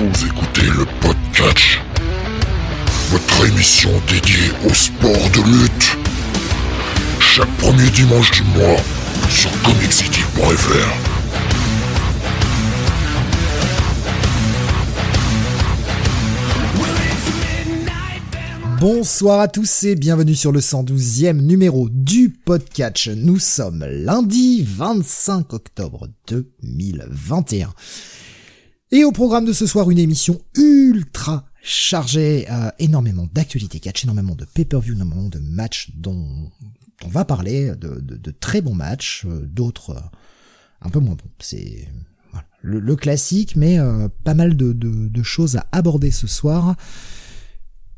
Vous 0.00 0.26
écoutez 0.26 0.62
le 0.62 0.86
podcast, 1.02 1.58
votre 3.10 3.46
émission 3.46 3.90
dédiée 4.08 4.50
au 4.66 4.72
sport 4.72 5.12
de 5.12 5.42
lutte. 5.42 5.98
Chaque 7.20 7.54
premier 7.58 7.90
dimanche 7.90 8.30
du 8.30 8.42
mois 8.44 8.80
sur 9.28 9.50
comiccity.fr. 9.60 10.88
Bonsoir 18.80 19.40
à 19.40 19.48
tous 19.48 19.84
et 19.84 19.96
bienvenue 19.96 20.34
sur 20.34 20.50
le 20.50 20.60
112e 20.60 21.42
numéro 21.42 21.90
du 21.90 22.30
podcast. 22.30 23.10
Nous 23.14 23.38
sommes 23.38 23.84
lundi 23.84 24.62
25 24.66 25.52
octobre 25.52 26.08
2021. 26.26 27.74
Et 28.92 29.04
au 29.04 29.12
programme 29.12 29.44
de 29.44 29.52
ce 29.52 29.66
soir, 29.66 29.88
une 29.90 29.98
émission 29.98 30.40
ultra 30.56 31.46
chargée, 31.62 32.50
euh, 32.50 32.70
énormément 32.80 33.28
d'actualités 33.32 33.78
catch, 33.78 34.02
énormément 34.02 34.34
de 34.34 34.44
pay-per-view, 34.44 34.94
énormément 34.94 35.28
de 35.28 35.38
matchs 35.38 35.92
dont 35.94 36.50
on 37.04 37.08
va 37.08 37.24
parler, 37.24 37.72
de, 37.76 38.30
très 38.32 38.60
bons 38.60 38.74
matchs, 38.74 39.24
euh, 39.26 39.46
d'autres 39.46 39.90
euh, 39.90 40.00
un 40.82 40.90
peu 40.90 40.98
moins 40.98 41.14
bons. 41.14 41.30
C'est 41.38 41.88
le, 42.62 42.96
classique, 42.96 43.54
mais 43.54 43.78
pas 44.24 44.34
mal 44.34 44.56
de, 44.56 45.22
choses 45.22 45.56
à 45.56 45.66
aborder 45.72 46.10
ce 46.10 46.26
soir. 46.26 46.74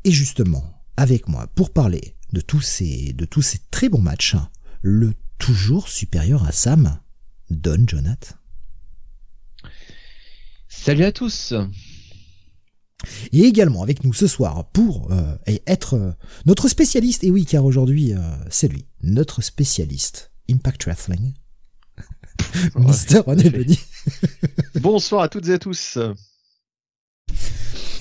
Et 0.03 0.11
justement, 0.11 0.63
avec 0.95 1.27
moi, 1.27 1.47
pour 1.55 1.71
parler 1.71 2.15
de 2.33 2.39
tous 2.39 2.61
ces, 2.61 3.13
de 3.13 3.25
tous 3.25 3.41
ces 3.41 3.59
très 3.71 3.89
bons 3.89 4.01
matchs, 4.01 4.35
le 4.81 5.13
toujours 5.37 5.89
supérieur 5.89 6.45
à 6.45 6.51
Sam, 6.51 6.99
Don 7.49 7.85
Jonath. 7.87 8.37
Salut 10.83 11.03
à 11.05 11.11
tous. 11.11 11.53
Et 13.31 13.41
également 13.41 13.83
avec 13.83 14.03
nous 14.03 14.13
ce 14.13 14.27
soir 14.27 14.69
pour 14.71 15.11
euh, 15.11 15.35
et 15.47 15.61
être 15.67 15.95
euh, 15.95 16.11
notre 16.45 16.67
spécialiste, 16.69 17.23
et 17.23 17.31
oui, 17.31 17.45
car 17.45 17.65
aujourd'hui, 17.65 18.13
euh, 18.13 18.19
c'est 18.49 18.67
lui, 18.67 18.85
notre 19.01 19.41
spécialiste 19.41 20.31
Impact 20.49 20.85
Wrestling, 20.85 21.33
Mister 22.75 23.19
René 23.19 23.49
Benny, 23.49 23.79
Bonsoir 24.75 25.23
à 25.23 25.29
toutes 25.29 25.47
et 25.49 25.53
à 25.53 25.59
tous. 25.59 25.97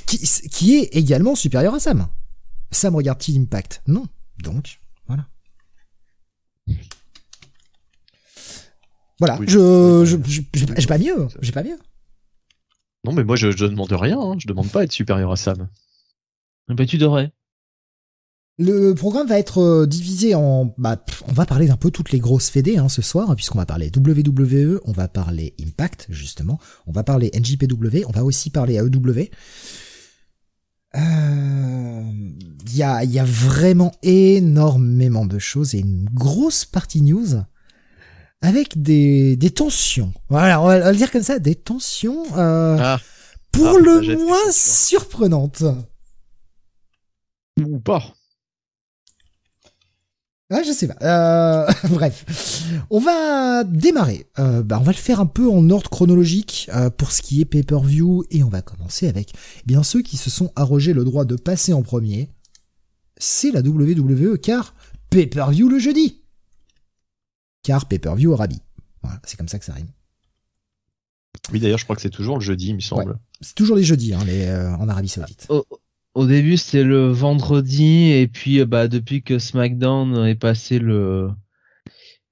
qui, 0.06 0.18
qui 0.18 0.76
est 0.76 0.88
également 0.96 1.34
supérieur 1.34 1.74
à 1.74 1.80
Sam. 1.80 2.06
Sam 2.70 2.94
regarde-t-il 2.96 3.40
Impact 3.40 3.82
Non. 3.88 4.06
Donc, 4.42 4.80
voilà. 5.08 5.26
Voilà, 9.18 9.38
Oui. 9.38 9.46
je, 9.48 10.04
je, 10.04 10.16
je- 10.58 10.64
pas- 10.66 10.74
j'ai 10.78 10.86
pas 10.86 10.98
mieux, 10.98 11.28
j'ai 11.40 11.52
pas 11.52 11.62
mieux. 11.64 11.78
Non 13.04 13.12
mais 13.12 13.24
moi 13.24 13.36
je, 13.36 13.50
je 13.50 13.66
demande 13.66 13.92
rien, 13.92 14.18
hein. 14.20 14.36
je 14.38 14.46
demande 14.46 14.70
pas 14.70 14.80
à 14.80 14.84
être 14.84 14.92
supérieur 14.92 15.32
à 15.32 15.36
Sam. 15.36 15.68
Bah 16.68 16.86
tu 16.86 16.98
devrais. 16.98 17.32
Le 18.58 18.92
programme 18.92 19.26
va 19.26 19.38
être 19.38 19.58
euh, 19.60 19.86
divisé 19.86 20.34
en. 20.34 20.74
Bah, 20.78 21.02
on 21.26 21.32
va 21.32 21.46
parler 21.46 21.66
d'un 21.66 21.76
peu 21.76 21.90
toutes 21.90 22.12
les 22.12 22.20
grosses 22.20 22.50
fédés 22.50 22.76
hein, 22.76 22.88
ce 22.88 23.02
soir, 23.02 23.34
puisqu'on 23.34 23.58
va 23.58 23.66
parler 23.66 23.90
WWE, 23.96 24.80
on 24.84 24.92
va 24.92 25.08
parler 25.08 25.54
Impact 25.60 26.06
justement, 26.10 26.60
on 26.86 26.92
va 26.92 27.02
parler 27.02 27.30
NJPW, 27.34 28.04
on 28.06 28.12
va 28.12 28.24
aussi 28.24 28.50
parler 28.50 28.74
AEW. 28.74 29.30
Euh, 30.94 32.02
Il 32.66 32.76
y, 32.76 32.82
a, 32.82 33.02
il 33.02 33.10
y 33.10 33.18
a 33.18 33.24
vraiment 33.24 33.92
énormément 34.02 35.24
de 35.24 35.38
choses 35.38 35.74
et 35.74 35.78
une 35.80 36.04
grosse 36.12 36.64
partie 36.66 37.00
news 37.02 37.42
avec 38.42 38.80
des, 38.80 39.36
des 39.36 39.50
tensions. 39.50 40.12
Voilà, 40.28 40.60
on 40.60 40.66
va, 40.66 40.76
on 40.76 40.80
va 40.80 40.92
le 40.92 40.96
dire 40.98 41.10
comme 41.10 41.22
ça, 41.22 41.38
des 41.38 41.54
tensions 41.54 42.24
euh, 42.36 42.76
Ah, 42.78 43.00
pour 43.52 43.76
ah, 43.76 43.80
le 43.80 44.00
des 44.00 44.16
moins 44.16 44.50
surprenantes. 44.50 45.62
ou 47.60 47.78
pas. 47.78 48.02
Ah, 50.54 50.62
je 50.66 50.72
sais 50.72 50.86
pas. 50.86 50.96
Euh, 51.02 51.72
bref, 51.88 52.26
on 52.90 53.00
va 53.00 53.64
démarrer. 53.64 54.26
Euh, 54.38 54.62
bah, 54.62 54.78
on 54.78 54.84
va 54.84 54.92
le 54.92 54.96
faire 54.98 55.18
un 55.18 55.26
peu 55.26 55.48
en 55.48 55.70
ordre 55.70 55.88
chronologique 55.88 56.68
euh, 56.74 56.90
pour 56.90 57.10
ce 57.12 57.22
qui 57.22 57.40
est 57.40 57.46
pay-per-view 57.46 58.24
et 58.30 58.44
on 58.44 58.50
va 58.50 58.60
commencer 58.60 59.08
avec 59.08 59.32
eh 59.32 59.62
bien 59.64 59.82
ceux 59.82 60.02
qui 60.02 60.18
se 60.18 60.28
sont 60.28 60.52
arrogés 60.54 60.92
le 60.92 61.04
droit 61.04 61.24
de 61.24 61.36
passer 61.36 61.72
en 61.72 61.82
premier. 61.82 62.28
C'est 63.16 63.50
la 63.50 63.60
WWE 63.60 64.36
car 64.36 64.74
pay-per-view 65.08 65.70
le 65.70 65.78
jeudi. 65.78 66.21
Car 67.62 67.86
pay-per-view 67.86 68.32
Arabie. 68.34 68.60
Voilà, 69.02 69.20
c'est 69.24 69.36
comme 69.36 69.48
ça 69.48 69.58
que 69.58 69.64
ça 69.64 69.72
rime. 69.74 69.88
Oui 71.52 71.60
d'ailleurs 71.60 71.78
je 71.78 71.84
crois 71.84 71.96
que 71.96 72.02
c'est 72.02 72.10
toujours 72.10 72.38
le 72.38 72.44
jeudi 72.44 72.68
il 72.68 72.74
me 72.76 72.80
semble. 72.80 73.18
C'est 73.40 73.54
toujours 73.54 73.76
les 73.76 73.82
jeudis 73.84 74.14
hein, 74.14 74.22
les, 74.26 74.46
euh, 74.46 74.74
en 74.76 74.88
Arabie 74.88 75.08
Saoudite. 75.08 75.46
au, 75.48 75.64
au 76.14 76.26
début 76.26 76.56
c'était 76.56 76.84
le 76.84 77.08
vendredi 77.08 78.10
et 78.12 78.28
puis 78.28 78.60
euh, 78.60 78.66
bah 78.66 78.86
depuis 78.86 79.22
que 79.22 79.38
SmackDown 79.38 80.26
est 80.26 80.34
passé 80.36 80.78
le 80.78 81.30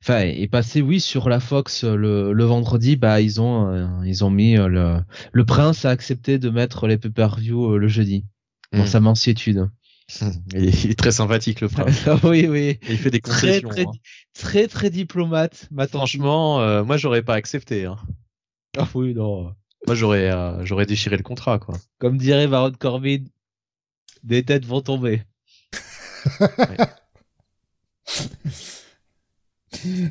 enfin 0.02 0.20
est 0.20 0.48
passé 0.48 0.80
oui 0.82 1.00
sur 1.00 1.28
la 1.28 1.40
Fox 1.40 1.82
euh, 1.84 1.96
le, 1.96 2.32
le 2.32 2.44
vendredi 2.44 2.96
bah 2.96 3.20
ils 3.20 3.40
ont 3.40 3.68
euh, 3.72 3.86
ils 4.04 4.22
ont 4.24 4.30
mis 4.30 4.56
euh, 4.56 4.68
le 4.68 4.96
le 5.32 5.44
prince 5.44 5.84
a 5.84 5.90
accepté 5.90 6.38
de 6.38 6.50
mettre 6.50 6.86
les 6.86 6.98
pay-per-view 6.98 7.72
euh, 7.74 7.78
le 7.78 7.88
jeudi 7.88 8.24
dans 8.72 8.84
Mm. 8.84 8.86
sa 8.86 9.00
mansuétude. 9.00 9.68
Il, 10.54 10.90
est, 10.90 10.98
très 10.98 11.12
sympathique 11.12 11.60
le 11.60 11.68
prince. 11.68 12.08
oui 12.24 12.46
oui. 12.48 12.60
Et 12.60 12.78
il 12.90 12.98
fait 12.98 13.10
des 13.10 13.20
Très 13.20 13.60
concessions. 13.60 13.68
très 13.68 13.86
hein. 13.86 13.92
très 14.34 14.68
très 14.68 14.90
diplomate. 14.90 15.68
Franchement 15.88 16.60
euh, 16.60 16.84
moi 16.84 16.96
j'aurais 16.96 17.22
pas 17.22 17.34
accepté. 17.34 17.86
Hein. 17.86 17.96
Ah 18.76 18.88
oui 18.94 19.14
non. 19.14 19.54
Moi 19.86 19.94
j'aurais 19.94 20.30
euh, 20.30 20.64
j'aurais 20.64 20.86
déchiré 20.86 21.16
le 21.16 21.22
contrat 21.22 21.58
quoi. 21.58 21.76
Comme 21.98 22.18
dirait 22.18 22.48
Baron 22.48 22.72
Corbin 22.72 23.24
des 24.22 24.44
têtes 24.44 24.66
vont 24.66 24.82
tomber. 24.82 25.22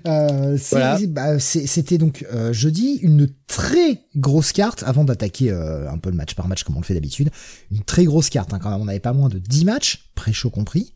Euh, 0.08 0.58
Voilà. 0.72 0.98
bah, 1.08 1.40
C'était 1.40 1.98
donc 1.98 2.26
euh, 2.34 2.54
jeudi 2.54 2.96
une 3.02 3.28
très 3.48 4.06
grosse 4.16 4.52
carte 4.54 4.84
avant 4.84 5.04
d'attaquer 5.04 5.52
euh, 5.52 5.90
un 5.92 5.98
peu 5.98 6.10
le 6.10 6.16
match 6.16 6.34
par 6.36 6.48
match 6.48 6.64
comme 6.64 6.78
on 6.78 6.80
le 6.80 6.86
fait 6.86 6.94
d'habitude. 6.94 7.30
Une 7.72 7.84
très 7.84 8.06
grosse 8.06 8.30
carte 8.30 8.54
hein, 8.54 8.60
quand 8.60 8.70
même. 8.72 8.80
On 8.82 8.86
n'avait 8.86 9.00
pas 9.00 9.14
moins 9.14 9.30
de 9.30 9.38
10 9.38 9.66
matchs, 9.66 10.10
pré-show 10.16 10.50
compris, 10.50 10.96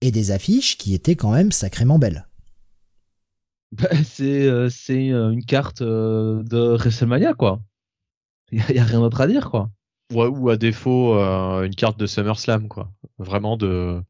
et 0.00 0.10
des 0.12 0.30
affiches 0.30 0.78
qui 0.78 0.94
étaient 0.94 1.16
quand 1.16 1.32
même 1.32 1.50
sacrément 1.52 1.98
belles. 1.98 2.26
Bah, 3.72 3.88
c'est 4.04 4.46
une 5.08 5.44
carte 5.44 5.82
euh, 5.82 6.44
de 6.44 6.76
WrestleMania 6.76 7.34
quoi. 7.34 7.60
Il 8.52 8.60
y, 8.60 8.62
a- 8.62 8.72
y 8.72 8.78
a 8.78 8.84
rien 8.84 9.00
d'autre 9.00 9.20
à 9.20 9.26
dire 9.26 9.50
quoi. 9.50 9.68
Ouais, 10.12 10.26
ou 10.28 10.48
à 10.50 10.56
défaut 10.56 11.14
euh, 11.18 11.64
une 11.64 11.74
carte 11.74 11.98
de 11.98 12.06
SummerSlam 12.06 12.68
quoi. 12.68 12.92
Vraiment 13.18 13.56
de 13.56 14.00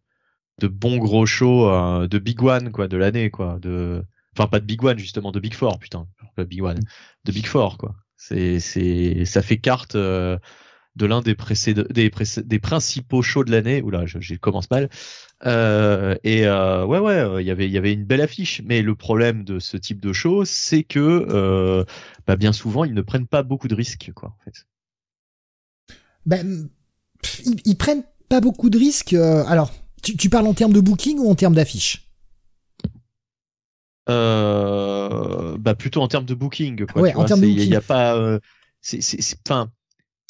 de 0.60 0.68
bons 0.68 0.98
gros 0.98 1.26
shows 1.26 1.68
euh, 1.68 2.06
de 2.08 2.18
Big 2.18 2.42
One 2.42 2.70
quoi 2.72 2.88
de 2.88 2.96
l'année 2.96 3.30
quoi 3.30 3.58
de 3.60 4.04
enfin 4.36 4.48
pas 4.48 4.60
de 4.60 4.66
Big 4.66 4.82
One 4.84 4.98
justement 4.98 5.32
de 5.32 5.40
Big 5.40 5.54
Four 5.54 5.78
putain 5.78 6.06
pas 6.36 6.44
Big 6.44 6.62
One 6.62 6.80
de 7.24 7.32
Big 7.32 7.46
Four 7.46 7.78
quoi. 7.78 7.94
C'est 8.16 8.58
c'est 8.60 9.24
ça 9.26 9.42
fait 9.42 9.58
carte 9.58 9.96
euh, 9.96 10.38
de 10.96 11.06
l'un 11.06 11.20
des 11.20 11.36
des 11.90 12.10
des 12.44 12.58
principaux 12.58 13.22
shows 13.22 13.44
de 13.44 13.50
l'année. 13.50 13.82
Oula, 13.82 14.06
je, 14.06 14.18
je 14.20 14.34
commence 14.36 14.70
mal. 14.70 14.88
Euh, 15.44 16.16
et 16.24 16.46
euh, 16.46 16.86
ouais 16.86 17.00
ouais, 17.00 17.42
il 17.42 17.46
y 17.46 17.50
avait 17.50 17.66
il 17.66 17.72
y 17.72 17.76
avait 17.76 17.92
une 17.92 18.04
belle 18.04 18.22
affiche, 18.22 18.62
mais 18.64 18.80
le 18.80 18.94
problème 18.94 19.44
de 19.44 19.58
ce 19.58 19.76
type 19.76 20.00
de 20.00 20.12
show, 20.12 20.44
c'est 20.44 20.84
que 20.84 21.26
euh, 21.28 21.84
bah, 22.26 22.36
bien 22.36 22.52
souvent 22.52 22.84
ils 22.84 22.94
ne 22.94 23.02
prennent 23.02 23.26
pas 23.26 23.42
beaucoup 23.42 23.68
de 23.68 23.74
risques 23.74 24.12
quoi 24.14 24.30
en 24.30 24.44
fait. 24.44 24.66
Ben, 26.24 26.70
ils, 27.44 27.60
ils 27.64 27.76
prennent 27.76 28.04
pas 28.28 28.40
beaucoup 28.40 28.70
de 28.70 28.78
risques. 28.78 29.12
euh, 29.12 29.44
alors, 29.46 29.70
tu, 30.04 30.16
tu 30.16 30.30
parles 30.30 30.46
en 30.46 30.54
termes 30.54 30.72
de 30.72 30.80
booking 30.80 31.18
ou 31.18 31.30
en 31.30 31.34
termes 31.34 31.54
d'affiches 31.54 32.06
Euh, 34.10 35.56
bah 35.58 35.74
plutôt 35.74 36.02
en 36.02 36.08
termes 36.08 36.26
de 36.26 36.34
booking 36.34 36.86
quoi. 36.86 37.02
Ouais, 37.02 37.14
en 37.14 37.24
termes 37.24 37.40
de 37.40 37.46
c'est- 37.46 37.52
Il 37.52 37.74
a 37.74 37.78
booking. 37.80 37.86
pas, 37.88 38.16
euh, 38.16 38.38
c'est 38.82 39.00
enfin. 39.48 39.70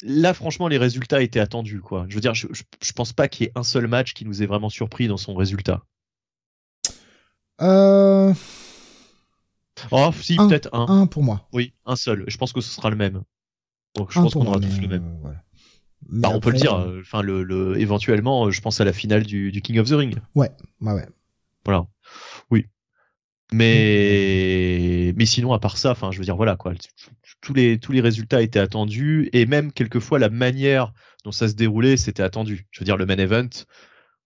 Là, 0.03 0.33
franchement, 0.33 0.67
les 0.67 0.77
résultats 0.77 1.21
étaient 1.21 1.39
attendus, 1.39 1.79
quoi. 1.79 2.05
Je 2.09 2.15
veux 2.15 2.21
dire, 2.21 2.33
je, 2.33 2.47
je, 2.51 2.63
je 2.81 2.91
pense 2.91 3.13
pas 3.13 3.27
qu'il 3.29 3.45
y 3.45 3.47
ait 3.47 3.51
un 3.55 3.63
seul 3.63 3.87
match 3.87 4.13
qui 4.13 4.25
nous 4.25 4.43
ait 4.43 4.45
vraiment 4.45 4.69
surpris 4.69 5.07
dans 5.07 5.15
son 5.17 5.33
résultat. 5.35 5.83
euh, 7.61 8.33
Oh, 9.91 10.11
si, 10.21 10.35
peut-être 10.37 10.69
un. 10.73 10.85
Un 10.87 11.07
pour 11.07 11.23
moi. 11.23 11.47
Oui, 11.53 11.73
un 11.85 11.95
seul. 11.95 12.23
Je 12.27 12.37
pense 12.37 12.51
que 12.53 12.59
ce 12.61 12.69
sera 12.73 12.89
le 12.89 12.95
même. 12.97 13.23
Donc, 13.95 14.11
je 14.11 14.19
Un 14.19 14.23
pense 14.23 14.33
qu'on 14.33 14.45
aura 14.45 14.59
moi, 14.59 14.67
tous 14.69 14.81
le 14.81 14.87
même. 14.89 15.05
euh, 15.05 15.17
voilà. 15.21 15.43
Bah, 16.07 16.29
on 16.33 16.39
peut 16.39 16.51
le 16.51 16.57
dire. 16.57 16.75
euh, 16.75 16.99
Enfin, 17.01 17.21
le, 17.21 17.43
le, 17.43 17.79
éventuellement, 17.79 18.47
euh, 18.47 18.51
je 18.51 18.61
pense 18.61 18.79
à 18.79 18.85
la 18.85 18.93
finale 18.93 19.23
du, 19.23 19.51
du 19.51 19.61
King 19.61 19.79
of 19.79 19.89
the 19.89 19.93
Ring. 19.93 20.15
Ouais, 20.35 20.51
ouais, 20.81 20.93
ouais. 20.93 21.07
Voilà. 21.63 21.87
Oui. 22.51 22.67
Mais, 23.51 25.13
mais 25.15 25.25
sinon, 25.25 25.53
à 25.53 25.59
part 25.59 25.77
ça, 25.77 25.91
enfin, 25.91 26.11
je 26.11 26.19
veux 26.19 26.25
dire, 26.25 26.35
voilà, 26.35 26.55
quoi. 26.55 26.73
Tous 27.41 27.53
les, 27.53 27.79
tous 27.79 27.91
les 27.91 28.01
résultats 28.01 28.41
étaient 28.41 28.59
attendus 28.59 29.29
et 29.33 29.45
même 29.45 29.71
quelquefois 29.71 30.19
la 30.19 30.29
manière 30.29 30.93
dont 31.23 31.31
ça 31.31 31.47
se 31.47 31.53
déroulait, 31.53 31.97
c'était 31.97 32.23
attendu. 32.23 32.67
Je 32.71 32.79
veux 32.79 32.85
dire, 32.85 32.97
le 32.97 33.05
main 33.05 33.17
event, 33.17 33.49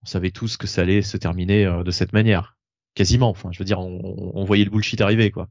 on 0.02 0.06
savait 0.06 0.32
tous 0.32 0.58
que 0.58 0.68
ça 0.68 0.82
allait 0.82 1.02
se 1.02 1.18
terminer 1.18 1.66
euh, 1.66 1.84
de 1.84 1.92
cette 1.92 2.14
manière. 2.14 2.58
Quasiment. 2.96 3.30
Enfin, 3.30 3.50
je 3.52 3.60
veux 3.60 3.66
dire, 3.66 3.80
on, 3.80 4.32
on 4.34 4.44
voyait 4.46 4.66
le 4.66 4.72
bullshit 4.72 5.00
arriver, 5.02 5.32
quoi. 5.32 5.50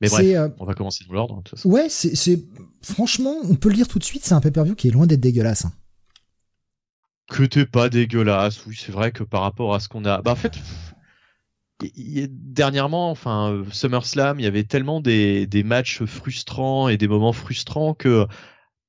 Mais 0.00 0.08
C'est, 0.08 0.34
bref, 0.34 0.36
euh, 0.36 0.48
on 0.58 0.64
va 0.64 0.74
commencer 0.74 1.04
dans 1.06 1.14
l'ordre. 1.14 1.42
Ouais, 1.64 1.88
c'est, 1.88 2.42
franchement, 2.82 3.34
on 3.48 3.54
peut 3.54 3.68
le 3.68 3.74
dire 3.74 3.88
tout 3.88 3.98
de 3.98 4.04
suite, 4.04 4.24
c'est 4.24 4.34
un 4.34 4.40
pay-per-view 4.40 4.74
qui 4.74 4.88
est 4.88 4.90
loin 4.92 5.06
d'être 5.06 5.20
dégueulasse. 5.20 5.66
hein. 5.66 5.72
Que 7.28 7.44
t'es 7.44 7.66
pas 7.66 7.88
dégueulasse, 7.88 8.64
oui, 8.66 8.76
c'est 8.78 8.92
vrai 8.92 9.12
que 9.12 9.22
par 9.22 9.42
rapport 9.42 9.74
à 9.74 9.80
ce 9.80 9.88
qu'on 9.88 10.04
a. 10.04 10.20
Bah, 10.22 10.32
en 10.32 10.36
fait, 10.36 10.58
dernièrement, 11.96 13.10
enfin, 13.10 13.62
SummerSlam, 13.72 14.40
il 14.40 14.42
y 14.42 14.46
avait 14.46 14.64
tellement 14.64 15.00
des, 15.00 15.46
des 15.46 15.62
matchs 15.62 16.04
frustrants 16.04 16.88
et 16.88 16.96
des 16.96 17.08
moments 17.08 17.32
frustrants 17.32 17.94
que 17.94 18.26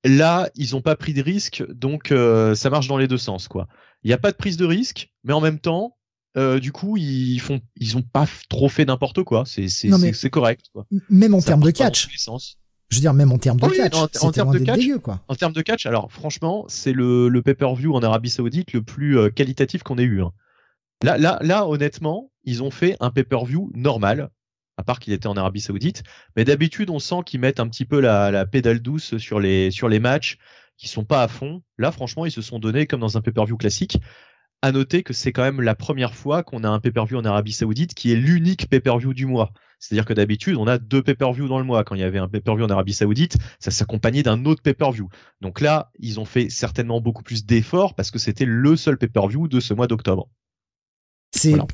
là, 0.04 0.50
ils 0.56 0.76
ont 0.76 0.82
pas 0.82 0.96
pris 0.96 1.14
de 1.14 1.22
risque, 1.22 1.64
donc 1.70 2.12
euh, 2.12 2.56
ça 2.56 2.70
marche 2.70 2.88
dans 2.88 2.98
les 2.98 3.08
deux 3.08 3.18
sens, 3.18 3.48
quoi. 3.48 3.68
Il 4.04 4.08
n'y 4.08 4.14
a 4.14 4.18
pas 4.18 4.32
de 4.32 4.38
prise 4.38 4.58
de 4.58 4.66
risque, 4.66 5.12
mais 5.24 5.34
en 5.34 5.42
même 5.42 5.60
temps, 5.60 5.96
euh, 6.38 6.60
du 6.60 6.72
coup, 6.72 6.98
ils 6.98 7.40
font, 7.40 7.60
ils 7.76 7.98
ont 7.98 8.02
pas 8.02 8.26
trop 8.50 8.70
fait 8.70 8.86
n'importe 8.86 9.24
quoi. 9.24 9.44
C'est, 9.46 9.68
c'est, 9.68 10.30
correct, 10.30 10.66
quoi. 10.74 10.86
Même 11.10 11.34
en 11.34 11.42
termes 11.42 11.62
de 11.62 11.72
catch. 11.72 12.08
Je 12.90 12.98
veux 12.98 13.02
dire, 13.02 13.14
même 13.14 13.32
en 13.32 13.38
termes 13.38 13.60
de 13.60 13.66
oui, 13.68 13.78
catch. 13.78 13.96
en- 13.96 14.32
termes 14.32 14.54
de 14.54 14.60
catch, 14.60 14.80
dégueu, 14.80 15.00
quoi. 15.00 15.22
En 15.30 15.36
termes 15.36 15.54
de 15.54 15.62
catch, 15.62 15.86
alors 15.86 16.12
franchement, 16.12 16.66
c'est 16.68 16.92
le, 16.92 17.30
le 17.30 17.42
pay-per-view 17.42 17.94
en 17.94 18.04
Arabie 18.04 18.30
Saoudite 18.30 18.74
le 18.74 18.82
plus 18.82 19.18
euh, 19.18 19.30
qualitatif 19.30 19.82
qu'on 19.84 19.98
ait 19.98 20.04
eu. 20.04 20.22
hein. 20.22 20.32
Là, 21.04 21.18
là, 21.18 21.40
là, 21.42 21.66
honnêtement, 21.68 22.32
ils 22.44 22.64
ont 22.64 22.72
fait 22.72 22.98
un 23.00 23.10
pay-per-view 23.10 23.72
normal, 23.76 24.30
à 24.78 24.84
part 24.84 25.00
qu'il 25.00 25.14
était 25.14 25.28
en 25.28 25.36
Arabie 25.38 25.62
Saoudite. 25.62 26.04
Mais 26.36 26.44
d'habitude, 26.44 26.90
on 26.90 27.00
sent 27.00 27.22
qu'ils 27.26 27.40
mettent 27.40 27.60
un 27.62 27.68
petit 27.68 27.86
peu 27.86 28.00
la, 28.02 28.30
la 28.30 28.46
pédale 28.46 28.82
douce 28.82 29.18
sur 29.18 29.40
les, 29.40 29.72
sur 29.72 29.88
les 29.88 30.00
matchs, 30.00 30.38
qui 30.78 30.88
sont 30.90 31.06
pas 31.06 31.24
à 31.24 31.28
fond. 31.28 31.62
Là, 31.78 31.92
franchement, 31.92 32.26
ils 32.26 32.32
se 32.32 32.42
sont 32.42 32.60
donnés 32.60 32.88
comme 32.88 33.00
dans 33.00 33.18
un 33.18 33.22
pay-per-view 33.22 33.56
classique. 33.58 34.00
À 34.64 34.72
noter 34.72 35.02
que 35.02 35.14
c'est 35.14 35.32
quand 35.32 35.42
même 35.42 35.60
la 35.62 35.74
première 35.74 36.14
fois 36.14 36.44
qu'on 36.44 36.64
a 36.64 36.70
un 36.70 36.80
pay-per-view 36.80 37.18
en 37.18 37.26
Arabie 37.26 37.52
Saoudite 37.52 37.96
qui 37.96 38.12
est 38.12 38.16
l'unique 38.16 38.70
pay-per-view 38.70 39.14
du 39.16 39.26
mois. 39.26 39.54
C'est-à-dire 39.80 40.06
que 40.06 40.14
d'habitude, 40.14 40.56
on 40.58 40.68
a 40.68 40.78
deux 40.78 41.02
pay-per-view 41.02 41.48
dans 41.48 41.58
le 41.58 41.66
mois. 41.66 41.84
Quand 41.84 41.96
il 41.96 42.02
y 42.02 42.04
avait 42.04 42.20
un 42.20 42.28
pay-per-view 42.28 42.66
en 42.66 42.70
Arabie 42.70 42.94
Saoudite, 42.94 43.38
ça 43.60 43.72
s'accompagnait 43.72 44.22
d'un 44.22 44.46
autre 44.46 44.62
pay-per-view. 44.62 45.10
Donc 45.42 45.62
là, 45.62 45.92
ils 45.98 46.20
ont 46.20 46.26
fait 46.26 46.50
certainement 46.50 47.02
beaucoup 47.02 47.24
plus 47.24 47.44
d'efforts 47.44 47.96
parce 47.96 48.12
que 48.12 48.20
c'était 48.20 48.46
le 48.46 48.76
seul 48.76 49.00
pay-per-view 49.00 49.48
de 49.48 49.60
ce 49.60 49.74
mois 49.74 49.88
d'octobre. 49.88 50.30
C'est 51.32 51.52
Voilà. 51.52 51.66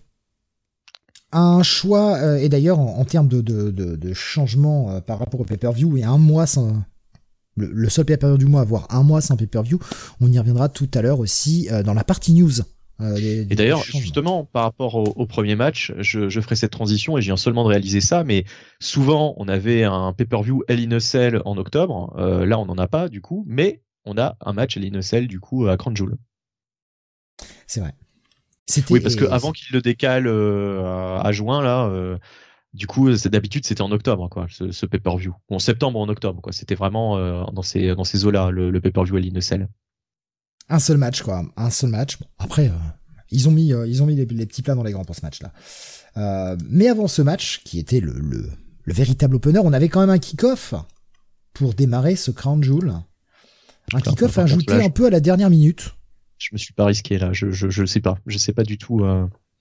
un 1.34 1.64
choix, 1.64 2.16
euh, 2.20 2.38
et 2.38 2.48
d'ailleurs, 2.48 2.80
en, 2.80 3.00
en 3.00 3.04
termes 3.04 3.28
de, 3.28 3.42
de, 3.42 3.70
de, 3.72 3.98
de 3.98 4.14
changement 4.14 4.92
euh, 4.92 5.02
par 5.02 5.20
rapport 5.20 5.42
au 5.42 5.44
pay-per-view, 5.44 5.98
et 5.98 6.04
un 6.06 6.18
mois 6.18 6.46
sans. 6.48 6.84
Le, 7.58 7.90
seul 7.90 8.06
pay-per-view 8.06 8.38
du 8.38 8.46
mois, 8.46 8.64
voire 8.64 8.88
un 8.92 9.04
mois 9.04 9.20
sans 9.20 9.36
pay-per-view, 9.36 9.80
on 10.22 10.32
y 10.32 10.40
reviendra 10.40 10.70
tout 10.70 10.90
à 10.94 11.02
l'heure 11.02 11.20
aussi 11.20 11.68
euh, 11.72 11.84
dans 11.84 11.96
la 11.96 12.04
partie 12.06 12.32
news. 12.34 12.52
Des- 13.00 13.42
Et 13.50 13.56
d'ailleurs, 13.56 13.84
justement, 13.84 14.44
par 14.46 14.64
rapport 14.64 14.96
au, 14.96 15.04
au 15.16 15.26
premier 15.28 15.56
match, 15.56 15.94
je, 16.00 16.30
je 16.30 16.42
ferai 16.42 16.56
cette 16.56 16.72
transition 16.72 17.18
et 17.18 17.22
je 17.22 17.28
viens 17.28 17.38
seulement 17.38 17.64
de 17.64 17.70
réaliser 17.70 18.02
ça, 18.02 18.24
mais 18.24 18.44
souvent, 18.80 19.36
on 19.38 19.48
avait 19.48 19.84
un 19.84 20.14
pay-per-view 20.14 20.64
Hell 20.68 20.80
in 20.80 20.92
a 20.96 21.00
Cell 21.00 21.42
en 21.46 21.58
octobre. 21.58 22.16
Euh, 22.18 22.46
là, 22.46 22.58
on 22.60 22.66
n'en 22.66 22.78
a 22.78 22.88
pas, 22.88 23.08
du 23.10 23.22
coup, 23.22 23.44
mais 23.48 23.82
on 24.06 24.18
a 24.18 24.36
un 24.42 24.54
match 24.54 24.78
Hell 24.78 24.86
in 24.86 24.98
a 24.98 25.02
Cell, 25.02 25.28
du 25.28 25.40
coup, 25.40 25.68
à 25.68 25.78
Jewel. 25.94 26.16
C'est 27.68 27.82
vrai. 27.82 27.94
Oui, 28.90 29.00
parce 29.00 29.16
que 29.16 29.26
et- 29.26 29.30
avant 29.32 29.52
qu'il 29.52 29.68
le 29.74 29.82
décale 29.82 30.28
euh, 30.28 30.84
à, 30.84 31.22
à 31.28 31.32
juin, 31.32 31.62
là, 31.62 31.88
euh, 31.88 32.18
du 32.74 32.88
coup, 32.88 33.10
d'habitude, 33.12 33.66
c'était 33.66 33.82
en 33.82 33.92
octobre, 33.92 34.28
quoi, 34.30 34.48
ce, 34.50 34.72
ce 34.72 34.86
pay-per-view. 34.86 35.34
Ou 35.50 35.56
en 35.56 35.60
septembre 35.60 36.00
en 36.00 36.10
octobre, 36.10 36.42
quoi. 36.42 36.52
C'était 36.52 36.76
vraiment 36.76 37.18
dans 37.52 37.62
ces, 37.62 37.96
dans 37.96 38.04
ces 38.04 38.26
eaux-là, 38.26 38.50
le, 38.52 38.72
le 38.72 38.82
pay-per-view 38.82 39.18
Hell 39.18 39.30
in 39.32 39.38
a 39.38 39.42
Cell. 39.42 39.68
Un 40.70 40.80
seul 40.80 40.98
match, 40.98 41.22
quoi. 41.22 41.46
Un 41.56 41.70
seul 41.70 41.90
match. 41.90 42.20
Bon, 42.20 42.28
après, 42.40 42.68
euh, 42.68 42.74
ils 43.32 43.48
ont 43.48 43.52
mis, 43.52 43.74
euh, 43.74 43.88
ils 43.88 44.04
ont 44.04 44.06
mis 44.06 44.16
les, 44.16 44.26
les 44.26 44.46
petits 44.46 44.62
plats 44.62 44.76
dans 44.76 44.84
les 44.84 44.92
grands 44.92 45.06
pour 45.06 45.16
ce 45.16 45.22
match-là. 45.22 45.54
Euh, 46.18 46.58
mais 46.70 46.88
avant 46.88 47.08
ce 47.08 47.22
match, 47.22 47.62
qui 47.64 47.80
était 47.80 48.00
le, 48.00 48.14
le, 48.14 48.50
le 48.84 48.94
véritable 48.94 49.36
opener, 49.36 49.60
on 49.60 49.74
avait 49.74 49.90
quand 49.90 50.02
même 50.02 50.10
un 50.10 50.20
kick-off 50.20 50.74
pour 51.54 51.74
démarrer 51.74 52.16
ce 52.16 52.32
Crown 52.32 52.64
Jewel. 52.64 52.94
Un 53.94 54.02
kick-off 54.02 54.38
ajouté 54.38 54.78
là, 54.78 54.84
un 54.84 54.90
peu 54.90 55.06
à 55.06 55.10
la 55.10 55.20
dernière 55.20 55.50
minute. 55.50 55.94
Je 56.38 56.50
me 56.52 56.58
suis 56.58 56.74
pas 56.74 56.86
risqué, 56.86 57.18
là. 57.18 57.32
Je, 57.34 57.52
je, 57.52 57.70
je 57.70 57.86
sais 57.86 58.02
pas. 58.02 58.18
Je 58.26 58.38
sais 58.38 58.54
pas 58.54 58.64
du 58.64 58.78
tout. 58.78 59.02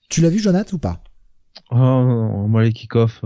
Tu 0.09 0.21
l'as 0.21 0.29
vu, 0.29 0.39
Jonathan, 0.39 0.75
ou 0.75 0.79
pas? 0.79 1.01
Oh, 1.71 1.75
non, 1.75 2.47
moi 2.47 2.63
les 2.63 2.73
kick-off. 2.73 3.23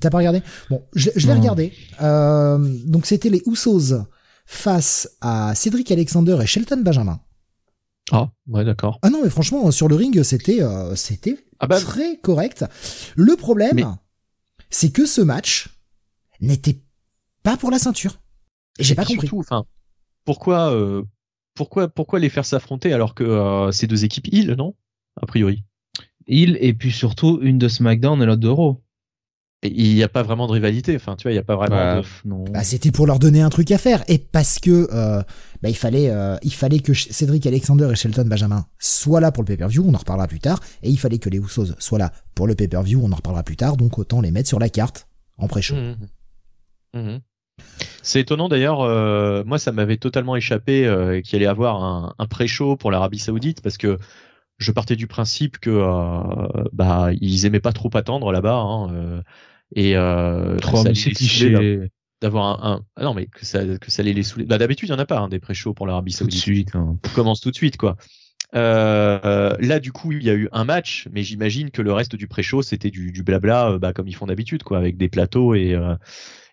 T'as 0.00 0.10
pas 0.10 0.18
regardé? 0.18 0.42
Bon, 0.70 0.82
je, 0.94 1.10
je 1.14 1.26
l'ai 1.26 1.34
regardé. 1.34 1.72
Euh, 2.02 2.58
donc 2.86 3.06
c'était 3.06 3.28
les 3.28 3.42
Usos 3.46 4.06
face 4.46 5.08
à 5.20 5.54
Cédric 5.54 5.92
Alexander 5.92 6.36
et 6.42 6.46
Shelton 6.46 6.82
Benjamin. 6.82 7.20
Ah, 8.12 8.30
ouais, 8.48 8.64
d'accord. 8.64 8.98
Ah 9.02 9.10
non, 9.10 9.22
mais 9.22 9.30
franchement, 9.30 9.70
sur 9.70 9.88
le 9.88 9.94
ring, 9.96 10.22
c'était 10.22 10.62
euh, 10.62 10.94
c'était 10.94 11.38
Ah 11.58 11.66
bah, 11.66 11.80
très 11.80 12.18
correct. 12.18 12.64
Le 13.16 13.34
problème, 13.36 13.74
Mais- 13.76 13.84
c'est 14.70 14.90
que 14.92 15.06
ce 15.06 15.20
match 15.20 15.68
n'était 16.40 16.82
pas 17.42 17.56
pour 17.56 17.70
la 17.70 17.78
ceinture. 17.78 18.20
Et 18.78 18.84
j'ai 18.84 18.94
pas 18.94 19.04
compris. 19.04 19.28
Surtout, 19.28 19.44
pourquoi, 20.24 20.72
euh, 20.74 21.02
pourquoi, 21.54 21.88
pourquoi 21.88 22.18
les 22.18 22.28
faire 22.28 22.44
s'affronter 22.44 22.92
alors 22.92 23.14
que 23.14 23.24
euh, 23.24 23.70
c'est 23.72 23.86
deux 23.86 24.04
équipes 24.04 24.28
îles, 24.32 24.54
non? 24.58 24.74
A 25.20 25.26
priori. 25.26 25.64
Il 26.26 26.56
et 26.60 26.74
puis 26.74 26.90
surtout 26.90 27.38
une 27.42 27.58
de 27.58 27.68
SmackDown 27.68 28.20
et 28.22 28.26
l'autre 28.26 28.40
de 28.40 28.48
Raw. 28.48 28.82
Il 29.64 29.94
n'y 29.94 30.02
a 30.02 30.08
pas 30.08 30.22
vraiment 30.22 30.46
de 30.46 30.52
rivalité. 30.52 30.94
Enfin, 30.94 31.16
tu 31.16 31.22
vois, 31.22 31.32
il 31.32 31.34
n'y 31.34 31.40
a 31.40 31.44
pas 31.44 31.56
vraiment. 31.56 31.74
Bah, 31.76 32.00
de- 32.00 32.28
non. 32.28 32.44
Bah, 32.44 32.62
c'était 32.62 32.92
pour 32.92 33.06
leur 33.06 33.18
donner 33.18 33.40
un 33.40 33.48
truc 33.48 33.70
à 33.70 33.78
faire 33.78 34.04
et 34.08 34.18
parce 34.18 34.58
que 34.58 34.88
euh, 34.92 35.22
bah, 35.62 35.68
il 35.70 35.76
fallait 35.76 36.10
euh, 36.10 36.36
il 36.42 36.52
fallait 36.52 36.80
que 36.80 36.92
Cédric 36.92 37.46
Alexander 37.46 37.88
et 37.90 37.96
Shelton 37.96 38.24
Benjamin 38.26 38.66
soient 38.78 39.20
là 39.20 39.32
pour 39.32 39.42
le 39.42 39.46
pay-per-view, 39.46 39.84
on 39.86 39.94
en 39.94 39.98
reparlera 39.98 40.28
plus 40.28 40.40
tard, 40.40 40.60
et 40.82 40.90
il 40.90 40.98
fallait 40.98 41.18
que 41.18 41.30
les 41.30 41.38
Usos 41.38 41.74
soient 41.78 41.98
là 41.98 42.12
pour 42.34 42.46
le 42.46 42.54
pay-per-view, 42.54 43.00
on 43.02 43.10
en 43.10 43.16
reparlera 43.16 43.42
plus 43.42 43.56
tard, 43.56 43.76
donc 43.76 43.98
autant 43.98 44.20
les 44.20 44.30
mettre 44.30 44.48
sur 44.48 44.58
la 44.58 44.68
carte 44.68 45.08
en 45.38 45.48
pré-show. 45.48 45.74
Mhm. 45.76 45.96
Mhm. 46.94 47.20
C'est 48.02 48.20
étonnant 48.20 48.48
d'ailleurs. 48.48 48.82
euh, 48.82 49.42
moi, 49.46 49.58
ça 49.58 49.72
m'avait 49.72 49.96
totalement 49.96 50.36
échappé 50.36 50.86
euh, 50.86 51.20
qu'il 51.20 51.36
allait 51.36 51.46
avoir 51.46 51.82
un, 51.82 52.14
un 52.18 52.26
pré-show 52.26 52.76
pour 52.76 52.90
l'Arabie 52.90 53.18
Saoudite 53.18 53.62
parce 53.62 53.78
que 53.78 53.98
je 54.58 54.70
partais 54.72 54.94
du 54.96 55.06
principe 55.08 55.58
que 55.58 55.70
euh, 55.70 56.62
bah 56.72 57.08
ils 57.20 57.44
aimaient 57.46 57.58
pas 57.60 57.72
trop 57.72 57.90
attendre 57.94 58.30
là-bas 58.30 58.54
hein, 58.56 58.92
euh, 58.92 59.22
et 59.74 59.96
euh, 59.96 60.56
Trop 60.58 60.82
ça 60.82 60.90
les 60.92 61.90
d'avoir 62.22 62.64
un, 62.64 62.72
un- 62.76 62.84
ah 62.96 63.02
non 63.04 63.12
mais 63.12 63.26
que 63.26 63.44
ça 63.44 63.62
que 63.78 63.90
ça 63.90 64.00
allait 64.02 64.14
les 64.14 64.22
saouler. 64.22 64.46
Bah 64.46 64.56
d'habitude 64.56 64.88
il 64.88 64.92
y 64.92 64.94
en 64.94 64.98
a 64.98 65.04
pas 65.04 65.18
hein, 65.18 65.28
des 65.28 65.40
pré-shows 65.40 65.74
pour 65.74 65.86
l'Arabie 65.86 66.12
Tout 66.12 66.24
de 66.26 66.32
Saoudite. 66.32 66.40
suite. 66.42 66.74
hein. 66.76 66.96
On 67.04 67.08
commence 67.14 67.40
tout 67.40 67.50
de 67.50 67.56
suite 67.56 67.76
quoi. 67.76 67.96
Euh, 68.54 69.18
euh, 69.24 69.56
là 69.58 69.80
du 69.80 69.90
coup 69.92 70.12
il 70.12 70.22
y 70.22 70.30
a 70.30 70.34
eu 70.34 70.48
un 70.52 70.64
match, 70.64 71.08
mais 71.12 71.22
j'imagine 71.22 71.70
que 71.70 71.82
le 71.82 71.92
reste 71.92 72.14
du 72.16 72.28
pré-show 72.28 72.62
c'était 72.62 72.90
du, 72.90 73.10
du 73.12 73.22
blabla 73.24 73.70
euh, 73.72 73.78
bah, 73.78 73.92
comme 73.92 74.06
ils 74.08 74.14
font 74.14 74.26
d'habitude 74.26 74.62
quoi, 74.62 74.78
avec 74.78 74.96
des 74.96 75.08
plateaux 75.08 75.54
et 75.54 75.74
euh, 75.74 75.96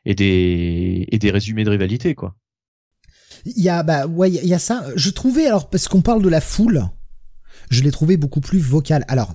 et 0.04 0.16
des 0.16 1.06
et 1.12 1.20
des 1.20 1.32
résumés 1.32 1.64
de 1.64 1.70
rivalité 1.70 2.16
quoi. 2.16 2.36
Il 3.46 3.62
y 3.64 3.70
a 3.70 3.84
bah 3.84 4.08
ouais, 4.08 4.32
il 4.32 4.46
y 4.48 4.54
a 4.54 4.60
ça. 4.60 4.86
Je 4.96 5.10
trouvais 5.10 5.46
alors 5.48 5.70
parce 5.70 5.88
qu'on 5.88 6.02
parle 6.02 6.22
de 6.22 6.30
la 6.30 6.42
foule, 6.42 6.84
je 7.70 7.82
l'ai 7.82 7.92
trouvé 7.92 8.18
beaucoup 8.18 8.42
plus 8.42 8.60
vocal. 8.60 9.04
Alors, 9.08 9.34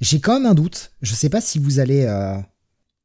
j'ai 0.00 0.20
quand 0.20 0.34
même 0.34 0.46
un 0.50 0.54
doute. 0.54 0.92
Je 1.02 1.14
sais 1.14 1.28
pas 1.28 1.40
si 1.40 1.58
vous 1.58 1.78
allez 1.80 2.04
euh, 2.04 2.36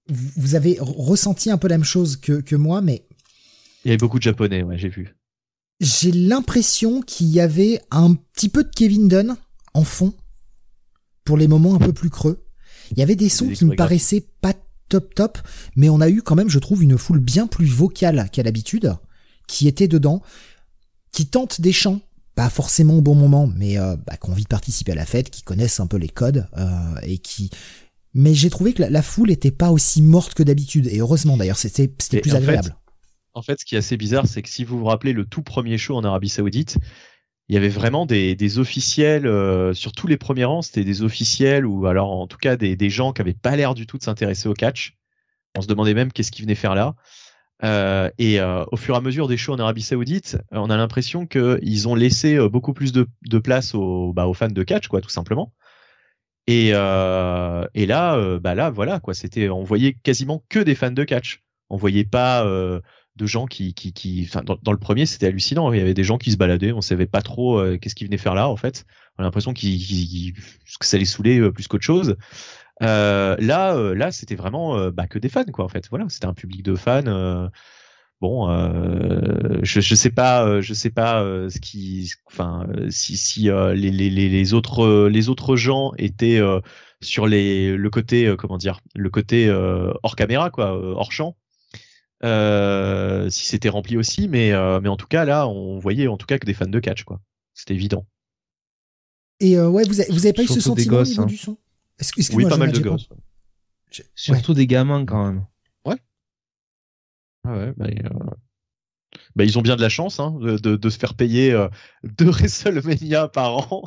vous 0.08 0.56
avez 0.56 0.78
ressenti 0.80 1.50
un 1.50 1.58
peu 1.58 1.68
la 1.68 1.78
même 1.78 1.86
chose 1.86 2.18
que 2.18 2.42
que 2.42 2.56
moi, 2.56 2.82
mais 2.82 3.06
Il 3.84 3.90
y 3.90 3.92
avait 3.92 3.98
beaucoup 3.98 4.18
de 4.20 4.24
japonais, 4.24 4.64
ouais 4.64 4.78
j'ai 4.78 4.90
vu. 4.90 5.16
j'ai 5.80 6.12
l'impression 6.12 7.02
qu'il 7.02 7.28
y 7.28 7.40
avait 7.40 7.82
un 7.92 8.14
petit 8.14 8.50
peu 8.50 8.64
de 8.64 8.70
Kevin 8.70 9.08
Dunn 9.08 9.36
en 9.74 9.84
fond 9.84 10.14
pour 11.24 11.38
les 11.38 11.48
moments 11.48 11.76
un 11.76 11.80
peu 11.80 11.94
plus 11.94 12.10
creux. 12.10 12.46
Il 12.92 13.00
y 13.00 13.04
avait 13.04 13.16
des 13.16 13.30
sons 13.30 13.50
qui 13.50 13.66
me 13.66 13.76
paraissaient 13.76 14.28
pas 14.42 14.54
top 14.90 15.16
top, 15.16 15.40
mais 15.76 15.90
on 15.90 16.00
a 16.02 16.10
eu 16.10 16.22
quand 16.22 16.36
même, 16.36 16.50
je 16.50 16.60
trouve, 16.60 16.84
une 16.84 16.98
foule 16.98 17.20
bien 17.20 17.48
plus 17.48 17.66
vocale 17.66 18.30
qu'à 18.32 18.44
l'habitude, 18.44 18.96
qui 19.48 19.68
était 19.68 19.88
dedans, 19.88 20.22
qui 21.12 21.26
tente 21.26 21.62
des 21.62 21.72
chants, 21.72 22.00
pas 22.36 22.50
forcément 22.52 22.98
au 22.98 23.02
bon 23.02 23.16
moment, 23.16 23.48
mais 23.48 23.80
euh, 23.80 23.96
bah, 24.06 24.18
qui 24.18 24.30
ont 24.30 24.34
envie 24.34 24.44
de 24.44 24.48
participer 24.48 24.92
à 24.92 24.96
la 24.96 25.06
fête, 25.08 25.32
qui 25.32 25.42
connaissent 25.42 25.80
un 25.80 25.88
peu 25.88 25.98
les 25.98 26.10
codes 26.10 26.48
euh, 26.58 26.96
et 27.02 27.18
qui. 27.18 27.50
Mais 28.16 28.34
j'ai 28.34 28.50
trouvé 28.50 28.74
que 28.74 28.82
la, 28.82 28.90
la 28.90 29.02
foule 29.02 29.30
était 29.30 29.52
pas 29.52 29.72
aussi 29.72 30.02
morte 30.02 30.34
que 30.34 30.42
d'habitude, 30.42 30.88
et 30.88 31.00
heureusement 31.00 31.36
d'ailleurs, 31.38 31.58
c'était 31.58 31.90
plus 31.90 32.16
en 32.16 32.22
fait, 32.22 32.36
agréable. 32.38 32.76
En 33.34 33.42
fait, 33.42 33.60
ce 33.60 33.66
qui 33.66 33.76
est 33.76 33.78
assez 33.78 33.98
bizarre, 33.98 34.26
c'est 34.26 34.42
que 34.42 34.50
si 34.50 34.64
vous 34.64 34.80
vous 34.80 34.86
rappelez 34.86 35.12
le 35.12 35.26
tout 35.26 35.44
premier 35.44 35.78
show 35.78 35.96
en 35.98 36.04
Arabie 36.06 36.30
Saoudite, 36.30 36.78
il 37.50 37.56
y 37.56 37.58
avait 37.58 37.68
vraiment 37.68 38.06
des, 38.06 38.34
des 38.34 38.58
officiels 38.58 39.28
euh, 39.28 39.74
sur 39.74 39.92
tous 39.92 40.08
les 40.08 40.18
premiers 40.18 40.46
rangs, 40.46 40.62
c'était 40.62 40.86
des 40.86 41.04
officiels 41.04 41.66
ou 41.66 41.86
alors 41.86 42.10
en 42.10 42.26
tout 42.26 42.38
cas 42.38 42.56
des, 42.56 42.76
des 42.76 42.90
gens 42.90 43.12
qui 43.12 43.22
avaient 43.22 43.34
pas 43.34 43.56
l'air 43.56 43.76
du 43.76 43.86
tout 43.86 43.98
de 43.98 44.04
s'intéresser 44.04 44.48
au 44.48 44.54
catch. 44.54 44.98
On 45.58 45.62
se 45.62 45.68
demandait 45.68 45.94
même 45.94 46.12
qu'est-ce 46.12 46.32
qu'ils 46.32 46.46
venaient 46.46 46.56
faire 46.56 46.74
là. 46.74 46.96
Euh, 47.64 48.10
et 48.18 48.40
euh, 48.40 48.64
au 48.72 48.78
fur 48.78 48.96
et 48.96 48.98
à 48.98 49.02
mesure 49.02 49.28
des 49.28 49.38
shows 49.38 49.54
en 49.54 49.60
Arabie 49.60 49.82
Saoudite, 49.82 50.38
on 50.52 50.70
a 50.70 50.78
l'impression 50.78 51.28
qu'ils 51.28 51.88
ont 51.88 51.96
laissé 51.96 52.40
beaucoup 52.50 52.74
plus 52.74 52.94
de, 52.94 53.08
de 53.30 53.40
place 53.40 53.76
aux, 53.76 54.14
bah, 54.14 54.26
aux 54.26 54.34
fans 54.34 54.48
de 54.48 54.64
catch, 54.64 54.88
quoi, 54.88 55.02
tout 55.02 55.10
simplement. 55.10 55.54
Et, 56.48 56.72
euh, 56.74 57.66
et 57.74 57.86
là, 57.86 58.16
euh, 58.16 58.40
bah 58.40 58.54
là, 58.56 58.70
voilà, 58.70 59.00
quoi, 59.00 59.14
c'était, 59.14 59.50
on 59.50 59.64
voyait 59.64 59.94
quasiment 59.94 60.44
que 60.50 60.60
des 60.60 60.76
fans 60.76 60.92
de 60.92 61.04
catch. 61.04 61.44
On 61.70 61.78
voyait 61.78 62.06
pas 62.06 62.46
euh, 62.46 62.80
de 63.16 63.26
gens 63.26 63.48
qui, 63.48 63.74
qui, 63.74 63.94
qui, 63.94 64.30
dans, 64.46 64.58
dans 64.62 64.72
le 64.72 64.78
premier, 64.78 65.06
c'était 65.08 65.26
hallucinant. 65.28 65.74
Il 65.74 65.80
y 65.80 65.82
avait 65.82 65.96
des 65.96 66.04
gens 66.04 66.18
qui 66.20 66.32
se 66.32 66.38
baladaient, 66.38 66.72
on 66.72 66.82
savait 66.82 67.08
pas 67.08 67.22
trop 67.24 67.60
euh, 67.60 67.78
qu'est-ce 67.78 67.96
qu'ils 67.96 68.08
venaient 68.08 68.18
faire 68.18 68.36
là, 68.36 68.48
en 68.48 68.58
fait. 68.58 68.86
On 69.18 69.22
a 69.22 69.26
l'impression 69.26 69.54
qu'ils- 69.54 70.34
que 70.80 70.86
ça 70.86 70.98
les 70.98 71.06
saoulait 71.06 71.52
plus 71.52 71.68
qu'autre 71.68 71.84
chose. 71.86 72.16
là, 72.82 73.38
là, 73.38 74.12
c'était 74.12 74.36
vraiment 74.36 74.90
bah, 74.92 75.08
que 75.08 75.18
des 75.18 75.30
fans, 75.30 75.46
quoi. 75.46 75.66
En 75.66 75.70
fait, 75.70 75.88
voilà, 75.90 76.06
c'était 76.10 76.28
un 76.28 76.34
public 76.34 76.62
de 76.64 76.76
fans. 76.76 77.50
Bon, 78.22 78.48
je, 79.64 79.80
je 79.82 79.96
sais 79.96 80.10
pas, 80.10 80.62
je 80.62 80.74
sais 80.74 80.90
pas 80.90 81.22
ce 81.50 81.60
qui, 81.60 82.12
enfin, 82.26 82.68
si, 82.90 83.18
si 83.18 83.44
les, 83.44 83.92
les, 83.92 84.10
les 84.10 84.54
autres, 84.54 85.08
les 85.08 85.30
autres 85.30 85.56
gens 85.56 85.92
étaient 85.98 86.42
sur 87.02 87.28
les, 87.28 87.76
le 87.76 87.90
côté, 87.90 88.34
comment 88.38 88.58
dire, 88.58 88.80
le 88.96 89.10
côté 89.10 89.50
hors 90.04 90.16
caméra, 90.16 90.50
quoi, 90.50 90.72
hors 90.74 91.12
champ. 91.12 91.36
Euh, 92.24 93.30
si 93.30 93.46
c'était 93.46 93.70
rempli 93.70 93.98
aussi, 93.98 94.28
mais, 94.28 94.52
euh, 94.52 94.80
mais 94.82 94.90
en 94.90 94.96
tout 94.96 95.06
cas, 95.06 95.26
là, 95.26 95.48
on 95.48 95.78
voyait 95.78 96.08
en 96.08 96.18
tout 96.18 96.26
cas 96.26 96.40
que 96.40 96.46
des 96.46 96.54
fans 96.54 96.66
de 96.66 96.80
catch, 96.80 97.04
quoi. 97.04 97.20
C'était 97.54 97.74
évident. 97.74 98.08
Et 99.40 99.58
euh, 99.58 99.68
ouais, 99.70 99.84
vous 99.84 100.00
avez, 100.00 100.12
vous 100.12 100.26
avez 100.26 100.34
pas 100.34 100.44
eu 100.44 100.48
ce 100.48 100.62
sentiment 100.62 101.00
au 101.00 101.04
niveau 101.04 101.22
hein. 101.22 101.26
du 101.26 101.38
son? 101.38 101.58
Oui, 102.34 102.48
pas 102.48 102.58
mal 102.58 102.72
de 102.72 102.80
gosses. 102.80 103.10
Surtout 104.16 104.54
des 104.54 104.66
gamins 104.66 105.06
quand 105.06 105.26
même. 105.26 105.46
Ouais. 107.46 107.52
Ah 107.52 107.58
ouais, 107.58 107.74
bah, 107.78 108.10
bah, 109.36 109.44
ils 109.44 109.58
ont 109.58 109.62
bien 109.62 109.76
de 109.76 109.82
la 109.82 109.90
chance 109.90 110.20
hein, 110.20 110.38
de, 110.42 110.58
de, 110.58 110.76
de, 110.76 110.90
se 110.90 110.98
faire 110.98 111.14
payer 111.14 111.56
deux 112.04 112.30
WrestleMania 112.30 113.28
par 113.28 113.74
an. 113.74 113.84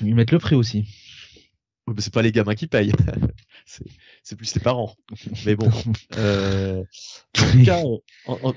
Ils 0.00 0.14
mettent 0.14 0.32
le 0.32 0.38
prix 0.38 0.54
aussi. 0.54 0.86
C'est 1.98 2.12
pas 2.12 2.22
les 2.22 2.32
gamins 2.32 2.54
qui 2.54 2.66
payent. 2.66 2.92
c'est 4.22 4.36
plus 4.36 4.46
ses 4.46 4.60
parents. 4.60 4.96
Mais 5.44 5.56
bon. 5.56 5.70
Euh, 6.18 6.82
en 7.38 7.52
tout 7.52 7.64
cas, 7.64 7.82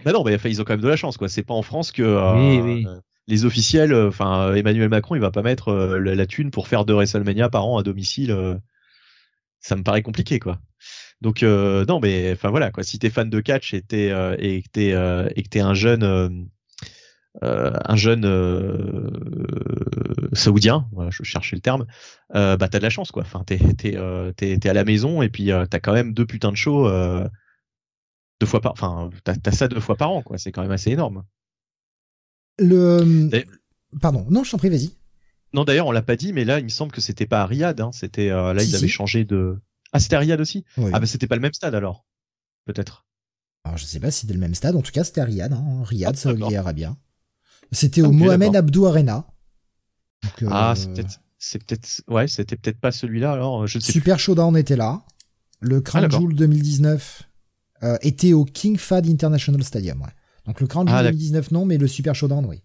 bah 0.06 0.14
non, 0.14 0.26
ils 0.28 0.62
ont 0.62 0.64
quand 0.64 0.74
même 0.74 0.82
de 0.82 0.88
la 0.88 0.96
chance, 0.96 1.18
quoi. 1.18 1.28
C'est 1.28 1.44
pas 1.44 1.54
en 1.54 1.62
France 1.62 1.92
que 1.92 2.02
euh, 2.02 3.00
les 3.28 3.44
officiels, 3.44 3.92
euh, 3.92 4.08
enfin 4.08 4.54
Emmanuel 4.54 4.88
Macron, 4.88 5.16
il 5.16 5.22
va 5.22 5.32
pas 5.32 5.42
mettre 5.42 5.74
la, 5.74 6.26
thune 6.26 6.52
pour 6.52 6.68
faire 6.68 6.86
deux 6.86 6.94
WrestleMania 6.94 7.50
par 7.50 7.66
an 7.68 7.78
à 7.78 7.84
domicile. 7.84 8.60
ça 9.60 9.76
me 9.76 9.84
paraît 9.84 10.02
compliqué, 10.02 10.40
quoi. 10.40 10.60
Donc 11.22 11.42
non, 11.42 12.00
mais 12.00 12.32
enfin 12.32 12.50
voilà, 12.50 12.72
quoi. 12.72 12.84
Si 12.84 12.98
t'es 13.00 13.10
fan 13.10 13.30
de 13.30 13.40
catch 13.40 13.74
et, 13.74 13.82
t'es, 13.82 14.08
et 14.40 14.62
que 14.62 14.70
t'es 14.72 14.90
et 15.36 15.44
que 15.44 15.50
t'es 15.50 15.60
un 15.60 15.74
jeune 15.74 16.48
euh, 17.44 17.72
un 17.86 17.96
jeune 17.96 18.26
euh, 18.26 19.10
saoudien, 20.34 20.88
voilà, 20.92 21.12
je 21.12 21.24
cherchais 21.24 21.56
le 21.56 21.62
terme, 21.62 21.86
euh, 22.36 22.58
bah 22.58 22.68
t'as 22.68 22.80
de 22.80 22.84
la 22.84 22.90
chance 22.90 23.12
quoi. 23.12 23.22
Enfin, 23.22 23.44
t'es 23.46 23.60
t'es 23.78 23.96
euh, 23.96 24.34
t'es 24.34 24.68
à 24.68 24.74
la 24.74 24.84
maison 24.84 25.22
et 25.22 25.30
puis 25.30 25.52
t'as 25.70 25.80
quand 25.80 25.94
même 25.94 26.14
deux 26.14 26.26
putains 26.26 26.52
de 26.52 26.58
shows 26.58 26.90
deux 28.42 28.48
fois 28.48 28.62
par, 28.62 28.72
enfin 28.72 29.10
t'as 29.24 29.36
as 29.46 29.52
ça 29.52 29.68
deux 29.68 29.80
fois 29.80 29.96
par 29.96 30.12
an 30.12 30.22
quoi. 30.22 30.38
C'est 30.38 30.52
quand 30.52 30.64
même 30.64 30.72
assez 30.72 30.92
énorme. 30.92 31.24
Le 32.58 33.30
pardon, 34.02 34.26
non, 34.30 34.44
je 34.44 34.52
t'en 34.52 34.58
prie, 34.58 34.70
vas-y. 34.70 34.92
Non, 35.54 35.64
d'ailleurs, 35.64 35.88
on 35.88 35.92
l'a 35.92 36.04
pas 36.04 36.16
dit, 36.16 36.32
mais 36.32 36.46
là, 36.46 36.60
il 36.60 36.66
me 36.66 36.70
semble 36.70 36.92
que 36.92 37.02
c'était 37.02 37.26
pas 37.26 37.42
à 37.42 37.46
Riyad. 37.46 37.80
Hein. 37.82 37.92
C'était 37.92 38.30
là, 38.30 38.54
ils 38.62 38.76
avaient 38.76 38.88
changé 38.88 39.24
de. 39.24 39.60
Ah, 39.92 40.00
c'était 40.00 40.16
à 40.16 40.20
Riyad 40.20 40.40
aussi. 40.40 40.66
Ah, 40.78 41.00
bah 41.00 41.06
c'était 41.06 41.28
pas 41.28 41.36
le 41.36 41.42
même 41.42 41.54
stade 41.54 41.76
alors, 41.76 42.06
peut-être. 42.66 43.06
Alors, 43.64 43.78
je 43.78 43.86
sais 43.86 44.00
pas 44.00 44.12
si 44.12 44.22
c'était 44.22 44.34
le 44.34 44.40
même 44.40 44.56
stade. 44.56 44.76
En 44.76 44.82
tout 44.82 44.92
cas, 44.92 45.04
c'était 45.04 45.22
à 45.22 45.26
Riyad. 45.26 45.54
Hein. 45.54 45.84
Riyad, 45.84 46.14
ah, 46.16 46.18
Saudi 46.20 46.56
Arabia. 46.56 46.96
C'était 47.72 48.02
au 48.02 48.12
Mohamed 48.12 48.56
Abdou 48.56 48.86
Arena. 48.86 49.28
Euh, 50.42 50.48
ah, 50.50 50.74
c'est 50.76 50.92
peut-être, 50.94 51.22
c'est 51.38 51.64
peut-être, 51.64 52.02
ouais, 52.08 52.28
c'était 52.28 52.56
peut-être 52.56 52.80
pas 52.80 52.92
celui-là. 52.92 53.34
Alors, 53.34 53.68
je 53.68 53.80
sais 53.80 53.92
Super 53.92 54.20
Showdown 54.20 54.58
était 54.58 54.76
là. 54.76 55.04
Le 55.60 55.82
Crown 55.82 56.06
ah, 56.06 56.10
Jewel 56.10 56.36
2019 56.36 57.24
euh, 57.84 57.98
était 58.02 58.34
au 58.34 58.46
King 58.46 58.78
Fad 58.78 59.08
International 59.08 59.64
Stadium. 59.64 60.02
Ouais. 60.02 60.10
Donc 60.46 60.62
le 60.62 60.68
Crown 60.68 60.88
Jewel 60.88 61.06
2019 61.12 61.46
ah, 61.46 61.54
non, 61.54 61.66
mais 61.66 61.78
le 61.78 61.88
Super 61.88 62.16
Showdown 62.16 62.46
oui. 62.46 62.64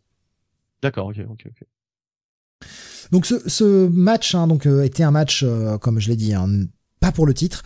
D'accord, 0.83 1.09
ok, 1.09 1.19
ok, 1.29 1.47
ok. 1.47 2.69
Donc 3.11 3.27
ce, 3.27 3.49
ce 3.49 3.89
match 3.89 4.35
hein, 4.35 4.47
donc 4.47 4.67
euh, 4.67 4.85
était 4.85 5.03
un 5.03 5.11
match, 5.11 5.45
comme 5.81 6.01
je 6.01 6.09
l'ai 6.09 6.17
dit, 6.17 6.35
hein, 6.35 6.49
pas 7.05 7.13
pour 7.13 7.27
le 7.27 7.35
titre. 7.35 7.63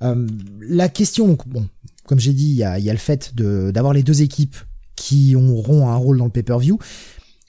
la 0.00 0.88
question, 0.88 1.28
donc 1.28 1.46
bon, 1.46 1.68
comme 2.06 2.18
j'ai 2.18 2.32
dit, 2.32 2.50
il 2.50 2.56
y 2.56 2.64
a, 2.64 2.92
le 2.92 2.98
fait 2.98 3.32
d'avoir 3.36 3.92
les 3.92 4.02
deux 4.02 4.22
équipes 4.22 4.56
qui 4.96 5.36
auront 5.36 5.88
un 5.88 5.94
rôle 5.94 6.18
dans 6.18 6.24
le 6.24 6.30
pay-per-view. 6.30 6.76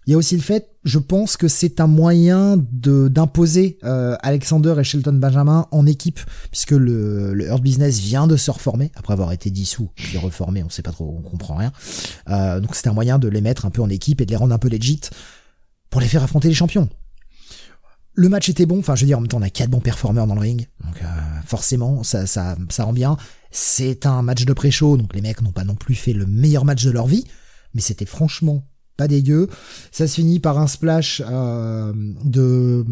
Il 0.06 0.12
y 0.12 0.14
a 0.14 0.18
aussi 0.18 0.36
le 0.36 0.42
fait, 0.42 0.70
je 0.84 1.00
pense 1.00 1.36
que 1.38 1.48
c'est 1.48 1.80
un 1.80 1.88
moyen 1.88 2.58
de 2.72 3.08
d'imposer 3.08 3.80
euh, 3.84 4.16
Alexander 4.22 4.76
et 4.80 4.84
Shelton 4.84 5.14
Benjamin 5.14 5.68
en 5.72 5.88
équipe, 5.88 6.20
puisque 6.52 6.72
le, 6.72 7.34
le 7.34 7.46
Earth 7.48 7.62
Business 7.62 8.00
vient 8.00 8.28
de 8.28 8.36
se 8.36 8.52
reformer 8.52 8.92
après 8.96 9.14
avoir 9.14 9.32
été 9.32 9.50
dissous 9.50 9.90
puis 9.96 10.18
reformé, 10.20 10.64
on 10.64 10.70
sait 10.70 10.84
pas 10.84 10.92
trop, 10.92 11.16
on 11.18 11.28
comprend 11.28 11.56
rien. 11.56 11.72
Euh, 12.30 12.60
donc 12.60 12.76
c'est 12.76 12.88
un 12.88 12.94
moyen 12.94 13.18
de 13.18 13.28
les 13.28 13.42
mettre 13.42 13.66
un 13.66 13.72
peu 13.72 13.82
en 13.82 13.90
équipe 13.90 14.22
et 14.22 14.26
de 14.26 14.32
les 14.32 14.38
rendre 14.38 14.54
un 14.54 14.60
peu 14.60 14.70
legit 14.70 15.02
pour 15.90 16.02
les 16.02 16.08
faire 16.08 16.24
affronter 16.24 16.50
les 16.50 16.56
champions. 16.56 16.88
Le 18.14 18.30
match 18.30 18.50
était 18.50 18.66
bon, 18.66 18.80
enfin 18.80 18.96
je 18.96 19.02
veux 19.02 19.08
dire 19.08 19.18
en 19.18 19.22
même 19.22 19.30
temps 19.30 19.40
on 19.40 19.44
a 19.44 19.50
quatre 19.50 19.70
bons 19.70 19.80
performeurs 19.80 20.28
dans 20.28 20.36
le 20.36 20.42
ring, 20.42 20.68
donc 20.84 21.02
euh, 21.02 21.06
forcément 21.46 22.04
ça, 22.04 22.28
ça 22.28 22.58
ça 22.70 22.84
rend 22.84 22.94
bien. 22.94 23.16
C'est 23.52 24.06
un 24.06 24.22
match 24.22 24.46
de 24.46 24.54
pré-show, 24.54 24.98
donc 24.98 25.16
les 25.16 25.22
mecs 25.22 25.42
n'ont 25.42 25.52
pas 25.52 25.64
non 25.64 25.76
plus 25.76 25.96
fait 25.96 26.14
le 26.14 26.26
meilleur 26.26 26.66
match 26.66 26.84
de 26.84 26.92
leur 26.92 27.08
vie, 27.08 27.26
mais 27.74 27.82
c'était 27.82 28.06
franchement 28.06 28.68
pas 28.98 29.08
dégueu. 29.08 29.50
Ça 29.92 30.08
se 30.08 30.16
finit 30.16 30.40
par 30.40 30.60
un 30.60 30.68
splash 30.68 31.22
euh, 31.26 31.94
de 32.24 32.86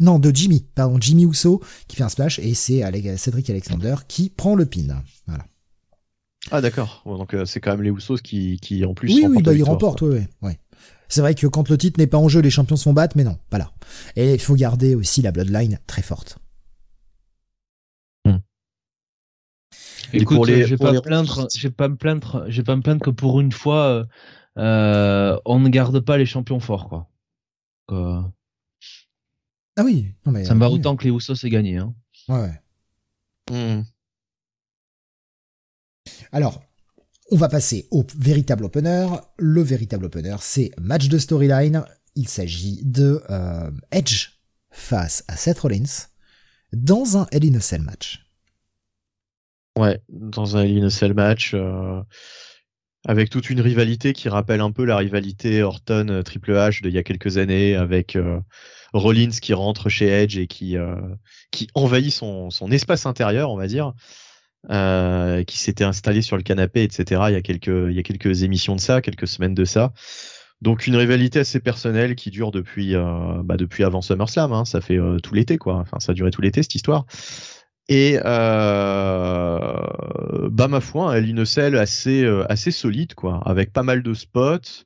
non 0.00 0.18
de 0.18 0.34
Jimmy, 0.34 0.66
pardon 0.74 0.98
Jimmy 0.98 1.24
Uso 1.24 1.60
qui 1.86 1.96
fait 1.96 2.02
un 2.02 2.08
splash 2.08 2.38
et 2.38 2.54
c'est 2.54 2.82
Cédric 3.18 3.50
Alexander 3.50 3.96
qui 4.08 4.30
prend 4.30 4.54
le 4.54 4.66
pin. 4.66 5.02
Voilà. 5.26 5.44
Ah 6.50 6.62
d'accord. 6.62 7.02
donc 7.04 7.34
euh, 7.34 7.44
c'est 7.44 7.60
quand 7.60 7.72
même 7.72 7.82
les 7.82 7.90
Usos 7.90 8.16
qui, 8.16 8.58
qui 8.60 8.84
en 8.86 8.94
plus 8.94 9.12
oui 9.12 9.26
oui 9.28 9.42
bah 9.42 9.52
ils 9.52 9.62
remportent 9.62 10.02
oui, 10.02 10.20
oui. 10.42 10.52
C'est 11.10 11.20
vrai 11.20 11.34
que 11.34 11.46
quand 11.46 11.68
le 11.68 11.76
titre 11.76 11.98
n'est 11.98 12.06
pas 12.06 12.18
en 12.18 12.28
jeu, 12.28 12.40
les 12.40 12.50
champions 12.50 12.76
se 12.76 12.84
font 12.84 12.92
battre, 12.92 13.16
mais 13.16 13.24
non, 13.24 13.38
pas 13.50 13.58
là. 13.58 13.72
Et 14.16 14.32
il 14.32 14.40
faut 14.40 14.54
garder 14.54 14.94
aussi 14.94 15.20
la 15.20 15.32
bloodline 15.32 15.78
très 15.86 16.02
forte. 16.02 16.38
Écoute, 20.12 20.48
je 20.48 20.64
vais 20.64 20.76
pas 20.76 20.92
me 20.92 21.00
plaindre, 21.00 21.48
je 21.54 21.68
vais 21.68 21.74
pas 21.74 21.88
me 21.88 21.96
plaindre, 21.96 22.44
je 22.48 22.56
vais 22.56 22.64
pas 22.64 22.76
me 22.76 22.82
plaindre 22.82 23.00
que 23.00 23.10
pour 23.10 23.40
une 23.40 23.52
fois, 23.52 24.06
euh, 24.58 25.38
on 25.44 25.60
ne 25.60 25.68
garde 25.68 26.00
pas 26.00 26.16
les 26.16 26.26
champions 26.26 26.60
forts, 26.60 26.88
quoi. 26.88 27.08
Euh, 27.92 28.20
ah 29.76 29.82
oui, 29.84 30.14
non 30.26 30.32
mais 30.32 30.44
ça 30.44 30.54
me 30.54 30.60
va 30.60 30.70
autant 30.70 30.96
que 30.96 31.04
les 31.04 31.10
Usos 31.10 31.34
aient 31.44 31.50
gagné. 31.50 31.78
Hein. 31.78 31.94
Ouais. 32.28 32.60
Hmm. 33.50 33.82
Alors, 36.32 36.62
on 37.30 37.36
va 37.36 37.48
passer 37.48 37.86
au 37.90 38.04
véritable 38.18 38.64
opener. 38.64 39.06
Le 39.38 39.62
véritable 39.62 40.06
opener, 40.06 40.36
c'est 40.40 40.70
match 40.80 41.08
de 41.08 41.18
storyline. 41.18 41.84
Il 42.16 42.28
s'agit 42.28 42.80
de 42.84 43.22
euh, 43.30 43.70
Edge 43.92 44.30
face 44.70 45.24
à 45.28 45.36
Seth 45.36 45.60
Rollins 45.60 46.08
dans 46.72 47.16
un 47.16 47.26
Hell 47.30 47.44
in 47.44 47.54
a 47.54 47.60
Cell 47.60 47.82
match. 47.82 48.26
Ouais, 49.78 50.00
dans 50.08 50.56
un 50.56 50.64
Hell 50.64 50.90
Cell 50.90 51.14
match, 51.14 51.52
euh, 51.54 52.02
avec 53.06 53.30
toute 53.30 53.48
une 53.48 53.60
rivalité 53.60 54.12
qui 54.12 54.28
rappelle 54.28 54.60
un 54.60 54.72
peu 54.72 54.84
la 54.84 54.96
rivalité 54.96 55.62
Orton 55.62 56.08
euh, 56.08 56.22
Triple 56.22 56.52
H 56.52 56.82
d'il 56.82 56.92
y 56.92 56.98
a 56.98 57.04
quelques 57.04 57.38
années, 57.38 57.76
avec 57.76 58.18
Rollins 58.92 59.30
qui 59.30 59.54
rentre 59.54 59.88
chez 59.88 60.08
Edge 60.08 60.36
et 60.36 60.48
qui 60.48 60.76
qui 61.52 61.68
envahit 61.74 62.12
son, 62.12 62.50
son 62.50 62.72
espace 62.72 63.06
intérieur, 63.06 63.50
on 63.50 63.56
va 63.56 63.68
dire, 63.68 63.94
qui 64.68 65.58
s'était 65.58 65.84
installé 65.84 66.22
sur 66.22 66.36
le 66.36 66.42
canapé, 66.42 66.82
etc. 66.82 67.22
Il 67.28 67.32
y 67.32 67.36
a 67.36 67.42
quelques 67.42 67.66
il 67.68 67.92
y 67.92 67.98
a 67.98 68.02
quelques 68.02 68.42
émissions 68.42 68.76
de 68.76 68.80
ça, 68.80 69.00
quelques 69.00 69.28
semaines 69.28 69.54
de 69.54 69.64
ça. 69.64 69.92
Donc 70.62 70.86
une 70.86 70.96
rivalité 70.96 71.38
assez 71.40 71.60
personnelle 71.60 72.14
qui 72.14 72.30
dure 72.30 72.50
depuis 72.50 72.94
bah, 73.44 73.56
depuis 73.56 73.84
avant 73.84 74.02
SummerSlam, 74.02 74.52
hein, 74.52 74.64
ça 74.64 74.80
fait 74.80 74.98
tout 75.22 75.34
l'été 75.34 75.56
quoi. 75.58 75.76
Enfin 75.76 75.98
ça 76.00 76.12
a 76.12 76.14
duré 76.14 76.30
tout 76.30 76.42
l'été 76.42 76.62
cette 76.62 76.74
histoire. 76.74 77.06
Et 77.90 78.20
euh, 78.24 79.68
bah 80.48 80.68
ma 80.68 80.80
foi, 80.80 81.18
elle 81.18 81.28
une 81.28 81.44
selle 81.44 81.76
assez 81.76 82.22
euh, 82.24 82.44
assez 82.48 82.70
solide 82.70 83.14
quoi, 83.14 83.42
avec 83.44 83.72
pas 83.72 83.82
mal 83.82 84.04
de 84.04 84.14
spots. 84.14 84.84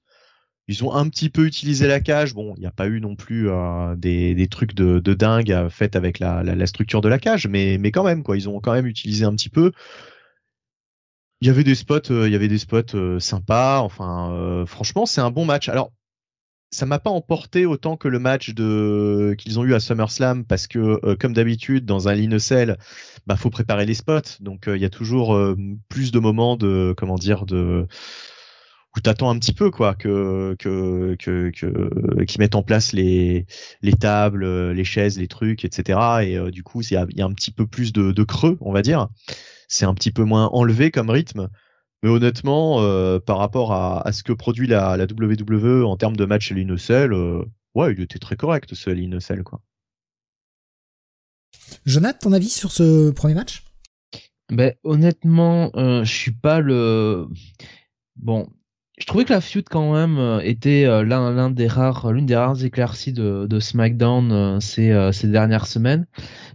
Ils 0.69 0.83
ont 0.85 0.95
un 0.95 1.09
petit 1.09 1.29
peu 1.31 1.47
utilisé 1.47 1.87
la 1.87 2.01
cage. 2.01 2.35
Bon, 2.35 2.55
il 2.57 2.61
n'y 2.61 2.67
a 2.67 2.71
pas 2.71 2.87
eu 2.87 3.01
non 3.01 3.17
plus 3.17 3.51
euh, 3.51 3.95
des, 3.97 4.49
trucs 4.51 4.75
de, 4.75 4.99
dingue 5.15 5.53
euh, 5.53 5.69
faits 5.69 5.97
avec 5.97 6.19
la, 6.19 6.67
structure 6.67 7.01
de 7.01 7.09
la 7.09 7.19
cage, 7.19 7.47
mais 7.47 7.79
quand 7.93 8.05
même 8.05 8.23
quoi, 8.23 8.37
ils 8.37 8.49
ont 8.49 8.61
quand 8.61 8.73
même 8.73 8.87
utilisé 8.87 9.25
un 9.25 9.35
petit 9.35 9.51
peu. 9.51 9.73
Il 11.41 11.49
y 11.49 11.51
avait 11.51 11.65
des 11.65 11.75
spots, 11.75 12.25
il 12.27 12.33
y 12.33 12.35
avait 12.35 12.49
des 12.49 12.59
spots 12.59 13.19
sympas. 13.21 13.81
Enfin, 13.81 14.65
franchement, 14.67 15.05
c'est 15.07 15.21
un 15.21 15.31
bon 15.31 15.45
match. 15.45 15.69
Alors 15.69 15.93
ça 16.75 16.87
m'a 16.87 16.99
pas 16.99 17.11
emporté 17.11 17.67
autant 17.67 17.97
que 17.97 18.09
le 18.09 18.19
match 18.19 18.53
qu'ils 18.53 19.59
ont 19.59 19.65
eu 19.65 19.75
à 19.75 19.81
SummerSlam 19.81 20.45
parce 20.45 20.67
que 20.67 21.01
euh, 21.05 21.17
comme 21.17 21.33
d'habitude 21.33 21.87
dans 21.87 22.09
un 22.09 22.15
linocell 22.15 22.77
bah 23.27 23.37
faut 23.37 23.51
préparer 23.51 23.87
les 23.87 23.95
spots 23.95 24.41
donc 24.41 24.69
euh, 24.69 24.77
il 24.77 24.83
y 24.83 24.85
a 24.85 24.91
toujours 24.91 25.35
euh, 25.35 25.57
plus 25.89 26.11
de 26.11 26.19
moments 26.19 26.57
de 26.57 26.95
comment 26.97 27.17
dire 27.17 27.47
de 27.47 27.87
où 28.97 29.01
t'attends 29.01 29.31
un 29.31 29.39
petit 29.39 29.53
peu 29.53 29.71
quoi 29.71 29.95
que 29.95 30.55
que 30.59 31.17
que, 31.19 31.51
que 31.51 32.25
qui 32.25 32.39
mettent 32.39 32.55
en 32.55 32.63
place 32.63 32.93
les 32.93 33.47
les 33.83 33.93
tables 33.93 34.71
les 34.71 34.85
chaises 34.85 35.19
les 35.19 35.29
trucs 35.29 35.65
etc 35.65 35.99
et 36.23 36.51
du 36.51 36.63
coup 36.63 36.81
il 36.83 36.93
y 36.93 36.97
a, 36.97 37.07
y 37.11 37.23
a, 37.23 37.25
un 37.25 37.33
petit 37.33 37.51
peu 37.51 37.67
plus 37.67 37.93
de, 37.93 38.13
de 38.13 38.23
creux 38.23 38.57
on 38.61 38.73
va 38.73 38.83
dire 38.83 39.09
c'est 39.69 39.85
un 39.85 39.95
petit 39.95 40.13
peu 40.13 40.25
moins 40.25 40.47
enlevé 40.53 40.91
comme 40.91 41.11
rythme 41.11 41.49
mais 42.05 42.11
honnêtement, 42.11 42.83
euh, 42.83 43.19
par 43.19 43.39
rapport 43.39 43.73
à, 43.73 44.13
ce 44.13 44.23
que 44.23 44.35
produit 44.35 44.67
la, 44.67 44.99
la 44.99 45.07
WWE 45.07 45.87
en 45.87 45.97
termes 45.97 46.17
de 46.17 46.27
match 46.27 46.53
à 46.53 46.55
euh, 46.55 47.43
ouais, 47.75 47.95
il 47.95 48.03
était 48.03 48.19
très 48.19 48.37
correct 48.37 48.75
ce 48.75 48.91
l'Inocell, 48.91 49.43
quoi. 49.43 49.63
Jonathan, 51.87 52.19
ton 52.21 52.33
avis 52.35 52.51
sur 52.51 52.73
ce 52.73 53.11
premier 53.11 53.33
match? 53.33 53.65
Ben 54.51 54.75
honnêtement, 54.85 55.71
euh, 55.77 56.05
je 56.05 56.13
suis 56.13 56.33
pas 56.33 56.61
le 56.61 57.27
bon. 58.17 58.51
Je 58.97 59.07
trouvais 59.07 59.25
que 59.25 59.33
la 59.33 59.41
feud 59.41 59.65
quand 59.69 59.93
même 59.93 60.19
euh, 60.19 60.41
était 60.41 60.85
euh, 60.85 61.03
l'un 61.03 61.33
l'un 61.33 61.51
des 61.51 61.67
rares 61.67 62.13
l'une 62.13 62.27
des 62.27 62.37
rares 62.37 62.65
éclaircies 62.65 63.13
de, 63.13 63.47
de 63.49 63.61
SmackDown 63.61 64.31
euh, 64.31 64.61
ces 64.61 64.93
euh, 64.93 65.11
ces 65.11 65.27
dernières 65.29 65.67
semaines. 65.67 66.07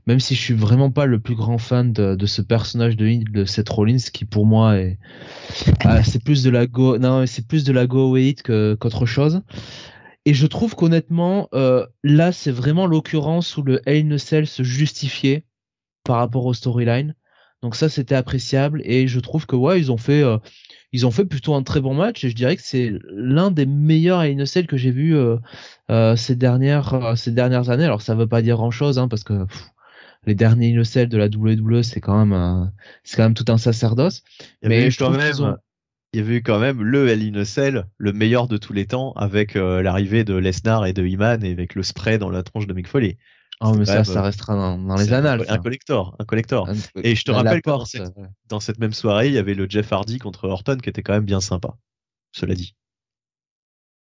Même 0.07 0.21
si 0.21 0.35
je 0.35 0.41
suis 0.41 0.53
vraiment 0.53 0.89
pas 0.89 1.05
le 1.05 1.19
plus 1.19 1.35
grand 1.35 1.57
fan 1.57 1.91
de, 1.91 2.15
de 2.15 2.25
ce 2.25 2.41
personnage 2.41 2.95
de 2.95 3.29
de 3.29 3.45
Seth 3.45 3.67
Rollins 3.69 3.97
qui 4.13 4.23
pour 4.23 4.45
moi 4.45 4.77
est 4.77 4.99
ah, 5.83 6.01
c'est 6.03 6.23
plus 6.23 6.41
de 6.43 6.49
la 6.49 6.65
go 6.65 6.97
non 6.97 7.25
c'est 7.27 7.45
plus 7.45 7.65
de 7.65 7.73
la 7.73 7.87
go 7.87 8.07
away 8.07 8.29
it 8.29 8.41
que 8.41 8.75
qu'autre 8.75 9.05
chose. 9.05 9.41
Et 10.25 10.33
je 10.33 10.45
trouve 10.47 10.75
qu'honnêtement, 10.75 11.49
euh, 11.53 11.85
là, 12.03 12.31
c'est 12.31 12.51
vraiment 12.51 12.85
l'occurrence 12.85 13.57
où 13.57 13.63
le 13.63 13.81
Hell 13.87 14.05
in 14.05 14.11
a 14.11 14.17
Cell 14.17 14.47
se 14.47 14.63
justifiait 14.63 15.45
par 16.03 16.17
rapport 16.17 16.45
au 16.45 16.53
storyline. 16.53 17.15
Donc 17.61 17.75
ça, 17.75 17.89
c'était 17.89 18.15
appréciable. 18.15 18.81
Et 18.85 19.07
je 19.07 19.19
trouve 19.19 19.45
que 19.45 19.55
ouais, 19.55 19.79
ils 19.79 19.91
ont 19.91 19.97
fait, 19.97 20.21
euh, 20.23 20.37
ils 20.91 21.05
ont 21.05 21.11
fait 21.11 21.25
plutôt 21.25 21.53
un 21.55 21.63
très 21.63 21.81
bon 21.81 21.93
match. 21.93 22.23
Et 22.23 22.29
je 22.29 22.35
dirais 22.35 22.55
que 22.55 22.61
c'est 22.63 22.93
l'un 23.11 23.51
des 23.51 23.65
meilleurs 23.65 24.23
Hell 24.23 24.37
in 24.37 24.43
a 24.43 24.45
Cell 24.45 24.67
que 24.67 24.77
j'ai 24.77 24.91
vu 24.91 25.15
euh, 25.15 25.37
euh, 25.91 26.15
ces 26.15 26.35
dernières, 26.35 26.93
euh, 26.93 27.15
ces 27.15 27.31
dernières 27.31 27.69
années. 27.69 27.85
Alors 27.85 28.01
ça 28.01 28.15
veut 28.15 28.27
pas 28.27 28.41
dire 28.41 28.57
grand 28.57 28.71
chose, 28.71 28.99
hein, 28.99 29.07
parce 29.07 29.23
que 29.23 29.45
pff, 29.45 29.69
les 30.25 30.35
derniers 30.35 30.69
Hell 30.69 30.77
in 30.77 30.81
a 30.81 30.83
Cell 30.85 31.09
de 31.09 31.17
la 31.17 31.27
WWE, 31.27 31.83
c'est 31.83 32.01
quand 32.01 32.25
même, 32.25 32.71
c'est 33.03 33.17
quand 33.17 33.23
même 33.23 33.33
tout 33.33 33.45
un 33.49 33.57
sacerdoce. 33.57 34.23
Mais 34.63 34.89
je 34.91 34.99
quand 34.99 35.11
même, 35.11 35.39
ont- 35.41 35.55
il 36.13 36.19
y 36.19 36.23
avait 36.23 36.37
eu 36.37 36.41
quand 36.41 36.59
même 36.59 36.81
le 36.81 37.43
Cell, 37.45 37.85
le 37.97 38.13
meilleur 38.13 38.47
de 38.47 38.57
tous 38.57 38.73
les 38.73 38.85
temps, 38.85 39.13
avec 39.13 39.55
euh, 39.55 39.81
l'arrivée 39.83 40.23
de 40.23 40.33
Lesnar 40.35 40.85
et 40.87 40.93
de 40.93 41.05
Iman 41.05 41.43
et 41.43 41.51
avec 41.51 41.75
le 41.75 41.83
spray 41.83 42.17
dans 42.17 42.29
la 42.29 42.41
tronche 42.43 42.67
de 42.67 42.73
Mick 42.73 42.87
Foley. 42.87 43.17
Oh, 43.61 43.73
mais 43.73 43.85
ça, 43.85 44.03
ça 44.05 44.21
restera 44.21 44.55
dans, 44.55 44.77
dans 44.77 44.95
les 44.95 45.11
un 45.11 45.17
annales. 45.17 45.45
Un 45.49 45.57
collector, 45.57 46.15
un 46.19 46.25
collector. 46.25 46.69
Un- 46.69 46.75
Et 47.03 47.15
je 47.15 47.23
te 47.25 47.31
rappelle 47.31 47.61
que 47.61 47.69
dans 47.69 47.77
porte, 47.79 47.87
cette, 47.91 48.15
ouais. 48.17 48.27
dans 48.47 48.59
cette 48.61 48.79
même 48.79 48.93
soirée, 48.93 49.27
il 49.27 49.33
y 49.33 49.37
avait 49.37 49.53
le 49.53 49.69
Jeff 49.69 49.91
Hardy 49.91 50.17
contre 50.17 50.47
Orton 50.47 50.77
qui 50.77 50.89
était 50.89 51.03
quand 51.03 51.13
même 51.13 51.25
bien 51.25 51.41
sympa. 51.41 51.75
Cela 52.31 52.55
dit. 52.55 52.75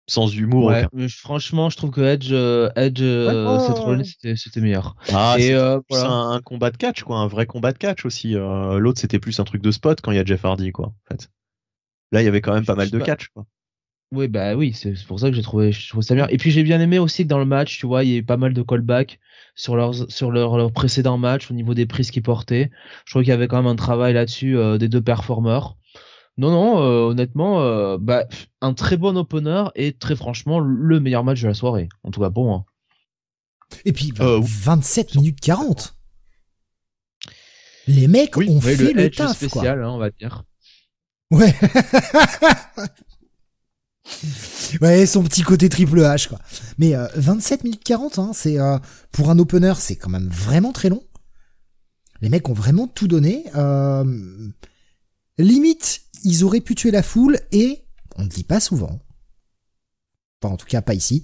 Sans 0.07 0.27
humour 0.35 0.67
Ouais, 0.67 0.87
mais 0.95 1.09
franchement, 1.09 1.69
je 1.69 1.77
trouve 1.77 1.91
que 1.91 2.01
Edge, 2.01 2.31
euh, 2.33 2.71
Edge, 2.77 3.01
euh, 3.03 3.59
Ouais, 3.87 4.03
c'était, 4.37 4.61
meilleur. 4.61 4.97
Ah, 5.13 5.37
Et 5.39 5.43
c'est 5.43 5.55
euh, 5.55 5.77
plus 5.81 5.97
voilà. 5.99 6.09
un, 6.11 6.33
un 6.33 6.41
combat 6.41 6.71
de 6.71 6.79
catch, 6.79 7.03
quoi, 7.03 7.19
un 7.19 7.27
vrai 7.27 7.45
combat 7.45 7.73
de 7.73 7.79
catch 7.79 8.07
aussi. 8.07 8.35
Euh, 8.35 8.79
L'autre, 8.79 8.99
c'était 9.01 9.19
plus 9.19 9.39
un 9.39 9.45
truc 9.45 9.61
de 9.61 9.71
spot 9.71 10.01
quand 10.01 10.11
il 10.11 10.17
y 10.17 10.21
a 10.21 10.25
Jeff 10.25 10.45
Hardy, 10.45 10.73
quoi, 10.73 10.87
en 10.87 10.95
fait. 11.11 11.29
Là, 12.13 12.23
il 12.23 12.25
y 12.25 12.29
avait 12.29 12.41
quand 12.41 12.55
même 12.55 12.65
pas 12.65 12.75
mal 12.75 12.91
de 12.91 12.99
pas. 12.99 13.05
catch, 13.05 13.29
quoi. 13.29 13.45
Oui, 14.11 14.27
bah 14.27 14.55
oui, 14.55 14.73
c'est 14.73 14.95
pour 15.07 15.21
ça 15.21 15.29
que 15.29 15.37
j'ai 15.37 15.43
trouvé, 15.43 15.71
je 15.71 15.89
trouve 15.91 16.03
ça 16.03 16.15
bien. 16.15 16.27
Et 16.29 16.39
puis 16.39 16.51
j'ai 16.51 16.63
bien 16.63 16.81
aimé 16.81 16.99
aussi 16.99 17.25
que 17.25 17.29
dans 17.29 17.39
le 17.39 17.45
match, 17.45 17.79
tu 17.79 17.87
vois, 17.87 18.05
il 18.05 18.11
y 18.11 18.15
a 18.15 18.19
eu 18.19 18.25
pas 18.25 18.39
mal 18.39 18.55
de 18.55 18.63
callbacks 18.63 19.19
sur 19.55 19.77
leurs 19.77 20.11
sur 20.11 20.31
leur, 20.31 20.57
leur 20.57 20.73
précédent 20.73 21.19
match 21.19 21.51
au 21.51 21.55
niveau 21.55 21.75
des 21.75 21.85
prises 21.85 22.11
qu'ils 22.11 22.23
portaient. 22.23 22.71
Je 23.05 23.13
trouve 23.13 23.23
qu'il 23.23 23.29
y 23.31 23.33
avait 23.35 23.49
quand 23.49 23.59
même 23.59 23.67
un 23.67 23.77
travail 23.77 24.15
là-dessus 24.15 24.57
euh, 24.57 24.79
des 24.79 24.89
deux 24.89 25.03
performeurs. 25.03 25.77
Non, 26.39 26.51
non, 26.51 26.81
euh, 26.81 27.11
honnêtement, 27.11 27.61
euh, 27.63 27.99
bah, 28.01 28.25
un 28.63 28.73
très 28.73 28.97
bon 28.97 29.17
opener 29.19 29.65
et 29.75 29.93
très 29.93 30.17
franchement 30.17 30.59
le 30.61 31.01
meilleur 31.01 31.25
match 31.25 31.43
de 31.43 31.49
la 31.49 31.55
soirée. 31.55 31.89
En 32.03 32.11
tout 32.11 32.21
cas 32.21 32.31
pour 32.31 32.45
moi. 32.45 32.65
Et 33.85 33.93
puis, 33.93 34.15
Euh, 34.21 34.41
27 34.41 35.17
minutes 35.17 35.41
40. 35.41 35.95
Les 37.89 38.07
mecs 38.09 38.37
Oui, 38.37 38.49
ont 38.49 38.61
Oui, 38.65 38.75
fait 38.77 38.93
le, 38.93 39.11
taf, 39.11 39.37
spécial, 39.37 39.83
hein, 39.83 39.91
on 39.91 39.99
va 39.99 40.11
dire. 40.11 40.45
Ouais. 41.31 41.55
ouais, 44.81 45.07
son 45.07 45.23
petit 45.23 45.43
côté 45.43 45.69
triple 45.69 46.01
H, 46.01 46.29
quoi. 46.29 46.39
Mais 46.79 46.95
euh, 46.95 47.07
27 47.17 47.65
minutes 47.65 47.85
40, 47.85 48.19
hein, 48.19 48.31
c'est 48.35 48.59
euh, 48.59 48.79
pour 49.13 49.31
un 49.31 49.39
opener, 49.39 49.75
c'est 49.79 49.97
quand 49.97 50.11
même 50.11 50.29
vraiment 50.29 50.73
très 50.73 50.89
long. 50.89 51.03
Les 52.21 52.29
mecs 52.29 52.49
ont 52.49 52.55
vraiment 52.55 52.89
tout 52.89 53.09
donné. 53.09 53.45
Euh, 53.55 54.05
limite, 55.39 56.03
ils 56.25 56.45
auraient 56.45 56.61
pu 56.61 56.75
tuer 56.75 56.91
la 56.91 57.03
foule 57.03 57.39
et 57.53 57.85
on 58.17 58.25
ne 58.25 58.29
dit 58.29 58.45
pas 58.45 58.61
souvent. 58.61 59.01
Enfin, 60.43 60.55
en 60.55 60.57
tout 60.57 60.67
cas, 60.67 60.83
pas 60.83 60.95
ici. 60.95 61.23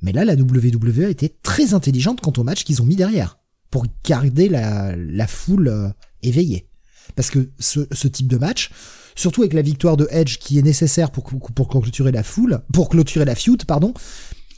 Mais 0.00 0.12
là, 0.12 0.24
la 0.24 0.34
WWE 0.34 1.04
a 1.04 1.10
été 1.10 1.28
très 1.42 1.74
intelligente 1.74 2.20
quant 2.20 2.32
au 2.36 2.44
match 2.44 2.62
qu'ils 2.64 2.82
ont 2.82 2.86
mis 2.86 2.96
derrière 2.96 3.38
pour 3.70 3.84
garder 4.04 4.48
la, 4.48 4.94
la 4.96 5.26
foule 5.26 5.68
euh, 5.68 5.88
éveillée. 6.22 6.68
Parce 7.16 7.30
que 7.30 7.50
ce 7.58 8.06
type 8.06 8.28
de 8.28 8.36
match, 8.36 8.70
surtout 9.18 9.42
avec 9.42 9.52
la 9.52 9.62
victoire 9.62 9.96
de 9.96 10.06
Edge 10.10 10.38
qui 10.38 10.58
est 10.58 10.62
nécessaire 10.62 11.10
pour, 11.10 11.24
pour 11.24 11.68
clôturer 11.68 12.12
la 12.12 12.22
foule, 12.22 12.60
pour 12.72 12.88
clôturer 12.88 13.24
la 13.24 13.34
feud, 13.34 13.64
pardon, 13.64 13.92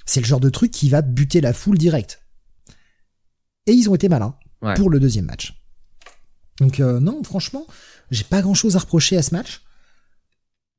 c'est 0.06 0.20
le 0.20 0.26
genre 0.26 0.40
de 0.40 0.50
truc 0.50 0.70
qui 0.70 0.88
va 0.90 1.02
buter 1.02 1.40
la 1.40 1.52
foule 1.52 1.78
direct. 1.78 2.22
Et 3.66 3.72
ils 3.72 3.88
ont 3.90 3.94
été 3.94 4.08
malins 4.08 4.34
Ouais. 4.62 4.74
pour 4.74 4.90
le 4.90 5.00
deuxième 5.00 5.24
match. 5.24 5.54
Donc 6.60 6.80
euh, 6.80 7.00
non, 7.00 7.22
franchement, 7.24 7.66
j'ai 8.10 8.24
pas 8.24 8.42
grand 8.42 8.52
chose 8.52 8.76
à 8.76 8.80
reprocher 8.80 9.16
à 9.16 9.22
ce 9.22 9.34
match. 9.34 9.62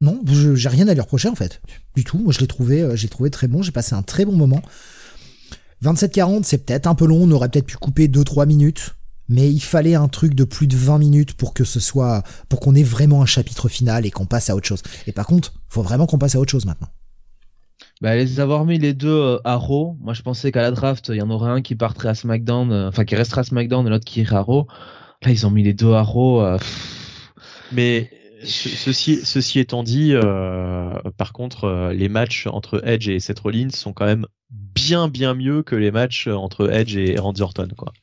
Non, 0.02 0.22
je- 0.28 0.54
j'ai 0.54 0.70
rien 0.70 0.88
à 0.88 0.94
lui 0.94 1.02
reprocher 1.02 1.30
en 1.30 1.36
fait, 1.36 1.62
du 1.96 2.04
tout. 2.04 2.20
Moi, 2.20 2.32
je 2.32 2.40
l'ai 2.40 2.48
trouvé, 2.48 2.82
euh, 2.84 2.96
j'ai 2.96 3.08
trouvé 3.10 3.32
très 3.32 3.48
bon. 3.48 3.64
J'ai 3.64 3.72
passé 3.72 3.96
un 3.96 4.04
très 4.04 4.26
bon 4.26 4.36
moment. 4.36 4.62
27-40, 5.84 6.44
c'est 6.44 6.60
peut-être 6.60 6.86
un 6.86 6.94
peu 6.96 7.06
long. 7.08 7.24
On 7.24 7.32
aurait 7.32 7.50
peut-être 7.50 7.66
pu 7.66 7.78
couper 7.78 8.08
2-3 8.08 8.46
minutes, 8.46 8.94
mais 9.32 9.50
il 9.50 9.62
fallait 9.62 9.96
un 9.96 10.08
truc 10.10 10.36
de 10.36 10.44
plus 10.44 10.68
de 10.68 10.76
20 10.76 11.00
minutes 11.00 11.34
pour 11.34 11.54
que 11.54 11.64
ce 11.64 11.80
soit, 11.80 12.22
pour 12.50 12.60
qu'on 12.60 12.76
ait 12.76 12.84
vraiment 12.84 13.22
un 13.22 13.26
chapitre 13.26 13.70
final 13.70 14.06
et 14.06 14.12
qu'on 14.12 14.26
passe 14.26 14.50
à 14.50 14.56
autre 14.56 14.68
chose. 14.68 14.84
Et 15.08 15.14
par 15.14 15.26
contre, 15.26 15.54
faut 15.70 15.82
vraiment 15.82 16.06
qu'on 16.06 16.18
passe 16.20 16.36
à 16.36 16.40
autre 16.40 16.52
chose 16.52 16.66
maintenant. 16.66 16.90
Bah, 18.02 18.16
les 18.16 18.40
avoir 18.40 18.66
mis 18.66 18.78
les 18.80 18.94
deux 18.94 19.10
euh, 19.10 19.40
à 19.44 19.56
Raw, 19.56 19.96
moi 20.02 20.14
je 20.14 20.22
pensais 20.22 20.52
qu'à 20.52 20.62
la 20.62 20.72
draft, 20.72 21.10
il 21.10 21.16
y 21.16 21.22
en 21.22 21.30
aurait 21.30 21.52
un 21.52 21.62
qui 21.62 21.76
partirait 21.76 22.10
à 22.10 22.16
SmackDown, 22.16 22.72
euh, 22.72 22.88
enfin 22.90 23.06
qui 23.06 23.16
resterait 23.16 23.42
à 23.42 23.44
SmackDown 23.44 23.88
et 23.88 23.90
l'autre 23.90 24.06
qui 24.06 24.22
irait 24.22 24.36
à 24.36 24.42
Raw. 24.42 24.68
Là, 25.24 25.32
ils 25.32 25.46
ont 25.48 25.52
mis 25.52 25.64
les 25.64 25.74
deux 25.74 25.94
à 25.94 26.02
Raw. 26.02 26.42
euh. 26.42 26.58
Mais 27.72 28.10
ce- 28.44 28.70
ceci, 28.70 29.20
ceci 29.24 29.60
étant 29.60 29.84
dit, 29.84 30.14
euh, 30.14 30.92
par 31.18 31.32
contre, 31.34 31.66
euh, 31.66 31.94
les 31.94 32.10
matchs 32.10 32.48
entre 32.48 32.82
Edge 32.88 33.08
et 33.08 33.20
Seth 33.20 33.40
Rollins 33.40 33.70
sont 33.72 33.94
quand 33.94 34.06
même 34.06 34.26
bien 34.50 35.08
bien 35.08 35.34
mieux 35.34 35.64
que 35.64 35.76
les 35.76 35.92
matchs 35.92 36.28
entre 36.28 36.72
Edge 36.72 36.96
et 36.98 37.18
Randy 37.20 37.42
Orton, 37.42 37.68
quoi. 37.78 37.94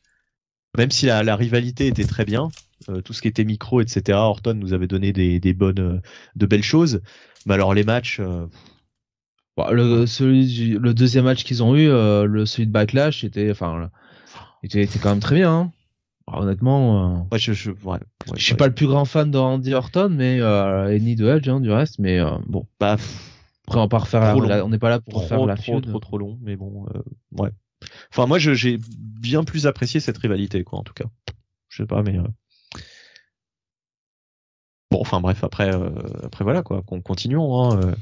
Même 0.77 0.91
si 0.91 1.07
la, 1.07 1.23
la 1.23 1.37
rivalité 1.37 1.87
était 1.89 2.05
très 2.05 2.25
bien, 2.25 2.53
euh, 2.89 3.01
tout 3.01 3.13
ce 3.13 3.23
qui 3.23 3.29
était 3.29 3.45
micro, 3.45 3.81
etc. 3.81 4.19
Orton 4.19 4.55
nous 4.55 4.73
avait 4.73 4.87
donné 4.87 5.13
des, 5.13 5.41
des 5.41 5.55
bonnes, 5.55 5.79
euh, 5.81 6.01
de 6.37 6.47
belles 6.47 6.63
choses. 6.63 7.01
Mais 7.47 7.55
alors 7.55 7.75
les 7.75 7.85
matchs, 7.85 8.21
euh, 8.21 8.47
Bon, 9.57 9.71
le, 9.73 10.07
celui 10.07 10.47
du- 10.47 10.79
le 10.79 10.95
deuxième 10.95 11.25
match 11.25 11.43
qu'ils 11.43 11.63
ont 11.65 11.75
eu, 11.75 11.89
euh, 11.89 12.25
le 12.25 12.47
celui 12.47 12.67
de 12.69 12.73
Backlash, 12.73 13.25
était, 13.25 13.51
enfin, 13.51 13.91
était, 14.63 14.83
était 14.83 14.99
quand 15.01 15.11
même 15.11 15.21
très 15.21 15.35
bien. 15.35 15.53
Hein. 15.53 15.73
Bah, 16.29 16.39
honnêtement, 16.41 17.27
ouais, 17.33 17.39
je, 17.39 17.53
je, 17.53 17.71
ouais, 17.71 17.79
ouais, 17.87 17.99
je 18.37 18.45
suis 18.45 18.55
pas 18.55 18.69
le 18.69 18.75
plus 18.75 18.87
grand 18.87 19.05
fan 19.05 19.31
de 19.31 19.39
Randy 19.39 19.75
Orton, 19.75 20.11
mais 20.11 20.37
et 20.37 21.01
ni 21.01 21.17
de 21.17 21.27
Edge 21.29 21.49
hein, 21.49 21.61
du 21.61 21.73
reste, 21.73 21.99
mais 21.99 22.21
bon, 22.47 22.67
Bah, 22.79 22.97
pff, 22.97 23.33
après 23.67 23.79
on 23.79 23.83
va 23.83 23.89
pas 23.89 23.99
refaire 23.99 24.37
la, 24.37 24.65
on 24.65 24.69
n'est 24.69 24.79
pas 24.79 24.91
là 24.91 25.01
pour 25.01 25.15
trop, 25.15 25.23
refaire 25.23 25.45
la 25.47 25.57
trop, 25.57 25.81
trop, 25.81 25.99
trop 25.99 26.19
long, 26.19 26.39
mais 26.43 26.55
bon, 26.55 26.87
ouais. 27.33 27.51
Enfin, 28.11 28.27
moi, 28.27 28.39
j'ai 28.39 28.79
bien 28.81 29.45
plus 29.45 29.67
apprécié 29.67 30.01
cette 30.01 30.19
rivalité, 30.19 30.65
quoi, 30.65 30.79
en 30.79 30.83
tout 30.83 30.95
cas. 30.95 31.05
Je 31.69 31.83
sais 31.83 31.87
pas, 31.87 32.03
mais. 32.03 32.19
euh, 32.19 32.23
Bon, 34.91 35.01
enfin 35.03 35.21
bref, 35.21 35.45
après, 35.45 35.75
euh, 35.75 35.91
après 36.23 36.45
voilà, 36.45 36.63
quoi, 36.63 36.83
qu'on 36.83 37.03
continuons. 37.03 37.63
Hein, 37.63 37.81
euh. 37.83 37.95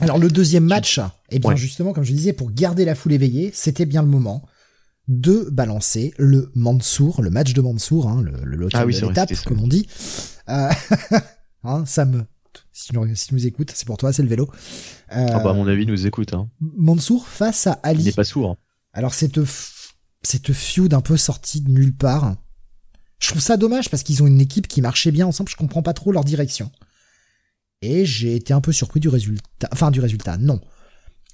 Alors 0.00 0.18
le 0.18 0.28
deuxième 0.30 0.64
match, 0.64 1.00
eh 1.30 1.38
bien 1.38 1.50
Ouais. 1.50 1.56
justement, 1.56 1.92
comme 1.92 2.02
je 2.04 2.12
disais, 2.12 2.32
pour 2.32 2.50
garder 2.50 2.86
la 2.86 2.94
foule 2.94 3.12
éveillée, 3.12 3.50
c'était 3.52 3.84
bien 3.84 4.00
le 4.02 4.08
moment 4.08 4.48
de 5.08 5.48
balancer 5.50 6.14
le 6.16 6.50
Mansour, 6.54 7.20
le 7.20 7.28
match 7.28 7.52
de 7.52 7.60
Mansour, 7.60 8.08
hein, 8.08 8.22
le, 8.22 8.32
le 8.42 8.56
local 8.56 8.80
Ah 8.82 8.86
oui, 8.86 8.98
de 8.98 9.06
l'étape, 9.06 9.34
ça. 9.34 9.44
comme 9.44 9.60
on 9.60 9.68
dit. 9.68 9.86
Hein, 11.64 11.84
Sam, 11.86 12.24
si 12.72 12.88
tu, 12.88 12.94
nous, 12.94 13.14
si 13.14 13.34
nous 13.34 13.46
écoutes, 13.46 13.70
c'est 13.74 13.86
pour 13.86 13.96
toi, 13.98 14.12
c'est 14.12 14.22
le 14.22 14.28
vélo. 14.28 14.50
Euh, 15.12 15.26
Ah 15.30 15.40
bah, 15.40 15.50
à 15.50 15.52
mon 15.52 15.66
avis, 15.68 15.82
il 15.82 15.88
nous 15.88 16.06
écoute. 16.06 16.32
Hein. 16.34 16.48
Mansour 16.60 17.28
face 17.28 17.66
à 17.66 17.78
Il 17.84 17.88
Ali. 17.88 18.04
n'est 18.04 18.12
pas 18.12 18.24
sourd. 18.24 18.56
Alors 18.92 19.14
cette 19.14 19.40
cette 20.22 20.52
feud 20.52 20.94
un 20.94 21.00
peu 21.00 21.16
sortie 21.16 21.60
de 21.62 21.70
nulle 21.70 21.94
part. 21.96 22.36
Je 23.18 23.28
trouve 23.28 23.40
ça 23.42 23.56
dommage 23.56 23.88
parce 23.90 24.02
qu'ils 24.02 24.22
ont 24.22 24.26
une 24.26 24.40
équipe 24.40 24.68
qui 24.68 24.80
marchait 24.80 25.10
bien 25.10 25.26
ensemble. 25.26 25.50
Je 25.50 25.56
comprends 25.56 25.82
pas 25.82 25.94
trop 25.94 26.12
leur 26.12 26.24
direction. 26.24 26.70
Et 27.80 28.04
j'ai 28.06 28.36
été 28.36 28.52
un 28.52 28.60
peu 28.60 28.72
surpris 28.72 29.00
du 29.00 29.08
résultat. 29.08 29.68
Enfin 29.72 29.90
du 29.90 30.00
résultat, 30.00 30.38
non. 30.38 30.60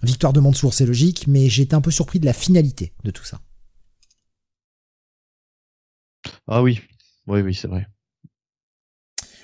Victoire 0.02 0.32
de 0.32 0.40
Mansour, 0.40 0.72
c'est 0.72 0.86
logique, 0.86 1.26
mais 1.26 1.48
j'ai 1.48 1.62
été 1.62 1.74
un 1.74 1.80
peu 1.80 1.90
surpris 1.90 2.20
de 2.20 2.24
la 2.26 2.32
finalité 2.32 2.92
de 3.04 3.10
tout 3.10 3.24
ça. 3.24 3.40
Ah 6.46 6.62
oui, 6.62 6.80
oui, 7.26 7.40
oui, 7.42 7.54
c'est 7.54 7.68
vrai. 7.68 7.86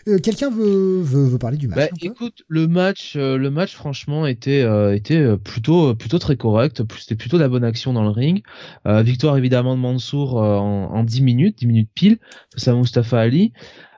Euh, 0.09 0.19
Quelqu'un 0.19 0.51
veut, 0.51 1.01
veut, 1.01 1.27
veut 1.27 1.39
parler 1.39 1.57
du 1.57 1.69
match 1.69 1.91
Bah, 1.91 1.97
écoute, 2.03 2.43
le 2.49 2.67
match, 2.69 3.15
euh, 3.17 3.37
le 3.37 3.51
match 3.51 3.75
franchement 3.75 4.27
était 4.27 4.63
euh, 4.63 4.95
était 4.95 5.37
plutôt 5.39 5.95
plutôt 5.95 6.19
très 6.19 6.37
correct. 6.37 6.83
C'était 6.99 7.17
plutôt 7.17 7.37
de 7.39 7.43
la 7.43 7.49
bonne 7.49 7.65
action 7.65 7.93
dans 7.93 8.03
le 8.03 8.11
ring. 8.11 8.43
Euh, 8.87 9.03
victoire 9.03 9.37
évidemment 9.37 9.77
de 9.77 9.81
Mansour 9.81 10.43
euh, 10.43 10.57
en, 10.59 10.95
en 10.95 11.05
10 11.05 11.23
minutes, 11.23 11.59
10 11.59 11.67
minutes 11.67 11.91
pile 11.95 12.19
face 12.53 12.69
à 12.69 12.75
Mustafa 12.75 13.19
Ali. 13.21 13.53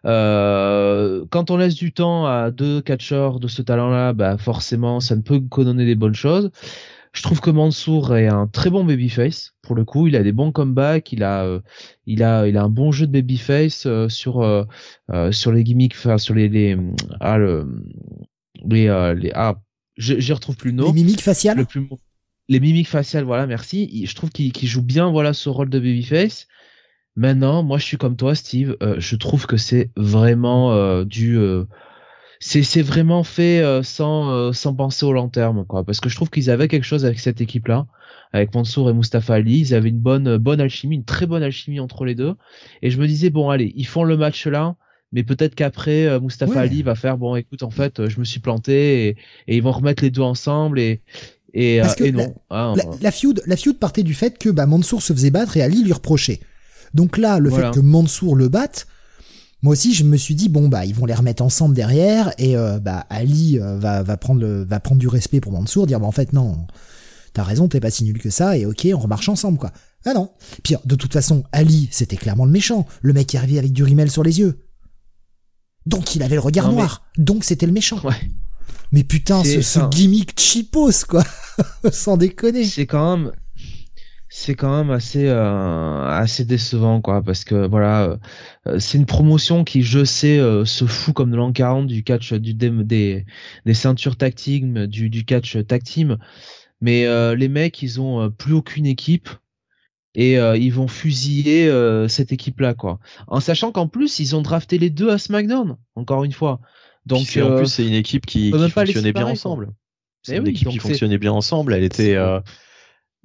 Euh, 0.04 1.24
quand 1.30 1.50
on 1.50 1.56
laisse 1.56 1.74
du 1.74 1.92
temps 1.92 2.26
à 2.26 2.50
deux 2.50 2.80
catcheurs 2.80 3.40
de 3.40 3.48
ce 3.48 3.60
talent-là, 3.62 4.12
bah 4.12 4.38
forcément 4.38 5.00
ça 5.00 5.16
ne 5.16 5.22
peut 5.22 5.40
que 5.40 5.62
donner 5.62 5.84
des 5.84 5.96
bonnes 5.96 6.14
choses. 6.14 6.50
Je 7.16 7.22
trouve 7.22 7.40
que 7.40 7.48
Mansour 7.48 8.14
est 8.14 8.28
un 8.28 8.46
très 8.46 8.68
bon 8.68 8.84
babyface. 8.84 9.54
Pour 9.62 9.74
le 9.74 9.86
coup, 9.86 10.06
il 10.06 10.16
a 10.16 10.22
des 10.22 10.32
bons 10.32 10.52
comebacks, 10.52 11.12
il 11.12 11.22
a, 11.22 11.44
euh, 11.44 11.60
il 12.04 12.22
a, 12.22 12.46
il 12.46 12.58
a 12.58 12.62
un 12.62 12.68
bon 12.68 12.92
jeu 12.92 13.06
de 13.06 13.12
babyface 13.12 13.86
euh, 13.86 14.10
sur 14.10 14.42
euh, 14.42 14.64
sur 15.32 15.50
les 15.50 15.64
gimmicks, 15.64 15.94
enfin 15.96 16.18
sur 16.18 16.34
les 16.34 16.50
les 16.50 16.76
ah 17.20 17.38
le, 17.38 17.66
les, 18.66 19.14
les 19.18 19.32
ah 19.34 19.56
j'y 19.96 20.32
retrouve 20.34 20.56
plus 20.56 20.72
le 20.72 20.76
nom. 20.76 20.88
Les 20.88 20.92
mimiques 20.92 21.22
faciales. 21.22 21.56
Le 21.56 21.64
plus 21.64 21.88
les 22.48 22.60
mimiques 22.60 22.88
faciales, 22.88 23.24
voilà, 23.24 23.46
merci. 23.46 24.06
Je 24.06 24.14
trouve 24.14 24.28
qu'il 24.28 24.68
joue 24.68 24.82
bien, 24.82 25.10
voilà, 25.10 25.32
ce 25.32 25.48
rôle 25.48 25.70
de 25.70 25.78
babyface. 25.78 26.46
Maintenant, 27.16 27.62
moi, 27.62 27.78
je 27.78 27.84
suis 27.84 27.96
comme 27.96 28.16
toi, 28.16 28.34
Steve. 28.34 28.76
je 28.98 29.16
trouve 29.16 29.46
que 29.46 29.56
c'est 29.56 29.90
vraiment 29.96 31.02
du 31.04 31.38
c'est 32.40 32.82
vraiment 32.82 33.24
fait 33.24 33.60
euh, 33.60 33.82
sans 33.82 34.30
euh, 34.30 34.52
sans 34.52 34.74
penser 34.74 35.06
au 35.06 35.12
long 35.12 35.28
terme 35.28 35.64
quoi. 35.64 35.84
Parce 35.84 36.00
que 36.00 36.08
je 36.08 36.16
trouve 36.16 36.30
qu'ils 36.30 36.50
avaient 36.50 36.68
quelque 36.68 36.84
chose 36.84 37.04
avec 37.04 37.18
cette 37.18 37.40
équipe 37.40 37.68
là 37.68 37.86
avec 38.32 38.54
Mansour 38.54 38.90
et 38.90 38.92
Mustafa 38.92 39.34
Ali. 39.34 39.60
Ils 39.60 39.74
avaient 39.74 39.88
une 39.88 39.98
bonne 39.98 40.36
bonne 40.36 40.60
alchimie 40.60 40.96
une 40.96 41.04
très 41.04 41.26
bonne 41.26 41.42
alchimie 41.42 41.80
entre 41.80 42.04
les 42.04 42.14
deux. 42.14 42.34
Et 42.82 42.90
je 42.90 43.00
me 43.00 43.06
disais 43.06 43.30
bon 43.30 43.50
allez 43.50 43.72
ils 43.76 43.86
font 43.86 44.04
le 44.04 44.16
match 44.16 44.46
là 44.46 44.76
mais 45.12 45.22
peut-être 45.22 45.54
qu'après 45.54 46.06
euh, 46.06 46.20
Mustafa 46.20 46.60
Ali 46.60 46.82
va 46.82 46.94
faire 46.94 47.16
bon 47.16 47.36
écoute 47.36 47.62
en 47.62 47.70
fait 47.70 48.06
je 48.08 48.18
me 48.20 48.24
suis 48.24 48.40
planté 48.40 49.08
et, 49.08 49.16
et 49.48 49.56
ils 49.56 49.62
vont 49.62 49.72
remettre 49.72 50.02
les 50.02 50.10
deux 50.10 50.22
ensemble 50.22 50.78
et 50.78 51.02
et, 51.54 51.80
et 52.00 52.12
non 52.12 52.34
la, 52.50 52.74
ah, 52.74 52.74
la, 53.00 53.10
feud 53.10 53.40
la 53.46 53.56
feud 53.56 53.78
partait 53.78 54.02
du 54.02 54.12
fait 54.12 54.36
que 54.36 54.50
bah 54.50 54.66
Mansour 54.66 55.00
se 55.00 55.14
faisait 55.14 55.30
battre 55.30 55.56
et 55.56 55.62
Ali 55.62 55.82
lui 55.82 55.92
reprochait. 55.92 56.40
Donc 56.92 57.16
là 57.16 57.38
le 57.38 57.50
fait 57.50 57.70
que 57.72 57.80
Mansour 57.80 58.36
le 58.36 58.48
batte 58.48 58.86
moi 59.62 59.72
aussi 59.72 59.94
je 59.94 60.04
me 60.04 60.16
suis 60.16 60.34
dit 60.34 60.48
bon 60.48 60.68
bah 60.68 60.84
ils 60.84 60.94
vont 60.94 61.06
les 61.06 61.14
remettre 61.14 61.42
ensemble 61.42 61.74
derrière 61.74 62.32
et 62.38 62.56
euh, 62.56 62.78
bah 62.78 63.06
Ali 63.08 63.58
euh, 63.58 63.78
va 63.78 64.02
va 64.02 64.16
prendre 64.16 64.40
le, 64.40 64.64
va 64.64 64.80
prendre 64.80 65.00
du 65.00 65.08
respect 65.08 65.40
pour 65.40 65.52
Mansour 65.52 65.86
dire 65.86 65.98
bah 65.98 66.06
en 66.06 66.12
fait 66.12 66.32
non 66.32 66.66
t'as 67.32 67.42
raison 67.42 67.68
t'es 67.68 67.80
pas 67.80 67.90
si 67.90 68.04
nul 68.04 68.18
que 68.18 68.30
ça 68.30 68.56
et 68.56 68.66
ok 68.66 68.88
on 68.94 68.98
remarche 68.98 69.28
ensemble 69.28 69.58
quoi. 69.58 69.72
Ah 70.04 70.14
non. 70.14 70.30
Pire 70.62 70.80
de 70.84 70.94
toute 70.94 71.12
façon 71.12 71.42
Ali 71.52 71.88
c'était 71.90 72.16
clairement 72.16 72.44
le 72.44 72.52
méchant. 72.52 72.86
Le 73.02 73.12
mec 73.12 73.26
qui 73.26 73.36
arrivait 73.36 73.58
avec 73.58 73.72
du 73.72 73.82
rimel 73.82 74.10
sur 74.10 74.22
les 74.22 74.38
yeux. 74.38 74.62
Donc 75.84 76.14
il 76.14 76.22
avait 76.22 76.36
le 76.36 76.40
regard 76.40 76.70
noir. 76.70 77.04
Donc 77.18 77.44
c'était 77.44 77.66
le 77.66 77.72
méchant. 77.72 78.00
Ouais. 78.04 78.14
mais 78.92 79.02
putain 79.04 79.42
ce, 79.42 79.62
ce 79.62 79.80
gimmick 79.90 80.38
cheapos 80.38 81.04
quoi. 81.08 81.24
Sans 81.92 82.16
déconner. 82.16 82.64
C'est 82.64 82.86
quand 82.86 83.16
même 83.16 83.32
c'est 84.28 84.54
quand 84.54 84.76
même 84.76 84.90
assez 84.90 85.28
euh, 85.28 86.04
assez 86.08 86.44
décevant 86.44 87.00
quoi 87.00 87.22
parce 87.22 87.44
que 87.44 87.66
voilà 87.66 88.18
euh, 88.66 88.78
c'est 88.78 88.98
une 88.98 89.06
promotion 89.06 89.62
qui 89.62 89.82
je 89.82 90.04
sais 90.04 90.38
euh, 90.38 90.64
se 90.64 90.84
fout 90.84 91.14
comme 91.14 91.30
de 91.30 91.36
l'an 91.36 91.52
40 91.52 91.86
du 91.86 92.02
catch 92.02 92.32
du 92.32 92.52
des 92.54 93.24
des 93.64 93.74
ceintures 93.74 94.16
tag 94.16 94.34
team 94.34 94.86
du 94.86 95.10
du 95.10 95.24
catch 95.24 95.56
tag 95.66 95.82
team 95.82 96.18
mais 96.80 97.06
les 97.36 97.48
mecs 97.48 97.80
ils 97.82 98.00
ont 98.00 98.30
plus 98.30 98.52
aucune 98.52 98.84
équipe 98.84 99.30
et 100.14 100.34
ils 100.34 100.70
vont 100.70 100.88
fusiller 100.88 101.70
cette 102.06 102.32
équipe 102.32 102.60
là 102.60 102.74
quoi. 102.74 102.98
En 103.28 103.40
sachant 103.40 103.72
qu'en 103.72 103.88
plus 103.88 104.18
ils 104.18 104.36
ont 104.36 104.42
drafté 104.42 104.76
les 104.76 104.90
deux 104.90 105.08
à 105.08 105.16
SmackDown 105.16 105.78
encore 105.94 106.24
une 106.24 106.32
fois. 106.32 106.60
Donc 107.06 107.26
en 107.42 107.56
plus 107.56 107.68
c'est 107.68 107.86
une 107.86 107.94
équipe 107.94 108.26
qui, 108.26 108.52
qui 108.52 108.70
fonctionnait 108.70 109.14
bien 109.14 109.26
ensemble. 109.26 109.70
C'est 110.22 110.36
une 110.36 110.48
équipe 110.48 110.68
qui 110.68 110.78
fonctionnait 110.78 111.18
bien 111.18 111.32
ensemble. 111.32 111.72
Elle 111.72 111.84
était 111.84 112.14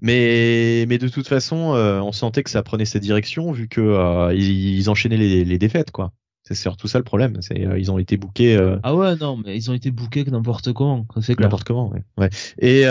mais, 0.01 0.85
mais 0.89 0.97
de 0.97 1.07
toute 1.07 1.27
façon, 1.27 1.75
euh, 1.75 2.01
on 2.01 2.11
sentait 2.11 2.43
que 2.43 2.49
ça 2.49 2.63
prenait 2.63 2.85
cette 2.85 3.03
direction 3.03 3.51
vu 3.51 3.67
que 3.67 3.81
euh, 3.81 4.33
ils, 4.33 4.89
enchaînaient 4.89 5.17
les, 5.17 5.45
les, 5.45 5.57
défaites, 5.59 5.91
quoi. 5.91 6.11
C'est 6.43 6.55
surtout 6.55 6.87
ça 6.87 6.97
le 6.97 7.03
problème. 7.03 7.37
C'est 7.41 7.67
euh, 7.67 7.77
ils 7.77 7.91
ont 7.91 7.99
été 7.99 8.17
bookés. 8.17 8.59
Ah 8.81 8.95
ouais, 8.95 9.15
non, 9.15 9.37
mais 9.37 9.55
ils 9.55 9.69
ont 9.69 9.75
été 9.75 9.91
bookés 9.91 10.23
n'importe 10.25 10.73
comment. 10.73 11.05
C'est 11.21 11.39
N'importe 11.39 11.65
comment, 11.65 11.91
ouais. 11.91 12.03
ouais. 12.17 12.29
Et 12.57 12.85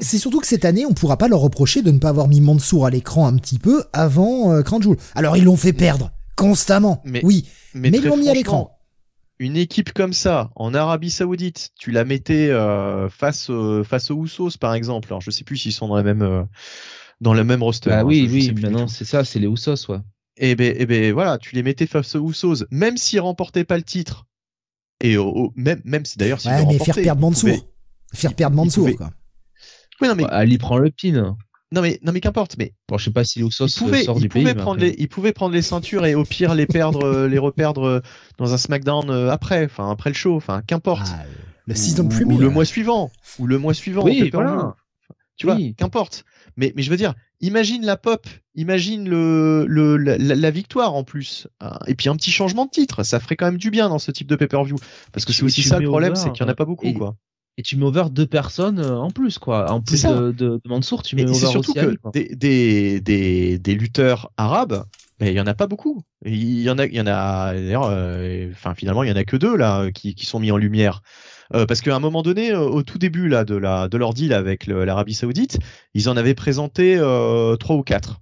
c'est 0.00 0.18
surtout 0.18 0.40
que 0.40 0.46
cette 0.46 0.64
année, 0.64 0.86
on 0.86 0.94
pourra 0.94 1.18
pas 1.18 1.28
leur 1.28 1.40
reprocher 1.40 1.82
de 1.82 1.90
ne 1.90 1.98
pas 1.98 2.08
avoir 2.08 2.28
mis 2.28 2.40
Mansour 2.40 2.86
à 2.86 2.90
l'écran 2.90 3.26
un 3.26 3.36
petit 3.36 3.58
peu 3.58 3.84
avant 3.92 4.52
euh, 4.52 4.62
Joule. 4.80 4.96
Alors 5.14 5.36
ils 5.36 5.44
l'ont 5.44 5.56
fait 5.56 5.74
perdre 5.74 6.12
constamment. 6.34 7.02
Mais, 7.04 7.20
oui, 7.24 7.46
mais, 7.74 7.90
mais 7.90 7.98
ils 7.98 8.04
l'ont 8.04 8.16
mis 8.16 8.28
à 8.30 8.34
l'écran 8.34 8.77
une 9.38 9.56
équipe 9.56 9.92
comme 9.92 10.12
ça 10.12 10.50
en 10.56 10.74
Arabie 10.74 11.10
Saoudite, 11.10 11.70
tu 11.78 11.90
la 11.90 12.04
mettais 12.04 12.48
euh, 12.50 13.08
face 13.08 13.50
face 13.84 14.10
aux 14.10 14.24
Usos 14.24 14.58
par 14.58 14.74
exemple. 14.74 15.08
Alors 15.08 15.20
je 15.20 15.30
sais 15.30 15.44
plus 15.44 15.56
s'ils 15.56 15.72
sont 15.72 15.88
dans 15.88 15.96
la 15.96 16.02
même 16.02 16.22
euh, 16.22 16.42
dans 17.20 17.34
le 17.34 17.44
même 17.44 17.62
roster. 17.62 17.90
Ah 17.92 18.04
oui 18.04 18.28
oui, 18.30 18.52
maintenant 18.52 18.88
c'est 18.88 19.04
ça, 19.04 19.24
c'est 19.24 19.38
les 19.38 19.46
ouais. 19.46 19.56
Et 20.40 20.50
eh 20.50 20.54
ben 20.54 20.72
et 20.72 20.76
eh 20.80 20.86
ben 20.86 21.12
voilà, 21.12 21.38
tu 21.38 21.54
les 21.54 21.62
mettais 21.62 21.86
face 21.86 22.14
aux 22.14 22.28
Usos, 22.28 22.64
même 22.70 22.96
s'ils 22.96 23.20
remportaient 23.20 23.64
pas 23.64 23.76
le 23.76 23.82
titre. 23.82 24.26
Et 25.00 25.16
au, 25.16 25.52
même 25.54 25.80
même 25.84 26.04
si 26.04 26.18
d'ailleurs 26.18 26.40
s'ils 26.40 26.50
ouais, 26.50 26.66
mais 26.66 26.78
faire 26.78 26.96
perdre 26.96 27.20
Mansour, 27.20 27.50
faire 28.12 28.34
perdre 28.34 28.56
Mansour 28.56 28.90
quoi. 28.96 29.10
Oui 30.00 30.08
non 30.08 30.14
mais 30.16 30.24
Ali 30.24 30.58
prend 30.58 30.78
le 30.78 30.90
pin. 30.90 31.36
Non 31.70 31.82
mais 31.82 31.98
non 32.02 32.12
mais 32.12 32.20
qu'importe. 32.20 32.56
Mais 32.58 32.72
bon, 32.88 32.96
je 32.96 33.04
sais 33.04 33.10
pas 33.10 33.24
si 33.24 33.40
Usos 33.40 33.68
pouvait, 33.76 34.02
sort 34.02 34.18
du 34.18 34.28
pays. 34.28 34.54
Prendre 34.54 34.80
les, 34.80 34.94
il 34.98 35.08
pouvait 35.08 35.32
prendre 35.32 35.54
les 35.54 35.62
ceintures 35.62 36.06
et 36.06 36.14
au 36.14 36.24
pire 36.24 36.54
les 36.54 36.66
perdre, 36.66 37.04
euh, 37.04 37.28
les 37.28 37.38
reperdre 37.38 37.86
euh, 37.86 38.00
dans 38.38 38.54
un 38.54 38.58
SmackDown 38.58 39.10
euh, 39.10 39.30
après, 39.30 39.66
enfin 39.66 39.90
après 39.90 40.10
le 40.10 40.14
show, 40.14 40.34
enfin 40.34 40.62
qu'importe. 40.66 41.08
Ah, 41.12 41.24
le 41.66 41.74
season 41.74 42.08
ou, 42.08 42.32
ou 42.32 42.38
le 42.38 42.48
mois 42.48 42.64
suivant, 42.64 43.10
ou 43.38 43.46
le 43.46 43.58
mois 43.58 43.74
suivant. 43.74 44.02
Oui, 44.02 44.30
voilà. 44.32 44.76
Tu 45.36 45.46
vois, 45.46 45.58
qu'importe. 45.76 46.24
Mais 46.56 46.72
mais 46.74 46.82
je 46.82 46.90
veux 46.90 46.96
dire, 46.96 47.14
imagine 47.40 47.84
la 47.84 47.98
pop, 47.98 48.26
imagine 48.54 49.08
le, 49.08 49.66
le 49.68 49.98
la, 49.98 50.16
la, 50.16 50.50
victoire 50.50 50.94
en 50.94 51.04
plus, 51.04 51.46
et 51.86 51.94
puis 51.94 52.08
un 52.08 52.16
petit 52.16 52.32
changement 52.32 52.64
de 52.64 52.70
titre, 52.70 53.04
ça 53.04 53.20
ferait 53.20 53.36
quand 53.36 53.46
même 53.46 53.58
du 53.58 53.70
bien 53.70 53.88
dans 53.88 54.00
ce 54.00 54.10
type 54.10 54.26
de 54.26 54.34
pay-per-view, 54.34 54.76
parce 55.12 55.24
que 55.24 55.32
c'est 55.32 55.44
aussi 55.44 55.62
ça 55.62 55.78
le 55.78 55.86
problème, 55.86 56.16
c'est 56.16 56.32
qu'il 56.32 56.44
y 56.44 56.48
en 56.48 56.50
a 56.50 56.56
pas 56.56 56.64
beaucoup 56.64 56.92
quoi 56.94 57.14
et 57.58 57.62
tu 57.62 57.76
mets 57.76 57.84
over 57.84 58.04
deux 58.10 58.26
personnes 58.26 58.78
euh, 58.78 58.96
en 58.96 59.10
plus 59.10 59.38
quoi 59.38 59.70
en 59.70 59.82
plus 59.82 60.04
de, 60.04 60.30
de, 60.30 60.60
Mansour 60.64 61.02
tu 61.02 61.16
mets 61.16 61.24
over 61.24 61.34
surtout 61.34 61.58
aussi 61.58 61.74
que 61.74 62.10
des, 62.12 62.34
des, 62.34 63.00
des, 63.00 63.58
des, 63.58 63.74
lutteurs 63.74 64.30
arabes 64.36 64.84
mais 65.20 65.32
il 65.32 65.36
y 65.36 65.40
en 65.40 65.46
a 65.46 65.54
pas 65.54 65.66
beaucoup 65.66 66.00
il 66.24 66.60
y 66.60 66.70
en 66.70 66.78
a 66.78 66.86
il 66.86 66.94
y 66.94 67.00
en 67.00 67.06
a 67.06 67.52
d'ailleurs 67.52 67.88
euh, 67.90 68.48
enfin 68.52 68.74
finalement 68.74 69.02
il 69.02 69.10
y 69.10 69.12
en 69.12 69.16
a 69.16 69.24
que 69.24 69.36
deux 69.36 69.56
là 69.56 69.90
qui, 69.90 70.14
qui 70.14 70.24
sont 70.24 70.38
mis 70.38 70.52
en 70.52 70.56
lumière 70.56 71.02
euh, 71.54 71.66
parce 71.66 71.80
qu'à 71.80 71.94
un 71.94 72.00
moment 72.00 72.22
donné 72.22 72.54
au 72.54 72.82
tout 72.84 72.98
début 72.98 73.28
là 73.28 73.44
de 73.44 73.56
la 73.56 73.88
de 73.88 73.98
leur 73.98 74.14
deal 74.14 74.32
avec 74.32 74.66
l'Arabie 74.68 75.14
Saoudite 75.14 75.58
ils 75.94 76.08
en 76.08 76.16
avaient 76.16 76.34
présenté 76.34 76.96
trois 77.58 77.76
ou 77.76 77.82
quatre 77.82 78.20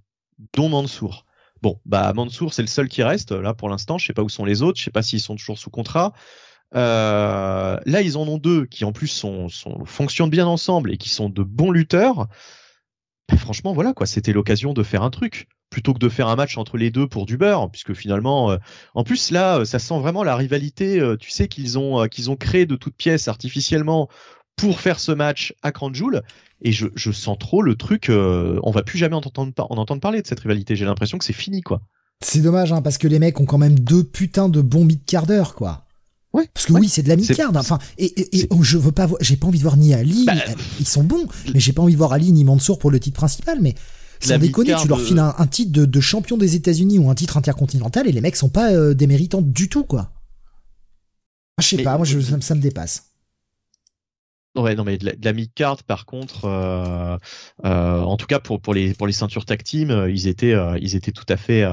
dont 0.55 0.69
Mansour 0.69 1.25
Bon, 1.63 1.79
bah 1.85 2.13
Mansour, 2.13 2.53
c'est 2.53 2.61
le 2.61 2.67
seul 2.67 2.87
qui 2.87 3.01
reste 3.01 3.31
là 3.31 3.55
pour 3.55 3.67
l'instant. 3.67 3.97
Je 3.97 4.05
sais 4.05 4.13
pas 4.13 4.21
où 4.21 4.29
sont 4.29 4.45
les 4.45 4.61
autres. 4.61 4.77
Je 4.77 4.83
sais 4.83 4.91
pas 4.91 5.01
s'ils 5.01 5.19
sont 5.19 5.35
toujours 5.35 5.57
sous 5.57 5.71
contrat. 5.71 6.13
Euh, 6.75 7.77
là, 7.85 8.01
ils 8.01 8.17
en 8.17 8.27
ont 8.27 8.37
deux 8.37 8.65
qui 8.65 8.85
en 8.85 8.91
plus 8.91 9.07
sont, 9.07 9.49
sont, 9.49 9.85
fonctionnent 9.85 10.29
bien 10.29 10.47
ensemble 10.47 10.91
et 10.91 10.97
qui 10.97 11.09
sont 11.09 11.29
de 11.29 11.43
bons 11.43 11.71
lutteurs. 11.71 12.27
Ben, 13.29 13.37
franchement, 13.37 13.73
voilà 13.73 13.93
quoi, 13.93 14.05
c'était 14.05 14.33
l'occasion 14.33 14.73
de 14.73 14.83
faire 14.83 15.03
un 15.03 15.09
truc 15.09 15.47
plutôt 15.69 15.93
que 15.93 15.99
de 15.99 16.07
faire 16.07 16.29
un 16.29 16.37
match 16.37 16.57
entre 16.57 16.77
les 16.77 16.91
deux 16.91 17.07
pour 17.07 17.25
du 17.25 17.37
beurre, 17.37 17.69
puisque 17.69 17.93
finalement, 17.93 18.51
euh, 18.51 18.57
en 18.95 19.03
plus 19.03 19.31
là, 19.31 19.65
ça 19.65 19.79
sent 19.79 19.99
vraiment 19.99 20.23
la 20.23 20.35
rivalité, 20.37 20.99
euh, 20.99 21.17
tu 21.17 21.29
sais 21.29 21.49
qu'ils 21.49 21.77
ont 21.77 22.07
qu'ils 22.07 22.31
ont 22.31 22.37
créé 22.37 22.65
de 22.65 22.77
toutes 22.77 22.95
pièces 22.95 23.27
artificiellement 23.27 24.07
pour 24.55 24.79
faire 24.79 24.99
ce 24.99 25.11
match 25.11 25.53
à 25.61 25.71
Cranjoule. 25.71 26.21
Et 26.61 26.71
je, 26.71 27.11
sens 27.11 27.37
trop 27.37 27.61
le 27.61 27.75
truc, 27.75 28.09
on 28.09 28.71
va 28.71 28.81
plus 28.81 28.97
jamais 28.97 29.13
en 29.13 29.19
entendre, 29.19 29.53
en 29.57 29.77
entendre 29.77 30.01
parler 30.01 30.23
de 30.23 30.27
cette 30.27 30.39
rivalité. 30.39 30.75
J'ai 30.75 30.85
l'impression 30.85 31.19
que 31.19 31.25
c'est 31.25 31.31
fini 31.33 31.61
quoi. 31.61 31.81
C'est 32.23 32.41
dommage 32.41 32.71
hein, 32.71 32.81
parce 32.81 32.97
que 32.97 33.07
les 33.07 33.19
mecs 33.19 33.39
ont 33.39 33.45
quand 33.45 33.59
même 33.59 33.77
deux 33.77 34.03
putains 34.03 34.49
de 34.49 34.61
bons 34.61 34.83
mid-quart 34.83 35.27
d'heure 35.27 35.53
quoi. 35.53 35.86
Parce 36.31 36.65
que 36.65 36.73
oui, 36.73 36.89
c'est 36.89 37.03
de 37.03 37.09
la 37.09 37.15
mid-card. 37.15 37.51
Enfin, 37.55 37.79
et, 37.97 38.37
et, 38.39 38.49
je 38.61 38.77
veux 38.77 38.91
pas, 38.91 39.07
j'ai 39.21 39.37
pas 39.37 39.47
envie 39.47 39.57
de 39.57 39.63
voir 39.63 39.77
ni 39.77 39.93
Ali, 39.93 40.25
bah, 40.25 40.33
ils 40.79 40.87
sont 40.87 41.03
bons, 41.03 41.27
mais 41.53 41.59
j'ai 41.59 41.73
pas 41.73 41.81
envie 41.81 41.93
de 41.93 41.97
voir 41.97 42.13
Ali 42.13 42.31
ni 42.31 42.43
Mansour 42.43 42.79
pour 42.79 42.91
le 42.91 42.99
titre 42.99 43.17
principal. 43.17 43.59
Mais 43.61 43.75
sans 44.19 44.37
déconner, 44.37 44.75
tu 44.79 44.87
leur 44.87 45.01
files 45.01 45.19
un, 45.19 45.47
titre 45.47 45.71
de, 45.71 46.01
champion 46.01 46.37
des 46.37 46.55
États-Unis 46.55 46.99
ou 46.99 47.09
un 47.09 47.15
titre 47.15 47.37
intercontinental 47.37 48.07
et 48.07 48.11
les 48.11 48.21
mecs 48.21 48.35
sont 48.35 48.49
pas 48.49 48.71
euh, 48.71 48.93
des 48.93 49.07
méritants 49.07 49.41
du 49.41 49.69
tout, 49.69 49.83
quoi. 49.83 50.11
Ah, 51.57 51.63
je 51.63 51.67
sais 51.67 51.83
pas, 51.83 51.97
moi 51.97 52.05
je, 52.05 52.19
ça, 52.19 52.55
me 52.55 52.61
dépasse. 52.61 53.11
Ouais, 54.55 54.75
non, 54.75 54.83
mais 54.83 54.97
de 54.97 55.11
la, 55.21 55.33
mid-card, 55.33 55.83
par 55.83 56.05
contre, 56.05 56.45
euh, 56.45 57.17
euh, 57.65 58.01
en 58.01 58.17
tout 58.17 58.27
cas 58.27 58.39
pour, 58.39 58.59
pour, 58.59 58.73
les, 58.73 58.93
pour 58.93 59.07
les 59.07 59.13
ceintures 59.13 59.45
tag 59.45 59.63
team, 59.63 60.07
ils 60.09 60.27
étaient, 60.27 60.55
ils 60.81 60.95
étaient 60.95 61.11
tout 61.11 61.25
à 61.29 61.37
fait 61.37 61.63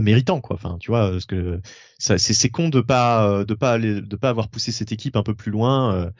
méritant 0.00 0.40
quoi. 0.40 0.56
Enfin 0.56 0.76
tu 0.80 0.90
vois 0.90 1.10
parce 1.10 1.26
que 1.26 1.60
c'est 1.98 2.18
c'est 2.18 2.50
con 2.50 2.68
de 2.68 2.80
pas 2.80 3.44
de 3.44 3.54
pas 3.54 3.72
aller, 3.72 4.00
de 4.00 4.16
pas 4.16 4.28
avoir 4.28 4.48
poussé 4.48 4.72
cette 4.72 4.92
équipe 4.92 5.16
un 5.16 5.22
peu 5.22 5.34
plus 5.34 5.52
loin 5.52 5.94
euh, 5.94 6.10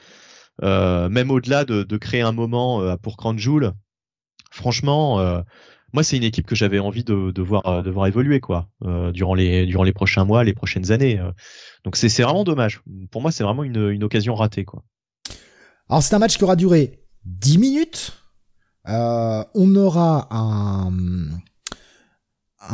euh 0.63 1.09
même 1.09 1.31
au-delà 1.31 1.65
de, 1.65 1.83
de, 1.83 1.97
créer 1.97 2.21
un 2.21 2.31
moment 2.31 2.81
euh, 2.81 2.95
pour 2.95 3.17
Cranjoule 3.17 3.73
franchement 4.51 5.19
euh, 5.19 5.41
moi 5.91 6.03
c'est 6.03 6.15
une 6.15 6.23
équipe 6.23 6.45
que 6.45 6.55
j'avais 6.55 6.79
envie 6.79 7.03
de, 7.03 7.31
de, 7.31 7.41
voir 7.41 7.83
de 7.83 7.89
voir 7.89 8.07
évoluer 8.07 8.39
quoi 8.39 8.69
durant 9.13 9.33
les 9.33 9.65
durant 9.65 9.83
les 9.83 9.93
prochains 9.93 10.25
mois 10.25 10.43
les 10.43 10.53
prochaines 10.53 10.91
années 10.91 11.21
donc 11.83 11.97
c'est 11.97 12.09
c'est 12.09 12.23
vraiment 12.23 12.43
dommage. 12.43 12.81
Pour 13.11 13.21
moi 13.21 13.31
c'est 13.31 13.43
vraiment 13.43 13.63
une, 13.63 13.91
une 13.91 14.03
occasion 14.03 14.35
ratée 14.35 14.65
quoi. 14.65 14.83
Alors 15.89 16.01
c'est 16.01 16.15
un 16.15 16.19
match 16.19 16.37
qui 16.37 16.43
aura 16.43 16.55
duré 16.55 17.03
10 17.25 17.57
minutes. 17.59 18.11
On 18.87 19.75
aura 19.75 20.27
un 20.31 20.91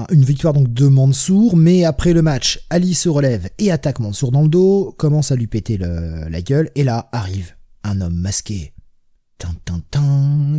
une 0.09 0.23
victoire 0.23 0.53
donc 0.53 0.71
de 0.73 0.87
Mansour, 0.87 1.55
mais 1.55 1.83
après 1.83 2.13
le 2.13 2.21
match, 2.21 2.59
Ali 2.69 2.93
se 2.93 3.09
relève 3.09 3.49
et 3.57 3.71
attaque 3.71 3.99
Mansour 3.99 4.31
dans 4.31 4.43
le 4.43 4.49
dos, 4.49 4.93
commence 4.97 5.31
à 5.31 5.35
lui 5.35 5.47
péter 5.47 5.77
la 5.77 6.41
gueule, 6.41 6.69
et 6.75 6.83
là 6.83 7.09
arrive 7.11 7.55
un 7.83 8.01
homme 8.01 8.15
masqué. 8.15 8.73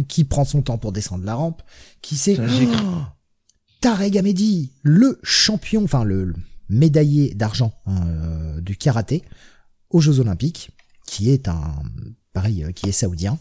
qui 0.09 0.25
prend 0.25 0.45
son 0.45 0.63
temps 0.63 0.79
pour 0.79 0.93
descendre 0.93 1.25
la 1.25 1.35
rampe, 1.35 1.63
qui 2.01 2.17
sait 2.17 2.39
oh, 2.39 3.03
Tarek 3.81 4.17
Amedi, 4.17 4.73
le 4.83 5.19
champion, 5.23 5.85
enfin 5.85 6.05
le, 6.05 6.35
médaillé 6.69 7.35
d'argent 7.35 7.73
hein, 7.87 8.59
du 8.61 8.77
karaté 8.77 9.23
aux 9.91 10.01
Jeux 10.01 10.21
Olympiques, 10.21 10.71
qui 11.07 11.31
est 11.31 11.49
un 11.49 11.83
pareil, 12.33 12.67
qui 12.75 12.89
est 12.89 12.93
saoudien 12.93 13.39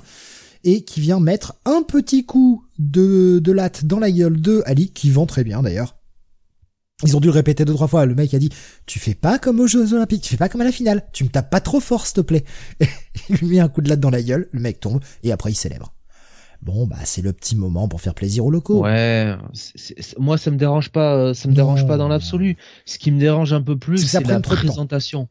et 0.63 0.83
qui 0.83 1.01
vient 1.01 1.19
mettre 1.19 1.55
un 1.65 1.83
petit 1.83 2.25
coup 2.25 2.65
de, 2.79 3.39
de 3.39 3.51
latte 3.51 3.85
dans 3.85 3.99
la 3.99 4.11
gueule 4.11 4.39
de 4.41 4.63
Ali, 4.65 4.91
qui 4.91 5.09
vend 5.09 5.25
très 5.25 5.43
bien 5.43 5.61
d'ailleurs. 5.61 5.95
Ils 7.03 7.17
ont 7.17 7.19
dû 7.19 7.27
le 7.27 7.33
répéter 7.33 7.65
deux 7.65 7.73
trois 7.73 7.87
fois. 7.87 8.05
Le 8.05 8.13
mec 8.13 8.33
a 8.33 8.39
dit 8.39 8.49
"Tu 8.85 8.99
fais 8.99 9.15
pas 9.15 9.39
comme 9.39 9.59
aux 9.59 9.67
Jeux 9.67 9.93
Olympiques, 9.93 10.21
tu 10.21 10.29
fais 10.29 10.37
pas 10.37 10.49
comme 10.49 10.61
à 10.61 10.65
la 10.65 10.71
finale. 10.71 11.03
Tu 11.13 11.23
me 11.23 11.29
tapes 11.29 11.49
pas 11.49 11.61
trop 11.61 11.79
fort, 11.79 12.05
s'il 12.05 12.15
te 12.15 12.21
plaît." 12.21 12.43
il 13.29 13.37
lui 13.37 13.47
met 13.47 13.59
un 13.59 13.69
coup 13.69 13.81
de 13.81 13.89
latte 13.89 13.99
dans 13.99 14.11
la 14.11 14.21
gueule. 14.21 14.49
Le 14.51 14.59
mec 14.59 14.79
tombe 14.79 14.99
et 15.23 15.31
après 15.31 15.51
il 15.51 15.55
célèbre. 15.55 15.93
Bon, 16.61 16.85
bah 16.85 16.97
c'est 17.05 17.23
le 17.23 17.33
petit 17.33 17.55
moment 17.55 17.87
pour 17.87 18.01
faire 18.01 18.13
plaisir 18.13 18.45
aux 18.45 18.51
locaux. 18.51 18.83
Ouais, 18.83 19.35
moi 20.19 20.37
ça 20.37 20.51
me 20.51 20.57
dérange 20.57 20.89
pas, 20.89 21.15
euh, 21.15 21.33
ça 21.33 21.49
me 21.49 21.55
dérange 21.55 21.87
pas 21.87 21.97
dans 21.97 22.07
l'absolu. 22.07 22.55
Ce 22.85 22.99
qui 22.99 23.09
me 23.11 23.19
dérange 23.19 23.51
un 23.51 23.63
peu 23.63 23.77
plus, 23.77 23.97
c'est 23.97 24.23
la 24.27 24.39
présentation 24.39 25.27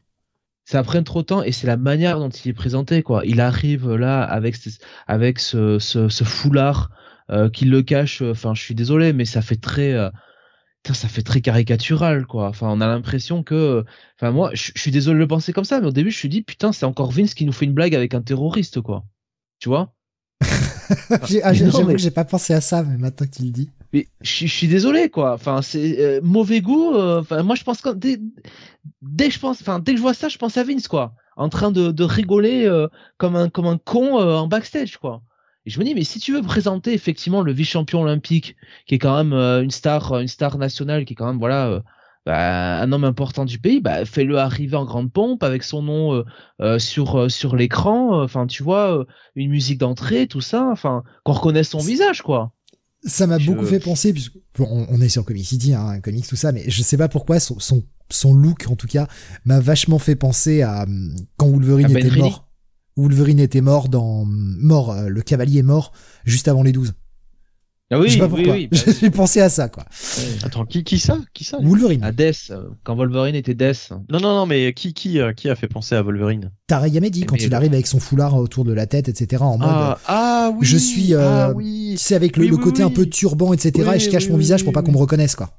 ça 0.71 0.83
prend 0.83 1.03
trop 1.03 1.21
de 1.21 1.25
temps 1.25 1.43
et 1.43 1.51
c'est 1.51 1.67
la 1.67 1.75
manière 1.75 2.17
dont 2.17 2.29
il 2.29 2.49
est 2.49 2.53
présenté 2.53 3.03
quoi. 3.03 3.23
Il 3.25 3.41
arrive 3.41 3.91
là 3.91 4.23
avec 4.23 4.55
avec 5.05 5.39
ce, 5.39 5.79
ce, 5.79 6.07
ce 6.07 6.23
foulard 6.23 6.91
euh, 7.29 7.49
qui 7.49 7.65
le 7.65 7.81
cache. 7.81 8.21
Enfin, 8.21 8.53
je 8.53 8.61
suis 8.61 8.73
désolé, 8.73 9.11
mais 9.11 9.25
ça 9.25 9.41
fait 9.41 9.57
très 9.57 9.91
euh, 9.91 10.09
ça 10.93 11.09
fait 11.09 11.23
très 11.23 11.41
caricatural 11.41 12.25
quoi. 12.25 12.47
Enfin, 12.47 12.69
on 12.69 12.79
a 12.79 12.87
l'impression 12.87 13.43
que 13.43 13.83
enfin 14.17 14.31
moi 14.31 14.51
je, 14.53 14.71
suis 14.73 14.91
désolé 14.91 15.15
de 15.15 15.19
le 15.19 15.27
penser 15.27 15.51
comme 15.51 15.65
ça, 15.65 15.81
mais 15.81 15.87
au 15.87 15.91
début 15.91 16.09
je 16.09 16.15
me 16.15 16.19
suis 16.19 16.29
dit 16.29 16.41
putain, 16.41 16.71
c'est 16.71 16.85
encore 16.85 17.11
Vince 17.11 17.33
qui 17.33 17.45
nous 17.45 17.51
fait 17.51 17.65
une 17.65 17.73
blague 17.73 17.93
avec 17.93 18.13
un 18.13 18.21
terroriste 18.21 18.79
quoi. 18.79 19.03
Tu 19.59 19.67
vois? 19.67 19.93
Ah, 21.43 21.53
j'ai 21.53 22.11
pas 22.11 22.25
pensé 22.25 22.53
à 22.53 22.59
ça, 22.59 22.83
mais 22.83 22.97
maintenant 22.97 23.25
que 23.25 23.31
tu 23.31 23.43
le 23.43 23.51
dis. 23.51 23.69
Mais 23.93 24.07
je, 24.21 24.47
suis 24.47 24.67
désolé 24.67 25.09
quoi. 25.09 25.33
Enfin, 25.33 25.61
c'est 25.61 25.99
euh, 25.99 26.19
mauvais 26.23 26.61
goût. 26.61 26.93
Euh, 26.93 27.21
enfin, 27.21 27.43
moi 27.43 27.55
je 27.55 27.63
pense 27.63 27.81
que 27.81 27.89
dès, 27.93 28.19
dès 29.01 29.27
que 29.27 29.33
je 29.33 29.39
pense, 29.39 29.61
enfin 29.61 29.79
dès 29.79 29.93
que 29.93 29.97
je 29.97 30.01
vois 30.01 30.13
ça, 30.13 30.29
je 30.29 30.37
pense 30.37 30.57
à 30.57 30.63
Vince 30.63 30.87
quoi, 30.87 31.13
en 31.35 31.49
train 31.49 31.71
de, 31.71 31.91
de 31.91 32.03
rigoler 32.03 32.65
euh, 32.65 32.87
comme 33.17 33.35
un 33.35 33.49
comme 33.49 33.67
un 33.67 33.77
con 33.77 34.17
en 34.17 34.47
backstage 34.47 34.97
quoi. 34.97 35.21
Et 35.65 35.69
je 35.69 35.79
me 35.79 35.85
dis 35.85 35.93
mais 35.93 36.03
si 36.03 36.19
tu 36.19 36.33
veux 36.33 36.41
présenter 36.41 36.93
effectivement 36.93 37.41
le 37.41 37.51
vice-champion 37.51 38.01
olympique, 38.01 38.55
qui 38.87 38.95
est 38.95 38.99
quand 38.99 39.15
même 39.23 39.33
une 39.33 39.71
star 39.71 40.19
une 40.19 40.27
star 40.27 40.57
nationale, 40.57 41.05
qui 41.05 41.13
est 41.13 41.15
quand 41.15 41.27
même 41.27 41.39
voilà 41.39 41.81
bah, 42.25 42.79
un 42.79 42.91
homme 42.91 43.03
important 43.03 43.45
du 43.45 43.57
pays, 43.59 43.81
bah, 43.81 44.05
fais-le 44.05 44.37
arriver 44.37 44.75
en 44.75 44.85
grande 44.85 45.11
pompe 45.11 45.41
avec 45.43 45.63
son 45.63 45.81
nom 45.81 46.13
euh, 46.13 46.23
euh, 46.61 46.79
sur 46.79 47.19
euh, 47.19 47.29
sur 47.29 47.55
l'écran. 47.55 48.21
Enfin, 48.21 48.45
tu 48.47 48.63
vois, 48.63 49.05
une 49.35 49.49
musique 49.49 49.79
d'entrée, 49.79 50.27
tout 50.27 50.41
ça. 50.41 50.69
Enfin, 50.71 51.03
qu'on 51.23 51.33
reconnaisse 51.33 51.69
son 51.69 51.79
visage, 51.79 52.21
quoi. 52.21 52.51
Ça 53.03 53.25
m'a 53.27 53.39
beaucoup 53.39 53.65
fait 53.65 53.79
penser, 53.79 54.13
puisque 54.13 54.33
on, 54.59 55.01
est 55.01 55.09
sur 55.09 55.25
Comic 55.25 55.45
City, 55.45 55.73
hein, 55.73 55.99
comics, 56.01 56.27
tout 56.27 56.35
ça, 56.35 56.51
mais 56.51 56.63
je 56.67 56.83
sais 56.83 56.97
pas 56.97 57.07
pourquoi 57.07 57.39
son, 57.39 57.59
son, 57.59 57.83
son 58.09 58.33
look, 58.33 58.67
en 58.69 58.75
tout 58.75 58.87
cas, 58.87 59.07
m'a 59.45 59.59
vachement 59.59 59.97
fait 59.97 60.15
penser 60.15 60.61
à 60.61 60.85
quand 61.37 61.47
Wolverine 61.47 61.87
ben 61.87 62.05
était 62.05 62.15
mort. 62.15 62.47
Wolverine 62.97 63.39
était 63.39 63.61
mort 63.61 63.89
dans 63.89 64.25
mort, 64.25 64.95
le 65.07 65.21
cavalier 65.21 65.63
mort 65.63 65.93
juste 66.25 66.47
avant 66.47 66.61
les 66.61 66.73
12. 66.73 66.93
Ah 67.93 67.99
oui, 67.99 68.17
oui, 68.21 68.67
bah 68.69 68.77
J'ai 69.01 69.09
pensé 69.09 69.41
à 69.41 69.49
ça, 69.49 69.67
quoi. 69.67 69.83
Attends, 70.43 70.65
qui, 70.65 70.85
qui 70.85 70.97
ça? 70.97 71.17
Qui 71.33 71.43
ça? 71.43 71.57
Wolverine. 71.61 72.01
À 72.05 72.13
Death, 72.13 72.47
euh, 72.49 72.69
quand 72.83 72.95
Wolverine 72.95 73.35
était 73.35 73.53
Death. 73.53 73.89
Non, 74.09 74.21
non, 74.21 74.33
non, 74.33 74.45
mais 74.45 74.71
qui, 74.71 74.93
qui, 74.93 75.19
euh, 75.19 75.33
qui 75.33 75.49
a 75.49 75.55
fait 75.55 75.67
penser 75.67 75.95
à 75.95 76.01
Wolverine? 76.01 76.51
Tarek 76.67 76.93
Yamedi, 76.93 77.25
quand 77.25 77.35
il 77.35 77.53
arrive 77.53 77.73
avec 77.73 77.87
son 77.87 77.99
foulard 77.99 78.37
autour 78.37 78.63
de 78.63 78.71
la 78.71 78.85
tête, 78.85 79.09
etc., 79.09 79.43
en 79.43 79.57
mode. 79.57 79.67
Ah, 79.69 79.97
ah 80.07 80.51
oui. 80.57 80.65
Je 80.65 80.77
suis, 80.77 81.13
euh, 81.13 81.49
ah, 81.49 81.51
oui. 81.53 81.95
tu 81.97 82.03
sais, 82.03 82.15
avec 82.15 82.37
le, 82.37 82.55
côté 82.55 82.81
un 82.81 82.91
peu 82.91 83.07
turban, 83.07 83.51
etc., 83.51 83.89
et 83.95 83.99
je 83.99 84.09
cache 84.09 84.29
mon 84.29 84.37
visage 84.37 84.63
pour 84.63 84.71
pas 84.71 84.83
qu'on 84.83 84.93
me 84.93 84.97
reconnaisse, 84.97 85.35
quoi. 85.35 85.49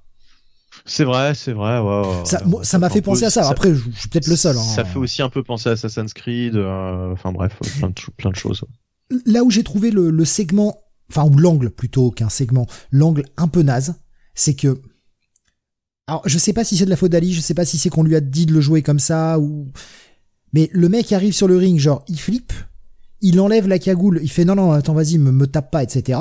C'est 0.87 1.05
vrai, 1.05 1.35
c'est 1.35 1.53
vrai. 1.53 1.81
Ouais, 1.81 2.03
ça, 2.25 2.43
ça 2.63 2.79
m'a 2.79 2.89
fait 2.89 3.03
penser 3.03 3.25
à 3.25 3.31
ça. 3.31 3.47
Après, 3.47 3.75
je, 3.75 3.91
suis 3.95 4.09
peut-être 4.09 4.27
le 4.27 4.37
seul. 4.37 4.57
Hein. 4.57 4.63
Ça 4.63 4.85
fait 4.85 4.99
aussi 4.99 5.21
un 5.21 5.29
peu 5.29 5.43
penser 5.43 5.69
à 5.69 5.73
Assassin's 5.73 6.15
Creed. 6.15 6.57
Enfin 6.57 7.31
bref, 7.31 7.53
plein 7.79 7.91
de, 7.91 7.95
plein 8.17 8.31
de 8.31 8.37
choses. 8.37 8.65
Là 9.27 9.45
où 9.45 9.51
j'ai 9.51 9.63
trouvé 9.63 9.93
le, 9.93 10.11
le 10.11 10.25
segment 10.25 10.82
enfin 11.13 11.29
ou 11.29 11.37
l'angle 11.37 11.71
plutôt 11.71 12.11
qu'un 12.11 12.29
segment, 12.29 12.67
l'angle 12.91 13.25
un 13.37 13.49
peu 13.49 13.63
naze, 13.63 13.95
c'est 14.35 14.55
que 14.55 14.81
alors 16.07 16.23
je 16.27 16.39
sais 16.39 16.53
pas 16.53 16.65
si 16.65 16.77
c'est 16.77 16.85
de 16.85 16.91
la 16.91 16.97
faute 16.97 17.13
d'Ali, 17.13 17.33
je 17.33 17.41
sais 17.41 17.55
pas 17.55 17.65
si 17.65 17.79
c'est 17.79 17.89
qu'on 17.89 18.03
lui 18.03 18.17
a 18.17 18.21
dit 18.21 18.47
de 18.47 18.53
le 18.53 18.61
jouer 18.61 18.83
comme 18.83 18.99
ça 18.99 19.39
ou 19.39 19.69
mais 20.53 20.69
le 20.73 20.89
mec 20.89 21.13
arrive 21.13 21.33
sur 21.33 21.49
le 21.49 21.57
ring 21.57 21.79
genre 21.79 22.05
il 22.09 22.19
flippe, 22.19 22.53
il 23.21 23.41
enlève 23.41 23.69
la 23.69 23.79
cagoule, 23.79 24.21
il 24.23 24.31
fait 24.31 24.45
non 24.45 24.55
non 24.55 24.73
attends 24.73 24.95
vas-y 24.95 25.19
me, 25.19 25.31
me 25.31 25.47
tape 25.47 25.71
pas 25.71 25.83
etc. 25.83 26.19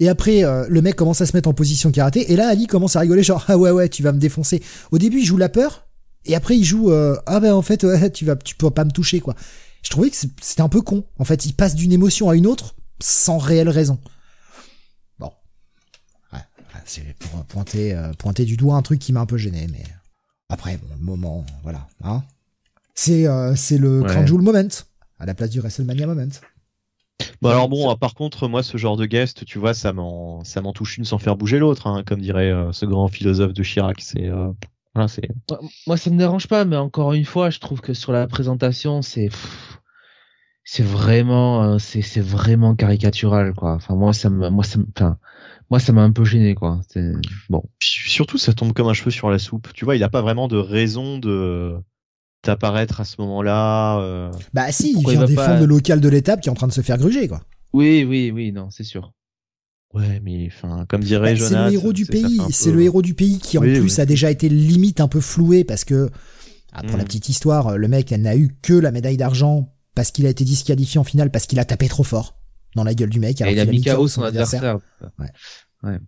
Et 0.00 0.08
après, 0.08 0.42
euh, 0.42 0.66
le 0.68 0.82
mec 0.82 0.96
commence 0.96 1.20
à 1.20 1.26
se 1.26 1.36
mettre 1.36 1.48
en 1.48 1.54
position 1.54 1.92
karaté. 1.92 2.32
Et 2.32 2.34
là, 2.34 2.48
Ali 2.48 2.66
commence 2.66 2.96
à 2.96 3.00
rigoler, 3.00 3.22
genre 3.22 3.44
ah 3.46 3.56
ouais 3.56 3.70
ouais, 3.70 3.88
tu 3.88 4.02
vas 4.02 4.10
me 4.10 4.18
défoncer. 4.18 4.60
Au 4.90 4.98
début, 4.98 5.20
il 5.20 5.24
joue 5.24 5.36
la 5.36 5.48
peur, 5.48 5.86
et 6.24 6.34
après, 6.34 6.56
il 6.56 6.64
joue 6.64 6.90
euh, 6.90 7.16
ah 7.26 7.38
ben 7.38 7.54
en 7.54 7.62
fait, 7.62 7.84
ouais, 7.84 8.10
tu 8.10 8.24
vas, 8.24 8.34
tu 8.34 8.56
peux 8.56 8.70
pas 8.70 8.84
me 8.84 8.90
toucher 8.90 9.20
quoi. 9.20 9.36
Je 9.82 9.90
trouvais 9.90 10.10
que 10.10 10.16
c'était 10.16 10.62
un 10.62 10.68
peu 10.68 10.80
con. 10.80 11.04
En 11.18 11.24
fait, 11.24 11.46
il 11.46 11.52
passe 11.52 11.76
d'une 11.76 11.92
émotion 11.92 12.28
à 12.30 12.36
une 12.36 12.46
autre 12.46 12.74
sans 13.02 13.38
réelle 13.38 13.68
raison. 13.68 13.98
Bon. 15.18 15.32
c'est 16.84 17.16
pour 17.18 17.44
pointer, 17.44 17.94
euh, 17.94 18.12
pointer 18.12 18.44
du 18.44 18.56
doigt 18.56 18.76
un 18.76 18.82
truc 18.82 19.00
qui 19.00 19.12
m'a 19.12 19.20
un 19.20 19.26
peu 19.26 19.36
gêné, 19.36 19.66
mais 19.70 19.84
après, 20.48 20.76
bon, 20.76 20.86
le 20.90 21.04
moment, 21.04 21.44
voilà. 21.62 21.86
Hein 22.04 22.22
c'est 22.94 23.26
euh, 23.26 23.54
le 23.70 24.02
ouais. 24.02 24.26
Moment, 24.30 24.68
à 25.18 25.26
la 25.26 25.34
place 25.34 25.50
du 25.50 25.60
WrestleMania 25.60 26.06
Moment. 26.06 26.28
Bon 27.40 27.50
alors 27.50 27.68
bon, 27.68 27.94
par 27.96 28.14
contre, 28.14 28.48
moi, 28.48 28.62
ce 28.62 28.76
genre 28.76 28.96
de 28.96 29.06
guest, 29.06 29.44
tu 29.44 29.58
vois, 29.58 29.74
ça 29.74 29.92
m'en, 29.92 30.44
ça 30.44 30.60
m'en 30.60 30.72
touche 30.72 30.98
une 30.98 31.04
sans 31.04 31.18
faire 31.18 31.36
bouger 31.36 31.58
l'autre, 31.58 31.86
hein, 31.86 32.02
comme 32.06 32.20
dirait 32.20 32.50
euh, 32.50 32.72
ce 32.72 32.86
grand 32.86 33.08
philosophe 33.08 33.52
de 33.52 33.62
Chirac. 33.62 34.00
C'est, 34.00 34.30
voilà, 34.94 35.08
c'est. 35.08 35.28
Moi, 35.86 35.96
ça 35.96 36.10
me 36.10 36.18
dérange 36.18 36.46
pas, 36.48 36.64
mais 36.64 36.76
encore 36.76 37.14
une 37.14 37.24
fois, 37.24 37.50
je 37.50 37.58
trouve 37.58 37.80
que 37.80 37.94
sur 37.94 38.12
la 38.12 38.26
présentation, 38.26 39.02
c'est, 39.02 39.30
c'est 40.74 40.82
vraiment 40.82 41.62
euh, 41.62 41.78
c'est 41.78 42.00
c'est 42.00 42.22
vraiment 42.22 42.74
caricatural 42.74 43.52
quoi. 43.52 43.74
Enfin 43.74 43.94
moi 43.94 44.14
ça 44.14 44.30
me 44.30 44.48
moi 44.48 44.64
ça 44.64 44.78
enfin 44.96 45.18
moi 45.70 45.78
ça 45.78 45.92
m'a 45.92 46.00
un 46.00 46.12
peu 46.12 46.24
gêné 46.24 46.54
quoi. 46.54 46.80
Bon. 47.50 47.62
Surtout 47.78 48.38
ça 48.38 48.54
tombe 48.54 48.72
comme 48.72 48.88
un 48.88 48.94
cheveu 48.94 49.10
sur 49.10 49.28
la 49.28 49.38
soupe. 49.38 49.68
Tu 49.74 49.84
vois 49.84 49.96
il 49.96 50.02
a 50.02 50.08
pas 50.08 50.22
vraiment 50.22 50.48
de 50.48 50.56
raison 50.56 51.18
de 51.18 51.74
d'apparaître 52.42 53.02
à 53.02 53.04
ce 53.04 53.20
moment-là 53.20 54.00
euh... 54.00 54.30
bah 54.54 54.72
si 54.72 54.94
il 54.96 55.06
vient 55.06 55.24
défendre 55.26 55.60
le 55.60 55.66
local 55.66 56.00
de 56.00 56.08
l'étape 56.08 56.40
qui 56.40 56.48
est 56.48 56.52
en 56.52 56.54
train 56.54 56.68
de 56.68 56.72
se 56.72 56.80
faire 56.80 56.96
gruger 56.96 57.28
quoi. 57.28 57.42
Oui 57.74 58.06
oui 58.08 58.30
oui 58.34 58.50
non 58.50 58.70
c'est 58.70 58.82
sûr. 58.82 59.12
Ouais 59.92 60.22
mais 60.24 60.48
enfin 60.50 60.86
comme 60.88 61.02
dirait 61.02 61.34
bah, 61.34 61.38
c'est 61.38 61.66
le 61.66 61.72
héros 61.72 61.92
du 61.92 62.06
pays. 62.06 62.40
c'est 62.48 62.72
le 62.72 62.80
héros 62.80 63.02
du 63.02 63.12
pays 63.12 63.40
qui 63.40 63.58
en 63.58 63.60
plus 63.60 63.98
a 63.98 64.06
déjà 64.06 64.30
été 64.30 64.48
limite 64.48 65.02
un 65.02 65.08
peu 65.08 65.20
floué 65.20 65.64
parce 65.64 65.84
que 65.84 66.08
ah, 66.72 66.80
pour 66.82 66.96
la 66.96 67.02
hmm. 67.02 67.06
petite 67.08 67.28
histoire 67.28 67.76
le 67.76 67.88
mec 67.88 68.10
elle 68.10 68.22
n'a 68.22 68.36
eu 68.38 68.56
que 68.62 68.72
la 68.72 68.90
médaille 68.90 69.18
d'argent 69.18 69.68
parce 69.94 70.10
qu'il 70.10 70.26
a 70.26 70.30
été 70.30 70.44
disqualifié 70.44 70.98
en 70.98 71.04
finale 71.04 71.30
parce 71.30 71.46
qu'il 71.46 71.58
a 71.58 71.64
tapé 71.64 71.88
trop 71.88 72.04
fort 72.04 72.38
dans 72.74 72.84
la 72.84 72.94
gueule 72.94 73.10
du 73.10 73.20
mec. 73.20 73.40
Alors 73.40 73.52
il 73.52 73.60
a 73.60 73.66
mis 73.66 73.82
KO 73.82 74.08
son 74.08 74.22
adversaire. 74.22 74.78
Ouais. 75.82 75.98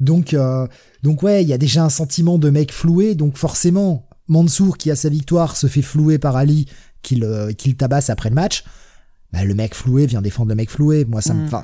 Donc, 0.00 0.34
euh, 0.34 0.66
donc 1.02 1.22
ouais, 1.22 1.42
il 1.42 1.48
y 1.48 1.52
a 1.52 1.58
déjà 1.58 1.84
un 1.84 1.90
sentiment 1.90 2.38
de 2.38 2.50
mec 2.50 2.72
floué. 2.72 3.14
Donc 3.14 3.36
forcément, 3.36 4.08
Mansour 4.26 4.78
qui 4.78 4.90
a 4.90 4.96
sa 4.96 5.08
victoire 5.08 5.56
se 5.56 5.66
fait 5.66 5.82
flouer 5.82 6.18
par 6.18 6.36
Ali, 6.36 6.66
qui 7.02 7.16
le, 7.16 7.52
tabasse 7.52 8.10
après 8.10 8.28
le 8.28 8.34
match. 8.34 8.64
Bah, 9.32 9.44
le 9.44 9.54
mec 9.54 9.74
floué 9.74 10.06
vient 10.06 10.22
défendre 10.22 10.48
le 10.48 10.54
mec 10.54 10.70
floué. 10.70 11.04
Moi, 11.04 11.20
ça 11.20 11.34
me 11.34 11.46
mmh. 11.46 11.62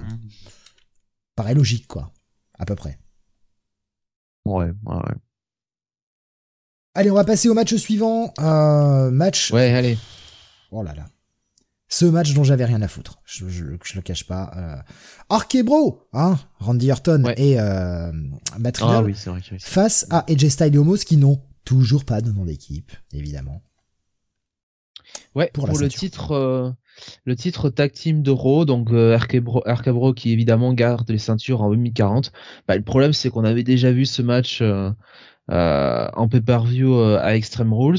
paraît 1.35 1.55
logique, 1.55 1.87
quoi, 1.87 2.13
à 2.59 2.67
peu 2.67 2.75
près. 2.75 2.99
Ouais, 4.45 4.67
ouais, 4.67 4.95
ouais. 4.95 5.15
Allez, 6.95 7.11
on 7.11 7.15
va 7.15 7.25
passer 7.25 7.49
au 7.49 7.55
match 7.55 7.75
suivant. 7.77 8.35
Euh, 8.41 9.11
match. 9.11 9.53
Ouais, 9.53 9.73
allez. 9.73 9.97
Oh 10.73 10.83
là 10.83 10.95
là 10.95 11.07
ce 11.91 12.07
match 12.07 12.33
dont 12.35 12.45
j'avais 12.45 12.65
rien 12.65 12.81
à 12.83 12.89
foutre. 12.89 13.21
Je, 13.27 13.49
je, 13.49 13.65
je 13.83 13.95
le 13.97 14.01
cache 14.01 14.25
pas. 14.25 14.53
Euh, 14.57 14.77
Arkebro, 15.29 16.09
hein, 16.13 16.39
Randy 16.61 16.91
Orton 16.91 17.25
et 17.37 17.61
euh, 17.61 18.13
Matt 18.59 18.79
ah, 18.81 19.03
oui, 19.03 19.13
vrai 19.13 19.41
face 19.59 20.07
à 20.09 20.25
AJ 20.31 20.49
Styles 20.49 20.75
et 20.75 20.79
Homos 20.79 20.99
qui 20.99 21.17
n'ont 21.17 21.43
toujours 21.65 22.05
pas 22.05 22.21
de 22.21 22.31
nom 22.31 22.45
d'équipe, 22.45 22.93
évidemment. 23.13 23.63
Ouais, 25.35 25.51
pour, 25.53 25.67
le 25.67 25.89
titre, 25.89 26.33
euh, 26.33 26.71
le 27.25 27.35
titre 27.35 27.71
tag 27.71 27.93
team 27.93 28.23
de 28.23 28.31
Raw, 28.31 28.65
donc 28.65 28.93
euh, 28.93 29.19
Arkebro, 29.67 30.15
qui 30.15 30.33
évidemment 30.33 30.73
garde 30.73 31.11
les 31.11 31.19
ceintures 31.19 31.63
en 31.63 31.71
2040. 31.71 32.33
Bah, 32.69 32.77
le 32.77 32.83
problème 32.83 33.13
c'est 33.13 33.31
qu'on 33.31 33.45
avait 33.45 33.65
déjà 33.65 33.91
vu 33.91 34.07
ce 34.07 34.23
match 34.23 34.61
euh, 34.63 34.91
euh 35.51 36.09
en 36.15 36.29
pay-per-view 36.29 37.01
à 37.01 37.35
Extreme 37.35 37.73
Rules. 37.73 37.99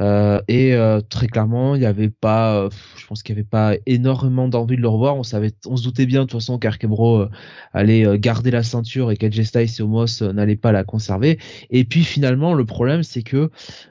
Euh, 0.00 0.40
et 0.48 0.74
euh, 0.74 1.00
très 1.00 1.28
clairement, 1.28 1.76
il 1.76 1.80
n'y 1.80 1.86
avait 1.86 2.10
pas, 2.10 2.56
euh, 2.56 2.70
je 2.96 3.06
pense 3.06 3.22
qu'il 3.22 3.34
n'y 3.34 3.40
avait 3.40 3.48
pas 3.48 3.74
énormément 3.86 4.48
d'envie 4.48 4.76
de 4.76 4.80
le 4.80 4.88
revoir. 4.88 5.16
On 5.16 5.22
savait, 5.22 5.52
on 5.66 5.76
se 5.76 5.84
doutait 5.84 6.06
bien 6.06 6.22
de 6.22 6.24
toute 6.24 6.40
façon 6.40 6.58
qu'Arkebro 6.58 7.26
allait 7.72 8.18
garder 8.18 8.50
la 8.50 8.62
ceinture 8.62 9.12
et 9.12 9.16
qu'Edge 9.16 9.40
Styles 9.42 9.70
et 9.78 9.82
Omos 9.82 10.22
n'allaient 10.32 10.56
pas 10.56 10.72
la 10.72 10.84
conserver. 10.84 11.38
Et 11.70 11.84
puis 11.84 12.02
finalement, 12.02 12.54
le 12.54 12.64
problème, 12.64 13.02
c'est 13.02 13.22
que, 13.22 13.50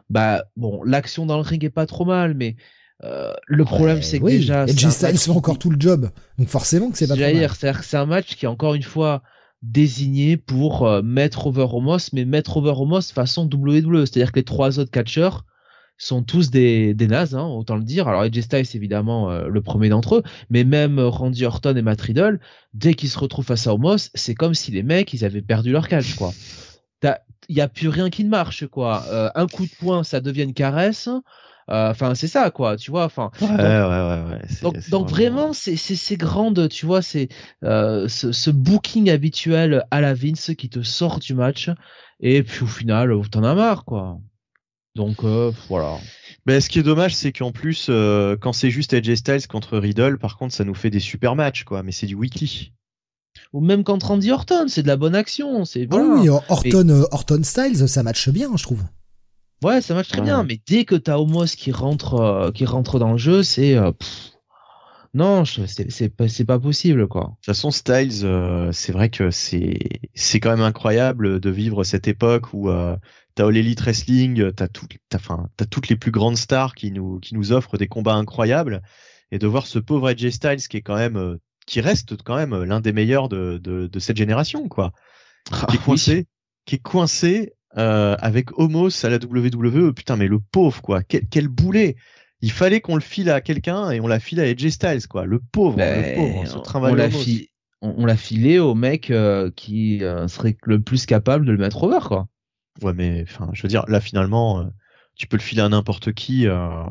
bah 0.10 0.44
bon, 0.58 0.84
l'action 0.84 1.26
dans 1.26 1.38
le 1.38 1.44
ring 1.44 1.64
est 1.64 1.70
pas 1.70 1.86
trop 1.86 2.06
mal, 2.06 2.34
mais 2.36 2.56
le 3.48 3.66
problème, 3.66 4.02
c'est 4.02 4.20
que 4.20 4.26
oui. 4.26 4.38
déjà. 4.38 4.64
Un 4.64 4.68
Styles 4.68 5.18
fait 5.18 5.32
encore 5.32 5.58
tout 5.58 5.70
le 5.70 5.80
job. 5.80 6.10
Donc 6.38 6.48
forcément 6.50 6.90
que 6.90 6.98
c'est 6.98 7.08
pas 7.08 7.16
c'est-à-dire 7.16 7.58
que 7.58 7.84
c'est 7.84 7.98
un 7.98 8.06
match 8.06 8.36
qui 8.36 8.46
est 8.46 8.50
encore 8.50 8.74
une 8.76 8.84
fois 8.84 9.24
désigné 9.62 10.36
pour 10.36 10.90
mettre 11.02 11.48
over 11.48 11.68
Homos, 11.72 12.10
mais 12.12 12.26
mettre 12.26 12.58
over 12.58 12.74
Homos 12.76 13.02
façon 13.14 13.50
WWE. 13.50 14.06
C'est-à-dire 14.06 14.34
que 14.34 14.40
les 14.40 14.44
trois 14.44 14.80
autres 14.80 14.92
catcheurs 14.92 15.46
sont 15.98 16.24
tous 16.24 16.50
des, 16.50 16.94
des 16.94 17.08
nazes, 17.08 17.36
hein, 17.36 17.46
autant 17.46 17.76
le 17.76 17.84
dire. 17.84 18.08
Alors 18.08 18.22
AJ 18.22 18.42
Styles, 18.42 18.66
évidemment, 18.76 19.30
euh, 19.32 19.48
le 19.48 19.62
premier 19.62 19.90
d'entre 19.90 20.16
eux, 20.18 20.24
mais 20.50 20.64
même 20.64 21.00
Randy 21.00 21.46
Orton 21.46 21.76
et 21.76 21.82
Matt 21.82 22.02
Riddle, 22.02 22.40
dès 22.74 22.94
qu'ils 22.94 23.10
se 23.10 23.20
retrouvent 23.20 23.46
face 23.46 23.68
à 23.68 23.74
Homos, 23.74 24.10
c'est 24.14 24.36
comme 24.36 24.54
si 24.54 24.72
les 24.72 24.84
mecs, 24.84 25.14
ils 25.14 25.24
avaient 25.24 25.42
perdu 25.42 25.72
leur 25.72 25.88
catch, 25.88 26.16
quoi. 26.16 26.34
Il 27.50 27.58
y 27.58 27.62
a 27.62 27.68
plus 27.68 27.90
rien 27.90 28.10
qui 28.10 28.24
ne 28.24 28.30
marche, 28.30 28.68
quoi. 28.68 29.04
Euh, 29.12 29.30
un 29.36 29.48
coup 29.48 29.66
de 29.66 29.72
poing, 29.78 30.04
ça 30.04 30.22
devient 30.22 30.44
une 30.44 30.54
caresse. 30.54 31.08
Euh, 31.70 31.92
Enfin, 31.92 32.16
c'est 32.16 32.28
ça, 32.28 32.52
quoi. 32.52 32.76
Tu 32.78 32.90
vois. 32.92 33.06
Enfin, 33.06 33.32
Ouais, 33.42 33.48
ouais, 33.48 33.56
ouais, 33.58 34.24
ouais. 34.32 34.42
donc, 34.62 34.90
donc 34.90 35.10
vraiment, 35.10 35.54
c'est 35.54 35.76
c'est 35.78 35.96
c'est 35.96 36.18
grande, 36.18 36.68
tu 36.70 36.86
vois, 36.86 37.02
c'est 37.02 37.30
ce, 37.62 38.08
ce 38.32 38.50
booking 38.50 39.10
habituel 39.10 39.86
à 39.92 40.02
la 40.02 40.14
Vince 40.14 40.52
qui 40.58 40.70
te 40.70 40.82
sort 40.82 41.20
du 41.20 41.34
match 41.34 41.70
et 42.20 42.44
puis 42.44 42.64
au 42.64 42.68
final, 42.68 43.14
t'en 43.30 43.44
as 43.44 43.56
marre 43.56 43.86
quoi. 43.86 44.20
Donc 44.96 45.24
euh, 45.24 45.52
voilà. 45.70 45.98
Mais 46.46 46.60
ce 46.62 46.70
qui 46.70 46.80
est 46.80 46.84
dommage, 46.84 47.16
c'est 47.16 47.32
qu'en 47.32 47.52
plus, 47.52 47.88
euh, 47.90 48.36
quand 48.40 48.54
c'est 48.54 48.70
juste 48.70 48.94
AJ 48.94 49.16
Styles 49.16 49.48
contre 49.48 49.78
Riddle, 49.78 50.18
par 50.18 50.38
contre, 50.38 50.54
ça 50.54 50.64
nous 50.66 50.76
fait 50.76 50.90
des 50.90 51.00
super 51.00 51.36
matchs, 51.36 51.64
quoi. 51.64 51.84
Mais 51.84 51.92
c'est 51.92 52.06
du 52.06 52.16
weekly. 52.16 52.74
Ou 53.54 53.62
même 53.62 53.84
quand 53.84 54.02
Randy 54.04 54.32
Orton, 54.32 54.66
c'est 54.68 54.84
de 54.84 54.88
la 54.88 54.98
bonne 54.98 55.16
action, 55.16 55.66
c'est 55.66 55.84
Ah 55.92 55.96
voilà. 55.96 56.22
oui, 56.22 56.30
Orton, 56.30 56.90
euh, 56.90 57.04
Orton 57.12 57.42
Styles, 57.44 57.88
ça 57.88 58.04
matche 58.04 58.30
bien, 58.30 58.50
je 58.56 58.64
trouve. 58.64 58.84
Ouais, 59.64 59.82
ça 59.82 59.94
marche 59.94 60.10
très 60.10 60.20
Ouais. 60.20 60.26
bien, 60.26 60.44
mais 60.44 60.60
dès 60.68 60.84
que 60.86 60.96
t'as 60.96 61.18
Homos 61.18 61.46
qui 61.58 61.72
rentre 61.72 62.16
euh, 62.16 62.52
qui 62.52 62.66
rentre 62.66 63.00
dans 63.00 63.14
le 63.14 63.18
jeu, 63.18 63.42
c'est 63.44 63.76
euh, 63.78 63.92
non, 65.14 65.44
c'est 65.46 66.46
pas 66.46 66.60
possible 66.60 67.08
quoi. 67.08 67.22
De 67.22 67.28
toute 67.28 67.46
façon, 67.46 67.72
Styles, 67.72 68.26
euh, 68.26 68.72
c'est 68.74 68.92
vrai 68.92 69.10
que 69.10 69.32
c'est 69.32 69.78
c'est 70.16 70.40
quand 70.40 70.50
même 70.50 70.62
incroyable 70.66 71.40
de 71.40 71.50
vivre 71.50 71.84
cette 71.84 72.08
époque 72.08 72.54
où 72.54 72.70
euh, 72.70 72.98
t'as 73.36 73.48
All 73.48 73.58
Elite 73.58 73.82
Wrestling, 73.82 74.52
t'as 74.52 74.68
tout, 74.68 74.86
t'as, 75.10 75.18
enfin, 75.18 75.48
t'as 75.58 75.66
toutes 75.66 75.90
les 75.90 75.96
plus 75.96 76.12
grandes 76.12 76.38
stars 76.38 76.76
qui 76.76 76.92
nous 76.92 77.20
qui 77.20 77.34
nous 77.36 77.52
offrent 77.52 77.78
des 77.78 77.88
combats 77.88 78.16
incroyables 78.16 78.82
et 79.32 79.40
de 79.40 79.48
voir 79.48 79.66
ce 79.68 79.80
pauvre 79.80 80.10
AJ 80.10 80.30
Styles 80.30 80.68
qui 80.68 80.78
est 80.78 80.82
quand 80.82 80.96
même 80.96 81.18
euh, 81.18 81.38
qui 81.66 81.82
reste 81.82 82.22
quand 82.24 82.36
même 82.36 82.64
l'un 82.64 82.82
des 82.82 82.92
meilleurs 82.94 83.30
de, 83.30 83.58
de, 83.58 83.88
de 83.88 84.00
cette 84.00 84.18
génération, 84.18 84.68
quoi. 84.68 84.92
qui 85.70 85.76
est 85.76 85.80
coincé, 85.84 86.28
qui 86.66 86.76
est 86.76 86.82
coincé 86.84 87.54
euh, 87.78 88.16
avec 88.20 88.58
Homos 88.60 88.90
à 89.06 89.10
la 89.10 89.18
WWE. 89.18 89.94
Putain, 89.94 90.16
mais 90.18 90.28
le 90.28 90.40
pauvre, 90.40 90.82
quoi. 90.82 91.04
Quel, 91.04 91.26
quel 91.28 91.48
boulet. 91.48 91.96
Il 92.42 92.52
fallait 92.52 92.82
qu'on 92.82 92.96
le 92.96 93.02
file 93.02 93.30
à 93.30 93.40
quelqu'un 93.40 93.90
et 93.92 94.02
on 94.02 94.08
l'a 94.08 94.20
filé 94.20 94.42
à 94.44 94.46
AJ 94.52 94.70
Styles, 94.72 95.08
quoi. 95.08 95.26
Le 95.26 95.40
pauvre, 95.40 95.78
le 95.78 95.84
Ben, 95.86 96.16
pauvre, 96.16 96.44
on 96.92 96.96
l'a 96.96 97.06
Homos. 97.06 97.18
fi- 97.24 97.50
on, 97.82 97.96
on 97.98 98.06
l'a 98.06 98.18
filé 98.18 98.60
au 98.60 98.76
mec 98.76 99.10
euh, 99.10 99.50
qui 99.56 100.04
euh, 100.04 100.28
serait 100.28 100.58
le 100.66 100.82
plus 100.82 101.06
capable 101.06 101.46
de 101.46 101.52
le 101.54 101.58
mettre 101.58 101.82
over 101.84 102.00
quoi. 102.08 102.28
Ouais, 102.82 102.94
mais 102.94 103.24
enfin, 103.28 103.50
je 103.54 103.62
veux 103.62 103.70
dire, 103.70 103.86
là 103.88 104.02
finalement, 104.02 104.62
euh, 104.62 104.66
tu 105.16 105.28
peux 105.28 105.38
le 105.38 105.44
filer 105.44 105.62
à 105.62 105.70
n'importe 105.70 106.14
qui. 106.14 106.48
Euh, 106.48 106.84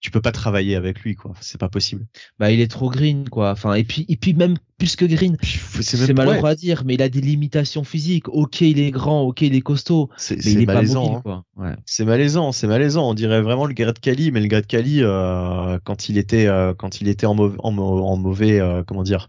tu 0.00 0.10
peux 0.10 0.20
pas 0.20 0.32
travailler 0.32 0.76
avec 0.76 1.00
lui, 1.00 1.14
quoi. 1.14 1.32
C'est 1.40 1.58
pas 1.58 1.70
possible. 1.70 2.06
Bah 2.38 2.50
il 2.50 2.60
est 2.60 2.70
trop 2.70 2.90
green 2.90 3.26
quoi. 3.30 3.52
Enfin 3.52 3.72
et 3.72 3.84
puis 3.84 4.04
et 4.10 4.18
puis 4.18 4.34
même 4.34 4.58
plus 4.76 4.96
que 4.96 5.06
green, 5.06 5.38
C'est 5.80 6.12
malheureux 6.12 6.42
ouais, 6.42 6.50
à 6.50 6.54
dire, 6.54 6.82
mais 6.84 6.92
il 6.92 7.00
a 7.00 7.08
des 7.08 7.22
limitations 7.22 7.84
physiques. 7.84 8.28
Ok 8.28 8.60
il 8.60 8.78
est 8.80 8.90
grand, 8.90 9.22
ok 9.22 9.40
il 9.40 9.54
est 9.54 9.62
costaud, 9.62 10.10
c'est 10.18 10.36
mais 10.36 10.42
c'est 10.42 10.52
il 10.52 10.60
est 10.60 10.66
pas 10.66 10.74
malaisant. 10.74 11.04
mobile 11.04 11.16
hein. 11.16 11.44
quoi. 11.54 11.64
Ouais. 11.64 11.74
C'est 11.86 12.04
malaisant, 12.04 12.52
c'est 12.52 12.66
malaisant. 12.66 13.08
On 13.08 13.14
dirait 13.14 13.40
vraiment 13.40 13.64
le 13.64 13.72
Garrett 13.72 13.98
Cali, 13.98 14.30
mais 14.30 14.40
le 14.40 14.46
Garrett 14.48 14.66
Cali 14.66 14.98
euh, 15.02 15.78
quand 15.84 16.10
il 16.10 16.18
était 16.18 16.48
euh, 16.48 16.74
quand 16.74 17.00
il 17.00 17.08
était 17.08 17.24
en, 17.24 17.34
mauvais 17.34 17.56
en, 17.60 17.78
en 17.78 18.16
mauvais 18.18 18.60
euh, 18.60 18.82
comment 18.86 19.04
dire 19.04 19.26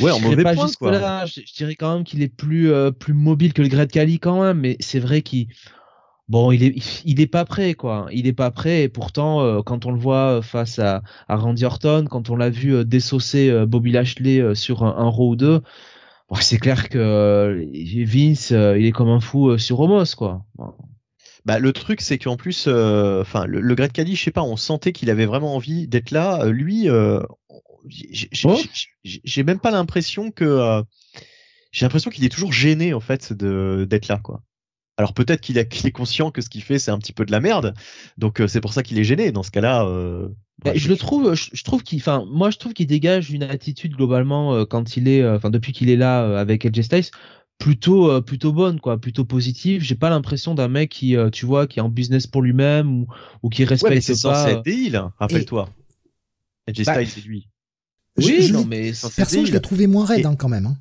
Ouais, 0.00 0.10
en 0.10 0.18
Je 0.18 0.24
mauvais 0.24 0.42
pas 0.42 0.54
point, 0.54 0.66
quoi. 0.78 0.90
là. 0.92 1.26
Je, 1.26 1.40
je 1.46 1.54
dirais 1.54 1.74
quand 1.74 1.94
même 1.94 2.04
qu'il 2.04 2.22
est 2.22 2.28
plus 2.28 2.70
euh, 2.72 2.90
plus 2.90 3.14
mobile 3.14 3.52
que 3.52 3.62
le 3.62 3.68
Great 3.68 3.90
Cali 3.90 4.18
quand 4.18 4.42
même, 4.42 4.58
mais 4.60 4.76
c'est 4.80 4.98
vrai 5.00 5.22
qu'il 5.22 5.48
bon 6.28 6.52
il 6.52 6.62
est 6.62 7.02
il 7.04 7.20
est 7.20 7.26
pas 7.26 7.44
prêt 7.44 7.74
quoi. 7.74 8.06
Il 8.12 8.26
est 8.26 8.32
pas 8.34 8.50
prêt 8.50 8.82
et 8.82 8.88
pourtant 8.88 9.40
euh, 9.40 9.62
quand 9.62 9.86
on 9.86 9.90
le 9.92 9.98
voit 9.98 10.42
face 10.42 10.78
à, 10.78 11.02
à 11.28 11.36
Randy 11.36 11.64
Orton, 11.64 12.04
quand 12.10 12.30
on 12.30 12.36
l'a 12.36 12.50
vu 12.50 12.74
euh, 12.74 12.84
euh, 12.84 13.66
Bobby 13.66 13.92
Lashley 13.92 14.40
euh, 14.40 14.54
sur 14.54 14.84
un, 14.84 14.94
un 14.98 15.08
Raw 15.08 15.30
ou 15.30 15.36
deux, 15.36 15.62
bon, 16.28 16.36
c'est 16.40 16.58
clair 16.58 16.88
que 16.90 16.98
euh, 16.98 17.64
Vince 18.04 18.52
euh, 18.52 18.78
il 18.78 18.84
est 18.86 18.92
comme 18.92 19.08
un 19.08 19.20
fou 19.20 19.48
euh, 19.50 19.58
sur 19.58 19.80
Homos 19.80 20.14
quoi. 20.16 20.44
Bon. 20.56 20.74
Bah 21.46 21.58
le 21.58 21.72
truc 21.72 22.02
c'est 22.02 22.18
qu'en 22.18 22.36
plus, 22.36 22.66
euh, 22.68 23.22
enfin 23.22 23.46
le, 23.46 23.60
le 23.60 23.74
Great 23.74 23.92
Cali, 23.92 24.16
je 24.16 24.24
sais 24.24 24.30
pas, 24.30 24.42
on 24.42 24.56
sentait 24.56 24.92
qu'il 24.92 25.08
avait 25.08 25.24
vraiment 25.24 25.54
envie 25.56 25.88
d'être 25.88 26.10
là. 26.10 26.44
Euh, 26.44 26.50
Lui, 26.50 26.90
euh, 26.90 27.22
j'ai 27.86 28.28
Oh. 28.44 28.58
j'ai- 29.04 29.42
même 29.44 29.60
pas 29.60 29.70
l'impression 29.70 30.30
que 30.30 30.44
euh, 30.44 30.82
j'ai 31.72 31.84
l'impression 31.84 32.10
qu'il 32.10 32.24
est 32.24 32.28
toujours 32.28 32.52
gêné 32.52 32.94
en 32.94 33.00
fait 33.00 33.32
de 33.32 33.86
d'être 33.88 34.08
là 34.08 34.18
quoi. 34.18 34.42
Alors 34.96 35.14
peut-être 35.14 35.40
qu'il 35.42 35.58
est 35.58 35.92
conscient 35.92 36.30
que 36.30 36.40
ce 36.40 36.48
qu'il 36.50 36.62
fait 36.62 36.78
c'est 36.78 36.90
un 36.90 36.98
petit 36.98 37.12
peu 37.12 37.24
de 37.24 37.32
la 37.32 37.40
merde, 37.40 37.74
donc 38.16 38.40
euh, 38.40 38.48
c'est 38.48 38.60
pour 38.60 38.72
ça 38.72 38.82
qu'il 38.82 38.98
est 38.98 39.04
gêné. 39.04 39.32
Dans 39.32 39.42
ce 39.42 39.50
cas-là, 39.50 39.84
euh, 39.86 40.28
Bah, 40.64 40.72
ouais, 40.72 40.78
je 40.78 40.88
le 40.88 40.96
trouve, 40.96 41.34
je, 41.34 41.50
je 41.52 41.64
trouve 41.64 41.82
qu'il, 41.84 41.98
enfin, 42.00 42.24
moi 42.28 42.50
je 42.50 42.58
trouve 42.58 42.74
qu'il 42.74 42.86
dégage 42.86 43.30
une 43.30 43.44
attitude 43.44 43.94
globalement 43.94 44.64
quand 44.66 44.96
il 44.96 45.06
est, 45.08 45.26
enfin 45.28 45.50
depuis 45.50 45.72
qu'il 45.72 45.88
est 45.90 45.96
là 45.96 46.38
avec 46.38 46.66
AJ 46.66 46.82
Styles, 46.82 47.04
plutôt, 47.58 48.10
euh, 48.10 48.20
plutôt 48.20 48.52
bonne 48.52 48.80
quoi, 48.80 48.98
plutôt 49.00 49.24
positive. 49.24 49.82
J'ai 49.82 49.94
pas 49.96 50.10
l'impression 50.10 50.54
d'un 50.54 50.68
mec 50.68 50.90
qui, 50.90 51.16
euh, 51.16 51.30
tu 51.30 51.46
vois, 51.46 51.66
qui 51.66 51.78
est 51.78 51.82
en 51.82 51.88
business 51.88 52.26
pour 52.26 52.42
lui-même 52.42 53.02
ou, 53.02 53.06
ou 53.42 53.48
qui 53.50 53.62
Ouais, 53.62 53.90
mais 53.90 54.00
respecte 54.00 54.02
c'est 54.02 54.12
pas. 54.22 54.34
censé 54.34 54.70
être 54.70 54.94
hein, 54.96 55.12
rappelle-toi. 55.18 55.68
AJ 56.66 56.84
Bah, 56.84 56.94
Styles 56.94 57.08
c'est 57.08 57.20
lui. 57.20 57.48
Oui, 58.18 58.42
Je- 58.42 58.52
non 58.52 58.64
mais 58.64 58.92
Perso, 59.16 59.44
je 59.44 59.52
l'ai 59.52 59.60
trouvé 59.60 59.86
moins 59.86 60.04
raide 60.04 60.20
Et- 60.20 60.26
hein, 60.26 60.36
quand 60.36 60.48
même. 60.48 60.66
hein. 60.66 60.76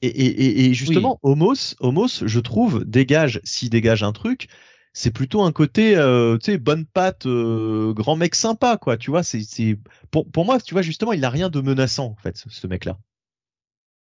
Et, 0.00 0.06
et, 0.06 0.26
et, 0.26 0.64
et 0.66 0.74
justement, 0.74 1.18
Homos, 1.24 1.74
Homos, 1.80 2.22
je 2.24 2.38
trouve, 2.40 2.84
dégage, 2.84 3.40
s'il 3.42 3.68
dégage 3.68 4.04
un 4.04 4.12
truc, 4.12 4.46
c'est 4.92 5.10
plutôt 5.10 5.42
un 5.42 5.50
côté, 5.50 5.96
euh, 5.96 6.38
tu 6.38 6.52
sais, 6.52 6.58
bonne 6.58 6.86
patte, 6.86 7.26
euh, 7.26 7.92
grand 7.94 8.14
mec 8.14 8.36
sympa, 8.36 8.76
quoi. 8.76 8.96
Tu 8.96 9.10
vois, 9.10 9.24
c'est, 9.24 9.76
pour, 10.12 10.30
pour 10.30 10.44
moi, 10.44 10.60
tu 10.60 10.72
vois, 10.74 10.82
justement, 10.82 11.12
il 11.12 11.20
n'a 11.20 11.30
rien 11.30 11.50
de 11.50 11.60
menaçant, 11.60 12.06
en 12.06 12.16
fait, 12.22 12.36
ce, 12.36 12.48
ce 12.48 12.66
mec-là. 12.68 12.96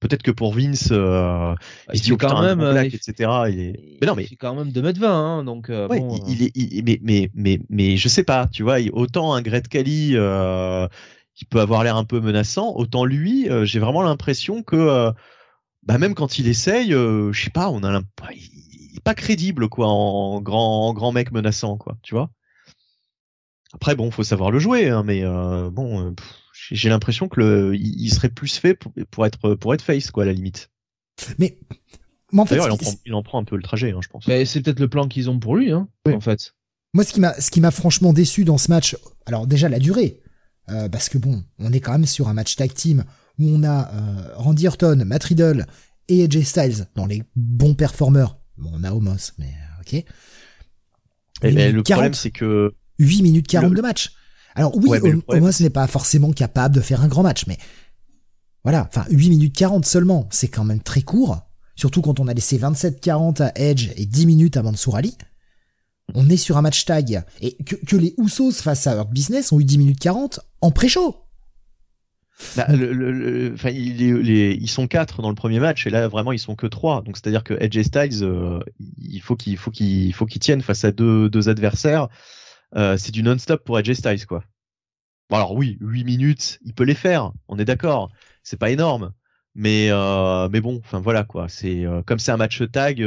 Peut-être 0.00 0.22
que 0.22 0.30
pour 0.30 0.52
Vince, 0.54 0.90
euh, 0.92 1.54
bah, 1.54 1.56
il 1.92 1.96
il 1.96 2.00
dit, 2.02 2.16
quand 2.16 2.40
même, 2.42 2.60
euh, 2.60 2.70
black, 2.72 2.92
il- 2.92 2.94
etc. 2.96 3.30
Il 3.50 3.58
est... 3.58 3.74
il 3.82 3.98
Mais 4.00 4.06
non, 4.06 4.14
mais 4.14 4.26
fait 4.26 4.36
quand 4.36 4.54
même 4.54 4.70
2m20, 4.70 5.04
hein, 5.08 5.42
donc 5.44 5.70
euh, 5.70 5.88
Ouais, 5.88 5.98
bon. 5.98 6.16
il, 6.16 6.20
euh, 6.20 6.24
il 6.28 6.42
est, 6.44 6.52
il- 6.54 6.84
mais, 6.84 7.00
mais, 7.02 7.30
mais, 7.34 7.60
mais, 7.68 7.96
je 7.96 8.08
sais 8.08 8.22
pas, 8.22 8.46
tu 8.46 8.62
vois, 8.62 8.78
il- 8.78 8.90
autant 8.92 9.32
un 9.32 9.42
Gret 9.42 9.62
Cali, 9.62 10.12
euh, 10.14 10.86
qui 11.38 11.44
peut 11.44 11.60
avoir 11.60 11.84
l'air 11.84 11.96
un 11.96 12.02
peu 12.04 12.20
menaçant, 12.20 12.74
autant 12.74 13.04
lui, 13.04 13.48
euh, 13.48 13.64
j'ai 13.64 13.78
vraiment 13.78 14.02
l'impression 14.02 14.64
que, 14.64 14.74
euh, 14.74 15.12
bah, 15.84 15.96
même 15.96 16.16
quand 16.16 16.40
il 16.40 16.48
essaye, 16.48 16.92
euh, 16.92 17.32
je 17.32 17.44
sais 17.44 17.50
pas, 17.50 17.70
on 17.70 17.84
a 17.84 18.02
il 18.34 18.96
est 18.96 19.04
pas 19.04 19.14
crédible, 19.14 19.68
quoi, 19.68 19.86
en 19.86 20.40
grand, 20.40 20.88
en 20.88 20.92
grand 20.92 21.12
mec 21.12 21.30
menaçant, 21.30 21.76
quoi, 21.76 21.96
tu 22.02 22.16
vois. 22.16 22.30
Après, 23.72 23.94
bon, 23.94 24.10
faut 24.10 24.24
savoir 24.24 24.50
le 24.50 24.58
jouer, 24.58 24.88
hein, 24.88 25.04
mais, 25.04 25.22
euh, 25.22 25.70
bon, 25.70 26.12
j'ai 26.72 26.88
l'impression 26.88 27.28
que 27.28 27.38
le, 27.38 27.76
il, 27.76 28.00
il 28.00 28.12
serait 28.12 28.30
plus 28.30 28.56
fait 28.58 28.74
pour, 28.74 28.92
pour 29.08 29.24
être, 29.24 29.54
pour 29.54 29.74
être 29.74 29.82
face, 29.82 30.10
quoi, 30.10 30.24
à 30.24 30.26
la 30.26 30.32
limite. 30.32 30.72
Mais, 31.38 31.56
mais 32.32 32.40
en 32.40 32.46
fait, 32.46 32.56
D'ailleurs, 32.56 32.66
il 32.66 32.72
en 32.72 32.78
prend, 32.78 32.92
il 33.06 33.14
en 33.14 33.22
prend 33.22 33.38
un 33.38 33.44
peu 33.44 33.54
le 33.54 33.62
trajet, 33.62 33.92
hein, 33.92 34.00
je 34.02 34.08
pense. 34.08 34.26
mais 34.26 34.44
c'est 34.44 34.60
peut-être 34.60 34.80
le 34.80 34.88
plan 34.88 35.06
qu'ils 35.06 35.30
ont 35.30 35.38
pour 35.38 35.54
lui, 35.54 35.70
hein, 35.70 35.88
Oui. 36.04 36.14
en 36.14 36.20
fait. 36.20 36.56
Moi, 36.94 37.04
ce 37.04 37.12
qui 37.12 37.20
m'a, 37.20 37.40
ce 37.40 37.52
qui 37.52 37.60
m'a 37.60 37.70
franchement 37.70 38.12
déçu 38.12 38.44
dans 38.44 38.58
ce 38.58 38.72
match, 38.72 38.96
alors 39.26 39.46
déjà 39.46 39.68
la 39.68 39.78
durée, 39.78 40.20
euh, 40.70 40.88
parce 40.88 41.08
que 41.08 41.18
bon, 41.18 41.42
on 41.58 41.72
est 41.72 41.80
quand 41.80 41.92
même 41.92 42.06
sur 42.06 42.28
un 42.28 42.34
match 42.34 42.56
tag 42.56 42.72
team 42.72 43.04
où 43.38 43.48
on 43.48 43.62
a 43.62 43.90
euh, 43.92 44.32
Randy 44.36 44.66
Orton, 44.66 45.02
Matt 45.06 45.24
Riddle 45.24 45.66
et 46.08 46.24
AJ 46.24 46.42
Styles 46.44 46.86
dans 46.94 47.06
les 47.06 47.22
bons 47.36 47.74
performeurs. 47.74 48.38
Bon, 48.56 48.70
on 48.74 48.84
a 48.84 48.92
Homos, 48.92 49.32
mais 49.38 49.46
euh, 49.46 49.80
ok. 49.80 49.94
Et, 49.94 50.04
minutes 51.52 51.74
le 51.74 51.82
40, 51.82 51.84
problème, 51.84 52.14
c'est 52.14 52.30
que 52.30 52.74
8 52.98 53.22
minutes 53.22 53.46
40 53.46 53.70
le- 53.70 53.76
de 53.76 53.82
match. 53.82 54.12
Alors 54.54 54.76
oui, 54.76 54.88
Ouais, 54.88 54.98
problème, 54.98 55.22
Homos 55.28 55.52
n'est 55.60 55.70
pas 55.70 55.86
forcément 55.86 56.32
capable 56.32 56.74
de 56.74 56.80
faire 56.80 57.00
un 57.02 57.08
grand 57.08 57.22
match, 57.22 57.46
mais 57.46 57.58
voilà, 58.64 58.88
enfin 58.88 59.06
8 59.10 59.30
minutes 59.30 59.56
40 59.56 59.86
seulement, 59.86 60.26
c'est 60.32 60.48
quand 60.48 60.64
même 60.64 60.80
très 60.80 61.02
court, 61.02 61.38
surtout 61.76 62.02
quand 62.02 62.18
on 62.18 62.26
a 62.26 62.34
laissé 62.34 62.58
27-40 62.58 63.40
à 63.42 63.52
Edge 63.54 63.90
et 63.96 64.04
10 64.06 64.26
minutes 64.26 64.56
à 64.56 64.62
Mansour 64.62 64.96
Ali. 64.96 65.16
On 66.14 66.28
est 66.30 66.36
sur 66.36 66.56
un 66.56 66.62
match 66.62 66.84
tag, 66.84 67.22
et 67.40 67.56
que, 67.64 67.96
les 67.96 68.14
Usos 68.18 68.62
face 68.62 68.86
à 68.86 68.94
Hurt 68.94 69.10
Business 69.10 69.52
ont 69.52 69.60
eu 69.60 69.64
10 69.64 69.78
minutes 69.78 70.00
40 70.00 70.40
en 70.60 70.70
pré-show. 70.70 71.16
Bah, 72.56 72.66
ils 72.70 74.70
sont 74.70 74.86
quatre 74.86 75.22
dans 75.22 75.28
le 75.28 75.34
premier 75.34 75.58
match 75.58 75.88
et 75.88 75.90
là 75.90 76.06
vraiment 76.06 76.30
ils 76.30 76.38
sont 76.38 76.54
que 76.54 76.68
trois. 76.68 77.02
Donc 77.02 77.16
c'est-à-dire 77.16 77.42
que 77.42 77.54
Edge 77.60 77.82
Styles, 77.82 78.22
euh, 78.22 78.60
il 78.78 79.20
faut 79.20 79.34
qu'il 79.34 79.56
faut 79.56 79.72
qu'il 79.72 80.14
faut 80.14 80.24
qu'ils 80.24 80.40
tiennent 80.40 80.62
face 80.62 80.84
à 80.84 80.92
deux, 80.92 81.48
adversaires. 81.48 82.08
Euh, 82.76 82.96
c'est 82.96 83.10
du 83.10 83.24
non-stop 83.24 83.64
pour 83.64 83.78
Edge 83.78 83.92
Styles 83.92 84.24
quoi. 84.26 84.44
Alors 85.30 85.54
oui, 85.54 85.78
8 85.80 86.04
minutes, 86.04 86.58
il 86.62 86.74
peut 86.74 86.84
les 86.84 86.94
faire. 86.94 87.32
On 87.48 87.58
est 87.58 87.64
d'accord. 87.64 88.10
C'est 88.44 88.56
pas 88.56 88.70
énorme, 88.70 89.12
mais 89.56 89.88
euh, 89.90 90.48
bon, 90.48 90.80
voilà 90.92 91.24
quoi. 91.24 91.48
C'est 91.48 91.84
comme 92.06 92.20
c'est 92.20 92.32
un 92.32 92.36
match 92.36 92.62
tag, 92.70 93.04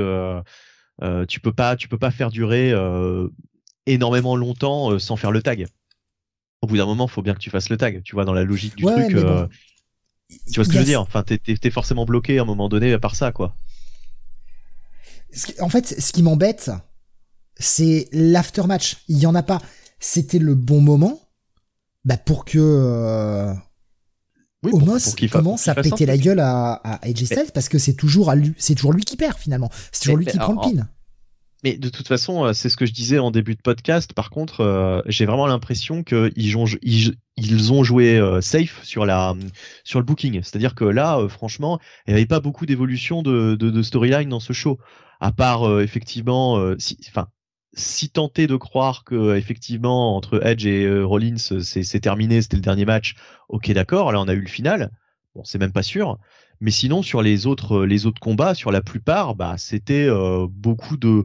euh, 1.01 1.25
tu 1.25 1.39
peux 1.39 1.53
pas 1.53 1.75
tu 1.75 1.87
peux 1.87 1.97
pas 1.97 2.11
faire 2.11 2.29
durer 2.29 2.71
euh, 2.71 3.27
énormément 3.85 4.35
longtemps 4.35 4.91
euh, 4.91 4.99
sans 4.99 5.15
faire 5.15 5.31
le 5.31 5.41
tag. 5.41 5.67
au 6.61 6.67
bout 6.67 6.77
d'un 6.77 6.85
moment, 6.85 7.07
faut 7.07 7.21
bien 7.21 7.33
que 7.33 7.39
tu 7.39 7.49
fasses 7.49 7.69
le 7.69 7.77
tag. 7.77 8.01
Tu 8.03 8.15
vois, 8.15 8.25
dans 8.25 8.33
la 8.33 8.43
logique 8.43 8.75
du 8.75 8.85
Ouais, 8.85 8.93
truc. 9.09 9.15
bon. 9.15 9.49
tu 10.29 10.55
vois 10.55 10.63
ce 10.63 10.69
que 10.69 10.73
Il 10.73 10.73
je 10.73 10.79
veux 10.79 10.85
dire? 10.85 11.01
Enfin, 11.01 11.23
t'es, 11.23 11.71
forcément 11.71 12.05
bloqué 12.05 12.39
à 12.39 12.43
un 12.43 12.45
moment 12.45 12.69
donné 12.69 12.97
par 12.99 13.15
ça, 13.15 13.31
quoi. 13.31 13.55
En 15.59 15.69
fait, 15.69 15.99
ce 15.99 16.11
qui 16.11 16.23
m'embête, 16.23 16.71
c'est 17.57 18.09
l'aftermatch. 18.11 18.97
Il 19.07 19.17
y 19.17 19.25
en 19.25 19.35
a 19.35 19.43
pas. 19.43 19.61
C'était 19.99 20.39
le 20.39 20.55
bon 20.55 20.81
moment 20.81 21.21
bah, 22.05 22.17
pour 22.17 22.45
que 22.45 22.57
euh, 22.59 23.53
Oui, 24.63 24.71
pour- 24.71 24.83
Omos 24.83 24.99
pour 25.03 25.15
qu'il 25.15 25.29
fa- 25.29 25.39
commence 25.39 25.67
à 25.67 25.75
péter 25.75 26.05
la 26.05 26.17
gueule 26.17 26.39
à, 26.39 26.73
à 26.83 27.05
AJ 27.07 27.25
Styles 27.25 27.51
parce 27.53 27.67
que 27.69 27.77
c'est 27.79 27.93
toujours 27.95 28.29
à 28.29 28.35
lui, 28.35 28.53
c'est 28.57 28.75
toujours 28.75 28.93
lui 28.93 29.03
qui 29.03 29.17
perd 29.17 29.37
finalement. 29.37 29.69
C'est 29.91 30.01
toujours 30.03 30.17
Mais- 30.17 30.25
lui 30.25 30.31
qui 30.31 30.37
prend 30.37 30.53
le 30.53 30.75
pin. 30.77 30.87
Mais 31.63 31.77
de 31.77 31.89
toute 31.89 32.07
façon, 32.07 32.45
euh, 32.45 32.53
c'est 32.53 32.69
ce 32.69 32.75
que 32.77 32.87
je 32.87 32.91
disais 32.91 33.19
en 33.19 33.29
début 33.29 33.53
de 33.53 33.61
podcast. 33.61 34.13
Par 34.13 34.31
contre, 34.31 34.61
euh, 34.61 35.03
j'ai 35.05 35.27
vraiment 35.27 35.45
l'impression 35.45 36.01
qu'ils 36.03 36.57
ont, 36.57 36.65
ils, 36.81 37.13
ils 37.37 37.71
ont 37.71 37.83
joué 37.83 38.17
euh, 38.17 38.41
safe 38.41 38.83
sur 38.83 39.05
la 39.05 39.35
sur 39.83 39.99
le 39.99 40.05
booking. 40.05 40.41
C'est-à-dire 40.41 40.73
que 40.73 40.85
là, 40.85 41.19
euh, 41.19 41.29
franchement, 41.29 41.79
il 42.07 42.13
n'y 42.13 42.17
avait 42.19 42.25
pas 42.25 42.39
beaucoup 42.39 42.65
d'évolution 42.65 43.21
de, 43.21 43.53
de, 43.53 43.69
de 43.69 43.81
storyline 43.83 44.27
dans 44.29 44.39
ce 44.39 44.53
show, 44.53 44.79
à 45.19 45.31
part 45.31 45.79
effectivement, 45.81 46.59
si, 46.79 46.97
enfin, 47.09 47.27
si 47.73 48.09
tenté 48.09 48.47
de 48.47 48.55
croire 48.55 49.03
que 49.03 49.35
effectivement 49.35 50.15
entre 50.15 50.45
Edge 50.45 50.65
et 50.65 50.85
euh, 50.85 51.05
Rollins, 51.05 51.37
c'est 51.37 51.99
terminé, 51.99 52.41
c'était 52.41 52.57
le 52.57 52.61
dernier 52.61 52.85
match. 52.85 53.15
Ok, 53.49 53.71
d'accord. 53.71 54.11
Là, 54.11 54.19
on 54.19 54.27
a 54.27 54.33
eu 54.33 54.41
le 54.41 54.47
final. 54.47 54.91
Bon, 55.35 55.43
c'est 55.43 55.57
même 55.59 55.71
pas 55.71 55.83
sûr. 55.83 56.17
Mais 56.59 56.71
sinon, 56.71 57.01
sur 57.01 57.21
les 57.21 57.47
autres, 57.47 57.85
les 57.85 58.05
autres 58.05 58.19
combats, 58.19 58.53
sur 58.53 58.71
la 58.71 58.81
plupart, 58.81 59.35
bah, 59.35 59.55
c'était 59.57 60.05
euh, 60.07 60.45
beaucoup 60.49 60.97
de, 60.97 61.23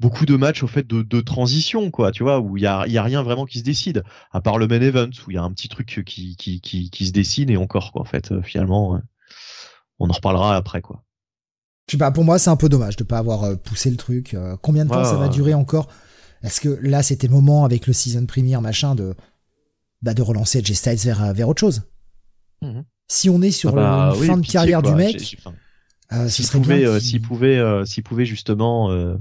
beaucoup 0.00 0.26
de 0.26 0.36
matchs 0.36 0.62
au 0.62 0.66
fait 0.66 0.86
de, 0.86 1.02
de 1.02 1.20
transition, 1.20 1.90
quoi, 1.90 2.12
tu 2.12 2.22
vois, 2.22 2.40
où 2.40 2.56
il 2.56 2.62
y 2.62 2.66
a, 2.66 2.86
y 2.86 2.98
a 2.98 3.02
rien 3.02 3.22
vraiment 3.22 3.46
qui 3.46 3.60
se 3.60 3.64
décide, 3.64 4.02
à 4.32 4.40
part 4.40 4.58
le 4.58 4.66
main 4.66 4.80
event 4.80 5.08
où 5.26 5.30
il 5.30 5.34
y 5.34 5.38
a 5.38 5.42
un 5.42 5.52
petit 5.52 5.68
truc 5.68 6.02
qui, 6.04 6.36
qui, 6.36 6.60
qui, 6.60 6.90
qui 6.90 7.06
se 7.06 7.12
dessine 7.12 7.48
et 7.48 7.56
encore, 7.56 7.92
quoi, 7.92 8.02
en 8.02 8.04
fait, 8.04 8.32
euh, 8.32 8.42
finalement, 8.42 8.96
euh, 8.96 8.98
on 9.98 10.10
en 10.10 10.12
reparlera 10.12 10.56
après, 10.56 10.82
quoi. 10.82 11.02
Je 11.88 11.92
sais 11.92 11.98
pas, 11.98 12.10
pour 12.10 12.24
moi, 12.24 12.38
c'est 12.38 12.50
un 12.50 12.56
peu 12.56 12.68
dommage 12.68 12.96
de 12.96 13.04
pas 13.04 13.18
avoir 13.18 13.44
euh, 13.44 13.56
poussé 13.56 13.90
le 13.90 13.96
truc. 13.96 14.34
Euh, 14.34 14.56
combien 14.62 14.84
de 14.84 14.90
temps 14.90 15.04
ça 15.04 15.16
va 15.16 15.28
durer 15.28 15.54
encore? 15.54 15.88
Est-ce 16.42 16.60
que 16.60 16.68
là, 16.82 17.02
c'était 17.02 17.26
le 17.26 17.32
moment 17.34 17.64
avec 17.64 17.86
le 17.86 17.92
season 17.92 18.26
premiere, 18.26 18.60
machin, 18.62 18.94
de, 18.94 19.14
bah, 20.02 20.14
de 20.14 20.22
relancer 20.22 20.58
AJ 20.58 20.72
Styles 20.72 20.98
vers, 20.98 21.34
vers 21.34 21.48
autre 21.48 21.60
chose? 21.60 21.82
Mhm. 22.62 22.84
Si 23.08 23.28
on 23.28 23.42
est 23.42 23.50
sur 23.50 23.70
Ah 23.78 24.10
bah, 24.10 24.12
une 24.14 24.20
oui, 24.20 24.26
fin 24.26 24.36
de 24.36 24.40
pitié, 24.42 24.52
carrière 24.58 24.80
quoi. 24.82 24.90
du 24.92 24.96
mec, 24.96 25.38
euh, 26.12 26.28
s'il 26.28 26.48
pouvait, 26.48 26.86
euh, 26.86 27.00
s'il 27.00 27.20
pouvait, 27.20 27.58
euh, 27.58 27.84
s'il 27.84 28.02
pouvait 28.02 28.24
justement 28.26 28.90
euh, 28.90 29.16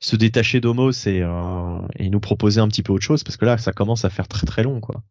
se 0.00 0.16
détacher 0.16 0.60
d'Homos 0.60 0.90
et, 1.06 1.20
euh, 1.22 1.78
et 1.96 2.10
nous 2.10 2.20
proposer 2.20 2.60
un 2.60 2.66
petit 2.66 2.82
peu 2.82 2.92
autre 2.92 3.04
chose, 3.04 3.22
parce 3.22 3.36
que 3.36 3.44
là, 3.44 3.58
ça 3.58 3.72
commence 3.72 4.04
à 4.04 4.10
faire 4.10 4.26
très 4.26 4.46
très 4.46 4.64
long, 4.64 4.80
quoi. 4.80 5.02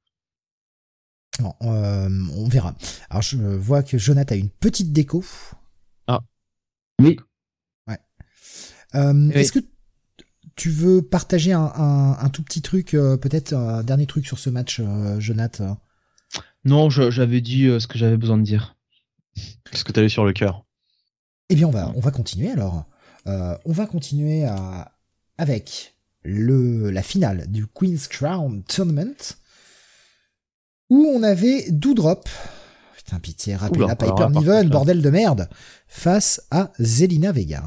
Non, 1.41 1.53
euh, 1.61 2.09
on 2.35 2.47
verra. 2.49 2.75
Alors, 3.09 3.21
je 3.21 3.37
vois 3.37 3.81
que 3.83 3.97
Jonathan 3.97 4.35
a 4.35 4.37
une 4.37 4.49
petite 4.49 4.91
déco. 4.91 5.23
Oui. 7.03 7.17
Ouais. 7.87 7.99
Euh, 8.95 9.13
Oui. 9.13 9.31
Est-ce 9.33 9.51
que 9.51 9.59
tu 10.55 10.69
veux 10.69 11.01
partager 11.01 11.53
un, 11.53 11.71
un, 11.75 12.17
un 12.19 12.29
tout 12.29 12.43
petit 12.43 12.61
truc, 12.61 12.93
euh, 12.93 13.17
peut-être 13.17 13.53
un 13.53 13.83
dernier 13.83 14.05
truc 14.05 14.25
sur 14.27 14.37
ce 14.39 14.49
match, 14.49 14.79
euh, 14.79 15.19
Jonathan 15.19 15.77
Non, 16.65 16.89
j'avais 16.89 17.41
dit 17.41 17.65
euh, 17.67 17.79
ce 17.79 17.87
que 17.87 17.97
j'avais 17.97 18.17
besoin 18.17 18.37
de 18.37 18.43
dire. 18.43 18.75
Parce 19.71 19.83
que 19.83 19.91
t'avais 19.91 20.09
sur 20.09 20.25
le 20.25 20.33
cœur. 20.33 20.65
Eh 21.49 21.55
bien, 21.55 21.67
on 21.67 21.71
va, 21.71 21.91
on 21.95 21.99
va 22.01 22.11
continuer 22.11 22.49
alors. 22.51 22.85
Euh, 23.27 23.57
on 23.65 23.71
va 23.71 23.85
continuer 23.85 24.45
à, 24.45 24.91
avec 25.37 25.95
le, 26.23 26.91
la 26.91 27.01
finale 27.01 27.49
du 27.49 27.65
Queen's 27.67 28.07
Crown 28.07 28.63
Tournament, 28.63 29.35
où 30.89 31.05
on 31.07 31.23
avait 31.23 31.71
Doudrop, 31.71 32.27
putain 33.03 33.19
pitié, 33.19 33.55
rappelez 33.55 33.83
Oula, 33.83 33.95
la 33.99 34.05
alors 34.05 34.15
Piper 34.29 34.39
Niven, 34.39 34.69
bordel 34.69 35.01
de 35.01 35.09
merde, 35.09 35.49
face 35.87 36.41
à 36.51 36.71
Zelina 36.79 37.31
Vega. 37.31 37.63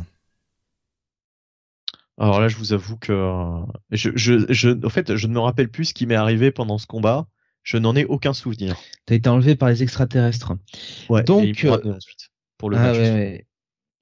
Alors 2.18 2.41
là, 2.41 2.49
je 2.49 2.57
vous 2.57 2.72
avoue 2.72 2.97
que 2.97 3.12
euh, 3.12 3.64
je, 3.91 4.11
je, 4.14 4.47
je, 4.53 4.70
au 4.70 4.89
fait, 4.89 5.16
je 5.16 5.26
ne 5.26 5.32
me 5.32 5.41
rappelle 5.41 5.68
plus 5.68 5.87
ce 5.87 5.95
qui 5.95 6.07
m'est 6.07 6.14
arrivé 6.14 6.51
pendant 6.53 6.78
ce 6.78 6.87
combat. 6.87 7.26
Je 7.64 7.76
n'en 7.78 7.97
ai 7.97 8.05
aucun 8.05 8.35
souvenir. 8.35 8.76
T'as 9.07 9.14
été 9.14 9.28
enlevé 9.28 9.57
par 9.57 9.68
les 9.70 9.82
extraterrestres. 9.82 10.53
Ouais. 11.09 11.24
Donc, 11.24 11.45
et 11.45 11.55
euh, 11.66 11.99
pour 12.59 12.70
le 12.70 12.76
Ah 12.76 12.82
match. 12.82 12.97
ouais, 12.99 13.11
ouais. 13.11 13.47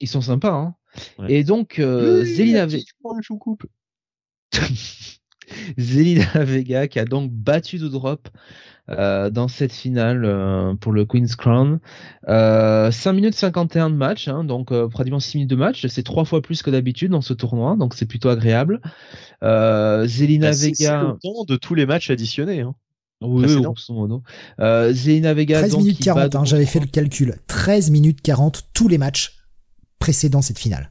Ils 0.01 0.09
sont 0.09 0.20
sympas, 0.20 0.53
hein. 0.53 0.74
Ouais. 1.18 1.33
Et 1.33 1.45
donc, 1.45 1.78
euh, 1.78 2.22
Oui, 2.22 2.35
Zelina, 2.35 2.59
la 2.61 2.66
Ve- 2.66 2.72
petite 2.72 2.89
choucoupe. 3.22 3.64
Zelina 5.78 6.44
Vega 6.44 6.88
qui 6.88 6.98
a 6.98 7.05
donc 7.05 7.30
battu 7.32 7.78
Doudrop 7.78 8.28
euh, 8.90 9.30
dans 9.30 9.46
cette 9.48 9.72
finale 9.72 10.24
euh, 10.24 10.74
pour 10.74 10.92
le 10.92 11.05
Queen's 11.05 11.36
Crown. 11.36 11.78
Euh, 12.28 12.90
5 12.90 13.12
minutes 13.12 13.34
51 13.34 13.90
de 13.90 13.94
match, 13.94 14.26
hein, 14.28 14.44
donc 14.44 14.72
euh, 14.72 14.88
pratiquement 14.88 15.20
6 15.20 15.36
minutes 15.38 15.50
de 15.50 15.57
match. 15.57 15.86
C'est 15.86 16.03
trois 16.03 16.24
fois 16.24 16.42
plus 16.42 16.62
que 16.62 16.70
d'habitude 16.70 17.11
dans 17.12 17.20
ce 17.20 17.32
tournoi, 17.32 17.76
donc 17.78 17.94
c'est 17.94 18.07
plutôt 18.07 18.28
agréable. 18.28 18.80
Euh, 19.42 20.07
Zelina 20.07 20.48
Bah, 20.48 20.53
c'est 20.53 20.74
c'est 20.74 20.84
Vega. 20.84 21.03
le 21.03 21.18
temps 21.22 21.44
de 21.46 21.57
tous 21.57 21.74
les 21.74 21.86
matchs 21.86 22.11
additionnés. 22.11 22.61
Hein. 22.61 22.74
Oui, 23.24 23.46
grosso 23.62 23.94
modo. 23.94 24.22
Euh, 24.59 24.92
Zelina 24.92 25.32
Vega. 25.32 25.59
13 25.61 25.70
donc, 25.70 25.80
minutes 25.82 25.98
qui 25.98 26.09
bat 26.09 26.28
40, 26.28 26.34
hein, 26.34 26.44
j'avais 26.44 26.66
fait 26.66 26.80
le 26.80 26.86
calcul. 26.86 27.36
13 27.46 27.90
minutes 27.92 28.20
40, 28.20 28.64
tous 28.74 28.88
les 28.88 28.98
matchs 28.98 29.38
précédant 30.00 30.42
cette 30.42 30.59
finale. 30.59 30.90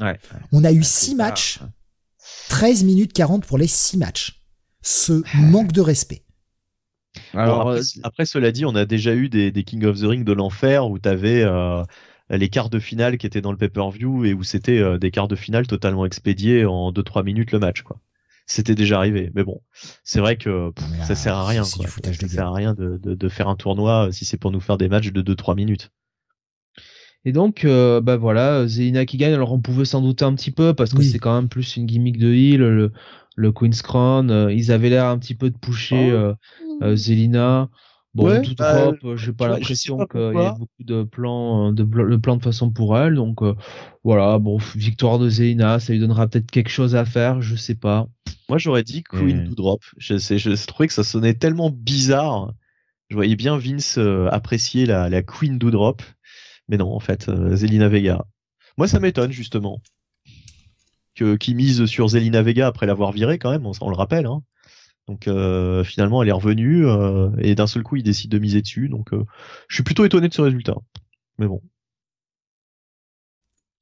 Ouais. 0.00 0.18
On 0.52 0.64
a 0.64 0.72
eu 0.72 0.82
c'est 0.82 1.06
6 1.06 1.10
ça. 1.10 1.16
matchs, 1.16 1.60
13 2.48 2.84
minutes 2.84 3.12
40 3.12 3.46
pour 3.46 3.58
les 3.58 3.66
6 3.66 3.98
matchs. 3.98 4.40
Ce 4.82 5.22
manque 5.36 5.72
de 5.72 5.80
respect. 5.80 6.22
Alors, 7.34 7.64
Bon, 7.64 7.70
après, 7.70 7.80
euh, 7.80 8.00
après, 8.04 8.26
cela 8.26 8.52
dit, 8.52 8.64
on 8.64 8.74
a 8.74 8.84
déjà 8.84 9.14
eu 9.14 9.28
des, 9.28 9.50
des 9.50 9.64
King 9.64 9.84
of 9.84 9.98
the 10.00 10.04
Ring 10.04 10.24
de 10.24 10.32
l'enfer 10.32 10.88
où 10.88 10.98
t'avais 10.98 11.42
euh, 11.42 11.82
les 12.30 12.48
quarts 12.48 12.70
de 12.70 12.78
finale 12.78 13.18
qui 13.18 13.26
étaient 13.26 13.40
dans 13.40 13.50
le 13.50 13.58
pay-per-view 13.58 14.24
et 14.24 14.34
où 14.34 14.42
c'était 14.42 14.78
euh, 14.78 14.98
des 14.98 15.10
quarts 15.10 15.28
de 15.28 15.36
finale 15.36 15.66
totalement 15.66 16.06
expédiés 16.06 16.64
en 16.64 16.92
2-3 16.92 17.24
minutes 17.24 17.52
le 17.52 17.58
match, 17.58 17.82
quoi. 17.82 18.00
C'était 18.50 18.74
déjà 18.74 18.96
arrivé, 18.96 19.30
mais 19.34 19.44
bon, 19.44 19.60
c'est 20.04 20.20
vrai 20.20 20.36
que 20.38 20.70
pff, 20.70 20.86
là, 20.98 21.04
ça 21.04 21.14
sert 21.14 21.34
à 21.34 21.46
rien, 21.46 21.64
quoi. 21.64 21.86
Ça 21.86 22.28
sert 22.28 22.46
à 22.46 22.54
rien 22.54 22.72
de, 22.72 22.96
de, 22.96 23.14
de 23.14 23.28
faire 23.28 23.48
un 23.48 23.56
tournoi 23.56 24.08
euh, 24.08 24.12
si 24.12 24.24
c'est 24.24 24.38
pour 24.38 24.50
nous 24.52 24.60
faire 24.60 24.78
des 24.78 24.88
matchs 24.88 25.12
de 25.12 25.34
2-3 25.34 25.54
minutes. 25.54 25.90
Et 27.24 27.32
donc, 27.32 27.64
euh, 27.64 28.00
bah 28.00 28.16
voilà, 28.16 28.66
Zelina 28.66 29.04
qui 29.04 29.16
gagne. 29.16 29.34
Alors, 29.34 29.52
on 29.52 29.60
pouvait 29.60 29.84
s'en 29.84 30.00
douter 30.00 30.24
un 30.24 30.34
petit 30.34 30.50
peu 30.50 30.72
parce 30.74 30.92
que 30.92 30.98
Oui. 30.98 31.10
c'est 31.10 31.18
quand 31.18 31.34
même 31.34 31.48
plus 31.48 31.76
une 31.76 31.86
gimmick 31.86 32.18
de 32.18 32.32
heal, 32.32 32.60
le, 32.60 32.92
le 33.36 33.52
Queen's 33.52 33.82
Crown. 33.82 34.30
euh, 34.30 34.52
ils 34.52 34.72
avaient 34.72 34.88
l'air 34.90 35.06
un 35.06 35.18
petit 35.18 35.34
peu 35.34 35.50
de 35.50 35.58
pusher 35.58 36.10
Oh. 36.12 36.16
euh, 36.16 36.34
euh, 36.82 36.96
Zelina. 36.96 37.68
Bon, 38.14 38.24
Ouais, 38.24 38.40
tout 38.40 38.54
bah, 38.56 38.74
euh, 39.04 39.16
j'ai 39.16 39.32
pas 39.32 39.48
l'impression 39.48 40.06
qu'il 40.06 40.20
y 40.20 40.46
ait 40.46 40.50
beaucoup 40.58 40.82
de 40.82 41.02
plans, 41.02 41.68
euh, 41.68 41.72
de, 41.72 41.84
de 41.84 42.16
plans 42.16 42.36
de 42.36 42.42
façon 42.42 42.70
pour 42.70 42.96
elle. 42.98 43.14
Donc, 43.14 43.42
euh, 43.42 43.54
voilà, 44.02 44.38
bon, 44.38 44.56
victoire 44.74 45.18
de 45.18 45.28
Zelina, 45.28 45.78
ça 45.78 45.92
lui 45.92 46.00
donnera 46.00 46.26
peut-être 46.26 46.50
quelque 46.50 46.70
chose 46.70 46.96
à 46.96 47.04
faire, 47.04 47.42
je 47.42 47.54
sais 47.54 47.74
pas. 47.74 48.08
Moi, 48.48 48.58
j'aurais 48.58 48.82
dit 48.82 49.02
Queen 49.02 49.42
Mm. 49.42 49.48
to 49.48 49.54
Drop. 49.54 49.82
Je, 49.98 50.16
sais, 50.18 50.38
je 50.38 50.50
trouvais 50.66 50.86
que 50.88 50.94
ça 50.94 51.04
sonnait 51.04 51.34
tellement 51.34 51.70
bizarre. 51.70 52.54
Je 53.10 53.16
voyais 53.16 53.36
bien 53.36 53.58
Vince 53.58 53.98
euh, 53.98 54.28
apprécier 54.30 54.86
la, 54.86 55.08
la 55.08 55.22
Queen 55.22 55.58
do 55.58 55.70
Drop. 55.70 56.02
Mais 56.68 56.76
non, 56.76 56.92
en 56.92 57.00
fait, 57.00 57.28
euh, 57.28 57.56
Zelina 57.56 57.88
Vega. 57.88 58.26
Moi, 58.76 58.88
ça 58.88 59.00
m'étonne, 59.00 59.32
justement. 59.32 59.80
Que, 61.14 61.36
qui 61.36 61.54
mise 61.54 61.86
sur 61.86 62.08
Zelina 62.08 62.42
Vega 62.42 62.66
après 62.66 62.86
l'avoir 62.86 63.12
virée, 63.12 63.38
quand 63.38 63.50
même, 63.50 63.66
on, 63.66 63.72
on 63.80 63.90
le 63.90 63.96
rappelle. 63.96 64.26
Hein. 64.26 64.42
Donc, 65.08 65.26
euh, 65.26 65.82
finalement, 65.82 66.22
elle 66.22 66.28
est 66.28 66.32
revenue. 66.32 66.86
euh, 66.86 67.30
et 67.38 67.54
d'un 67.54 67.66
seul 67.66 67.82
coup, 67.82 67.96
il 67.96 68.02
décide 68.02 68.30
de 68.30 68.38
miser 68.38 68.62
dessus. 68.62 68.88
Donc, 68.88 69.12
euh, 69.12 69.24
je 69.68 69.74
suis 69.76 69.82
plutôt 69.82 70.04
étonné 70.04 70.28
de 70.28 70.34
ce 70.34 70.42
résultat. 70.42 70.76
Mais 71.38 71.46
bon. 71.46 71.62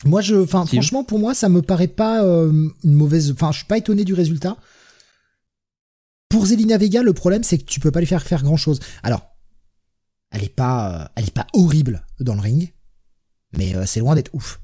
Moi, 0.05 0.21
je, 0.21 0.37
enfin, 0.37 0.65
Si. 0.67 0.77
franchement, 0.77 1.05
pour 1.05 1.19
moi, 1.19 1.35
ça 1.35 1.49
me 1.49 1.63
paraît 1.63 1.89
pas 1.89 2.23
euh, 2.25 2.69
une 2.85 2.93
mauvaise. 2.95 3.33
Enfin, 3.33 3.51
je 3.53 3.59
suis 3.59 3.67
pas 3.67 3.79
étonné 3.79 4.05
du 4.05 4.15
résultat. 4.15 4.57
Pour 6.29 6.47
Zelina 6.47 6.79
Vega, 6.79 7.03
le 7.03 7.13
problème, 7.13 7.43
c'est 7.43 7.59
que 7.59 7.65
tu 7.65 7.81
peux 7.81 7.91
pas 7.91 8.01
lui 8.01 8.07
faire 8.07 8.23
faire 8.23 8.43
grand 8.43 8.57
chose. 8.57 8.79
Alors, 9.03 9.23
elle 10.31 10.45
est 10.45 10.55
pas, 10.55 11.03
euh, 11.03 11.09
elle 11.17 11.25
est 11.25 11.35
pas 11.35 11.47
horrible 11.55 12.05
dans 12.21 12.35
le 12.35 12.41
ring, 12.41 12.73
mais 13.57 13.75
euh, 13.75 13.85
c'est 13.87 14.01
loin 14.01 14.15
d'être 14.15 14.35
ouf. 14.35 14.61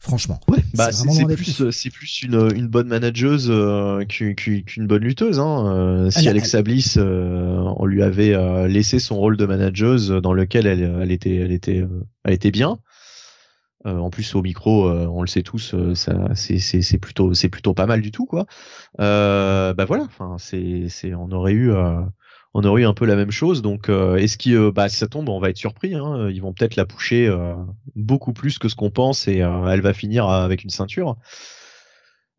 Franchement. 0.00 0.38
Bah, 0.74 0.92
C'est 0.92 1.26
plus, 1.34 1.60
euh, 1.60 1.70
c'est 1.72 1.90
plus 1.90 2.22
une, 2.22 2.50
une 2.54 2.68
bonne 2.68 2.86
manageuse 2.86 3.48
euh, 3.50 4.04
qu'une 4.04 4.86
bonne 4.86 5.02
lutteuse. 5.02 5.40
Hein. 5.40 5.66
Euh, 5.66 6.10
si 6.10 6.20
Elle 6.20 6.28
a- 6.28 6.30
Alexa 6.30 6.62
Bliss, 6.62 6.96
euh, 6.98 7.60
on 7.76 7.84
lui 7.84 8.02
avait 8.04 8.68
laissé 8.68 9.00
son 9.00 9.16
rôle 9.16 9.36
de 9.36 9.44
manageuse 9.44 10.10
dans 10.22 10.32
lequel 10.32 10.68
elle, 10.68 10.98
elle 11.02 11.10
était, 11.10 11.34
elle 11.36 11.50
était, 11.52 11.84
elle 12.24 12.32
était 12.32 12.52
bien. 12.52 12.78
En 13.84 14.10
plus 14.10 14.34
au 14.34 14.42
micro, 14.42 14.88
on 14.90 15.22
le 15.22 15.28
sait 15.28 15.42
tous, 15.42 15.74
ça, 15.94 16.28
c'est, 16.34 16.98
plutôt, 16.98 17.32
c'est 17.32 17.48
plutôt 17.48 17.74
pas 17.74 17.86
mal 17.86 18.00
du 18.02 18.10
tout, 18.10 18.26
quoi. 18.26 18.44
Bah 18.98 19.84
voilà, 19.86 20.04
enfin, 20.04 20.36
c'est, 20.38 20.86
c'est, 20.88 21.14
on 21.14 21.30
aurait 21.32 21.52
eu, 21.54 21.72
on 22.58 22.64
aurait 22.64 22.82
eu 22.82 22.86
un 22.86 22.94
peu 22.94 23.06
la 23.06 23.14
même 23.14 23.30
chose. 23.30 23.62
Donc, 23.62 23.88
euh, 23.88 24.16
est-ce 24.16 24.36
qui, 24.36 24.56
euh, 24.56 24.72
bah, 24.72 24.88
si 24.88 24.96
ça 24.96 25.06
tombe, 25.06 25.28
on 25.28 25.38
va 25.38 25.50
être 25.50 25.56
surpris. 25.56 25.94
Hein, 25.94 26.28
ils 26.28 26.42
vont 26.42 26.52
peut-être 26.52 26.74
la 26.74 26.86
pusher 26.86 27.28
euh, 27.28 27.54
beaucoup 27.94 28.32
plus 28.32 28.58
que 28.58 28.68
ce 28.68 28.74
qu'on 28.74 28.90
pense 28.90 29.28
et 29.28 29.36
elle 29.36 29.80
va 29.80 29.94
finir 29.94 30.28
avec 30.28 30.64
une 30.64 30.70
ceinture. 30.70 31.16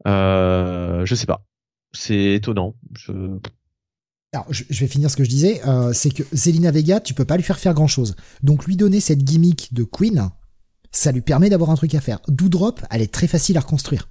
Je 0.05 1.13
sais 1.15 1.25
pas. 1.25 1.45
C'est 1.93 2.33
étonnant. 2.33 2.75
Je... 2.97 3.13
Alors, 4.33 4.45
vais 4.49 4.87
finir 4.87 5.09
ce 5.09 5.15
que 5.15 5.23
je 5.23 5.29
disais, 5.29 5.61
c'est 5.93 6.13
que 6.13 6.23
Zelina 6.33 6.71
Vega, 6.71 6.99
tu 6.99 7.13
peux 7.13 7.25
pas 7.25 7.37
lui 7.37 7.43
faire 7.43 7.57
faire 7.57 7.73
grand 7.73 7.87
chose. 7.87 8.15
Donc 8.43 8.65
lui 8.65 8.75
donner 8.75 8.99
cette 8.99 9.23
gimmick 9.23 9.73
de 9.73 9.83
Queen, 9.83 10.29
ça 10.91 11.13
lui 11.13 11.21
permet 11.21 11.49
d'avoir 11.49 11.69
un 11.69 11.75
truc 11.75 11.95
à 11.95 12.01
faire. 12.01 12.19
Doudrop, 12.27 12.81
elle 12.91 13.01
est 13.01 13.11
très 13.11 13.27
facile 13.27 13.57
à 13.57 13.61
reconstruire. 13.61 14.09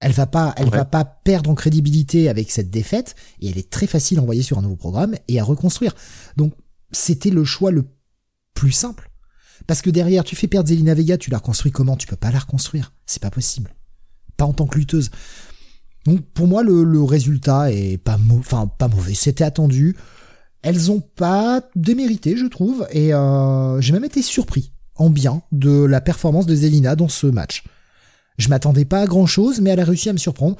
Elle 0.00 0.12
va 0.12 0.26
pas, 0.26 0.54
elle 0.56 0.66
Ouais. 0.68 0.76
va 0.76 0.84
pas 0.84 1.04
perdre 1.04 1.50
en 1.50 1.54
crédibilité 1.54 2.28
avec 2.28 2.50
cette 2.50 2.70
défaite, 2.70 3.16
et 3.40 3.48
elle 3.50 3.58
est 3.58 3.68
très 3.70 3.86
facile 3.86 4.18
à 4.18 4.22
envoyer 4.22 4.42
sur 4.42 4.58
un 4.58 4.62
nouveau 4.62 4.76
programme 4.76 5.16
et 5.26 5.40
à 5.40 5.44
reconstruire. 5.44 5.94
Donc, 6.36 6.52
c'était 6.92 7.30
le 7.30 7.44
choix 7.44 7.70
le 7.72 7.84
plus 8.54 8.72
simple. 8.72 9.10
Parce 9.66 9.82
que 9.82 9.90
derrière, 9.90 10.22
tu 10.24 10.36
fais 10.36 10.46
perdre 10.46 10.68
Zelina 10.68 10.94
Vega, 10.94 11.18
tu 11.18 11.30
la 11.30 11.38
reconstruis 11.38 11.72
comment? 11.72 11.96
Tu 11.96 12.06
peux 12.06 12.16
pas 12.16 12.30
la 12.30 12.38
reconstruire. 12.38 12.92
C'est 13.06 13.20
pas 13.20 13.30
possible. 13.30 13.74
Pas 14.36 14.44
en 14.44 14.52
tant 14.52 14.66
que 14.66 14.78
lutteuse. 14.78 15.10
Donc, 16.06 16.20
pour 16.32 16.46
moi, 16.46 16.62
le, 16.62 16.84
le 16.84 17.02
résultat 17.02 17.72
est 17.72 17.98
pas 17.98 18.18
enfin, 18.30 18.68
pas 18.68 18.88
mauvais. 18.88 19.14
C'était 19.14 19.44
attendu. 19.44 19.96
Elles 20.62 20.90
ont 20.92 21.00
pas 21.00 21.62
démérité, 21.76 22.36
je 22.36 22.46
trouve, 22.46 22.86
et 22.92 23.12
euh, 23.12 23.80
j'ai 23.80 23.92
même 23.92 24.04
été 24.04 24.22
surpris, 24.22 24.72
en 24.94 25.10
bien, 25.10 25.42
de 25.52 25.84
la 25.84 26.00
performance 26.00 26.46
de 26.46 26.54
Zelina 26.54 26.96
dans 26.96 27.08
ce 27.08 27.26
match. 27.26 27.64
Je 28.38 28.48
m'attendais 28.48 28.84
pas 28.84 29.02
à 29.02 29.06
grand 29.06 29.26
chose, 29.26 29.60
mais 29.60 29.70
elle 29.70 29.80
a 29.80 29.84
réussi 29.84 30.08
à 30.08 30.12
me 30.12 30.18
surprendre. 30.18 30.56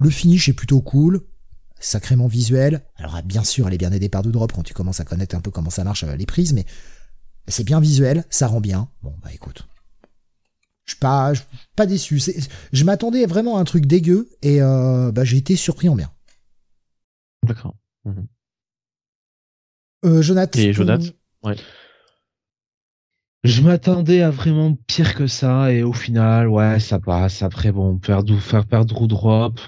Le 0.00 0.10
finish 0.10 0.48
est 0.48 0.52
plutôt 0.52 0.80
cool, 0.80 1.22
sacrément 1.78 2.26
visuel. 2.26 2.84
Alors 2.96 3.14
ah, 3.16 3.22
bien 3.22 3.44
sûr, 3.44 3.66
elle 3.68 3.74
est 3.74 3.78
bien 3.78 3.92
aidée 3.92 4.08
par 4.08 4.22
drop 4.22 4.52
quand 4.52 4.62
tu 4.64 4.74
commences 4.74 5.00
à 5.00 5.04
connaître 5.04 5.34
un 5.36 5.40
peu 5.40 5.50
comment 5.50 5.70
ça 5.70 5.84
marche 5.84 6.02
euh, 6.04 6.16
les 6.16 6.26
prises, 6.26 6.52
mais 6.52 6.64
c'est 7.48 7.64
bien 7.64 7.80
visuel, 7.80 8.24
ça 8.30 8.46
rend 8.48 8.60
bien. 8.60 8.88
Bon 9.02 9.14
bah 9.22 9.30
écoute, 9.32 9.66
je 10.84 10.92
suis 10.92 10.98
pas, 11.00 11.32
je 11.34 11.40
suis 11.40 11.48
pas 11.76 11.86
déçu. 11.86 12.20
Je 12.72 12.84
m'attendais 12.84 13.24
vraiment 13.26 13.56
à 13.56 13.60
un 13.60 13.64
truc 13.64 13.86
dégueu 13.86 14.28
et 14.42 14.60
euh, 14.60 15.12
bah 15.12 15.24
j'ai 15.24 15.36
été 15.36 15.54
surpris 15.56 15.88
en 15.88 15.94
bien. 15.94 16.10
D'accord. 17.46 17.74
Euh, 20.04 20.22
Jonathan. 20.22 20.58
Et 20.58 20.66
ton- 20.66 20.72
Jonathan 20.72 21.04
Ouais. 21.44 21.56
Je 23.44 23.60
m'attendais 23.60 24.22
à 24.22 24.30
vraiment 24.30 24.76
pire 24.86 25.14
que 25.14 25.26
ça 25.26 25.72
et 25.72 25.82
au 25.82 25.92
final, 25.92 26.48
ouais, 26.48 26.78
ça 26.78 27.00
passe. 27.00 27.42
Après, 27.42 27.72
bon, 27.72 27.98
perdre, 27.98 28.38
faire 28.38 28.66
perdre 28.66 29.02
ou 29.02 29.06
drop. 29.08 29.58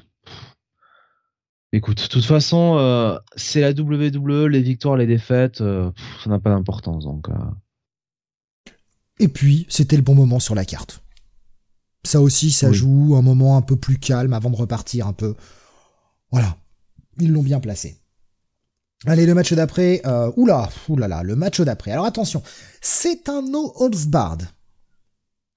Écoute, 1.72 2.00
de 2.02 2.06
toute 2.06 2.24
façon, 2.24 2.76
euh, 2.78 3.18
c'est 3.34 3.60
la 3.60 3.72
WWE, 3.72 4.46
les 4.46 4.62
victoires, 4.62 4.96
les 4.96 5.08
défaites, 5.08 5.60
euh, 5.60 5.90
pff, 5.90 6.22
ça 6.22 6.30
n'a 6.30 6.38
pas 6.38 6.50
d'importance. 6.50 7.02
Donc, 7.04 7.28
euh, 7.28 8.70
Et 9.18 9.26
puis, 9.26 9.66
c'était 9.68 9.96
le 9.96 10.02
bon 10.02 10.14
moment 10.14 10.38
sur 10.38 10.54
la 10.54 10.64
carte. 10.64 11.02
Ça 12.04 12.20
aussi, 12.20 12.52
ça 12.52 12.68
Oui. 12.68 12.74
joue 12.74 13.16
un 13.16 13.22
moment 13.22 13.56
un 13.56 13.62
peu 13.62 13.74
plus 13.76 13.98
calme 13.98 14.34
avant 14.34 14.50
de 14.50 14.56
repartir 14.56 15.08
un 15.08 15.12
peu. 15.12 15.34
Voilà. 16.30 16.56
Ils 17.18 17.32
l'ont 17.32 17.42
bien 17.42 17.58
placé. 17.58 17.96
Allez, 19.06 19.26
le 19.26 19.34
match 19.34 19.52
d'après. 19.52 20.00
Euh, 20.06 20.30
oula, 20.36 20.68
oulala, 20.88 21.22
le 21.22 21.36
match 21.36 21.60
d'après. 21.60 21.92
Alors 21.92 22.06
attention, 22.06 22.42
c'est 22.80 23.28
un 23.28 23.42
no 23.42 23.72
holds 23.76 24.06
barred. 24.08 24.48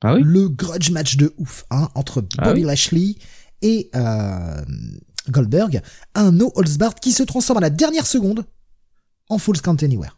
ah 0.04 0.16
oui, 0.16 0.22
Le 0.24 0.50
grudge 0.50 0.91
match 0.91 1.18
de 1.18 1.34
ouf, 1.38 1.66
hein, 1.72 1.89
entre 1.95 2.24
Ah 2.38 2.45
Bobby 2.45 2.62
oui 2.62 2.68
Lashley 2.68 3.16
et 3.62 3.89
euh, 3.95 4.62
Goldberg. 5.30 5.82
Un 6.16 6.32
no 6.32 6.52
holds 6.56 6.78
barred 6.78 7.00
qui 7.00 7.12
se 7.12 7.24
transforme 7.24 7.58
à 7.60 7.62
la 7.62 7.70
dernière 7.70 8.06
seconde 8.06 8.45
en 9.30 9.38
Falls 9.38 9.62
Count 9.62 9.78
Anywhere. 9.82 10.18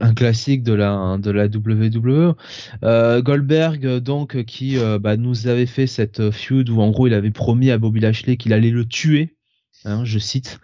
un 0.00 0.14
classique 0.14 0.62
de 0.64 0.72
la 0.72 1.16
de 1.18 1.30
la 1.30 1.46
WWE. 1.46 2.34
Euh, 2.82 3.22
Goldberg, 3.22 3.98
donc, 4.00 4.42
qui 4.44 4.78
euh, 4.78 4.98
bah, 4.98 5.16
nous 5.16 5.46
avait 5.46 5.66
fait 5.66 5.86
cette 5.86 6.30
feud 6.30 6.68
où 6.70 6.80
en 6.80 6.90
gros 6.90 7.06
il 7.06 7.14
avait 7.14 7.30
promis 7.30 7.70
à 7.70 7.78
Bobby 7.78 8.00
Lashley 8.00 8.36
qu'il 8.36 8.52
allait 8.52 8.70
le 8.70 8.84
tuer. 8.86 9.35
Hein, 9.86 10.04
je 10.04 10.18
cite, 10.18 10.58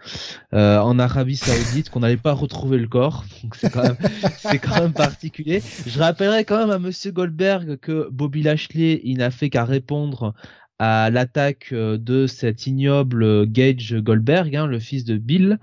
euh, 0.53 0.77
en 0.79 0.99
Arabie 0.99 1.37
Saoudite, 1.37 1.89
qu'on 1.89 2.01
n'allait 2.01 2.17
pas 2.17 2.33
retrouver 2.33 2.77
le 2.77 2.89
corps. 2.89 3.23
Donc 3.41 3.55
c'est 3.55 3.71
quand 3.71 3.83
même, 3.83 3.95
c'est 4.37 4.59
quand 4.59 4.81
même 4.81 4.91
particulier. 4.91 5.63
Je 5.87 5.97
rappellerai 5.97 6.43
quand 6.43 6.57
même 6.57 6.71
à 6.71 6.77
Monsieur 6.77 7.11
Goldberg 7.11 7.77
que 7.77 8.09
Bobby 8.11 8.43
Lashley, 8.43 8.99
il 9.05 9.19
n'a 9.19 9.31
fait 9.31 9.49
qu'à 9.49 9.63
répondre 9.63 10.33
à 10.77 11.09
l'attaque 11.09 11.69
euh, 11.71 11.97
de 11.97 12.27
cet 12.27 12.67
ignoble 12.67 13.47
Gage 13.47 13.95
Goldberg, 13.95 14.53
hein, 14.57 14.67
le 14.67 14.79
fils 14.79 15.05
de 15.05 15.15
Bill, 15.15 15.57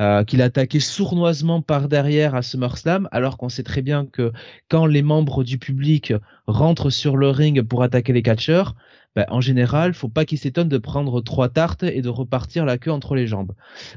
euh, 0.00 0.24
qu'il 0.24 0.40
a 0.40 0.46
attaqué 0.46 0.80
sournoisement 0.80 1.60
par 1.60 1.88
derrière 1.88 2.34
à 2.34 2.40
SummerSlam, 2.40 3.10
alors 3.12 3.36
qu'on 3.36 3.50
sait 3.50 3.62
très 3.62 3.82
bien 3.82 4.06
que 4.06 4.32
quand 4.70 4.86
les 4.86 5.02
membres 5.02 5.44
du 5.44 5.58
public 5.58 6.14
rentrent 6.46 6.88
sur 6.88 7.18
le 7.18 7.28
ring 7.28 7.60
pour 7.60 7.82
attaquer 7.82 8.14
les 8.14 8.22
catcheurs, 8.22 8.74
ben, 9.14 9.26
en 9.28 9.40
général, 9.40 9.92
faut 9.94 10.08
pas 10.08 10.24
qu'ils 10.24 10.38
s'étonnent 10.38 10.68
de 10.68 10.78
prendre 10.78 11.20
trois 11.20 11.48
tartes 11.50 11.82
et 11.82 12.00
de 12.00 12.08
repartir 12.08 12.64
la 12.64 12.78
queue 12.78 12.90
entre 12.90 13.14
les 13.14 13.26
jambes. 13.26 13.52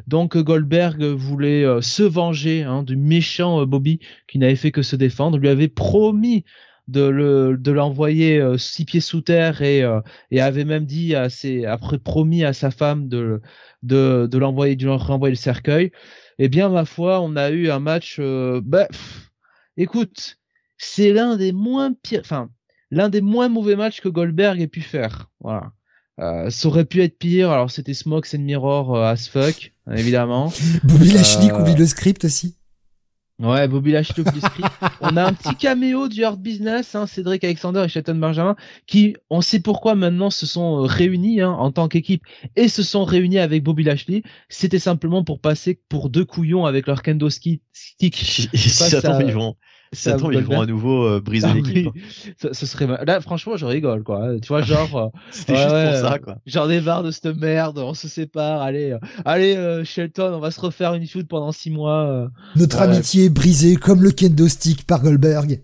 Donc 0.07 0.35
euh, 0.35 0.43
Goldberg 0.43 1.01
voulait 1.03 1.63
euh, 1.63 1.81
se 1.81 2.03
venger 2.03 2.63
hein, 2.63 2.83
du 2.83 2.97
méchant 2.97 3.61
euh, 3.61 3.65
Bobby 3.65 3.99
qui 4.27 4.39
n'avait 4.39 4.55
fait 4.55 4.71
que 4.71 4.81
se 4.81 4.95
défendre, 4.95 5.37
lui 5.37 5.49
avait 5.49 5.69
promis 5.69 6.43
de 6.87 7.01
le 7.01 7.57
de 7.57 7.71
l'envoyer 7.71 8.39
euh, 8.39 8.57
six 8.57 8.85
pieds 8.85 8.99
sous 8.99 9.21
terre 9.21 9.61
et 9.61 9.83
euh, 9.83 10.01
et 10.31 10.41
avait 10.41 10.65
même 10.65 10.85
dit 10.85 11.15
à 11.15 11.29
ses 11.29 11.65
après 11.65 11.97
promis 11.97 12.43
à 12.43 12.53
sa 12.53 12.69
femme 12.69 13.07
de 13.07 13.41
de 13.83 14.27
de 14.29 14.37
l'envoyer 14.37 14.75
de 14.75 14.87
renvoyer 14.87 15.31
le 15.31 15.37
cercueil. 15.37 15.91
Eh 16.39 16.49
bien 16.49 16.69
ma 16.69 16.85
foi, 16.85 17.21
on 17.21 17.35
a 17.37 17.49
eu 17.49 17.69
un 17.69 17.79
match 17.79 18.19
bah, 18.19 18.87
écoute, 19.77 20.37
c'est 20.77 21.13
l'un 21.13 21.37
des 21.37 21.53
moins 21.53 21.93
pires 21.93 22.21
enfin 22.21 22.49
l'un 22.95 23.09
des 23.09 23.21
moins 23.21 23.49
mauvais 23.49 23.75
matchs 23.75 24.01
que 24.01 24.09
Goldberg 24.09 24.59
ait 24.61 24.67
pu 24.67 24.81
faire. 24.81 25.29
Voilà. 25.41 25.71
Euh, 26.21 26.49
ça 26.49 26.69
aurait 26.69 26.85
pu 26.85 27.03
être 27.03 27.19
pire. 27.19 27.51
Alors 27.51 27.69
c'était 27.69 27.93
Smokes 27.93 28.33
and 28.33 28.39
Mirror 28.39 28.95
euh, 28.95 29.03
as 29.11 29.27
fuck, 29.27 29.73
évidemment. 29.91 30.51
Bobby 30.83 31.11
Lashley 31.11 31.51
Euh, 31.51 31.59
oublie 31.59 31.75
le 31.75 31.85
script 31.85 32.23
aussi. 32.25 32.55
Ouais, 33.37 33.67
Bobby 33.67 33.91
Lashley 33.91 34.23
au 34.25 34.39
script. 34.39 34.69
On 35.01 35.17
a 35.17 35.25
un 35.25 35.33
petit 35.33 35.55
caméo 35.57 36.07
du 36.07 36.23
Hard 36.23 36.39
Business, 36.41 36.95
hein, 36.95 37.05
Cédric 37.05 37.43
Alexander 37.43 37.83
et 37.83 37.89
Shelton 37.89 38.15
Benjamin, 38.15 38.55
qui, 38.87 39.17
on 39.29 39.41
sait 39.41 39.59
pourquoi 39.59 39.93
maintenant 39.95 40.29
se 40.29 40.45
sont 40.45 40.77
euh, 40.83 40.85
réunis 40.85 41.41
hein, 41.41 41.51
en 41.51 41.69
tant 41.69 41.89
qu'équipe 41.89 42.23
et 42.55 42.69
se 42.69 42.81
sont 42.81 43.03
réunis 43.03 43.39
avec 43.39 43.61
Bobby 43.61 43.83
Lashley. 43.83 44.23
C'était 44.47 44.79
simplement 44.79 45.25
pour 45.25 45.41
passer 45.41 45.81
pour 45.89 46.09
deux 46.09 46.23
couillons 46.23 46.65
avec 46.65 46.87
leur 46.87 47.03
kendo 47.03 47.29
ski 47.29 47.61
stick. 47.73 48.15
Si 48.55 48.69
ça- 48.69 49.21
ils 49.21 49.33
vont, 49.33 49.57
attends, 50.05 50.31
ils 50.31 50.43
vont 50.43 50.61
à 50.61 50.65
nouveau 50.65 51.03
euh, 51.05 51.19
briser 51.21 51.47
Ah 51.49 51.53
l'équipe. 51.53 51.89
oui, 51.93 52.01
ce, 52.41 52.53
ce 52.53 52.65
serait 52.65 52.87
mal. 52.87 53.03
là 53.05 53.21
franchement 53.21 53.57
je 53.57 53.65
rigole 53.65 54.03
quoi 54.03 54.39
tu 54.41 54.47
vois 54.49 54.61
genre 54.61 54.97
euh, 54.97 55.07
C'était 55.31 55.53
Ouais, 55.53 55.59
juste 55.59 55.69
pour 55.69 55.95
ça, 55.95 56.13
euh, 56.13 56.17
quoi. 56.19 56.37
J'en 56.45 56.69
ai 56.69 56.81
marre 56.81 57.03
de 57.03 57.11
cette 57.11 57.27
merde, 57.37 57.77
on 57.79 57.93
se 57.93 58.07
sépare, 58.07 58.61
allez, 58.61 58.91
euh, 58.91 58.99
allez 59.25 59.55
euh, 59.55 59.83
Shelton, 59.83 60.33
on 60.33 60.39
va 60.39 60.51
se 60.51 60.59
refaire 60.61 60.93
une 60.93 61.05
feud 61.07 61.27
pendant 61.27 61.51
six 61.51 61.71
mois. 61.71 62.05
euh. 62.05 62.27
Notre 62.55 62.77
Ouais. 62.77 62.83
amitié 62.83 63.25
est 63.25 63.29
brisée 63.29 63.75
comme 63.75 64.01
le 64.03 64.11
kendo 64.11 64.47
stick 64.47 64.85
par 64.85 65.01
Goldberg. 65.01 65.61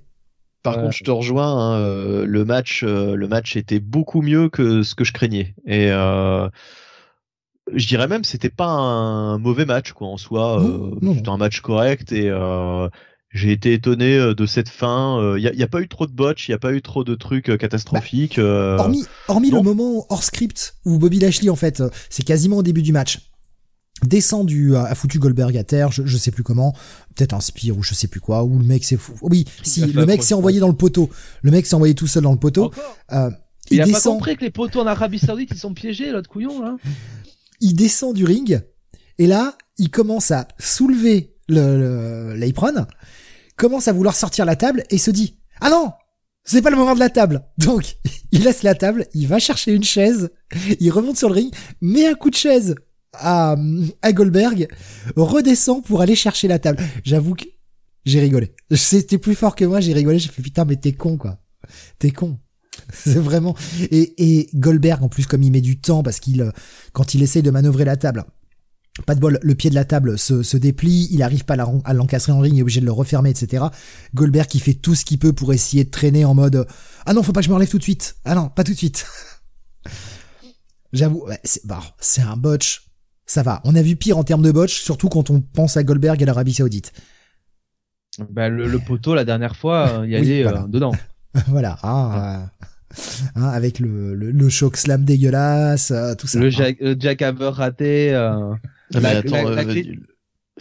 Par 0.63 0.75
Ouais. 0.75 0.81
contre, 0.83 0.95
je 0.97 1.03
te 1.03 1.11
rejoins. 1.11 1.75
hein, 1.75 2.23
le 2.25 2.45
match, 2.45 2.83
le 2.83 3.27
match 3.27 3.55
était 3.55 3.79
beaucoup 3.79 4.21
mieux 4.21 4.49
que 4.49 4.83
ce 4.83 4.93
que 4.95 5.03
je 5.03 5.11
craignais. 5.11 5.55
Et 5.65 5.87
euh, 5.91 6.47
je 7.73 7.87
dirais 7.87 8.07
même, 8.07 8.23
c'était 8.23 8.49
pas 8.49 8.67
un 8.67 9.37
mauvais 9.37 9.65
match 9.65 9.93
quoi 9.93 10.07
en 10.07 10.17
soi. 10.17 10.61
Euh, 10.63 10.91
c'était 11.15 11.29
un 11.29 11.37
match 11.37 11.61
correct 11.61 12.11
et 12.11 12.29
euh, 12.29 12.89
j'ai 13.33 13.51
été 13.51 13.73
étonné 13.73 14.17
euh, 14.17 14.33
de 14.33 14.45
cette 14.45 14.69
fin. 14.69 15.35
Il 15.37 15.43
y, 15.43 15.47
a, 15.47 15.53
y 15.53 15.63
a 15.63 15.67
pas 15.67 15.81
eu 15.81 15.87
trop 15.87 16.05
de 16.07 16.11
botch, 16.11 16.47
il 16.47 16.51
y 16.51 16.53
a 16.53 16.59
pas 16.59 16.73
eu 16.73 16.81
trop 16.81 17.03
de 17.03 17.15
trucs 17.15 17.49
euh, 17.49 17.57
catastrophiques. 17.57 18.37
euh, 18.39 18.77
Hormis, 18.77 19.05
hormis 19.27 19.51
le 19.51 19.61
moment 19.61 20.05
hors 20.09 20.23
script 20.23 20.75
où 20.85 20.97
Bobby 20.97 21.19
Lashley, 21.19 21.49
en 21.49 21.55
fait, 21.55 21.81
euh, 21.81 21.89
c'est 22.09 22.23
quasiment 22.23 22.57
au 22.57 22.63
début 22.63 22.81
du 22.81 22.91
match, 22.91 23.19
descend 24.03 24.45
du, 24.47 24.75
a 24.75 24.93
foutu 24.95 25.19
Goldberg 25.19 25.55
à 25.57 25.63
terre, 25.63 25.91
je, 25.91 26.03
je 26.05 26.17
sais 26.17 26.31
plus 26.31 26.43
comment, 26.43 26.73
peut-être 27.15 27.33
un 27.33 27.39
spire 27.39 27.77
ou 27.77 27.83
je 27.83 27.93
sais 27.93 28.07
plus 28.07 28.19
quoi, 28.19 28.43
ou 28.43 28.57
le 28.57 28.65
mec 28.65 28.83
s'est 28.83 28.97
fou. 28.97 29.13
Oui, 29.21 29.45
si, 29.63 29.83
a 29.83 29.87
le 29.87 30.05
mec 30.05 30.23
s'est 30.23 30.33
envoyé 30.33 30.59
dans 30.59 30.67
le 30.69 30.75
poteau. 30.75 31.09
Le 31.43 31.51
mec 31.51 31.65
s'est 31.65 31.75
envoyé 31.75 31.93
tout 31.95 32.07
seul 32.07 32.23
dans 32.23 32.31
le 32.31 32.39
poteau. 32.39 32.71
Euh, 33.11 33.29
Il, 33.69 33.75
il 33.75 33.81
a 33.81 33.85
pas 33.85 33.91
descend, 33.91 34.13
compris 34.15 34.35
que 34.37 34.43
les 34.43 34.49
poteaux 34.51 34.81
en 34.81 34.87
Arabie 34.87 35.19
Saoudite 35.19 35.51
ils 35.51 35.57
sont 35.57 35.73
piégés, 35.73 36.11
l'autre 36.11 36.29
couillon 36.29 36.61
là. 36.61 36.75
il 37.61 37.75
descend 37.75 38.15
du 38.15 38.25
ring, 38.25 38.61
et 39.19 39.27
là, 39.27 39.55
il 39.77 39.89
commence 39.91 40.31
à 40.31 40.47
soulever 40.57 41.35
le, 41.47 41.77
le- 41.77 42.35
l'apron, 42.35 42.85
commence 43.61 43.87
à 43.87 43.93
vouloir 43.93 44.15
sortir 44.15 44.43
la 44.43 44.55
table 44.55 44.83
et 44.89 44.97
se 44.97 45.11
dit, 45.11 45.37
ah 45.61 45.69
non! 45.69 45.91
C'est 46.43 46.63
pas 46.63 46.71
le 46.71 46.77
moment 46.77 46.95
de 46.95 46.99
la 46.99 47.11
table. 47.11 47.43
Donc, 47.59 47.97
il 48.31 48.43
laisse 48.43 48.63
la 48.63 48.73
table, 48.73 49.05
il 49.13 49.27
va 49.27 49.37
chercher 49.37 49.71
une 49.71 49.83
chaise, 49.83 50.31
il 50.79 50.89
remonte 50.89 51.17
sur 51.17 51.29
le 51.29 51.35
ring, 51.35 51.53
met 51.79 52.07
un 52.07 52.15
coup 52.15 52.31
de 52.31 52.35
chaise 52.35 52.73
à, 53.13 53.55
Goldberg, 54.03 54.67
redescend 55.15 55.83
pour 55.83 56.01
aller 56.01 56.15
chercher 56.15 56.47
la 56.47 56.57
table. 56.57 56.83
J'avoue 57.03 57.35
que 57.35 57.45
j'ai 58.03 58.19
rigolé. 58.19 58.55
C'était 58.73 59.19
plus 59.19 59.35
fort 59.35 59.55
que 59.55 59.65
moi, 59.65 59.79
j'ai 59.79 59.93
rigolé, 59.93 60.17
j'ai 60.17 60.29
fait 60.29 60.41
putain, 60.41 60.65
mais 60.65 60.77
t'es 60.77 60.93
con, 60.93 61.17
quoi. 61.17 61.37
T'es 61.99 62.09
con. 62.09 62.39
C'est 62.93 63.19
vraiment. 63.19 63.55
Et, 63.91 64.39
et 64.39 64.49
Goldberg, 64.55 65.03
en 65.03 65.09
plus, 65.09 65.27
comme 65.27 65.43
il 65.43 65.51
met 65.51 65.61
du 65.61 65.79
temps, 65.79 66.01
parce 66.01 66.19
qu'il, 66.19 66.41
euh, 66.41 66.51
quand 66.93 67.13
il 67.13 67.21
essaye 67.21 67.43
de 67.43 67.51
manœuvrer 67.51 67.85
la 67.85 67.97
table, 67.97 68.25
pas 69.05 69.15
de 69.15 69.19
bol, 69.19 69.39
le 69.41 69.55
pied 69.55 69.69
de 69.69 69.75
la 69.75 69.85
table 69.85 70.17
se, 70.19 70.43
se 70.43 70.57
déplie, 70.57 71.07
il 71.11 71.23
arrive 71.23 71.45
pas 71.45 71.55
à 71.85 71.93
l'encastrer 71.93 72.31
en 72.33 72.39
ring, 72.39 72.53
il 72.55 72.59
est 72.59 72.61
obligé 72.61 72.81
de 72.81 72.85
le 72.85 72.91
refermer, 72.91 73.29
etc. 73.29 73.65
Goldberg 74.13 74.47
qui 74.47 74.59
fait 74.59 74.73
tout 74.73 74.95
ce 74.95 75.05
qu'il 75.05 75.17
peut 75.19 75.33
pour 75.33 75.53
essayer 75.53 75.83
de 75.85 75.89
traîner 75.89 76.25
en 76.25 76.33
mode 76.35 76.67
ah 77.05 77.13
non 77.13 77.23
faut 77.23 77.31
pas 77.31 77.39
que 77.39 77.45
je 77.45 77.49
me 77.49 77.55
relève 77.55 77.69
tout 77.69 77.77
de 77.77 77.83
suite 77.83 78.15
ah 78.25 78.35
non 78.35 78.49
pas 78.49 78.63
tout 78.63 78.73
de 78.73 78.77
suite 78.77 79.05
j'avoue 80.93 81.25
c'est 81.43 81.65
bah, 81.65 81.81
c'est 81.99 82.21
un 82.21 82.35
botch 82.37 82.85
ça 83.25 83.43
va. 83.43 83.61
On 83.63 83.75
a 83.75 83.81
vu 83.81 83.95
pire 83.95 84.17
en 84.17 84.25
termes 84.25 84.41
de 84.41 84.51
botch, 84.51 84.81
surtout 84.81 85.07
quand 85.07 85.29
on 85.29 85.39
pense 85.39 85.77
à 85.77 85.83
Goldberg 85.83 86.21
et 86.21 86.25
l'Arabie 86.25 86.53
Saoudite. 86.53 86.91
Bah, 88.29 88.49
le, 88.49 88.67
le 88.67 88.79
poteau, 88.79 89.15
la 89.15 89.23
dernière 89.23 89.55
fois, 89.55 90.01
il 90.03 90.11
y 90.11 90.17
allait 90.17 90.43
voilà. 90.43 90.63
euh, 90.63 90.67
dedans. 90.67 90.91
voilà. 91.47 91.77
Ah, 91.81 92.41
euh, 92.41 92.97
hein, 93.35 93.47
avec 93.47 93.79
le, 93.79 94.15
le, 94.15 94.31
le 94.31 94.49
choc 94.49 94.75
slam 94.75 95.05
dégueulasse, 95.05 95.91
euh, 95.91 96.13
tout 96.15 96.27
ça. 96.27 96.39
Le, 96.39 96.47
hein. 96.47 96.49
jack, 96.49 96.77
le 96.81 96.97
jackhammer 96.99 97.47
raté. 97.53 98.13
euh, 98.13 98.53
Ah, 98.93 98.99
mais 98.99 99.13
la- 99.13 99.19
attends, 99.19 99.49
la- 99.49 99.55
la 99.55 99.65
clé- 99.65 99.99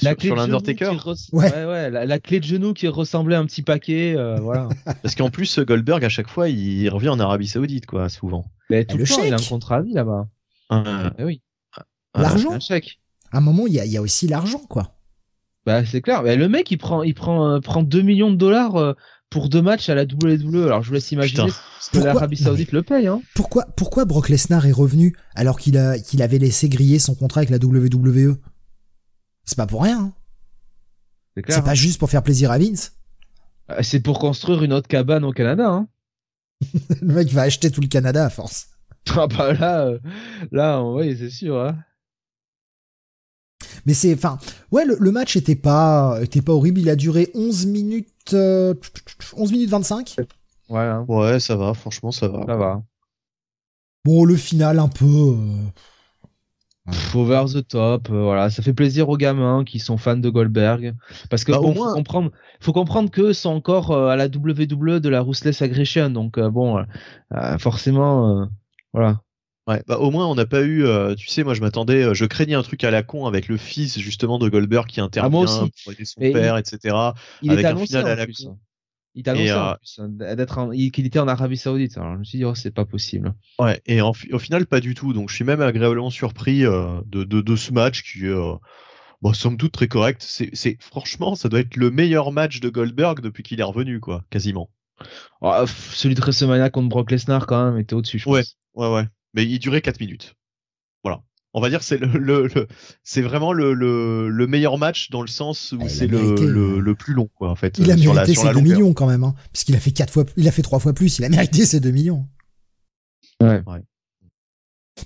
la 0.02 0.14
sur 0.18 0.36
l'Undertaker 0.36 0.92
Ouais. 1.32 1.52
ouais, 1.52 1.64
ouais, 1.66 1.90
la, 1.90 2.18
clé 2.20 2.38
de 2.40 2.44
genou 2.44 2.72
qui 2.74 2.86
ressemblait 2.88 3.34
à 3.34 3.40
un 3.40 3.46
petit 3.46 3.62
paquet, 3.62 4.14
euh, 4.16 4.36
voilà. 4.40 4.68
Parce 5.02 5.14
qu'en 5.14 5.30
plus, 5.30 5.58
Goldberg, 5.58 6.04
à 6.04 6.08
chaque 6.08 6.28
fois, 6.28 6.48
il 6.48 6.88
revient 6.88 7.08
en 7.08 7.18
Arabie 7.20 7.48
Saoudite, 7.48 7.86
quoi, 7.86 8.08
souvent. 8.08 8.44
Mais 8.70 8.84
tout 8.84 8.96
le 8.96 9.02
le 9.04 9.08
temps, 9.08 9.22
il 9.24 9.32
a 9.32 9.36
un 9.36 9.42
contrat 9.48 9.76
à 9.76 9.82
vie 9.82 9.92
là-bas. 9.92 10.28
Euh, 10.72 11.10
Eh 11.18 11.24
oui, 11.24 11.42
L'argent 12.16 12.52
un 12.52 12.60
chèque. 12.60 13.00
À 13.32 13.38
un 13.38 13.40
moment, 13.40 13.66
il 13.66 13.74
y 13.74 13.80
a, 13.80 13.84
il 13.84 13.92
y 13.92 13.96
a 13.96 14.02
aussi 14.02 14.26
l'argent, 14.26 14.62
quoi. 14.68 14.94
Bah 15.66 15.84
c'est 15.84 16.00
clair. 16.00 16.22
Mais 16.22 16.36
le 16.36 16.48
mec, 16.48 16.70
il 16.70 16.78
prend, 16.78 17.02
il 17.02 17.14
prend, 17.14 17.46
euh, 17.48 17.60
prend 17.60 17.82
2 17.82 18.00
millions 18.02 18.30
de 18.30 18.36
dollars 18.36 18.76
euh, 18.76 18.94
pour 19.30 19.48
deux 19.48 19.62
matchs 19.62 19.88
à 19.88 19.94
la 19.94 20.02
WWE. 20.04 20.64
Alors 20.66 20.82
je 20.82 20.88
vous 20.88 20.94
laisse 20.94 21.10
imaginer 21.12 21.44
Putain. 21.46 21.58
ce 21.80 21.90
que 21.90 21.98
l'Arabie 22.04 22.36
Saoudite 22.36 22.72
le 22.72 22.82
paye. 22.82 23.06
Hein. 23.06 23.22
Pourquoi, 23.34 23.64
pourquoi 23.76 24.04
Brock 24.04 24.28
Lesnar 24.28 24.66
est 24.66 24.72
revenu 24.72 25.14
alors 25.34 25.58
qu'il 25.58 25.78
a, 25.78 25.98
qu'il 25.98 26.20
avait 26.22 26.38
laissé 26.38 26.68
griller 26.68 26.98
son 26.98 27.14
contrat 27.14 27.40
avec 27.40 27.50
la 27.50 27.58
WWE 27.64 28.36
C'est 29.44 29.56
pas 29.56 29.66
pour 29.66 29.82
rien. 29.84 30.00
hein. 30.00 30.12
C'est 31.36 31.42
clair. 31.42 31.56
C'est 31.56 31.64
pas 31.64 31.74
juste 31.74 31.98
pour 31.98 32.10
faire 32.10 32.22
plaisir 32.24 32.50
à 32.50 32.58
Vince. 32.58 32.92
hein. 33.68 33.76
C'est 33.82 34.00
pour 34.00 34.18
construire 34.18 34.62
une 34.64 34.72
autre 34.72 34.88
cabane 34.88 35.24
au 35.24 35.32
Canada. 35.32 35.68
Hein. 35.68 35.88
Le 37.00 37.14
mec 37.14 37.28
va 37.28 37.42
acheter 37.42 37.70
tout 37.70 37.80
le 37.80 37.86
Canada 37.86 38.26
à 38.26 38.30
force. 38.30 38.66
Ah 39.16 39.26
bah 39.26 39.52
là, 39.54 39.86
euh, 39.86 39.98
là, 40.52 40.82
oui, 40.82 41.16
c'est 41.18 41.30
sûr. 41.30 41.58
Hein. 41.58 41.78
Mais 43.86 43.94
c'est, 43.94 44.14
enfin, 44.14 44.38
ouais, 44.72 44.84
le, 44.84 44.96
le 45.00 45.10
match 45.10 45.36
était 45.36 45.56
pas, 45.56 46.18
était 46.22 46.42
pas 46.42 46.52
horrible. 46.52 46.80
Il 46.80 46.88
a 46.90 46.96
duré 46.96 47.30
11 47.34 47.66
minutes, 47.66 48.34
euh, 48.34 48.74
11 49.36 49.52
minutes 49.52 49.70
25. 49.70 50.16
Voilà, 50.68 51.02
Ouais, 51.08 51.40
ça 51.40 51.56
va, 51.56 51.74
franchement, 51.74 52.12
ça 52.12 52.28
va. 52.28 52.44
ça 52.46 52.56
va. 52.56 52.82
Bon, 54.04 54.24
le 54.24 54.36
final 54.36 54.78
un 54.78 54.88
peu. 54.88 55.04
euh, 55.04 55.66
over 57.14 57.44
the 57.52 57.66
top, 57.66 58.08
euh, 58.10 58.22
voilà, 58.24 58.50
ça 58.50 58.62
fait 58.62 58.72
plaisir 58.72 59.08
aux 59.08 59.16
gamins 59.16 59.64
qui 59.64 59.78
sont 59.78 59.96
fans 59.96 60.16
de 60.16 60.28
Goldberg, 60.30 60.94
parce 61.28 61.44
que 61.44 61.52
Bah, 61.52 61.58
au 61.58 61.62
bon, 61.62 61.74
moins- 61.74 61.88
faut 61.90 61.94
comprendre, 61.96 62.30
faut 62.60 62.72
comprendre 62.72 63.10
que 63.10 63.32
sont 63.32 63.50
encore 63.50 63.90
euh, 63.92 64.08
à 64.08 64.16
la 64.16 64.26
WWE 64.28 64.98
de 65.00 65.08
la 65.08 65.20
Ruthless 65.20 65.62
Aggression, 65.62 66.10
donc 66.10 66.38
euh, 66.38 66.50
bon, 66.50 66.82
forcément, 67.58 68.40
euh, 68.40 68.46
voilà. 68.92 69.20
Ouais, 69.70 69.82
bah 69.86 69.98
au 69.98 70.10
moins 70.10 70.26
on 70.26 70.34
n'a 70.34 70.46
pas 70.46 70.62
eu, 70.62 70.84
euh, 70.84 71.14
tu 71.14 71.28
sais, 71.28 71.44
moi 71.44 71.54
je 71.54 71.60
m'attendais, 71.60 72.02
euh, 72.02 72.12
je 72.14 72.24
craignais 72.24 72.54
un 72.56 72.62
truc 72.62 72.82
à 72.82 72.90
la 72.90 73.04
con 73.04 73.26
avec 73.26 73.46
le 73.46 73.56
fils 73.56 74.00
justement 74.00 74.38
de 74.40 74.48
Goldberg 74.48 74.86
qui 74.88 75.00
intervient 75.00 75.28
Ah, 75.28 75.30
moi 75.30 75.44
aussi. 75.62 75.72
pour 75.84 75.92
aider 75.92 76.04
son 76.04 76.20
père, 76.20 76.56
etc. 76.56 76.96
Il 77.40 77.52
Avec 77.52 77.64
un 77.66 77.76
final 77.76 78.06
à 78.06 78.16
la 78.16 78.24
plus. 78.24 78.44
con. 78.46 78.58
Il 79.14 79.20
était 79.20 79.30
annoncé 79.30 79.50
euh, 79.50 79.74
plus 79.74 79.98
hein, 79.98 80.70
qu'il 80.92 81.06
était 81.06 81.18
en 81.18 81.28
Arabie 81.28 81.56
Saoudite. 81.56 81.98
Alors 81.98 82.14
je 82.14 82.18
me 82.18 82.24
suis 82.24 82.38
dit 82.38 82.44
oh 82.44 82.54
c'est 82.54 82.70
pas 82.72 82.84
possible. 82.84 83.34
Ouais, 83.58 83.80
et 83.86 84.00
en 84.00 84.10
au 84.10 84.38
final 84.38 84.66
pas 84.66 84.80
du 84.80 84.94
tout. 84.94 85.12
Donc 85.12 85.30
je 85.30 85.34
suis 85.36 85.44
même 85.44 85.60
agréablement 85.60 86.10
surpris 86.10 86.64
euh, 86.64 87.00
de, 87.06 87.24
de, 87.24 87.40
de 87.40 87.56
ce 87.56 87.72
match 87.72 88.02
qui 88.02 88.26
est, 88.26 88.28
euh, 88.28 88.54
bon, 89.20 89.32
somme 89.32 89.56
toute 89.56 89.72
très 89.72 89.88
correct. 89.88 90.24
C'est, 90.24 90.76
franchement, 90.80 91.34
ça 91.34 91.48
doit 91.48 91.60
être 91.60 91.76
le 91.76 91.90
meilleur 91.90 92.32
match 92.32 92.60
de 92.60 92.68
Goldberg 92.68 93.20
depuis 93.20 93.42
qu'il 93.42 93.60
est 93.60 93.64
revenu, 93.64 94.00
quoi, 94.00 94.24
quasiment. 94.30 94.70
Oh, 95.40 95.52
pff, 95.60 95.94
celui 95.94 96.14
de 96.14 96.20
WrestleMania 96.20 96.70
contre 96.70 96.88
Brock 96.88 97.10
Lesnar 97.10 97.46
quand 97.46 97.64
même 97.70 97.78
était 97.80 97.94
au-dessus. 97.94 98.18
Je 98.18 98.28
Ouais. 98.28 98.40
pense. 98.42 98.56
Ouais, 98.74 98.92
ouais. 98.94 99.04
Mais 99.34 99.44
il 99.46 99.58
durait 99.58 99.80
4 99.82 100.00
minutes. 100.00 100.34
Voilà. 101.04 101.22
On 101.52 101.60
va 101.60 101.68
dire 101.70 101.82
c'est 101.82 101.98
le, 101.98 102.06
le, 102.18 102.46
le- 102.54 102.68
c'est 103.02 103.22
vraiment 103.22 103.52
le, 103.52 103.74
le, 103.74 104.28
le 104.28 104.46
meilleur 104.46 104.78
match 104.78 105.10
dans 105.10 105.22
le 105.22 105.28
sens 105.28 105.72
où 105.72 105.78
Ah, 105.82 105.88
c'est 105.88 106.06
le, 106.06 106.20
mérité, 106.22 106.46
le, 106.46 106.78
le 106.80 106.94
plus 106.94 107.14
long, 107.14 107.28
quoi, 107.34 107.50
en 107.50 107.56
fait. 107.56 107.78
Il 107.78 107.90
a 107.90 107.94
euh, 107.94 107.98
sur 107.98 108.14
la, 108.14 108.22
mérité 108.22 108.34
sur 108.34 108.42
ses 108.42 108.46
la 108.48 108.52
2 108.54 108.58
longueur. 108.60 108.78
millions 108.78 108.92
quand 108.94 109.06
même, 109.06 109.24
hein, 109.24 109.34
puisqu'il 109.52 109.74
a 109.74 109.80
fait 109.80 109.90
quatre 109.92 110.12
fois, 110.12 110.24
il 110.36 110.46
a 110.46 110.52
fait 110.52 110.62
trois 110.62 110.78
fois 110.78 110.92
plus. 110.92 111.18
Il 111.18 111.24
a 111.24 111.28
mérité 111.28 111.64
ses 111.66 111.80
2 111.80 111.90
millions. 111.90 112.26
Ouais. 113.42 113.62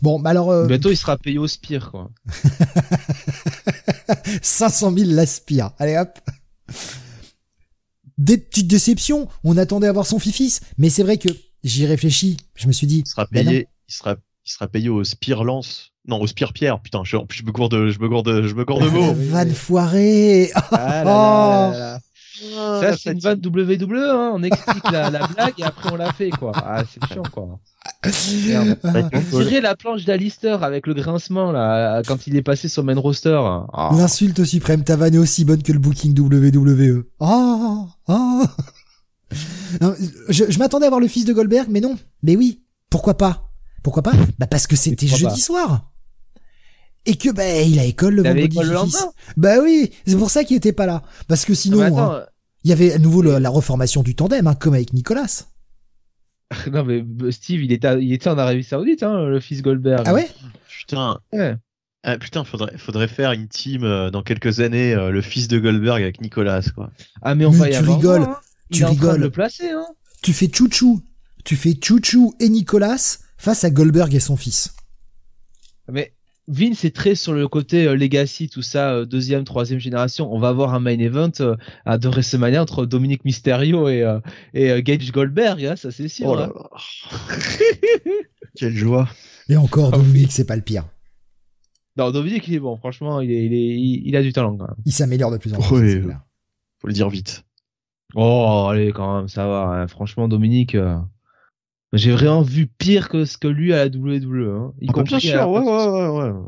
Bon, 0.03 0.19
bah 0.19 0.31
alors, 0.31 0.51
euh, 0.51 0.67
Bientôt 0.67 0.91
il 0.91 0.97
sera 0.97 1.17
payé 1.17 1.39
au 1.39 1.47
spire 1.47 1.93
quoi. 1.93 2.11
500 4.43 4.93
000 4.97 5.11
l'aspire. 5.13 5.71
Allez 5.79 5.97
hop. 5.97 6.19
Des 8.19 8.39
petites 8.39 8.67
déceptions. 8.69 9.29
On 9.45 9.57
attendait 9.57 9.87
à 9.87 9.93
voir 9.93 10.07
son 10.07 10.19
fifis, 10.19 10.59
mais 10.79 10.91
c'est 10.91 11.03
vrai 11.03 11.19
que 11.19 11.29
j'y 11.63 11.87
réfléchis. 11.87 12.37
Je 12.55 12.67
me 12.67 12.73
suis 12.73 12.87
dit, 12.87 13.01
Il 13.01 13.07
sera 13.09 13.27
Ben 13.31 13.47
payé, 13.47 13.69
il 13.89 13.95
sera, 13.95 14.13
il 14.47 14.51
sera 14.53 14.67
payé 14.69 14.89
au 14.89 15.05
Spire 15.05 15.45
Lance. 15.45 15.91
Non, 16.07 16.21
au 16.21 16.27
Spire 16.27 16.53
Pierre. 16.53 16.81
Putain, 16.81 17.03
je, 17.05 17.17
en 17.17 17.25
plus, 17.27 17.39
je 17.39 17.45
me 17.45 17.53
gourde, 17.53 17.89
je 17.89 17.99
me 17.99 18.09
gourde, 18.09 18.43
je 18.47 18.55
me 18.55 18.65
gourde 18.65 18.85
de 18.85 18.89
mots. 18.91 19.15
vanne 19.15 19.53
foirée. 19.53 20.51
Ah 20.55 20.69
là 20.73 21.05
là 21.05 21.99
Oh. 22.47 22.57
là 22.57 22.81
Ça 22.81 22.97
c'est 22.97 23.13
une 23.13 23.21
vanne 23.21 23.41
WWE, 23.47 23.95
hein. 23.97 24.33
on 24.35 24.43
explique 24.43 24.91
la, 24.91 25.09
la 25.09 25.27
blague 25.29 25.55
et 25.57 25.63
après 25.63 25.93
on 25.93 25.97
la 25.97 26.13
fait 26.13 26.31
quoi. 26.31 26.51
Ah 26.57 26.83
c'est 26.85 27.03
chiant 27.15 27.23
quoi. 27.23 27.61
On 29.33 29.39
dirait 29.41 29.61
la 29.61 29.77
planche 29.77 30.05
d'Alister 30.05 30.57
avec 30.61 30.87
le 30.89 30.95
grincement 30.95 31.53
là 31.53 32.03
quand 32.07 32.27
il 32.27 32.37
est 32.37 32.43
passé 32.43 32.69
sur 32.69 32.83
main 32.83 32.99
roster. 32.99 33.41
Ah. 33.73 33.91
L'insulte 33.97 34.45
suprême, 34.45 34.83
ta 34.83 34.97
vanne 34.97 35.15
est 35.15 35.19
aussi 35.19 35.45
bonne 35.45 35.63
que 35.63 35.73
le 35.73 35.79
booking 35.79 36.19
WWE. 36.19 37.05
Oh, 37.21 37.87
oh. 38.09 38.43
Non, 39.81 39.95
je 40.29 40.45
je 40.49 40.59
m'attendais 40.59 40.87
à 40.87 40.91
voir 40.91 41.01
le 41.01 41.09
fils 41.09 41.25
de 41.25 41.33
Goldberg, 41.33 41.69
mais 41.71 41.81
non. 41.81 41.97
Mais 42.25 42.37
oui, 42.37 42.63
pourquoi 42.91 43.17
pas? 43.17 43.44
Pourquoi 43.85 44.03
pas? 44.03 44.13
Bah 44.41 44.49
parce 44.49 44.67
que 44.67 44.75
c'était 44.75 45.07
jeudi 45.07 45.23
pas? 45.25 45.37
soir. 45.37 45.93
Et 47.07 47.17
que 47.17 47.31
bah 47.31 47.61
il 47.61 47.79
a 47.79 47.85
école 47.85 48.15
le 48.15 48.23
Il 48.23 48.27
avait 48.27 48.41
vendredi. 48.49 48.57
école 48.59 48.73
le 48.73 48.79
fils. 48.87 48.95
lendemain? 48.95 49.13
Bah 49.37 49.55
oui, 49.63 49.93
c'est 50.07 50.17
pour 50.17 50.31
ça 50.31 50.43
qu'il 50.43 50.57
était 50.57 50.73
pas 50.73 50.87
là. 50.87 51.03
Parce 51.29 51.45
que 51.45 51.55
sinon, 51.55 51.83
hein, 51.99 52.25
il 52.65 52.71
y 52.71 52.73
avait 52.73 52.93
à 52.95 52.99
nouveau 52.99 53.21
le- 53.23 53.39
la 53.39 53.51
reformation 53.51 54.03
du 54.03 54.17
tandem, 54.17 54.47
hein, 54.47 54.55
comme 54.55 54.75
avec 54.75 54.93
Nicolas. 54.95 55.45
non 56.73 56.85
mais 56.85 57.05
euh, 57.23 57.31
Steve 57.31 57.63
il 57.63 57.73
était, 57.73 58.03
il 58.03 58.13
était 58.13 58.29
en 58.29 58.39
Arabie 58.39 58.63
Saoudite 58.65 59.03
hein, 59.03 59.25
le 59.27 59.39
fils 59.41 59.61
Goldberg. 59.63 60.03
Ah 60.07 60.15
ouais? 60.15 60.29
Putain, 60.69 61.19
Ouais. 61.33 61.57
ah, 62.05 62.19
putain, 62.19 62.45
faudrait, 62.45 62.77
faudrait 62.79 63.09
faire 63.09 63.33
une 63.33 63.49
team 63.49 63.83
euh, 63.85 64.11
dans 64.11 64.23
quelques 64.23 64.61
années, 64.61 64.95
euh, 64.95 65.11
le 65.11 65.21
fils 65.23 65.49
de 65.49 65.59
Goldberg 65.59 66.03
avec 66.03 66.21
Nicolas, 66.21 66.63
quoi. 66.75 66.91
Ah 67.23 67.35
mais 67.35 67.45
on 67.47 67.53
Mais 67.53 67.59
va 67.59 67.69
y 67.69 67.73
tu 67.73 67.77
avoir 67.79 67.97
rigoles, 67.99 68.21
droit, 68.23 68.35
hein. 68.35 68.41
Il 68.71 68.77
tu 68.79 68.85
rigoles. 68.85 69.21
le 69.21 69.31
placer 69.31 69.71
hein. 69.71 69.85
Tu 70.23 70.33
fais 70.33 70.51
chouchou, 70.53 71.03
tu 71.45 71.57
fais 71.57 71.75
chouchou 71.83 72.35
et 72.41 72.49
Nicolas 72.49 73.19
face 73.45 73.63
à 73.65 73.71
Goldberg 73.71 74.15
et 74.15 74.21
son 74.21 74.37
fils. 74.37 74.75
Mais 75.91 76.15
Vince 76.49 76.85
est 76.85 76.95
très 76.95 77.15
sur 77.15 77.33
le 77.35 77.47
côté 77.47 77.87
euh, 77.87 77.95
legacy, 77.95 78.49
tout 78.49 78.63
ça, 78.63 78.93
euh, 78.93 79.05
deuxième, 79.07 79.45
troisième 79.45 79.79
génération. 79.79 80.33
On 80.33 80.39
va 80.39 80.49
avoir 80.49 80.75
un 80.75 80.81
main 80.81 80.99
event 80.99 81.31
euh, 81.41 81.57
à 81.85 81.99
de 81.99 82.09
WrestleMania 82.09 82.63
entre 82.63 82.87
Dominique 82.87 83.25
Mysterio 83.25 83.89
et, 83.89 84.03
euh, 84.03 84.19
et 84.55 84.71
euh, 84.71 84.81
Gage 84.81 85.11
Goldberg, 85.13 85.65
hein, 85.65 85.77
ça 85.77 85.91
c'est 85.91 86.09
sûr. 86.09 86.27
Oh 86.29 86.35
là 86.37 86.51
hein. 86.55 86.69
là. 86.73 87.37
Quelle 88.57 88.75
joie. 88.75 89.09
Et 89.49 89.57
encore, 89.57 89.91
Ah 89.93 89.97
Dominique, 89.99 90.27
oui. 90.29 90.33
c'est 90.33 90.47
pas 90.47 90.57
le 90.57 90.63
pire. 90.63 90.85
Non, 91.97 92.11
Dominique 92.11 92.49
il 92.49 92.55
est 92.55 92.61
bon, 92.61 92.77
franchement, 92.77 93.21
il, 93.21 93.31
est, 93.31 93.45
il, 93.47 93.53
est, 93.53 93.77
il, 93.77 94.03
il 94.07 94.17
a 94.17 94.23
du 94.23 94.33
talent 94.33 94.57
quand 94.57 94.67
même. 94.67 94.77
Il 94.85 94.93
s'améliore 94.93 95.31
de 95.31 95.37
plus 95.39 95.53
en 95.55 95.59
plus. 95.59 95.75
Oui, 95.77 95.91
c'est 95.91 95.97
oui. 95.99 96.05
clair. 96.05 96.21
Faut 96.81 96.87
le 96.89 96.93
dire 96.95 97.09
vite. 97.09 97.45
Oh, 98.15 98.69
allez, 98.71 98.93
quand 98.93 99.19
même, 99.19 99.29
ça 99.29 99.47
va. 99.47 99.63
hein. 99.69 99.87
Franchement, 99.89 100.29
Dominique, 100.29 100.75
euh, 100.75 100.97
j'ai 101.95 102.13
vraiment 102.13 102.43
vu 102.43 102.67
pire 102.67 103.09
que 103.09 103.25
ce 103.25 103.39
que 103.39 103.49
lui 103.49 103.73
à 103.73 103.85
la 103.85 103.91
WWE. 103.91 104.49
Hein, 104.51 104.75
y 104.81 104.87
Ah 104.89 104.93
bah, 104.95 105.03
bien 105.03 105.19
sûr, 105.21 105.49
ouais, 105.51 105.61
ouais, 105.61 105.87
ouais, 105.89 106.09
ouais. 106.31 106.41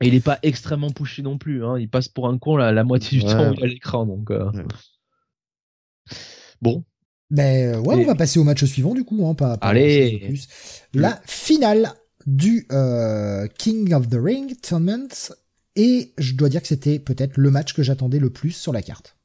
Et 0.00 0.08
il 0.08 0.14
est 0.14 0.20
pas 0.24 0.38
extrêmement 0.42 0.90
pushy 0.90 1.22
non 1.22 1.38
plus. 1.38 1.64
Hein. 1.64 1.78
Il 1.78 1.88
passe 1.88 2.08
pour 2.08 2.26
un 2.28 2.36
con 2.38 2.56
la, 2.56 2.72
la 2.72 2.82
moitié 2.82 3.20
du 3.20 3.24
Ouais. 3.26 3.32
temps 3.32 3.50
où 3.50 3.54
il 3.54 3.62
à 3.62 3.66
l'écran. 3.66 4.04
Donc, 4.06 4.30
euh, 4.30 4.50
Bon, 6.60 6.84
Ben 7.30 7.78
ouais, 7.80 7.96
Et- 7.96 8.04
on 8.04 8.06
va 8.06 8.14
passer 8.14 8.38
au 8.38 8.44
match 8.44 8.64
suivant 8.64 8.94
du 8.94 9.04
coup. 9.04 9.26
Hein, 9.26 9.34
pas, 9.34 9.56
pas 9.56 9.68
Allez. 9.68 10.18
plus. 10.26 10.48
La 10.94 11.20
finale 11.24 11.92
du 12.26 12.66
euh, 12.72 13.46
King 13.58 13.92
of 13.94 14.08
the 14.08 14.16
Ring 14.20 14.60
Tournament. 14.60 15.08
Et 15.74 16.12
je 16.18 16.34
dois 16.34 16.50
dire 16.50 16.60
que 16.60 16.68
c'était 16.68 16.98
peut-être 16.98 17.38
le 17.38 17.50
match 17.50 17.72
que 17.72 17.82
j'attendais 17.82 18.18
le 18.18 18.28
plus 18.30 18.50
sur 18.50 18.72
la 18.74 18.82
carte. 18.82 19.16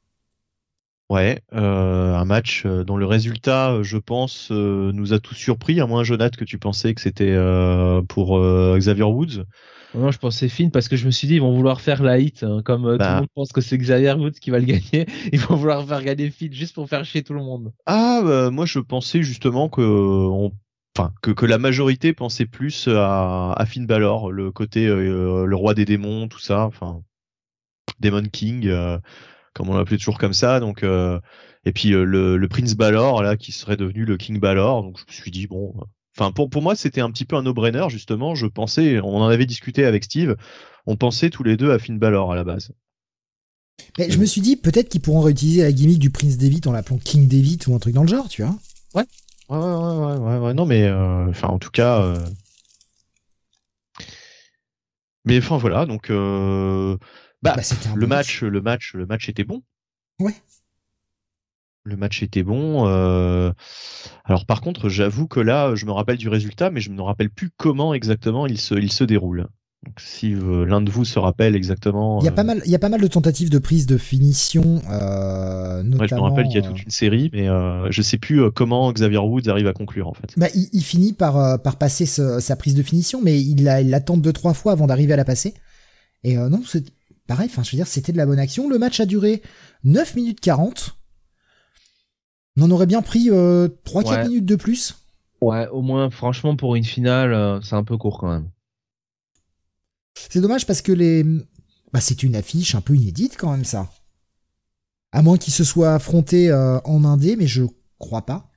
Ouais, 1.10 1.40
euh, 1.54 2.14
un 2.14 2.24
match 2.24 2.64
euh, 2.66 2.84
dont 2.84 2.96
le 2.96 3.06
résultat, 3.06 3.72
euh, 3.72 3.82
je 3.82 3.98
pense, 3.98 4.50
euh, 4.52 4.92
nous 4.92 5.12
a 5.12 5.18
tous 5.20 5.34
surpris, 5.34 5.80
à 5.80 5.86
moins 5.86 6.04
Jonathan 6.04 6.36
que 6.38 6.44
tu 6.44 6.58
pensais 6.58 6.94
que 6.94 7.00
c'était 7.00 7.30
euh, 7.32 8.02
pour 8.02 8.38
euh, 8.38 8.76
Xavier 8.78 9.04
Woods. 9.04 9.44
moi, 9.94 10.10
je 10.10 10.18
pensais 10.18 10.48
Finn 10.48 10.70
parce 10.70 10.88
que 10.88 10.96
je 10.96 11.06
me 11.06 11.10
suis 11.10 11.26
dit, 11.28 11.34
ils 11.36 11.40
vont 11.40 11.54
vouloir 11.54 11.80
faire 11.80 12.02
la 12.02 12.18
hit. 12.18 12.42
hein, 12.42 12.60
comme 12.64 12.82
tout 12.92 12.98
Bah. 12.98 13.14
le 13.14 13.20
monde 13.20 13.28
pense 13.34 13.52
que 13.52 13.60
c'est 13.60 13.78
Xavier 13.78 14.12
Woods 14.12 14.32
qui 14.40 14.50
va 14.50 14.58
le 14.58 14.66
gagner. 14.66 15.06
Ils 15.32 15.40
vont 15.40 15.56
vouloir 15.56 15.86
faire 15.86 16.02
gagner 16.02 16.30
Finn 16.30 16.52
juste 16.52 16.74
pour 16.74 16.88
faire 16.88 17.04
chier 17.04 17.22
tout 17.22 17.34
le 17.34 17.40
monde. 17.42 17.72
Ah, 17.86 18.20
bah, 18.24 18.50
moi 18.50 18.66
je 18.66 18.78
pensais 18.78 19.22
justement 19.22 19.68
que, 19.68 19.80
on, 19.82 20.52
enfin, 20.96 21.12
que, 21.22 21.30
que 21.30 21.46
la 21.46 21.58
majorité 21.58 22.12
pensait 22.12 22.46
plus 22.46 22.86
à, 22.88 23.52
à 23.52 23.66
Finn 23.66 23.86
Balor, 23.86 24.30
le 24.30 24.52
côté 24.52 24.86
euh, 24.86 25.46
le 25.46 25.56
roi 25.56 25.72
des 25.74 25.84
démons, 25.86 26.28
tout 26.28 26.38
ça, 26.40 26.64
enfin, 26.66 27.02
Demon 28.00 28.24
King, 28.30 28.66
euh, 28.68 28.98
comme 29.58 29.68
on 29.68 29.76
l'appelait 29.76 29.98
toujours 29.98 30.18
comme 30.18 30.32
ça. 30.32 30.60
Donc, 30.60 30.82
euh, 30.82 31.20
et 31.66 31.72
puis 31.72 31.92
euh, 31.92 32.04
le, 32.04 32.38
le 32.38 32.48
Prince 32.48 32.74
Balor 32.74 33.22
là, 33.22 33.36
qui 33.36 33.52
serait 33.52 33.76
devenu 33.76 34.06
le 34.06 34.16
King 34.16 34.40
Balor. 34.40 34.82
Donc 34.82 34.98
je 34.98 35.04
me 35.06 35.12
suis 35.12 35.30
dit 35.30 35.46
bon, 35.46 35.74
Enfin, 36.18 36.32
pour, 36.32 36.50
pour 36.50 36.62
moi, 36.62 36.74
c'était 36.74 37.00
un 37.00 37.12
petit 37.12 37.24
peu 37.24 37.36
un 37.36 37.42
no-brainer, 37.42 37.86
justement. 37.90 38.34
Je 38.34 38.46
pensais, 38.46 38.98
on 39.00 39.18
en 39.18 39.28
avait 39.28 39.46
discuté 39.46 39.84
avec 39.84 40.02
Steve, 40.02 40.34
on 40.84 40.96
pensait 40.96 41.30
tous 41.30 41.44
les 41.44 41.56
deux 41.56 41.70
à 41.70 41.78
Finn 41.78 41.96
Balor 41.96 42.32
à 42.32 42.34
la 42.34 42.42
base. 42.42 42.72
Mais 43.98 44.10
je 44.10 44.18
me 44.18 44.26
suis 44.26 44.40
dit, 44.40 44.56
peut-être 44.56 44.88
qu'ils 44.88 45.00
pourront 45.00 45.20
réutiliser 45.20 45.62
la 45.62 45.70
gimmick 45.70 46.00
du 46.00 46.10
Prince 46.10 46.36
David 46.36 46.66
en 46.66 46.72
l'appelant 46.72 46.98
King 46.98 47.28
David 47.28 47.62
ou 47.68 47.74
un 47.76 47.78
truc 47.78 47.94
dans 47.94 48.02
le 48.02 48.08
genre, 48.08 48.28
tu 48.28 48.42
vois. 48.42 48.56
Ouais. 48.94 49.04
Ouais, 49.48 49.58
ouais, 49.58 49.64
ouais, 49.64 50.16
ouais, 50.16 50.38
ouais, 50.38 50.54
non, 50.54 50.66
mais, 50.66 50.82
euh, 50.82 51.28
enfin, 51.28 51.48
en 51.48 51.60
tout 51.60 51.70
cas. 51.70 52.02
Euh... 52.02 52.26
Mais 55.24 55.38
enfin, 55.38 55.56
voilà, 55.56 55.86
donc. 55.86 56.10
Euh... 56.10 56.96
Bah, 57.42 57.54
Bah, 57.56 57.62
le 57.94 58.00
bon 58.00 58.06
match, 58.08 58.42
le 58.42 58.60
match, 58.60 58.94
le 58.94 59.06
match 59.06 59.28
était 59.28 59.44
bon. 59.44 59.62
Ouais. 60.20 60.34
Le 61.84 61.96
match 61.96 62.22
était 62.22 62.42
bon. 62.42 62.86
euh, 62.88 63.50
Alors 64.24 64.44
par 64.46 64.60
contre, 64.60 64.88
j'avoue 64.88 65.26
que 65.26 65.40
là, 65.40 65.74
je 65.74 65.86
me 65.86 65.92
rappelle 65.92 66.18
du 66.18 66.28
résultat, 66.28 66.70
mais 66.70 66.80
je 66.80 66.90
ne 66.90 66.96
me 66.96 67.02
rappelle 67.02 67.30
plus 67.30 67.50
comment 67.56 67.94
exactement 67.94 68.46
il 68.46 68.58
se, 68.58 68.74
il 68.74 68.92
se 68.92 69.04
déroule. 69.04 69.46
Donc 69.86 70.00
si 70.00 70.34
euh, 70.34 70.66
l'un 70.66 70.80
de 70.80 70.90
vous 70.90 71.04
se 71.04 71.20
rappelle 71.20 71.54
exactement. 71.54 72.18
Il 72.20 72.24
y 72.24 72.28
a 72.28 72.32
euh, 72.32 72.34
pas 72.34 72.42
mal, 72.42 72.60
il 72.66 72.70
y 72.70 72.74
a 72.74 72.78
pas 72.80 72.88
mal 72.88 73.00
de 73.00 73.06
tentatives 73.06 73.48
de 73.48 73.58
prise 73.60 73.86
de 73.86 73.96
finition, 73.96 74.82
euh, 74.90 75.82
notamment. 75.84 76.00
ouais, 76.00 76.08
je 76.08 76.14
me 76.16 76.20
rappelle 76.20 76.46
qu'il 76.48 76.60
y 76.60 76.62
a 76.62 76.66
euh, 76.66 76.70
toute 76.72 76.82
une 76.82 76.90
série, 76.90 77.30
mais 77.32 77.48
euh, 77.48 77.86
je 77.90 78.02
sais 78.02 78.18
plus 78.18 78.42
euh, 78.42 78.50
comment 78.50 78.92
Xavier 78.92 79.18
Woods 79.18 79.48
arrive 79.48 79.68
à 79.68 79.72
conclure 79.72 80.08
en 80.08 80.14
fait. 80.14 80.34
Bah, 80.36 80.48
il, 80.54 80.68
il 80.72 80.82
finit 80.82 81.12
par, 81.12 81.38
euh, 81.38 81.58
par 81.58 81.76
passer 81.76 82.06
ce- 82.06 82.40
sa 82.40 82.56
prise 82.56 82.74
de 82.74 82.82
finition, 82.82 83.20
mais 83.22 83.40
il 83.40 83.62
la, 83.62 83.80
il 83.80 83.88
la 83.88 84.00
tente 84.00 84.20
deux 84.20 84.32
trois 84.32 84.52
fois 84.52 84.72
avant 84.72 84.88
d'arriver 84.88 85.12
à 85.12 85.16
la 85.16 85.24
passer. 85.24 85.54
Et 86.24 86.36
euh, 86.36 86.48
non, 86.48 86.60
c'est 86.66 86.84
pareil. 87.28 87.48
Enfin, 87.48 87.62
je 87.62 87.70
veux 87.70 87.76
dire, 87.76 87.86
c'était 87.86 88.10
de 88.10 88.16
la 88.16 88.26
bonne 88.26 88.40
action. 88.40 88.68
Le 88.68 88.78
match 88.78 88.98
a 88.98 89.06
duré 89.06 89.42
9 89.84 90.16
minutes 90.16 90.40
40. 90.40 90.96
On 92.56 92.62
en 92.62 92.70
aurait 92.72 92.86
bien 92.86 93.02
pris 93.02 93.30
euh, 93.30 93.68
3-4 93.84 94.08
Ouais. 94.08 94.28
minutes 94.28 94.46
de 94.46 94.56
plus. 94.56 94.96
Ouais, 95.40 95.68
au 95.68 95.82
moins, 95.82 96.10
franchement, 96.10 96.56
pour 96.56 96.74
une 96.74 96.82
finale, 96.84 97.32
euh, 97.32 97.60
c'est 97.62 97.76
un 97.76 97.84
peu 97.84 97.96
court 97.96 98.18
quand 98.18 98.28
même. 98.28 98.50
C'est 100.28 100.40
dommage 100.40 100.66
parce 100.66 100.82
que 100.82 100.90
les, 100.90 101.22
bah, 101.92 102.00
c'est 102.00 102.24
une 102.24 102.34
affiche 102.34 102.74
un 102.74 102.80
peu 102.80 102.96
inédite 102.96 103.36
quand 103.38 103.52
même 103.52 103.64
ça. 103.64 103.88
À 105.12 105.22
moins 105.22 105.38
qu'ils 105.38 105.52
se 105.52 105.62
soient 105.62 105.94
affrontés 105.94 106.50
euh, 106.50 106.80
en 106.80 107.04
indé, 107.04 107.36
mais 107.36 107.46
je 107.46 107.62
crois 108.00 108.26
pas. 108.26 108.50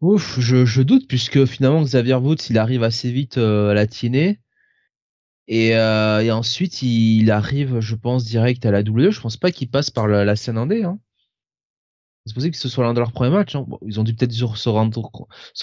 Ouf, 0.00 0.38
je, 0.40 0.64
je 0.64 0.80
doute 0.82 1.06
puisque 1.08 1.44
finalement 1.44 1.82
Xavier 1.82 2.14
Woods 2.14 2.38
il 2.48 2.56
arrive 2.56 2.82
assez 2.82 3.10
vite 3.12 3.36
euh, 3.36 3.70
à 3.70 3.74
la 3.74 3.86
tirer 3.86 4.38
et, 5.50 5.74
euh, 5.74 6.20
et 6.20 6.30
ensuite 6.30 6.80
il 6.80 7.28
arrive, 7.32 7.80
je 7.80 7.96
pense, 7.96 8.24
direct 8.24 8.64
à 8.64 8.70
la 8.70 8.84
W. 8.84 9.10
Je 9.10 9.20
pense 9.20 9.36
pas 9.36 9.50
qu'il 9.50 9.68
passe 9.68 9.90
par 9.90 10.06
la, 10.06 10.24
la 10.24 10.36
scène 10.36 10.56
indé. 10.56 10.84
Hein. 10.84 11.00
C'est 12.24 12.34
possible 12.34 12.52
que 12.52 12.60
ce 12.60 12.68
soit 12.68 12.84
l'un 12.84 12.94
de 12.94 13.00
leurs 13.00 13.10
premiers 13.10 13.32
matchs. 13.32 13.56
Hein. 13.56 13.66
Ils 13.84 13.98
ont 13.98 14.04
dû 14.04 14.14
peut-être 14.14 14.32
se, 14.32 14.68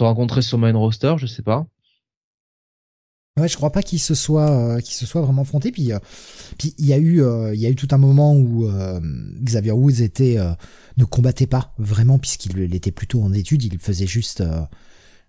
rencontrer 0.03 0.41
sur 0.41 0.57
main 0.57 0.73
roster, 0.73 1.15
je 1.17 1.25
sais 1.25 1.41
pas. 1.41 1.65
Ouais, 3.39 3.47
je 3.47 3.55
crois 3.55 3.71
pas 3.71 3.81
qu'ils 3.81 4.01
se 4.01 4.13
soient 4.13 4.75
euh, 4.75 4.81
vraiment 5.13 5.43
affrontés. 5.43 5.71
Puis 5.71 5.93
euh, 5.93 5.99
il 6.59 6.85
y 6.85 6.93
a 6.93 7.69
eu 7.69 7.75
tout 7.75 7.87
un 7.91 7.97
moment 7.97 8.35
où 8.35 8.69
Xavier 9.41 9.71
Woods 9.71 10.01
ne 10.97 11.05
combattait 11.05 11.47
pas 11.47 11.73
vraiment 11.77 12.19
puisqu'il 12.19 12.57
il 12.57 12.75
était 12.75 12.91
plutôt 12.91 13.23
en 13.23 13.31
étude. 13.31 13.63
Il 13.63 13.79
faisait 13.79 14.07
juste 14.07 14.43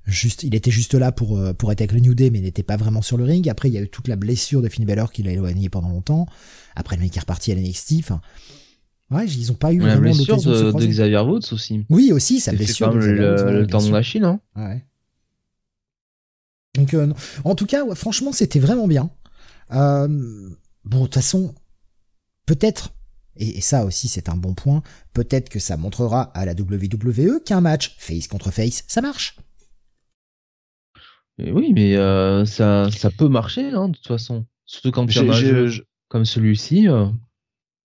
juste 0.09 0.43
il 0.43 0.55
était 0.55 0.71
juste 0.71 0.95
là 0.95 1.13
pour 1.13 1.39
euh, 1.39 1.53
pour 1.53 1.71
être 1.71 1.81
avec 1.81 1.93
le 1.93 2.01
New 2.01 2.15
Day, 2.15 2.31
mais 2.31 2.39
il 2.39 2.43
n'était 2.45 2.63
pas 2.63 2.77
vraiment 2.77 3.03
sur 3.03 3.17
le 3.17 3.25
ring. 3.25 3.49
Après 3.49 3.69
il 3.69 3.75
y 3.75 3.79
a 3.79 3.83
eu 3.83 3.89
toute 3.89 4.09
la 4.09 4.17
blessure 4.17 4.63
de 4.63 4.69
Finn 4.69 4.85
Balor 4.85 5.13
qui 5.13 5.23
l'a 5.23 5.33
éloigné 5.33 5.69
pendant 5.69 5.89
longtemps. 5.91 6.27
Après 6.75 6.97
le 6.97 7.03
mec 7.03 7.17
est 7.17 7.21
reparti 7.21 7.53
à 7.53 7.55
l'NXT. 7.55 7.95
Enfin 8.01 8.21
ouais, 9.11 9.27
ils 9.27 9.53
ont 9.53 9.57
pas 9.57 9.73
eu 9.73 9.79
La 9.81 9.97
vraiment 9.97 10.15
blessure 10.15 10.43
de, 10.43 10.73
de. 10.73 10.87
Xavier 10.87 11.19
Woods 11.21 11.53
aussi. 11.53 11.85
Oui 11.91 12.13
aussi 12.13 12.41
sa 12.41 12.51
C'est 12.53 12.57
blessure. 12.57 12.89
Woods, 12.89 13.01
le, 13.01 13.17
le 13.53 13.59
bien 13.61 13.67
temps 13.67 13.79
de 13.79 13.85
sûr. 13.85 13.93
machine. 13.93 14.25
Hein. 14.25 14.41
Ouais. 14.57 14.85
Donc, 16.75 16.95
euh, 16.95 17.13
en 17.45 17.55
tout 17.55 17.67
cas, 17.67 17.85
ouais, 17.85 17.97
franchement, 17.97 18.31
c'était 18.33 18.61
vraiment 18.61 18.87
bien. 18.87 19.11
Euh, 19.73 20.07
bon, 20.85 20.99
de 21.01 21.05
toute 21.05 21.15
façon, 21.15 21.55
peut-être, 22.47 22.95
et 23.37 23.61
ça 23.61 23.85
aussi 23.85 24.07
c'est 24.09 24.29
un 24.29 24.37
bon 24.37 24.55
point, 24.55 24.83
peut-être 25.13 25.49
que 25.49 25.59
ça 25.59 25.77
montrera 25.77 26.31
à 26.35 26.45
la 26.45 26.53
WWE 26.53 27.41
qu'un 27.45 27.61
match 27.61 27.97
face 27.99 28.29
contre 28.29 28.51
face, 28.51 28.85
ça 28.87 29.01
marche. 29.01 29.37
Et 31.39 31.53
oui, 31.53 31.73
mais 31.73 31.97
euh, 31.97 32.45
ça, 32.45 32.91
ça 32.91 33.11
peut 33.11 33.29
marcher 33.29 33.71
hein, 33.71 33.89
de 33.89 33.97
toute 33.97 34.07
façon. 34.07 34.45
Surtout 34.67 34.91
quand 34.91 35.07
tu 35.07 35.19
as 35.19 35.23
un 35.23 35.33
jeu 35.33 35.69
je- 35.69 35.83
comme 36.09 36.25
celui-ci. 36.25 36.89
euh. 36.89 37.07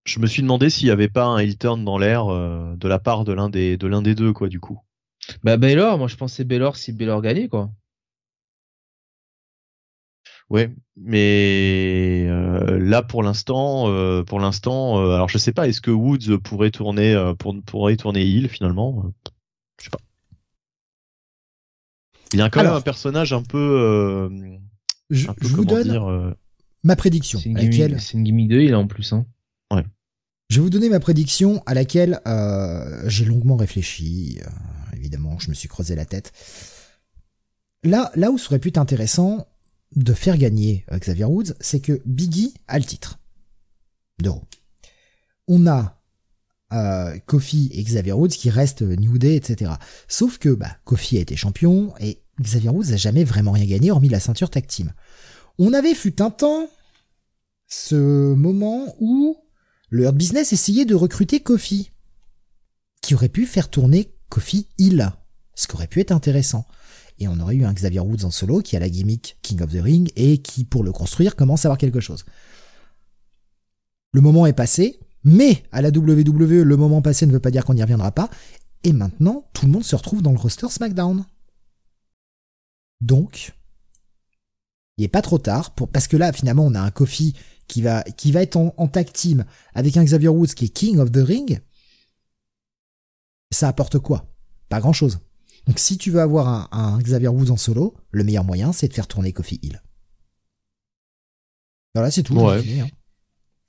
Je 0.05 0.19
me 0.19 0.27
suis 0.27 0.41
demandé 0.41 0.69
s'il 0.69 0.87
y 0.87 0.91
avait 0.91 1.07
pas 1.07 1.25
un 1.25 1.37
heel 1.37 1.57
turn 1.57 1.85
dans 1.85 1.97
l'air 1.97 2.27
euh, 2.27 2.75
de 2.75 2.87
la 2.87 2.99
part 2.99 3.23
de 3.23 3.31
l'un 3.33 3.49
des 3.49 3.77
de 3.77 3.87
l'un 3.87 4.01
des 4.01 4.15
deux 4.15 4.33
quoi 4.33 4.49
du 4.49 4.59
coup. 4.59 4.79
Bah 5.43 5.55
Baylor, 5.57 5.97
moi 5.97 6.07
je 6.07 6.15
pensais 6.17 6.43
Baylor 6.43 6.75
si 6.75 6.91
Baylor 6.91 7.21
gagnait 7.21 7.47
quoi. 7.47 7.69
Ouais, 10.49 10.71
mais 10.95 12.27
là 12.79 13.01
pour 13.01 13.23
l'instant, 13.23 13.85
pour 14.25 14.39
l'instant, 14.39 14.97
alors 15.13 15.29
je 15.29 15.37
sais 15.37 15.51
pas, 15.53 15.67
est-ce 15.67 15.81
que 15.81 15.91
Woods 15.91 16.37
pourrait 16.43 16.71
tourner 16.71 17.33
pour, 17.39 17.55
pourrait 17.65 17.95
tourner 17.97 18.21
heel 18.21 18.47
finalement? 18.49 19.05
Je 19.79 19.85
sais 19.85 19.89
pas. 19.89 19.99
Il 22.34 22.39
y 22.39 22.41
a 22.41 22.49
quand 22.49 22.59
Alors. 22.61 22.73
même 22.73 22.79
un 22.79 22.81
personnage 22.81 23.31
un 23.34 23.43
peu, 23.43 23.57
euh, 23.57 24.29
Je, 25.09 25.29
un 25.29 25.34
peu 25.34 25.47
je 25.47 25.55
vous 25.55 25.65
donne 25.65 25.84
dire, 25.89 26.09
euh, 26.09 26.34
ma 26.84 26.95
prédiction, 26.95 27.39
C'est 27.39 27.49
une, 27.49 27.57
gimmick, 27.57 27.79
laquelle, 27.79 28.01
c'est 28.01 28.13
une 28.17 28.23
gimmick 28.23 28.47
de 28.49 28.59
heal 28.59 28.75
en 28.75 28.88
plus. 28.88 29.13
Hein. 29.13 29.25
je 30.49 30.57
vais 30.57 30.61
vous 30.61 30.69
donner 30.69 30.89
ma 30.89 30.99
prédiction 30.99 31.61
à 31.65 31.73
laquelle 31.73 32.19
euh, 32.27 33.03
j'ai 33.07 33.25
longuement 33.25 33.55
réfléchi. 33.55 34.39
euh, 34.41 34.49
évidemment, 34.97 35.38
je 35.39 35.49
me 35.49 35.53
suis 35.55 35.67
creusé 35.67 35.95
la 35.95 36.05
tête. 36.05 36.31
Là, 37.84 38.11
là 38.15 38.31
où 38.31 38.38
ça 38.38 38.47
aurait 38.47 38.59
pu 38.59 38.69
être 38.69 38.77
intéressant 38.77 39.45
de 39.95 40.13
faire 40.13 40.38
gagner 40.38 40.86
Xavier 40.91 41.25
Woods, 41.25 41.53
c'est 41.59 41.79
que 41.81 42.01
Biggie 42.05 42.53
a 42.67 42.79
le 42.79 42.86
titre 42.86 43.19
de 44.21 44.29
Raw. 44.29 44.43
On 45.47 45.67
a 45.67 45.99
euh, 46.71 47.17
Kofi 47.27 47.69
et 47.73 47.84
Xavier 47.84 48.13
Woods 48.13 48.29
qui 48.29 48.49
restent 48.49 48.81
New 48.81 49.17
Day, 49.19 49.36
etc. 49.36 49.73
Sauf 50.07 50.38
que 50.39 50.49
bah, 50.49 50.77
Kofi 50.86 51.17
a 51.17 51.21
été 51.21 51.36
champion 51.36 51.93
et 51.99 52.22
Xavier 52.41 52.69
Woods 52.69 52.89
n'a 52.89 52.97
jamais 52.97 53.23
vraiment 53.23 53.51
rien 53.51 53.65
gagné 53.65 53.91
hormis 53.91 54.09
la 54.09 54.19
ceinture 54.19 54.49
tag. 54.49 54.65
On 55.59 55.73
avait 55.73 55.93
fut 55.93 56.21
un 56.21 56.31
temps 56.31 56.67
ce 57.67 58.34
moment 58.34 58.95
où 58.99 59.38
le 59.89 60.11
Business 60.11 60.53
essayait 60.53 60.86
de 60.86 60.95
recruter 60.95 61.39
Kofi, 61.39 61.91
qui 63.01 63.13
aurait 63.13 63.29
pu 63.29 63.45
faire 63.45 63.69
tourner 63.69 64.13
Kofi 64.29 64.67
Hill, 64.77 65.11
ce 65.55 65.67
qui 65.67 65.75
aurait 65.75 65.88
pu 65.88 65.99
être 65.99 66.11
intéressant. 66.11 66.65
Et 67.19 67.27
on 67.27 67.39
aurait 67.39 67.55
eu 67.55 67.65
un 67.65 67.73
Xavier 67.73 67.99
Woods 67.99 68.25
en 68.25 68.31
solo 68.31 68.61
qui 68.61 68.75
a 68.75 68.79
la 68.79 68.89
gimmick 68.89 69.38
King 69.43 69.61
of 69.61 69.71
the 69.71 69.81
Ring 69.81 70.11
et 70.15 70.39
qui, 70.39 70.65
pour 70.65 70.84
le 70.84 70.91
construire, 70.91 71.36
commence 71.36 71.65
à 71.65 71.67
avoir 71.67 71.77
quelque 71.77 71.99
chose. 71.99 72.25
Le 74.13 74.21
moment 74.21 74.45
est 74.45 74.53
passé, 74.53 74.99
mais 75.23 75.63
à 75.71 75.81
la 75.81 75.89
WWE, 75.89 76.63
le 76.63 76.77
moment 76.77 77.01
passé 77.01 77.25
ne 77.25 77.31
veut 77.31 77.39
pas 77.39 77.51
dire 77.51 77.65
qu'on 77.65 77.75
n'y 77.75 77.84
reviendra 77.84 78.11
pas. 78.11 78.29
Et 78.84 78.93
maintenant, 78.93 79.45
tout 79.53 79.65
le 79.65 79.71
monde 79.71 79.84
se 79.84 79.95
retrouve 79.95 80.21
dans 80.21 80.31
le 80.31 80.38
roster 80.38 80.67
SmackDown. 80.69 81.25
Donc, 83.03 83.53
il 84.97 85.03
est 85.03 85.09
pas 85.09 85.21
trop 85.21 85.37
tard 85.37 85.75
pour, 85.75 85.89
parce 85.89 86.07
que 86.07 86.15
là, 86.15 86.31
finalement, 86.31 86.65
on 86.65 86.73
a 86.73 86.79
un 86.79 86.89
Kofi 86.89 87.35
qui 87.67 87.81
va, 87.81 88.01
qui 88.03 88.31
va 88.31 88.41
être 88.41 88.55
en, 88.55 88.73
en 88.77 88.87
tag 88.87 89.11
team 89.11 89.43
avec 89.73 89.97
un 89.97 90.05
Xavier 90.05 90.29
Woods 90.29 90.53
qui 90.55 90.65
est 90.65 90.69
King 90.69 90.99
of 90.99 91.11
the 91.11 91.17
Ring. 91.17 91.61
Ça 93.51 93.67
apporte 93.67 93.99
quoi? 93.99 94.25
Pas 94.69 94.79
grand 94.79 94.93
chose. 94.93 95.19
Donc, 95.67 95.79
si 95.79 95.97
tu 95.97 96.11
veux 96.11 96.21
avoir 96.21 96.47
un, 96.47 96.69
un 96.71 96.97
Xavier 96.99 97.27
Woods 97.27 97.51
en 97.51 97.57
solo, 97.57 97.93
le 98.11 98.23
meilleur 98.23 98.45
moyen, 98.45 98.71
c'est 98.71 98.87
de 98.87 98.93
faire 98.93 99.07
tourner 99.07 99.33
Kofi 99.33 99.59
Hill. 99.61 99.81
Voilà, 101.93 102.09
c'est 102.09 102.23
tout. 102.23 102.35
Ouais. 102.35 102.61
fini, 102.61 102.81
hein. 102.81 102.87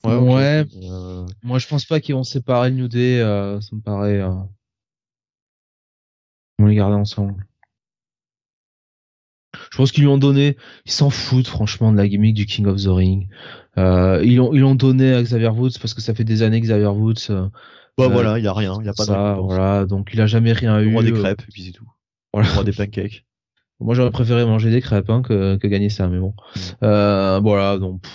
ouais. 0.04 0.16
Ouais. 0.16 0.66
Euh, 0.82 1.26
Moi 1.42 1.58
je 1.58 1.66
pense 1.66 1.84
pas 1.84 2.00
qu'ils 2.00 2.14
vont 2.14 2.24
séparer 2.24 2.70
le 2.70 2.76
New 2.76 2.88
Day. 2.88 3.20
euh, 3.20 3.60
ça 3.60 3.74
me 3.74 3.80
paraît. 3.80 4.20
Euh... 4.20 4.32
Ils 6.58 6.62
vont 6.62 6.68
les 6.68 6.76
garder 6.76 6.94
ensemble. 6.96 7.46
Je 9.70 9.76
pense 9.76 9.92
qu'ils 9.92 10.02
lui 10.04 10.08
ont 10.08 10.18
donné. 10.18 10.56
Ils 10.86 10.92
s'en 10.92 11.10
foutent 11.10 11.48
franchement 11.48 11.92
de 11.92 11.96
la 11.96 12.08
gimmick 12.08 12.34
du 12.34 12.46
King 12.46 12.66
of 12.66 12.82
the 12.82 12.88
Ring. 12.88 13.28
Euh, 13.78 14.22
ils 14.24 14.36
l'ont 14.36 14.52
ils 14.54 14.60
l'ont 14.60 14.74
donné 14.74 15.12
à 15.14 15.22
Xavier 15.22 15.48
Woods 15.48 15.78
parce 15.80 15.94
que 15.94 16.00
ça 16.00 16.14
fait 16.14 16.24
des 16.24 16.42
années 16.42 16.60
que 16.60 16.66
Xavier 16.66 16.86
Woods. 16.86 17.14
euh, 17.30 17.48
bah 17.98 18.04
Euh, 18.04 18.08
voilà, 18.08 18.38
il 18.38 18.44
y 18.44 18.48
a 18.48 18.52
rien, 18.52 18.76
il 18.80 18.86
y 18.86 18.88
a 18.88 18.92
pas 18.94 19.04
de 19.04 19.08
ça, 19.08 19.30
récompense. 19.34 19.46
voilà. 19.54 19.86
Donc 19.86 20.10
il 20.12 20.20
a 20.20 20.26
jamais 20.26 20.52
rien 20.52 20.78
Le 20.78 20.86
eu. 20.86 20.92
roi 20.92 21.02
des 21.02 21.12
euh, 21.12 21.20
crêpes 21.20 21.42
et 21.42 21.52
puis 21.52 21.62
c'est 21.62 21.72
tout. 21.72 21.88
Voilà. 22.32 22.48
Le 22.48 22.54
roi 22.54 22.64
des 22.64 22.72
pancakes. 22.72 23.24
Moi, 23.80 23.94
j'aurais 23.94 24.12
préféré 24.12 24.44
manger 24.46 24.70
des 24.70 24.80
crêpes 24.80 25.10
hein, 25.10 25.20
que, 25.22 25.56
que 25.56 25.66
gagner 25.66 25.90
ça, 25.90 26.06
mais 26.08 26.18
bon. 26.20 26.32
Mm. 26.54 26.60
Euh, 26.84 27.40
voilà, 27.42 27.78
donc. 27.78 28.02
pff. 28.02 28.12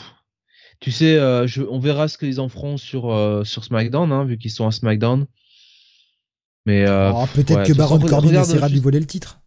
Tu 0.80 0.92
sais, 0.92 1.18
euh, 1.18 1.46
je, 1.46 1.62
on 1.62 1.80
verra 1.80 2.08
ce 2.08 2.18
qu'ils 2.18 2.40
en 2.40 2.48
feront 2.48 2.78
sur 2.78 3.12
euh, 3.12 3.44
sur 3.44 3.66
SmackDown, 3.66 4.12
hein, 4.14 4.24
vu 4.24 4.38
qu'ils 4.38 4.52
sont 4.52 4.66
à 4.66 4.72
SmackDown. 4.72 5.26
Mais 6.66 6.86
euh, 6.88 7.12
Oh, 7.14 7.26
peut-être 7.34 7.58
ouais, 7.58 7.64
que 7.66 7.74
de 7.74 7.78
Baron 7.78 8.00
Corbin 8.00 8.30
essaiera 8.42 8.68
de 8.70 8.74
lui 8.74 8.80
voler 8.80 9.00
le 9.00 9.06
titre. 9.06 9.39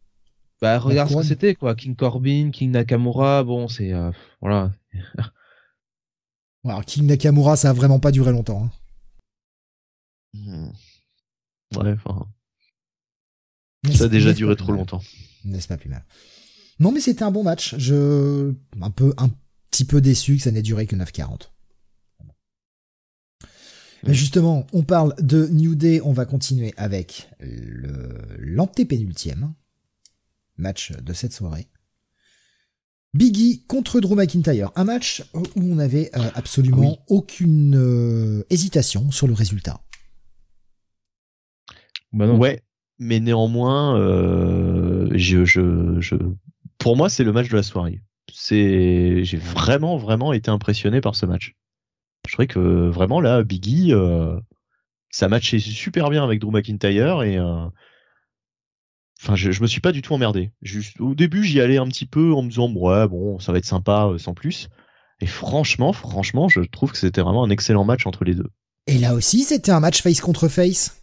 Bah 0.62 0.78
regarde 0.78 1.10
ce 1.10 1.16
que 1.16 1.22
c'était 1.24 1.56
quoi, 1.56 1.74
King 1.74 1.96
Corbin, 1.96 2.50
King 2.52 2.70
Nakamura, 2.70 3.42
bon 3.42 3.66
c'est 3.66 3.92
euh, 3.92 4.12
voilà. 4.40 4.70
Alors, 6.64 6.84
King 6.84 7.06
Nakamura, 7.06 7.56
ça 7.56 7.70
a 7.70 7.72
vraiment 7.72 7.98
pas 7.98 8.12
duré 8.12 8.30
longtemps. 8.30 8.64
hein. 8.64 8.70
Hmm. 10.34 10.70
Ouais, 11.76 11.92
enfin, 11.92 12.28
Mais 13.84 13.92
ça 13.92 14.04
a 14.04 14.08
déjà 14.08 14.32
duré 14.32 14.54
trop 14.54 14.70
longtemps. 14.70 15.02
N'est-ce 15.44 15.66
pas 15.66 15.76
plus 15.76 15.90
mal 15.90 16.04
Non, 16.78 16.92
mais 16.92 17.00
c'était 17.00 17.24
un 17.24 17.32
bon 17.32 17.42
match. 17.42 17.74
Je 17.78 18.54
un 18.80 18.90
peu 18.90 19.12
un 19.16 19.30
petit 19.70 19.84
peu 19.84 20.00
déçu 20.00 20.36
que 20.36 20.42
ça 20.42 20.52
n'ait 20.52 20.62
duré 20.62 20.86
que 20.86 20.94
9,40. 20.94 21.50
Mais 24.04 24.14
justement, 24.14 24.66
on 24.72 24.82
parle 24.82 25.14
de 25.20 25.48
New 25.48 25.74
Day, 25.74 26.00
on 26.04 26.12
va 26.12 26.24
continuer 26.24 26.72
avec 26.76 27.28
le 27.40 28.20
l'antépénultième 28.38 29.54
match 30.57 30.92
de 30.92 31.12
cette 31.12 31.32
soirée. 31.32 31.68
Biggie 33.14 33.64
contre 33.66 34.00
Drew 34.00 34.14
McIntyre, 34.14 34.70
un 34.74 34.84
match 34.84 35.22
où 35.34 35.42
on 35.57 35.78
avait 35.78 36.11
euh, 36.16 36.30
absolument 36.34 36.98
aucune 37.09 37.76
euh, 37.76 38.44
hésitation 38.48 39.11
sur 39.11 39.26
le 39.26 39.34
résultat. 39.34 39.80
Bah 42.12 42.26
non. 42.26 42.38
Ouais, 42.38 42.62
mais 42.98 43.20
néanmoins, 43.20 43.98
euh, 43.98 45.11
je, 45.14 45.44
je, 45.44 46.00
je, 46.00 46.14
pour 46.78 46.96
moi, 46.96 47.11
c'est 47.11 47.24
le 47.24 47.32
match 47.32 47.48
de 47.48 47.57
la 47.57 47.62
soirée. 47.62 48.00
C'est, 48.32 49.24
j'ai 49.24 49.36
vraiment, 49.36 49.98
vraiment 49.98 50.32
été 50.32 50.50
impressionné 50.50 51.00
par 51.00 51.14
ce 51.14 51.26
match. 51.26 51.55
Je 52.26 52.32
trouvais 52.32 52.46
que 52.46 52.88
vraiment 52.88 53.20
là, 53.20 53.42
Biggie, 53.42 53.92
euh, 53.92 54.38
ça 55.11 55.28
matchait 55.28 55.59
super 55.59 56.09
bien 56.09 56.24
avec 56.24 56.40
Drew 56.40 56.50
McIntyre 56.50 57.22
et 57.24 57.36
euh, 57.36 57.66
enfin, 59.22 59.36
je, 59.36 59.50
je 59.52 59.62
me 59.62 59.66
suis 59.66 59.80
pas 59.80 59.92
du 59.92 60.02
tout 60.02 60.12
emmerdé. 60.14 60.50
Juste, 60.62 61.00
au 61.00 61.14
début, 61.14 61.44
j'y 61.44 61.60
allais 61.60 61.78
un 61.78 61.86
petit 61.88 62.06
peu 62.06 62.32
en 62.34 62.42
me 62.42 62.48
disant 62.48 62.70
ouais, 62.72 63.06
bon, 63.08 63.38
ça 63.38 63.52
va 63.52 63.58
être 63.58 63.64
sympa 63.64 64.06
euh, 64.08 64.18
sans 64.18 64.34
plus. 64.34 64.68
Et 65.20 65.26
franchement, 65.26 65.92
franchement, 65.92 66.48
je 66.48 66.60
trouve 66.60 66.90
que 66.92 66.98
c'était 66.98 67.20
vraiment 67.20 67.44
un 67.44 67.50
excellent 67.50 67.84
match 67.84 68.06
entre 68.06 68.24
les 68.24 68.34
deux. 68.34 68.50
Et 68.88 68.98
là 68.98 69.14
aussi, 69.14 69.44
c'était 69.44 69.70
un 69.70 69.78
match 69.80 70.02
face 70.02 70.20
contre 70.20 70.48
face. 70.48 70.96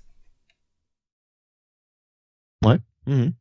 Ouais. 2.65 2.77
Mhm. 3.07 3.33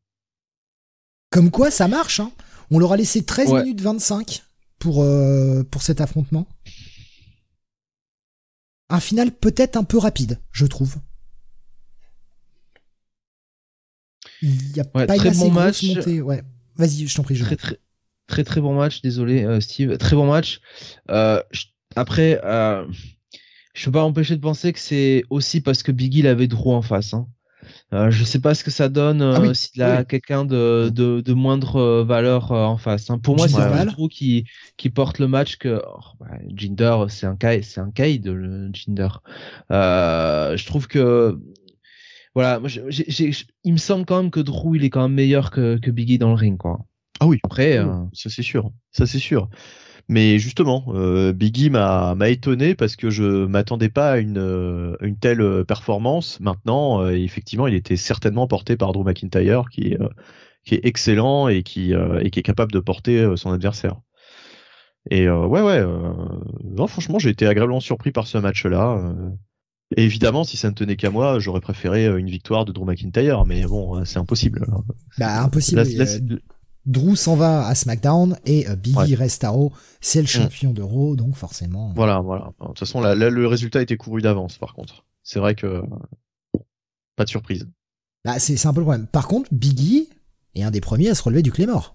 Comme 1.30 1.50
quoi, 1.50 1.70
ça 1.70 1.88
marche. 1.88 2.20
Hein. 2.20 2.30
On 2.70 2.78
leur 2.78 2.92
a 2.92 2.96
laissé 2.96 3.24
13 3.24 3.50
Ouais. 3.50 3.62
minutes 3.64 3.80
25 3.80 4.42
pour, 4.78 5.02
euh, 5.02 5.64
pour 5.64 5.82
cet 5.82 6.00
affrontement. 6.00 6.46
Un 8.90 9.00
final 9.00 9.32
peut-être 9.32 9.76
un 9.76 9.84
peu 9.84 9.98
rapide, 9.98 10.40
je 10.52 10.64
trouve. 10.66 10.96
Il 14.42 14.76
y 14.76 14.80
a 14.80 14.84
Ouais, 14.94 15.06
pas 15.06 15.14
une 15.14 15.20
très 15.20 15.28
assez 15.30 15.40
bon 15.40 15.50
match. 15.52 15.82
montée. 15.82 16.22
Ouais. 16.22 16.42
Vas-y, 16.76 17.06
je 17.06 17.14
t'en 17.16 17.22
prie, 17.22 17.34
je. 17.34 17.44
Très 17.44 17.56
très 17.56 17.76
très 18.26 18.44
très 18.44 18.60
bon 18.60 18.74
match. 18.74 19.00
Désolé, 19.02 19.44
euh, 19.44 19.60
Steve. 19.60 19.96
Très 19.98 20.14
bon 20.16 20.26
match. 20.30 20.60
Euh, 21.10 21.40
je- 21.50 21.64
après, 21.96 22.40
euh, 22.44 22.84
je 23.74 23.84
peux 23.86 23.92
pas 23.92 24.02
m'empêcher 24.02 24.36
de 24.36 24.40
penser 24.40 24.72
que 24.72 24.78
c'est 24.78 25.24
aussi 25.30 25.60
parce 25.60 25.82
que 25.82 25.92
Biggie 25.92 26.26
avait 26.28 26.46
Drew 26.46 26.70
en 26.72 26.82
face. 26.82 27.14
Hein. 27.14 27.26
Euh, 27.92 28.10
je 28.10 28.22
sais 28.24 28.38
pas 28.38 28.54
ce 28.54 28.64
que 28.64 28.70
ça 28.70 28.88
donne 28.88 29.20
euh, 29.22 29.34
Ah 29.36 29.40
oui, 29.40 29.54
s'il 29.54 29.82
a 29.82 29.98
oui. 30.00 30.06
quelqu'un 30.06 30.44
de, 30.44 30.90
de, 30.94 31.20
de 31.20 31.32
moindre 31.32 32.02
valeur 32.02 32.52
euh, 32.52 32.64
en 32.64 32.76
face. 32.76 33.10
Hein. 33.10 33.18
Pour 33.18 33.36
moi, 33.36 33.48
c'est. 33.48 33.56
Drew 33.86 34.08
qui, 34.08 34.44
qui 34.76 34.90
porte 34.90 35.18
le 35.18 35.26
match 35.26 35.56
que 35.56 35.82
oh, 35.86 36.00
bah, 36.20 36.26
Jinder, 36.54 36.96
c'est 37.08 37.26
un 37.26 37.36
Kai, 37.36 37.62
c'est 37.62 37.80
un 37.80 37.90
le 37.96 38.70
Jinder. 38.72 39.08
Je 39.70 40.66
trouve 40.66 40.86
que 40.86 41.38
voilà, 42.34 42.60
moi, 42.60 42.68
il 43.64 43.72
me 43.72 43.78
semble 43.78 44.04
quand 44.04 44.22
même 44.22 44.30
que 44.30 44.40
Drew 44.40 44.76
il 44.76 44.84
est 44.84 44.90
quand 44.90 45.02
même 45.02 45.14
meilleur 45.14 45.50
que, 45.50 45.78
que 45.78 45.90
Biggie 45.90 46.18
dans 46.18 46.28
le 46.28 46.34
ring 46.34 46.58
quoi. 46.58 46.78
Ah 47.20 47.26
oui. 47.26 47.38
Après, 47.42 47.78
euh, 47.78 48.04
Ça 48.12 48.30
c'est 48.30 48.42
sûr, 48.42 48.70
ça 48.92 49.06
c'est 49.06 49.18
sûr. 49.18 49.48
Mais 50.08 50.38
justement, 50.38 50.86
euh, 50.88 51.32
Biggie 51.34 51.68
m'a 51.68 52.14
m'a 52.14 52.30
étonné 52.30 52.74
parce 52.74 52.96
que 52.96 53.10
je 53.10 53.44
m'attendais 53.44 53.90
pas 53.90 54.12
à 54.12 54.18
une 54.18 54.38
euh, 54.38 54.96
une 55.02 55.18
telle 55.18 55.64
performance. 55.66 56.40
Maintenant, 56.40 57.02
euh, 57.02 57.10
effectivement, 57.10 57.66
il 57.66 57.74
était 57.74 57.96
certainement 57.96 58.46
porté 58.46 58.76
par 58.76 58.92
Drew 58.92 59.04
McIntyre, 59.04 59.68
qui 59.70 59.92
est 59.92 59.98
qui 60.64 60.76
est 60.76 60.80
excellent 60.84 61.48
et 61.48 61.62
qui 61.62 61.92
et 61.92 62.30
qui 62.30 62.40
est 62.40 62.42
capable 62.42 62.72
de 62.72 62.80
porter 62.80 63.36
son 63.36 63.52
adversaire. 63.52 63.96
Et 65.10 65.28
ouais 65.30 65.62
ouais, 65.62 65.84
non 66.64 66.86
franchement, 66.86 67.18
j'ai 67.18 67.30
été 67.30 67.46
agréablement 67.46 67.80
surpris 67.80 68.12
par 68.12 68.26
ce 68.26 68.38
match-là. 68.38 69.14
Et 69.96 70.04
évidemment, 70.04 70.44
si 70.44 70.56
ça 70.56 70.68
ne 70.68 70.74
tenait 70.74 70.96
qu'à 70.96 71.10
moi, 71.10 71.38
j'aurais 71.38 71.60
préféré 71.62 72.06
euh, 72.06 72.18
une 72.18 72.28
victoire 72.28 72.64
de 72.64 72.72
Drew 72.72 72.84
McIntyre, 72.84 73.46
mais 73.46 73.64
bon, 73.64 73.96
euh, 73.98 74.04
c'est 74.04 74.18
impossible. 74.18 74.66
Bah, 75.18 75.42
impossible. 75.42 75.82
Là, 75.82 76.04
là, 76.04 76.10
Euh, 76.10 76.38
Drew 76.86 77.16
s'en 77.16 77.36
va 77.36 77.66
à 77.66 77.74
SmackDown 77.74 78.38
et 78.46 78.66
Biggie 78.76 78.96
Ouais. 78.96 79.14
reste 79.14 79.44
à 79.44 79.50
Raw. 79.50 79.72
C'est 80.00 80.20
le 80.22 80.26
champion 80.26 80.72
de 80.72 80.80
Raw, 80.80 81.16
donc 81.16 81.34
forcément. 81.36 81.92
Voilà, 81.94 82.20
voilà. 82.20 82.52
De 82.60 82.66
toute 82.68 82.78
façon, 82.78 83.00
là, 83.00 83.14
là, 83.14 83.28
le 83.28 83.46
résultat 83.46 83.82
était 83.82 83.98
couru 83.98 84.22
d'avance, 84.22 84.56
par 84.56 84.72
contre. 84.74 85.04
C'est 85.22 85.38
vrai 85.38 85.54
que 85.54 85.82
pas 87.16 87.24
de 87.24 87.28
surprise. 87.28 87.68
Bah, 88.24 88.38
c'est 88.38 88.56
c'est 88.56 88.68
un 88.68 88.72
peu 88.72 88.80
le 88.80 88.84
problème. 88.86 89.06
Par 89.06 89.28
contre, 89.28 89.52
Biggie 89.52 90.08
est 90.54 90.62
un 90.62 90.70
des 90.70 90.80
premiers 90.80 91.10
à 91.10 91.14
se 91.14 91.22
relever 91.22 91.42
du 91.42 91.52
Claymore. 91.52 91.94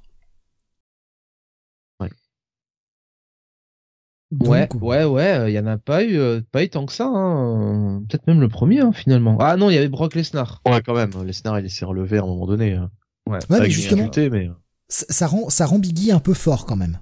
Donc, 4.34 4.50
Ouais, 4.50 4.68
ouais, 4.82 5.06
ouais, 5.06 5.52
il 5.52 5.56
y 5.56 5.60
en 5.60 5.68
a 5.68 5.78
pas 5.78 6.04
eu, 6.04 6.18
euh, 6.18 6.42
pas 6.52 6.64
eu 6.64 6.70
tant 6.70 6.86
que 6.86 6.94
ça. 6.94 7.06
Hein. 7.06 7.98
euh, 7.98 8.00
Peut-être 8.10 8.28
même 8.28 8.42
le 8.42 8.50
premier 8.50 8.80
hein, 8.82 8.92
finalement. 8.92 9.38
Ah 9.40 9.56
non, 9.58 9.70
il 9.70 9.76
y 9.76 9.78
avait 9.78 9.90
Brock 9.90 10.16
Lesnar. 10.16 10.62
Ouais, 10.68 10.82
quand 10.82 10.96
même. 10.96 11.12
Lesnar, 11.24 11.60
il 11.60 11.70
s'est 11.70 11.86
relevé 11.86 12.18
à 12.18 12.24
un 12.24 12.26
moment 12.26 12.48
donné. 12.48 12.74
hein. 12.74 12.90
Ouais. 13.28 13.40
Ouais, 13.50 13.60
mais 13.62 13.70
justement, 13.70 14.10
mais 14.18 14.50
ça, 14.90 15.06
ça 15.10 15.28
rend, 15.28 15.50
ça 15.50 15.66
rend 15.66 15.80
Biggie 15.80 16.12
un 16.12 16.20
peu 16.20 16.34
fort 16.34 16.66
quand 16.66 16.76
même. 16.76 17.00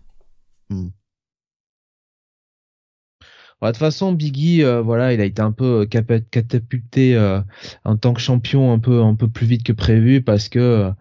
Ouais, 3.62 3.68
de 3.70 3.74
toute 3.74 3.78
façon, 3.80 4.12
Biggie, 4.14 4.64
euh, 4.64 4.82
voilà, 4.82 5.14
il 5.14 5.22
a 5.22 5.26
été 5.26 5.42
un 5.42 5.52
peu 5.52 5.82
euh, 5.82 5.86
catapulté 5.86 7.16
euh, 7.16 7.42
en 7.84 7.96
tant 7.96 8.14
que 8.14 8.20
champion 8.22 8.74
un 8.74 8.80
peu, 8.80 9.02
un 9.04 9.14
peu 9.16 9.28
plus 9.30 9.46
vite 9.46 9.64
que 9.64 9.72
prévu 9.74 10.24
parce 10.24 10.50
que 10.50 10.60
euh, 10.60 10.92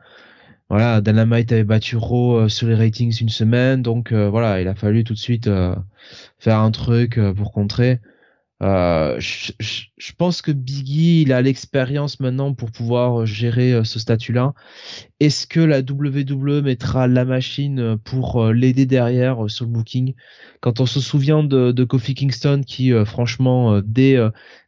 voilà, 0.70 1.00
Dynamite 1.00 1.50
avait 1.50 1.64
battu 1.64 1.96
Raw 1.96 2.42
euh, 2.42 2.48
sur 2.48 2.68
les 2.68 2.76
ratings 2.76 3.20
une 3.20 3.28
semaine, 3.28 3.82
donc 3.82 4.12
euh, 4.12 4.30
voilà, 4.30 4.60
il 4.60 4.68
a 4.68 4.76
fallu 4.76 5.02
tout 5.02 5.14
de 5.14 5.18
suite 5.18 5.48
euh, 5.48 5.74
faire 6.38 6.60
un 6.60 6.70
truc 6.70 7.18
euh, 7.18 7.34
pour 7.34 7.50
contrer. 7.52 7.98
Euh, 8.62 9.16
je, 9.18 10.12
pense 10.18 10.42
que 10.42 10.52
Biggie, 10.52 11.22
il 11.22 11.32
a 11.32 11.40
l'expérience 11.42 12.20
maintenant 12.20 12.52
pour 12.52 12.70
pouvoir 12.70 13.24
gérer 13.26 13.72
euh, 13.72 13.84
ce 13.84 13.98
statut-là. 13.98 14.52
Est-ce 15.18 15.46
que 15.48 15.60
la 15.60 15.80
WWE 15.80 16.62
mettra 16.62 17.08
la 17.08 17.24
machine 17.24 17.96
pour 18.04 18.46
l'aider 18.52 18.86
derrière 18.86 19.50
sur 19.50 19.64
le 19.64 19.72
booking? 19.72 20.14
Quand 20.60 20.78
on 20.78 20.86
se 20.86 21.00
souvient 21.00 21.42
de, 21.42 21.72
de 21.72 21.84
Kofi 21.84 22.14
Kingston, 22.14 22.62
qui 22.64 22.92
franchement, 23.06 23.80
dès, 23.82 24.18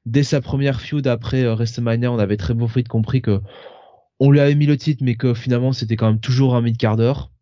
dès 0.06 0.22
sa 0.22 0.40
première 0.40 0.80
feud 0.80 1.06
après 1.06 1.44
WrestleMania, 1.44 2.10
on 2.10 2.18
avait 2.18 2.36
très 2.38 2.54
beau 2.54 2.68
fait 2.68 2.82
compris 2.88 3.22
que 3.22 3.40
on 4.24 4.30
lui 4.30 4.38
avait 4.38 4.54
mis 4.54 4.66
le 4.66 4.76
titre, 4.76 5.02
mais 5.04 5.16
que 5.16 5.34
finalement 5.34 5.72
c'était 5.72 5.96
quand 5.96 6.06
même 6.06 6.20
toujours 6.20 6.54
un 6.54 6.62
mid-quart 6.62 6.96
d'heure. 6.96 7.32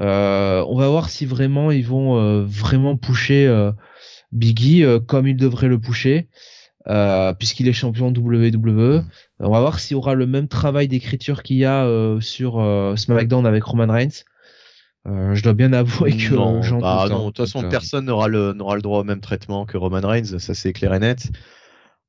Euh, 0.00 0.62
on 0.68 0.76
va 0.76 0.88
voir 0.88 1.08
si 1.08 1.24
vraiment 1.24 1.70
ils 1.70 1.86
vont 1.86 2.18
euh, 2.18 2.44
vraiment 2.46 2.96
pusher 2.96 3.46
euh, 3.46 3.72
Biggie 4.30 4.84
euh, 4.84 5.00
comme 5.00 5.26
ils 5.26 5.36
devraient 5.36 5.68
le 5.68 5.80
pusher, 5.80 6.28
euh, 6.88 7.32
puisqu'il 7.32 7.68
est 7.68 7.72
champion 7.72 8.08
WWE. 8.08 9.02
On 9.40 9.50
va 9.50 9.60
voir 9.60 9.80
s'il 9.80 9.94
y 9.94 9.98
aura 9.98 10.14
le 10.14 10.26
même 10.26 10.46
travail 10.46 10.88
d'écriture 10.88 11.42
qu'il 11.42 11.56
y 11.56 11.64
a 11.64 11.86
euh, 11.86 12.20
sur 12.20 12.60
euh, 12.60 12.96
SmackDown 12.96 13.46
avec 13.46 13.64
Roman 13.64 13.90
Reigns. 13.90 14.24
Euh, 15.06 15.34
je 15.34 15.42
dois 15.42 15.54
bien 15.54 15.72
avouer 15.72 16.14
que 16.18 16.34
non, 16.34 16.60
j'en 16.60 16.80
bah 16.80 17.04
hein. 17.04 17.08
non, 17.08 17.20
de 17.20 17.24
toute 17.30 17.46
façon, 17.46 17.66
personne 17.70 18.06
n'aura 18.06 18.28
le, 18.28 18.52
n'aura 18.52 18.76
le 18.76 18.82
droit 18.82 19.00
au 19.00 19.04
même 19.04 19.20
traitement 19.20 19.64
que 19.64 19.78
Roman 19.78 20.06
Reigns, 20.06 20.38
ça 20.38 20.52
c'est 20.52 20.74
clair 20.74 20.92
et 20.92 20.98
net. 20.98 21.30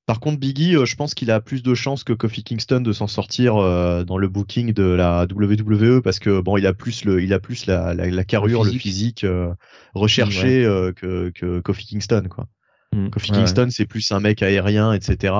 Par 0.05 0.19
contre, 0.19 0.39
Biggie, 0.39 0.75
euh, 0.75 0.85
je 0.85 0.95
pense 0.95 1.15
qu'il 1.15 1.31
a 1.31 1.41
plus 1.41 1.63
de 1.63 1.73
chances 1.73 2.03
que 2.03 2.13
Kofi 2.13 2.43
Kingston 2.43 2.81
de 2.81 2.91
s'en 2.93 3.07
sortir 3.07 3.55
euh, 3.57 4.03
dans 4.03 4.19
le 4.19 4.27
booking 4.27 4.71
de 4.71 4.83
la 4.83 5.25
WWE 5.25 6.01
parce 6.01 6.19
que 6.19 6.41
bon, 6.41 6.57
il 6.57 6.67
a 6.67 6.73
plus 6.73 7.05
le, 7.05 7.23
il 7.23 7.33
a 7.33 7.39
plus 7.39 7.65
la, 7.65 7.93
la, 7.95 8.07
la 8.09 8.23
carrure, 8.23 8.63
le 8.63 8.69
physique. 8.69 8.81
physique, 8.81 9.23
euh, 9.23 9.51
recherché 9.95 10.63
que, 10.95 11.31
que 11.33 11.59
Kofi 11.59 11.85
Kingston 11.87 12.27
quoi. 12.29 12.45
hmm, 12.93 13.09
Kofi 13.09 13.31
ouais. 13.31 13.37
Kingston, 13.37 13.67
c'est 13.71 13.87
plus 13.87 14.11
un 14.11 14.19
mec 14.19 14.43
aérien, 14.43 14.93
etc. 14.93 15.33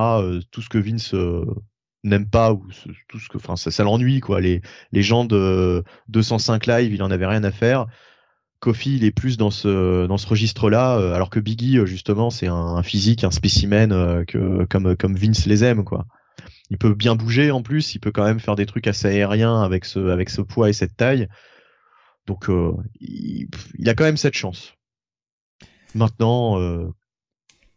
tout 0.50 0.62
ce 0.62 0.68
que 0.68 0.78
Vince 0.78 1.14
n'aime 2.04 2.28
pas 2.28 2.52
ou 2.52 2.70
ce- 2.70 2.88
tout 3.08 3.18
ce 3.18 3.28
que, 3.28 3.36
enfin, 3.36 3.56
ça, 3.56 3.70
ça 3.70 3.84
l'ennuie 3.84 4.20
quoi. 4.20 4.40
Les 4.40 4.62
les 4.92 5.02
gens 5.02 5.24
de 5.24 5.82
205 6.08 6.66
live, 6.66 6.92
il 6.94 7.02
en 7.02 7.10
avait 7.10 7.26
rien 7.26 7.44
à 7.44 7.50
faire. 7.50 7.86
Kofi, 8.60 8.96
il 8.96 9.04
est 9.04 9.10
plus 9.10 9.36
dans 9.36 9.50
ce 9.50 10.26
registre-là, 10.26 10.98
euh, 10.98 11.14
alors 11.14 11.30
que 11.30 11.40
Biggie, 11.40 11.78
euh, 11.78 11.86
justement, 11.86 12.30
c'est 12.30 12.46
un, 12.46 12.82
physique, 12.82 13.22
un 13.24 13.30
spécimen 13.30 13.92
euh, 13.92 14.24
que 14.24 14.64
comme 14.64 15.16
Vince 15.16 15.46
les 15.46 15.62
aime 15.62 15.84
quoi. 15.84 16.06
Il 16.70 16.78
peut 16.78 16.94
bien 16.94 17.14
bouger 17.14 17.50
en 17.50 17.62
plus, 17.62 17.94
il 17.94 18.00
peut 18.00 18.12
quand 18.12 18.24
même 18.24 18.40
faire 18.40 18.56
des 18.56 18.66
trucs 18.66 18.86
assez 18.86 19.06
aériens 19.06 19.62
avec 19.62 19.84
ce 19.84 20.40
poids 20.40 20.68
et 20.68 20.72
cette 20.72 20.96
taille. 20.96 21.28
Donc 22.26 22.50
il, 23.00 23.48
a 23.88 23.94
quand 23.94 24.04
même 24.04 24.16
cette 24.16 24.34
chance. 24.34 24.74
Maintenant, 25.94 26.58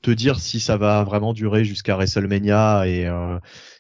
te 0.02 0.10
dire 0.10 0.40
si 0.40 0.60
ça 0.60 0.78
va 0.78 1.04
vraiment 1.04 1.34
durer 1.34 1.66
jusqu'à 1.66 1.96
WrestleMania 1.96 2.88
et 2.88 3.08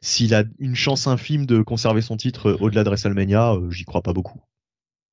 s'il 0.02 0.36
a 0.36 0.44
une 0.60 0.76
chance 0.76 1.08
infime 1.08 1.48
de 1.48 1.64
conserver 1.64 2.02
son 2.02 2.16
titre 2.16 2.56
au-delà 2.60 2.84
de 2.84 2.90
WrestleMania, 2.90 3.56
j'y 3.72 3.86
crois 3.86 4.04
pas 4.04 4.14
beaucoup. 4.14 4.44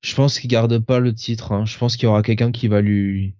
Je 0.02 0.14
pense 0.14 0.38
qu'il 0.38 0.50
garde 0.50 0.78
pas 0.78 1.00
le 1.00 1.14
titre. 1.14 1.52
hein. 1.52 1.64
Je 1.64 1.76
pense 1.78 1.96
qu'il 1.96 2.04
y 2.04 2.06
aura 2.08 2.22
quelqu'un 2.22 2.52
qui 2.52 2.68
va 2.68 2.80
lui 2.80 3.34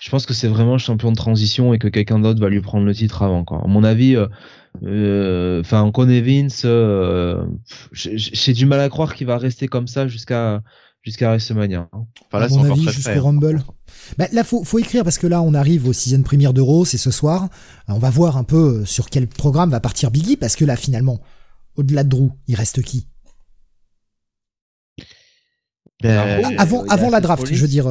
Je 0.00 0.10
pense 0.10 0.26
que 0.26 0.34
c'est 0.34 0.48
vraiment 0.48 0.72
le 0.72 0.78
champion 0.78 1.10
de 1.10 1.16
transition 1.16 1.74
et 1.74 1.78
que 1.78 1.88
quelqu'un 1.88 2.18
d'autre 2.18 2.40
va 2.40 2.48
lui 2.48 2.60
prendre 2.60 2.86
le 2.86 2.94
titre 2.94 3.22
avant. 3.22 3.44
Quoi. 3.44 3.62
À 3.64 3.66
mon 3.68 3.84
avis, 3.84 4.16
euh, 4.16 4.26
euh, 4.84 5.60
enfin, 5.60 5.82
on 5.82 5.92
connaît 5.92 6.20
Vince. 6.20 6.62
Euh, 6.64 7.44
j'ai 7.92 8.52
du 8.52 8.66
mal 8.66 8.80
à 8.80 8.88
croire 8.88 9.14
qu'il 9.14 9.26
va 9.26 9.38
rester 9.38 9.68
comme 9.68 9.86
ça 9.86 10.08
jusqu'à 10.08 10.62
jusqu'à 11.02 11.28
WrestleMania. 11.28 11.88
Hein. 11.92 12.04
Enfin, 12.26 12.40
là, 12.40 12.46
à 12.46 12.48
mon 12.48 12.64
avis, 12.64 12.88
jusqu'au 12.88 13.10
hein. 13.10 13.20
Rumble. 13.20 13.64
Bah, 14.18 14.26
là, 14.32 14.44
faut, 14.44 14.64
faut 14.64 14.78
écrire 14.78 15.04
parce 15.04 15.18
que 15.18 15.26
là, 15.26 15.42
on 15.42 15.54
arrive 15.54 15.88
au 15.88 15.92
sixième 15.92 16.22
première 16.22 16.52
d'Euro, 16.52 16.84
c'est 16.84 16.98
ce 16.98 17.10
soir. 17.10 17.48
On 17.86 17.98
va 17.98 18.10
voir 18.10 18.36
un 18.36 18.44
peu 18.44 18.84
sur 18.84 19.08
quel 19.10 19.26
programme 19.26 19.70
va 19.70 19.80
partir 19.80 20.10
Biggie 20.10 20.36
parce 20.36 20.56
que 20.56 20.64
là, 20.64 20.76
finalement, 20.76 21.20
au-delà 21.76 22.04
de 22.04 22.08
Drew, 22.08 22.30
il 22.46 22.54
reste 22.56 22.82
qui? 22.82 23.06
Ben, 26.02 26.56
Avant, 26.58 26.84
avant 26.84 27.10
la 27.10 27.20
draft, 27.20 27.46
je 27.52 27.60
veux 27.60 27.68
dire. 27.68 27.86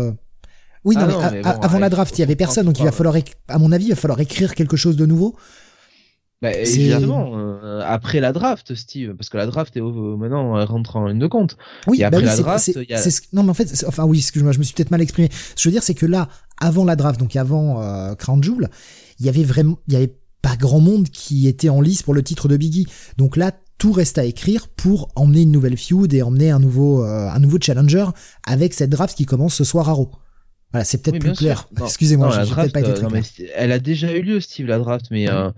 Oui, 0.83 0.95
ah 0.97 1.05
non, 1.05 1.19
mais, 1.31 1.41
avant 1.43 1.79
la 1.79 1.89
draft, 1.89 2.17
il 2.17 2.21
y 2.21 2.23
avait 2.23 2.35
personne, 2.35 2.65
donc 2.65 2.79
il 2.79 2.85
va 2.85 2.91
falloir, 2.91 3.15
à 3.47 3.57
mon 3.57 3.71
avis, 3.71 3.85
il 3.85 3.89
va 3.89 3.95
falloir 3.95 4.19
écrire 4.19 4.55
quelque 4.55 4.77
chose 4.77 4.95
de 4.95 5.05
nouveau. 5.05 5.35
Bah, 6.41 6.53
évidemment, 6.53 7.31
euh, 7.35 7.81
après 7.83 8.19
la 8.19 8.31
draft, 8.31 8.75
Steve, 8.75 9.15
parce 9.15 9.29
que 9.29 9.37
la 9.37 9.47
draft 9.47 9.75
est 9.75 9.81
maintenant 9.81 10.63
rentre 10.65 10.95
en 10.97 11.07
ligne 11.07 11.17
de 11.17 11.25
compte. 11.25 11.57
Oui, 11.87 12.03
après 12.03 12.21
bah 12.21 12.27
la 12.27 12.37
draft, 12.37 12.67
il 12.67 12.83
y 12.87 12.93
a... 12.93 13.01
non 13.33 13.41
mais 13.41 13.49
en 13.49 13.55
fait, 13.55 13.83
enfin 13.87 14.05
oui, 14.05 14.19
excuse-moi, 14.19 14.51
je 14.51 14.59
me 14.59 14.63
suis 14.63 14.75
peut-être 14.75 14.91
mal 14.91 15.01
exprimé. 15.01 15.29
Ce 15.31 15.55
que 15.55 15.61
je 15.61 15.69
veux 15.69 15.73
dire, 15.73 15.81
c'est 15.81 15.95
que 15.95 16.05
là, 16.05 16.29
avant 16.59 16.85
la 16.85 16.95
draft, 16.95 17.19
donc 17.19 17.35
avant 17.35 17.81
euh, 17.81 18.13
Crown 18.13 18.43
Jewel, 18.43 18.69
il 19.19 19.25
y 19.25 19.29
avait 19.29 19.43
vraiment, 19.43 19.79
il 19.87 19.93
y 19.95 19.97
avait 19.97 20.15
pas 20.43 20.55
grand 20.55 20.79
monde 20.79 21.09
qui 21.09 21.47
était 21.47 21.69
en 21.69 21.81
lice 21.81 22.03
pour 22.03 22.13
le 22.13 22.21
titre 22.21 22.47
de 22.47 22.55
Biggie. 22.55 22.85
Donc 23.17 23.35
là, 23.35 23.51
tout 23.77 23.91
reste 23.91 24.17
à 24.17 24.25
écrire 24.25 24.67
pour 24.69 25.09
emmener 25.15 25.41
une 25.41 25.51
nouvelle 25.51 25.77
feud 25.77 26.13
et 26.13 26.21
emmener 26.21 26.49
un 26.49 26.59
nouveau, 26.59 27.03
euh, 27.03 27.29
un 27.29 27.39
nouveau 27.39 27.57
challenger 27.61 28.05
avec 28.45 28.73
cette 28.73 28.89
draft 28.89 29.15
qui 29.15 29.25
commence 29.25 29.55
ce 29.55 29.63
soir 29.63 29.89
à 29.89 29.93
Raw. 29.93 30.11
Voilà, 30.71 30.83
c'est 30.83 31.01
peut-être 31.01 31.19
plus 31.19 31.33
clair. 31.33 31.69
Excusez-moi, 31.81 32.43
j'ai 32.43 32.53
peut-être 32.53 32.73
pas 32.73 32.81
été 32.81 32.93
très 32.93 33.07
clair. 33.07 33.23
elle 33.55 33.71
a 33.71 33.79
déjà 33.79 34.11
eu 34.11 34.21
lieu, 34.21 34.39
Steve, 34.41 34.67
la 34.67 34.79
draft, 34.79 35.05
mais 35.11 35.29
euh, 35.29 35.49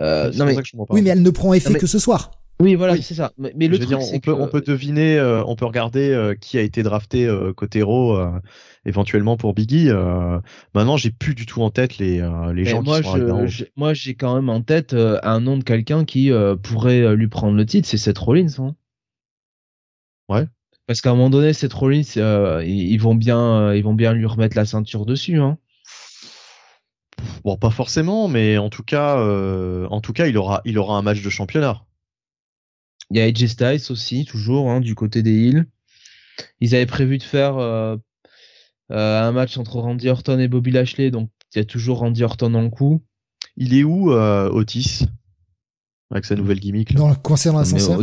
euh, 0.00 0.30
non 0.34 0.44
mais 0.44 0.56
oui, 0.90 1.02
mais 1.02 1.10
elle 1.10 1.22
ne 1.22 1.30
prend 1.30 1.54
effet 1.54 1.74
que 1.74 1.86
ce 1.86 1.98
soir. 1.98 2.32
Oui, 2.60 2.74
voilà, 2.74 2.96
c'est 2.96 3.14
ça. 3.14 3.32
Mais, 3.38 3.68
le 3.68 3.78
truc, 3.78 3.88
dire, 3.88 4.00
on, 4.00 4.18
peut, 4.18 4.32
on 4.32 4.48
peut 4.48 4.60
deviner, 4.60 5.16
euh, 5.16 5.44
on 5.46 5.54
peut 5.54 5.64
regarder 5.64 6.10
euh, 6.10 6.34
qui 6.34 6.58
a 6.58 6.62
été 6.62 6.82
drafté 6.82 7.24
euh, 7.24 7.52
côté 7.52 7.82
Raw, 7.82 8.18
éventuellement 8.84 9.36
pour 9.36 9.54
Biggie. 9.54 9.90
maintenant, 10.74 10.96
j'ai 10.96 11.10
plus 11.10 11.34
du 11.34 11.46
tout 11.46 11.62
en 11.62 11.70
tête 11.70 11.98
les, 11.98 12.20
les 12.54 12.64
gens 12.64 12.82
moi, 12.82 13.00
qui 13.00 13.08
sont 13.08 13.46
je, 13.46 13.64
Moi, 13.76 13.94
j'ai 13.94 14.14
quand 14.14 14.34
même 14.34 14.48
en 14.48 14.62
tête 14.62 14.94
un 14.94 15.40
nom 15.40 15.56
de 15.56 15.64
quelqu'un 15.64 16.04
qui 16.04 16.32
pourrait 16.62 17.14
lui 17.14 17.28
prendre 17.28 17.56
le 17.56 17.64
titre, 17.64 17.88
c'est 17.88 17.98
Seth 17.98 18.18
Rollins. 18.18 18.58
Hein. 18.58 18.74
Ouais. 20.28 20.46
Parce 20.88 21.02
qu'à 21.02 21.10
un 21.10 21.14
moment 21.14 21.28
donné, 21.28 21.52
Seth 21.52 21.74
Rollins, 21.74 22.16
euh, 22.16 22.64
ils 22.66 22.96
vont 22.96 23.14
bien, 23.14 23.38
euh, 23.38 23.76
ils 23.76 23.84
vont 23.84 23.92
bien 23.92 24.14
lui 24.14 24.24
remettre 24.24 24.56
la 24.56 24.64
ceinture 24.64 25.04
dessus. 25.04 25.38
Hein. 25.38 25.58
Bon, 27.44 27.58
pas 27.58 27.68
forcément, 27.68 28.26
mais 28.26 28.56
en 28.56 28.70
tout 28.70 28.82
cas, 28.82 29.18
euh, 29.18 29.86
en 29.90 30.00
tout 30.00 30.14
cas, 30.14 30.28
il 30.28 30.38
aura, 30.38 30.62
il 30.64 30.78
aura 30.78 30.96
un 30.96 31.02
match 31.02 31.20
de 31.20 31.28
championnat. 31.28 31.82
Il 33.10 33.16
y 33.16 33.20
a 33.20 33.24
AJ 33.24 33.46
Styles 33.46 33.90
aussi, 33.90 34.24
toujours, 34.24 34.70
hein, 34.70 34.80
du 34.80 34.94
côté 34.94 35.22
des 35.22 35.32
Hills. 35.32 35.66
Ils 36.60 36.74
avaient 36.74 36.86
prévu 36.86 37.18
de 37.18 37.22
faire 37.22 37.56
un 38.90 39.32
match 39.32 39.56
entre 39.58 39.76
Randy 39.80 40.08
Orton 40.08 40.38
et 40.38 40.48
Bobby 40.48 40.70
Lashley, 40.70 41.10
donc 41.10 41.30
il 41.54 41.58
y 41.58 41.62
a 41.62 41.64
toujours 41.64 41.98
Randy 41.98 42.22
Orton 42.22 42.54
en 42.54 42.70
coup. 42.70 43.02
Il 43.56 43.74
est 43.74 43.84
où, 43.84 44.12
Otis? 44.12 45.06
Avec 46.10 46.24
sa 46.24 46.36
nouvelle 46.36 46.60
gimmick 46.60 46.94
Dans, 46.94 47.14
coincé 47.14 47.50
dans 47.50 47.58
l'ascenseur? 47.58 48.00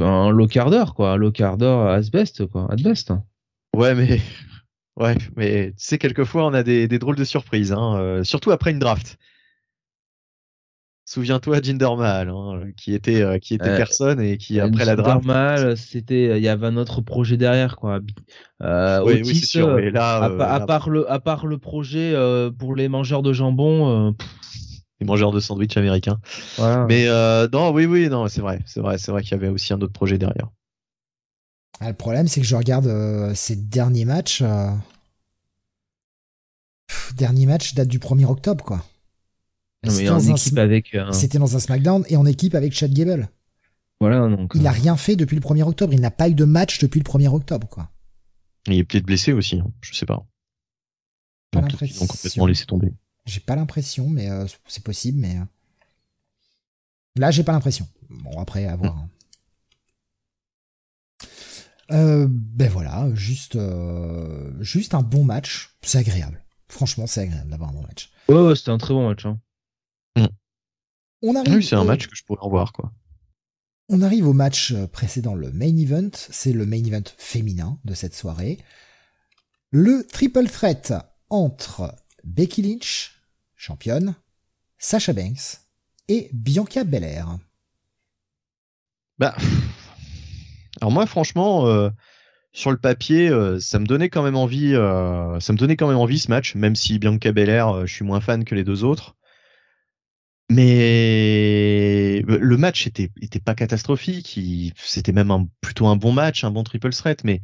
un 0.00 0.30
low 0.30 0.46
d'heure, 0.46 0.94
quoi. 0.94 1.16
Low 1.16 1.30
d'heure 1.30 1.88
as 1.88 2.10
best, 2.10 2.46
quoi. 2.46 2.68
At 2.70 2.76
best. 2.76 3.12
Ouais, 3.74 3.94
mais. 3.94 4.20
Ouais, 4.98 5.16
mais 5.36 5.68
tu 5.68 5.74
sais, 5.76 5.96
quelquefois, 5.96 6.44
on 6.44 6.52
a 6.54 6.64
des, 6.64 6.88
des 6.88 6.98
drôles 6.98 7.14
de 7.14 7.22
surprises, 7.22 7.70
hein, 7.70 7.96
euh, 8.00 8.24
surtout 8.24 8.50
après 8.50 8.72
une 8.72 8.80
draft. 8.80 9.16
Souviens-toi 11.10 11.62
Jinder 11.62 11.88
Mahal, 11.96 12.28
hein, 12.28 12.60
qui 12.76 12.92
était 12.92 13.22
euh, 13.22 13.38
qui 13.38 13.54
était 13.54 13.70
euh, 13.70 13.76
personne 13.78 14.20
et 14.20 14.36
qui 14.36 14.60
après 14.60 14.84
la 14.84 14.94
draft. 14.94 15.24
Mahal, 15.24 15.74
c'était 15.78 16.36
il 16.36 16.44
y 16.44 16.48
avait 16.48 16.66
un 16.66 16.76
autre 16.76 17.00
projet 17.00 17.38
derrière 17.38 17.76
quoi. 17.76 18.00
Euh, 18.62 19.02
oui, 19.06 19.22
oui 19.24 19.36
c'est 19.36 19.46
sûr. 19.46 19.74
Mais 19.76 19.90
là, 19.90 20.24
à, 20.24 20.60
part 20.66 20.90
le 20.90 21.10
à 21.10 21.18
part 21.18 21.46
le 21.46 21.56
projet 21.56 22.14
pour 22.58 22.74
les 22.74 22.90
mangeurs 22.90 23.22
de 23.22 23.32
jambon, 23.32 24.14
les 25.00 25.06
mangeurs 25.06 25.32
de 25.32 25.40
sandwich 25.40 25.76
américains. 25.78 26.20
Mais 26.88 27.06
euh, 27.08 27.48
non, 27.52 27.70
oui, 27.70 27.86
oui, 27.86 28.10
non, 28.10 28.28
c'est 28.28 28.40
vrai, 28.40 28.60
c'est 28.66 28.80
vrai, 28.80 28.98
c'est 28.98 29.10
vrai 29.10 29.22
qu'il 29.22 29.32
y 29.32 29.34
avait 29.34 29.48
aussi 29.48 29.72
un 29.72 29.80
autre 29.80 29.92
projet 29.94 30.18
derrière. 30.18 30.48
Ah, 31.80 31.88
le 31.88 31.94
problème, 31.94 32.26
c'est 32.26 32.40
que 32.42 32.46
je 32.46 32.56
regarde 32.56 32.86
euh, 32.86 33.32
ces 33.34 33.56
derniers 33.56 34.04
matchs. 34.04 34.42
Euh... 34.42 34.70
dernier 37.14 37.46
match 37.46 37.74
date 37.74 37.88
du 37.88 37.98
1er 37.98 38.26
octobre, 38.26 38.64
quoi. 38.64 38.84
C'était 39.86 40.08
en 40.10 40.18
équipe 40.20 40.58
avec. 40.58 40.96
C'était 41.12 41.38
dans 41.38 41.56
un 41.56 41.60
SmackDown 41.60 42.04
et 42.08 42.16
en 42.16 42.26
équipe 42.26 42.54
avec 42.54 42.72
Chad 42.72 42.92
Gable. 42.92 43.28
Voilà, 44.00 44.28
donc. 44.28 44.52
Il 44.54 44.66
a 44.66 44.70
euh, 44.70 44.72
rien 44.72 44.96
fait 44.96 45.16
depuis 45.16 45.36
le 45.36 45.42
1er 45.42 45.62
octobre. 45.62 45.92
Il 45.92 46.00
n'a 46.00 46.10
pas 46.10 46.28
eu 46.28 46.34
de 46.34 46.44
match 46.44 46.78
depuis 46.78 47.00
le 47.00 47.04
1er 47.04 47.28
octobre, 47.28 47.68
quoi. 47.68 47.90
Il 48.66 48.74
est 48.74 48.84
peut-être 48.84 49.06
blessé 49.06 49.32
aussi, 49.32 49.56
hein. 49.56 49.70
je 49.80 49.94
sais 49.94 50.06
pas. 50.06 50.26
pas 51.52 51.62
ils 51.80 52.02
ont 52.02 52.06
complètement 52.06 52.46
laissé 52.46 52.66
tomber. 52.66 52.92
J'ai 53.26 53.40
pas 53.40 53.56
l'impression, 53.56 54.08
mais 54.08 54.30
euh, 54.30 54.46
c'est 54.66 54.82
possible, 54.82 55.18
mais. 55.18 55.36
Euh, 55.36 55.44
là, 57.16 57.30
j'ai 57.30 57.44
pas 57.44 57.52
l'impression. 57.52 57.86
Bon, 58.08 58.40
après, 58.40 58.66
à 58.66 58.76
voir. 58.76 58.96
Hein. 58.96 59.08
Euh, 61.90 62.26
ben 62.28 62.70
voilà, 62.70 63.08
juste, 63.14 63.58
juste 64.60 64.94
un 64.94 65.02
bon 65.02 65.24
match. 65.24 65.76
C'est 65.82 65.98
agréable. 65.98 66.44
Franchement, 66.68 67.06
c'est 67.06 67.22
agréable 67.22 67.50
d'avoir 67.50 67.70
un 67.70 67.72
bon 67.72 67.82
match. 67.82 68.10
Ouais, 68.28 68.54
c'était 68.54 68.70
un 68.70 68.78
très 68.78 68.92
bon 68.92 69.08
match. 69.08 69.24
Hein. 69.24 69.40
Mm. 70.16 70.26
On 71.22 71.34
arrive 71.34 71.54
oui, 71.54 71.64
c'est 71.64 71.76
un 71.76 71.84
match 71.84 72.06
que 72.06 72.16
je 72.16 72.24
pourrais 72.24 72.66
quoi. 72.72 72.92
On 73.88 74.02
arrive 74.02 74.26
au 74.26 74.34
match 74.34 74.74
précédent, 74.92 75.34
le 75.34 75.50
main 75.50 75.76
event. 75.76 76.10
C'est 76.12 76.52
le 76.52 76.66
main 76.66 76.84
event 76.84 77.02
féminin 77.16 77.78
de 77.84 77.94
cette 77.94 78.14
soirée. 78.14 78.58
Le 79.70 80.06
triple 80.06 80.46
threat 80.46 80.94
entre 81.30 81.94
Becky 82.24 82.62
Lynch, 82.62 83.22
championne, 83.56 84.14
Sasha 84.78 85.12
Banks 85.12 85.60
et 86.08 86.30
Bianca 86.32 86.84
Belair. 86.84 87.38
Bah, 89.18 89.36
alors 90.80 90.92
moi 90.92 91.06
franchement, 91.06 91.66
euh, 91.66 91.90
sur 92.52 92.70
le 92.70 92.78
papier, 92.78 93.28
euh, 93.28 93.58
ça 93.58 93.78
me 93.78 93.86
donnait 93.86 94.08
quand 94.08 94.22
même 94.22 94.36
envie, 94.36 94.74
euh, 94.74 95.38
ça 95.40 95.52
me 95.52 95.58
donnait 95.58 95.76
quand 95.76 95.88
même 95.88 95.98
envie 95.98 96.18
ce 96.18 96.30
match, 96.30 96.54
même 96.54 96.76
si 96.76 96.98
Bianca 96.98 97.32
Belair, 97.32 97.86
je 97.86 97.92
suis 97.92 98.04
moins 98.04 98.20
fan 98.20 98.44
que 98.44 98.54
les 98.54 98.64
deux 98.64 98.84
autres. 98.84 99.16
Mais 100.50 102.22
le 102.26 102.56
match 102.56 102.86
était, 102.86 103.10
était 103.20 103.40
pas 103.40 103.54
catastrophique, 103.54 104.40
c'était 104.76 105.12
même 105.12 105.30
un, 105.30 105.46
plutôt 105.60 105.86
un 105.86 105.96
bon 105.96 106.12
match, 106.12 106.42
un 106.44 106.50
bon 106.50 106.64
triple 106.64 106.90
threat, 106.90 107.22
mais 107.22 107.42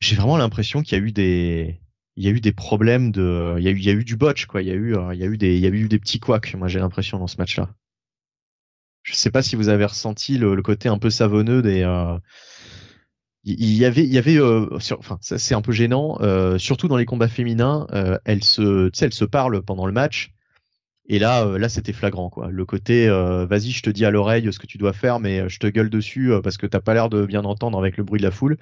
j'ai 0.00 0.16
vraiment 0.16 0.36
l'impression 0.36 0.82
qu'il 0.82 0.98
y 0.98 1.00
a 1.00 1.04
eu 1.04 1.12
des, 1.12 1.80
il 2.16 2.24
y 2.24 2.28
a 2.28 2.30
eu 2.30 2.40
des 2.40 2.52
problèmes 2.52 3.12
de, 3.12 3.54
il 3.58 3.64
y 3.64 3.68
a 3.68 3.70
eu, 3.70 3.78
il 3.78 3.84
y 3.84 3.90
a 3.90 3.92
eu 3.92 4.04
du 4.04 4.16
botch 4.16 4.46
quoi. 4.46 4.62
Il 4.62 4.68
y 4.68 4.70
a 4.70 4.74
eu, 4.74 4.94
euh, 4.96 5.14
il 5.14 5.20
y 5.20 5.24
a 5.24 5.26
eu 5.26 5.38
des, 5.38 5.56
il 5.56 5.60
y 5.62 5.66
a 5.66 5.70
eu 5.70 5.88
des 5.88 5.98
petits 5.98 6.20
couacs. 6.20 6.54
Moi 6.54 6.68
j'ai 6.68 6.78
l'impression 6.78 7.18
dans 7.18 7.26
ce 7.26 7.36
match-là. 7.38 7.70
Je 9.02 9.14
sais 9.14 9.30
pas 9.30 9.42
si 9.42 9.56
vous 9.56 9.68
avez 9.68 9.86
ressenti 9.86 10.36
le, 10.36 10.60
côté 10.62 10.88
un 10.88 10.98
peu 10.98 11.10
savonneux 11.10 11.62
des. 11.62 11.82
Euh, 11.82 12.18
il 13.44 13.72
y 13.72 13.86
avait, 13.86 14.04
il 14.04 14.12
y 14.12 14.18
avait, 14.18 14.36
euh, 14.36 14.68
enfin, 14.98 15.16
ça 15.22 15.38
c'est 15.38 15.54
un 15.54 15.62
peu 15.62 15.72
gênant, 15.72 16.18
surtout 16.58 16.88
dans 16.88 16.98
les 16.98 17.06
combats 17.06 17.28
féminins. 17.28 17.86
elles 18.26 18.44
se, 18.44 18.90
elles 19.02 19.14
se 19.14 19.24
parlent 19.24 19.62
pendant 19.62 19.86
le 19.86 19.92
match. 19.92 20.34
Et 21.08 21.18
là, 21.18 21.44
là, 21.58 21.68
c'était 21.68 21.92
flagrant, 21.92 22.30
quoi. 22.30 22.50
Le 22.50 22.64
côté, 22.64 23.08
vas-y, 23.08 23.70
je 23.70 23.82
te 23.82 23.90
dis 23.90 24.04
à 24.04 24.10
l'oreille 24.10 24.52
ce 24.52 24.58
que 24.58 24.66
tu 24.66 24.78
dois 24.78 24.92
faire, 24.92 25.18
mais 25.18 25.48
je 25.48 25.58
te 25.58 25.66
gueule 25.66 25.90
dessus 25.90 26.32
parce 26.42 26.56
que 26.56 26.66
t'as 26.66 26.80
pas 26.80 26.94
l'air 26.94 27.08
de 27.08 27.26
bien 27.26 27.44
entendre 27.44 27.78
avec 27.78 27.96
le 27.96 28.04
bruit 28.04 28.20
de 28.20 28.24
la 28.24 28.30
foule 28.30 28.56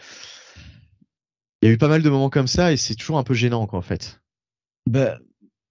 il 1.62 1.68
y 1.68 1.70
a 1.70 1.74
eu 1.74 1.78
pas 1.78 1.88
mal 1.88 2.02
de 2.02 2.10
moments 2.10 2.30
comme 2.30 2.46
ça 2.46 2.72
et 2.72 2.76
c'est 2.76 2.94
toujours 2.94 3.18
un 3.18 3.24
peu 3.24 3.34
gênant 3.34 3.66
quoi 3.66 3.78
en 3.78 3.82
fait. 3.82 4.20
Ben 4.86 5.18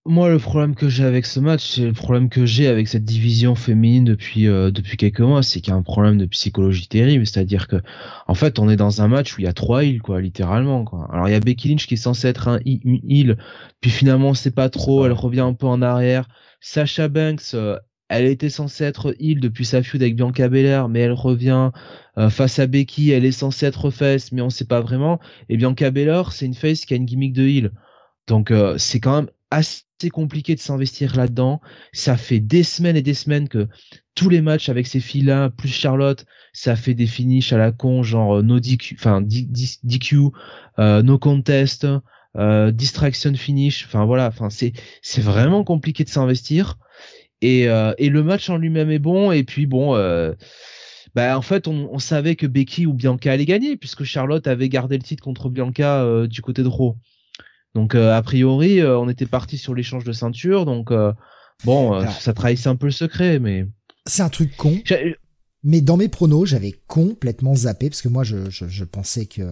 moi 0.08 0.30
le 0.30 0.40
problème 0.40 0.74
que 0.74 0.88
j'ai 0.90 1.04
avec 1.04 1.26
ce 1.26 1.40
match, 1.40 1.76
c'est 1.76 1.86
le 1.86 1.94
problème 1.94 2.30
que 2.30 2.46
j'ai 2.46 2.68
avec 2.68 2.88
cette 2.88 3.04
division 3.04 3.56
féminine 3.56 4.06
depuis 4.06 4.48
euh, 4.48 4.72
depuis 4.72 4.98
quelques 4.98 5.20
mois, 5.20 5.44
c'est 5.44 5.60
qu'il 5.62 5.72
y 5.72 5.74
a 5.74 5.78
un 5.78 5.84
problème 5.84 6.18
de 6.18 6.26
psychologie 6.26 6.88
terrible, 6.88 7.28
c'est-à-dire 7.28 7.68
que 7.68 7.82
en 8.28 8.34
fait 8.34 8.58
on 8.60 8.70
est 8.70 8.78
dans 8.78 9.02
un 9.02 9.08
match 9.10 9.36
où 9.38 9.42
il 9.42 9.44
y 9.44 9.48
a 9.48 9.54
trois 9.54 9.84
îles 9.84 10.02
quoi, 10.02 10.22
littéralement 10.22 10.86
quoi. 10.86 11.08
Alors 11.12 11.28
il 11.28 11.32
y 11.32 11.36
a 11.36 11.40
Becky 11.40 11.70
Lynch 11.70 11.88
qui 11.88 11.96
est 11.96 11.98
censée 11.98 12.28
être 12.30 12.48
un 12.48 12.60
île, 12.66 13.38
puis 13.82 13.92
finalement 13.92 14.34
c'est 14.34 14.56
pas 14.56 14.70
trop, 14.70 15.06
elle 15.06 15.12
revient 15.12 15.42
un 15.42 15.54
peu 15.54 15.68
en 15.68 15.82
arrière. 15.82 16.28
Sasha 16.62 17.10
Banks, 17.10 17.54
euh, 17.54 17.78
elle 18.10 18.26
était 18.26 18.50
censée 18.50 18.86
être 18.86 19.14
heal 19.20 19.42
depuis 19.42 19.66
sa 19.66 19.84
feud 19.84 20.02
avec 20.02 20.16
Bianca 20.16 20.48
Belair, 20.48 20.88
mais 20.88 21.02
elle 21.02 21.12
revient 21.12 21.72
euh, 22.18 22.30
face 22.30 22.60
à 22.60 22.68
Becky, 22.68 23.12
elle 23.12 23.26
est 23.26 23.32
censée 23.32 23.66
être 23.66 23.90
face, 23.92 24.32
mais 24.32 24.42
on 24.42 24.50
sait 24.50 24.66
pas 24.66 24.80
vraiment. 24.80 25.20
Et 25.50 25.58
Bianca 25.58 25.92
Belair, 25.92 26.32
c'est 26.32 26.46
une 26.46 26.54
face 26.54 26.86
qui 26.86 26.94
a 26.94 26.98
une 26.98 27.06
gimmick 27.06 27.34
de 27.34 27.44
heal. 27.44 27.72
Donc 28.28 28.52
euh, 28.52 28.78
c'est 28.78 29.00
quand 29.00 29.16
même 29.16 29.30
assez 29.52 30.10
compliqué 30.12 30.56
de 30.56 30.60
s'investir 30.60 31.16
là-dedans. 31.16 31.62
Ça 31.94 32.18
fait 32.18 32.40
des 32.40 32.64
semaines 32.64 32.98
et 32.98 33.02
des 33.02 33.14
semaines 33.14 33.48
que 33.50 33.68
tous 34.16 34.30
les 34.30 34.42
matchs 34.42 34.70
avec 34.70 34.88
ces 34.88 35.00
filles-là, 35.00 35.50
plus 35.50 35.70
Charlotte, 35.70 36.26
ça 36.54 36.76
fait 36.76 36.94
des 36.94 37.08
finishes 37.08 37.54
à 37.54 37.58
la 37.58 37.72
con, 37.72 38.04
genre 38.04 38.38
euh, 38.38 38.42
no 38.42 38.60
DQ, 38.60 38.96
enfin 39.00 39.22
DQ, 39.22 40.32
no 40.78 41.20
contest, 41.20 41.88
euh, 42.38 42.72
distraction 42.72 43.34
finish. 43.36 43.86
Enfin 43.86 44.06
voilà, 44.06 44.28
enfin 44.28 44.50
c'est 44.50 44.74
c'est 45.02 45.22
vraiment 45.22 45.64
compliqué 45.64 46.04
de 46.04 46.10
s'investir. 46.10 46.78
Et, 47.42 47.68
euh, 47.70 47.94
et 47.98 48.10
le 48.10 48.24
match 48.24 48.50
en 48.50 48.58
lui-même 48.58 48.92
est 48.92 49.00
bon. 49.00 49.32
Et 49.32 49.44
puis 49.44 49.66
bon, 49.66 49.96
euh, 49.96 50.34
bah 51.16 51.38
en 51.38 51.42
fait 51.42 51.68
on, 51.68 51.90
on, 51.92 52.00
savait 52.00 52.36
que 52.36 52.48
Becky 52.48 52.86
ou 52.86 52.94
Bianca 52.94 53.32
allait 53.32 53.46
gagner 53.46 53.78
puisque 53.78 54.04
Charlotte 54.04 54.46
avait 54.48 54.70
gardé 54.70 54.98
le 54.98 55.04
titre 55.04 55.24
contre 55.24 55.50
Bianca 55.50 56.04
euh, 56.04 56.28
du 56.28 56.42
côté 56.42 56.64
de 56.64 56.68
Raw. 56.68 56.98
Donc 57.78 57.96
euh, 57.96 58.14
a 58.14 58.22
priori 58.22 58.84
on 58.84 59.08
était 59.08 59.26
parti 59.26 59.58
sur 59.58 59.76
l'échange 59.76 60.04
de 60.04 60.12
ceinture. 60.12 60.66
Donc 60.66 60.92
bon, 61.64 61.94
Alors, 61.94 62.12
ça 62.12 62.34
trahissait 62.34 62.70
un 62.70 62.76
peu 62.76 62.88
le 62.88 62.92
secret, 62.92 63.40
mais 63.40 63.68
c'est 64.06 64.24
un 64.24 64.30
truc 64.30 64.56
con. 64.58 64.78
Mais 65.64 65.82
dans 65.82 65.98
mes 65.98 66.08
pronos, 66.08 66.46
j'avais 66.46 66.74
complètement 66.88 67.56
zappé 67.56 67.90
parce 67.90 68.02
que 68.02 68.10
moi 68.10 68.24
je, 68.24 68.50
je, 68.50 68.68
je 68.68 68.84
pensais 68.84 69.26
que 69.26 69.44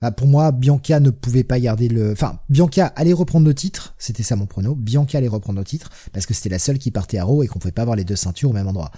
bah, 0.00 0.12
pour 0.12 0.28
moi, 0.28 0.52
Bianca 0.52 1.00
ne 1.00 1.10
pouvait 1.10 1.42
pas 1.42 1.58
garder 1.58 1.88
le. 1.88 2.12
Enfin, 2.12 2.38
Bianca 2.48 2.86
allait 2.94 3.12
reprendre 3.12 3.46
nos 3.46 3.52
titres, 3.52 3.94
c'était 3.98 4.22
ça 4.22 4.36
mon 4.36 4.46
prono. 4.46 4.76
Bianca 4.76 5.18
allait 5.18 5.28
reprendre 5.28 5.58
nos 5.58 5.64
titres 5.64 5.90
parce 6.12 6.24
que 6.24 6.34
c'était 6.34 6.50
la 6.50 6.60
seule 6.60 6.78
qui 6.78 6.92
partait 6.92 7.18
à 7.18 7.24
Raw 7.24 7.42
et 7.42 7.48
qu'on 7.48 7.58
pouvait 7.58 7.72
pas 7.72 7.82
avoir 7.82 7.96
les 7.96 8.04
deux 8.04 8.16
ceintures 8.16 8.50
au 8.50 8.52
même 8.52 8.68
endroit. 8.68 8.92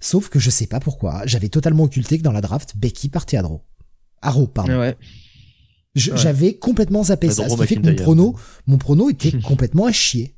Sauf 0.00 0.30
que 0.30 0.38
je 0.38 0.48
sais 0.48 0.66
pas 0.66 0.80
pourquoi, 0.80 1.22
j'avais 1.26 1.50
totalement 1.50 1.84
occulté 1.84 2.18
que 2.18 2.22
dans 2.22 2.32
la 2.32 2.40
draft, 2.40 2.76
Becky 2.76 3.10
partait 3.10 3.36
à 3.36 3.42
Raw. 3.42 3.62
À 4.22 4.30
Raw, 4.30 4.46
pardon. 4.46 4.78
Ouais. 4.78 4.96
J'avais 5.94 6.46
ouais. 6.46 6.54
complètement 6.54 7.02
zappé 7.04 7.30
ça, 7.30 7.48
ce 7.48 7.56
qui 7.56 7.66
fait 7.66 7.76
que 7.76 7.88
mon 7.88 7.96
prono, 7.96 8.36
mon 8.66 8.78
prono 8.78 9.10
était 9.10 9.32
complètement 9.42 9.86
à 9.86 9.92
chier. 9.92 10.34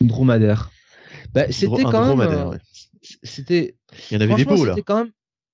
Dromadaire. 0.00 0.70
Bah, 1.34 1.50
c'était 1.50 1.82
quand 1.82 2.16
même. 2.16 2.28
Euh, 2.28 2.50
ouais. 2.50 2.58
C'était. 3.22 3.76
Il 4.10 4.14
y 4.14 4.16
en 4.16 4.20
avait 4.20 4.34
des 4.36 4.44
beaux 4.44 4.64
là. 4.64 4.74
Quand 4.84 5.04
même... 5.04 5.10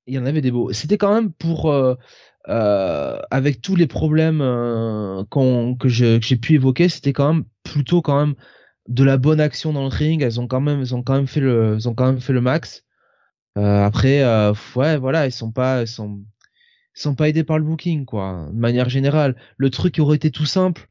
Il 0.06 0.14
y 0.14 0.18
en 0.18 0.26
avait 0.26 0.40
des 0.40 0.50
beaux. 0.50 0.72
C'était 0.72 0.98
quand 0.98 1.14
même 1.14 1.32
pour. 1.32 1.70
Euh, 1.70 1.94
euh, 2.48 3.20
avec 3.30 3.60
tous 3.62 3.76
les 3.76 3.86
problèmes 3.86 4.40
euh, 4.40 5.22
que 5.78 5.88
j'ai 5.88 6.36
pu 6.36 6.54
évoquer, 6.54 6.88
c'était 6.88 7.12
quand 7.12 7.32
même 7.32 7.44
plutôt 7.62 8.02
quand 8.02 8.18
même 8.18 8.34
de 8.88 9.04
la 9.04 9.16
bonne 9.16 9.40
action 9.40 9.72
dans 9.72 9.82
le 9.82 9.88
ring. 9.88 10.22
Elles 10.22 10.40
ont 10.40 10.48
quand 10.48 10.60
même, 10.60 10.80
elles 10.80 10.94
ont 10.94 11.02
quand 11.02 11.14
même 11.14 11.28
fait 11.28 11.40
le, 11.40 11.74
elles 11.74 11.88
ont 11.88 11.94
quand 11.94 12.06
même 12.06 12.20
fait 12.20 12.32
le 12.32 12.40
max. 12.40 12.84
Euh, 13.58 13.84
après, 13.84 14.22
euh, 14.22 14.52
ouais, 14.74 14.96
voilà, 14.96 15.26
ils 15.26 15.32
sont 15.32 15.52
pas, 15.52 15.82
ils 15.82 15.88
sont, 15.88 16.20
ils 16.96 17.00
sont 17.00 17.14
pas 17.14 17.28
aidés 17.28 17.44
par 17.44 17.58
le 17.58 17.64
booking, 17.64 18.04
quoi. 18.04 18.48
De 18.52 18.58
manière 18.58 18.88
générale, 18.88 19.36
le 19.56 19.70
truc 19.70 19.98
aurait 19.98 20.16
été 20.16 20.30
tout 20.30 20.46
simple. 20.46 20.88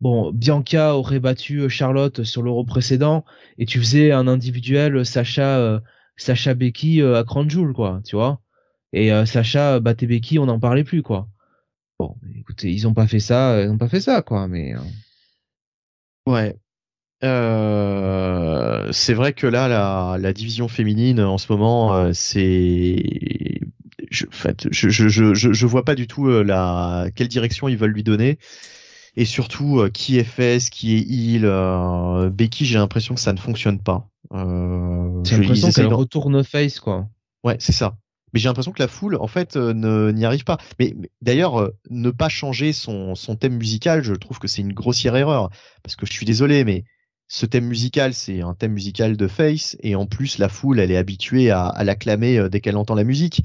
Bon, 0.00 0.32
Bianca 0.32 0.96
aurait 0.96 1.20
battu 1.20 1.60
euh, 1.60 1.68
Charlotte 1.68 2.24
sur 2.24 2.42
l'euro 2.42 2.64
précédent 2.64 3.24
et 3.58 3.66
tu 3.66 3.78
faisais 3.78 4.12
un 4.12 4.26
individuel 4.26 5.06
Sacha, 5.06 5.58
euh, 5.58 5.80
Sacha 6.16 6.54
Becky 6.54 7.02
à 7.02 7.24
Crown 7.24 7.48
Jewel, 7.48 7.72
quoi, 7.72 8.00
tu 8.04 8.16
vois. 8.16 8.40
Et 8.92 9.12
euh, 9.12 9.26
Sacha 9.26 9.80
battait 9.80 10.06
Becky, 10.06 10.38
on 10.38 10.46
n'en 10.46 10.60
parlait 10.60 10.84
plus, 10.84 11.02
quoi. 11.02 11.28
Bon, 11.98 12.16
écoutez, 12.36 12.72
ils 12.72 12.86
ont 12.88 12.94
pas 12.94 13.06
fait 13.06 13.20
ça, 13.20 13.62
ils 13.62 13.70
ont 13.70 13.78
pas 13.78 13.88
fait 13.88 14.00
ça, 14.00 14.22
quoi, 14.22 14.48
mais. 14.48 14.74
Ouais. 16.26 16.56
Euh, 17.24 18.90
c'est 18.92 19.14
vrai 19.14 19.32
que 19.32 19.46
là, 19.46 20.18
la, 20.18 20.32
division 20.32 20.68
féminine 20.68 21.20
en 21.20 21.38
ce 21.38 21.52
moment, 21.52 21.94
euh, 21.94 22.10
c'est, 22.12 23.60
je, 24.12 24.26
en 24.26 24.30
fait, 24.30 24.68
je, 24.70 24.88
je, 24.88 25.08
je, 25.08 25.34
je, 25.34 25.66
vois 25.66 25.84
pas 25.84 25.94
du 25.94 26.06
tout 26.06 26.28
euh, 26.28 26.42
la 26.42 27.06
quelle 27.14 27.28
direction 27.28 27.68
ils 27.68 27.76
veulent 27.76 27.92
lui 27.92 28.02
donner, 28.04 28.38
et 29.16 29.24
surtout 29.24 29.80
euh, 29.80 29.90
qui 29.90 30.18
est 30.18 30.24
face, 30.24 30.70
qui 30.70 30.96
est 30.96 31.00
heel. 31.00 31.44
Euh, 31.44 32.30
Becky, 32.30 32.64
j'ai 32.64 32.78
l'impression 32.78 33.14
que 33.14 33.20
ça 33.20 33.32
ne 33.32 33.38
fonctionne 33.38 33.78
pas. 33.80 34.08
j'ai 34.32 35.36
l'impression 35.36 35.70
qu'elle 35.70 35.92
retourne 35.92 36.44
face, 36.44 36.80
quoi. 36.80 37.08
Ouais, 37.44 37.56
c'est 37.58 37.72
ça 37.72 37.96
mais 38.32 38.40
j'ai 38.40 38.48
l'impression 38.48 38.72
que 38.72 38.82
la 38.82 38.88
foule 38.88 39.16
en 39.16 39.26
fait 39.26 39.56
euh, 39.56 40.12
n'y 40.12 40.24
arrive 40.24 40.44
pas. 40.44 40.58
Mais, 40.78 40.94
mais 40.96 41.10
d'ailleurs, 41.20 41.60
euh, 41.60 41.76
ne 41.90 42.10
pas 42.10 42.28
changer 42.28 42.72
son, 42.72 43.14
son 43.14 43.36
thème 43.36 43.56
musical, 43.56 44.02
je 44.02 44.14
trouve 44.14 44.38
que 44.38 44.48
c'est 44.48 44.62
une 44.62 44.72
grossière 44.72 45.16
erreur 45.16 45.50
parce 45.82 45.96
que 45.96 46.06
je 46.06 46.12
suis 46.12 46.26
désolé, 46.26 46.64
mais 46.64 46.84
ce 47.28 47.46
thème 47.46 47.66
musical, 47.66 48.14
c'est 48.14 48.42
un 48.42 48.54
thème 48.54 48.72
musical 48.72 49.16
de 49.16 49.26
Face 49.26 49.76
et 49.80 49.94
en 49.94 50.06
plus 50.06 50.38
la 50.38 50.48
foule, 50.48 50.80
elle 50.80 50.90
est 50.90 50.96
habituée 50.96 51.50
à, 51.50 51.66
à 51.66 51.84
l'acclamer 51.84 52.38
euh, 52.38 52.48
dès 52.48 52.60
qu'elle 52.60 52.76
entend 52.76 52.94
la 52.94 53.04
musique. 53.04 53.42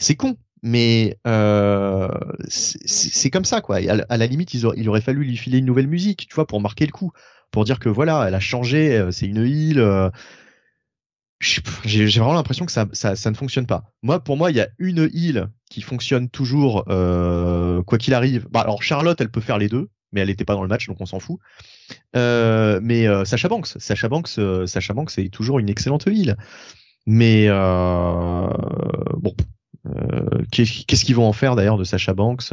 C'est 0.00 0.16
con, 0.16 0.36
mais 0.62 1.16
euh, 1.26 2.08
c'est 2.48 3.30
comme 3.30 3.44
ça 3.44 3.60
quoi. 3.60 3.76
À, 3.76 4.16
la 4.16 4.26
limite, 4.26 4.54
il 4.54 4.88
aurait, 4.88 5.00
fallu 5.00 5.24
lui 5.24 5.36
filer 5.36 5.58
une 5.58 5.66
nouvelle 5.66 5.86
musique, 5.86 6.26
tu 6.28 6.34
vois, 6.34 6.46
pour 6.46 6.60
marquer 6.60 6.86
le 6.86 6.92
coup, 6.92 7.12
pour 7.52 7.64
dire 7.64 7.78
que 7.78 7.88
voilà, 7.88 8.26
elle 8.26 8.34
a 8.34 8.40
changé, 8.40 9.08
c'est 9.12 9.26
une 9.26 9.44
île 9.44 10.10
j'ai 11.40 12.06
vraiment 12.06 12.34
l'impression 12.34 12.66
que 12.66 12.72
ça, 12.72 12.86
ça, 12.92 13.16
ça, 13.16 13.30
ne 13.30 13.36
fonctionne 13.36 13.66
pas. 13.66 13.84
Moi, 14.02 14.20
pour 14.20 14.36
moi, 14.36 14.50
il 14.50 14.56
y 14.56 14.60
a 14.60 14.68
une 14.78 15.08
île 15.12 15.48
qui 15.70 15.80
fonctionne 15.80 16.28
toujours, 16.28 16.84
euh, 16.88 17.82
quoi 17.82 17.98
qu'il 17.98 18.12
arrive. 18.12 18.46
Bah, 18.50 18.60
alors 18.60 18.82
Charlotte, 18.82 19.18
elle 19.20 19.30
peut 19.30 19.40
faire 19.40 19.56
les 19.56 19.68
deux, 19.68 19.88
mais 20.12 20.20
elle 20.20 20.28
n'était 20.28 20.44
pas 20.44 20.54
dans 20.54 20.62
le 20.62 20.68
match, 20.68 20.86
donc 20.86 21.00
on 21.00 21.06
s'en 21.06 21.18
fout. 21.18 21.38
Euh, 22.14 22.80
mais 22.82 23.06
euh, 23.06 23.24
Sacha 23.24 23.48
Banks, 23.48 23.68
Sacha 23.78 24.08
Banks, 24.08 24.38
euh, 24.38 24.66
Sacha 24.66 24.92
Banks, 24.92 25.10
c'est 25.10 25.28
toujours 25.30 25.58
une 25.58 25.70
excellente 25.70 26.06
île. 26.06 26.36
Mais 27.06 27.46
euh, 27.48 28.48
bon, 29.16 29.34
euh, 29.38 29.44
qu'est-ce 30.50 31.04
qu'ils 31.04 31.16
vont 31.16 31.26
en 31.26 31.32
faire 31.32 31.56
d'ailleurs 31.56 31.78
de 31.78 31.84
Sacha 31.84 32.14
Banks 32.14 32.52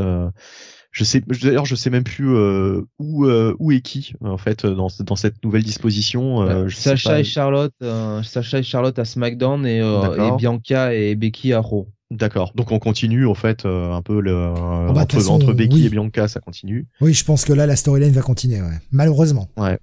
je 0.97 1.03
sais 1.03 1.21
d'ailleurs 1.21 1.65
je 1.65 1.75
sais 1.75 1.89
même 1.89 2.03
plus 2.03 2.35
euh, 2.35 2.81
où 2.97 3.25
euh, 3.25 3.55
où 3.59 3.71
est 3.71 3.81
qui 3.81 4.13
en 4.21 4.37
fait 4.37 4.65
dans 4.65 4.87
dans 4.99 5.15
cette 5.15 5.43
nouvelle 5.43 5.63
disposition 5.63 6.41
euh, 6.41 6.69
Sacha 6.69 7.19
et 7.19 7.23
Charlotte 7.23 7.73
euh, 7.83 8.23
Sacha 8.23 8.59
et 8.59 8.63
Charlotte 8.63 8.97
à 8.97 9.05
SmackDown 9.05 9.65
et, 9.65 9.77
et 9.77 10.37
Bianca 10.37 10.93
et 10.93 11.15
Becky 11.15 11.53
à 11.53 11.59
Raw 11.59 11.87
D'accord. 12.09 12.53
Donc 12.55 12.71
on 12.71 12.79
continue 12.79 13.27
en 13.27 13.33
fait 13.33 13.65
un 13.65 14.01
peu 14.01 14.21
le 14.21 14.33
oh 14.33 14.93
bah, 14.93 15.01
entre, 15.01 15.15
façon, 15.15 15.33
entre, 15.33 15.51
Becky 15.51 15.75
oui. 15.75 15.85
et 15.87 15.89
Bianca, 15.89 16.29
ça 16.29 16.39
continue. 16.39 16.87
Oui, 17.01 17.13
je 17.13 17.25
pense 17.25 17.43
que 17.43 17.51
là 17.51 17.65
la 17.65 17.75
storyline 17.75 18.13
va 18.13 18.21
continuer, 18.21 18.61
ouais. 18.61 18.79
malheureusement. 18.91 19.49
Ouais. 19.57 19.77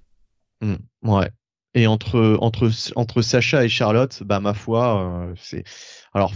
Mmh. 0.62 0.76
Ouais. 1.02 1.28
Et 1.74 1.86
entre 1.86 2.38
entre 2.40 2.70
entre 2.96 3.20
Sacha 3.20 3.62
et 3.62 3.68
Charlotte, 3.68 4.22
bah 4.24 4.40
ma 4.40 4.54
foi, 4.54 5.34
c'est 5.36 5.64
alors 6.14 6.32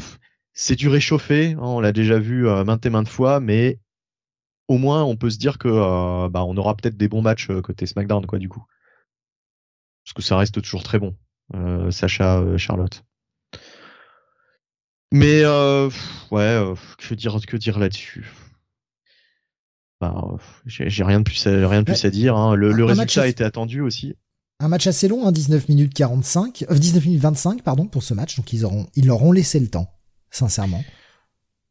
c'est 0.61 0.76
du 0.76 0.88
réchauffé. 0.88 1.52
Hein, 1.52 1.59
on 1.61 1.80
l'a 1.80 1.92
déjà 1.92 2.18
vu 2.18 2.44
maintes 2.64 2.84
et 2.84 2.90
maintes 2.90 3.09
fois, 3.09 3.40
mais 3.40 3.78
au 4.68 4.76
moins 4.78 5.02
on 5.02 5.16
peut 5.16 5.30
se 5.30 5.38
dire 5.38 5.59
que 5.59 5.68
euh, 5.68 6.28
bah, 6.28 6.44
on 6.44 6.56
aura 6.56 6.76
peut-être 6.76 6.96
des 6.96 7.09
bons 7.09 7.22
matchs 7.22 7.50
euh, 7.50 7.62
côté 7.62 7.86
SmackDown 7.86 8.26
quoi 8.26 8.38
du 8.38 8.48
coup 8.48 8.64
parce 10.04 10.12
que 10.14 10.22
ça 10.22 10.36
reste 10.36 10.61
toujours 10.61 10.82
très 10.82 10.98
bon 10.98 11.16
euh, 11.54 11.90
Sacha 11.90 12.38
euh, 12.38 12.59
Charlotte 12.59 13.02
mais 15.11 15.40
euh, 15.42 15.88
ouais 16.30 16.74
que 16.98 17.14
dire 17.14 17.38
que 17.46 17.56
dire 17.56 17.78
là-dessus? 17.78 18.30
Bah, 20.00 20.14
j'ai 20.66 21.02
rien 21.02 21.20
de 21.20 21.24
plus 21.24 21.46
à, 21.46 21.68
rien 21.68 21.80
de 21.80 21.86
plus 21.86 22.04
à 22.04 22.11
dire 22.11 22.36
hein. 22.36 22.54
le, 22.54 22.72
le 22.72 22.84
résultat 22.84 23.22
a 23.22 23.26
été 23.26 23.42
attendu 23.42 23.80
aussi 23.80 24.14
un 24.61 24.68
match 24.68 24.88
assez 24.88 25.06
long, 25.06 25.24
hein, 25.26 25.30
19 25.30 25.68
minutes 25.68 25.94
45, 25.94 26.64
euh, 26.68 26.74
19 26.74 27.04
minutes 27.04 27.22
25, 27.22 27.62
pardon, 27.62 27.86
pour 27.86 28.02
ce 28.02 28.12
match. 28.12 28.36
Donc 28.36 28.52
ils 28.52 28.64
auront, 28.64 28.88
ils 28.96 29.06
leur 29.06 29.22
ont 29.22 29.30
laissé 29.30 29.61
le 29.61 29.68
temps, 29.68 29.88
sincèrement. 30.31 30.85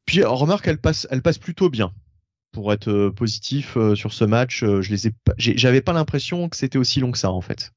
Puis 0.05 0.24
remarque, 0.24 0.68
elle 0.68 0.80
passe, 0.80 1.08
elle 1.12 1.22
passe 1.22 1.38
plutôt 1.38 1.70
bien 1.70 1.91
pour 2.52 2.73
être 2.73 2.90
euh, 2.90 3.11
positif 3.11 3.77
euh, 3.77 3.94
sur 3.94 4.14
ce 4.14 4.23
match, 4.23 4.64
euh, 4.64 4.81
je 4.81 4.90
les 4.91 5.07
ai 5.07 5.14
j'avais 5.38 5.81
pas 5.81 5.94
l'impression 5.94 6.49
que 6.49 6.57
c'était 6.57 6.80
aussi 6.80 6.99
long 6.99 7.11
que 7.11 7.18
ça 7.18 7.31
en 7.31 7.41
fait. 7.41 7.72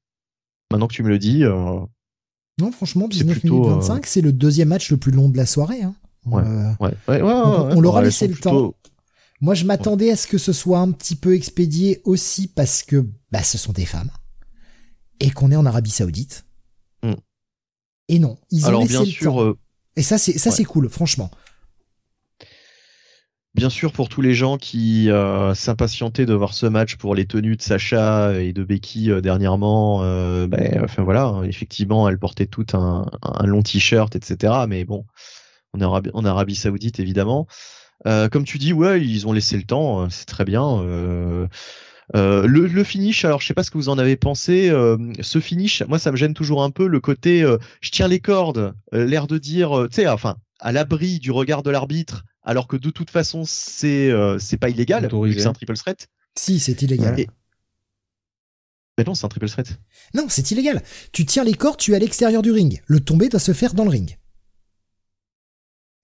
Maintenant 0.71 0.87
que 0.87 0.93
tu 0.93 1.03
me 1.03 1.09
le 1.09 1.19
dis. 1.19 1.43
non, 1.43 2.71
franchement, 2.71 3.07
19 3.07 3.39
plutôt, 3.39 3.61
minutes 3.61 3.75
25, 3.75 4.05
c'est 4.05 4.21
le 4.21 4.31
deuxième 4.31 4.69
match 4.69 4.89
le 4.89 4.97
plus 4.97 5.11
long 5.11 5.29
de 5.29 5.37
la 5.37 5.45
soirée. 5.45 5.83
Hein. 5.83 5.93
Ouais, 6.25 6.43
ouais, 6.79 6.93
ouais, 7.07 7.21
on, 7.21 7.77
on 7.77 7.81
leur 7.81 7.97
a 7.97 8.01
laissé 8.01 8.27
le 8.27 8.33
plutôt... 8.33 8.49
temps. 8.49 8.75
Moi, 9.41 9.53
je 9.55 9.65
m'attendais 9.65 10.11
à 10.11 10.15
ce 10.15 10.27
que 10.27 10.37
ce 10.37 10.53
soit 10.53 10.79
un 10.79 10.91
petit 10.91 11.15
peu 11.15 11.35
expédié 11.35 12.01
aussi 12.05 12.47
parce 12.47 12.83
que 12.83 13.07
bah, 13.31 13.43
ce 13.43 13.57
sont 13.57 13.73
des 13.73 13.85
femmes 13.85 14.11
et 15.19 15.31
qu'on 15.31 15.51
est 15.51 15.55
en 15.55 15.65
Arabie 15.65 15.89
Saoudite. 15.89 16.45
Mm. 17.03 17.13
Et 18.07 18.19
non, 18.19 18.37
ils 18.51 18.65
ont 18.65 18.69
Alors, 18.69 18.81
laissé 18.81 18.93
bien 18.93 19.03
le 19.03 19.05
sûr, 19.07 19.33
temps. 19.33 19.53
Et 19.95 20.03
ça, 20.03 20.17
c'est 20.17 20.37
ça, 20.37 20.51
c'est 20.51 20.63
cool, 20.63 20.89
franchement. 20.89 21.29
Bien 23.53 23.69
sûr, 23.69 23.91
pour 23.91 24.07
tous 24.07 24.21
les 24.21 24.33
gens 24.33 24.57
qui 24.57 25.09
euh, 25.09 25.53
s'impatientaient 25.53 26.25
de 26.25 26.33
voir 26.33 26.53
ce 26.53 26.65
match 26.67 26.95
pour 26.95 27.15
les 27.15 27.25
tenues 27.25 27.57
de 27.57 27.61
Sacha 27.61 28.39
et 28.39 28.53
de 28.53 28.63
Becky 28.63 29.11
euh, 29.11 29.19
dernièrement, 29.19 30.03
euh, 30.03 30.47
ben, 30.47 30.81
enfin 30.81 31.03
voilà, 31.03 31.25
hein, 31.25 31.43
effectivement, 31.43 32.07
elles 32.07 32.17
portaient 32.17 32.45
toutes 32.45 32.75
un, 32.75 33.11
un 33.21 33.45
long 33.45 33.61
t-shirt, 33.61 34.15
etc. 34.15 34.53
Mais 34.69 34.85
bon, 34.85 35.05
on 35.73 35.81
est 35.81 35.83
en 35.83 35.89
Arabie, 35.89 36.11
en 36.13 36.23
Arabie 36.23 36.55
Saoudite 36.55 36.99
évidemment. 36.99 37.47
Comme 38.05 38.45
tu 38.45 38.57
dis, 38.57 38.73
ouais, 38.73 38.99
ils 38.99 39.27
ont 39.27 39.31
laissé 39.31 39.57
le 39.57 39.63
temps, 39.63 40.09
c'est 40.09 40.25
très 40.25 40.43
bien. 40.43 41.47
Euh, 42.15 42.45
le, 42.45 42.67
le, 42.67 42.83
finish, 42.83 43.23
alors 43.25 43.41
je 43.41 43.47
sais 43.47 43.53
pas 43.53 43.63
ce 43.63 43.71
que 43.71 43.77
vous 43.77 43.89
en 43.89 43.97
avez 43.97 44.17
pensé. 44.17 44.69
ce 45.21 45.39
finish, 45.39 45.83
moi 45.87 45.99
ça 45.99 46.11
me 46.11 46.17
gêne 46.17 46.33
toujours 46.33 46.63
un 46.63 46.71
peu 46.71 46.87
le 46.87 46.99
côté, 46.99 47.41
je 47.81 47.91
tiens 47.91 48.07
les 48.07 48.19
cordes, 48.19 48.73
l'air 48.91 49.27
de 49.27 49.37
dire, 49.37 49.87
tu 49.89 49.95
sais, 49.95 50.07
enfin 50.07 50.37
à 50.61 50.71
l'abri 50.71 51.19
du 51.19 51.31
regard 51.31 51.63
de 51.63 51.71
l'arbitre, 51.71 52.23
alors 52.43 52.67
que 52.67 52.77
de 52.77 52.89
toute 52.89 53.09
façon 53.09 53.43
c'est 53.45 54.09
euh, 54.09 54.39
c'est 54.39 54.57
pas 54.57 54.69
illégal, 54.69 55.09
c'est 55.11 55.45
un 55.45 55.53
triple 55.53 55.75
threat. 55.75 56.07
Si, 56.37 56.59
c'est 56.59 56.81
illégal. 56.81 57.19
Et... 57.19 57.27
Mais 58.97 59.03
non, 59.03 59.15
c'est 59.15 59.25
un 59.25 59.29
triple 59.29 59.49
threat. 59.49 59.79
Non, 60.13 60.27
c'est 60.29 60.51
illégal. 60.51 60.81
Tu 61.11 61.25
tiens 61.25 61.43
les 61.43 61.53
cordes, 61.53 61.77
tu 61.77 61.91
es 61.91 61.95
à 61.95 61.99
l'extérieur 61.99 62.41
du 62.41 62.51
ring. 62.51 62.81
Le 62.85 62.99
tomber 62.99 63.27
doit 63.27 63.39
se 63.39 63.53
faire 63.53 63.73
dans 63.73 63.83
le 63.83 63.89
ring. 63.89 64.17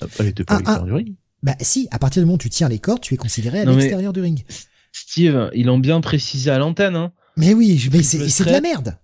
Ah, 0.02 0.06
elle 0.20 0.28
était 0.28 0.44
pas 0.44 0.56
à 0.56 0.58
l'extérieur 0.58 0.86
du 0.86 0.94
ring. 0.94 1.16
Bah 1.44 1.56
si, 1.62 1.88
à 1.92 2.00
partir 2.00 2.22
du 2.22 2.26
moment 2.26 2.36
où 2.36 2.40
tu 2.40 2.50
tiens 2.50 2.68
les 2.68 2.80
cordes, 2.80 3.02
tu 3.02 3.14
es 3.14 3.18
considéré 3.18 3.62
à 3.62 3.66
l'extérieur 3.66 4.12
mais... 4.12 4.14
du 4.14 4.22
ring. 4.22 4.44
Steve, 4.92 5.50
ils 5.54 5.66
l'ont 5.66 5.80
bien 5.80 6.02
précisé 6.02 6.50
à 6.52 6.58
l'antenne. 6.58 6.96
Hein. 6.96 7.12
Mais 7.36 7.54
oui, 7.54 7.88
mais 7.92 8.04
c'est 8.04 8.46
de 8.46 8.52
la 8.52 8.62
merde. 8.62 8.98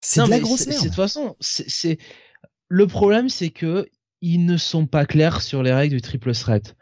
C'est 0.00 0.22
de 0.22 0.30
la 0.30 0.38
grosse 0.40 0.66
merde. 0.66 0.82
De 0.82 0.88
toute 0.88 0.96
façon, 0.96 1.36
c'est 1.40 1.98
le 2.68 2.86
problème, 2.86 3.28
c'est 3.28 3.50
que 3.50 3.86
ils 4.20 4.46
ne 4.46 4.56
sont 4.56 4.86
pas 4.86 5.04
clairs 5.04 5.42
sur 5.42 5.62
les 5.62 5.72
règles 5.72 5.96
du 5.96 6.00
triple 6.00 6.32
threat. 6.32 6.76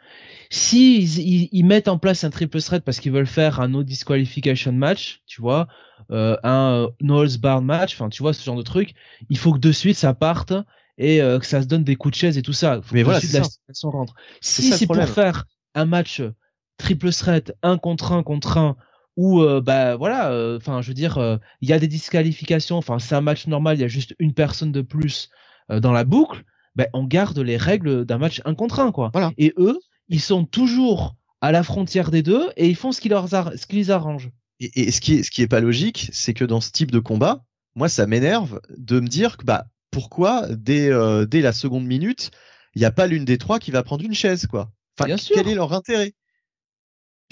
Si 0.50 0.96
ils, 0.98 1.18
ils- 1.18 1.48
ils 1.50 1.64
mettent 1.64 1.88
en 1.88 1.98
place 1.98 2.24
un 2.24 2.30
triple 2.30 2.60
threat 2.60 2.84
parce 2.84 3.00
qu'ils 3.00 3.12
veulent 3.12 3.26
faire 3.26 3.60
un 3.60 3.68
no 3.68 3.82
disqualification 3.82 4.72
match, 4.72 5.22
tu 5.26 5.40
vois, 5.40 5.66
euh, 6.10 6.36
un 6.44 6.84
euh, 6.84 6.88
no 7.00 7.16
holds 7.22 7.38
barred 7.38 7.64
match, 7.64 7.94
enfin, 7.94 8.08
tu 8.10 8.22
vois, 8.22 8.32
ce 8.32 8.44
genre 8.44 8.56
de 8.56 8.62
truc, 8.62 8.94
il 9.28 9.38
faut 9.38 9.52
que 9.52 9.58
de 9.58 9.72
suite 9.72 9.96
ça 9.96 10.14
parte 10.14 10.52
et 10.98 11.20
euh, 11.20 11.38
que 11.40 11.46
ça 11.46 11.62
se 11.62 11.66
donne 11.66 11.84
des 11.84 11.96
coups 11.96 12.12
de 12.12 12.18
chaise 12.18 12.38
et 12.38 12.42
tout 12.42 12.52
ça. 12.52 12.80
Faut 12.82 12.94
Mais 12.94 13.00
que 13.00 13.06
voilà, 13.06 13.18
de 13.20 13.24
suite 13.26 13.32
c'est 13.32 13.84
la 13.84 13.90
rentre. 13.90 14.14
C'est 14.40 14.62
Si 14.62 14.72
c'est 14.72 14.86
pour 14.86 14.96
faire 15.08 15.46
un 15.74 15.84
match 15.86 16.20
euh, 16.20 16.32
triple 16.78 17.10
threat, 17.12 17.52
un 17.62 17.78
contre 17.78 18.12
un 18.12 18.22
contre 18.22 18.58
un, 18.58 18.76
où 19.16 19.40
euh, 19.42 19.60
bah 19.60 19.96
voilà, 19.96 20.30
euh, 20.32 20.56
enfin 20.56 20.82
je 20.82 20.88
veux 20.88 20.94
dire, 20.94 21.18
euh, 21.18 21.36
il 21.60 21.68
y 21.68 21.72
a 21.72 21.78
des 21.78 21.88
disqualifications, 21.88 22.76
enfin 22.76 22.98
c'est 22.98 23.14
un 23.14 23.20
match 23.20 23.46
normal, 23.46 23.76
il 23.76 23.80
y 23.80 23.84
a 23.84 23.88
juste 23.88 24.14
une 24.18 24.34
personne 24.34 24.72
de 24.72 24.82
plus 24.82 25.30
dans 25.68 25.92
la 25.92 26.04
boucle, 26.04 26.42
ben 26.74 26.86
on 26.92 27.04
garde 27.04 27.38
les 27.38 27.56
règles 27.56 28.04
d'un 28.04 28.18
match 28.18 28.42
un 28.44 28.54
contre 28.54 28.80
un 28.80 28.92
quoi. 28.92 29.10
Voilà. 29.12 29.32
Et 29.38 29.54
eux, 29.56 29.78
ils 30.08 30.20
sont 30.20 30.44
toujours 30.44 31.14
à 31.40 31.52
la 31.52 31.62
frontière 31.62 32.10
des 32.10 32.22
deux 32.22 32.50
et 32.56 32.68
ils 32.68 32.76
font 32.76 32.92
ce 32.92 33.00
qui 33.00 33.08
leur 33.08 33.32
ar- 33.32 33.52
ce 33.56 33.66
qui 33.66 33.76
les 33.76 33.90
arrange. 33.90 34.30
Et, 34.60 34.82
et 34.82 34.90
ce 34.90 35.00
qui 35.00 35.14
est, 35.14 35.22
ce 35.22 35.30
qui 35.30 35.42
est 35.42 35.48
pas 35.48 35.60
logique, 35.60 36.10
c'est 36.12 36.34
que 36.34 36.44
dans 36.44 36.60
ce 36.60 36.70
type 36.70 36.90
de 36.90 36.98
combat, 36.98 37.44
moi, 37.74 37.88
ça 37.88 38.06
m'énerve 38.06 38.60
de 38.76 39.00
me 39.00 39.08
dire 39.08 39.36
que 39.36 39.44
bah 39.44 39.66
pourquoi 39.90 40.46
dès 40.50 40.90
dès 41.26 41.40
la 41.40 41.52
seconde 41.52 41.84
minute, 41.86 42.30
il 42.74 42.80
n'y 42.80 42.84
a 42.86 42.90
pas 42.90 43.06
l'une 43.06 43.24
des 43.24 43.38
trois 43.38 43.58
qui 43.58 43.70
va 43.70 43.82
prendre 43.82 44.04
une 44.04 44.14
chaise, 44.14 44.46
quoi. 44.46 44.70
Enfin, 44.98 45.06
Bien 45.06 45.16
quel 45.16 45.44
sûr. 45.44 45.48
est 45.48 45.54
leur 45.54 45.72
intérêt? 45.72 46.12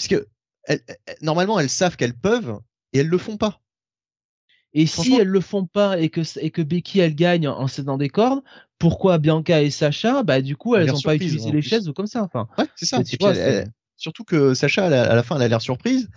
Puisque 0.01 0.25
elles- 0.65 0.83
normalement, 1.21 1.59
elles 1.61 1.69
savent 1.69 1.97
qu'elles 1.97 2.17
peuvent 2.17 2.59
et 2.93 3.01
elles 3.01 3.09
le 3.09 3.19
font 3.19 3.37
pas. 3.37 3.61
Et 4.73 4.87
si 4.87 5.15
elles 5.17 5.27
le 5.29 5.41
font 5.41 5.67
pas 5.67 5.99
et 5.99 6.11
que 6.11 6.21
et 6.41 6.51
que 6.51 6.63
Becky 6.63 7.01
elle 7.01 7.17
gagne 7.17 7.49
en 7.49 7.67
cédant 7.67 7.99
des 7.99 8.09
cordes, 8.09 8.41
pourquoi 8.79 9.19
Bianca 9.19 9.61
et 9.63 9.71
Sacha, 9.71 10.23
bah 10.23 10.41
du 10.41 10.57
coup 10.57 10.77
elles 10.77 10.85
L'air 10.85 10.95
ont 10.95 11.01
pas 11.01 11.17
utilisé 11.17 11.47
les 11.47 11.59
plus. 11.61 11.63
chaises 11.69 11.89
ou 11.89 11.93
comme 11.93 12.07
ça. 12.07 12.23
Enfin, 12.23 12.47
Ouais, 12.57 12.67
c'est 12.77 12.87
ça. 12.87 13.03
Tu 13.03 13.17
vois, 13.21 13.35
elle- 13.35 13.55
elle- 13.55 13.73
surtout 13.97 14.23
que 14.25 14.55
Sacha, 14.55 14.87
à 14.87 14.89
la, 14.89 15.11
à 15.11 15.15
la 15.17 15.23
fin, 15.25 15.37
elle 15.37 15.43
a 15.43 15.49
l'air 15.49 15.61
surprise. 15.61 16.09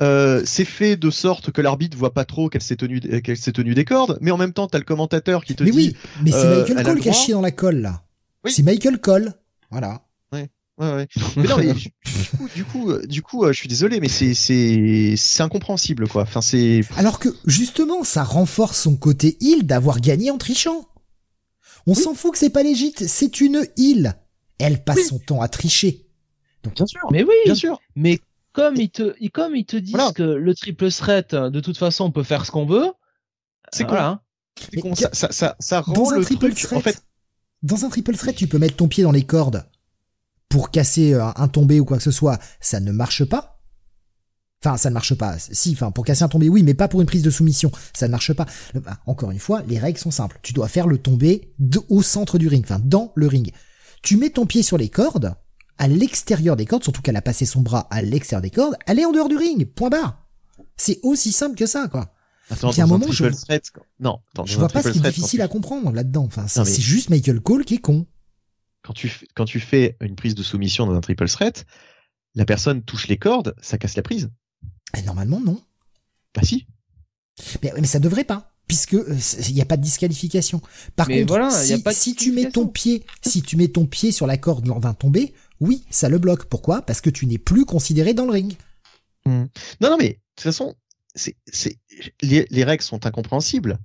Euh, 0.00 0.42
c'est 0.46 0.64
fait 0.64 0.96
de 0.96 1.10
sorte 1.10 1.52
que 1.52 1.60
l'arbitre 1.60 1.98
voit 1.98 2.14
pas 2.14 2.24
trop 2.24 2.48
qu'elle 2.48 2.62
s'est 2.62 2.76
tenue, 2.76 2.98
qu'elle 3.22 3.36
s'est 3.36 3.52
tenue 3.52 3.74
des 3.74 3.84
cordes, 3.84 4.16
mais 4.22 4.30
en 4.30 4.38
même 4.38 4.54
temps, 4.54 4.66
t'as 4.66 4.78
le 4.78 4.84
commentateur 4.84 5.44
qui 5.44 5.54
te 5.54 5.62
Mais 5.62 5.70
dit, 5.70 5.76
oui, 5.76 5.96
mais 6.22 6.30
c'est 6.32 6.46
euh, 6.46 6.60
Michael 6.62 6.82
Cole 6.84 6.94
le 6.94 7.00
qui 7.02 7.08
a 7.10 7.12
chié 7.12 7.34
dans 7.34 7.42
la 7.42 7.50
colle 7.50 7.76
là. 7.82 8.02
Oui. 8.42 8.50
C'est 8.52 8.62
Michael 8.62 8.98
Cole. 9.00 9.34
Voilà. 9.70 10.00
Ouais, 10.78 10.92
ouais. 10.94 11.08
Mais 11.36 11.42
non, 11.44 11.56
mais 11.58 11.74
du 11.74 11.90
coup, 12.36 12.48
du 12.54 12.64
coup, 12.64 12.90
euh, 12.90 13.06
du 13.06 13.22
coup, 13.22 13.44
euh, 13.44 13.52
je 13.52 13.58
suis 13.58 13.68
désolé, 13.68 14.00
mais 14.00 14.08
c'est, 14.08 14.32
c'est, 14.34 15.14
c'est 15.16 15.42
incompréhensible, 15.42 16.08
quoi. 16.08 16.22
Enfin, 16.22 16.40
c'est, 16.40 16.80
Alors 16.96 17.18
que 17.18 17.28
justement, 17.46 18.04
ça 18.04 18.24
renforce 18.24 18.80
son 18.80 18.96
côté 18.96 19.36
heal 19.40 19.66
d'avoir 19.66 20.00
gagné 20.00 20.30
en 20.30 20.38
trichant. 20.38 20.88
On 21.86 21.94
s'en 21.94 22.14
fout 22.14 22.32
que 22.32 22.38
c'est 22.38 22.50
pas 22.50 22.62
légit, 22.62 22.94
c'est 22.96 23.40
une 23.40 23.66
heal. 23.76 24.14
Elle 24.58 24.82
passe 24.82 24.96
Oui. 24.98 25.04
son 25.04 25.18
temps 25.18 25.42
à 25.42 25.48
tricher. 25.48 26.06
bien 26.74 26.86
sûr, 26.86 27.00
mais 27.10 27.22
oui, 27.22 27.34
bien 27.44 27.54
sûr. 27.54 27.78
Mais 27.96 28.18
comme 28.52 28.76
ils 28.76 28.90
te, 28.90 29.14
comme 29.28 29.54
ils 29.56 29.66
te 29.66 29.76
disent 29.76 29.94
Voilà. 29.94 30.12
que 30.12 30.22
le 30.22 30.54
triple 30.54 30.90
threat, 30.90 31.34
de 31.34 31.60
toute 31.60 31.76
façon, 31.76 32.04
on 32.04 32.10
peut 32.12 32.22
faire 32.22 32.46
ce 32.46 32.50
qu'on 32.50 32.66
veut. 32.66 32.86
C'est 33.72 33.82
euh, 33.84 33.86
con. 33.86 33.92
voilà. 33.92 34.22
C'est 34.58 34.74
Mais 34.76 34.80
con. 34.82 34.94
Ça, 34.94 35.10
ça, 35.12 35.32
ça, 35.32 35.56
ça 35.60 35.80
rend 35.82 35.92
Dans 35.92 36.10
un 36.12 36.18
le 36.18 36.24
triple 36.24 36.46
truc. 36.52 36.58
threat, 36.62 36.78
En 36.78 36.80
fait, 36.80 37.02
dans 37.62 37.84
un 37.84 37.88
triple 37.90 38.16
threat, 38.16 38.34
tu 38.36 38.46
peux 38.46 38.58
mettre 38.58 38.76
ton 38.76 38.88
pied 38.88 39.02
dans 39.02 39.12
les 39.12 39.24
cordes 39.24 39.66
pour 40.52 40.70
casser 40.70 41.14
euh, 41.14 41.24
un 41.36 41.48
tombé 41.48 41.80
ou 41.80 41.84
quoi 41.84 41.96
que 41.96 42.02
ce 42.02 42.10
soit. 42.10 42.38
Ça 42.60 42.78
ne 42.78 42.92
marche 42.92 43.24
pas. 43.24 43.58
Enfin, 44.64 44.76
ça 44.76 44.90
ne 44.90 44.94
marche 44.94 45.14
pas. 45.14 45.36
Si, 45.38 45.72
enfin, 45.72 45.90
pour 45.90 46.04
casser 46.04 46.22
un 46.22 46.28
tombé, 46.28 46.48
oui, 46.48 46.62
mais 46.62 46.74
pas 46.74 46.86
pour 46.86 47.00
une 47.00 47.06
prise 47.06 47.22
de 47.22 47.30
soumission. 47.30 47.72
Ça 47.94 48.06
ne 48.06 48.12
marche 48.12 48.32
pas. 48.32 48.46
Bah, 48.74 48.98
Encore 49.06 49.30
une 49.32 49.38
fois, 49.40 49.62
les 49.66 49.78
règles 49.78 49.98
sont 49.98 50.10
simples. 50.12 50.38
Tu 50.42 50.52
dois 50.52 50.68
faire 50.68 50.86
le 50.86 50.98
tombé 50.98 51.52
au 51.88 52.02
centre 52.02 52.38
du 52.38 52.46
ring, 52.48 52.62
enfin, 52.64 52.78
dans 52.84 53.12
le 53.16 53.26
ring. 53.26 53.50
Tu 54.02 54.16
mets 54.16 54.30
ton 54.30 54.46
pied 54.46 54.62
sur 54.62 54.78
les 54.78 54.88
cordes, 54.88 55.34
à 55.78 55.88
l'extérieur 55.88 56.54
des 56.56 56.66
cordes, 56.66 56.82
surtout 56.84 57.02
qu'elle 57.02 57.16
a 57.16 57.22
passé 57.22 57.44
son 57.46 57.60
bras 57.62 57.88
à 57.90 58.02
l'extérieur 58.02 58.42
des 58.42 58.50
cordes, 58.50 58.76
elle 58.86 58.98
est 59.00 59.04
en 59.06 59.10
dehors 59.12 59.28
du 59.28 59.36
ring. 59.36 59.64
Point 59.66 59.88
barre. 59.90 60.26
C'est 60.76 61.00
aussi 61.02 61.32
simple 61.32 61.56
que 61.56 61.66
ça, 61.66 61.88
quoi. 61.88 62.12
attends, 62.50 62.70
Il 62.70 62.76
y 62.76 62.80
a 62.80 62.84
un 62.84 62.86
dans 62.86 62.98
moment, 62.98 63.10
je- 63.10 63.24
triple 63.24 63.40
threat, 63.40 63.64
quand- 63.72 63.82
non, 64.00 64.18
attends, 64.32 64.44
Je 64.46 64.58
vois 64.58 64.68
pas 64.68 64.82
ce 64.82 64.90
qui 64.90 64.98
est 64.98 65.00
difficile 65.22 65.40
à 65.42 65.48
comprendre 65.48 65.90
là-dedans. 65.92 66.24
Enfin, 66.24 66.46
c'est 66.46 66.60
Non, 66.60 66.66
mais- 66.66 66.70
c'est 66.72 66.82
juste 66.82 67.08
Michael 67.10 67.40
Cole 67.40 67.64
qui 67.64 67.74
est 67.76 67.78
con. 67.78 68.06
Quand 68.82 68.92
tu, 68.92 69.08
fais- 69.08 69.26
quand 69.34 69.44
tu 69.44 69.60
fais 69.60 69.96
une 70.00 70.16
prise 70.16 70.34
de 70.34 70.42
soumission 70.42 70.86
dans 70.86 70.94
un 70.94 71.00
triple 71.00 71.28
threat, 71.28 71.64
la 72.34 72.44
personne 72.44 72.82
touche 72.82 73.08
les 73.08 73.18
cordes, 73.18 73.54
ça 73.60 73.78
casse 73.78 73.96
la 73.96 74.02
prise. 74.02 74.30
Et 74.96 75.02
normalement, 75.02 75.40
non. 75.40 75.60
Bah 76.34 76.42
si. 76.42 76.66
Mais, 77.62 77.72
mais 77.78 77.86
ça 77.86 77.98
devrait 77.98 78.24
pas, 78.24 78.52
puisque 78.66 78.94
euh, 78.94 79.18
il 79.48 79.54
n'y 79.54 79.62
a 79.62 79.66
pas 79.66 79.76
de 79.76 79.82
disqualification. 79.82 80.60
Par 80.96 81.08
Mais 81.08 81.20
contre, 81.20 81.28
voilà, 81.28 81.48
y 81.64 81.72
a 81.72 81.76
si, 81.76 81.82
pas 81.82 81.92
de 81.92 81.96
si 81.96 82.14
tu 82.14 82.32
mets 82.32 82.50
ton 82.50 82.66
pied, 82.68 83.04
si 83.24 83.42
tu 83.42 83.56
mets 83.56 83.68
ton 83.68 83.86
pied 83.86 84.12
sur 84.12 84.26
la 84.26 84.36
corde 84.36 84.66
lors 84.66 84.80
d'un 84.80 84.94
tombé, 84.94 85.32
oui, 85.60 85.84
ça 85.90 86.08
le 86.08 86.18
bloque. 86.18 86.46
Pourquoi? 86.46 86.82
Parce 86.82 87.00
que 87.00 87.10
tu 87.10 87.26
n'es 87.26 87.38
plus 87.38 87.64
considéré 87.64 88.14
dans 88.14 88.26
le 88.26 88.32
ring. 88.32 88.54
Non, 89.26 89.48
non, 89.80 89.96
mais 89.98 90.08
de 90.08 90.14
toute 90.36 90.44
façon, 90.44 90.74
c'est, 91.14 91.36
c'est, 91.46 91.78
les, 92.22 92.46
les 92.50 92.64
règles 92.64 92.82
sont 92.82 93.06
incompréhensibles. 93.06 93.78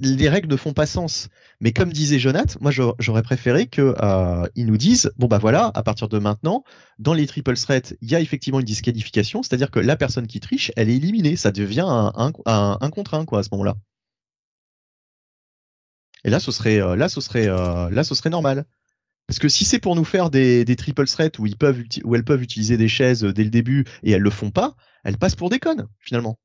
Les 0.00 0.28
règles 0.28 0.48
ne 0.48 0.56
font 0.56 0.72
pas 0.72 0.86
sens. 0.86 1.28
Mais 1.60 1.72
comme 1.72 1.92
disait 1.92 2.18
Jonath, 2.18 2.58
moi 2.60 2.70
j'aurais 2.70 3.22
préféré 3.22 3.66
que 3.66 3.94
euh, 4.02 4.46
ils 4.54 4.66
nous 4.66 4.76
disent 4.76 5.10
bon 5.16 5.26
bah 5.26 5.38
voilà, 5.38 5.70
à 5.74 5.82
partir 5.82 6.08
de 6.08 6.18
maintenant, 6.18 6.64
dans 6.98 7.14
les 7.14 7.26
triple 7.26 7.54
threats, 7.56 7.94
il 8.00 8.10
y 8.10 8.14
a 8.14 8.20
effectivement 8.20 8.60
une 8.60 8.66
disqualification, 8.66 9.42
c'est-à-dire 9.42 9.70
que 9.70 9.80
la 9.80 9.96
personne 9.96 10.26
qui 10.26 10.40
triche, 10.40 10.70
elle 10.76 10.88
est 10.90 10.96
éliminée, 10.96 11.36
ça 11.36 11.52
devient 11.52 11.84
un, 11.86 12.12
un, 12.16 12.32
un, 12.46 12.78
un 12.80 12.90
contre 12.90 13.14
un 13.14 13.24
quoi 13.24 13.40
à 13.40 13.42
ce 13.42 13.48
moment-là. 13.52 13.76
Et 16.24 16.30
là, 16.30 16.40
ce 16.40 16.52
serait 16.52 16.80
euh, 16.80 16.96
là, 16.96 17.08
ce 17.08 17.20
serait 17.20 17.48
euh, 17.48 17.90
là, 17.90 18.04
ce 18.04 18.14
serait 18.14 18.30
normal. 18.30 18.64
Parce 19.26 19.38
que 19.38 19.48
si 19.48 19.64
c'est 19.64 19.78
pour 19.78 19.96
nous 19.96 20.04
faire 20.04 20.30
des, 20.30 20.64
des 20.64 20.76
triple 20.76 21.06
threats 21.06 21.30
où 21.38 21.46
elles 21.46 22.24
peuvent 22.24 22.42
utiliser 22.42 22.76
des 22.76 22.88
chaises 22.88 23.22
dès 23.24 23.44
le 23.44 23.50
début 23.50 23.84
et 24.02 24.12
elles 24.12 24.22
le 24.22 24.30
font 24.30 24.50
pas, 24.50 24.74
elles 25.04 25.18
passent 25.18 25.36
pour 25.36 25.50
des 25.50 25.58
connes 25.58 25.88
finalement. 26.00 26.38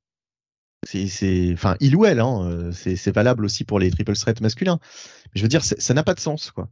C'est 0.89 1.51
enfin 1.53 1.75
il 1.81 1.95
ou 1.97 2.05
elle 2.05 2.21
hein, 2.21 2.43
euh, 2.49 2.71
c'est 2.71 3.11
valable 3.11 3.43
aussi 3.43 3.65
pour 3.65 3.77
les 3.77 3.91
triple 3.91 4.15
threats 4.15 4.33
masculins. 4.41 4.79
Mais 5.25 5.31
je 5.35 5.41
veux 5.41 5.49
dire 5.49 5.63
ça 5.63 5.93
n'a 5.93 6.03
pas 6.03 6.13
de 6.13 6.19
sens 6.21 6.51
quoi. 6.51 6.69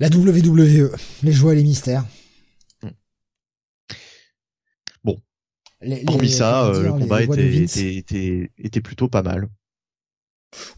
La 0.00 0.08
WWE, 0.08 0.90
les 1.22 1.32
joies 1.32 1.52
et 1.52 1.56
les 1.56 1.62
mystères. 1.62 2.04
Hmm. 2.82 2.88
Bon. 5.04 5.20
Hormis 6.08 6.30
ça, 6.30 6.66
euh, 6.66 6.82
le 6.82 6.92
combat 6.92 7.22
était, 7.22 7.48
Vince. 7.48 7.76
était, 7.76 7.94
était 7.96 8.50
était 8.58 8.80
plutôt 8.80 9.08
pas 9.08 9.22
mal. 9.22 9.48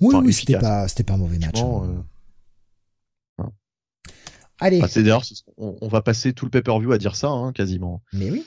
Oui, 0.01 0.15
enfin, 0.15 0.25
oui, 0.25 0.33
c'était 0.35 0.59
pas, 0.59 0.87
pas 1.07 1.13
un 1.15 1.17
mauvais 1.17 1.39
match. 1.39 1.59
Hein. 1.59 2.03
euh, 3.41 3.45
Allez, 4.59 4.79
enfin, 4.79 4.89
c'est 4.89 5.03
d'ailleurs 5.03 5.25
c'est- 5.25 5.45
on, 5.59 5.77
on 5.83 5.89
va 5.89 6.01
passer 6.01 6.33
tout 6.33 6.47
le 6.47 6.51
pay-per-view 6.51 6.93
à 6.93 6.99
dire 6.99 7.15
ça 7.15 7.29
hein, 7.29 7.53
quasiment. 7.53 8.03
mais 8.13 8.31
oui. 8.31 8.45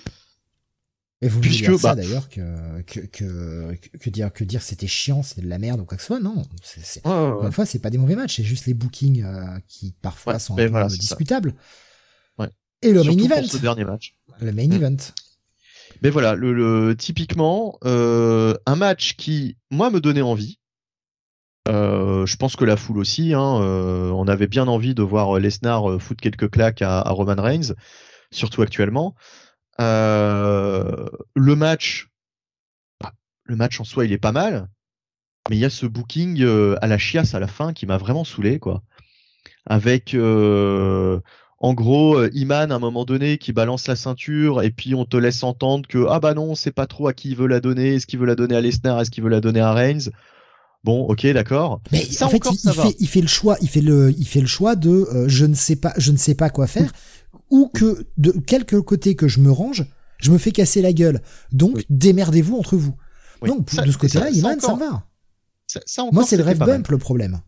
Et 1.21 1.27
vous 1.27 1.41
Puisque, 1.41 1.65
ça 1.77 1.89
bah- 1.89 1.95
d'ailleurs 1.95 2.29
que, 2.29 2.81
que, 2.83 3.01
que, 3.01 4.09
dire 4.09 4.31
que 4.31 4.43
dire 4.45 4.61
c'était 4.61 4.87
chiant, 4.87 5.21
c'est 5.21 5.41
de 5.41 5.49
la 5.49 5.59
merde 5.59 5.81
ou 5.81 5.85
quoi 5.85 5.97
que 5.97 6.01
ce 6.01 6.07
soit. 6.07 6.19
Non, 6.21 6.43
c'est, 6.63 7.05
Ouais, 7.05 7.11
ouais, 7.11 7.17
Encore 7.17 7.39
ouais. 7.41 7.45
une 7.47 7.51
fois, 7.51 7.65
c'est 7.65 7.79
pas 7.79 7.89
des 7.89 7.97
mauvais 7.97 8.15
matchs, 8.15 8.37
c'est 8.37 8.43
juste 8.43 8.67
les 8.67 8.73
bookings 8.73 9.23
euh, 9.23 9.43
qui 9.67 9.93
parfois 10.01 10.39
sont 10.39 10.53
un 10.53 10.57
ben 10.57 10.65
peu 10.67 10.71
voilà, 10.71 10.87
c'est 10.89 10.95
ça. 10.95 11.01
discutables. 11.01 11.53
Et 12.81 12.93
le 12.93 13.03
main 13.03 13.11
event, 13.11 13.41
pour 13.41 13.51
ce 13.51 13.57
dernier 13.57 13.83
match. 13.83 14.15
le 14.39 14.53
main 14.53 14.67
Mm. 14.69 14.71
event. 14.73 14.95
Mais 16.01 16.09
voilà, 16.09 16.33
le, 16.35 16.53
le- 16.53 16.95
typiquement 16.95 17.77
euh, 17.83 18.55
un 18.65 18.77
match 18.77 19.15
qui 19.17 19.57
moi 19.69 19.89
me 19.89 19.99
donnait 19.99 20.21
envie. 20.21 20.59
Euh, 21.67 22.25
je 22.25 22.37
pense 22.37 22.55
que 22.55 22.63
la 22.63 22.77
foule 22.77 22.97
aussi. 22.99 23.33
Hein, 23.33 23.41
on 23.41 24.25
avait 24.29 24.47
bien 24.47 24.67
envie 24.69 24.95
de 24.95 25.03
voir 25.03 25.37
Lesnar 25.39 25.99
foutre 25.99 26.21
quelques 26.21 26.49
claques 26.49 26.81
à, 26.81 27.01
à 27.01 27.09
Roman 27.09 27.35
Reigns, 27.41 27.73
surtout 28.31 28.61
actuellement. 28.61 29.13
Euh, 29.79 31.07
le 31.35 31.55
match, 31.55 32.09
bah, 33.01 33.13
le 33.45 33.55
match 33.55 33.79
en 33.79 33.83
soi, 33.83 34.05
il 34.05 34.11
est 34.11 34.17
pas 34.17 34.31
mal, 34.31 34.67
mais 35.49 35.55
il 35.57 35.59
y 35.59 35.65
a 35.65 35.69
ce 35.69 35.85
booking 35.85 36.41
euh, 36.41 36.75
à 36.81 36.87
la 36.87 36.97
chiasse 36.97 37.33
à 37.33 37.39
la 37.39 37.47
fin 37.47 37.73
qui 37.73 37.85
m'a 37.85 37.97
vraiment 37.97 38.23
saoulé, 38.23 38.59
quoi. 38.59 38.83
Avec 39.65 40.13
euh, 40.13 41.19
en 41.59 41.73
gros, 41.73 42.25
Iman 42.33 42.71
à 42.71 42.75
un 42.75 42.79
moment 42.79 43.05
donné 43.05 43.37
qui 43.37 43.53
balance 43.53 43.87
la 43.87 43.95
ceinture 43.95 44.61
et 44.63 44.71
puis 44.71 44.95
on 44.95 45.05
te 45.05 45.17
laisse 45.17 45.43
entendre 45.43 45.87
que 45.87 46.05
ah 46.09 46.19
bah 46.19 46.33
non, 46.33 46.55
c'est 46.55 46.71
pas 46.71 46.87
trop 46.87 47.07
à 47.07 47.13
qui 47.13 47.29
il 47.29 47.35
veut 47.35 47.47
la 47.47 47.59
donner, 47.59 47.95
est-ce 47.95 48.07
qu'il 48.07 48.19
veut 48.19 48.25
la 48.25 48.35
donner 48.35 48.55
à 48.55 48.61
Lesnar, 48.61 48.99
est-ce 48.99 49.11
qu'il 49.11 49.23
veut 49.23 49.29
la 49.29 49.41
donner 49.41 49.59
à 49.59 49.73
Reigns? 49.73 50.09
Bon, 50.83 51.01
ok, 51.07 51.27
d'accord. 51.27 51.81
Mais 51.91 52.03
Ça 52.05 52.25
en 52.25 52.29
fait, 52.29 52.37
encore, 52.37 52.53
il, 52.53 52.57
ça 52.57 52.71
il 52.71 52.77
va. 52.77 52.83
fait, 52.83 52.95
il 52.99 53.07
fait 53.07 53.21
le 53.21 53.27
choix, 53.27 53.57
il 53.61 53.67
fait 53.67 53.81
le, 53.81 54.13
il 54.17 54.25
fait 54.25 54.39
le 54.39 54.47
choix 54.47 54.75
de, 54.75 54.89
euh, 54.89 55.27
je 55.27 55.45
ne 55.45 55.53
sais 55.53 55.75
pas, 55.75 55.93
je 55.97 56.11
ne 56.11 56.17
sais 56.17 56.35
pas 56.35 56.49
quoi 56.49 56.67
faire, 56.67 56.91
ou 57.49 57.67
que 57.69 58.05
de 58.17 58.31
quelque 58.31 58.75
côté 58.75 59.15
que 59.15 59.27
je 59.27 59.39
me 59.39 59.51
range, 59.51 59.85
je 60.21 60.31
me 60.31 60.37
fais 60.37 60.51
casser 60.51 60.81
la 60.81 60.93
gueule. 60.93 61.21
Donc, 61.51 61.75
Oui. 61.77 61.85
démerdez-vous 61.89 62.57
entre 62.57 62.75
vous. 62.77 62.95
Oui. 63.41 63.51
Ça- 63.69 63.83
de 63.83 63.91
ce 63.91 63.97
côté-là, 63.97 64.25
ça 64.25 64.31
Iman, 64.31 64.59
ça 64.59 64.73
va. 64.75 65.05
Ça, 65.67 65.79
ça 65.85 66.01
encore, 66.03 66.13
Moi, 66.13 66.23
c'est 66.25 66.37
le 66.37 66.43
rêve 66.43 66.57
bump 66.59 66.87
le 66.89 66.97
problème. 66.97 67.39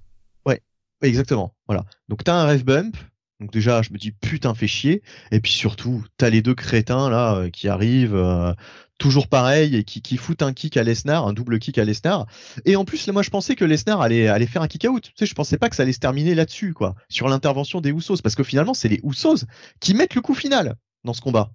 Oui, 0.46 0.56
Exactement. 1.02 1.56
Voilà. 1.68 1.84
Donc 2.10 2.24
t'as 2.24 2.36
un 2.36 2.48
ref 2.48 2.64
bump. 2.64 2.96
Donc 3.42 3.52
déjà, 3.52 3.82
je 3.82 3.92
me 3.92 3.98
dis 3.98 4.12
putain, 4.12 4.54
fait 4.54 4.68
chier. 4.68 5.02
Et 5.32 5.40
puis 5.40 5.52
surtout, 5.52 6.06
t'as 6.18 6.30
les 6.30 6.44
deux 6.44 6.54
crétins 6.54 7.10
là 7.10 7.36
euh, 7.36 7.50
qui 7.50 7.68
arrivent, 7.68 8.16
euh, 8.16 8.54
toujours 9.00 9.28
pareil, 9.28 9.76
et 9.76 9.84
qui, 9.84 10.04
qui 10.04 10.16
foutent 10.18 10.44
un 10.44 10.54
kick 10.54 10.78
à 10.78 10.84
Lesnar, 10.84 11.26
un 11.26 11.34
double 11.34 11.58
kick 11.58 11.80
à 11.80 11.84
Lesnar. 11.84 12.28
Et 12.66 12.76
en 12.76 12.86
plus, 12.86 13.08
là, 13.08 13.14
moi, 13.14 13.24
je 13.24 13.32
pensais 13.32 13.56
que 13.56 13.66
Lesnar 13.66 14.00
allait, 14.00 14.28
allait 14.28 14.46
faire 14.46 14.62
un 14.62 14.68
kick 14.68 14.86
out. 14.88 15.02
Tu 15.02 15.12
sais, 15.18 15.26
je 15.26 15.34
pensais 15.34 15.58
pas 15.58 15.70
que 15.70 15.76
ça 15.76 15.82
allait 15.82 15.92
se 15.92 16.00
terminer 16.00 16.36
là-dessus, 16.36 16.74
quoi, 16.74 16.94
sur 17.10 17.28
l'intervention 17.28 17.82
des 17.82 17.90
Usos, 17.90 18.22
parce 18.22 18.36
que 18.36 18.44
finalement, 18.44 18.76
c'est 18.76 18.90
les 18.90 19.02
Usos 19.04 19.46
qui 19.80 19.96
mettent 19.96 20.14
le 20.14 20.22
coup 20.22 20.36
final 20.36 20.76
dans 21.04 21.14
ce 21.14 21.22
combat. 21.22 21.52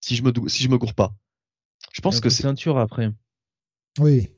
Si 0.00 0.16
je 0.16 0.22
me, 0.22 0.32
si 0.48 0.62
je 0.62 0.68
me 0.70 0.78
gourre 0.78 0.94
pas. 0.94 1.12
Je 1.92 2.00
pense 2.00 2.20
que 2.20 2.30
c'est. 2.30 2.42
ceinture 2.42 2.78
après. 2.78 3.10
Oui. 4.00 4.30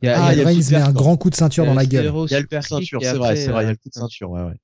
Il 0.00 0.06
y 0.06 0.08
a, 0.08 0.22
Ah, 0.22 0.32
il 0.32 0.38
y 0.38 0.40
a 0.40 0.44
le 0.44 0.48
Reigns 0.48 0.60
coup 0.60 0.70
de 0.70 0.74
met 0.76 0.82
un 0.82 0.92
grand 0.92 1.16
coup 1.16 1.30
de 1.30 1.34
ceinture 1.34 1.66
dans 1.66 1.74
la 1.74 1.86
gueule. 1.86 2.12
Il 2.26 2.30
y 2.30 2.34
a 2.36 2.40
le 2.40 2.62
ceinture, 2.62 3.00
c'est 3.02 3.14
vrai, 3.14 3.30
après, 3.30 3.36
c'est 3.36 3.50
vrai, 3.50 3.64
il 3.64 3.66
y 3.66 3.66
a 3.66 3.70
euh, 3.70 3.72
le 3.72 3.76
coup 3.76 3.88
de 3.88 3.94
ceinture, 3.94 4.30
ouais, 4.30 4.42
ouais. 4.42 4.60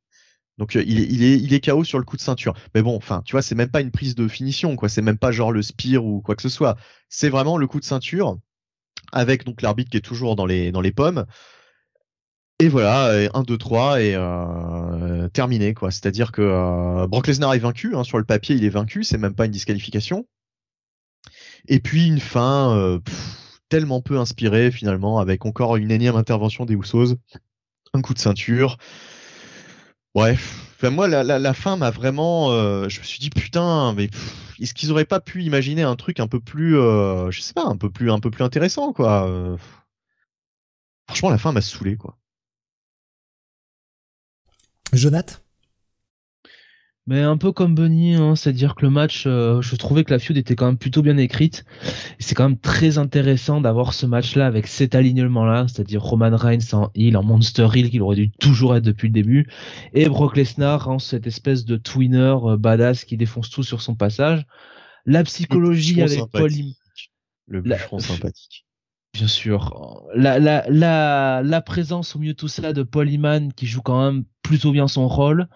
Donc 0.58 0.76
euh, 0.76 0.82
il 0.86 1.00
est, 1.00 1.38
il 1.38 1.52
est, 1.52 1.60
KO 1.64 1.84
sur 1.84 1.98
le 1.98 2.04
coup 2.04 2.16
de 2.16 2.22
ceinture. 2.22 2.54
Mais 2.74 2.82
bon, 2.82 2.96
enfin, 2.96 3.22
tu 3.24 3.32
vois, 3.32 3.42
c'est 3.42 3.54
même 3.54 3.70
pas 3.70 3.80
une 3.80 3.90
prise 3.90 4.14
de 4.14 4.26
finition, 4.28 4.76
quoi. 4.76 4.88
C'est 4.88 5.02
même 5.02 5.18
pas 5.18 5.32
genre 5.32 5.52
le 5.52 5.62
spear 5.62 6.04
ou 6.04 6.20
quoi 6.20 6.34
que 6.34 6.42
ce 6.42 6.48
soit. 6.48 6.76
C'est 7.08 7.28
vraiment 7.28 7.58
le 7.58 7.66
coup 7.66 7.80
de 7.80 7.84
ceinture 7.84 8.38
avec 9.12 9.44
donc 9.44 9.62
l'arbitre 9.62 9.90
qui 9.90 9.96
est 9.96 10.00
toujours 10.00 10.36
dans 10.36 10.46
les, 10.46 10.92
pommes. 10.92 11.26
Et 12.58 12.68
voilà, 12.68 13.22
et 13.22 13.28
1, 13.34 13.42
2, 13.42 13.58
3 13.58 14.00
et 14.00 14.14
euh, 14.14 15.28
terminé, 15.28 15.74
quoi. 15.74 15.90
C'est-à-dire 15.90 16.32
que 16.32 16.42
euh, 16.42 17.06
Brock 17.06 17.26
Lesnar 17.26 17.54
est 17.54 17.58
vaincu, 17.58 17.94
hein, 17.94 18.04
sur 18.04 18.18
le 18.18 18.24
papier, 18.24 18.56
il 18.56 18.64
est 18.64 18.70
vaincu, 18.70 19.04
c'est 19.04 19.18
même 19.18 19.34
pas 19.34 19.44
une 19.44 19.52
disqualification. 19.52 20.26
Et 21.68 21.80
puis 21.80 22.06
une 22.06 22.20
fin 22.20 22.74
euh, 22.76 22.98
tellement 23.68 24.00
peu 24.00 24.18
inspirée 24.18 24.70
finalement, 24.70 25.18
avec 25.18 25.44
encore 25.44 25.76
une 25.76 25.90
énième 25.90 26.16
intervention 26.16 26.64
des 26.64 26.74
Usos, 26.74 27.16
un 27.92 28.00
coup 28.00 28.14
de 28.14 28.18
ceinture. 28.18 28.78
Bref, 30.16 30.72
enfin, 30.76 30.88
moi 30.88 31.09
la, 31.09 31.22
la, 31.22 31.52
fin 31.52 31.76
m'a 31.76 31.90
vraiment, 31.90 32.51
euh, 32.51 32.88
je 32.88 33.01
me 33.01 33.05
suis 33.05 33.18
dit 33.18 33.28
putain, 33.28 33.93
mais 33.93 34.09
est-ce 34.59 34.72
qu'ils 34.72 34.90
auraient 34.90 35.05
pas 35.05 35.20
pu 35.20 35.43
imaginer 35.44 35.82
un 35.82 35.94
truc 35.94 36.20
un 36.20 36.26
peu 36.26 36.40
plus, 36.40 36.78
euh, 36.78 37.30
je 37.30 37.43
sais 37.43 37.52
pas, 37.52 37.66
un 37.66 37.76
peu 37.76 37.90
plus, 37.90 38.10
un 38.10 38.18
peu 38.18 38.30
plus 38.30 38.43
intéressant 38.43 38.94
quoi. 38.94 39.28
euh. 39.28 39.59
Franchement, 41.06 41.28
la 41.28 41.36
fin 41.36 41.52
m'a 41.52 41.60
saoulé 41.60 41.98
quoi. 41.98 42.16
Jonath 44.94 45.45
Mais 47.08 47.22
un 47.22 47.36
peu 47.36 47.52
comme 47.52 47.76
Bunny, 47.76 48.16
hein, 48.16 48.34
c'est-à-dire 48.34 48.74
que 48.74 48.84
le 48.84 48.90
match, 48.90 49.24
euh, 49.26 49.62
je 49.62 49.76
trouvais 49.76 50.02
que 50.02 50.12
la 50.12 50.18
feud 50.18 50.36
était 50.36 50.56
quand 50.56 50.66
même 50.66 50.76
plutôt 50.76 51.02
bien 51.02 51.16
écrite. 51.18 51.64
C'est 52.18 52.34
quand 52.34 52.48
même 52.48 52.58
très 52.58 52.98
intéressant 52.98 53.60
d'avoir 53.60 53.94
ce 53.94 54.06
match-là 54.06 54.44
avec 54.44 54.66
cet 54.66 54.96
alignement-là, 54.96 55.66
c'est-à-dire 55.68 56.02
Roman 56.02 56.34
Reigns 56.34 56.72
en 56.72 56.90
heel, 56.96 57.16
en 57.16 57.22
Monster 57.22 57.68
heel 57.72 57.90
qu'il 57.90 58.02
aurait 58.02 58.16
dû 58.16 58.32
toujours 58.32 58.74
être 58.74 58.84
depuis 58.84 59.06
le 59.06 59.12
début, 59.12 59.46
et 59.92 60.08
Brock 60.08 60.36
Lesnar 60.36 60.88
en 60.88 60.98
cette 60.98 61.28
espèce 61.28 61.64
de 61.64 61.76
twinner 61.76 62.36
euh, 62.42 62.56
badass 62.56 63.04
qui 63.04 63.16
défonce 63.16 63.50
tout 63.50 63.62
sur 63.62 63.82
son 63.82 63.94
passage. 63.94 64.44
La 65.04 65.22
psychologie 65.22 66.02
avec 66.02 66.24
Paul. 66.32 66.50
Le 67.46 67.60
La- 67.60 67.76
bûcheron 67.76 68.00
sympathique. 68.00 68.66
Bien 69.14 69.28
sûr. 69.28 70.02
La, 70.14 70.40
la, 70.40 70.66
la, 70.68 71.40
la 71.44 71.60
présence 71.60 72.16
au 72.16 72.18
milieu 72.18 72.32
de 72.32 72.36
tout 72.36 72.48
ça 72.48 72.72
de 72.72 72.82
Paul 72.82 73.08
Iman 73.08 73.52
qui 73.52 73.66
joue 73.66 73.80
quand 73.80 74.04
même 74.04 74.24
plutôt 74.42 74.72
bien 74.72 74.88
son 74.88 75.06
rôle. 75.06 75.46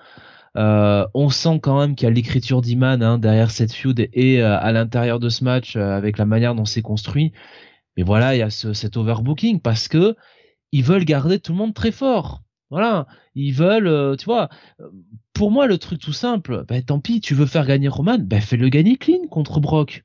Euh, 0.56 1.06
on 1.14 1.30
sent 1.30 1.60
quand 1.62 1.78
même 1.78 1.94
qu'il 1.94 2.06
y 2.06 2.10
a 2.10 2.14
l'écriture 2.14 2.60
d'Iman 2.60 3.02
hein, 3.02 3.18
derrière 3.18 3.50
cette 3.50 3.72
feud 3.72 4.08
et 4.12 4.42
euh, 4.42 4.58
à 4.58 4.72
l'intérieur 4.72 5.20
de 5.20 5.28
ce 5.28 5.44
match 5.44 5.76
euh, 5.76 5.96
avec 5.96 6.18
la 6.18 6.26
manière 6.26 6.54
dont 6.54 6.64
c'est 6.64 6.82
construit. 6.82 7.32
Mais 7.96 8.02
voilà, 8.02 8.34
il 8.34 8.38
y 8.38 8.42
a 8.42 8.50
ce, 8.50 8.72
cet 8.72 8.96
overbooking 8.96 9.60
parce 9.60 9.86
que 9.86 10.16
ils 10.72 10.84
veulent 10.84 11.04
garder 11.04 11.38
tout 11.38 11.52
le 11.52 11.58
monde 11.58 11.74
très 11.74 11.92
fort. 11.92 12.42
Voilà, 12.70 13.06
ils 13.34 13.52
veulent, 13.52 14.16
tu 14.16 14.26
vois. 14.26 14.48
Pour 15.32 15.50
moi, 15.50 15.66
le 15.66 15.76
truc 15.76 16.00
tout 16.00 16.12
simple, 16.12 16.64
ben 16.68 16.80
tant 16.82 17.00
pis, 17.00 17.20
tu 17.20 17.34
veux 17.34 17.46
faire 17.46 17.66
gagner 17.66 17.88
Roman, 17.88 18.18
ben 18.18 18.40
fais-le 18.40 18.68
gagner 18.68 18.96
clean 18.96 19.26
contre 19.28 19.58
Brock. 19.58 20.04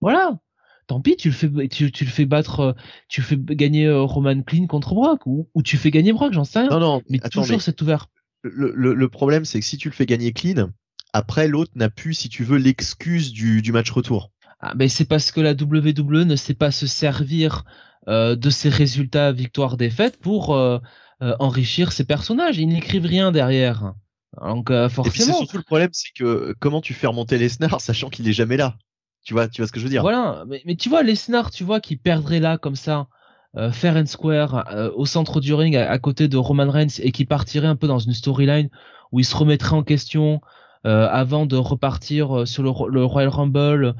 Voilà. 0.00 0.40
Tant 0.88 1.00
pis, 1.00 1.16
tu 1.16 1.28
le 1.28 1.34
fais, 1.34 1.68
tu, 1.68 1.92
tu 1.92 2.04
le 2.04 2.10
fais 2.10 2.26
battre, 2.26 2.74
tu 3.06 3.22
fais 3.22 3.36
gagner 3.38 3.88
Roman 3.88 4.42
clean 4.42 4.66
contre 4.66 4.94
Brock 4.94 5.24
ou, 5.24 5.48
ou 5.54 5.62
tu 5.62 5.76
fais 5.76 5.92
gagner 5.92 6.12
Brock, 6.12 6.32
j'en 6.32 6.42
sais 6.42 6.58
rien. 6.58 6.68
Non 6.70 6.80
non, 6.80 7.02
mais 7.08 7.18
attends, 7.18 7.42
toujours 7.42 7.58
mais 7.58 7.62
c'est 7.62 7.80
ouvert. 7.80 8.08
Le, 8.42 8.72
le, 8.74 8.94
le 8.94 9.08
problème 9.08 9.44
c'est 9.44 9.60
que 9.60 9.66
si 9.66 9.76
tu 9.76 9.88
le 9.88 9.94
fais 9.94 10.06
gagner 10.06 10.32
clean, 10.32 10.70
après 11.12 11.48
l'autre 11.48 11.72
n'a 11.74 11.90
plus, 11.90 12.14
si 12.14 12.28
tu 12.28 12.44
veux, 12.44 12.58
l'excuse 12.58 13.32
du, 13.32 13.62
du 13.62 13.72
match 13.72 13.90
retour. 13.90 14.30
Ah, 14.60 14.74
ben 14.74 14.88
c'est 14.88 15.06
parce 15.06 15.32
que 15.32 15.40
la 15.40 15.52
WWE 15.52 16.24
ne 16.24 16.36
sait 16.36 16.54
pas 16.54 16.70
se 16.70 16.86
servir 16.86 17.64
euh, 18.08 18.36
de 18.36 18.50
ses 18.50 18.68
résultats 18.68 19.32
victoires-défaites 19.32 20.18
pour 20.20 20.54
euh, 20.54 20.78
euh, 21.22 21.34
enrichir 21.38 21.92
ses 21.92 22.04
personnages. 22.04 22.58
Ils 22.58 22.68
n'écrivent 22.68 23.06
rien 23.06 23.32
derrière. 23.32 23.94
Donc 24.40 24.70
euh, 24.70 24.86
Et 24.86 24.90
forcément. 24.90 25.38
surtout 25.38 25.56
le 25.56 25.62
problème, 25.62 25.90
c'est 25.92 26.12
que 26.14 26.54
comment 26.60 26.80
tu 26.80 26.94
fais 26.94 27.06
remonter 27.06 27.38
Lesnar 27.38 27.80
sachant 27.80 28.10
qu'il 28.10 28.28
est 28.28 28.32
jamais 28.32 28.56
là? 28.56 28.76
Tu 29.24 29.34
vois, 29.34 29.48
tu 29.48 29.60
vois 29.60 29.66
ce 29.66 29.72
que 29.72 29.80
je 29.80 29.84
veux 29.84 29.90
dire? 29.90 30.02
Voilà, 30.02 30.44
mais, 30.46 30.62
mais 30.64 30.76
tu 30.76 30.88
vois, 30.88 31.02
Lesnar, 31.02 31.50
tu 31.50 31.64
vois, 31.64 31.80
qui 31.80 31.96
perdrait 31.96 32.40
là 32.40 32.56
comme 32.58 32.76
ça, 32.76 33.08
euh, 33.56 33.72
fair 33.72 33.96
and 33.96 34.06
square, 34.06 34.64
euh, 34.72 34.90
au 34.94 35.06
centre 35.06 35.40
du 35.40 35.54
ring, 35.54 35.76
à, 35.76 35.98
côté 35.98 36.28
de 36.28 36.36
Roman 36.36 36.70
Reigns, 36.70 37.00
et 37.00 37.10
qui 37.12 37.24
partirait 37.24 37.66
un 37.66 37.76
peu 37.76 37.86
dans 37.88 37.98
une 37.98 38.12
storyline 38.12 38.68
où 39.12 39.18
il 39.18 39.24
se 39.24 39.36
remettrait 39.36 39.74
en 39.74 39.82
question 39.82 40.40
euh, 40.86 41.08
avant 41.10 41.46
de 41.46 41.56
repartir 41.56 42.46
sur 42.46 42.62
le, 42.62 42.70
Ro- 42.70 42.88
le 42.88 43.04
Royal 43.04 43.28
Rumble. 43.28 43.94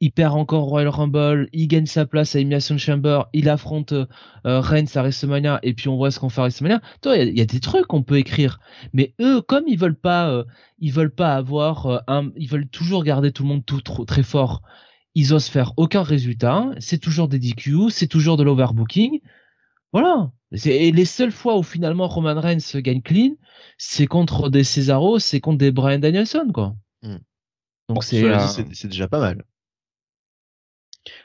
Il 0.00 0.12
perd 0.12 0.34
encore 0.34 0.62
Royal 0.64 0.88
Rumble, 0.88 1.48
il 1.52 1.66
gagne 1.66 1.86
sa 1.86 2.06
place 2.06 2.36
à 2.36 2.38
Elimination 2.38 2.78
Chamber, 2.78 3.22
il 3.32 3.48
affronte 3.48 3.92
Reigns 4.44 4.86
à 4.94 5.02
WrestleMania, 5.02 5.58
et 5.62 5.74
puis 5.74 5.88
on 5.88 5.96
voit 5.96 6.10
ce 6.10 6.20
qu'on 6.20 6.28
fait 6.28 6.40
à 6.40 6.44
WrestleMania. 6.44 6.80
Toi, 7.02 7.16
il 7.16 7.34
y, 7.34 7.38
y 7.38 7.42
a 7.42 7.46
des 7.46 7.60
trucs 7.60 7.86
qu'on 7.86 8.02
peut 8.04 8.16
écrire, 8.16 8.60
mais 8.92 9.12
eux, 9.20 9.42
comme 9.42 9.64
ils 9.66 9.78
veulent 9.78 9.98
pas, 9.98 10.44
ils 10.78 10.92
veulent 10.92 11.14
pas 11.14 11.34
avoir 11.34 12.04
un, 12.06 12.30
ils 12.36 12.48
veulent 12.48 12.68
toujours 12.68 13.02
garder 13.02 13.32
tout 13.32 13.42
le 13.42 13.48
monde 13.48 13.66
tout 13.66 13.80
trop, 13.80 14.04
très 14.04 14.22
fort 14.22 14.62
ils 15.16 15.32
osent 15.32 15.48
faire 15.48 15.72
aucun 15.78 16.02
résultat, 16.02 16.70
c'est 16.78 16.98
toujours 16.98 17.26
des 17.26 17.38
DQ, 17.38 17.88
c'est 17.88 18.06
toujours 18.06 18.36
de 18.36 18.42
l'overbooking. 18.44 19.20
Voilà. 19.94 20.30
Et 20.66 20.92
les 20.92 21.06
seules 21.06 21.32
fois 21.32 21.56
où 21.56 21.62
finalement 21.62 22.06
Roman 22.06 22.38
Reigns 22.38 22.58
gagne 22.76 23.00
clean, 23.00 23.30
c'est 23.78 24.06
contre 24.06 24.50
des 24.50 24.62
Cesaro, 24.62 25.18
c'est 25.18 25.40
contre 25.40 25.56
des 25.56 25.72
Brian 25.72 26.00
Danielson, 26.00 26.50
quoi. 26.52 26.76
Hmm. 27.02 27.16
Donc 27.88 27.94
Bon, 27.94 28.00
c'est, 28.02 28.20
cela 28.20 28.44
euh, 28.44 28.64
c'est 28.72 28.88
déjà 28.88 29.08
pas 29.08 29.18
mal. 29.18 29.42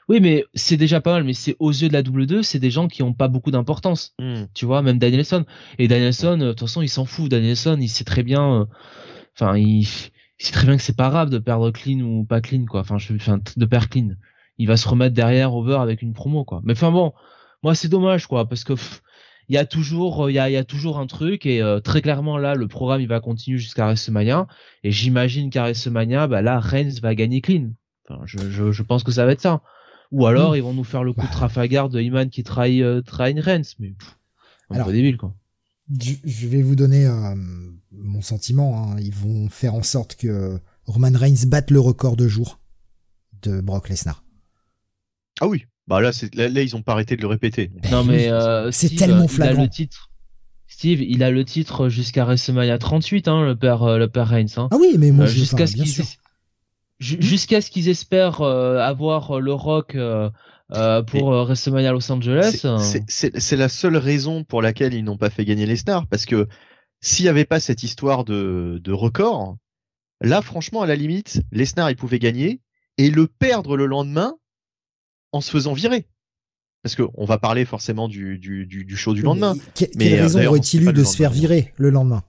oui, 0.08 0.22
mais 0.22 0.46
c'est 0.54 0.78
déjà 0.78 1.02
pas 1.02 1.12
mal, 1.12 1.26
mais 1.26 1.34
c'est 1.34 1.58
aux 1.60 1.72
yeux 1.72 1.90
de 1.90 1.94
la 1.94 2.02
W2, 2.02 2.44
c'est 2.44 2.60
des 2.60 2.72
gens 2.72 2.88
qui 2.88 3.04
ont 3.04 3.14
pas 3.14 3.28
beaucoup 3.28 3.52
d'importance. 3.52 4.14
Hmm. 4.20 4.46
Tu 4.54 4.66
vois, 4.66 4.82
même 4.82 5.00
Danielson. 5.00 5.44
Et 5.80 5.90
Danielson, 5.90 6.40
euh, 6.40 6.46
de 6.46 6.50
toute 6.52 6.62
façon, 6.62 6.82
il 6.82 6.90
s'en 6.90 7.04
fout. 7.04 7.30
Danielson, 7.30 7.78
il 7.82 7.90
sait 7.90 8.06
très 8.06 8.24
bien, 8.24 8.62
euh, 8.62 8.66
enfin, 9.36 9.58
il 9.58 9.86
sait 10.46 10.54
très 10.54 10.66
bien 10.66 10.78
que 10.78 10.84
c'est 10.84 10.96
pas 10.96 11.10
grave 11.10 11.30
de 11.30 11.38
perdre 11.40 11.72
clean 11.72 12.00
ou 12.02 12.24
pas 12.26 12.42
clean, 12.42 12.66
quoi. 12.66 12.82
Enfin, 12.82 12.98
je, 12.98 13.14
enfin, 13.14 13.40
de 13.58 13.66
perdre 13.66 13.90
clean. 13.90 14.10
Il 14.58 14.68
va 14.68 14.78
se 14.78 14.88
remettre 14.88 15.16
derrière 15.16 15.54
over 15.54 15.76
avec 15.80 16.02
une 16.02 16.14
promo, 16.14 16.44
quoi. 16.44 16.62
Mais 16.64 16.74
enfin 16.74 16.92
bon, 16.92 17.14
moi 17.64 17.76
c'est 17.76 17.88
dommage, 17.90 18.28
quoi, 18.28 18.48
parce 18.48 18.64
que 18.64 18.74
il 19.50 19.56
y 19.56 19.58
a 19.58 19.66
toujours, 19.66 20.30
il 20.30 20.34
y 20.34 20.40
a, 20.40 20.50
il 20.50 20.54
y 20.54 20.58
a 20.58 20.64
toujours 20.64 20.98
un 21.00 21.08
truc 21.08 21.46
et 21.46 21.62
euh, 21.62 21.80
très 21.82 22.02
clairement 22.02 22.38
là, 22.38 22.56
le 22.56 22.68
programme 22.70 23.02
il 23.02 23.08
va 23.08 23.20
continuer 23.20 23.58
jusqu'à 23.58 23.86
WrestleMania 23.86 24.48
et 24.84 24.92
j'imagine 24.92 25.50
qu'à 25.50 25.64
WrestleMania, 25.64 26.28
bah 26.28 26.42
là, 26.42 26.60
Reigns 26.60 27.00
va 27.02 27.16
gagner 27.16 27.42
clean. 27.42 27.72
Enfin, 28.08 28.22
je, 28.26 28.38
je, 28.50 28.72
je 28.72 28.84
pense 28.84 29.04
que 29.04 29.12
ça 29.12 29.26
va 29.26 29.34
être 29.34 29.42
ça. 29.42 29.62
Ou 30.12 30.26
alors 30.26 30.54
Mm. 30.54 30.56
ils 30.58 30.64
vont 30.64 30.74
nous 30.74 30.84
faire 30.84 31.04
le 31.04 31.14
coup 31.14 31.22
de 31.22 31.28
Bah. 31.28 31.32
Trafalgar 31.34 31.90
de 31.90 32.00
Iman 32.02 32.30
qui 32.30 32.44
trahit, 32.44 32.82
euh, 32.84 33.02
trahit 33.02 33.40
Reigns, 33.40 33.64
mais 33.80 33.90
pff, 33.90 34.18
un 34.70 34.76
Alors, 34.76 34.88
peu 34.88 34.94
débile, 34.94 35.18
quoi. 35.18 35.34
Je 36.00 36.48
vais 36.48 36.62
vous 36.62 36.76
donner 36.76 37.06
euh, 37.06 37.36
mon 37.92 38.22
sentiment. 38.22 38.84
hein. 38.92 38.96
Ils 39.00 39.14
vont 39.14 39.50
faire 39.50 39.74
en 39.76 39.84
sorte 39.84 40.16
que 40.16 40.60
Roman 40.86 41.12
Reigns 41.14 41.46
batte 41.48 41.72
le 41.72 41.80
record 41.80 42.16
de 42.16 42.28
jours 42.28 42.60
de 43.42 43.60
Brock 43.62 43.90
Lesnar. 43.90 44.24
Ah 45.40 45.48
oui. 45.48 45.66
Bah 45.88 46.00
là, 46.00 46.14
c'est 46.14 46.34
là, 46.36 46.48
là, 46.48 46.62
ils 46.62 46.76
ont 46.76 46.82
pas 46.84 46.94
arrêté 46.94 47.16
de 47.18 47.22
le 47.22 47.28
répéter. 47.28 47.72
Non 47.92 48.02
oui, 48.02 48.08
mais 48.08 48.30
euh, 48.30 48.72
c'est 48.72 48.96
tellement 48.96 49.24
Il 49.24 49.26
a 49.26 49.28
flagrant. 49.28 49.64
le 49.64 49.70
titre. 49.70 50.10
Steve, 50.68 51.02
il 51.02 51.22
a 51.24 51.32
le 51.32 51.44
titre 51.44 51.90
jusqu'à 51.90 52.24
WrestleMania 52.24 52.78
38, 52.78 53.28
hein, 53.28 53.44
le 53.44 53.56
père, 53.58 53.84
euh, 53.84 53.98
le 53.98 54.08
père 54.08 54.28
Reigns. 54.28 54.46
Hein. 54.58 54.70
Ah 54.72 54.78
oui, 54.80 54.96
mais 54.98 55.12
moi, 55.12 55.26
Euh, 55.26 55.28
je, 55.28 55.34
jusqu'à 55.40 55.68
ce 55.68 55.76
qu'ils 55.76 55.88
sûr. 55.88 56.06
ju- 57.00 57.22
jusqu'à 57.22 57.60
ce 57.62 57.70
qu'ils 57.72 57.90
espèrent 57.90 58.42
euh, 58.42 58.78
avoir 58.80 59.40
le 59.42 59.52
Rock 59.54 59.96
euh, 60.74 61.00
euh, 61.00 61.02
pour 61.04 61.34
euh, 61.34 61.44
WrestleMania 61.44 61.92
Los 61.92 62.12
Angeles. 62.12 62.50
C'est- 62.54 62.66
euh, 62.68 63.38
c'est- 63.40 63.56
la 63.58 63.70
seule 63.70 63.98
raison 63.98 64.44
pour 64.44 64.62
laquelle 64.62 64.94
ils 64.94 65.04
n'ont 65.04 65.18
pas 65.18 65.30
fait 65.30 65.46
gagner 65.46 65.66
les 65.66 65.76
stars, 65.76 66.08
parce 66.08 66.26
que 66.26 66.48
s'il 67.02 67.26
n'y 67.26 67.30
avait 67.30 67.46
pas 67.46 67.60
cette 67.60 67.84
histoire 67.84 68.24
de, 68.24 68.80
de 68.84 68.92
record, 68.92 69.58
là, 70.22 70.42
franchement, 70.42 70.82
à 70.82 70.86
la 70.88 70.96
limite, 70.96 71.42
Lesnar, 71.52 71.90
il 71.90 71.96
pouvait 71.96 72.20
gagner 72.20 72.62
et 72.98 73.10
le 73.10 73.28
perdre 73.28 73.76
le 73.78 73.86
lendemain 73.86 74.36
en 75.32 75.42
se 75.42 75.50
faisant 75.52 75.74
virer. 75.74 76.08
Parce 76.84 76.96
que 76.96 77.04
on 77.14 77.26
va 77.26 77.38
parler 77.38 77.64
forcément 77.66 78.08
du, 78.08 78.38
du, 78.40 78.66
du, 78.66 78.86
du 78.86 78.98
show 78.98 79.14
du 79.14 79.22
lendemain. 79.22 79.54
Mais 79.56 79.60
que- 79.88 79.92
Mais, 79.96 80.06
quelle 80.10 80.20
euh, 80.20 80.24
raison 80.24 80.48
aurait-il 80.48 80.84
eu 80.84 80.94
de 80.94 81.04
se 81.04 81.16
faire 81.16 81.32
virer 81.32 81.74
le 81.78 81.90
lendemain? 81.92 82.24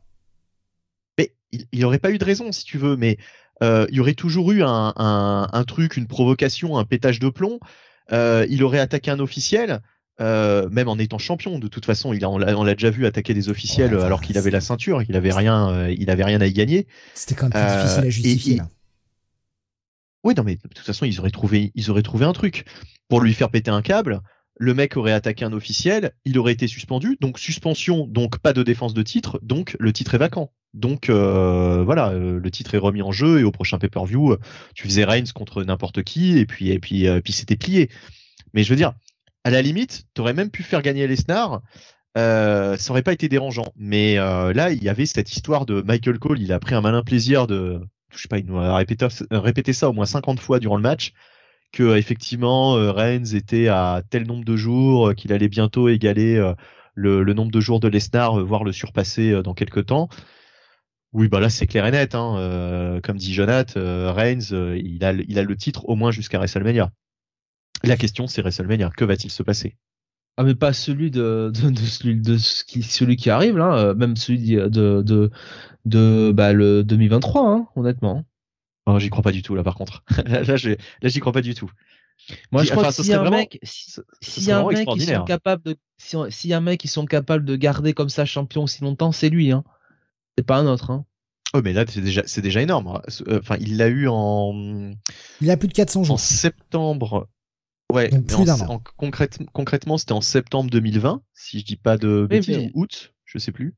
Mais 1.19 1.33
il 1.53 1.67
n'y 1.79 1.85
aurait 1.85 1.99
pas 1.99 2.11
eu 2.11 2.19
de 2.19 2.25
raison, 2.25 2.53
si 2.53 2.65
tu 2.65 2.79
veux, 2.79 2.97
mais 2.97 3.19
euh, 3.63 3.87
il 3.91 3.97
y 3.97 4.01
aurait 4.01 4.15
toujours 4.15 4.53
eu 4.53 4.63
un, 4.63 4.93
un, 4.97 5.49
un 5.53 5.65
truc, 5.65 5.97
une 5.97 6.07
provocation, 6.07 6.77
un 6.79 6.85
pétage 6.85 7.19
de 7.19 7.29
plomb. 7.29 7.61
Euh, 8.11 8.47
il 8.51 8.65
aurait 8.65 8.81
attaqué 8.81 9.11
un 9.11 9.21
officiel. 9.21 9.81
euh, 10.21 10.69
même 10.71 10.89
en 10.89 10.99
étant 10.99 11.19
champion, 11.19 11.59
de 11.59 11.69
toute 11.69 11.85
façon, 11.85 12.13
il 12.13 12.25
a, 12.25 12.31
on 12.31 12.39
l'a 12.39 12.75
déjà 12.75 12.91
vu 12.91 13.07
attaquer 13.07 13.35
des 13.35 13.49
officiels 13.49 13.95
alors 13.99 14.21
qu'il 14.21 14.37
avait 14.39 14.51
la 14.51 14.61
ceinture, 14.61 15.05
qu'il 15.05 15.17
avait 15.17 15.33
rien, 15.33 15.71
euh, 15.71 15.95
il 15.97 16.11
avait 16.11 16.25
rien 16.25 16.41
à 16.41 16.47
y 16.47 16.53
gagner. 16.53 16.87
C'était 17.15 17.35
quand 17.35 17.49
même 17.49 17.67
plus 17.67 17.83
difficile 17.83 18.05
à 18.05 18.11
justifier. 18.11 18.63
Oui, 20.25 20.35
non, 20.37 20.45
mais 20.45 20.57
de 20.57 20.69
toute 20.69 20.87
façon, 20.87 21.05
ils 21.05 21.19
auraient 21.19 21.31
trouvé, 21.31 21.73
ils 21.75 21.91
auraient 21.91 22.03
trouvé 22.03 22.25
un 22.25 22.33
truc 22.33 22.65
pour 23.09 23.21
lui 23.21 23.35
faire 23.35 23.51
péter 23.51 23.71
un 23.71 23.83
câble. 23.83 24.21
Le 24.59 24.75
mec 24.75 24.97
aurait 24.97 25.13
attaqué 25.13 25.45
un 25.45 25.53
officiel, 25.53 26.13
il 26.25 26.39
aurait 26.39 26.53
été 26.53 26.69
suspendu, 26.69 27.17
donc 27.21 27.39
suspension, 27.39 28.07
donc 28.07 28.39
pas 28.39 28.53
de 28.53 28.63
défense 28.63 28.95
de 28.95 29.03
titre, 29.03 29.41
donc 29.43 29.77
le 29.81 29.93
titre 29.93 30.15
est 30.15 30.19
vacant. 30.19 30.53
Donc 30.75 31.11
euh, 31.11 31.83
voilà, 31.85 32.13
le 32.13 32.51
titre 32.51 32.75
est 32.75 32.79
remis 32.79 33.03
en 33.03 33.13
jeu 33.13 33.41
et 33.41 33.45
au 33.45 33.51
prochain 33.51 33.79
pay-per-view, 33.79 34.37
tu 34.75 34.87
faisais 34.87 35.05
Reigns 35.05 35.33
contre 35.35 35.63
n'importe 35.63 36.03
qui 36.03 36.39
et 36.39 36.47
puis 36.47 36.71
et 36.71 36.79
puis 36.79 37.07
puis 37.23 37.33
c'était 37.33 37.57
plié. 37.57 37.91
Mais 38.55 38.65
je 38.65 38.71
veux 38.71 38.77
dire, 38.77 38.95
à 39.45 39.51
la 39.51 39.63
limite, 39.63 40.05
tu 40.15 40.21
aurais 40.21 40.35
même 40.35 40.51
pu 40.51 40.63
faire 40.63 40.83
gagner 40.83 41.07
Lesnar. 41.07 41.61
Euh, 42.19 42.77
ça 42.77 42.91
aurait 42.91 43.03
pas 43.03 43.13
été 43.13 43.29
dérangeant. 43.29 43.73
Mais 43.77 44.19
euh, 44.19 44.53
là, 44.53 44.71
il 44.71 44.83
y 44.83 44.89
avait 44.89 45.07
cette 45.07 45.33
histoire 45.33 45.67
de 45.67 45.83
Michael 45.83 46.19
Cole. 46.19 46.41
Il 46.41 46.53
a 46.53 46.59
pris 46.59 46.75
un 46.75 46.81
malin 46.81 47.03
plaisir 47.03 47.47
de, 47.47 47.81
je 48.15 48.21
sais 48.21 48.29
pas, 48.29 48.39
il 48.39 48.47
nous 48.47 48.59
a 48.59 48.77
répété, 48.77 49.73
ça 49.73 49.89
au 49.89 49.93
moins 49.93 50.07
50 50.07 50.41
fois 50.41 50.59
durant 50.59 50.77
le 50.77 50.83
match. 50.83 51.13
Que 51.73 51.97
effectivement, 51.97 52.77
euh, 52.77 52.93
Reigns 52.93 53.35
était 53.35 53.69
à 53.69 54.03
tel 54.11 54.27
nombre 54.27 54.45
de 54.45 54.57
jours, 54.57 55.09
euh, 55.09 55.15
qu'il 55.15 55.33
allait 55.33 55.49
bientôt 55.49 55.89
égaler 55.89 56.37
euh, 56.37 56.53
le, 56.95 57.23
le, 57.23 57.33
nombre 57.33 57.51
de 57.51 57.61
jours 57.61 57.81
de 57.81 57.89
Lesnar, 57.89 58.45
voire 58.45 58.63
le 58.63 58.73
surpasser 58.73 59.43
dans 59.43 59.55
quelques 59.55 59.87
temps. 59.87 60.09
Oui, 61.13 61.29
bah 61.29 61.41
là 61.41 61.51
c'est 61.51 61.67
clair 61.67 61.87
et 61.87 61.91
net. 61.91 62.15
Hein. 62.15 63.01
comme 63.03 63.17
dit 63.17 63.35
Jonath, 63.35 63.75
Reigns, 63.77 64.51
il 64.51 65.05
a, 65.05 65.13
il 65.13 65.39
a 65.39 65.43
le 65.43 65.57
titre 65.57 65.89
au 65.89 65.95
moins 65.95 66.11
jusqu'à 66.11 66.39
WrestleMania. 66.39 66.91
La 67.85 67.97
question, 67.97 68.27
c'est 68.27 68.43
WrestleMania. 68.43 68.91
Que 68.97 69.05
va-t-il 69.05 69.31
se 69.31 69.43
passer? 69.43 69.77
Ah 70.39 70.45
mais 70.45 70.55
pas 70.55 70.73
celui 70.73 71.11
de 71.11 71.53
de, 71.55 71.71
de 71.71 71.81
celui 71.81 72.17
de 72.17 72.37
qui 72.67 72.83
celui 72.83 73.17
qui 73.17 73.29
arrive 73.29 73.59
là, 73.59 73.77
euh, 73.77 73.95
même 73.95 74.17
celui 74.17 74.39
de 74.57 74.69
de 74.69 75.31
de 75.85 76.33
bah 76.35 76.55
le 76.55 76.83
2023 76.85 77.51
hein, 77.51 77.67
honnêtement. 77.77 78.25
Oh, 78.87 78.99
j'y 78.99 79.11
crois 79.11 79.23
pas 79.23 79.31
du 79.31 79.43
tout 79.43 79.55
là 79.55 79.63
par 79.63 79.75
contre. 79.75 80.05
là 80.25 80.43
là 80.43 80.57
j'y 80.57 81.21
crois 81.21 81.33
pas 81.33 81.43
du 81.43 81.55
tout. 81.55 81.71
Moi 82.51 82.63
je 82.63 82.71
crois 82.71 82.85
que 82.85 83.13
a 83.13 83.21
un 83.21 83.31
mec 83.31 83.59
y 84.39 84.51
a 84.51 84.59
un 84.59 84.67
mec 84.67 84.89
qui 84.89 85.01
sont 85.01 85.25
capables 85.25 85.63
de 85.65 85.77
y 86.45 86.53
a 86.53 86.57
un 86.57 86.61
mec 86.61 86.81
qui 86.81 86.89
sont 86.89 87.05
capables 87.05 87.45
de 87.45 87.57
garder 87.57 87.93
comme 87.93 88.09
ça 88.09 88.25
champion 88.25 88.63
aussi 88.63 88.83
longtemps, 88.83 89.13
c'est 89.13 89.29
lui 89.29 89.53
hein. 89.53 89.65
C'est 90.43 90.47
pas 90.47 90.59
un 90.59 90.67
autre 90.67 90.91
hein. 90.91 91.05
Oh 91.55 91.61
mais 91.63 91.73
là 91.73 91.85
c'est 91.87 92.01
déjà 92.01 92.23
c'est 92.27 92.41
déjà 92.41 92.63
énorme. 92.63 93.01
Enfin 93.31 93.57
il 93.61 93.77
l'a 93.77 93.87
eu 93.87 94.09
en 94.09 94.93
il 95.41 95.51
a 95.51 95.57
plus 95.57 95.69
de 95.69 95.73
400 95.73 96.03
jours. 96.03 96.15
En 96.15 96.19
septembre 96.19 97.29
Ouais, 97.93 98.11
concrètement, 99.53 99.99
c'était 99.99 100.13
en 100.13 100.23
septembre 100.23 100.71
2020, 100.71 101.23
si 101.35 101.59
je 101.59 101.65
dis 101.67 101.77
pas 101.77 101.99
de 101.99 102.27
bêtises, 102.27 102.71
ou 102.73 102.85
août, 102.85 103.13
je 103.27 103.37
sais 103.37 103.53
plus. 103.53 103.77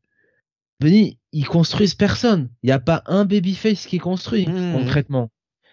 Benny, 0.78 1.18
ils 1.32 1.48
construisent 1.48 1.96
personne. 1.96 2.48
Il 2.62 2.66
n'y 2.66 2.72
a 2.72 2.78
pas 2.78 3.02
un 3.06 3.24
babyface 3.24 3.86
qui 3.86 3.98
construit, 3.98 4.46
mmh. 4.46 4.72
concrètement. 4.72 5.32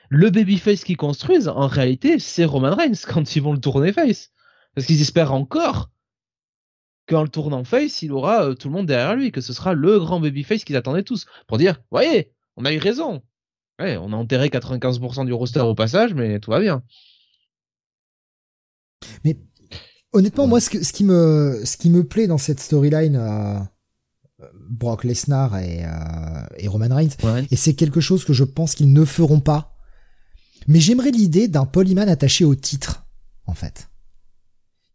Le 0.09 0.31
babyface 0.31 0.83
qu'ils 0.83 0.97
construisent, 0.97 1.49
en 1.49 1.67
réalité, 1.67 2.17
c'est 2.17 2.45
Roman 2.45 2.75
Reigns 2.75 2.93
quand 3.07 3.35
ils 3.35 3.43
vont 3.43 3.53
le 3.53 3.59
tourner 3.59 3.93
face. 3.93 4.31
Parce 4.73 4.87
qu'ils 4.87 5.01
espèrent 5.01 5.33
encore 5.33 5.90
qu'en 7.11 7.23
le 7.23 7.29
tournant 7.29 7.63
face, 7.63 8.01
il 8.01 8.13
aura 8.13 8.45
euh, 8.45 8.55
tout 8.55 8.69
le 8.69 8.73
monde 8.73 8.85
derrière 8.85 9.15
lui, 9.15 9.31
que 9.31 9.41
ce 9.41 9.53
sera 9.53 9.73
le 9.73 9.99
grand 9.99 10.19
babyface 10.19 10.63
qu'ils 10.63 10.77
attendaient 10.77 11.03
tous. 11.03 11.25
Pour 11.47 11.57
dire, 11.57 11.81
voyez, 11.91 12.31
on 12.55 12.65
a 12.65 12.71
eu 12.71 12.77
raison. 12.77 13.21
Ouais, 13.79 13.97
on 13.97 14.13
a 14.13 14.15
enterré 14.15 14.47
95% 14.47 15.25
du 15.25 15.33
roster 15.33 15.59
au 15.59 15.75
passage, 15.75 16.13
mais 16.13 16.39
tout 16.39 16.51
va 16.51 16.59
bien. 16.59 16.83
Mais 19.25 19.37
honnêtement, 20.13 20.47
moi, 20.47 20.61
ce, 20.61 20.69
qui 20.69 21.03
me, 21.03 21.61
ce 21.65 21.77
qui 21.77 21.89
me 21.89 22.05
plaît 22.05 22.27
dans 22.27 22.37
cette 22.37 22.59
storyline, 22.59 23.15
euh, 23.17 23.59
Brock 24.69 25.03
Lesnar 25.03 25.57
et, 25.57 25.83
euh, 25.83 25.89
et 26.57 26.67
Roman 26.67 26.95
Reigns, 26.95 27.15
et 27.49 27.55
c'est 27.55 27.73
quelque 27.73 27.99
chose 27.99 28.23
que 28.23 28.33
je 28.33 28.43
pense 28.43 28.75
qu'ils 28.75 28.93
ne 28.93 29.03
feront 29.03 29.41
pas. 29.41 29.75
Mais 30.67 30.79
j'aimerais 30.79 31.11
l'idée 31.11 31.47
d'un 31.47 31.65
polyman 31.65 32.07
attaché 32.07 32.45
au 32.45 32.55
titre, 32.55 33.05
en 33.47 33.53
fait, 33.53 33.90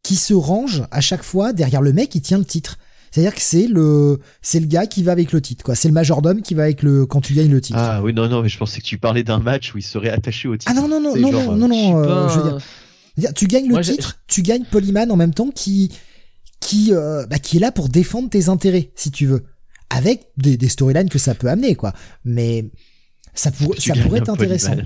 qui 0.07 0.15
se 0.15 0.35
range 0.35 0.85
à 0.93 1.01
chaque 1.01 1.25
fois 1.25 1.53
derrière 1.53 1.83
le 1.83 1.93
mec 1.93 2.11
qui 2.11 2.21
tient 2.21 2.39
le 2.39 2.45
titre. 2.45 2.79
C'est-à-dire 3.11 3.35
que 3.35 3.41
c'est 3.41 3.67
le 3.67 4.21
c'est 4.41 4.61
le 4.61 4.67
gars 4.67 4.87
qui 4.87 5.03
va 5.03 5.11
avec 5.11 5.33
le 5.33 5.41
titre 5.41 5.65
quoi. 5.65 5.75
C'est 5.75 5.89
le 5.89 5.95
majordome 5.95 6.43
qui 6.43 6.55
va 6.55 6.63
avec 6.63 6.85
le 6.85 7.07
quand 7.07 7.21
tu 7.21 7.35
gagnes 7.35 7.51
le 7.51 7.61
titre. 7.61 7.79
Ah 7.81 8.01
oui 8.05 8.15
non 8.15 8.29
non 8.29 8.41
mais 8.41 8.49
je 8.49 8.57
pensais 8.57 8.81
que 8.81 8.87
tu 8.87 8.99
parlais 8.99 9.25
d'un 9.25 9.41
match 9.41 9.75
où 9.75 9.79
il 9.79 9.83
serait 9.83 10.11
attaché 10.11 10.47
au 10.47 10.57
titre. 10.57 10.71
Ah 10.73 10.81
non 10.81 10.87
non 10.87 11.01
non 11.01 11.17
non, 11.17 11.33
non 11.33 11.57
non 11.57 11.69
non 11.69 11.99
euh, 11.99 12.29
je 12.29 12.39
veux 12.39 12.45
dire 13.17 13.33
tu 13.35 13.49
gagnes 13.49 13.69
le 13.69 13.83
titre, 13.83 14.21
tu 14.29 14.43
gagnes 14.43 14.65
Polyman 14.71 15.11
en 15.11 15.17
même 15.17 15.35
temps 15.35 15.51
qui 15.51 15.91
qui 16.61 16.93
euh, 16.93 17.27
bah, 17.27 17.41
qui 17.41 17.57
est 17.57 17.61
là 17.61 17.73
pour 17.73 17.89
défendre 17.89 18.31
tes 18.31 18.49
intérêts 18.49 18.93
si 18.95 19.11
tu 19.11 19.27
veux, 19.27 19.45
avec 19.91 20.29
des, 20.37 20.57
des 20.57 20.69
storylines 20.69 21.09
que 21.09 21.19
ça 21.19 21.35
peut 21.35 21.49
amener 21.49 21.75
quoi. 21.75 21.95
Mais 22.25 22.71
ça, 23.35 23.51
pour, 23.51 23.75
ça 23.77 23.95
pourrait 23.95 24.21
être 24.21 24.31
intéressant. 24.31 24.77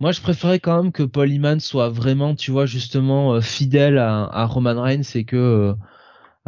Moi, 0.00 0.12
je 0.12 0.20
préférais 0.20 0.60
quand 0.60 0.82
même 0.82 0.92
que 0.92 1.02
Polyman 1.02 1.60
soit 1.60 1.88
vraiment, 1.88 2.34
tu 2.34 2.50
vois, 2.50 2.66
justement 2.66 3.34
euh, 3.34 3.40
fidèle 3.40 3.98
à, 3.98 4.24
à, 4.24 4.46
Roman 4.46 4.80
Reigns 4.80 5.02
et 5.14 5.24
que 5.24 5.36
euh, 5.36 5.74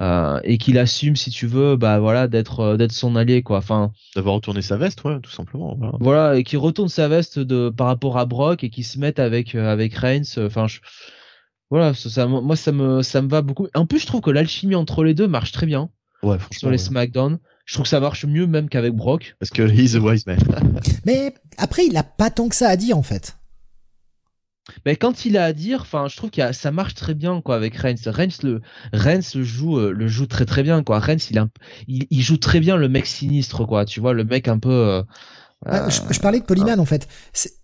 euh, 0.01 0.41
et 0.45 0.57
qu'il 0.57 0.79
assume 0.79 1.15
si 1.15 1.29
tu 1.29 1.47
veux 1.47 1.77
bah 1.77 1.99
voilà 1.99 2.27
d'être 2.27 2.61
euh, 2.61 2.77
d'être 2.79 2.93
son 2.93 3.17
allié 3.17 3.43
quoi. 3.43 3.59
Enfin 3.59 3.93
d'avoir 4.17 4.37
retourné 4.37 4.63
sa 4.63 4.79
veste 4.79 5.05
ouais 5.05 5.21
tout 5.21 5.31
simplement 5.31 5.77
voilà, 6.01 6.37
et 6.37 6.43
qu'il 6.43 6.59
retourne 6.59 6.89
sa 6.89 7.07
veste 7.07 7.39
de 7.39 7.69
par 7.69 7.89
rapport 7.89 8.17
à 8.17 8.25
Brock 8.25 8.65
et 8.65 8.71
qu'il 8.71 8.85
se 8.85 8.99
mette 8.99 9.19
avec 9.19 9.55
euh, 9.55 9.71
avec 9.71 9.93
Reigns 9.95 10.39
enfin 10.39 10.67
voilà 11.71 11.93
ça, 11.93 12.27
moi 12.27 12.57
ça 12.57 12.73
me 12.73 13.03
ça 13.03 13.21
me 13.21 13.29
va 13.29 13.43
beaucoup. 13.43 13.67
En 13.75 13.85
plus 13.85 13.99
je 13.99 14.07
trouve 14.07 14.23
que 14.23 14.31
l'alchimie 14.31 14.75
entre 14.75 15.05
les 15.05 15.13
deux 15.13 15.29
marche 15.29 15.53
très 15.53 15.67
bien 15.67 15.91
ouais, 16.23 16.39
sur 16.51 16.71
les 16.71 16.79
SmackDown. 16.79 17.39
Je 17.67 17.75
trouve 17.75 17.85
que 17.85 17.91
ça 17.91 18.01
marche 18.01 18.25
mieux 18.25 18.47
même 18.47 18.71
qu'avec 18.71 18.95
Brock. 18.95 19.37
Parce 19.39 19.51
que 19.51 19.63
he's 19.63 19.97
a 19.97 20.01
wise 20.01 20.27
man. 20.27 20.39
Mais 21.05 21.35
après 21.59 21.85
il 21.85 21.97
a 21.99 22.05
pas 22.05 22.31
tant 22.31 22.49
que 22.49 22.57
ça 22.57 22.69
à 22.71 22.77
dire 22.77 22.97
en 22.97 23.03
fait 23.03 23.37
mais 24.87 24.97
quand 24.97 25.25
il 25.25 25.37
a 25.37 25.45
à 25.45 25.53
dire, 25.53 25.81
enfin, 25.83 26.07
je 26.09 26.17
trouve 26.17 26.31
que 26.31 26.53
ça 26.53 26.71
marche 26.71 26.95
très 26.95 27.15
bien 27.15 27.41
quoi 27.41 27.57
avec 27.57 27.75
Reigns. 27.77 27.97
Reigns 28.07 28.43
le 28.43 28.61
Reigns 28.93 29.35
le 29.35 29.43
joue 29.43 29.79
euh, 29.79 29.93
le 29.93 30.09
joue 30.09 30.27
très 30.27 30.47
très 30.47 30.63
bien 30.63 30.83
quoi. 30.83 30.99
Reigns 30.99 31.19
il, 31.89 32.07
il, 32.11 32.23
joue 32.23 32.37
très 32.37 32.61
bien 32.61 32.77
le 32.77 32.89
mec 32.89 33.07
sinistre 33.07 33.65
quoi. 33.65 33.85
Tu 33.85 34.01
vois 34.01 34.13
le 34.13 34.25
mec 34.25 34.49
un 34.49 34.59
peu. 34.59 34.71
Euh, 34.71 35.03
bah, 35.65 35.89
je, 35.91 36.19
parlais 36.21 36.41
de 36.41 36.45
Polyman 36.45 36.81
en 36.81 36.87
fait. 36.87 37.07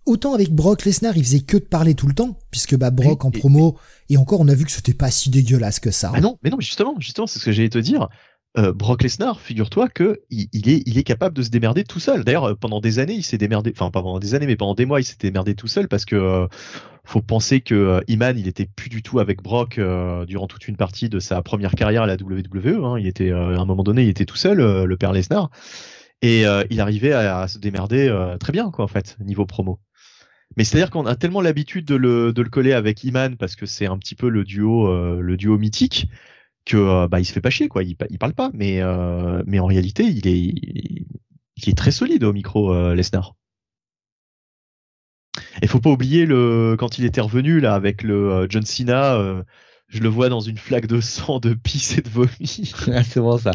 Autant 0.04 0.34
avec 0.34 0.52
Brock 0.52 0.84
Lesnar, 0.84 1.16
il 1.16 1.24
faisait 1.24 1.40
que 1.40 1.56
de 1.56 1.64
parler 1.64 1.94
tout 1.94 2.06
le 2.06 2.14
temps, 2.14 2.38
puisque 2.50 2.76
bah 2.76 2.90
Brock 2.90 3.24
en 3.24 3.30
promo 3.30 3.78
et, 4.10 4.18
encore 4.18 4.40
on 4.40 4.48
a 4.48 4.54
vu 4.54 4.66
que 4.66 4.70
c'était 4.70 4.92
pas 4.92 5.10
si 5.10 5.30
dégueulasse 5.30 5.80
que 5.80 5.90
ça. 5.90 6.12
Ah 6.14 6.20
non, 6.20 6.38
mais 6.42 6.50
non, 6.50 6.60
justement, 6.60 6.94
justement, 6.98 7.26
c'est 7.26 7.38
ce 7.38 7.44
que 7.46 7.52
j'allais 7.52 7.70
te 7.70 7.78
dire. 7.78 8.08
Euh, 8.58 8.72
Brock 8.72 9.02
Lesnar, 9.02 9.40
figure-toi 9.40 9.88
que 9.88 10.20
il, 10.30 10.48
est, 10.98 11.02
capable 11.02 11.36
de 11.36 11.42
se 11.42 11.50
démerder 11.50 11.84
tout 11.84 12.00
seul. 12.00 12.24
D'ailleurs, 12.24 12.56
pendant 12.56 12.80
des 12.80 12.98
années, 12.98 13.14
il 13.14 13.22
s'est 13.22 13.36
démerdé, 13.36 13.72
enfin 13.74 13.90
pas 13.90 14.00
pendant 14.00 14.18
des 14.18 14.34
années, 14.34 14.46
mais 14.46 14.56
pendant 14.56 14.74
des 14.74 14.86
mois, 14.86 15.00
il 15.00 15.04
s'est 15.04 15.16
démerdé 15.20 15.54
tout 15.54 15.68
seul 15.68 15.88
parce 15.88 16.06
que 16.06 16.48
faut 17.06 17.22
penser 17.22 17.60
que 17.60 17.74
euh, 17.74 18.00
Iman, 18.08 18.36
il 18.36 18.48
était 18.48 18.66
plus 18.66 18.88
du 18.88 19.02
tout 19.02 19.20
avec 19.20 19.40
Brock 19.42 19.78
euh, 19.78 20.26
durant 20.26 20.48
toute 20.48 20.66
une 20.68 20.76
partie 20.76 21.08
de 21.08 21.20
sa 21.20 21.40
première 21.40 21.72
carrière 21.72 22.02
à 22.02 22.06
la 22.06 22.14
WWE. 22.16 22.84
Hein. 22.84 22.98
Il 22.98 23.06
était, 23.06 23.30
euh, 23.30 23.56
à 23.56 23.60
un 23.60 23.64
moment 23.64 23.84
donné, 23.84 24.02
il 24.02 24.08
était 24.08 24.24
tout 24.24 24.36
seul, 24.36 24.58
le 24.58 24.96
père 24.96 25.12
Lesnar, 25.12 25.50
et 26.22 26.44
il 26.70 26.80
arrivait 26.80 27.12
à, 27.12 27.46
se 27.46 27.58
démerder 27.58 28.12
très 28.40 28.52
bien, 28.52 28.70
quoi, 28.70 28.84
en 28.84 28.88
fait, 28.88 29.16
niveau 29.20 29.46
promo. 29.46 29.78
Mais 30.56 30.64
c'est-à-dire 30.64 30.90
qu'on 30.90 31.06
a 31.06 31.14
tellement 31.14 31.40
l'habitude 31.40 31.84
de 31.84 31.94
le, 31.94 32.32
coller 32.50 32.72
avec 32.72 33.04
Iman 33.04 33.36
parce 33.36 33.54
que 33.54 33.66
c'est 33.66 33.86
un 33.86 33.98
petit 33.98 34.14
peu 34.14 34.28
le 34.28 34.44
duo 34.44 35.58
mythique 35.58 36.08
que 36.66 37.06
bah 37.06 37.20
il 37.20 37.24
se 37.24 37.32
fait 37.32 37.40
pas 37.40 37.50
chier, 37.50 37.68
quoi. 37.68 37.82
Il, 37.82 37.96
il 38.10 38.18
parle 38.18 38.34
pas, 38.34 38.50
mais 38.52 38.82
mais 39.46 39.58
en 39.58 39.66
réalité, 39.66 40.04
il 40.04 40.26
est, 40.26 40.52
il 41.56 41.68
est 41.68 41.76
très 41.76 41.90
solide 41.90 42.24
au 42.24 42.32
micro 42.32 42.92
Lesnar. 42.94 43.34
Et 45.62 45.66
faut 45.66 45.80
pas 45.80 45.90
oublier 45.90 46.26
le 46.26 46.76
quand 46.78 46.98
il 46.98 47.04
était 47.04 47.20
revenu 47.20 47.60
là 47.60 47.74
avec 47.74 48.02
le 48.02 48.32
euh, 48.32 48.46
John 48.48 48.64
Cena. 48.64 49.16
Euh, 49.16 49.42
je 49.88 50.00
le 50.00 50.08
vois 50.08 50.28
dans 50.28 50.40
une 50.40 50.58
flaque 50.58 50.88
de 50.88 51.00
sang, 51.00 51.38
de 51.38 51.54
pisse 51.54 51.96
et 51.98 52.02
de 52.02 52.08
vomi. 52.08 52.72
Ah, 52.92 53.04
c'est 53.04 53.20
bon 53.20 53.38
ça. 53.38 53.52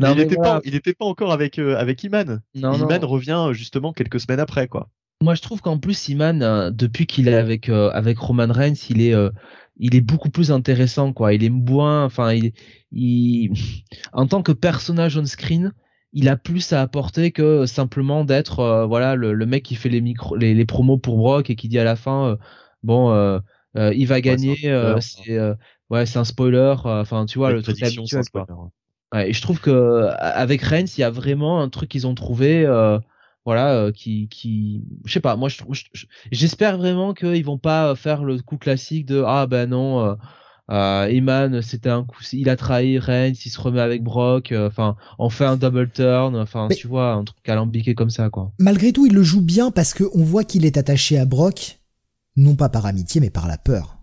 Non, 0.00 0.12
il 0.12 0.18
n'était 0.18 0.36
pas, 0.36 0.60
il 0.64 0.74
était 0.74 0.94
pas 0.94 1.04
encore 1.04 1.32
avec 1.32 1.58
euh, 1.58 1.76
avec 1.76 2.02
Iman. 2.02 2.40
Iman 2.54 3.04
revient 3.04 3.50
justement 3.52 3.92
quelques 3.92 4.20
semaines 4.20 4.40
après 4.40 4.68
quoi. 4.68 4.88
Moi, 5.22 5.34
je 5.34 5.40
trouve 5.40 5.62
qu'en 5.62 5.78
plus 5.78 6.08
Iman, 6.08 6.70
depuis 6.70 7.06
qu'il 7.06 7.28
est 7.28 7.34
avec 7.34 7.68
avec 7.68 8.18
Roman 8.18 8.48
Reigns, 8.50 8.74
il 8.90 9.00
est 9.00 9.14
il 9.78 9.94
est 9.94 10.00
beaucoup 10.00 10.30
plus 10.30 10.50
intéressant 10.50 11.12
quoi. 11.12 11.34
Il 11.34 11.44
est 11.44 11.50
moins, 11.50 12.04
enfin, 12.04 12.32
il, 12.32 12.52
il 12.92 13.52
en 14.12 14.26
tant 14.26 14.42
que 14.42 14.52
personnage 14.52 15.16
on 15.16 15.24
screen, 15.24 15.72
il 16.12 16.28
a 16.28 16.36
plus 16.36 16.72
à 16.72 16.80
apporter 16.80 17.30
que 17.30 17.66
simplement 17.66 18.24
d'être 18.24 18.60
euh, 18.60 18.86
voilà 18.86 19.16
le, 19.16 19.34
mec 19.46 19.62
qui 19.64 19.74
fait 19.74 19.88
les 19.88 20.00
micros 20.00 20.36
les, 20.36 20.54
les, 20.54 20.64
promos 20.64 20.98
pour 20.98 21.16
Brock 21.18 21.50
et 21.50 21.56
qui 21.56 21.68
dit 21.68 21.78
à 21.78 21.84
la 21.84 21.96
fin 21.96 22.30
euh, 22.30 22.36
bon 22.82 23.10
euh, 23.10 23.40
il 23.74 24.06
va 24.06 24.20
gagner 24.22 24.56
c'est 25.00 25.38
ouais 25.90 26.06
c'est 26.06 26.18
un 26.18 26.24
spoiler 26.24 26.74
enfin 26.84 27.26
tu 27.26 27.38
vois 27.38 27.52
le 27.52 27.62
truc 27.62 27.82
habituel 27.82 28.24
quoi. 28.32 28.46
Ouais, 29.12 29.30
et 29.30 29.32
je 29.32 29.42
trouve 29.42 29.60
que 29.60 30.08
avec 30.18 30.62
Reigns 30.62 30.86
il 30.96 31.00
y 31.00 31.04
a 31.04 31.10
vraiment 31.10 31.60
un 31.60 31.68
truc 31.68 31.90
qu'ils 31.90 32.06
ont 32.06 32.14
trouvé 32.14 32.66
voilà 33.46 33.90
qui 33.92 34.28
qui 34.28 34.82
je 35.06 35.12
sais 35.14 35.20
pas 35.20 35.36
moi 35.36 35.48
je 35.48 35.62
j'espère 36.30 36.76
vraiment 36.76 37.14
qu'ils 37.14 37.44
vont 37.44 37.58
pas 37.58 37.94
faire 37.94 38.24
le 38.24 38.38
coup 38.42 38.58
classique 38.58 39.06
de 39.06 39.22
ah 39.26 39.46
ben 39.46 39.70
non 39.70 40.16
Euh, 40.68 41.06
Eman, 41.06 41.62
c'était 41.62 41.90
un 41.90 42.02
coup, 42.02 42.20
il 42.32 42.48
a 42.48 42.56
trahi 42.56 42.98
Reigns, 42.98 43.34
il 43.44 43.50
se 43.50 43.60
remet 43.60 43.80
avec 43.80 44.02
Brock, 44.02 44.50
euh, 44.50 44.66
enfin, 44.66 44.96
on 45.18 45.30
fait 45.30 45.44
un 45.44 45.56
double 45.56 45.90
turn, 45.90 46.34
enfin, 46.36 46.66
tu 46.68 46.88
vois, 46.88 47.12
un 47.12 47.22
truc 47.22 47.48
alambiqué 47.48 47.94
comme 47.94 48.10
ça, 48.10 48.30
quoi. 48.30 48.52
Malgré 48.58 48.92
tout, 48.92 49.06
il 49.06 49.14
le 49.14 49.22
joue 49.22 49.42
bien 49.42 49.70
parce 49.70 49.94
qu'on 49.94 50.24
voit 50.24 50.42
qu'il 50.42 50.64
est 50.64 50.76
attaché 50.76 51.18
à 51.18 51.24
Brock, 51.24 51.78
non 52.36 52.56
pas 52.56 52.68
par 52.68 52.84
amitié, 52.84 53.20
mais 53.20 53.30
par 53.30 53.46
la 53.46 53.58
peur. 53.58 53.98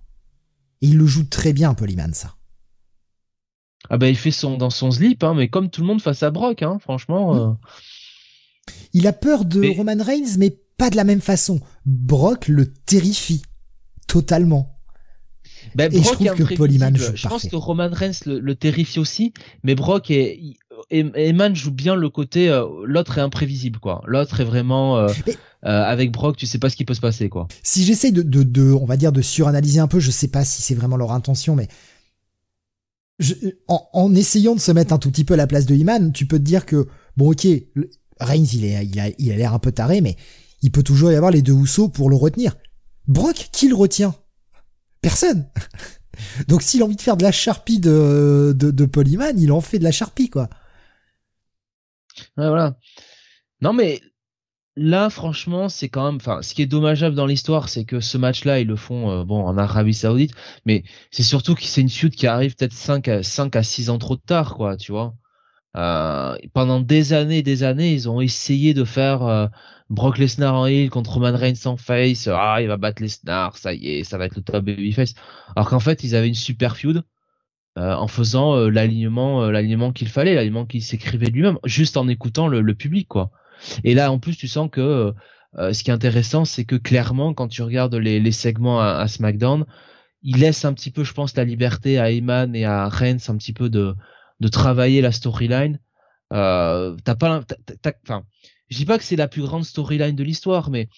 Et 0.81 0.87
il 0.87 0.97
le 0.97 1.05
joue 1.05 1.25
très 1.25 1.51
bien, 1.51 1.73
Paul 1.73 1.91
Heyman, 1.91 2.13
ça. 2.13 2.35
Ah 3.89 3.97
bah 3.97 4.07
il 4.07 4.15
fait 4.15 4.31
son 4.31 4.55
dans 4.57 4.69
son 4.69 4.91
slip, 4.91 5.21
hein, 5.25 5.33
mais 5.35 5.49
comme 5.49 5.69
tout 5.69 5.81
le 5.81 5.87
monde 5.87 6.01
face 6.01 6.23
à 6.23 6.31
Brock, 6.31 6.61
hein, 6.61 6.77
franchement. 6.79 7.35
Euh. 7.35 7.51
Il 8.93 9.07
a 9.07 9.13
peur 9.13 9.45
de 9.45 9.75
Roman 9.75 10.01
Reigns, 10.03 10.37
mais 10.37 10.57
pas 10.77 10.89
de 10.89 10.95
la 10.95 11.03
même 11.03 11.21
façon. 11.21 11.59
Brock 11.85 12.47
le 12.47 12.67
terrifie 12.67 13.41
totalement. 14.07 14.69
Ben, 15.75 15.91
et 15.91 16.03
je 16.03 16.11
trouve 16.11 16.35
que 16.35 16.55
Polyman 16.55 16.95
joue 16.95 17.15
Je 17.15 17.27
pense 17.27 17.47
que 17.47 17.55
Roman 17.55 17.89
Reigns 17.91 18.19
le, 18.25 18.55
terrifie 18.55 18.99
aussi, 18.99 19.33
mais 19.63 19.75
Brock 19.75 20.11
et, 20.11 20.57
Eman 20.91 21.55
joue 21.55 21.71
bien 21.71 21.95
le 21.95 22.09
côté 22.09 22.49
euh, 22.49 22.65
l'autre 22.85 23.17
est 23.17 23.21
imprévisible 23.21 23.79
quoi. 23.79 24.01
L'autre 24.05 24.41
est 24.41 24.43
vraiment 24.43 24.97
euh, 24.97 25.07
euh, 25.27 25.29
avec 25.63 26.11
Brock, 26.11 26.35
tu 26.35 26.45
sais 26.45 26.59
pas 26.59 26.69
ce 26.69 26.75
qui 26.75 26.85
peut 26.85 26.93
se 26.93 27.01
passer 27.01 27.29
quoi. 27.29 27.47
Si 27.63 27.85
j'essaye 27.85 28.11
de, 28.11 28.21
de, 28.21 28.43
de, 28.43 28.71
on 28.71 28.85
va 28.85 28.97
dire 28.97 29.11
de 29.11 29.21
suranalyser 29.21 29.79
un 29.79 29.87
peu, 29.87 29.99
je 29.99 30.11
sais 30.11 30.27
pas 30.27 30.43
si 30.43 30.61
c'est 30.61 30.75
vraiment 30.75 30.97
leur 30.97 31.11
intention, 31.11 31.55
mais 31.55 31.67
je, 33.19 33.33
en, 33.67 33.87
en, 33.93 34.13
essayant 34.13 34.55
de 34.55 34.59
se 34.59 34.71
mettre 34.71 34.93
un 34.93 34.97
tout 34.97 35.09
petit 35.09 35.23
peu 35.23 35.35
à 35.35 35.37
la 35.37 35.47
place 35.47 35.65
de 35.65 35.75
Iman, 35.75 36.11
tu 36.11 36.25
peux 36.25 36.37
te 36.37 36.43
dire 36.43 36.65
que 36.65 36.87
bon 37.15 37.31
ok, 37.31 37.47
Reigns 38.23 38.45
il 38.53 38.99
a, 38.99 39.35
l'air 39.35 39.53
un 39.53 39.59
peu 39.59 39.71
taré, 39.71 40.01
mais 40.01 40.15
il 40.61 40.71
peut 40.71 40.83
toujours 40.83 41.11
y 41.11 41.15
avoir 41.15 41.31
les 41.31 41.41
deux 41.41 41.53
Housseaux 41.53 41.89
pour 41.89 42.09
le 42.09 42.15
retenir. 42.15 42.55
Brock, 43.07 43.49
qui 43.51 43.67
le 43.67 43.75
retient? 43.75 44.15
Personne. 45.01 45.49
Donc 46.47 46.61
s'il 46.61 46.81
a 46.81 46.85
envie 46.85 46.95
de 46.95 47.01
faire 47.01 47.17
de 47.17 47.23
la 47.23 47.31
charpie 47.31 47.79
de, 47.79 48.55
de, 48.57 48.71
de 48.71 48.85
Polyman, 48.85 49.39
il 49.39 49.51
en 49.51 49.61
fait 49.61 49.79
de 49.79 49.83
la 49.83 49.91
charpie, 49.91 50.29
quoi. 50.29 50.49
Ouais, 52.37 52.47
voilà. 52.47 52.77
Non, 53.61 53.73
mais 53.73 54.01
là, 54.75 55.09
franchement, 55.09 55.69
c'est 55.69 55.89
quand 55.89 56.05
même. 56.05 56.15
Enfin, 56.17 56.41
ce 56.41 56.53
qui 56.53 56.61
est 56.61 56.65
dommageable 56.67 57.15
dans 57.15 57.25
l'histoire, 57.25 57.69
c'est 57.69 57.85
que 57.85 57.99
ce 57.99 58.17
match-là, 58.17 58.59
ils 58.59 58.67
le 58.67 58.75
font 58.75 59.09
euh, 59.11 59.23
bon 59.23 59.43
en 59.45 59.57
Arabie 59.57 59.93
Saoudite, 59.93 60.33
mais 60.65 60.83
c'est 61.11 61.23
surtout 61.23 61.55
que 61.55 61.63
c'est 61.63 61.81
une 61.81 61.89
feud 61.89 62.15
qui 62.15 62.27
arrive 62.27 62.55
peut-être 62.55 62.73
5 62.73 63.07
à, 63.07 63.23
5 63.23 63.55
à 63.55 63.63
6 63.63 63.89
ans 63.89 63.97
trop 63.99 64.17
tard, 64.17 64.55
quoi, 64.55 64.77
tu 64.77 64.91
vois. 64.91 65.15
Euh, 65.75 66.35
pendant 66.53 66.79
des 66.79 67.13
années 67.13 67.41
des 67.41 67.63
années, 67.63 67.93
ils 67.93 68.09
ont 68.09 68.21
essayé 68.21 68.73
de 68.73 68.83
faire 68.83 69.23
euh, 69.23 69.47
Brock 69.89 70.17
Lesnar 70.17 70.53
en 70.53 70.67
heel 70.67 70.89
contre 70.89 71.13
Roman 71.13 71.35
Reigns 71.35 71.65
en 71.65 71.77
face. 71.77 72.27
Ah, 72.31 72.57
il 72.61 72.67
va 72.67 72.77
battre 72.77 73.01
Lesnar, 73.01 73.57
ça 73.57 73.73
y 73.73 73.89
est, 73.89 74.03
ça 74.03 74.17
va 74.17 74.25
être 74.25 74.35
le 74.35 74.43
top 74.43 74.65
babyface. 74.65 75.15
Alors 75.55 75.69
qu'en 75.69 75.79
fait, 75.79 76.03
ils 76.03 76.15
avaient 76.15 76.27
une 76.27 76.33
super 76.35 76.77
feud 76.77 77.03
euh, 77.79 77.93
en 77.95 78.07
faisant 78.07 78.55
euh, 78.55 78.69
l'alignement, 78.69 79.45
euh, 79.45 79.51
l'alignement 79.51 79.91
qu'il 79.91 80.07
fallait, 80.07 80.35
l'alignement 80.35 80.67
qu'il 80.67 80.83
s'écrivait 80.83 81.31
lui-même, 81.31 81.57
juste 81.65 81.97
en 81.97 82.07
écoutant 82.07 82.47
le, 82.47 82.75
public, 82.75 83.07
quoi. 83.07 83.31
Et 83.83 83.95
là, 83.95 84.11
en 84.11 84.19
plus, 84.19 84.37
tu 84.37 84.47
sens 84.47 84.69
que 84.71 85.13
ce 85.57 85.83
qui 85.83 85.89
est 85.89 85.93
intéressant, 85.93 86.45
c'est 86.45 86.65
que 86.65 86.75
clairement, 86.75 87.33
quand 87.33 87.47
tu 87.47 87.61
regardes 87.63 87.95
les, 87.95 88.19
les 88.19 88.31
segments 88.31 88.81
à, 88.81 89.07
SmackDown, 89.07 89.65
il 90.21 90.37
laisse 90.37 90.65
un 90.65 90.73
petit 90.73 90.91
peu, 90.91 91.03
je 91.03 91.13
pense, 91.13 91.35
la 91.35 91.45
liberté 91.45 91.99
à 91.99 92.11
Eman 92.11 92.55
et 92.55 92.65
à 92.65 92.89
Reigns 92.89 93.17
un 93.27 93.37
petit 93.37 93.53
peu 93.53 93.69
de 93.69 93.95
de 94.39 94.47
travailler 94.47 95.01
la 95.01 95.11
storyline. 95.11 95.79
Euh, 96.33 96.95
t'as 97.03 97.15
pas, 97.15 97.43
enfin, 98.03 98.23
je 98.69 98.77
dis 98.77 98.85
pas 98.85 98.97
que 98.97 99.03
c'est 99.03 99.15
la 99.15 99.27
plus 99.27 99.43
grande 99.43 99.65
storyline 99.65 100.15
de 100.15 100.23
l'histoire, 100.23 100.69
mais 100.69 100.89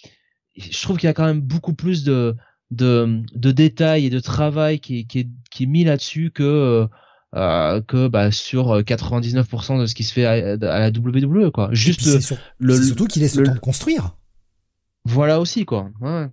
je 0.55 0.81
trouve 0.81 0.97
qu'il 0.97 1.07
y 1.07 1.09
a 1.09 1.13
quand 1.13 1.25
même 1.25 1.41
beaucoup 1.41 1.73
plus 1.73 2.03
de, 2.03 2.35
de, 2.71 3.21
de 3.33 3.51
détails 3.51 4.05
et 4.05 4.09
de 4.09 4.19
travail 4.19 4.79
qui, 4.79 5.05
qui, 5.07 5.19
est, 5.19 5.29
qui 5.51 5.63
est 5.63 5.67
mis 5.67 5.83
là-dessus 5.83 6.31
que, 6.31 6.87
euh, 7.35 7.81
que 7.81 8.07
bah, 8.07 8.31
sur 8.31 8.79
99% 8.79 9.81
de 9.81 9.85
ce 9.85 9.95
qui 9.95 10.03
se 10.03 10.13
fait 10.13 10.25
à, 10.25 10.55
la 10.55 10.89
WWE. 10.89 11.51
Quoi. 11.51 11.69
Juste 11.71 12.05
le, 12.59 12.81
surtout 12.81 13.07
qu'il 13.07 13.21
laisse 13.21 13.35
le, 13.35 13.45
temps 13.45 13.55
de 13.55 13.59
construire. 13.59 14.15
Voilà 15.03 15.39
aussi, 15.39 15.65
quoi. 15.65 15.89
Ouais. 16.01 16.27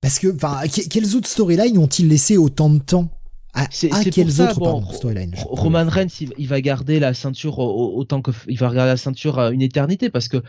Parce 0.00 0.18
que, 0.18 0.34
enfin, 0.34 0.60
quelles 0.68 1.16
autres 1.16 1.28
storylines 1.28 1.78
ont-ils 1.78 2.08
laissé 2.08 2.36
autant 2.36 2.68
de 2.68 2.78
temps? 2.78 3.10
À, 3.54 3.68
c'est, 3.70 3.88
quelles 4.10 4.40
autres 4.42 4.94
storylines 4.94 5.34
Roman 5.36 5.86
Reigns, 5.88 6.08
il, 6.38 6.48
va 6.48 6.60
garder 6.60 6.98
la 6.98 7.14
ceinture 7.14 7.58
autant 7.60 8.20
que 8.20 8.32
il 8.48 8.58
va 8.58 8.68
regarder 8.68 8.90
la 8.90 8.96
ceinture 8.96 9.38
une 9.38 9.62
éternité 9.62 10.10
parce 10.10 10.28
que 10.28 10.42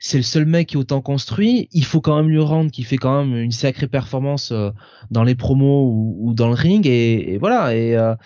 c'est 0.00 0.16
le 0.16 0.22
seul 0.22 0.46
mec 0.46 0.68
qui 0.68 0.76
est 0.76 0.78
autant 0.78 1.02
construit. 1.02 1.68
Il 1.72 1.84
faut 1.84 2.00
quand 2.00 2.16
même 2.16 2.30
lui 2.30 2.40
rendre 2.40 2.70
qu'il 2.70 2.86
fait 2.86 2.96
quand 2.96 3.22
même 3.22 3.36
une 3.36 3.52
sacrée 3.52 3.86
performance 3.86 4.50
euh, 4.50 4.70
dans 5.10 5.22
les 5.22 5.34
promos 5.34 6.16
ou, 6.18 6.32
dans 6.34 6.48
le 6.48 6.54
ring 6.54 6.86
et, 6.86 7.36
voilà. 7.38 7.68
Euh, 7.68 8.16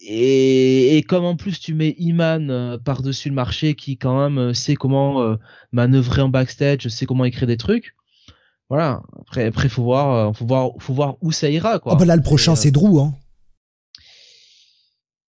et, 0.00 0.96
et, 0.96 1.02
comme 1.02 1.24
en 1.24 1.36
plus 1.36 1.60
tu 1.60 1.74
mets 1.74 1.94
Iman 1.98 2.50
euh, 2.50 2.78
par-dessus 2.78 3.28
le 3.28 3.34
marché 3.34 3.74
qui 3.74 3.98
quand 3.98 4.30
même 4.30 4.54
sait 4.54 4.76
comment 4.76 5.36
manœuvrer 5.72 6.22
en 6.22 6.28
backstage, 6.28 6.88
sait 6.88 7.06
comment 7.06 7.24
écrire 7.24 7.48
des 7.48 7.56
trucs. 7.56 7.94
Voilà. 8.68 9.02
Après, 9.20 9.44
après 9.46 9.68
faut 9.68 9.82
voir, 9.82 10.34
faut 10.34 10.46
voir, 10.46 10.70
faut 10.78 10.94
voir 10.94 11.16
où 11.20 11.32
ça 11.32 11.50
ira 11.50 11.80
quoi. 11.80 11.92
Oh 11.94 11.96
bah 11.96 12.06
là 12.06 12.16
le 12.16 12.22
prochain 12.22 12.54
c'est 12.54 12.70
Drew 12.70 13.00
hein. 13.00 13.12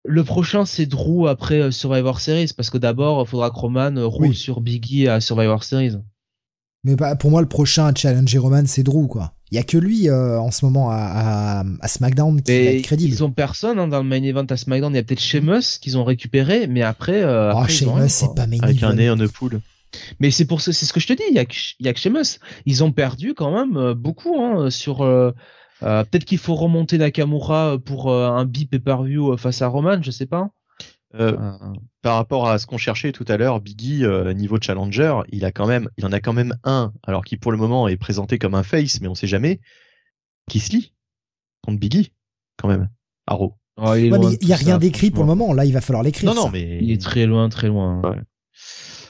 Le 0.07 0.23
prochain, 0.23 0.67
c'est 0.67 0.87
Drew 0.87 1.29
après 1.29 1.61
euh, 1.61 1.71
Survivor 1.71 2.21
Series, 2.21 2.51
parce 2.57 2.71
que 2.71 2.79
d'abord, 2.79 3.25
il 3.27 3.29
faudra 3.29 3.51
que 3.51 3.57
Roman 3.57 3.97
euh, 3.97 4.07
roule 4.07 4.35
sur 4.35 4.61
Biggie 4.61 5.09
à 5.09 5.21
Survivor 5.21 5.65
Series. 5.65 5.97
Mais 6.85 6.97
bah, 6.97 7.17
pour 7.17 7.31
moi, 7.31 7.41
le 7.41 7.49
prochain 7.49 7.87
à 7.87 7.95
challenger 7.95 8.39
Roman, 8.39 8.65
c'est 8.67 8.83
Drew, 8.83 9.09
quoi. 9.09 9.33
Il 9.51 9.57
y 9.57 9.61
a 9.61 9.63
que 9.63 9.79
lui 9.79 10.09
euh, 10.09 10.39
en 10.41 10.51
ce 10.51 10.65
moment 10.65 10.91
à, 10.91 11.65
à, 11.81 11.89
SmackDown 11.89 12.43
qui 12.43 12.51
va 12.51 12.71
être 12.73 12.83
crédible. 12.83 13.13
Ils 13.13 13.23
ont 13.23 13.31
personne 13.31 13.79
hein, 13.79 13.87
dans 13.87 14.03
le 14.03 14.09
main 14.09 14.21
event 14.23 14.47
à 14.51 14.57
SmackDown. 14.57 14.93
Il 14.93 14.97
y 14.97 14.99
a 14.99 15.03
peut-être 15.05 15.21
Sheamus 15.21 15.79
qu'ils 15.81 15.97
ont 15.97 16.03
récupéré, 16.03 16.67
mais 16.67 16.83
après. 16.83 17.23
Euh, 17.23 17.53
oh, 17.55 17.65
Sheamus, 17.69 18.09
c'est 18.09 18.35
pas 18.35 18.49
main 18.49 18.59
Avec 18.63 18.83
un 18.83 18.95
nez 18.95 19.09
en 19.09 19.17
poule. 19.29 19.61
Mais 20.19 20.33
c'est 20.33 20.45
pour 20.45 20.61
c'est 20.61 20.73
ce 20.73 20.93
que 20.93 20.99
je 20.99 21.07
te 21.07 21.13
dis. 21.13 21.23
Il 21.31 21.37
y 21.37 21.39
a, 21.39 21.45
il 21.79 21.87
y 21.87 21.89
a 21.89 21.93
que 21.93 22.01
Sheamus. 22.01 22.41
Ils 22.67 22.83
ont 22.83 22.91
perdu 22.91 23.35
quand 23.35 23.53
même 23.55 23.93
beaucoup 23.93 24.43
hein, 24.43 24.71
sur 24.71 25.03
euh, 25.03 25.31
peut-être 25.85 26.25
qu'il 26.25 26.39
faut 26.39 26.55
remonter 26.55 26.99
Nakamura 26.99 27.79
pour 27.79 28.11
euh, 28.11 28.29
un 28.29 28.45
bip 28.45 28.71
pay-per-view 28.71 29.33
euh, 29.33 29.37
face 29.37 29.63
à 29.63 29.69
Roman, 29.69 30.03
je 30.03 30.11
sais 30.11 30.27
pas. 30.27 30.51
par 32.03 32.17
rapport 32.17 32.49
à 32.49 32.59
ce 32.59 32.67
qu'on 32.67 32.79
cherchait 32.79 33.13
tout 33.13 33.25
à 33.29 33.37
l'heure, 33.37 33.61
Biggie 33.61 34.05
niveau 34.35 34.59
challenger, 34.61 35.21
il 35.29 35.45
a 35.45 35.53
quand 35.53 35.67
même, 35.67 35.89
il 35.97 36.07
en 36.07 36.13
a 36.13 36.21
quand 36.21 36.33
même 36.33 36.57
un, 36.65 36.93
alors 37.05 37.25
qui 37.25 37.37
pour 37.37 37.53
le 37.53 37.59
moment 37.59 37.87
est 37.89 37.97
présenté 37.97 38.39
comme 38.39 38.55
un 38.55 38.63
face, 38.63 39.01
mais 39.01 39.09
on 39.09 39.15
sait 39.15 39.27
jamais, 39.27 39.61
qui 40.49 40.61
se 40.61 40.73
lit 40.73 40.93
contre 41.63 41.79
Biggie 41.79 42.13
quand 42.57 42.69
même. 42.69 42.89
Arrow. 43.27 43.55
il 43.97 44.39
n'y 44.43 44.53
a 44.53 44.57
rien 44.57 44.79
d'écrit 44.79 45.11
pour 45.11 45.25
le 45.25 45.29
moment. 45.29 45.53
Là, 45.53 45.65
il 45.65 45.73
va 45.73 45.81
falloir 45.81 46.03
l'écrire. 46.03 46.35
Non, 46.35 46.45
non, 46.45 46.51
mais 46.51 46.79
il 46.83 46.91
est 46.91 47.01
très 47.01 47.27
loin, 47.27 47.49
très 47.49 47.69
loin. 47.69 48.03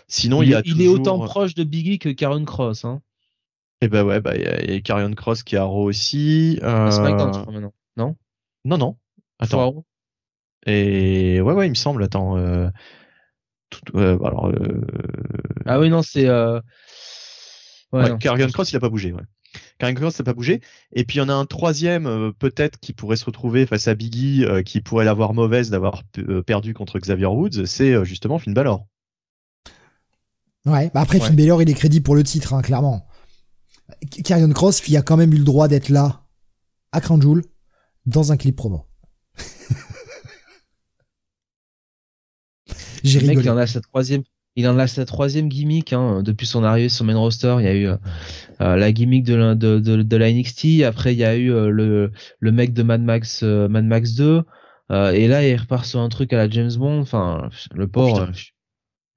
Sinon, 0.06 0.42
il, 0.42 0.51
il, 0.51 0.55
a 0.55 0.62
il 0.64 0.80
est 0.82 0.88
autant 0.88 1.18
proche 1.18 1.55
de 1.55 1.64
Biggie 1.64 1.98
que 1.98 2.10
Karen 2.10 2.44
Cross. 2.44 2.84
Hein. 2.84 3.01
Et 3.85 3.89
bah 3.89 4.02
ouais, 4.02 4.19
bah 4.23 4.35
il 4.35 4.70
y, 4.73 4.77
a 4.77 4.81
Carrion 4.81 5.12
Cross 5.12 5.43
qui 5.43 5.59
a 5.59 5.62
Raw 5.62 5.85
aussi. 5.85 6.59
Euh... 6.62 6.90
SmackDown, 6.90 7.35
je 7.35 7.40
crois 7.40 7.52
maintenant. 7.52 7.74
Non? 7.98 8.16
Non, 8.65 8.78
non. 8.78 8.97
Attends. 9.39 9.85
Et 10.65 11.43
ouais, 11.43 11.52
ouais, 11.52 11.66
il 11.66 11.70
me 11.70 11.74
semble. 11.74 12.02
Attends. 12.02 12.39
Euh... 12.39 12.70
Tout... 13.69 13.82
Euh, 13.94 14.19
alors. 14.24 14.48
Euh... 14.48 14.86
Ah 15.66 15.78
oui, 15.78 15.90
non, 15.90 16.01
c'est. 16.01 16.27
Euh... 16.27 16.62
Ouais, 17.93 18.11
ouais 18.11 18.19
Carrion 18.19 18.48
Cross, 18.48 18.73
il 18.73 18.77
a 18.77 18.81
pas 18.81 18.89
bougé. 18.89 19.12
Ouais. 19.12 19.20
Carrion 19.77 19.97
Cross, 19.97 20.19
n'a 20.19 20.24
pas 20.24 20.32
bougé. 20.32 20.62
Et 20.93 21.05
puis 21.05 21.19
il 21.19 21.20
y 21.20 21.23
en 21.23 21.28
a 21.28 21.35
un 21.35 21.44
troisième, 21.44 22.06
euh, 22.06 22.32
peut-être, 22.32 22.81
qui 22.81 22.94
pourrait 22.94 23.16
se 23.16 23.27
retrouver 23.27 23.66
face 23.66 23.86
à 23.86 23.94
Biggie, 23.94 24.47
euh, 24.47 24.62
qui 24.62 24.81
pourrait 24.81 25.05
l'avoir 25.05 25.35
mauvaise 25.35 25.69
d'avoir 25.69 26.05
perdu 26.47 26.73
contre 26.73 26.98
Xavier 26.98 27.27
Woods. 27.27 27.66
C'est 27.66 28.02
justement 28.06 28.39
Finn 28.39 28.55
Balor. 28.55 28.86
Ouais, 30.65 30.90
bah 30.94 31.02
après 31.02 31.20
Finn 31.20 31.36
Balor, 31.36 31.61
il 31.61 31.69
est 31.69 31.74
crédit 31.74 32.01
pour 32.01 32.15
le 32.15 32.23
titre, 32.23 32.55
hein, 32.55 32.62
clairement. 32.62 33.06
Carrion 34.24 34.51
Cross 34.51 34.81
qui 34.81 34.97
a 34.97 35.02
quand 35.02 35.16
même 35.16 35.32
eu 35.32 35.39
le 35.39 35.44
droit 35.44 35.69
d'être 35.69 35.89
là 35.89 36.24
à 36.93 37.01
Crown 37.01 37.43
dans 38.06 38.32
un 38.32 38.36
clip 38.36 38.56
promo. 38.56 38.86
J'ai 43.02 43.19
rigolé. 43.19 43.36
Mec, 43.36 43.44
il 43.44 43.51
en 43.51 43.56
a 43.56 43.66
sa 43.66 43.81
troisième, 43.81 44.23
il 44.56 44.69
en 44.69 44.78
a 44.78 44.86
sa 44.86 45.05
troisième 45.05 45.48
gimmick 45.48 45.93
hein, 45.93 46.23
depuis 46.23 46.47
son 46.47 46.62
arrivée 46.65 46.89
sur 46.89 47.05
main 47.05 47.16
roster. 47.16 47.56
Il 47.59 47.65
y 47.65 47.69
a 47.69 47.74
eu 47.74 47.89
euh, 47.89 47.97
euh, 48.61 48.77
la 48.77 48.93
gimmick 48.93 49.24
de 49.24 49.35
la, 49.35 49.55
de, 49.55 49.78
de, 49.78 50.16
la 50.16 50.32
NXT. 50.32 50.82
Après, 50.85 51.12
il 51.15 51.19
y 51.19 51.24
a 51.24 51.35
eu 51.36 51.52
euh, 51.52 51.69
le, 51.69 52.12
le 52.39 52.52
mec 52.52 52.73
de 52.73 52.82
Mad 52.82 53.02
Max, 53.02 53.43
Mad 53.43 53.85
Max 53.85 54.15
2. 54.15 54.43
et 54.90 55.28
là, 55.28 55.47
il 55.47 55.56
repart 55.56 55.85
sur 55.85 56.01
un 56.01 56.09
truc 56.09 56.32
à 56.32 56.36
la 56.36 56.48
James 56.48 56.73
Bond. 56.77 57.01
Enfin, 57.01 57.51
le 57.74 57.89
pauvre. 57.89 58.31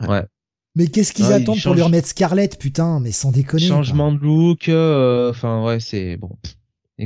ouais. 0.08 0.26
Mais 0.78 0.88
qu'est-ce 0.90 1.12
qu'ils 1.12 1.32
attendent 1.34 1.60
pour 1.64 1.74
lui 1.74 1.82
remettre 1.82 2.08
Scarlett, 2.08 2.60
putain, 2.60 3.00
mais 3.00 3.12
sans 3.12 3.32
déconner. 3.32 3.66
Changement 3.66 4.12
de 4.12 4.20
look, 4.20 4.70
euh, 4.70 5.32
enfin 5.32 5.64
ouais, 5.66 5.80
c'est 5.80 6.18
bon. 6.18 6.38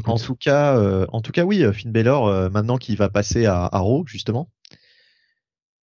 En 0.04 0.18
tout 0.18 0.36
cas, 0.36 0.78
euh, 0.78 1.06
en 1.14 1.22
tout 1.22 1.32
cas, 1.32 1.46
oui, 1.46 1.64
euh, 1.64 1.72
Finn 1.72 1.90
Balor, 1.90 2.52
maintenant 2.52 2.78
qu'il 2.78 2.98
va 2.98 3.08
passer 3.08 3.46
à 3.46 3.64
Arrow, 3.72 4.04
justement. 4.06 4.50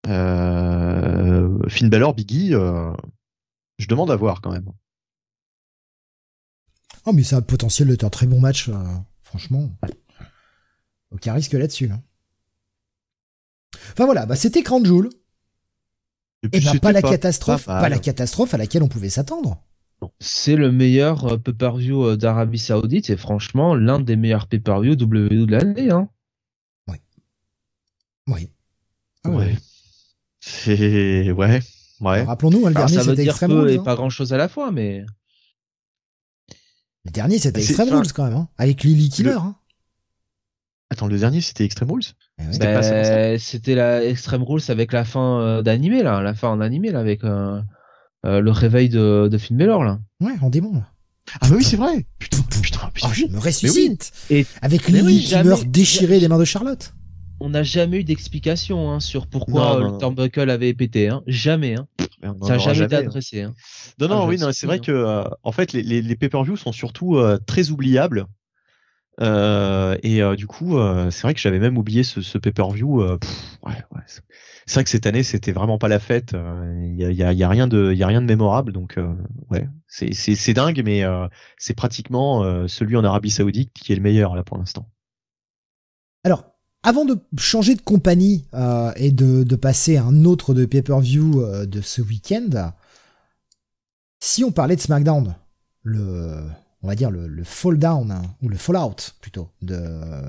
Finn 0.05 1.89
Balor, 1.89 2.13
Biggie, 2.13 2.51
je 2.51 3.89
demande 3.89 4.11
à 4.11 4.17
voir 4.17 4.43
quand 4.43 4.53
même. 4.53 4.69
Oh, 7.07 7.13
mais 7.15 7.23
ça 7.23 7.37
a 7.37 7.41
le 7.41 7.47
potentiel 7.47 7.89
d'être 7.89 8.05
un 8.05 8.11
très 8.11 8.27
bon 8.27 8.39
match, 8.39 8.69
franchement. 9.23 9.71
Aucun 11.11 11.33
risque 11.33 11.55
là-dessus. 11.55 11.91
hein. 11.91 12.03
Enfin 13.93 14.05
voilà, 14.05 14.27
bah 14.27 14.37
c'était 14.37 14.63
Crown 14.63 14.85
Jewel. 14.85 15.09
Et 16.45 16.49
bah 16.49 16.59
c'était 16.61 16.81
pas 16.81 16.93
la 16.93 17.03
catastrophe, 17.03 17.67
pas 17.67 17.75
pas, 17.75 17.81
mal. 17.83 17.91
la 17.93 17.99
catastrophe 17.99 18.55
à 18.55 18.57
laquelle 18.57 18.83
on 18.83 18.89
pouvait 18.89 19.11
s'attendre. 19.11 19.63
C'est 20.19 20.57
le 20.57 20.73
meilleur 20.73 21.33
euh, 21.33 21.37
pay-per-view 21.37 22.05
euh, 22.05 22.17
d'Arabie 22.17 22.59
Saoudite 22.59 23.11
et 23.11 23.17
franchement 23.17 23.77
l'un 23.77 24.01
des 24.01 24.17
meilleurs 24.17 24.49
pay-per-view 24.49 24.95
WWE 24.95 25.47
de 25.47 25.53
l'année. 25.53 25.91
Hein. 25.91 26.09
Oui. 28.29 28.51
Ah 29.25 29.31
Ouais. 29.31 29.57
C'est 30.41 31.31
ouais, 31.31 31.61
ouais. 32.01 32.23
Rappelons-nous, 32.25 32.67
hein, 32.67 32.71
le 32.71 32.75
dernier 32.75 33.01
c'était 33.01 33.25
Extreme 33.25 33.51
peu 33.51 33.61
Rules. 33.61 33.71
et 33.71 33.79
hein. 33.79 33.83
pas 33.85 33.95
grand-chose 33.95 34.33
à 34.33 34.37
la 34.37 34.49
fois, 34.49 34.73
mais 34.73 35.05
Le 37.05 37.11
dernier 37.13 37.39
c'était 37.39 37.61
Extreme 37.61 37.91
Rules 37.91 38.13
quand 38.13 38.25
même, 38.25 38.35
hein. 38.35 38.49
avec 38.59 38.83
Lily 38.83 39.09
Killer. 39.09 39.39
Hein. 39.39 39.55
Attends, 40.93 41.07
le 41.07 41.19
dernier 41.19 41.41
c'était 41.41 41.65
Extreme 41.65 41.91
Rules 41.91 42.03
Eh 42.39 42.43
ouais. 42.43 42.53
C'était 42.53 42.75
pas 42.75 42.83
ça, 42.83 43.39
c'était 43.39 43.75
la 43.75 44.05
Extreme 44.05 44.43
Rules 44.43 44.63
avec 44.69 44.93
la 44.93 45.05
fin 45.05 45.41
euh, 45.41 45.63
d'animé 45.63 46.03
là, 46.03 46.21
la 46.21 46.35
fin 46.35 46.49
en 46.49 46.61
animé 46.61 46.91
là 46.91 47.01
avec 47.01 47.25
euh, 47.25 47.61
euh, 48.27 48.41
le 48.41 48.51
réveil 48.51 48.89
de, 48.91 49.29
de 49.31 49.39
Finn 49.39 49.57
Balor 49.57 49.85
là. 49.85 49.99
Ouais, 50.21 50.35
en 50.43 50.51
démon. 50.51 50.75
là. 50.75 50.89
Ah 51.41 51.49
bah 51.49 51.55
oui, 51.57 51.65
c'est 51.65 51.77
vrai. 51.77 52.05
Putain, 52.19 52.39
putain, 52.63 52.91
putain. 52.93 53.09
Oh, 53.11 53.15
je 53.15 53.25
me 53.27 53.39
ressuscite. 53.39 54.13
Et- 54.29 54.45
Avec 54.61 54.89
Lily 54.89 55.03
oui, 55.03 55.25
qui 55.25 55.35
meurt 55.43 55.65
déchirée 55.65 56.21
des 56.21 56.29
mains 56.29 56.39
de 56.39 56.45
Charlotte. 56.45 56.93
On 57.41 57.49
n'a 57.49 57.63
jamais 57.63 58.01
eu 58.01 58.05
d'explication 58.05 58.91
hein, 58.91 59.01
sur 59.01 59.27
pourquoi 59.27 59.79
Non, 59.79 59.81
non. 59.81 59.93
le 59.95 59.99
turnbuckle 59.99 60.51
avait 60.51 60.75
pété, 60.75 61.09
hein. 61.09 61.23
jamais. 61.27 61.75
Hein. 61.77 61.87
Ça 62.43 62.51
n'a 62.51 62.59
jamais 62.59 62.85
été 62.85 62.97
adressé. 62.97 63.41
Hein. 63.43 63.55
Non, 63.99 64.09
non, 64.09 64.23
Ah, 64.23 64.27
oui, 64.27 64.39
c'est 64.53 64.67
vrai 64.67 64.79
que, 64.79 64.93
euh, 64.93 65.25
en 65.43 65.53
fait, 65.53 65.73
les, 65.73 65.83
les, 65.83 66.03
les 66.03 66.17
pay-per-views 66.17 66.57
sont 66.57 66.73
surtout 66.73 67.17
euh, 67.17 67.39
très 67.47 67.71
oubliables. 67.71 68.27
Euh, 69.23 69.97
et 70.03 70.21
euh, 70.21 70.35
du 70.35 70.47
coup, 70.47 70.79
euh, 70.79 71.11
c'est 71.11 71.23
vrai 71.23 71.35
que 71.35 71.41
j'avais 71.41 71.61
même 71.61 71.79
oublié 71.79 72.03
ce, 72.03 72.21
ce 72.21 72.39
pay-per-view. 72.39 73.19
c'est 74.67 74.75
vrai 74.75 74.85
que 74.85 74.91
cette 74.91 75.07
année, 75.07 75.23
c'était 75.23 75.53
vraiment 75.53 75.79
pas 75.79 75.89
la 75.89 76.01
fête. 76.01 76.35
Il 76.35 76.97
y, 76.97 77.23
a, 77.23 77.49
rien 77.49 77.69
de, 77.69 78.21
mémorable. 78.21 78.73
Donc, 78.73 78.99
ouais, 79.51 79.69
c'est 79.87 80.55
dingue, 80.55 80.83
mais 80.85 81.05
c'est 81.57 81.75
pratiquement 81.75 82.67
celui 82.67 82.97
en 82.97 83.05
Arabie 83.05 83.31
Saoudite 83.31 83.73
qui 83.73 83.93
est 83.93 83.97
le 83.97 84.03
meilleur 84.03 84.35
là 84.35 84.43
pour 84.43 84.59
l'instant. 84.59 84.89
Alors, 86.25 86.45
avant 86.85 87.05
de 87.05 87.19
changer 87.39 87.75
de 87.75 87.83
compagnie 87.83 88.47
et 88.97 89.13
de, 89.13 89.57
passer 89.57 89.97
à 89.97 90.05
un 90.05 90.25
autre 90.25 90.53
de 90.53 90.65
pay-per-view 90.65 91.67
de 91.67 91.81
ce 91.81 92.03
week-end, 92.03 92.73
si 94.21 94.43
on 94.45 94.53
parlait 94.53 94.77
de 94.77 94.81
SmackDown, 94.81 95.35
le, 95.83 96.45
on 96.83 96.89
va 96.89 96.95
dire 96.95 97.11
le, 97.11 97.45
fall 97.45 97.79
down 97.79 98.11
hein, 98.11 98.23
ou 98.43 98.49
le 98.49 98.57
fallout 98.57 98.97
plutôt 99.21 99.49
de 99.63 99.79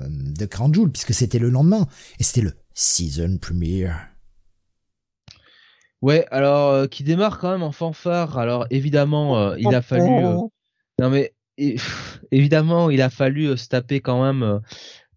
de 0.08 0.46
Crown 0.46 0.72
Jewel, 0.74 0.90
puisque 0.90 1.14
c'était 1.14 1.38
le 1.38 1.50
lendemain 1.50 1.86
et 2.18 2.24
c'était 2.24 2.42
le 2.42 2.54
season 2.74 3.38
premiere. 3.38 4.08
Ouais, 6.02 6.26
alors 6.30 6.70
euh, 6.70 6.86
qui 6.86 7.02
démarre 7.02 7.38
quand 7.38 7.50
même 7.50 7.62
en 7.62 7.72
fanfare. 7.72 8.38
Alors 8.38 8.66
évidemment, 8.70 9.38
euh, 9.38 9.56
il 9.58 9.74
a 9.74 9.80
fallu. 9.82 10.24
euh, 10.24 10.36
Non 11.00 11.10
mais 11.10 11.34
évidemment, 12.32 12.90
il 12.90 13.00
a 13.02 13.10
fallu 13.10 13.56
se 13.56 13.68
taper 13.68 14.00
quand 14.00 14.22
même 14.22 14.42
euh, 14.42 14.58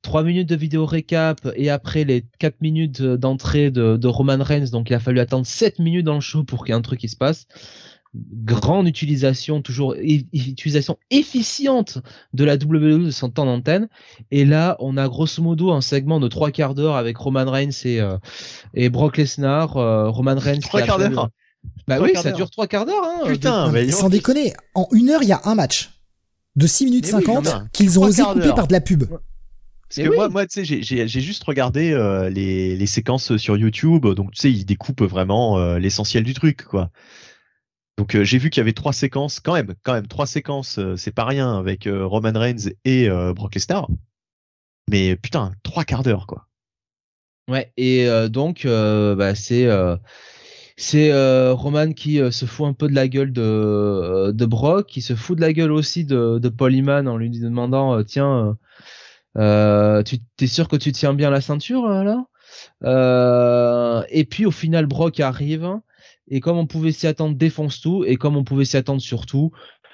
trois 0.02 0.24
minutes 0.24 0.50
de 0.50 0.56
vidéo 0.56 0.86
récap 0.86 1.40
et 1.56 1.70
après 1.70 2.04
les 2.06 2.26
quatre 2.40 2.62
minutes 2.62 3.02
d'entrée 3.02 3.72
de, 3.72 3.98
de 3.98 4.08
Roman 4.08 4.38
Reigns. 4.44 4.72
Donc 4.72 4.90
il 4.90 4.94
a 4.96 5.00
fallu 5.00 5.20
attendre 5.20 5.46
7 5.48 5.80
minutes 5.80 6.06
dans 6.06 6.16
le 6.16 6.22
show 6.22 6.44
pour 6.44 6.66
qu'il 6.66 6.74
y 6.74 6.76
ait 6.76 6.80
un 6.80 6.82
truc 6.82 7.00
qui 7.02 7.10
se 7.10 7.18
passe. 7.18 7.48
Grande 8.44 8.88
utilisation, 8.88 9.62
toujours 9.62 9.96
utilisation 10.00 10.98
efficiente 11.12 12.00
de 12.34 12.44
la 12.44 12.56
WWE 12.56 13.06
de 13.06 13.12
son 13.12 13.30
temps 13.30 13.46
d'antenne. 13.46 13.88
Et 14.32 14.46
là, 14.46 14.76
on 14.80 14.98
a 14.98 15.08
grosso 15.08 15.42
modo 15.42 15.72
un 15.72 15.82
segment 15.82 16.20
de 16.20 16.28
trois 16.28 16.52
quarts 16.52 16.74
d'heure 16.76 16.96
avec 16.96 17.18
Roman 17.18 17.50
Reigns 17.50 17.70
et, 17.86 18.00
euh, 18.00 18.18
et 18.74 18.90
Brock 18.90 19.18
Lesnar. 19.18 19.78
Euh, 19.78 20.10
Roman 20.10 20.36
Reigns. 20.38 20.60
Trois 20.62 20.82
quarts 20.82 20.98
d'heure. 21.00 21.30
Bah 21.88 21.96
Trois 21.98 22.08
oui, 22.08 22.14
ça 22.16 22.32
dure 22.32 22.50
trois 22.50 22.68
quarts 22.68 22.86
d'heure. 22.86 23.04
Hein, 23.04 23.28
Putain, 23.28 23.72
mais 23.72 23.92
sans 23.92 24.10
déconner, 24.10 24.54
en 24.74 24.88
une 24.94 25.10
heure, 25.10 25.24
il 25.24 25.30
y 25.30 25.34
a 25.34 25.42
un 25.46 25.56
match 25.56 25.90
de 26.56 26.66
6 26.66 26.86
minutes 26.86 27.06
Mais 27.08 27.16
oui, 27.20 27.26
50 27.26 27.44
il 27.46 27.50
y 27.50 27.54
en 27.54 27.58
a. 27.58 27.66
qu'ils 27.74 28.00
ont 28.00 28.04
osé 28.04 28.24
couper 28.24 28.50
par 28.56 28.68
de 28.68 28.74
la 28.74 28.82
pub. 28.82 29.04
Parce 29.06 30.02
que 30.06 30.10
oui. 30.10 30.16
moi, 30.16 30.28
moi, 30.30 30.46
tu 30.46 30.66
sais, 30.66 30.82
j'ai- 30.84 31.08
juste 31.08 31.44
regardé 31.46 31.92
euh, 31.92 32.30
les, 32.30 32.76
les 32.76 32.86
séquences 32.88 33.38
sur 33.38 33.56
YouTube, 33.58 34.06
donc 34.06 34.32
tu 34.32 34.42
sais, 34.42 34.52
ils 34.52 34.66
découpent 34.66 35.04
vraiment 35.04 35.60
euh, 35.60 35.80
l'essentiel 35.80 36.24
du 36.24 36.34
truc, 36.34 36.64
quoi. 36.64 36.90
Donc 37.98 38.16
euh, 38.16 38.24
j'ai 38.24 38.38
vu 38.38 38.50
qu'il 38.52 38.62
y 38.62 38.62
avait 38.62 38.74
trois 38.74 38.94
séquences, 38.94 39.40
quand 39.40 39.54
même, 39.54 39.74
quand 39.82 39.94
même 39.94 40.08
trois 40.08 40.28
séquences, 40.28 40.78
euh, 40.78 40.96
c'est 40.96 41.12
pas 41.12 41.26
rien 41.26 41.58
avec 41.58 41.88
euh, 41.88 42.06
Roman 42.06 42.32
Reigns 42.34 42.70
et 42.86 43.10
Brock 43.36 43.56
Lesnar. 43.56 43.88
Mais 44.90 45.16
putain, 45.16 45.52
trois 45.64 45.84
quarts 45.84 46.04
d'heure, 46.04 46.28
quoi. 46.28 46.48
Ouais, 47.50 47.72
et 47.76 48.08
donc 48.30 48.66
bah, 48.66 49.36
c'est 49.36 49.68
Roman 51.52 51.92
qui 51.94 52.20
se 52.32 52.46
fout 52.46 52.68
un 52.68 52.74
peu 52.74 52.88
de 52.88 52.96
la 52.96 53.08
gueule 53.08 53.34
de 53.34 54.46
Brock, 54.46 54.88
qui 54.88 55.02
se 55.02 55.16
fout 55.16 55.36
de 55.36 55.42
la 55.42 55.54
gueule 55.54 55.72
aussi 55.72 56.06
de 56.06 56.40
de 56.40 56.50
Paul 56.50 56.74
en 56.90 57.18
lui 57.18 57.30
demandant 57.30 58.04
tiens 58.04 58.58
tu 59.36 60.20
t'es 60.38 60.48
sûr 60.48 60.68
que 60.68 60.76
tu 60.76 60.92
tiens 60.92 61.14
bien 61.14 61.30
la 61.30 61.42
ceinture 61.42 61.88
là? 61.88 62.26
Et 64.10 64.26
puis 64.26 64.46
au 64.46 64.52
final 64.52 64.86
Brock 64.86 65.20
arrive 65.20 65.80
et 66.30 66.40
comme 66.40 66.58
on 66.58 66.66
pouvait 66.68 66.92
s'y 66.92 67.08
attendre 67.08 67.36
défonce 67.36 67.80
tout 67.82 68.04
et 68.06 68.16
comme 68.16 68.36
on 68.38 68.44
pouvait 68.44 68.66
s'y 68.66 68.78
attendre 68.78 69.02
surtout 69.02 69.52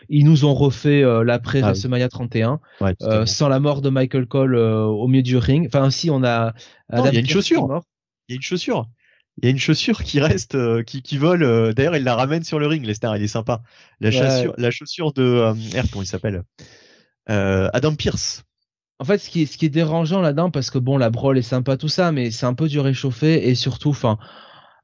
ils 0.10 0.26
nous 0.26 0.44
ont 0.44 0.54
refait 0.54 1.02
euh, 1.02 1.24
l'après 1.24 1.60
Ah. 1.64 1.68
WrestleMania 1.68 2.10
31 2.10 2.60
Ouais, 2.82 2.90
euh, 2.90 2.94
totalement. 3.00 3.26
sans 3.26 3.48
la 3.48 3.60
mort 3.62 3.82
de 3.82 3.90
Michael 3.90 4.26
Cole 4.26 4.56
euh, 4.56 4.84
au 4.84 5.08
milieu 5.08 5.24
du 5.24 5.38
ring. 5.38 5.66
Enfin, 5.68 5.90
si 5.92 6.10
on 6.10 6.24
a. 6.26 6.54
Non, 6.92 7.06
il 7.08 7.14
y 7.14 7.18
a 7.18 7.20
une 7.22 7.30
chaussure. 7.30 7.82
Il 8.28 8.34
y 8.34 8.34
a 8.34 8.36
une 8.36 8.42
chaussure. 8.42 8.86
Il 9.38 9.46
y 9.46 9.48
a 9.48 9.52
une 9.52 9.60
chaussure 9.60 10.04
qui 10.04 10.20
reste, 10.20 10.56
euh, 10.56 10.84
qui, 10.84 11.02
qui 11.04 11.18
vole. 11.18 11.74
D'ailleurs, 11.74 11.96
il 11.96 12.04
la 12.04 12.16
ramène 12.16 12.44
sur 12.44 12.60
le 12.60 12.68
ring, 12.68 12.86
Lesnar, 12.86 13.16
il 13.16 13.24
est 13.24 13.28
sympa. 13.28 13.62
La 14.02 14.10
Ouais. 14.10 14.14
chaussure, 14.16 14.54
la 14.58 14.72
chaussure 14.72 15.14
de, 15.14 15.54
merde, 15.74 15.88
comment 15.90 16.04
il 16.04 16.08
s'appelle 16.08 16.44
Adam 17.28 17.96
Pierce. 17.96 18.44
En 19.00 19.06
fait, 19.06 19.18
ce 19.18 19.30
qui 19.30 19.44
est, 19.44 19.46
ce 19.46 19.58
qui 19.58 19.66
est 19.66 19.70
dérangeant 19.70 20.22
là-dedans, 20.22 20.52
parce 20.52 20.70
que 20.70 20.78
bon, 20.78 20.98
la 20.98 21.10
brawl 21.10 21.38
est 21.38 21.42
sympa, 21.42 21.78
tout 21.78 21.88
ça, 21.88 22.12
mais 22.12 22.30
c'est 22.32 22.46
un 22.46 22.54
peu 22.54 22.68
du 22.68 22.80
réchauffé 22.80 23.48
et 23.50 23.56
surtout, 23.56 23.90
enfin. 23.90 24.18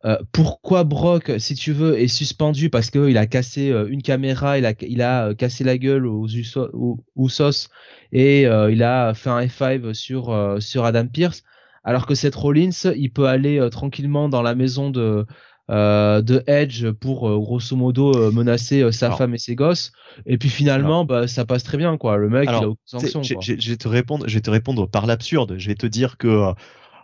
Euh, 0.06 0.18
pourquoi 0.32 0.84
Brock, 0.86 1.32
si 1.40 1.56
tu 1.56 1.74
veux, 1.74 2.00
est 2.00 2.08
suspendu? 2.08 2.70
Parce 2.70 2.90
que 2.90 3.10
il 3.10 3.18
a 3.18 3.28
cassé 3.28 3.70
euh, 3.72 3.88
une 3.90 4.02
caméra, 4.02 4.58
il 4.58 4.66
a, 4.66 4.74
il 4.82 5.02
a 5.02 5.28
euh, 5.28 5.34
cassé 5.36 5.64
la 5.64 5.78
gueule 5.78 6.06
aux, 6.08 6.28
Uso- 6.28 6.70
aux 6.74 7.00
Usos 7.18 7.68
et 8.12 8.48
euh, 8.48 8.72
il 8.72 8.82
a 8.84 9.14
fait 9.14 9.30
un 9.30 9.42
F5 9.42 9.94
sur 9.94 10.30
euh, 10.30 10.60
sur 10.62 10.86
Adam 10.86 11.08
Pierce, 11.08 11.44
alors 11.84 12.06
que 12.06 12.16
Seth 12.16 12.36
Rollins, 12.36 12.70
il 12.96 13.12
peut 13.12 13.28
aller 13.28 13.60
euh, 13.60 13.70
tranquillement 13.70 14.30
dans 14.30 14.42
la 14.42 14.56
maison 14.56 14.90
de 14.90 15.26
euh, 15.70 16.22
de 16.22 16.44
Edge 16.48 16.90
pour 16.92 17.30
euh, 17.30 17.38
grosso 17.38 17.76
modo 17.76 18.12
euh, 18.16 18.32
menacer 18.32 18.82
euh, 18.82 18.92
sa 18.92 19.08
Alors. 19.08 19.18
femme 19.20 19.36
et 19.36 19.38
ses 19.38 19.56
gosses, 19.56 19.92
et 20.26 20.38
puis 20.38 20.50
finalement, 20.50 21.06
bah 21.06 21.28
ça 21.28 21.46
passe 21.46 21.64
très 21.64 21.78
bien 21.78 21.98
quoi. 21.98 22.18
Le 22.18 22.30
mec, 22.30 22.48
Alors, 22.48 22.62
il 22.62 22.66
a 22.66 22.70
aucune 22.70 22.82
sanction. 22.86 23.42
Je 23.42 23.70
vais 23.70 23.78
te 23.78 23.88
répondre, 23.88 24.28
je 24.28 24.34
vais 24.34 24.42
te 24.42 24.50
répondre 24.50 24.90
par 24.90 25.06
l'absurde. 25.06 25.56
Je 25.58 25.68
vais 25.68 25.76
te 25.76 25.86
dire 25.86 26.18
que 26.18 26.28
euh, 26.28 26.54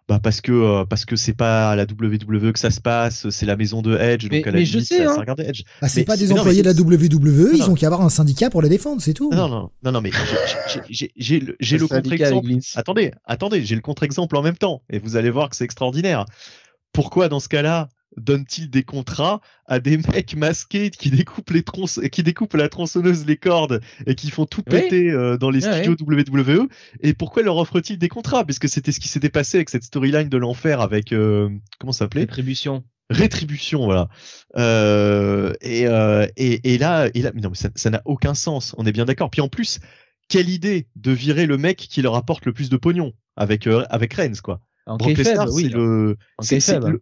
bah 0.07 0.19
parce 0.21 0.39
que 0.41 0.51
euh, 0.51 0.85
parce 0.85 1.03
que 1.03 1.15
c'est 1.15 1.33
pas 1.33 1.71
à 1.71 1.75
la 1.75 1.83
WWE 1.83 2.51
que 2.53 2.59
ça 2.59 2.69
se 2.69 2.79
passe, 2.79 3.27
c'est 3.31 3.45
la 3.47 3.55
maison 3.55 3.81
de 3.81 3.97
Edge, 3.97 4.27
Mais- 4.29 4.37
donc 4.37 4.47
à 4.47 4.51
la 4.51 4.59
mais 4.59 4.65
je 4.65 4.73
limite, 4.73 4.87
sais, 4.87 4.97
ça, 5.03 5.09
hein. 5.11 5.13
ça 5.15 5.19
regarde 5.21 5.39
Edge. 5.39 5.63
Ah, 5.81 5.89
c'est 5.89 6.03
pas 6.03 6.15
des 6.15 6.27
non, 6.27 6.37
employés 6.37 6.61
mais 6.63 6.73
de 6.73 6.77
la 6.77 6.81
WWE, 6.99 7.51
ils 7.53 7.59
Non, 7.61 7.69
ont 7.69 7.73
qu'à 7.73 7.87
avoir 7.87 8.01
un 8.01 8.09
syndicat 8.09 8.49
pour 8.51 8.61
la 8.61 8.69
défendre, 8.69 9.01
c'est 9.01 9.13
tout. 9.13 9.31
Non 9.33 9.47
non 9.49 9.71
non 9.83 9.91
non 9.91 10.01
mais 10.01 10.11
j'ai- 10.11 10.81
j'ai- 10.89 11.11
j'ai 11.15 11.41
j'ai 11.59 11.77
le, 11.79 11.87
Le 11.87 11.87
contre-exemple. 11.87 12.49
Attendez 12.75 13.11
attendez, 13.25 13.65
j'ai 13.65 13.75
le 13.75 13.81
contre-exemple 13.81 14.35
en 14.37 14.43
même 14.43 14.57
temps 14.57 14.83
et 14.91 14.99
vous 14.99 15.15
allez 15.15 15.31
voir 15.31 15.49
que 15.49 15.55
c'est 15.55 15.65
extraordinaire. 15.65 16.25
Pourquoi 16.93 17.27
dans 17.27 17.39
ce 17.39 17.49
cas-là 17.49 17.89
donne-t-il 18.17 18.69
des 18.69 18.83
contrats 18.83 19.41
à 19.65 19.79
des 19.79 19.97
mecs 20.13 20.35
masqués 20.35 20.89
qui 20.89 21.09
découpent 21.11 21.49
les 21.51 21.63
tronçons, 21.63 22.01
qui 22.11 22.23
découpent 22.23 22.53
la 22.55 22.69
tronçonneuse 22.69 23.25
les 23.25 23.37
cordes 23.37 23.81
et 24.05 24.15
qui 24.15 24.29
font 24.31 24.45
tout 24.45 24.61
Oui. 24.67 24.81
péter 24.81 25.11
euh, 25.11 25.37
dans 25.37 25.49
les 25.49 25.65
Ouais, 25.65 25.83
studios 25.83 25.95
WWE 25.99 26.67
Et 27.01 27.13
pourquoi 27.13 27.43
leur 27.43 27.57
offre-t-il 27.57 27.97
des 27.99 28.09
contrats? 28.09 28.45
Puisque 28.45 28.69
c'était 28.69 28.91
ce 28.91 28.99
qui 28.99 29.07
s'était 29.07 29.29
passé 29.29 29.57
avec 29.57 29.69
cette 29.69 29.83
storyline 29.83 30.29
de 30.29 30.37
l'enfer 30.37 30.81
avec 30.81 31.11
euh, 31.11 31.49
comment 31.79 31.91
ça 31.91 31.99
s'appelait? 32.05 32.21
Rétribution. 32.21 32.83
Rétribution, 33.11 33.85
voilà. 33.85 34.09
Euh, 34.57 35.53
et, 35.61 35.85
euh, 35.87 36.25
et, 36.37 36.73
et 36.73 36.77
là, 36.79 37.07
et 37.13 37.21
là, 37.21 37.31
mais 37.35 37.41
non, 37.41 37.51
mais 37.51 37.69
ça 37.75 37.89
n'a 37.91 38.01
aucun 38.05 38.33
sens. 38.33 38.73
On 38.79 38.85
est 38.85 38.91
bien 38.91 39.05
d'accord. 39.05 39.29
Puis 39.29 39.41
en 39.41 39.47
plus, 39.47 39.79
quelle 40.27 40.49
idée 40.49 40.87
de 40.95 41.11
virer 41.11 41.45
le 41.45 41.57
mec 41.57 41.77
qui 41.77 42.01
leur 42.01 42.15
apporte 42.15 42.45
le 42.47 42.53
plus 42.53 42.69
de 42.69 42.77
pognon 42.77 43.13
avec 43.35 43.67
euh, 43.67 43.85
avec 43.91 44.13
Reigns, 44.15 44.41
quoi. 44.43 44.61
En 44.87 44.97
Brock 44.97 45.17
Lesnar, 45.17 45.51
oui. 45.53 45.63
c'est 45.63 45.69
le, 45.77 46.17
En 46.39 46.43
c'est- 46.43 46.59
c'est 46.59 46.73
kayfabe. 46.73 46.91
le- 46.93 47.01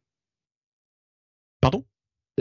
Pardon? 1.64 1.84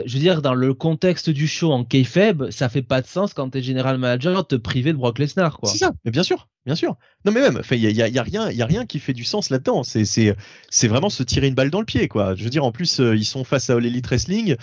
Je 0.03 0.11
veux 0.15 0.19
dire, 0.19 0.41
dans 0.41 0.55
le 0.55 0.73
contexte 0.73 1.29
du 1.29 1.47
show 1.47 1.71
en 1.71 1.83
kayfabe, 1.85 2.49
ça 2.49 2.67
fait 2.67 2.81
pas 2.81 2.99
de 3.01 3.05
sens 3.05 3.35
quand 3.35 3.51
t'es 3.51 3.61
général 3.61 3.99
manager 3.99 4.41
de 4.41 4.47
te 4.47 4.55
priver 4.55 4.91
de 4.91 4.97
Brock 4.97 5.19
Lesnar, 5.19 5.59
quoi. 5.59 5.69
C'est 5.69 5.77
ça. 5.77 5.91
Mais 6.03 6.09
bien 6.09 6.23
sûr, 6.23 6.47
bien 6.65 6.73
sûr. 6.73 6.95
Non, 7.25 7.31
mais 7.31 7.41
même, 7.41 7.61
il 7.69 7.77
y 7.77 7.85
a, 7.85 7.91
y 7.91 8.01
a- 8.01 8.07
y 8.07 8.17
a 8.17 8.23
rien, 8.23 8.49
il 8.49 8.57
y 8.57 8.63
a 8.63 8.65
rien 8.65 8.87
qui 8.87 8.97
fait 8.97 9.13
du 9.13 9.23
sens 9.23 9.51
là-dedans. 9.51 9.83
C'est, 9.83 10.03
c'est, 10.05 10.35
c'est 10.71 10.87
vraiment 10.87 11.11
se 11.11 11.21
tirer 11.21 11.47
une 11.47 11.53
balle 11.53 11.69
dans 11.69 11.79
le 11.79 11.85
pied, 11.85 12.07
quoi. 12.07 12.33
Je 12.33 12.43
veux 12.43 12.49
dire, 12.49 12.65
en 12.65 12.71
plus, 12.71 12.99
euh, 13.01 13.15
ils 13.15 13.23
sont 13.23 13.43
face 13.43 13.69
à 13.69 13.75
All 13.75 13.85
Elite 13.85 14.07
Wrestling 14.07 14.55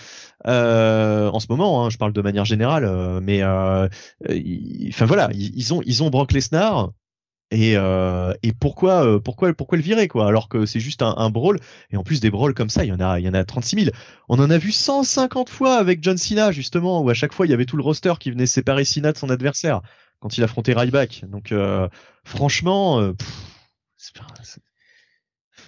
euh, 0.49 1.29
en 1.31 1.39
ce 1.39 1.47
moment. 1.49 1.85
Hein, 1.87 1.91
je 1.91 1.97
parle 1.99 2.13
de 2.13 2.23
manière 2.23 2.45
générale, 2.45 2.85
euh, 2.85 3.21
mais 3.23 3.41
euh, 3.45 3.89
enfin 4.89 5.07
voilà, 5.07 5.31
ils, 5.33 5.57
ils 5.57 5.73
ont, 5.73 5.81
ils 5.87 6.03
ont 6.03 6.11
Brock 6.11 6.33
Lesnar. 6.33 6.91
Et, 7.53 7.77
euh, 7.77 8.33
et 8.45 8.53
pourquoi, 8.53 9.05
euh, 9.05 9.19
pourquoi, 9.19 9.53
pourquoi 9.55 9.77
le 9.77 9.83
virer 9.83 10.07
quoi 10.07 10.29
Alors 10.29 10.49
que 10.49 10.67
c'est 10.67 10.79
juste 10.81 11.03
un, 11.03 11.15
un 11.17 11.31
brawl? 11.31 11.59
Et 11.91 11.97
en 11.97 12.05
plus 12.05 12.21
des 12.21 12.31
brawls 12.31 12.55
comme 12.55 12.71
ça, 12.71 12.85
il 12.85 12.89
y 12.89 12.93
en 12.93 13.01
a, 13.01 13.19
il 13.19 13.27
y 13.27 13.29
en 13.29 13.35
a 13.35 13.45
36 13.45 13.85
000. 13.87 13.97
On 14.29 14.39
en 14.39 14.51
a 14.51 14.59
vu 14.59 14.71
150 14.71 15.49
fois 15.51 15.77
avec 15.77 16.03
John 16.03 16.17
Cena 16.17 16.53
justement, 16.53 17.01
où 17.03 17.11
à 17.11 17.15
chaque 17.15 17.33
fois 17.33 17.47
il 17.47 17.51
y 17.51 17.53
avait 17.53 17.67
tout 17.67 17.77
le 17.77 17.83
roster 17.83 18.15
qui 18.21 18.31
venait 18.31 18.47
séparer 18.47 18.85
Cena 18.85 19.13
de 19.13 19.19
son 19.19 19.31
adversaire 19.31 19.81
quand 20.21 20.39
il 20.39 20.45
affrontait 20.45 20.75
Ryback. 20.75 21.25
Donc 21.29 21.51
euh, 21.51 21.89
franchement, 22.25 23.01
euh, 23.01 23.15
pff, 23.15 23.29
c'est 23.97 24.15
pas- 24.17 24.27
c'est- 24.45 24.61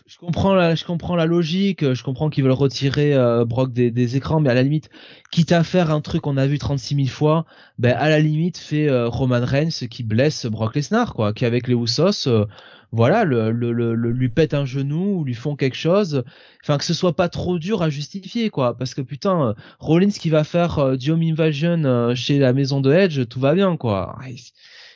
Je 0.06 0.18
comprends 0.18 0.54
la, 0.54 0.74
je 0.74 0.84
comprends 0.84 1.16
la 1.16 1.26
logique, 1.26 1.94
je 1.94 2.02
comprends 2.02 2.28
qu'ils 2.28 2.42
veulent 2.44 2.52
retirer 2.52 3.14
euh, 3.14 3.44
Brock 3.44 3.72
des, 3.72 3.90
des 3.90 4.16
écrans, 4.16 4.40
mais 4.40 4.50
à 4.50 4.54
la 4.54 4.62
limite, 4.62 4.90
quitte 5.30 5.52
à 5.52 5.62
faire 5.64 5.90
un 5.90 6.00
truc 6.00 6.22
qu'on 6.22 6.36
a 6.36 6.46
vu 6.46 6.58
36 6.58 6.96
000 6.96 7.06
fois, 7.08 7.46
ben 7.78 7.94
à 7.96 8.08
la 8.08 8.18
limite 8.18 8.58
fait 8.58 8.88
euh, 8.88 9.08
Roman 9.08 9.44
Reigns 9.44 9.86
qui 9.90 10.02
blesse 10.02 10.46
Brock 10.46 10.74
Lesnar, 10.74 11.14
quoi, 11.14 11.32
qui 11.32 11.44
avec 11.44 11.68
les 11.68 11.74
Usos, 11.74 12.26
euh, 12.26 12.46
voilà, 12.90 13.24
le, 13.24 13.52
le, 13.52 13.72
le, 13.72 13.94
lui 13.94 14.28
pète 14.28 14.54
un 14.54 14.64
genou 14.66 15.20
ou 15.20 15.24
lui 15.24 15.34
font 15.34 15.56
quelque 15.56 15.76
chose, 15.76 16.24
enfin 16.62 16.78
que 16.78 16.84
ce 16.84 16.94
soit 16.94 17.14
pas 17.16 17.28
trop 17.28 17.58
dur 17.58 17.80
à 17.82 17.88
justifier, 17.88 18.50
quoi, 18.50 18.76
parce 18.76 18.94
que 18.94 19.00
putain, 19.02 19.54
Rollins 19.78 20.10
qui 20.10 20.30
va 20.30 20.44
faire 20.44 20.78
Home 20.78 21.22
Invasion 21.22 22.14
chez 22.14 22.38
la 22.38 22.52
maison 22.52 22.80
de 22.80 22.92
Edge, 22.92 23.26
tout 23.28 23.40
va 23.40 23.54
bien, 23.54 23.76
quoi. 23.76 24.18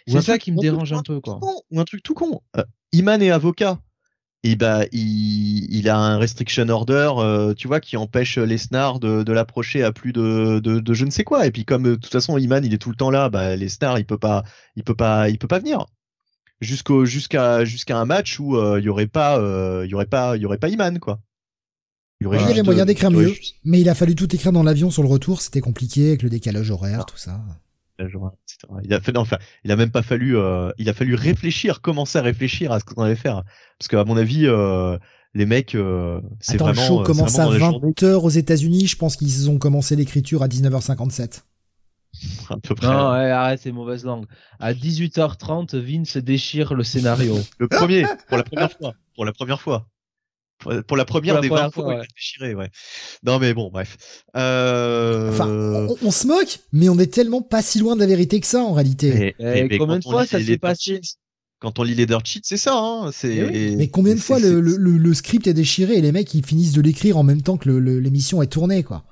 C'est 0.07 0.20
ça 0.20 0.33
truc- 0.33 0.43
qui 0.43 0.53
me 0.53 0.61
dérange 0.61 0.93
un 0.93 1.03
peu, 1.03 1.20
quoi. 1.20 1.39
con, 1.41 1.61
ou 1.70 1.81
un 1.81 1.85
truc 1.85 2.03
tout 2.03 2.15
con. 2.15 2.41
Iman 2.93 3.20
est 3.23 3.31
avocat. 3.31 3.78
Et 4.48 4.55
bah, 4.55 4.85
il, 4.93 5.66
il 5.74 5.89
a 5.89 5.98
un 5.98 6.18
restriction 6.18 6.68
order, 6.68 7.10
euh, 7.18 7.52
tu 7.55 7.66
vois, 7.66 7.81
qui 7.81 7.97
empêche 7.97 8.39
Lesnar 8.39 9.01
de, 9.01 9.24
de 9.24 9.32
l'approcher 9.32 9.82
à 9.82 9.90
plus 9.93 10.12
de, 10.12 10.60
de, 10.60 10.78
de 10.78 10.94
je 10.94 11.05
ne 11.05 11.10
sais 11.10 11.24
quoi. 11.24 11.47
Et 11.47 11.51
puis 11.51 11.64
comme 11.64 11.85
euh, 11.86 11.90
de 11.97 12.01
toute 12.01 12.12
façon 12.12 12.39
Iman 12.39 12.64
il 12.64 12.73
est 12.73 12.78
tout 12.78 12.90
le 12.90 12.97
temps 12.97 13.10
là, 13.10 13.28
bah 13.28 13.56
Lesnar 13.56 13.98
il 13.98 14.06
peut 14.06 14.18
pas, 14.18 14.44
il 14.77 14.85
peut 14.85 14.94
pas, 14.94 15.28
il 15.31 15.39
peut 15.39 15.48
pas 15.48 15.59
venir 15.59 15.86
jusqu'au 16.60 17.05
jusqu'à 17.05 17.64
jusqu'à 17.64 17.98
un 17.98 18.05
match 18.05 18.39
où 18.39 18.56
euh, 18.56 18.78
il 18.81 18.85
y 18.85 18.89
aurait 18.89 19.09
pas, 19.09 19.39
euh, 19.39 19.82
il 19.85 19.90
y 19.90 19.94
aurait 19.94 20.06
pas, 20.06 20.36
il 20.36 20.43
y 20.43 20.47
aurait 20.47 20.59
pas 20.59 20.68
Iman 20.68 20.98
quoi. 21.01 21.18
Il 22.20 22.24
y 22.24 22.27
aurait 22.28 22.39
Il 22.39 22.40
y 22.40 22.44
juste, 22.44 22.52
avait 22.59 22.62
moyen 22.62 22.82
euh, 22.82 22.86
d'écrire 22.86 23.10
mieux, 23.10 23.28
juste- 23.28 23.56
mais 23.64 23.81
il 23.81 23.89
a 23.89 23.94
fallu 23.94 24.14
tout 24.14 24.32
écrire 24.35 24.52
dans 24.52 24.62
l'avion 24.62 24.90
sur 24.90 25.02
le 25.02 25.09
retour, 25.09 25.43
c'était 25.43 25.60
compliqué 25.60 26.09
avec 26.09 26.23
le 26.23 26.31
décalage 26.31 26.70
horaire, 26.70 27.05
tout 27.05 27.18
ça. 27.18 27.40
Il 28.83 28.93
a 28.93 29.01
fait, 29.01 29.13
non, 29.13 29.21
enfin, 29.21 29.39
il 29.65 29.73
a 29.73 29.77
même 29.77 29.91
pas 29.91 30.03
fallu, 30.03 30.37
euh, 30.37 30.71
il 30.79 30.89
a 30.89 30.95
fallu 30.95 31.15
réfléchir, 31.15 31.81
commencer 31.81 32.19
à 32.19 32.23
réfléchir 32.23 32.73
à 32.73 32.81
ce 32.81 32.85
qu'on 32.85 33.03
allait 33.03 33.17
faire, 33.17 33.43
parce 33.79 33.89
qu'à 33.89 34.05
mon 34.05 34.17
avis, 34.17 34.47
euh, 34.47 34.99
les 35.35 35.47
mecs, 35.47 35.75
euh, 35.75 36.21
c'est 36.41 36.55
Attends, 36.55 36.67
vraiment, 36.67 36.83
le 36.83 36.87
show 36.87 37.03
commence 37.03 37.39
à 37.39 37.47
vraiment 37.47 37.73
dans 37.73 37.73
la 37.73 37.81
journée, 37.81 37.93
20h 37.93 38.15
aux 38.25 38.29
États-Unis, 38.31 38.87
je 38.87 38.97
pense 38.97 39.17
qu'ils 39.17 39.51
ont 39.51 39.59
commencé 39.59 39.95
l'écriture 39.97 40.43
à 40.43 40.49
19h57. 40.49 41.43
à 42.51 42.57
peu 42.57 42.75
près. 42.75 42.87
Non, 42.87 43.13
ouais, 43.13 43.31
arrête, 43.31 43.61
c'est 43.63 43.73
mauvaise 43.73 44.05
langue. 44.05 44.27
À 44.59 44.73
18h30, 44.73 45.77
Vince 45.77 46.17
déchire 46.17 46.75
le 46.75 46.83
scénario. 46.83 47.37
Le 47.59 47.69
premier, 47.69 48.05
pour 48.29 48.37
la 48.37 48.43
première 48.43 48.73
fois, 48.73 48.95
pour 49.15 49.25
la 49.25 49.33
première 49.33 49.61
fois. 49.61 49.87
Pour 50.59 50.97
la 50.97 51.05
première 51.05 51.35
Pour 51.35 51.37
la 51.37 51.41
des 51.43 51.49
première 51.49 51.65
20 51.66 51.70
fois, 51.70 51.83
fois, 51.85 51.93
il 51.93 51.97
ouais. 51.99 52.03
a 52.03 52.07
déchiré, 52.16 52.55
ouais. 52.55 52.70
Non, 53.24 53.39
mais 53.39 53.53
bon, 53.55 53.70
bref. 53.70 53.97
Euh... 54.37 55.31
Enfin, 55.31 55.49
on, 55.49 55.97
on 56.03 56.11
se 56.11 56.27
moque, 56.27 56.59
mais 56.73 56.89
on 56.89 56.99
est 56.99 57.12
tellement 57.12 57.43
pas 57.43 57.62
si 57.62 57.78
loin 57.78 57.95
de 57.95 58.01
la 58.01 58.07
vérité 58.07 58.41
que 58.41 58.47
ça 58.47 58.61
en 58.62 58.73
réalité. 58.73 59.12
mais- 59.12 59.35
Eh, 59.39 59.45
mais- 59.45 59.66
mais 59.69 59.78
combien 59.78 59.95
quand 59.97 60.01
de 60.03 60.07
on 60.09 60.11
fois 60.12 60.23
lit 60.23 60.28
ça 60.28 60.39
les 60.39 60.45
s'est 60.47 60.59
passé 60.59 60.95
sheets- 60.97 61.16
Quand 61.59 61.78
on 61.78 61.83
lit 61.83 61.95
les 61.95 62.07
dirt 62.07 62.24
sheets, 62.24 62.41
c'est 62.45 62.57
ça, 62.57 62.74
hein. 62.77 63.11
C'est. 63.12 63.35
Eh 63.35 63.45
oui. 63.45 63.77
Mais 63.77 63.89
combien 63.89 64.15
de 64.15 64.20
fois 64.20 64.39
le, 64.39 64.61
le, 64.61 64.77
le- 64.77 64.97
le 64.99 65.15
script 65.15 65.47
est 65.47 65.55
déchiré 65.55 65.95
et 65.95 66.01
les 66.01 66.12
mecs 66.12 66.33
ils 66.35 66.45
finissent 66.45 66.73
de 66.73 66.81
l'écrire 66.83 67.16
en 67.19 67.23
même 67.23 67.43
temps 67.43 67.57
que 67.59 67.69
l'émission 67.70 68.43
est 68.43 68.47
tournée 68.47 68.83
quoi. 68.83 69.05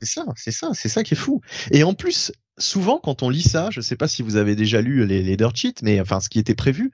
C'est 0.00 0.08
ça, 0.08 0.26
c'est 0.36 0.50
ça, 0.50 0.70
c'est 0.74 0.88
ça 0.90 1.02
qui 1.04 1.14
est 1.14 1.16
fou. 1.16 1.40
Et 1.70 1.82
en 1.84 1.94
plus, 1.94 2.32
souvent 2.58 2.98
quand 3.02 3.22
on 3.22 3.30
lit 3.30 3.42
ça, 3.42 3.68
je 3.70 3.80
sais 3.80 3.96
pas 3.96 4.08
si 4.08 4.22
vous 4.22 4.36
avez 4.36 4.54
déjà 4.56 4.80
lu 4.82 5.06
les, 5.06 5.22
les 5.22 5.36
dirt 5.36 5.54
sheets, 5.56 5.82
mais 5.82 6.00
enfin 6.00 6.20
ce 6.20 6.28
qui 6.28 6.38
était 6.38 6.54
prévu, 6.54 6.90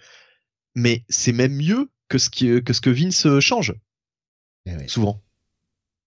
mais 0.77 1.05
c'est 1.09 1.33
même 1.33 1.55
mieux 1.57 1.89
que 2.09 2.19
ce 2.19 2.31
qui, 2.31 2.63
que 2.63 2.73
ce 2.73 2.81
que 2.81 2.91
Vince 2.91 3.27
euh, 3.27 3.41
change 3.41 3.75
ouais. 4.67 4.89
souvent. 4.89 5.21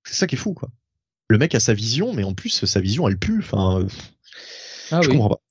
C'est 0.04 0.16
ça 0.16 0.28
qui 0.28 0.36
est 0.36 0.40
fou, 0.40 0.54
quoi. 0.54 0.70
Le 1.30 1.38
mec 1.38 1.56
a 1.56 1.60
sa 1.60 1.74
vision, 1.74 2.14
mais 2.14 2.24
en 2.24 2.34
plus 2.34 2.66
sa 2.66 2.80
vision 2.80 3.08
elle 3.08 3.18
pue. 3.18 3.40
Enfin, 3.40 3.80
euh, 3.80 3.88
Ah 4.92 5.02
je 5.02 5.10
oui. 5.10 5.14
comprends 5.14 5.30
pas. 5.30 5.42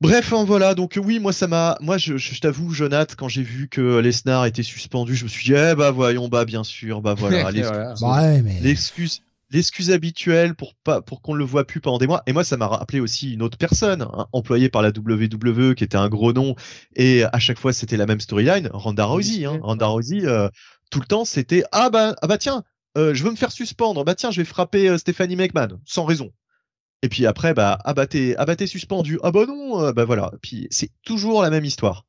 Bref, 0.00 0.32
hein, 0.32 0.44
voilà. 0.44 0.74
Donc 0.74 0.98
oui, 1.02 1.20
moi 1.20 1.32
ça 1.32 1.46
m'a, 1.46 1.78
moi 1.80 1.98
je, 1.98 2.16
je, 2.16 2.34
je 2.34 2.40
t'avoue, 2.40 2.72
Jonath, 2.72 3.14
quand 3.14 3.28
j'ai 3.28 3.42
vu 3.42 3.68
que 3.68 3.98
Lesnar 3.98 4.44
était 4.46 4.64
suspendu, 4.64 5.14
je 5.14 5.24
me 5.24 5.28
suis 5.28 5.44
dit, 5.44 5.54
eh 5.54 5.74
bah 5.74 5.92
voyons, 5.92 6.28
bah 6.28 6.44
bien 6.44 6.64
sûr, 6.64 7.00
bah 7.00 7.14
voilà. 7.18 7.52
Bah 8.00 8.22
ouais, 8.22 8.42
mais 8.42 8.60
l'excuse 8.60 9.22
l'excuse 9.50 9.90
habituelle 9.92 10.54
pour 10.54 10.74
pas 10.74 11.00
pour 11.00 11.22
qu'on 11.22 11.34
le 11.34 11.44
voit 11.44 11.64
plus 11.64 11.80
pendant 11.80 11.98
des 11.98 12.06
mois 12.08 12.22
et 12.26 12.32
moi 12.32 12.42
ça 12.42 12.56
m'a 12.56 12.66
rappelé 12.66 12.98
aussi 12.98 13.34
une 13.34 13.42
autre 13.42 13.56
personne 13.56 14.02
hein, 14.02 14.26
employée 14.32 14.68
par 14.68 14.82
la 14.82 14.88
WWE 14.88 15.74
qui 15.74 15.84
était 15.84 15.96
un 15.96 16.08
gros 16.08 16.32
nom 16.32 16.56
et 16.96 17.22
à 17.24 17.38
chaque 17.38 17.58
fois 17.58 17.72
c'était 17.72 17.96
la 17.96 18.06
même 18.06 18.20
storyline 18.20 18.68
Ronda 18.72 19.04
Rousey 19.04 19.44
hein. 19.44 19.60
Ronda 19.62 19.86
Rousey 19.86 20.24
euh, 20.24 20.48
tout 20.90 21.00
le 21.00 21.06
temps 21.06 21.24
c'était 21.24 21.64
ah 21.72 21.90
bah 21.90 22.14
ah 22.22 22.26
bah 22.26 22.38
tiens 22.38 22.62
euh, 22.96 23.14
je 23.14 23.24
veux 23.24 23.30
me 23.30 23.36
faire 23.36 23.52
suspendre 23.52 24.04
bah 24.04 24.14
tiens 24.14 24.30
je 24.30 24.40
vais 24.40 24.44
frapper 24.44 24.88
euh, 24.88 24.98
Stephanie 24.98 25.36
McMahon 25.36 25.80
sans 25.84 26.04
raison 26.04 26.32
et 27.02 27.08
puis 27.08 27.26
après 27.26 27.54
bah 27.54 27.78
ah 27.84 27.94
bah 27.94 28.06
t'es 28.06 28.34
ah 28.38 28.44
bah 28.44 28.56
t'es 28.56 28.66
suspendu 28.66 29.18
ah 29.22 29.30
bah 29.32 29.46
non 29.46 29.80
euh, 29.82 29.92
bah 29.92 30.04
voilà 30.04 30.32
puis 30.42 30.66
c'est 30.70 30.90
toujours 31.04 31.42
la 31.42 31.50
même 31.50 31.64
histoire 31.64 32.04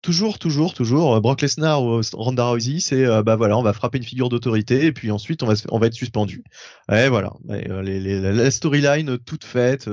Toujours, 0.00 0.38
toujours, 0.38 0.74
toujours. 0.74 1.20
Brock 1.20 1.42
Lesnar 1.42 1.82
ou 1.82 2.00
Ronda 2.12 2.46
Rousey, 2.46 2.78
c'est 2.78 3.04
bah 3.24 3.34
voilà, 3.34 3.58
on 3.58 3.64
va 3.64 3.72
frapper 3.72 3.98
une 3.98 4.04
figure 4.04 4.28
d'autorité 4.28 4.84
et 4.86 4.92
puis 4.92 5.10
ensuite 5.10 5.42
on 5.42 5.78
va 5.78 5.86
être 5.88 5.92
suspendu. 5.92 6.44
Et 6.92 7.08
voilà, 7.08 7.32
la- 7.48 8.50
storyline 8.52 9.18
toute 9.18 9.42
faite, 9.42 9.90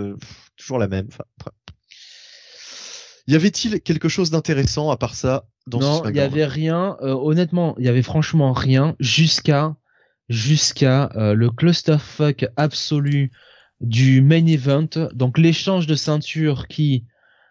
toujours 0.58 0.78
la 0.78 0.88
même. 0.88 1.08
Y 3.28 3.36
avait-il 3.36 3.82
quelque 3.82 4.08
chose 4.10 4.30
d'intéressant 4.32 4.92
à 4.92 4.98
part 4.98 5.16
ça 5.16 5.46
dans 5.68 5.80
ce 5.82 5.86
non, 5.86 5.92
il 5.94 5.98
y 5.98 6.00
SmackDown 6.20 6.24
avait 6.26 6.46
rien. 6.46 6.98
euh, 7.02 7.14
honnêtement, 7.14 7.76
il 7.80 7.86
y 7.86 7.90
avait 7.90 8.04
franchement 8.04 8.54
rien 8.54 8.96
jusqu'à 9.00 9.76
jusqu'à 10.30 11.10
euh, 11.16 11.34
le 11.34 11.50
clusterfuck 11.50 12.46
absolu 12.56 13.32
du 13.82 14.22
main 14.22 14.46
event. 14.46 14.90
Donc 15.14 15.38
l'échange 15.38 15.88
de 15.88 15.96
ceinture 15.96 16.68
qui 16.68 17.06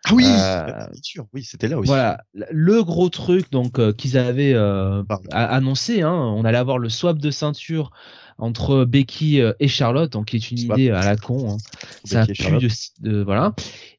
Ah 0.06 0.14
oui, 0.14 0.24
Euh, 0.26 0.86
sûr, 1.02 1.26
oui, 1.32 1.42
c'était 1.44 1.68
là 1.68 1.78
aussi. 1.78 1.86
voilà 1.88 2.22
le 2.34 2.82
gros 2.84 3.08
truc 3.08 3.50
donc 3.50 3.78
euh, 3.78 3.92
qu'ils 3.92 4.16
avaient 4.18 4.54
euh, 4.54 5.02
a- 5.32 5.46
annoncé. 5.46 6.02
Hein, 6.02 6.12
on 6.12 6.44
allait 6.44 6.58
avoir 6.58 6.78
le 6.78 6.88
swap 6.88 7.18
de 7.18 7.30
ceinture 7.30 7.90
entre 8.38 8.84
Becky 8.84 9.40
euh, 9.40 9.52
et 9.60 9.68
Charlotte, 9.68 10.10
donc 10.12 10.26
qui 10.26 10.36
est 10.36 10.50
une 10.50 10.58
Swap. 10.58 10.78
idée 10.78 10.90
à 10.90 11.04
la 11.04 11.16
con. 11.16 11.52
hein. 11.52 11.56
ça 12.04 12.26
pue 12.26 12.34
Charlotte. 12.34 12.62
de, 12.62 13.10
de- 13.10 13.22
voilà. 13.22 13.54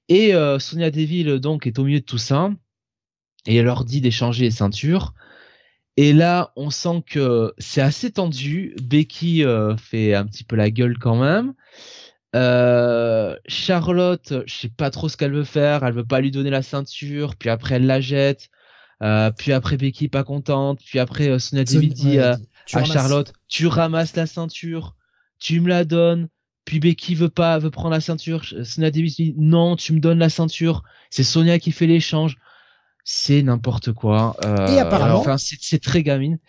Et 0.09 0.35
euh, 0.35 0.59
Sonia 0.59 0.91
Deville 0.91 1.39
donc 1.39 1.67
est 1.67 1.79
au 1.79 1.83
milieu 1.83 1.99
de 1.99 2.05
tout 2.05 2.17
ça 2.17 2.51
et 3.45 3.57
elle 3.57 3.65
leur 3.65 3.85
dit 3.85 4.01
d'échanger 4.01 4.45
les 4.45 4.51
ceintures. 4.51 5.13
Et 5.97 6.13
là, 6.13 6.51
on 6.55 6.69
sent 6.69 7.03
que 7.09 7.53
c'est 7.57 7.81
assez 7.81 8.11
tendu. 8.11 8.75
Becky 8.81 9.45
euh, 9.45 9.77
fait 9.77 10.13
un 10.13 10.25
petit 10.25 10.43
peu 10.43 10.55
la 10.55 10.69
gueule 10.69 10.97
quand 10.97 11.15
même. 11.15 11.53
Euh, 12.35 13.37
Charlotte, 13.47 14.33
je 14.45 14.53
sais 14.53 14.69
pas 14.69 14.89
trop 14.89 15.07
ce 15.07 15.15
qu'elle 15.15 15.31
veut 15.31 15.45
faire. 15.45 15.85
Elle 15.85 15.93
veut 15.93 16.05
pas 16.05 16.19
lui 16.19 16.31
donner 16.31 16.49
la 16.49 16.63
ceinture. 16.63 17.35
Puis 17.37 17.49
après, 17.49 17.75
elle 17.75 17.85
la 17.85 18.01
jette. 18.01 18.49
Euh, 19.03 19.31
puis 19.31 19.53
après, 19.53 19.77
Becky 19.77 20.09
pas 20.09 20.25
contente. 20.25 20.79
Puis 20.85 20.99
après, 20.99 21.39
Sonia 21.39 21.63
Deville 21.63 21.93
dit 21.93 22.17
Ouais, 22.17 22.19
à. 22.19 22.37
Charlotte, 22.65 23.31
tu 23.47 23.67
ramasses 23.67 24.15
la 24.15 24.25
ceinture, 24.25 24.95
tu 25.39 25.61
me 25.61 25.69
la 25.69 25.85
donnes. 25.85 26.27
Puis 26.65 26.79
Becky 26.79 27.13
veut 27.15 27.29
pas, 27.29 27.59
veut 27.59 27.69
prendre 27.69 27.91
la 27.91 28.01
ceinture? 28.01 28.43
Sonia 28.63 28.89
Deville 28.91 29.13
dit 29.13 29.35
non, 29.37 29.75
tu 29.75 29.93
me 29.93 29.99
donnes 29.99 30.19
la 30.19 30.29
ceinture. 30.29 30.83
C'est 31.11 31.23
Sonia 31.23 31.59
qui 31.59 31.71
fait 31.71 31.85
l'échange. 31.87 32.37
C'est 33.03 33.43
n'importe 33.43 33.91
quoi. 33.93 34.35
Euh, 34.43 34.67
Et 34.67 34.79
apparemment- 34.79 35.19
enfin, 35.19 35.37
c'est 35.37 35.79
très 35.81 36.01
gamine. 36.01 36.39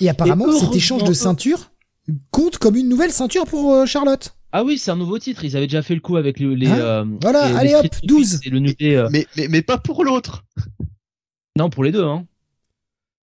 Et 0.00 0.08
apparemment, 0.08 0.50
Et 0.52 0.58
cet 0.58 0.74
échange 0.74 1.04
de 1.04 1.12
ceinture 1.12 1.70
compte 2.32 2.58
comme 2.58 2.74
une 2.74 2.88
nouvelle 2.88 3.12
ceinture 3.12 3.44
pour 3.46 3.72
euh, 3.72 3.86
Charlotte. 3.86 4.34
Ah 4.50 4.64
oui, 4.64 4.78
c'est 4.78 4.90
un 4.90 4.96
nouveau 4.96 5.18
titre. 5.20 5.44
Ils 5.44 5.56
avaient 5.56 5.68
déjà 5.68 5.80
fait 5.82 5.94
le 5.94 6.00
coup 6.00 6.16
avec 6.16 6.40
le- 6.40 6.54
les. 6.54 6.66
Hein 6.66 6.78
euh, 6.78 7.04
Voilà, 7.22 7.48
les- 7.48 7.54
allez 7.56 7.68
les 7.68 7.74
hop, 7.76 7.86
Street 7.86 8.00
12. 8.06 8.28
Profits 8.40 8.48
et 8.48 8.90
le 8.90 8.98
euh, 8.98 9.08
Mais, 9.12 9.26
mais, 9.36 9.46
mais 9.48 9.62
pas 9.62 9.78
pour 9.78 10.04
l'autre. 10.04 10.44
Non, 11.56 11.68
pour 11.70 11.84
les 11.84 11.92
deux. 11.92 12.04
Hein. 12.04 12.24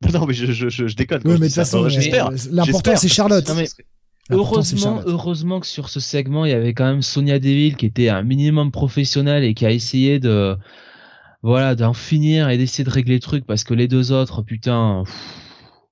Non, 0.14 0.26
mais 0.26 0.34
je, 0.34 0.46
je, 0.54 0.70
je, 0.70 0.88
je 0.88 0.96
déconne. 0.96 1.22
je 1.26 1.28
mais 1.28 1.38
de 1.38 1.46
toute 1.46 1.54
façon, 1.54 1.90
j'espère. 1.90 2.30
l'important 2.52 2.96
c'est 2.96 3.10
Charlotte. 3.10 3.44
sinon, 3.46 3.58
Non, 3.58 3.64
mais- 3.64 3.84
Heureusement, 4.30 4.80
Charlotte. 4.80 5.04
heureusement 5.08 5.60
que 5.60 5.66
sur 5.68 5.90
ce 5.90 6.00
segment, 6.00 6.46
il 6.46 6.52
y 6.52 6.54
avait 6.54 6.74
quand 6.74 6.86
même 6.86 7.02
Sonia 7.02 7.40
Deville 7.40 7.76
qui 7.76 7.86
était 7.86 8.10
un 8.10 8.22
minimum 8.24 8.72
professionnel 8.72 9.44
et 9.44 9.54
qui 9.54 9.66
a 9.66 9.72
essayé 9.72 10.20
de, 10.20 10.56
voilà, 11.42 11.76
d'en 11.76 11.94
finir 11.94 12.50
et 12.50 12.58
d'essayer 12.58 12.84
de 12.84 12.90
régler 12.90 13.16
le 13.16 13.20
truc 13.22 13.46
parce 13.46 13.64
que 13.64 13.74
les 13.74 13.88
deux 13.88 14.12
autres, 14.12 14.42
putain, 14.44 15.04
pff, 15.06 15.16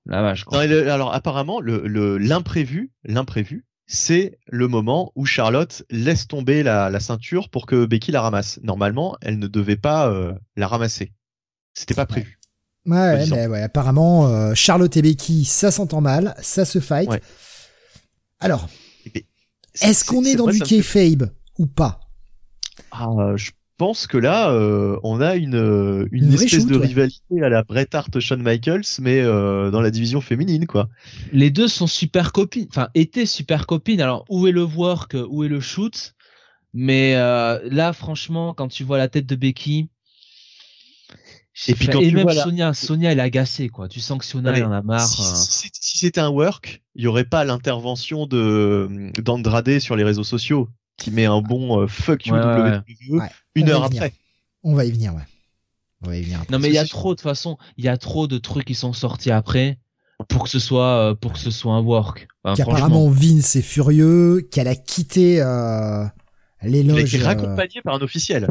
la 0.06 0.22
vache. 0.22 0.44
quoi. 0.44 0.58
Non, 0.58 0.62
et 0.64 0.68
le- 0.68 0.90
alors 0.90 1.12
apparemment, 1.14 1.60
le 1.60 1.82
le- 1.86 2.16
l'imprévu, 2.18 2.92
l'imprévu, 3.04 3.64
c'est 3.86 4.38
le 4.46 4.68
moment 4.68 5.12
où 5.16 5.24
Charlotte 5.24 5.82
laisse 5.90 6.26
tomber 6.28 6.62
la, 6.62 6.90
la 6.90 7.00
ceinture 7.00 7.48
pour 7.48 7.66
que 7.66 7.86
Becky 7.86 8.12
la 8.12 8.20
ramasse. 8.20 8.60
Normalement, 8.62 9.16
elle 9.22 9.38
ne 9.38 9.46
devait 9.48 9.76
pas 9.76 10.08
euh, 10.10 10.32
la 10.56 10.66
ramasser. 10.68 11.12
C'était 11.74 11.94
pas 11.94 12.06
prévu. 12.06 12.38
Ouais, 12.86 13.26
mais 13.26 13.46
ouais, 13.46 13.62
apparemment, 13.62 14.28
euh, 14.28 14.54
Charlotte 14.54 14.96
et 14.96 15.02
Becky, 15.02 15.44
ça 15.44 15.70
s'entend 15.70 16.00
mal, 16.00 16.34
ça 16.40 16.64
se 16.64 16.78
fight. 16.80 17.08
Ouais. 17.08 17.20
Alors, 18.40 18.68
est-ce 19.80 20.04
qu'on 20.04 20.24
est, 20.24 20.36
dans 20.36 20.44
vrai, 20.44 20.54
du 20.54 20.60
kayfabe 20.60 21.30
ou 21.58 21.66
pas? 21.66 22.00
Ah, 22.90 23.08
euh, 23.18 23.36
je 23.36 23.50
pense 23.76 24.06
que 24.06 24.16
là, 24.18 24.50
euh, 24.50 24.98
on 25.02 25.20
a 25.20 25.36
une, 25.36 25.54
euh, 25.54 26.08
une, 26.12 26.24
Une 26.24 26.30
vraie 26.30 26.44
espèce 26.44 26.62
shoot, 26.62 26.70
de 26.70 26.76
ouais. 26.78 26.86
rivalité 26.86 27.42
à 27.42 27.48
la 27.48 27.62
Bret 27.62 27.88
Hart, 27.92 28.18
Shawn 28.18 28.42
Michaels, 28.42 28.82
mais 29.00 29.20
euh, 29.20 29.70
dans 29.70 29.80
la 29.80 29.90
division 29.90 30.20
féminine, 30.20 30.66
quoi. 30.66 30.88
Les 31.32 31.50
deux 31.50 31.68
sont 31.68 31.86
super 31.86 32.32
copines, 32.32 32.66
enfin 32.70 32.88
étaient 32.94 33.26
super 33.26 33.66
copines. 33.66 34.00
Alors 34.00 34.24
où 34.28 34.46
est 34.46 34.52
le 34.52 34.64
work, 34.64 35.16
où 35.28 35.44
est 35.44 35.48
le 35.48 35.60
shoot? 35.60 36.14
Mais 36.74 37.14
euh, 37.16 37.58
là, 37.70 37.92
franchement, 37.92 38.52
quand 38.54 38.68
tu 38.68 38.84
vois 38.84 38.98
la 38.98 39.08
tête 39.08 39.26
de 39.26 39.36
Becky, 39.36 39.88
Et 41.66 41.74
puis 41.74 41.88
quand 41.88 42.00
et 42.00 42.08
tu 42.08 42.14
même 42.14 42.22
vois 42.24 42.34
la- 42.34 42.44
Sonia, 42.44 42.72
Sonia 42.74 43.10
elle 43.12 43.18
est 43.18 43.22
agacée 43.22 43.68
quoi. 43.68 43.88
Tu 43.88 43.98
sens 44.00 44.18
que 44.18 44.24
Sonia 44.24 44.52
elle 44.54 44.64
en 44.64 44.72
a 44.72 44.82
marre. 44.82 45.06
Si, 45.08 45.22
euh. 45.66 45.68
si 45.80 45.98
c'était 45.98 46.20
un 46.20 46.28
work, 46.28 46.82
il 46.94 47.02
y 47.02 47.06
aurait 47.08 47.24
pas 47.24 47.44
l'intervention 47.44 48.26
de 48.26 49.10
d'Andrade 49.20 49.78
sur 49.80 49.96
les 49.96 50.04
réseaux 50.04 50.24
sociaux 50.24 50.68
qui 50.96 51.10
met 51.10 51.24
un 51.26 51.40
bon 51.40 51.80
euh, 51.80 51.86
fuck 51.88 52.26
you 52.26 52.34
Ouais, 52.34 52.80
Ouais. 53.10 53.28
une 53.54 53.68
heure 53.70 53.84
après. 53.84 54.12
On 54.62 54.74
va 54.74 54.84
y 54.84 54.90
venir, 54.92 55.14
ouais. 55.14 55.22
On 56.04 56.08
va 56.08 56.16
y 56.16 56.22
venir. 56.22 56.40
après. 56.40 56.52
Non 56.52 56.58
mais 56.60 56.68
il 56.68 56.74
y 56.74 56.78
a 56.78 56.84
trop 56.84 57.10
de 57.10 57.16
toute 57.16 57.22
façon, 57.22 57.56
il 57.76 57.84
y 57.84 57.88
a 57.88 57.96
trop 57.96 58.26
de 58.28 58.38
trucs 58.38 58.64
qui 58.66 58.74
sont 58.76 58.92
sortis 58.92 59.30
après 59.32 59.78
pour 60.28 60.44
que 60.44 60.48
ce 60.50 60.58
soit 60.60 61.10
euh, 61.10 61.14
pour 61.14 61.32
que 61.32 61.38
ce 61.40 61.50
soit 61.50 61.72
un 61.74 61.80
work. 61.82 62.28
Enfin, 62.44 62.54
Qu'apparemment 62.56 63.08
Vince 63.10 63.56
est 63.56 63.62
furieux, 63.62 64.46
qu'elle 64.52 64.68
a 64.68 64.76
quitté 64.76 65.40
euh, 65.40 66.04
Il 66.62 66.66
a 66.66 66.68
l'éloge. 66.70 67.14
été 67.14 67.24
euh, 67.26 67.66
par 67.84 67.94
un 67.94 68.00
officiel 68.00 68.48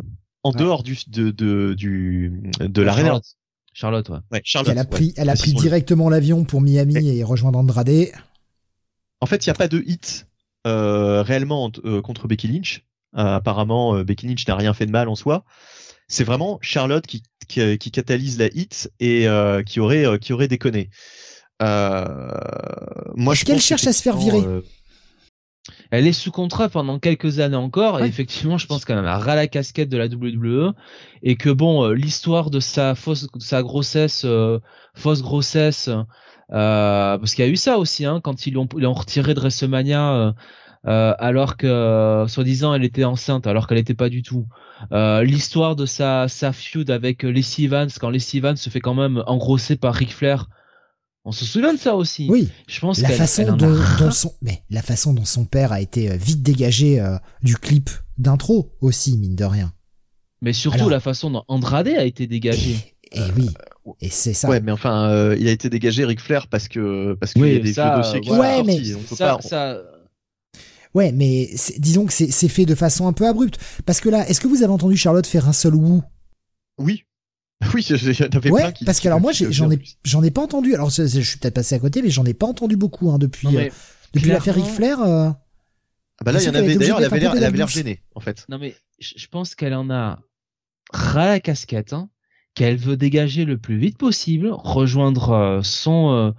en 0.48 0.52
Ouais. 0.52 0.60
dehors 0.60 0.84
du 0.84 0.98
de 1.08 1.30
de 1.32 1.74
du 1.76 2.42
de 2.60 2.84
franchement, 2.84 2.84
l'arena. 2.86 3.04
Charlotte. 3.10 3.26
Charlotte, 3.74 4.10
ouais. 4.10 4.18
Ouais, 4.32 4.42
Charlotte. 4.44 4.70
qu'elle 4.70 4.80
a 4.80 4.82
ouais. 4.82 4.88
pris, 4.88 5.14
elle 5.18 5.30
a 5.30 5.36
pris 5.36 5.54
directement 5.54 6.10
l'avion 6.10 6.44
pour 6.46 6.62
Miami 6.62 7.10
et 7.10 7.24
rejoindre 7.24 7.60
Andrade. 7.60 8.08
En 9.22 9.26
fait, 9.28 9.46
il 9.46 9.50
n'y 9.50 9.52
a 9.52 9.56
pas 9.56 9.68
de 9.68 9.84
hit 9.86 10.28
euh, 10.66 11.22
réellement 11.22 11.72
euh, 11.86 12.02
contre 12.02 12.28
Becky 12.28 12.48
Lynch. 12.48 12.84
Euh, 13.18 13.36
apparemment, 13.36 13.96
euh, 13.96 14.04
Becky 14.04 14.28
Lynch 14.28 14.48
n'a 14.48 14.56
rien 14.56 14.74
fait 14.74 14.86
de 14.86 14.92
mal 14.92 15.08
en 15.10 15.16
soi. 15.16 15.44
C'est 16.08 16.24
vraiment 16.24 16.58
Charlotte 16.62 17.06
qui, 17.06 17.22
qui, 17.48 17.78
qui 17.78 17.92
catalyse 17.92 18.38
la 18.40 18.48
hit 18.48 18.92
et 19.00 19.28
euh, 19.28 19.62
qui 19.64 19.80
aurait 19.80 20.06
euh, 20.06 20.18
qui 20.18 20.34
aurait 20.34 20.48
déconné. 20.48 20.90
Euh, 21.62 22.06
moi, 23.16 23.34
Est-ce 23.34 23.42
je 23.42 23.46
qu'elle 23.46 23.62
cherche 23.62 23.88
à 23.88 23.94
se 23.94 24.02
faire 24.02 24.18
virer 24.18 24.40
euh, 24.40 24.62
Elle 25.92 26.08
est 26.08 26.14
sous 26.14 26.32
contrat 26.32 26.70
pendant 26.70 27.00
quelques 27.00 27.40
années 27.40 27.56
encore 27.56 27.96
Ouais. 27.96 28.06
et 28.06 28.08
effectivement, 28.08 28.58
je 28.58 28.68
pense 28.68 28.86
qu'elle 28.86 28.98
en 29.00 29.06
a 29.06 29.18
ras 29.18 29.36
la 29.36 29.48
casquette 29.48 29.90
de 29.90 29.98
la 29.98 30.08
WWE 30.08 30.74
et 31.24 31.36
que 31.36 31.50
bon, 31.50 31.84
euh, 31.86 31.94
l'histoire 31.94 32.50
de 32.50 32.60
sa 32.60 32.96
fausse, 32.96 33.24
de 33.32 33.42
sa 33.42 33.64
grossesse, 33.64 34.24
euh, 34.26 34.60
fausse 34.96 35.22
grossesse, 35.22 35.90
euh, 35.90 37.18
parce 37.18 37.34
qu'il 37.36 37.44
y 37.46 37.48
a 37.48 37.52
eu 37.52 37.56
ça 37.58 37.78
aussi, 37.78 38.06
hein, 38.06 38.22
quand 38.24 38.46
ils 38.48 38.54
l'ont, 38.54 38.68
ils 38.78 38.84
l'ont 38.84 38.94
retiré 38.94 39.34
de 39.34 39.40
WrestleMania. 39.40 40.14
euh, 40.14 40.32
euh, 40.86 41.14
alors 41.20 41.58
que 41.58 41.68
euh, 41.68 42.28
soi-disant 42.28 42.74
elle 42.74 42.84
était 42.86 43.04
enceinte 43.04 43.46
alors 43.48 43.68
qu'elle 43.68 43.80
n'était 43.80 43.96
pas 43.96 44.10
du 44.10 44.22
tout. 44.22 44.46
Euh, 44.94 45.24
L'histoire 45.24 45.76
de 45.76 45.86
sa 45.86 46.28
sa 46.30 46.54
feud 46.54 46.90
avec 46.92 47.24
Lacey 47.24 47.64
Evans 47.64 47.90
quand 48.00 48.10
Lacey 48.12 48.38
Evans 48.38 48.56
se 48.56 48.70
fait 48.70 48.80
quand 48.80 48.94
même 48.94 49.22
engrosser 49.26 49.76
par 49.76 49.96
Ric 49.96 50.14
Flair. 50.14 50.48
On 51.28 51.34
se 51.34 51.44
souvient 51.44 51.74
de 51.74 51.78
ça 51.80 51.94
aussi. 51.98 52.28
Oui, 52.30 52.48
Je 52.70 52.80
pense 52.80 53.00
la 53.02 53.10
façon 53.10 53.42
elle 53.42 53.58
dont, 53.58 54.12
son, 54.12 54.34
mais 54.42 54.64
la 54.70 54.82
façon 54.82 55.14
dont 55.14 55.26
son 55.26 55.44
père 55.44 55.74
a 55.74 55.82
été 55.82 56.10
euh, 56.10 56.16
vite 56.16 56.42
dégagé 56.42 57.02
euh, 57.02 57.18
du 57.44 57.58
clip 57.58 57.90
d'intro 58.18 58.72
aussi, 58.80 59.18
mine 59.18 59.36
de 59.36 59.44
rien. 59.44 59.74
Mais 60.42 60.54
surtout 60.54 60.78
Alors- 60.78 60.90
la 60.90 61.02
façon 61.02 61.30
dont 61.30 61.44
Andrade 61.50 61.90
a 61.90 62.06
été 62.06 62.28
dégagé. 62.28 62.78
Et, 63.12 63.20
et 63.20 63.24
oui, 63.36 63.50
et 64.00 64.10
c'est 64.10 64.34
ça. 64.34 64.48
Ouais, 64.48 64.62
mais 64.62 64.72
enfin, 64.72 65.10
euh, 65.10 65.36
il 65.38 65.50
a 65.50 65.52
été 65.52 65.70
dégagé 65.70 66.06
Ric 66.06 66.22
Flair 66.22 66.48
parce 66.48 66.70
que 66.70 67.14
parce 67.20 67.34
qu'il 67.34 67.42
Oui, 67.42 67.54
y 67.54 67.56
a 67.58 67.60
des 67.60 67.74
ça, 67.74 67.90
vieux 67.94 68.04
dossiers 68.04 68.22
qui 68.22 68.30
voilà. 68.30 68.58
sont 68.60 68.64
Ouais, 68.64 68.74
sortis. 68.74 68.90
mais 68.90 68.96
On 68.96 69.00
peut 69.04 69.16
Ça, 69.18 69.36
pas- 69.36 69.42
ça, 69.42 69.78
Ouais, 70.94 71.12
mais 71.12 71.50
disons 71.78 72.06
que 72.06 72.14
c'est 72.14 72.32
c'est 72.32 72.48
fait 72.48 72.66
de 72.66 72.74
façon 72.74 73.06
un 73.06 73.14
peu 73.14 73.28
abrupte. 73.28 73.60
Parce 73.86 74.00
que 74.00 74.08
là, 74.08 74.28
est-ce 74.30 74.40
que 74.40 74.48
vous 74.48 74.64
avez 74.64 74.72
entendu 74.72 74.96
Charlotte 74.96 75.28
faire 75.28 75.48
un 75.50 75.54
seul 75.54 75.76
wou? 75.76 76.02
Oui, 76.80 77.04
oui, 77.74 77.84
plein 78.42 78.72
qui. 78.72 78.86
parce 78.86 79.00
que 79.00 79.08
alors 79.08 79.20
moi, 79.20 79.32
j'en 79.34 79.72
ai, 79.72 79.80
j'en 80.04 80.24
ai 80.24 80.32
pas 80.32 80.42
entendu. 80.42 80.74
Alors, 80.76 80.90
je 80.90 81.06
suis 81.08 81.40
peut-être 81.40 81.56
passé 81.56 81.76
à 81.76 81.80
côté, 81.80 82.02
mais 82.02 82.10
j'en 82.10 82.26
ai 82.26 82.34
pas 82.34 82.46
entendu 82.46 82.76
beaucoup 82.76 83.10
hein, 83.12 83.18
depuis, 83.18 83.48
non, 83.48 83.56
euh, 83.56 83.70
depuis 84.14 84.30
l'affaire 84.30 84.56
Ric 84.56 84.66
Flair. 84.66 85.02
euh, 85.02 85.30
Ah 86.20 86.24
bah 86.24 86.32
là, 86.32 86.42
il 86.42 86.46
y 86.46 86.50
en 86.50 86.54
avait 86.56 86.76
d'ailleurs, 86.76 87.00
elle 87.00 87.06
avait 87.06 87.20
l'air, 87.20 87.34
elle 87.36 87.44
avait 87.44 87.68
gênée 87.68 88.02
en 88.16 88.20
fait. 88.20 88.46
non 88.50 88.58
mais 88.60 88.76
je 89.00 89.28
pense 89.28 89.56
qu'elle 89.56 89.74
en 89.74 89.90
a 89.90 90.20
ras 90.92 91.28
la 91.28 91.40
casquette, 91.40 91.94
hein, 91.94 92.10
qu'elle 92.56 92.78
veut 92.78 92.98
dégager 92.98 93.46
le 93.46 93.58
plus 93.58 93.78
vite 93.78 93.98
possible, 93.98 94.50
rejoindre 94.52 95.32
euh, 95.32 95.60
son 95.64 96.12
euh, 96.12 96.32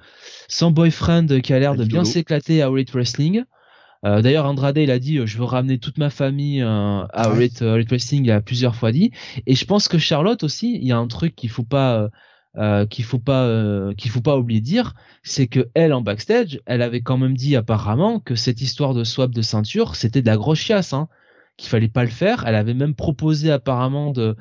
son 0.48 0.70
boyfriend 0.70 1.26
qui 1.42 1.52
a 1.52 1.58
l'air 1.58 1.74
de 1.74 1.84
bien 1.84 2.04
s'éclater 2.04 2.62
à 2.62 2.68
Elite 2.68 2.92
Wrestling. 2.92 3.44
Euh, 4.04 4.22
D'ailleurs, 4.22 4.46
Andrade, 4.46 4.78
il 4.78 4.90
a 4.90 4.98
dit, 4.98 5.18
euh, 5.18 5.26
je 5.26 5.38
veux 5.38 5.44
ramener 5.44 5.78
toute 5.78 5.98
ma 5.98 6.10
famille 6.10 6.62
euh, 6.62 7.04
à 7.12 7.30
Ouais. 7.30 7.46
Elite 7.46 7.90
Wrestling. 7.90 8.24
Il 8.24 8.30
a 8.30 8.40
plusieurs 8.40 8.76
fois 8.76 8.92
dit. 8.92 9.10
Et 9.46 9.54
je 9.54 9.64
pense 9.64 9.88
que 9.88 9.98
Charlotte 9.98 10.42
aussi, 10.44 10.76
il 10.76 10.86
y 10.86 10.92
a 10.92 10.98
un 10.98 11.08
truc 11.08 11.34
qu'il 11.34 11.50
faut 11.50 11.64
pas, 11.64 12.08
euh, 12.56 12.86
qu'il 12.86 13.04
faut 13.04 13.18
pas, 13.18 13.92
qu'il 13.96 14.10
faut 14.10 14.20
pas 14.20 14.36
oublier 14.36 14.60
de 14.60 14.64
dire, 14.66 14.94
c'est 15.22 15.48
que 15.48 15.68
elle 15.74 15.92
en 15.92 16.00
backstage, 16.00 16.60
elle 16.66 16.82
avait 16.82 17.02
quand 17.02 17.18
même 17.18 17.36
dit 17.36 17.56
apparemment 17.56 18.20
que 18.20 18.34
cette 18.34 18.60
histoire 18.60 18.94
de 18.94 19.04
swap 19.04 19.32
de 19.32 19.42
ceinture, 19.42 19.96
c'était 19.96 20.22
de 20.22 20.26
la 20.26 20.36
grosse 20.36 20.58
chiasse, 20.60 20.92
hein, 20.92 21.08
qu'il 21.56 21.68
fallait 21.68 21.88
pas 21.88 22.04
le 22.04 22.10
faire. 22.10 22.44
Elle 22.46 22.54
avait 22.54 22.74
même 22.74 22.94
proposé 22.94 23.50
apparemment 23.50 24.12
de 24.12 24.36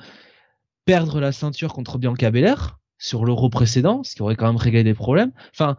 perdre 0.85 1.19
la 1.19 1.31
ceinture 1.31 1.73
contre 1.73 1.97
Bianca 1.97 2.31
Belair 2.31 2.79
sur 2.99 3.25
l'euro 3.25 3.49
précédent, 3.49 4.03
ce 4.03 4.15
qui 4.15 4.21
aurait 4.21 4.35
quand 4.35 4.47
même 4.47 4.55
réglé 4.55 4.84
des 4.84 4.93
problèmes. 4.93 5.31
Enfin, 5.53 5.77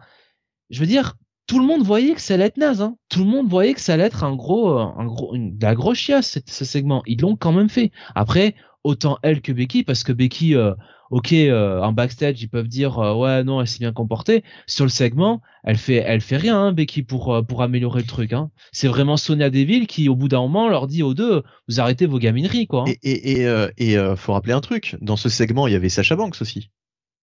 je 0.69 0.79
veux 0.79 0.85
dire, 0.85 1.15
tout 1.49 1.57
le 1.57 1.65
monde 1.65 1.81
voyait 1.81 2.13
que 2.13 2.21
ça 2.21 2.35
allait 2.35 2.45
être 2.45 2.57
naze. 2.57 2.79
Hein. 2.81 2.95
Tout 3.09 3.23
le 3.23 3.25
monde 3.25 3.49
voyait 3.49 3.73
que 3.73 3.81
ça 3.81 3.93
allait 3.93 4.03
être 4.03 4.23
un 4.23 4.35
gros, 4.35 4.77
euh, 4.77 4.85
un 4.97 5.05
gros, 5.05 5.33
une, 5.33 5.57
de 5.57 5.65
la 5.65 5.73
grosse 5.73 5.97
chiasse 5.97 6.37
ce, 6.45 6.63
segment. 6.63 7.01
Ils 7.07 7.19
l'ont 7.19 7.35
quand 7.35 7.51
même 7.51 7.69
fait. 7.69 7.91
Après, 8.13 8.53
autant 8.83 9.17
elle 9.23 9.41
que 9.41 9.51
Becky, 9.51 9.83
parce 9.83 10.03
que 10.03 10.13
Becky, 10.13 10.55
euh, 10.55 10.75
ok, 11.09 11.33
euh, 11.33 11.81
en 11.81 11.91
backstage, 11.91 12.39
ils 12.43 12.49
peuvent 12.49 12.67
dire 12.67 12.99
euh, 12.99 13.15
ouais 13.15 13.43
non, 13.43 13.61
elle 13.61 13.67
s'est 13.67 13.79
bien 13.79 13.93
comportée. 13.93 14.43
Sur 14.67 14.85
le 14.85 14.91
segment, 14.91 15.41
elle 15.63 15.77
fait, 15.77 16.03
elle 16.05 16.21
fait 16.21 16.37
rien, 16.37 16.55
hein, 16.55 16.71
Becky, 16.71 17.01
pour 17.01 17.33
euh, 17.33 17.41
pour 17.41 17.63
améliorer 17.63 18.01
le 18.01 18.07
truc. 18.07 18.31
Hein. 18.31 18.51
C'est 18.71 18.87
vraiment 18.87 19.17
Sonia 19.17 19.49
Deville 19.49 19.87
qui, 19.87 20.07
au 20.07 20.15
bout 20.15 20.27
d'un 20.27 20.41
moment, 20.41 20.69
leur 20.69 20.85
dit 20.85 21.01
aux 21.01 21.15
deux, 21.15 21.41
vous 21.67 21.79
arrêtez 21.79 22.05
vos 22.05 22.19
gamineries, 22.19 22.67
quoi. 22.67 22.85
Hein. 22.87 22.93
Et 23.01 23.11
et 23.11 23.47
et, 23.77 23.93
et 23.93 24.15
faut 24.15 24.33
rappeler 24.33 24.53
un 24.53 24.61
truc. 24.61 24.97
Dans 25.01 25.17
ce 25.17 25.29
segment, 25.29 25.65
il 25.65 25.73
y 25.73 25.75
avait 25.75 25.89
Sacha 25.89 26.15
Banks 26.15 26.37
aussi. 26.41 26.69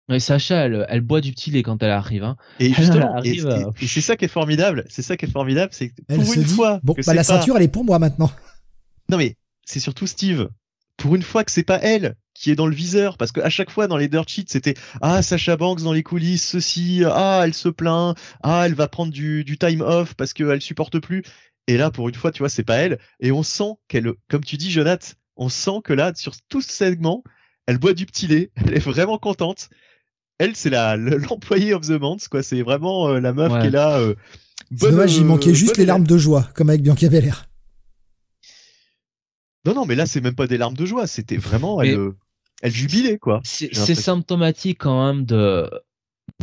Et 0.09 0.19
Sacha, 0.19 0.65
elle, 0.65 0.85
elle 0.89 1.01
boit 1.01 1.19
du 1.21 1.31
petit 1.31 1.49
lait 1.49 1.63
quand 1.63 1.81
elle 1.81 1.89
arrive. 1.89 2.23
Hein. 2.23 2.37
Et 2.59 2.71
justement, 2.73 3.17
euh, 3.17 3.21
et- 3.23 3.39
et 3.83 3.87
c'est 3.87 4.01
ça 4.01 4.15
qui 4.15 4.25
est 4.25 4.29
formidable. 4.29 4.85
C'est 4.87 5.01
ça 5.01 5.17
qui 5.17 5.25
est 5.25 5.31
formidable, 5.31 5.71
c'est 5.73 5.93
elle 6.09 6.19
pour 6.21 6.33
une 6.33 6.43
dit, 6.43 6.53
fois 6.53 6.79
bon, 6.83 6.93
que 6.93 7.01
bah, 7.03 7.13
la 7.15 7.21
pas- 7.21 7.23
ceinture, 7.23 7.57
elle 7.57 7.63
est 7.63 7.67
pour 7.67 7.83
moi 7.85 7.97
maintenant. 7.99 8.31
Non 9.09 9.17
mais 9.17 9.35
c'est 9.65 9.79
surtout 9.79 10.07
Steve. 10.07 10.49
Pour 10.97 11.15
une 11.15 11.21
fois 11.21 11.43
que 11.43 11.51
c'est 11.51 11.63
pas 11.63 11.79
elle 11.79 12.15
qui 12.33 12.49
est 12.51 12.55
dans 12.55 12.65
le 12.67 12.73
viseur, 12.75 13.17
parce 13.17 13.31
que 13.31 13.39
à 13.41 13.49
chaque 13.49 13.69
fois 13.69 13.87
dans 13.87 13.97
les 13.97 14.07
dirt 14.07 14.27
sheets 14.27 14.45
c'était 14.49 14.73
ah 15.01 15.21
Sacha 15.21 15.57
Banks 15.57 15.81
dans 15.83 15.93
les 15.93 16.01
coulisses 16.03 16.43
ceci, 16.47 17.03
ah 17.05 17.41
elle 17.43 17.53
se 17.53 17.69
plaint, 17.69 18.15
ah 18.41 18.63
elle 18.65 18.73
va 18.73 18.87
prendre 18.87 19.11
du, 19.13 19.43
du 19.43 19.57
time 19.59 19.81
off 19.81 20.13
parce 20.15 20.33
qu'elle 20.33 20.61
supporte 20.61 20.97
plus. 20.99 21.21
Et 21.67 21.77
là 21.77 21.91
pour 21.91 22.09
une 22.09 22.15
fois 22.15 22.31
tu 22.31 22.39
vois 22.39 22.49
c'est 22.49 22.63
pas 22.63 22.77
elle 22.77 22.97
et 23.19 23.31
on 23.31 23.43
sent 23.43 23.73
qu'elle, 23.87 24.11
comme 24.29 24.43
tu 24.43 24.57
dis 24.57 24.71
Jonath, 24.71 25.15
on 25.35 25.49
sent 25.49 25.81
que 25.83 25.93
là 25.93 26.11
sur 26.15 26.33
tout 26.49 26.61
ce 26.61 26.71
segment 26.71 27.23
elle 27.67 27.77
boit 27.77 27.93
du 27.93 28.05
petit 28.07 28.25
lait, 28.27 28.49
elle 28.55 28.73
est 28.75 28.79
vraiment 28.79 29.17
contente. 29.19 29.69
Elle 30.37 30.55
c'est 30.55 30.69
l'employée 31.29 31.73
of 31.73 31.81
the 31.87 31.91
month 31.99 32.27
quoi, 32.27 32.43
c'est 32.43 32.61
vraiment 32.61 33.07
euh, 33.09 33.19
la 33.19 33.33
meuf 33.33 33.51
Ouais. 33.51 33.61
qui 33.61 33.67
est 33.67 33.71
là. 33.71 33.97
euh, 33.99 34.15
bonne, 34.71 34.91
dommage, 34.91 35.15
il 35.15 35.23
euh, 35.23 35.25
manquait 35.27 35.53
juste 35.53 35.71
bonne 35.71 35.77
les 35.77 35.83
élève. 35.83 35.87
larmes 35.95 36.07
de 36.07 36.17
joie, 36.17 36.49
comme 36.55 36.69
avec 36.69 36.81
Bianca 36.81 37.07
Belair. 37.09 37.45
Non, 39.65 39.73
non, 39.73 39.85
mais 39.85 39.95
là, 39.95 40.05
c'est 40.05 40.21
même 40.21 40.35
pas 40.35 40.47
des 40.47 40.57
larmes 40.57 40.75
de 40.77 40.85
joie. 40.85 41.07
C'était 41.07 41.37
vraiment, 41.37 41.81
elle, 41.81 41.95
euh, 41.97 42.15
elle 42.61 42.71
jubilait, 42.71 43.17
quoi. 43.17 43.41
C'est 43.43 43.95
symptomatique 43.95 44.79
quand 44.79 45.07
même 45.13 45.25
de 45.25 45.69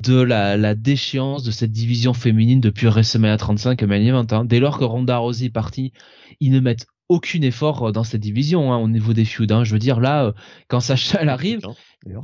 de 0.03 0.21
la, 0.21 0.57
la 0.57 0.75
déchéance 0.75 1.43
de 1.45 1.51
cette 1.51 1.71
division 1.73 2.15
féminine 2.15 2.61
depuis 2.61 2.87
WrestleMania 2.87 3.37
35 3.37 3.83
et 3.83 3.87
Main 3.87 4.01
Event. 4.01 4.27
hein. 4.31 4.45
Dès 4.45 4.59
lors 4.59 4.79
que 4.79 4.85
Ronda 4.85 5.19
Rousey 5.19 5.47
est 5.47 5.51
partie, 5.51 5.93
ils 6.41 6.51
ne 6.51 6.61
mettent 6.61 6.87
aucun 7.09 7.43
effort 7.43 7.89
euh, 7.89 7.93
dans 7.93 8.05
cette 8.05 8.21
division 8.21 8.73
hein, 8.73 8.79
au 8.79 8.89
niveau 8.89 9.13
des 9.13 9.25
feuds. 9.25 9.47
hein. 9.51 9.65
Je 9.65 9.73
veux 9.73 9.79
dire 9.79 10.01
là, 10.01 10.27
euh, 10.27 10.33
quand 10.69 10.81
Sacha 10.81 11.19
elle 11.21 11.29
arrive, 11.29 11.61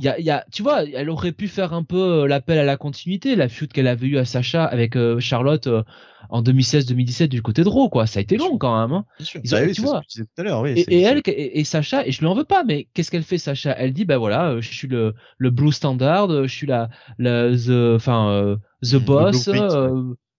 y 0.01 0.07
a, 0.07 0.19
il 0.19 0.25
y 0.25 0.29
a, 0.31 0.45
tu 0.51 0.61
vois, 0.63 0.83
elle 0.83 1.09
aurait 1.09 1.31
pu 1.31 1.47
faire 1.47 1.73
un 1.73 1.83
peu 1.83 2.23
euh, 2.23 2.27
l'appel 2.27 2.57
à 2.59 2.63
la 2.65 2.77
continuité, 2.77 3.35
la 3.35 3.47
feud 3.49 3.71
qu'elle 3.71 3.87
avait 3.87 4.07
eu 4.07 4.17
à 4.17 4.25
Sacha 4.25 4.65
avec 4.65 4.95
euh, 4.95 5.19
Charlotte 5.19 5.67
euh, 5.67 5.83
en 6.29 6.41
2016-2017 6.43 7.27
du 7.27 7.41
côté 7.41 7.63
de 7.63 7.69
Raw, 7.69 7.89
quoi. 7.89 8.05
Ça 8.05 8.19
a 8.19 8.21
été 8.21 8.37
long 8.37 8.57
quand 8.57 8.79
même. 8.81 8.91
Hein. 8.91 9.05
Ils 9.43 9.49
Bah 9.49 9.57
ont- 9.59 9.61
oui, 9.61 9.67
tu 9.69 9.75
c'est 9.75 9.81
vois. 9.81 10.01
ce 10.01 10.01
que 10.01 10.11
tu 10.11 10.17
disais 10.19 10.25
tout 10.25 10.41
à 10.41 10.43
l'heure, 10.43 10.61
oui. 10.61 10.71
Et, 10.87 11.01
elle 11.01 11.21
et, 11.25 11.59
et 11.59 11.63
Sacha 11.63 12.05
et 12.05 12.11
je 12.11 12.19
lui 12.19 12.27
en 12.27 12.35
veux 12.35 12.43
pas 12.43 12.63
mais 12.65 12.87
qu'est-ce 12.93 13.09
qu'elle 13.11 13.23
fait 13.23 13.37
Sacha? 13.37 13.73
Elle 13.77 13.93
dit 13.93 14.05
bah 14.05 14.17
voilà 14.17 14.59
je 14.59 14.67
suis 14.73 14.87
le 14.87 15.13
le 15.37 15.49
blue 15.49 15.71
standard 15.71 16.29
je 16.43 16.47
suis 16.53 16.67
la 16.67 16.89
la 17.17 17.49
the 17.55 17.95
enfin 17.95 18.29
euh, 18.31 18.55
the 18.83 18.93
le 18.93 18.99
boss 18.99 19.47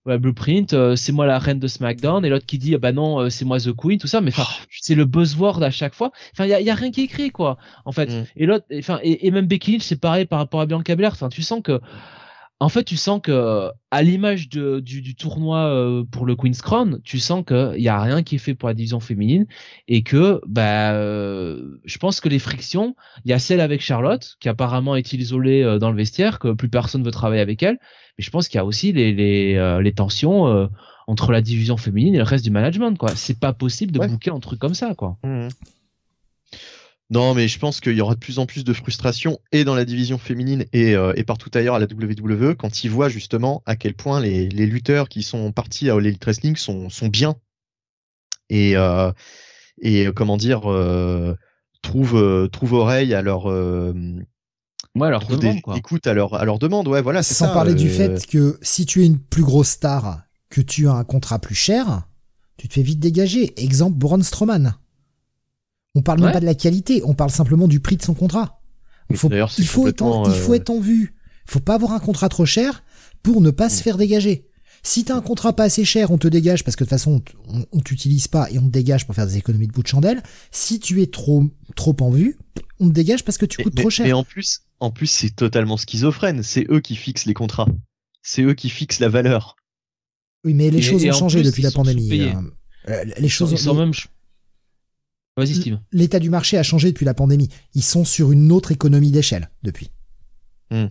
ouais, 0.06 0.18
blueprint 0.18 0.72
euh, 0.72 0.96
c'est 0.96 1.12
moi 1.12 1.26
la 1.26 1.38
reine 1.38 1.58
de 1.58 1.68
SmackDown 1.68 2.24
et 2.24 2.28
l'autre 2.28 2.46
qui 2.46 2.58
dit 2.58 2.74
ah 2.74 2.78
bah 2.78 2.92
non 2.92 3.20
euh, 3.20 3.30
c'est 3.30 3.44
moi 3.44 3.58
the 3.58 3.72
queen 3.72 3.98
tout 3.98 4.06
ça 4.06 4.20
mais 4.20 4.30
enfin 4.30 4.46
Oh, 4.50 4.64
c'est 4.80 4.94
le 4.94 5.04
buzzword 5.04 5.62
à 5.62 5.70
chaque 5.70 5.94
fois. 5.94 6.12
Enfin 6.32 6.44
il 6.44 6.50
y 6.50 6.54
a, 6.54 6.60
y 6.60 6.70
a 6.70 6.74
rien 6.74 6.90
qui 6.90 7.02
est 7.02 7.04
écrit 7.04 7.30
quoi 7.30 7.58
en 7.84 7.92
fait. 7.92 8.10
Mm. 8.10 8.24
et 8.36 8.46
l'autre 8.46 8.66
enfin 8.78 8.98
et, 9.02 9.26
et 9.26 9.30
même 9.30 9.46
Becky 9.46 9.72
Lynch 9.72 9.82
c'est 9.82 10.00
pareil 10.00 10.24
par 10.26 10.38
rapport 10.38 10.60
à 10.60 10.66
Bianca 10.66 10.94
Belair. 10.96 11.12
Enfin 11.12 11.28
tu 11.28 11.42
sens 11.42 11.60
que 11.62 11.80
en 12.62 12.68
fait, 12.68 12.84
tu 12.84 12.98
sens 12.98 13.20
que, 13.22 13.70
à 13.90 14.02
l'image 14.02 14.50
du, 14.50 14.82
du, 14.82 15.14
tournoi 15.14 15.60
euh, 15.60 16.04
pour 16.04 16.26
le 16.26 16.36
Queen's 16.36 16.60
Crown, 16.60 17.00
tu 17.04 17.18
sens 17.18 17.42
qu'il 17.46 17.80
y 17.80 17.88
a 17.88 17.98
rien 17.98 18.22
qui 18.22 18.34
est 18.34 18.38
fait 18.38 18.54
pour 18.54 18.68
la 18.68 18.74
division 18.74 19.00
féminine 19.00 19.46
et 19.88 20.02
que, 20.02 20.42
bah, 20.46 20.92
euh, 20.92 21.78
je 21.86 21.96
pense 21.96 22.20
que 22.20 22.28
les 22.28 22.38
frictions, 22.38 22.94
il 23.24 23.30
y 23.30 23.34
a 23.34 23.38
celle 23.38 23.62
avec 23.62 23.80
Charlotte 23.80 24.36
qui 24.40 24.50
apparemment 24.50 24.94
est 24.94 25.12
isolée 25.14 25.62
euh, 25.62 25.78
dans 25.78 25.90
le 25.90 25.96
vestiaire, 25.96 26.38
que 26.38 26.52
plus 26.52 26.68
personne 26.68 27.02
veut 27.02 27.10
travailler 27.10 27.40
avec 27.40 27.62
elle, 27.62 27.78
mais 28.18 28.24
je 28.24 28.30
pense 28.30 28.46
qu'il 28.46 28.58
y 28.58 28.60
a 28.60 28.66
aussi 28.66 28.92
les 28.92 29.12
les, 29.14 29.80
les 29.82 29.92
tensions 29.92 30.68
entre 31.06 31.32
la 31.32 31.40
division 31.40 31.78
féminine 31.78 32.14
et 32.14 32.18
le 32.18 32.24
reste 32.24 32.44
du 32.44 32.50
management, 32.50 32.96
quoi. 32.98 33.16
C'est 33.16 33.40
pas 33.40 33.54
possible 33.54 33.90
de 33.90 34.06
bouquer 34.06 34.30
un 34.30 34.38
truc 34.38 34.58
comme 34.58 34.74
ça, 34.74 34.94
quoi. 34.94 35.16
Mmh. 35.24 35.48
Non, 37.10 37.34
mais 37.34 37.48
je 37.48 37.58
pense 37.58 37.80
qu'il 37.80 37.96
y 37.96 38.00
aura 38.00 38.14
de 38.14 38.20
plus 38.20 38.38
en 38.38 38.46
plus 38.46 38.62
de 38.62 38.72
frustration 38.72 39.40
et 39.50 39.64
dans 39.64 39.74
la 39.74 39.84
division 39.84 40.16
féminine 40.16 40.64
et, 40.72 40.94
euh, 40.94 41.12
et 41.16 41.24
partout 41.24 41.50
ailleurs 41.54 41.74
à 41.74 41.80
la 41.80 41.86
WWE 41.86 42.54
quand 42.54 42.84
ils 42.84 42.90
voient 42.90 43.08
justement 43.08 43.62
à 43.66 43.74
quel 43.74 43.94
point 43.94 44.20
les, 44.20 44.48
les 44.48 44.66
lutteurs 44.66 45.08
qui 45.08 45.24
sont 45.24 45.50
partis 45.50 45.90
à 45.90 45.94
All 45.94 46.06
Elite 46.06 46.24
Wrestling 46.24 46.54
sont, 46.54 46.88
sont 46.88 47.08
bien 47.08 47.34
et, 48.48 48.76
euh, 48.76 49.10
et 49.82 50.06
euh, 50.06 50.12
comment 50.12 50.36
dire 50.36 50.70
euh, 50.70 51.34
trouvent, 51.82 52.48
trouvent 52.52 52.74
oreille 52.74 53.12
à 53.12 53.22
leur 53.22 53.50
euh, 53.50 53.92
ouais, 54.94 55.08
alors 55.08 55.26
demande, 55.26 55.60
quoi. 55.62 55.76
écoute 55.76 56.06
à 56.06 56.14
leur, 56.14 56.34
à 56.34 56.44
leur 56.44 56.60
demande. 56.60 56.86
Ouais, 56.86 57.02
voilà, 57.02 57.22
Sans 57.24 57.46
ça, 57.46 57.48
parler 57.48 57.74
du 57.74 57.88
fait 57.88 58.24
que 58.26 58.58
si 58.62 58.86
tu 58.86 59.02
es 59.02 59.06
une 59.06 59.18
plus 59.18 59.42
grosse 59.42 59.70
star, 59.70 60.22
que 60.48 60.60
tu 60.60 60.88
as 60.88 60.92
un 60.92 61.04
contrat 61.04 61.38
plus 61.38 61.54
cher, 61.54 62.02
tu 62.56 62.68
te 62.68 62.74
fais 62.74 62.82
vite 62.82 63.00
dégager. 63.00 63.52
Exemple 63.60 63.96
Braun 63.96 64.22
Strowman. 64.22 64.74
On 65.94 66.02
parle 66.02 66.20
même 66.20 66.32
pas 66.32 66.40
de 66.40 66.46
la 66.46 66.54
qualité, 66.54 67.02
on 67.04 67.14
parle 67.14 67.30
simplement 67.30 67.66
du 67.66 67.80
prix 67.80 67.96
de 67.96 68.02
son 68.02 68.14
contrat. 68.14 68.60
Il 69.10 69.16
faut, 69.16 69.28
il 69.58 69.66
faut, 69.66 69.88
être 69.88 70.02
en, 70.02 70.24
il 70.24 70.38
faut 70.38 70.54
être 70.54 70.70
en 70.70 70.78
vue. 70.78 71.14
Il 71.48 71.50
faut 71.50 71.60
pas 71.60 71.74
avoir 71.74 71.92
un 71.92 71.98
contrat 71.98 72.28
trop 72.28 72.46
cher 72.46 72.84
pour 73.22 73.40
ne 73.40 73.50
pas 73.50 73.68
se 73.68 73.80
mm. 73.80 73.82
faire 73.82 73.96
dégager. 73.96 74.46
Si 74.82 75.04
t'as 75.04 75.16
un 75.16 75.20
contrat 75.20 75.54
pas 75.54 75.64
assez 75.64 75.84
cher, 75.84 76.10
on 76.10 76.16
te 76.16 76.28
dégage 76.28 76.64
parce 76.64 76.76
que 76.76 76.84
de 76.84 76.88
toute 76.88 76.96
façon 76.96 77.22
on, 77.48 77.64
on 77.72 77.80
t'utilise 77.80 78.28
pas 78.28 78.50
et 78.50 78.58
on 78.58 78.62
te 78.62 78.70
dégage 78.70 79.04
pour 79.04 79.14
faire 79.14 79.26
des 79.26 79.36
économies 79.36 79.66
de 79.66 79.72
bout 79.72 79.82
de 79.82 79.88
chandelle. 79.88 80.22
Si 80.52 80.78
tu 80.78 81.02
es 81.02 81.06
trop 81.06 81.44
trop 81.76 81.96
en 82.00 82.10
vue, 82.10 82.38
on 82.78 82.88
te 82.88 82.94
dégage 82.94 83.24
parce 83.24 83.36
que 83.36 83.46
tu 83.46 83.62
coûtes 83.62 83.74
trop 83.74 83.90
cher. 83.90 84.06
Et 84.06 84.12
en 84.12 84.24
plus, 84.24 84.62
en 84.78 84.90
plus 84.90 85.08
c'est 85.08 85.30
totalement 85.30 85.76
schizophrène. 85.76 86.42
C'est 86.42 86.66
eux 86.70 86.80
qui 86.80 86.96
fixent 86.96 87.26
les 87.26 87.34
contrats. 87.34 87.68
C'est 88.22 88.42
eux 88.42 88.54
qui 88.54 88.70
fixent 88.70 89.00
la 89.00 89.08
valeur. 89.08 89.56
Oui, 90.44 90.54
mais 90.54 90.70
les 90.70 90.82
choses 90.82 91.04
ont 91.04 91.12
changé 91.12 91.42
depuis 91.42 91.62
la 91.62 91.70
pandémie. 91.70 92.22
Euh, 92.22 92.32
euh, 92.88 93.04
les 93.18 93.28
choses 93.28 93.54
sont 93.56 93.74
même 93.74 93.92
Vas-y, 95.36 95.54
Steve. 95.54 95.78
L'état 95.92 96.18
du 96.18 96.30
marché 96.30 96.58
a 96.58 96.62
changé 96.62 96.90
depuis 96.90 97.04
la 97.04 97.14
pandémie. 97.14 97.48
Ils 97.74 97.82
sont 97.82 98.04
sur 98.04 98.32
une 98.32 98.52
autre 98.52 98.72
économie 98.72 99.10
d'échelle 99.10 99.50
depuis. 99.62 99.90
Hmm. 100.70 100.86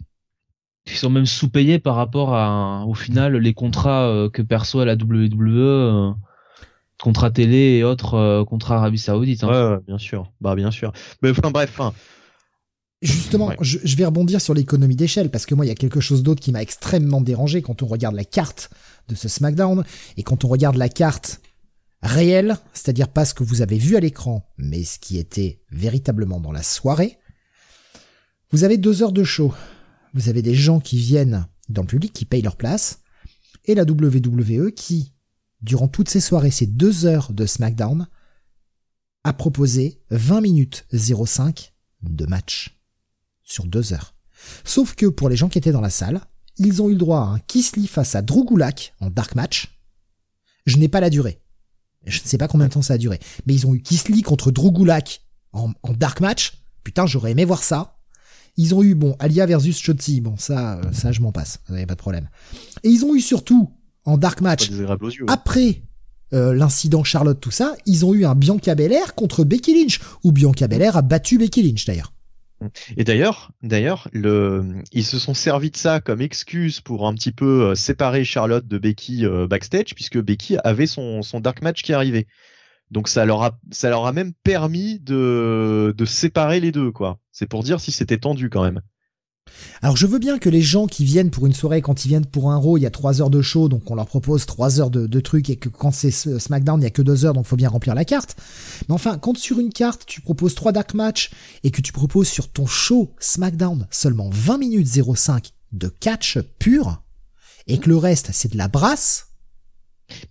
Ils 0.88 0.98
sont 0.98 1.10
même 1.10 1.26
sous-payés 1.26 1.80
par 1.80 1.96
rapport 1.96 2.34
à, 2.34 2.86
au 2.88 2.94
final, 2.94 3.36
les 3.36 3.54
contrats 3.54 4.08
euh, 4.08 4.30
que 4.30 4.42
perçoit 4.42 4.86
la 4.86 4.94
WWE, 4.94 5.58
euh, 5.58 6.12
contrats 7.02 7.32
télé 7.32 7.78
et 7.78 7.84
autres 7.84 8.16
euh, 8.16 8.46
contrats 8.46 8.78
Arabie 8.78 8.98
Saoudite. 8.98 9.44
Hein. 9.44 9.74
Ouais, 9.76 9.78
bien 9.86 9.98
sûr. 9.98 10.32
Bah, 10.42 10.56
bien 10.56 10.72
sûr. 10.72 10.92
Mais 11.22 11.32
enfin, 11.32 11.52
bref. 11.52 11.80
Hein. 11.80 11.94
Justement, 13.02 13.52
je, 13.62 13.78
je, 13.84 13.96
vais 13.96 14.06
rebondir 14.06 14.42
sur 14.42 14.54
l'économie 14.54 14.96
d'échelle 14.96 15.30
parce 15.30 15.46
que 15.46 15.56
moi, 15.56 15.66
il 15.66 15.70
y 15.70 15.72
a 15.72 15.76
quelque 15.76 16.02
chose 16.02 16.24
d'autre 16.24 16.42
qui 16.42 16.52
m'a 16.52 16.62
extrêmement 16.62 17.22
dérangé 17.22 17.62
quand 17.62 17.82
on 17.82 17.86
regarde 17.86 18.16
la 18.16 18.26
carte 18.26 18.70
de 19.08 19.16
ce 19.16 19.30
SmackDown 19.30 19.86
et 20.18 20.24
quand 20.24 20.44
on 20.44 20.50
regarde 20.50 20.76
la 20.76 20.90
carte 20.90 21.40
réel, 22.02 22.58
c'est-à-dire 22.74 23.10
pas 23.10 23.26
ce 23.26 23.34
que 23.34 23.44
vous 23.44 23.62
avez 23.62 23.78
vu 23.78 23.96
à 23.96 24.00
l'écran, 24.00 24.48
mais 24.58 24.84
ce 24.84 25.00
qui 25.00 25.18
était 25.18 25.62
véritablement 25.72 26.40
dans 26.40 26.52
la 26.52 26.64
soirée. 26.64 27.20
Vous 28.52 28.64
avez 28.64 28.78
deux 28.78 29.04
heures 29.04 29.12
de 29.12 29.24
show. 29.24 29.54
Vous 30.14 30.30
avez 30.30 30.42
des 30.42 30.56
gens 30.56 30.80
qui 30.80 30.98
viennent 30.98 31.48
dans 31.68 31.82
le 31.82 31.88
public, 31.88 32.14
qui 32.14 32.26
payent 32.26 32.42
leur 32.42 32.56
place, 32.56 33.02
et 33.66 33.76
la 33.76 33.84
WWE 33.84 34.72
qui, 34.72 35.14
durant 35.62 35.88
toutes 35.88 36.10
ces 36.10 36.22
soirées, 36.22 36.52
ces 36.52 36.66
deux 36.66 37.06
heures 37.06 37.32
de 37.32 37.46
SmackDown, 37.46 38.08
a 39.24 39.34
proposé 39.34 40.02
20 40.10 40.42
minutes 40.42 40.88
05 40.92 41.74
de 42.02 42.26
match 42.26 42.80
sur 43.44 43.66
deux 43.66 43.94
heures. 43.94 44.16
Sauf 44.64 44.96
que 44.96 45.06
pour 45.06 45.30
les 45.30 45.36
gens 45.36 45.50
qui 45.50 45.58
étaient 45.58 45.72
dans 45.72 45.82
la 45.82 45.90
salle, 45.90 46.22
ils 46.58 46.82
ont 46.82 46.90
eu 46.90 46.94
le 46.94 46.98
droit 46.98 47.20
à 47.20 47.34
un 47.34 47.40
Kisly 47.40 47.88
face 47.88 48.16
à 48.16 48.22
Drew 48.22 48.46
en 49.00 49.10
dark 49.10 49.36
match. 49.36 49.80
Je 50.66 50.78
n'ai 50.78 50.88
pas 50.88 51.02
la 51.02 51.10
durée. 51.10 51.42
Je 52.06 52.22
ne 52.22 52.28
sais 52.28 52.38
pas 52.38 52.48
combien 52.48 52.68
de 52.68 52.74
temps 52.74 52.82
ça 52.82 52.94
a 52.94 52.98
duré. 52.98 53.20
Mais 53.46 53.54
ils 53.54 53.68
ont 53.68 53.76
eu 53.76 53.82
Kisly 53.82 54.22
contre 54.22 54.52
Drogulak 54.52 55.22
en, 55.54 55.72
en 55.84 55.94
dark 55.94 56.22
match. 56.22 56.54
Putain, 56.84 57.06
j'aurais 57.06 57.32
aimé 57.32 57.46
voir 57.46 57.64
ça. 57.64 57.98
Ils 58.58 58.74
ont 58.76 58.84
eu, 58.84 58.96
bon, 58.96 59.16
Alia 59.20 59.46
versus 59.46 59.80
Shotzi. 59.80 60.22
Bon, 60.22 60.36
ça, 60.38 60.80
euh, 60.80 60.92
ça, 60.92 61.12
je 61.12 61.22
m'en 61.22 61.32
passe. 61.32 61.60
Vous 61.68 61.76
pas 61.76 61.96
de 61.96 62.00
problème. 62.00 62.30
Et 62.84 62.90
ils 62.90 63.06
ont 63.06 63.16
eu 63.16 63.22
surtout, 63.22 63.72
en 64.06 64.18
dark 64.18 64.42
match, 64.42 64.70
après 65.28 65.82
euh, 66.34 66.54
l'incident 66.54 67.04
Charlotte, 67.04 67.40
tout 67.40 67.52
ça, 67.52 67.76
ils 67.86 68.06
ont 68.06 68.14
eu 68.14 68.26
un 68.26 68.36
Bianca 68.36 68.76
Belair 68.76 69.16
contre 69.16 69.44
Becky 69.44 69.74
Lynch. 69.74 70.00
Ou 70.24 70.32
Bianca 70.32 70.68
Belair 70.68 70.98
a 70.98 71.02
battu 71.02 71.38
Becky 71.38 71.64
Lynch, 71.64 71.86
d'ailleurs. 71.86 72.14
Et 72.98 73.04
d'ailleurs, 73.04 73.52
d'ailleurs, 73.62 74.08
le, 74.12 74.82
ils 74.92 75.06
se 75.06 75.20
sont 75.20 75.34
servis 75.34 75.72
de 75.72 75.78
ça 75.78 76.02
comme 76.02 76.22
excuse 76.22 76.82
pour 76.82 77.08
un 77.08 77.14
petit 77.14 77.32
peu 77.32 77.70
euh, 77.70 77.76
séparer 77.76 78.24
Charlotte 78.26 78.68
de 78.68 78.78
Becky 78.78 79.26
euh, 79.26 79.48
backstage, 79.48 79.96
puisque 79.96 80.20
Becky 80.20 80.58
avait 80.64 80.88
son, 80.88 81.22
son 81.22 81.40
dark 81.40 81.62
match 81.62 81.84
qui 81.84 81.94
arrivait. 81.94 82.28
Donc 82.92 83.08
ça 83.08 83.26
leur 83.26 83.44
a, 83.44 83.60
ça 83.72 83.90
leur 83.90 84.06
a 84.06 84.12
même 84.12 84.34
permis 84.44 85.00
de, 85.00 85.94
de 85.96 86.06
séparer 86.06 86.60
les 86.60 86.72
deux, 86.72 86.92
quoi. 86.92 87.20
C'est 87.32 87.48
pour 87.48 87.64
dire 87.64 87.80
si 87.80 87.92
c'était 87.92 88.18
tendu 88.18 88.50
quand 88.50 88.64
même. 88.64 88.82
Alors 89.82 89.96
je 89.96 90.08
veux 90.08 90.20
bien 90.20 90.40
que 90.40 90.50
les 90.50 90.62
gens 90.62 90.88
qui 90.88 91.06
viennent 91.06 91.32
pour 91.32 91.48
une 91.48 91.54
soirée, 91.54 91.82
quand 91.82 92.06
ils 92.06 92.10
viennent 92.10 92.26
pour 92.26 92.52
un 92.52 92.58
Raw, 92.58 92.78
il 92.78 92.82
y 92.82 92.86
a 92.86 92.92
trois 92.92 93.22
heures 93.22 93.30
de 93.30 93.42
show, 93.42 93.70
donc 93.70 93.90
on 93.90 93.96
leur 93.96 94.08
propose 94.08 94.46
trois 94.46 94.80
heures 94.80 94.90
de, 94.90 95.20
trucs, 95.20 95.50
et 95.50 95.56
que 95.56 95.70
quand 95.70 95.92
c'est 95.92 96.12
SmackDown, 96.12 96.82
il 96.82 96.84
y 96.84 96.88
a 96.88 96.92
que 96.92 97.02
deux 97.02 97.26
heures, 97.26 97.34
donc 97.34 97.46
faut 97.46 97.56
bien 97.56 97.70
remplir 97.70 97.96
la 97.96 98.06
carte. 98.06 98.36
Mais 98.88 98.96
enfin, 98.96 99.18
quand 99.18 99.38
sur 99.38 99.60
une 99.60 99.72
carte, 99.72 100.06
tu 100.06 100.22
proposes 100.22 100.56
trois 100.56 100.72
dark 100.72 100.94
match, 100.94 101.32
et 101.64 101.72
que 101.72 101.82
tu 101.82 101.94
proposes 101.94 102.28
sur 102.28 102.50
ton 102.50 102.66
show 102.66 103.14
SmackDown 103.20 103.88
seulement 103.90 104.30
20 104.32 104.58
minutes 104.58 104.88
05 104.88 105.52
de 105.72 105.88
catch 105.88 106.40
pur, 106.60 107.02
et 107.68 107.78
que 107.78 107.90
le 107.90 107.98
reste 107.98 108.30
c'est 108.34 108.52
de 108.52 108.58
la 108.58 108.68
brasse, 108.68 109.28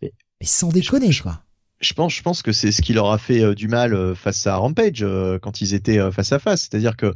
mais, 0.03 0.13
sans 0.43 0.69
déconner 0.69 1.15
quoi. 1.15 1.43
Je 1.81 1.95
pense, 1.95 2.13
je 2.13 2.23
pense 2.23 2.43
que 2.43 2.51
c'est 2.51 2.73
ce 2.73 2.83
qui 2.83 2.93
leur 2.93 3.13
a 3.13 3.19
fait 3.19 3.41
euh, 3.41 3.55
du 3.55 3.69
mal 3.69 3.95
euh, 3.95 4.17
face 4.17 4.49
à 4.49 4.57
Rampage 4.57 5.03
euh, 5.03 5.39
quand 5.39 5.61
ils 5.61 5.75
étaient 5.75 6.11
face 6.11 6.33
à 6.33 6.41
face. 6.41 6.63
C'est-à-dire 6.63 6.97
que 6.97 7.15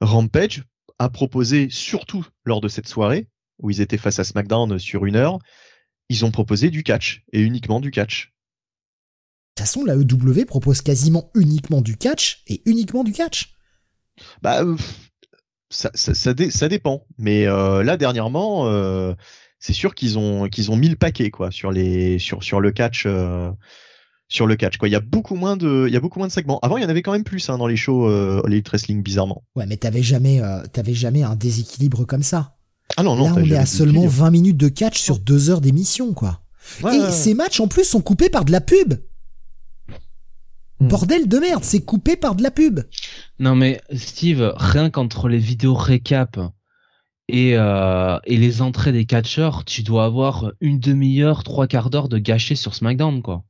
Rampage, 0.00 0.64
a 0.98 1.08
proposé, 1.08 1.68
surtout 1.70 2.26
lors 2.44 2.60
de 2.60 2.68
cette 2.68 2.88
soirée, 2.88 3.28
où 3.58 3.70
ils 3.70 3.80
étaient 3.80 3.98
face 3.98 4.18
à 4.18 4.24
SmackDown 4.24 4.78
sur 4.78 5.06
une 5.06 5.16
heure, 5.16 5.38
ils 6.08 6.24
ont 6.24 6.30
proposé 6.30 6.70
du 6.70 6.82
catch, 6.82 7.24
et 7.32 7.40
uniquement 7.40 7.80
du 7.80 7.90
catch. 7.90 8.32
De 9.56 9.62
toute 9.62 9.66
façon, 9.68 9.84
la 9.84 9.94
EW 9.94 10.44
propose 10.46 10.80
quasiment 10.82 11.30
uniquement 11.34 11.80
du 11.80 11.96
catch, 11.96 12.42
et 12.46 12.62
uniquement 12.66 13.04
du 13.04 13.12
catch. 13.12 13.54
Bah, 14.42 14.62
euh, 14.62 14.76
ça, 15.70 15.90
ça, 15.94 16.14
ça, 16.14 16.68
dépend. 16.68 17.06
Mais 17.18 17.46
euh, 17.46 17.82
là, 17.82 17.96
dernièrement, 17.96 18.68
euh, 18.68 19.14
c'est 19.58 19.72
sûr 19.72 19.94
qu'ils 19.94 20.18
ont, 20.18 20.48
qu'ils 20.48 20.70
ont 20.70 20.76
mis 20.76 20.88
le 20.88 20.96
paquet, 20.96 21.30
quoi, 21.30 21.50
sur, 21.50 21.72
les, 21.72 22.18
sur, 22.18 22.42
sur 22.42 22.60
le 22.60 22.70
catch 22.72 23.06
sur 24.28 24.46
le 24.46 24.56
catch. 24.56 24.76
Quoi. 24.76 24.88
Il 24.88 24.92
y 24.92 24.96
a 24.96 25.00
beaucoup 25.00 25.34
moins 25.34 25.56
de, 25.56 25.86
il 25.88 25.92
y 25.92 25.96
a 25.96 26.00
beaucoup 26.00 26.18
moins 26.18 26.28
de 26.28 26.32
segments. 26.32 26.58
Avant, 26.60 26.76
il 26.76 26.82
y 26.82 26.86
en 26.86 26.88
avait 26.88 27.02
quand 27.02 27.12
même 27.12 27.24
plus 27.24 27.48
hein, 27.48 27.58
dans 27.58 27.66
les 27.66 27.76
shows 27.76 28.08
euh, 28.08 28.42
Elite 28.46 28.68
Wrestling, 28.68 29.02
bizarrement. 29.02 29.42
Ouais, 29.56 29.66
mais 29.66 29.76
t'avais 29.76 30.02
jamais, 30.02 30.42
euh, 30.42 30.62
t'avais 30.72 30.94
jamais 30.94 31.22
un 31.22 31.36
déséquilibre 31.36 32.04
comme 32.04 32.22
ça. 32.22 32.56
Ah 32.96 33.02
non, 33.02 33.16
non. 33.16 33.30
Là, 33.30 33.34
on 33.36 33.44
est 33.44 33.56
à 33.56 33.66
seulement 33.66 34.06
20 34.06 34.30
minutes 34.30 34.56
de 34.56 34.68
catch 34.68 34.98
sur 34.98 35.18
deux 35.18 35.50
heures 35.50 35.60
d'émission, 35.60 36.12
quoi. 36.12 36.40
Et 36.92 37.10
ces 37.10 37.34
matchs, 37.34 37.60
en 37.60 37.68
plus, 37.68 37.84
sont 37.84 38.00
coupés 38.00 38.30
par 38.30 38.44
de 38.44 38.52
la 38.52 38.60
pub. 38.60 38.94
Hmm. 40.80 40.88
Bordel 40.88 41.28
de 41.28 41.38
merde, 41.38 41.62
c'est 41.62 41.82
coupé 41.82 42.16
par 42.16 42.34
de 42.34 42.42
la 42.42 42.50
pub. 42.50 42.80
Non 43.38 43.54
mais 43.54 43.80
Steve, 43.94 44.52
rien 44.56 44.90
qu'entre 44.90 45.28
les 45.28 45.38
vidéos 45.38 45.74
récap 45.74 46.40
et, 47.28 47.56
euh, 47.56 48.18
et 48.24 48.36
les 48.36 48.60
entrées 48.60 48.92
des 48.92 49.04
catcheurs, 49.04 49.64
tu 49.64 49.82
dois 49.82 50.04
avoir 50.04 50.52
une 50.60 50.80
demi-heure, 50.80 51.44
trois 51.44 51.68
quarts 51.68 51.90
d'heure 51.90 52.08
de 52.08 52.18
gâché 52.18 52.56
sur 52.56 52.74
SmackDown, 52.74 53.22
quoi 53.22 53.44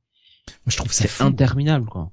je 0.66 0.76
trouve 0.76 0.92
ça 0.92 1.06
c'est 1.08 1.22
interminable 1.22 1.86
quoi. 1.86 2.10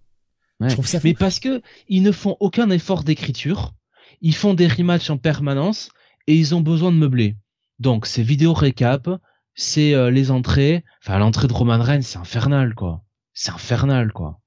Je 0.60 0.74
trouve 0.74 0.88
ça 0.88 1.00
Mais 1.04 1.14
parce 1.14 1.40
que 1.40 1.62
ils 1.88 2.04
ne 2.04 2.12
font 2.12 2.38
aucun 2.40 2.70
effort 2.70 3.04
d'écriture, 3.04 3.74
ils 4.22 4.36
font 4.36 4.54
des 4.54 4.68
rematchs 4.68 5.10
en 5.10 5.18
permanence 5.18 5.90
et 6.28 6.36
ils 6.36 6.54
ont 6.54 6.62
besoin 6.62 6.92
de 6.92 6.98
meubler. 6.98 7.36
Donc 7.80 8.06
ces 8.06 8.22
vidéos 8.22 8.54
récap, 8.54 9.10
c'est 9.56 9.96
euh, 9.96 10.12
les 10.12 10.30
entrées, 10.30 10.84
enfin 11.04 11.18
l'entrée 11.18 11.48
de 11.48 11.54
Roman 11.54 11.82
Reigns, 11.82 12.04
c'est 12.04 12.20
infernal 12.20 12.76
quoi. 12.76 13.04
C'est 13.34 13.52
infernal 13.52 14.14
quoi. 14.14 14.40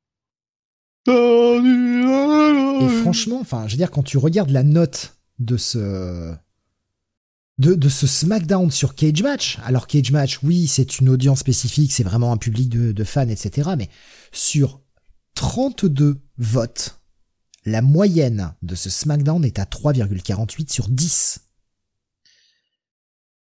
Et 2.81 2.89
franchement, 3.03 3.41
enfin, 3.41 3.67
je 3.67 3.73
veux 3.73 3.79
dire 3.79 3.91
quand 3.91 4.03
tu 4.03 4.19
regardes 4.19 4.51
la 4.51 4.63
note 4.63 5.19
de 5.39 5.57
ce 5.57 6.35
de, 7.59 7.75
de 7.75 7.89
ce 7.89 8.07
SmackDown 8.07 8.71
sur 8.71 8.95
Cage 8.95 9.23
Match. 9.23 9.59
Alors 9.65 9.87
Cage 9.87 10.11
Match, 10.11 10.41
oui, 10.43 10.67
c'est 10.67 10.99
une 11.01 11.09
audience 11.09 11.41
spécifique, 11.41 11.93
c'est 11.93 12.03
vraiment 12.03 12.33
un 12.33 12.37
public 12.37 12.69
de, 12.69 12.93
de 12.93 13.05
fans, 13.05 13.29
etc. 13.29 13.71
Mais 13.79 13.89
sur 14.33 14.81
32 15.35 16.21
votes, 16.39 17.01
la 17.65 17.81
moyenne 17.83 18.55
de 18.63 18.75
ce 18.75 18.91
SmackDown 18.91 19.45
est 19.45 19.59
à 19.59 19.65
3,48 19.65 20.73
sur 20.73 20.89
10. 20.89 21.41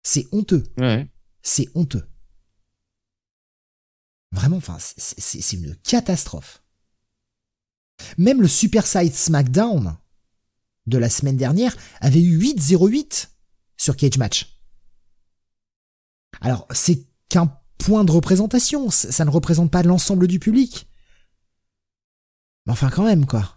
C'est 0.02 0.26
honteux. 0.32 0.64
Ouais. 0.78 1.08
C'est 1.42 1.68
honteux. 1.74 2.06
Vraiment, 4.32 4.56
enfin, 4.56 4.78
c'est- 4.80 5.52
une 5.52 5.76
catastrophe. 5.76 6.62
Même 8.18 8.42
le 8.42 8.48
Super 8.48 8.86
Side 8.86 9.14
SmackDown 9.14 9.96
de 10.86 10.98
la 10.98 11.08
semaine 11.08 11.36
dernière 11.36 11.76
avait 12.00 12.20
eu 12.22 12.36
8-0-8 12.38 13.28
sur 13.76 13.96
Cage 13.96 14.18
Match. 14.18 14.58
Alors, 16.40 16.66
c'est 16.70 17.06
qu'un 17.28 17.56
point 17.78 18.04
de 18.04 18.12
représentation, 18.12 18.90
ça 18.90 19.24
ne 19.24 19.30
représente 19.30 19.70
pas 19.70 19.82
l'ensemble 19.82 20.26
du 20.26 20.38
public. 20.38 20.88
Mais 22.66 22.72
enfin, 22.72 22.90
quand 22.90 23.04
même, 23.04 23.26
quoi. 23.26 23.56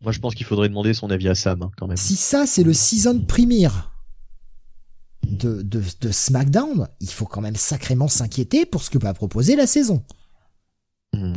Moi, 0.00 0.12
je 0.12 0.18
pense 0.18 0.34
qu'il 0.34 0.44
faudrait 0.44 0.68
demander 0.68 0.92
son 0.92 1.10
avis 1.10 1.28
à 1.28 1.34
Sam, 1.34 1.62
hein, 1.62 1.70
quand 1.76 1.86
même. 1.86 1.96
Si 1.96 2.16
ça, 2.16 2.46
c'est 2.46 2.62
le 2.62 2.74
season 2.74 3.20
premier 3.20 3.68
de, 5.26 5.62
de, 5.62 5.82
de 6.00 6.10
SmackDown, 6.10 6.88
il 7.00 7.08
faut 7.10 7.24
quand 7.24 7.40
même 7.40 7.56
sacrément 7.56 8.08
s'inquiéter 8.08 8.66
pour 8.66 8.82
ce 8.82 8.90
que 8.90 8.98
va 8.98 9.14
proposer 9.14 9.56
la 9.56 9.66
saison. 9.66 10.04
Hmm. 11.14 11.34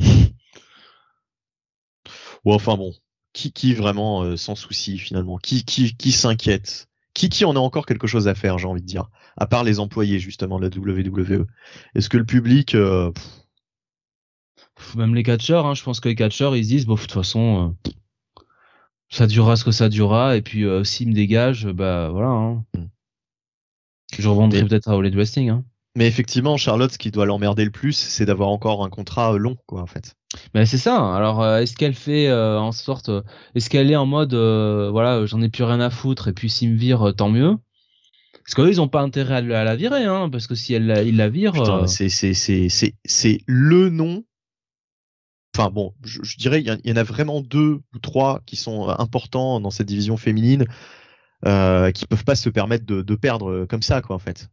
Ouais, 2.45 2.53
enfin 2.53 2.76
bon. 2.76 2.94
Qui, 3.34 3.53
qui 3.53 3.73
vraiment 3.73 4.23
euh, 4.23 4.35
sans 4.35 4.56
souci 4.56 4.98
finalement? 4.98 5.38
Qui, 5.38 5.64
qui, 5.64 5.95
qui 5.95 6.11
s'inquiète? 6.11 6.89
Qui, 7.18 7.30
qui 7.30 7.45
en 7.45 7.56
a 7.56 7.60
encore 7.60 7.88
quelque 7.88 8.06
chose 8.06 8.27
à 8.27 8.35
faire, 8.35 8.60
j'ai 8.60 8.68
envie 8.68 8.81
de 8.81 8.85
dire 8.85 9.10
À 9.38 9.48
part 9.48 9.64
les 9.64 9.80
employés 9.80 10.19
justement 10.19 10.60
de 10.60 10.68
la 10.68 10.77
WWE. 10.77 11.48
Est-ce 11.95 12.10
que 12.10 12.18
le 12.18 12.26
public 12.26 12.76
euh, 12.76 13.11
Même 14.95 15.15
les 15.15 15.23
catcheurs, 15.23 15.65
hein, 15.65 15.73
je 15.73 15.81
pense 15.81 15.99
que 15.99 16.10
les 16.10 16.14
catcheurs, 16.14 16.56
ils 16.56 16.64
se 16.64 16.69
disent, 16.69 16.85
bon, 16.85 16.94
de 16.94 16.99
toute 16.99 17.11
façon, 17.11 17.76
euh, 17.88 18.44
ça 19.10 19.26
durera 19.26 19.56
ce 19.56 19.64
que 19.64 19.72
ça 19.72 19.89
durera, 19.89 20.38
et 20.38 20.44
puis 20.44 20.64
euh, 20.64 20.84
s'ils 20.84 21.07
me 21.07 21.14
dégagent, 21.14 21.65
bah 21.65 22.10
voilà. 22.11 22.27
Hein. 22.27 22.64
Mm. 22.76 22.85
Je 24.19 24.30
revendrai 24.30 24.64
peut-être 24.64 24.88
à 24.88 24.94
All 24.94 25.15
Wrestling. 25.15 25.49
Hein. 25.49 25.65
Mais 25.97 26.05
effectivement, 26.07 26.57
Charlotte, 26.57 26.91
ce 26.91 26.99
qui 26.99 27.09
doit 27.09 27.25
l'emmerder 27.25 27.65
le 27.65 27.71
plus, 27.71 27.93
c'est 27.93 28.25
d'avoir 28.25 28.49
encore 28.49 28.85
un 28.85 28.89
contrat 28.89 29.33
euh, 29.33 29.37
long, 29.37 29.57
quoi, 29.65 29.81
en 29.81 29.87
fait. 29.87 30.13
Mais 30.53 30.67
c'est 30.67 30.77
ça. 30.77 31.15
Alors, 31.15 31.41
euh, 31.41 31.57
est-ce 31.61 31.75
qu'elle 31.75 31.95
fait 31.95 32.27
euh, 32.27 32.59
en 32.59 32.71
sorte, 32.71 33.09
euh, 33.09 33.23
est-ce 33.55 33.67
qu'elle 33.67 33.89
est 33.89 33.95
en 33.95 34.05
mode, 34.05 34.35
euh, 34.35 34.91
voilà, 34.91 35.25
j'en 35.25 35.41
ai 35.41 35.49
plus 35.49 35.63
rien 35.63 35.79
à 35.79 35.89
foutre, 35.89 36.27
et 36.27 36.33
puis 36.33 36.51
s'ils 36.51 36.71
me 36.73 36.77
virent, 36.77 37.15
tant 37.15 37.29
mieux? 37.29 37.57
Parce 38.43 38.53
qu'eux, 38.53 38.69
ils 38.69 38.79
ont 38.79 38.87
pas 38.87 39.01
intérêt 39.01 39.37
à, 39.37 39.41
la- 39.41 39.61
à 39.61 39.63
la 39.63 39.75
virer, 39.75 40.05
hein, 40.05 40.29
parce 40.29 40.45
que 40.45 40.53
si 40.53 40.75
elle, 40.75 40.85
la- 40.85 41.01
ils 41.01 41.17
la 41.17 41.29
virent, 41.29 41.59
euh, 41.59 41.87
c'est 41.87 42.09
c'est 42.09 42.35
c'est 42.35 42.69
c'est 42.69 42.93
c'est 43.03 43.39
le 43.47 43.89
nom. 43.89 44.23
Enfin 45.55 45.71
bon, 45.71 45.95
je, 46.03 46.19
je 46.23 46.37
dirais 46.37 46.61
il 46.61 46.67
y, 46.67 46.71
en- 46.71 46.77
il 46.83 46.89
y 46.91 46.93
en 46.93 46.97
a 46.97 47.03
vraiment 47.03 47.41
deux 47.41 47.79
ou 47.95 47.99
trois 47.99 48.41
qui 48.45 48.55
sont 48.55 48.87
importants 48.89 49.59
dans 49.59 49.71
cette 49.71 49.87
division 49.87 50.15
féminine 50.15 50.65
euh, 51.45 51.91
qui 51.91 52.05
peuvent 52.05 52.25
pas 52.25 52.35
se 52.35 52.49
permettre 52.49 52.85
de, 52.85 53.01
de 53.01 53.15
perdre 53.15 53.65
comme 53.65 53.81
ça 53.81 54.01
quoi 54.01 54.15
en 54.15 54.19
fait. 54.19 54.49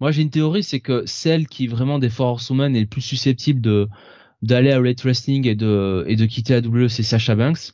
Moi, 0.00 0.10
j'ai 0.10 0.22
une 0.22 0.30
théorie, 0.30 0.62
c'est 0.62 0.80
que 0.80 1.04
celle 1.06 1.46
qui 1.46 1.66
vraiment 1.66 1.98
des 1.98 2.08
Four 2.08 2.28
Horsewomen 2.28 2.74
est 2.76 2.80
le 2.80 2.86
plus 2.86 3.00
susceptible 3.00 3.60
de 3.60 3.88
d'aller 4.42 4.72
à 4.72 4.80
Rate 4.80 5.02
Wrestling 5.02 5.46
et 5.46 5.54
de 5.54 6.04
et 6.08 6.16
de 6.16 6.26
quitter 6.26 6.54
la 6.54 6.66
WWE, 6.66 6.88
c'est 6.88 7.02
Sasha 7.02 7.34
Banks, 7.34 7.72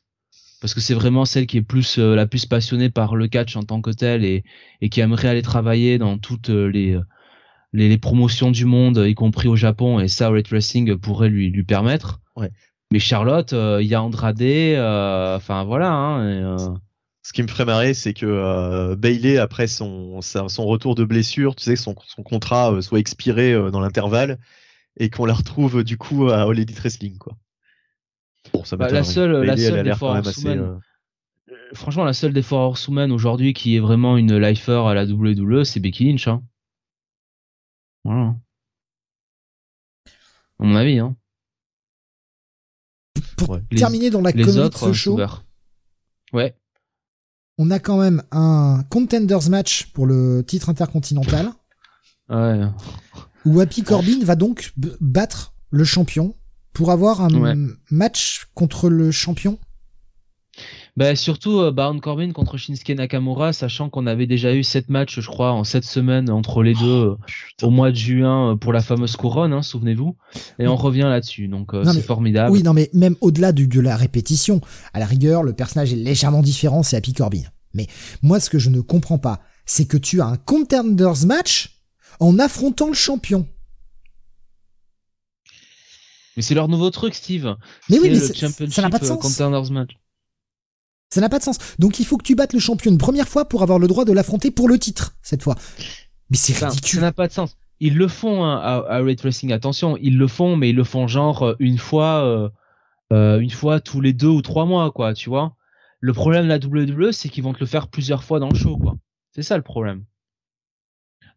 parce 0.61 0.75
que 0.75 0.81
c'est 0.81 0.95
vraiment 0.95 1.25
celle 1.25 1.47
qui 1.47 1.59
est 1.59 1.63
plus 1.63 1.99
euh, 1.99 2.15
la 2.17 2.27
plus 2.27 2.47
passionnée 2.47 2.91
par 2.91 3.15
le 3.15 3.29
catch 3.29 3.57
en 3.57 3.63
tant 3.63 3.81
que 3.81 3.91
tel 3.91 4.25
et 4.25 4.45
et 4.81 4.89
qui 4.89 5.01
aimerait 5.01 5.29
aller 5.29 5.43
travailler 5.43 5.99
dans 5.99 6.19
toutes 6.19 6.51
euh, 6.51 6.67
les 6.67 6.99
les, 7.73 7.89
les 7.89 7.99
promotions 7.99 8.51
du 8.51 8.65
monde, 8.65 9.05
y 9.07 9.15
compris 9.15 9.49
au 9.49 9.57
Japon, 9.57 10.01
et 10.01 10.09
ça, 10.09 10.31
Rate 10.31 10.49
Wrestling 10.49 10.97
pourrait 10.97 11.29
lui 11.29 11.51
lui 11.51 11.65
permettre. 11.65 12.21
Ouais. 12.37 12.51
Mais 12.93 12.99
Charlotte, 13.01 13.53
euh, 13.53 13.83
il 13.83 13.89
y 13.89 13.95
a 13.95 14.03
Andrade, 14.03 14.41
euh, 14.41 15.37
enfin 15.37 15.65
voilà. 15.65 15.93
Hein, 15.93 16.21
euh, 16.25 16.69
Ce 17.27 17.33
qui 17.33 17.43
me 17.43 17.49
ferait 17.49 17.65
marrer, 17.65 17.93
c'est 17.93 18.15
que 18.15 18.25
euh, 18.25 18.95
Bailey 18.95 19.37
après 19.39 19.67
son 19.67 20.21
retour 20.21 20.95
de 20.95 21.03
blessure, 21.05 21.57
tu 21.57 21.65
sais 21.65 21.75
que 21.75 21.81
son 21.81 21.97
son 22.07 22.23
contrat 22.23 22.71
euh, 22.73 22.81
soit 22.83 23.01
expiré 23.01 23.53
euh, 23.53 23.73
dans 23.73 23.81
l'intervalle 23.81 24.39
et 24.97 25.11
qu'on 25.11 25.25
la 25.27 25.35
retrouve 25.35 25.83
du 25.83 25.99
coup 25.99 26.29
à 26.29 26.43
All 26.43 26.57
Elite 26.57 26.79
Wrestling 26.79 27.19
quoi. 27.19 27.37
Bon, 28.53 28.63
ça 28.63 28.77
Bah, 28.77 28.89
la 28.91 29.03
seule- 29.03 29.43
la 29.45 29.57
seule 29.57 29.83
des 29.83 29.93
Four. 29.97 30.11
Horsewomen. 30.11 30.79
euh, 31.49 31.55
franchement, 31.75 32.05
la 32.05 32.13
seule 32.13 32.33
des 32.33 32.43
Four 32.43 32.61
Horsewomen 32.61 33.11
aujourd'hui 33.11 33.55
qui 33.55 33.75
est 33.75 33.81
vraiment 33.81 34.17
une 34.17 34.39
lifer 34.39 34.87
à 34.87 34.95
la 34.95 35.05
WWE, 35.05 35.65
c'est 35.65 35.81
Becky 35.81 36.05
Lynch. 36.05 36.29
Hein. 36.29 36.45
Voilà. 38.05 38.37
À 40.61 40.65
mon 40.65 40.77
avis, 40.77 41.01
hein. 41.01 41.17
Pour 43.37 43.51
Ouais. 43.51 43.63
Les- 43.73 43.79
terminer 43.79 44.11
dans 44.11 44.21
la 44.23 44.31
Les 44.31 44.45
de 44.45 44.61
autres, 44.61 44.79
ce 44.79 44.93
show. 44.93 45.19
Ouais. 46.33 46.55
On 47.59 47.71
a 47.71 47.79
quand 47.79 47.99
même 47.99 48.23
un 48.33 48.83
contenders 48.91 49.49
match 49.49 49.91
pour 49.93 50.07
le 50.07 50.45
titre 50.47 50.69
intercontinental 50.69 51.51
Ouais. 52.29 52.61
où 53.45 53.61
Happy 53.61 53.83
Corbin 53.83 54.19
va 54.25 54.35
donc 54.35 54.73
battre 55.01 55.55
le 55.71 55.85
champion 55.85 56.35
pour 56.73 56.91
avoir 56.91 57.21
un 57.21 57.33
Ouais. 57.35 57.55
match 57.91 58.49
contre 58.55 58.89
le 58.91 59.11
champion. 59.11 59.59
Bah, 60.97 61.15
surtout, 61.15 61.61
euh, 61.61 61.73
Baron 61.73 61.99
Corbin 61.99 62.33
contre 62.33 62.57
Shinsuke 62.57 62.89
Nakamura, 62.89 63.53
sachant 63.53 63.91
qu'on 63.91 64.07
avait 64.07 64.27
déjà 64.27 64.55
eu 64.55 64.63
sept 64.63 64.89
matchs, 64.89 65.21
je 65.21 65.27
crois, 65.27 65.53
en 65.53 65.63
sept 65.63 65.85
semaines 65.85 66.31
entre 66.31 66.63
les 66.63 66.73
deux 66.73 66.87
euh, 66.87 67.17
putain. 67.27 67.67
au 67.67 67.71
mois 67.71 67.91
de 67.91 67.97
juin 67.97 68.53
euh, 68.53 68.57
pour 68.57 68.73
la 68.73 68.81
fameuse 68.81 69.15
couronne, 69.17 69.53
hein, 69.53 69.63
souvenez-vous. 69.63 70.17
Et 70.59 70.67
on 70.67 70.77
revient 70.77 71.03
là-dessus, 71.03 71.49
donc 71.49 71.75
euh, 71.75 71.85
c'est 71.85 72.01
formidable. 72.01 72.51
Oui, 72.51 72.63
non, 72.63 72.73
mais 72.73 72.89
même 72.95 73.15
au-delà 73.21 73.53
de 73.53 73.81
la 73.81 73.95
répétition, 73.95 74.63
à 74.95 74.99
la 74.99 75.07
rigueur, 75.07 75.43
le 75.43 75.53
personnage 75.53 75.93
est 75.93 75.97
légèrement 75.97 76.41
différent, 76.41 76.83
c'est 76.83 76.97
Happy 76.97 77.13
Corbin. 77.13 77.43
Mais 77.75 77.89
moi, 78.23 78.41
ce 78.41 78.49
que 78.49 78.59
je 78.59 78.71
ne 78.71 78.81
comprends 78.81 79.19
pas, 79.19 79.41
c'est 79.67 79.87
que 79.87 79.99
tu 79.99 80.23
as 80.23 80.27
un 80.27 80.37
contenders 80.37 81.27
match 81.27 81.83
en 82.21 82.39
affrontant 82.39 82.89
le 82.89 82.95
champion. 82.95 83.47
Mais 86.37 86.43
c'est 86.43 86.55
leur 86.55 86.69
nouveau 86.69 86.91
truc, 86.91 87.15
Steve. 87.15 87.55
Mais 87.91 87.99
oui, 87.99 88.09
mais 88.11 88.19
le 88.19 88.33
Championship 88.33 88.75
ça 88.75 88.83
n'a 88.83 88.91
pas 88.91 88.99
de 88.99 89.05
euh, 89.05 89.09
sens. 89.09 89.21
Contenders 89.21 89.71
match. 89.73 89.91
Ça 91.17 91.23
n'a 91.23 91.31
pas 91.31 91.39
de 91.39 91.45
sens. 91.45 91.57
Donc 91.79 91.99
il 91.99 92.05
faut 92.05 92.19
que 92.19 92.23
tu 92.25 92.35
battes 92.35 92.53
le 92.53 92.59
champion 92.59 92.91
une 92.91 92.99
première 92.99 93.27
fois 93.27 93.49
pour 93.49 93.63
avoir 93.63 93.79
le 93.79 93.89
droit 93.89 94.05
de 94.05 94.13
l'affronter 94.13 94.51
pour 94.51 94.69
le 94.69 94.79
titre, 94.79 95.15
cette 95.23 95.43
fois. 95.43 95.55
Mais 96.29 96.37
c'est 96.37 96.53
Enfin, 96.53 96.69
ça 96.69 96.75
ridicule. 96.75 97.01
n'a 97.01 97.11
pas 97.13 97.27
de 97.27 97.33
sens. 97.33 97.57
Ils 97.81 97.97
le 97.97 98.07
font 98.07 98.45
hein, 98.45 98.57
à, 98.59 98.85
à 98.97 99.03
Rate 99.03 99.23
Racing, 99.23 99.51
attention, 99.51 99.97
ils 99.97 100.19
le 100.19 100.29
font, 100.29 100.57
mais 100.57 100.69
ils 100.71 100.77
le 100.77 100.85
font 100.85 101.07
genre 101.09 101.43
euh, 101.43 101.57
une 101.59 101.79
fois, 101.79 102.23
euh, 102.23 102.49
euh, 103.15 103.39
une 103.41 103.49
fois 103.51 103.81
tous 103.81 104.03
les 104.03 104.13
deux 104.13 104.29
ou 104.29 104.43
trois 104.43 104.67
mois, 104.67 104.91
quoi, 104.91 105.15
tu 105.15 105.31
vois. 105.31 105.55
Le 106.01 106.13
problème 106.13 106.45
de 106.45 106.49
la 106.51 106.59
WWE, 106.59 107.13
c'est 107.13 107.31
qu'ils 107.31 107.45
vont 107.45 107.55
te 107.55 107.61
le 107.61 107.67
faire 107.67 107.89
plusieurs 107.89 108.25
fois 108.25 108.39
dans 108.41 108.51
le 108.51 108.55
show, 108.55 108.77
quoi. 108.77 108.97
C'est 109.35 109.43
ça 109.43 109.57
le 109.57 109.63
problème. 109.63 110.05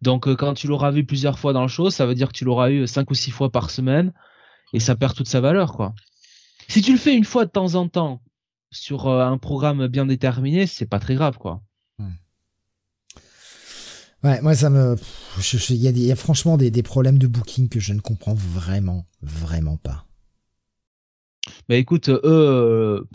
Donc 0.01 0.33
quand 0.35 0.53
tu 0.55 0.67
l'auras 0.67 0.91
vu 0.91 1.05
plusieurs 1.05 1.39
fois 1.39 1.53
dans 1.53 1.61
le 1.61 1.67
show, 1.69 1.89
ça 1.89 2.05
veut 2.05 2.15
dire 2.15 2.27
que 2.27 2.33
tu 2.37 2.43
l'auras 2.45 2.69
eu 2.69 2.85
cinq 2.85 3.09
ou 3.11 3.13
six 3.13 3.31
fois 3.31 3.49
par 3.49 3.69
semaine, 3.69 4.11
et 4.73 4.79
ça 4.81 4.95
perd 4.97 5.15
toute 5.15 5.27
sa 5.29 5.39
valeur, 5.41 5.73
quoi. 5.73 5.93
Si 6.67 6.81
tu 6.81 6.91
le 6.91 6.97
fais 6.97 7.15
une 7.15 7.23
fois 7.25 7.45
de 7.45 7.49
temps 7.51 7.75
en 7.75 7.87
temps 7.87 8.21
sur 8.71 9.07
euh, 9.07 9.25
un 9.25 9.37
programme 9.37 9.87
bien 9.87 10.05
déterminé, 10.05 10.67
c'est 10.67 10.85
pas 10.85 10.99
très 10.99 11.15
grave, 11.15 11.37
quoi. 11.37 11.61
Ouais, 14.21 14.41
moi 14.41 14.53
ça 14.53 14.69
me, 14.69 14.97
il 15.69 15.75
y 15.77 15.87
a, 15.87 15.91
y 15.91 16.15
franchement 16.15 16.57
des, 16.57 16.71
des 16.71 16.83
problèmes 16.83 17.17
de 17.17 17.27
booking 17.27 17.69
que 17.69 17.79
je 17.79 17.93
ne 17.93 18.01
comprends 18.01 18.33
vraiment, 18.33 19.05
vraiment 19.21 19.77
pas. 19.77 20.05
Bah 21.69 21.75
écoute, 21.75 22.09
euh, 22.09 22.19
eux, 22.25 22.27
euh, 22.27 23.07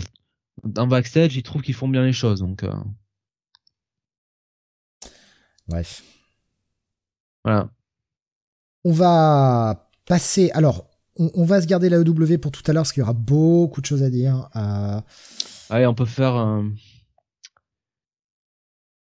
dans 0.64 0.86
backstage, 0.86 1.36
ils 1.36 1.42
trouvent 1.42 1.60
qu'ils 1.60 1.74
font 1.74 1.88
bien 1.88 2.04
les 2.04 2.14
choses, 2.14 2.40
donc 2.40 2.62
euh, 2.62 2.72
Bref. 5.68 6.02
voilà. 7.44 7.68
On 8.84 8.92
va 8.92 9.90
passer. 10.06 10.50
Alors, 10.52 10.86
on, 11.16 11.30
on 11.34 11.44
va 11.44 11.60
se 11.60 11.66
garder 11.66 11.88
la 11.88 11.98
EW 11.98 12.38
pour 12.38 12.52
tout 12.52 12.62
à 12.66 12.72
l'heure 12.72 12.82
parce 12.82 12.92
qu'il 12.92 13.00
y 13.00 13.04
aura 13.04 13.12
beaucoup 13.12 13.80
de 13.80 13.86
choses 13.86 14.02
à 14.02 14.10
dire. 14.10 14.48
Euh, 14.56 15.00
Allez, 15.70 15.86
on 15.86 15.94
peut 15.94 16.04
faire 16.04 16.34
un. 16.34 16.72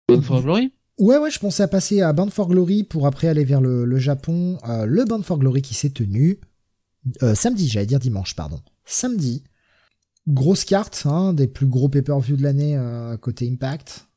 Bound 0.08 0.24
for 0.24 0.42
Glory? 0.42 0.74
Ouais, 0.98 1.18
ouais, 1.18 1.32
je 1.32 1.40
pensais 1.40 1.64
à 1.64 1.68
passer 1.68 2.02
à 2.02 2.14
Bound 2.14 2.32
for 2.32 2.48
Glory 2.48 2.84
pour 2.84 3.06
après 3.08 3.28
aller 3.28 3.44
vers 3.44 3.60
le, 3.60 3.86
le 3.86 3.98
Japon. 3.98 4.58
Euh, 4.68 4.86
le 4.86 5.04
Bound 5.04 5.24
for 5.24 5.38
Glory 5.38 5.62
qui 5.62 5.74
s'est 5.74 5.90
tenu 5.90 6.40
euh, 7.22 7.36
samedi, 7.36 7.68
j'allais 7.68 7.86
dire 7.86 8.00
dimanche, 8.00 8.36
pardon. 8.36 8.62
Samedi. 8.86 9.44
Grosse 10.28 10.66
carte, 10.66 11.04
hein, 11.06 11.34
des 11.34 11.48
plus 11.48 11.68
gros 11.68 11.88
pay-per-view 11.88 12.36
de 12.36 12.44
l'année 12.44 12.76
euh, 12.78 13.16
côté 13.18 13.48
Impact. 13.48 14.08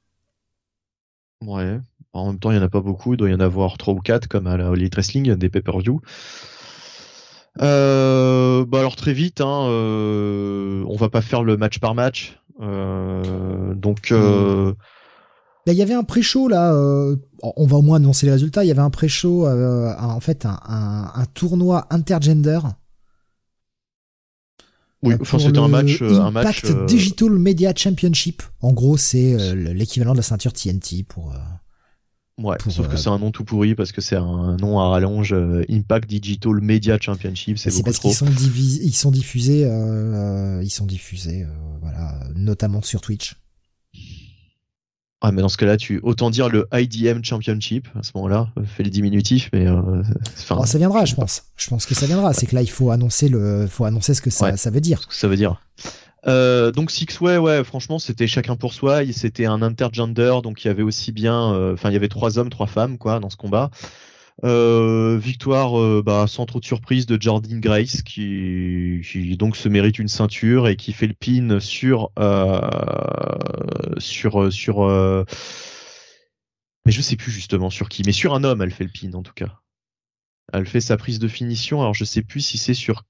Ouais. 1.45 1.81
En 2.15 2.29
même 2.29 2.39
temps, 2.39 2.51
il 2.51 2.57
y 2.57 2.59
en 2.59 2.63
a 2.63 2.71
pas 2.71 2.81
beaucoup. 2.81 3.13
Il 3.15 3.19
doit 3.19 3.29
y 3.29 3.35
en 3.35 3.41
avoir 3.41 3.77
trois 3.77 3.93
ou 3.95 4.01
quatre, 4.01 4.27
comme 4.27 4.47
à 4.47 4.57
la 4.57 4.73
Elite 4.73 4.95
Wrestling, 4.95 5.35
des 5.35 5.51
pay-per-view. 5.51 6.01
Euh, 7.61 8.65
bah 8.67 8.81
alors 8.81 8.97
très 8.97 9.13
vite, 9.13 9.41
hein, 9.41 9.67
euh, 9.69 10.85
on 10.89 10.97
va 10.97 11.09
pas 11.09 11.21
faire 11.23 11.43
le 11.43 11.57
match 11.57 11.79
par 11.79 11.95
match. 11.95 12.39
Euh, 12.61 13.75
donc, 13.75 14.11
euh, 14.13 14.73
Là, 15.67 15.73
il 15.75 15.77
y 15.79 15.83
avait 15.83 15.95
un 15.95 16.03
pré-show 16.05 16.49
là. 16.49 16.73
euh, 16.73 17.17
on 17.43 17.67
va 17.67 17.77
au 17.77 17.83
moins 17.83 17.97
annoncer 17.99 18.27
les 18.27 18.33
résultats. 18.33 18.65
Il 18.65 18.69
y 18.69 18.71
avait 18.71 18.81
un 18.81 18.91
pré-show, 18.91 19.47
euh, 19.47 19.93
un- 19.99 20.09
en 20.15 20.21
fait, 20.21 20.47
un, 20.47 20.59
un, 20.67 21.11
un 21.15 21.25
tournoi 21.35 21.87
intergender. 21.91 22.59
oui, 25.03 25.15
enfin 25.21 25.39
c'était 25.39 25.59
un 25.59 25.69
match, 25.69 26.03
euh, 26.03 26.21
un 26.21 26.31
match. 26.33 26.65
Impact 26.65 26.71
euh, 26.77 26.87
Digital 26.87 27.31
Media 27.31 27.73
Championship. 27.77 28.43
En 28.63 28.73
gros, 28.73 28.97
c'est 28.97 29.35
euh, 29.39 29.55
l'équivalent 29.73 30.13
de 30.13 30.17
la 30.17 30.23
ceinture 30.23 30.53
TNT 30.53 31.05
pour 31.07 31.33
euh, 31.33 31.37
Ouais, 32.39 32.57
Pour, 32.59 32.71
sauf 32.73 32.87
que 32.87 32.95
euh, 32.95 32.97
c'est 32.97 33.09
un 33.09 33.19
nom 33.19 33.33
tout 33.33 33.45
pourri 33.45 33.75
parce 33.75 33.91
que 33.91 34.01
c'est 34.01 34.15
un 34.17 34.57
nom 34.59 34.79
à 34.79 34.89
rallonge 34.91 35.33
euh, 35.33 35.65
Impact 35.69 36.09
Digital 36.09 36.61
Media 36.63 36.97
Championship, 37.01 37.59
c'est 37.59 37.71
beaucoup 37.71 37.83
parce 37.85 37.97
trop. 37.99 38.09
qu'ils 38.11 38.17
sont, 38.17 38.27
divis- 38.27 38.79
ils 38.83 38.95
sont 38.95 39.11
diffusés, 39.11 39.65
euh, 39.67 40.61
ils 40.63 40.71
sont 40.71 40.87
diffusés, 40.87 41.45
voilà, 41.83 42.15
notamment 42.37 42.81
sur 42.81 43.01
Twitch. 43.01 43.35
Ah, 45.21 45.33
mais 45.33 45.43
dans 45.43 45.49
ce 45.49 45.57
cas-là, 45.57 45.77
tu 45.77 45.99
autant 46.05 46.31
dire 46.31 46.49
le 46.49 46.69
IDM 46.73 47.25
Championship 47.25 47.89
à 47.99 48.05
ce 48.05 48.13
moment-là, 48.15 48.53
fais 48.65 48.85
le 48.85 48.91
diminutif, 48.91 49.51
mais 49.53 49.69
enfin, 49.69 50.57
Oh, 50.61 50.65
ça 50.65 50.79
viendra, 50.79 51.05
je 51.07 51.17
pense. 51.17 51.43
Je 51.57 51.69
pense 51.69 51.87
que 51.87 51.95
ça 51.97 52.07
viendra. 52.07 52.33
C'est 52.35 52.47
que 52.47 52.55
là, 52.55 52.63
il 52.63 52.71
faut 52.71 52.93
annoncer 52.93 53.29
le, 53.29 53.67
faut 53.67 53.85
annoncer 53.85 54.15
ce 54.15 54.23
que 54.23 54.31
ça, 54.31 54.45
Ouais. 54.51 54.57
ça 54.57 54.71
veut 54.71 54.81
dire. 54.81 55.01
ce 55.03 55.07
que 55.09 55.15
ça 55.17 55.27
veut 55.27 55.35
dire. 55.37 55.61
Euh, 56.27 56.73
donc 56.73 56.91
Six 56.91 57.21
Way, 57.21 57.39
ouais, 57.39 57.65
franchement, 57.65 57.99
c'était 57.99 58.27
chacun 58.27 58.57
pour 58.57 58.75
soi. 58.75 59.01
C'était 59.13 59.47
un 59.47 59.63
intergender, 59.63 60.41
donc 60.43 60.65
il 60.65 60.69
y 60.69 60.71
avait 60.71 60.83
aussi 60.83 61.13
bien, 61.13 61.53
euh, 61.55 61.75
enfin, 61.75 61.91
il 61.91 61.93
y 61.93 61.97
avait 61.97 62.09
trois 62.09 62.39
hommes, 62.39 62.51
trois 62.51 62.67
femmes, 62.67 62.99
quoi, 62.99 63.21
dans 63.21 63.31
ce 63.31 63.37
combat. 63.37 63.71
Euh, 64.45 65.19
victoire, 65.21 65.81
euh, 65.81 66.03
bah, 66.05 66.27
sans 66.29 66.47
trop 66.47 66.61
de 66.61 66.65
surprise, 66.65 67.07
de 67.07 67.21
Jordan 67.21 67.59
Grace, 67.61 68.03
qui, 68.03 69.01
qui 69.05 69.37
donc 69.37 69.57
se 69.57 69.69
mérite 69.69 69.99
une 69.99 70.09
ceinture 70.09 70.69
et 70.69 70.77
qui 70.77 70.93
fait 70.93 71.09
le 71.09 71.15
pin 71.15 71.59
sur, 71.61 72.11
euh, 72.19 72.61
sur, 73.99 74.53
sur. 74.53 74.83
euh, 74.85 75.25
mais 76.87 76.93
je 76.93 77.03
sais 77.03 77.17
plus 77.17 77.33
justement 77.33 77.71
sur 77.71 77.89
qui, 77.89 78.03
mais 78.07 78.13
sur 78.13 78.35
un 78.35 78.45
homme, 78.45 78.63
elle 78.63 78.71
fait 78.71 78.85
le 78.85 78.91
pin 78.91 79.13
en 79.15 79.23
tout 79.23 79.35
cas. 79.35 79.61
Elle 80.53 80.67
fait 80.67 80.81
sa 80.81 80.97
prise 80.97 81.19
de 81.19 81.29
finition. 81.29 81.81
Alors 81.81 81.95
je 81.95 82.05
sais 82.05 82.23
plus 82.23 82.41
si 82.41 82.59
c'est 82.59 82.75
sur. 82.75 83.05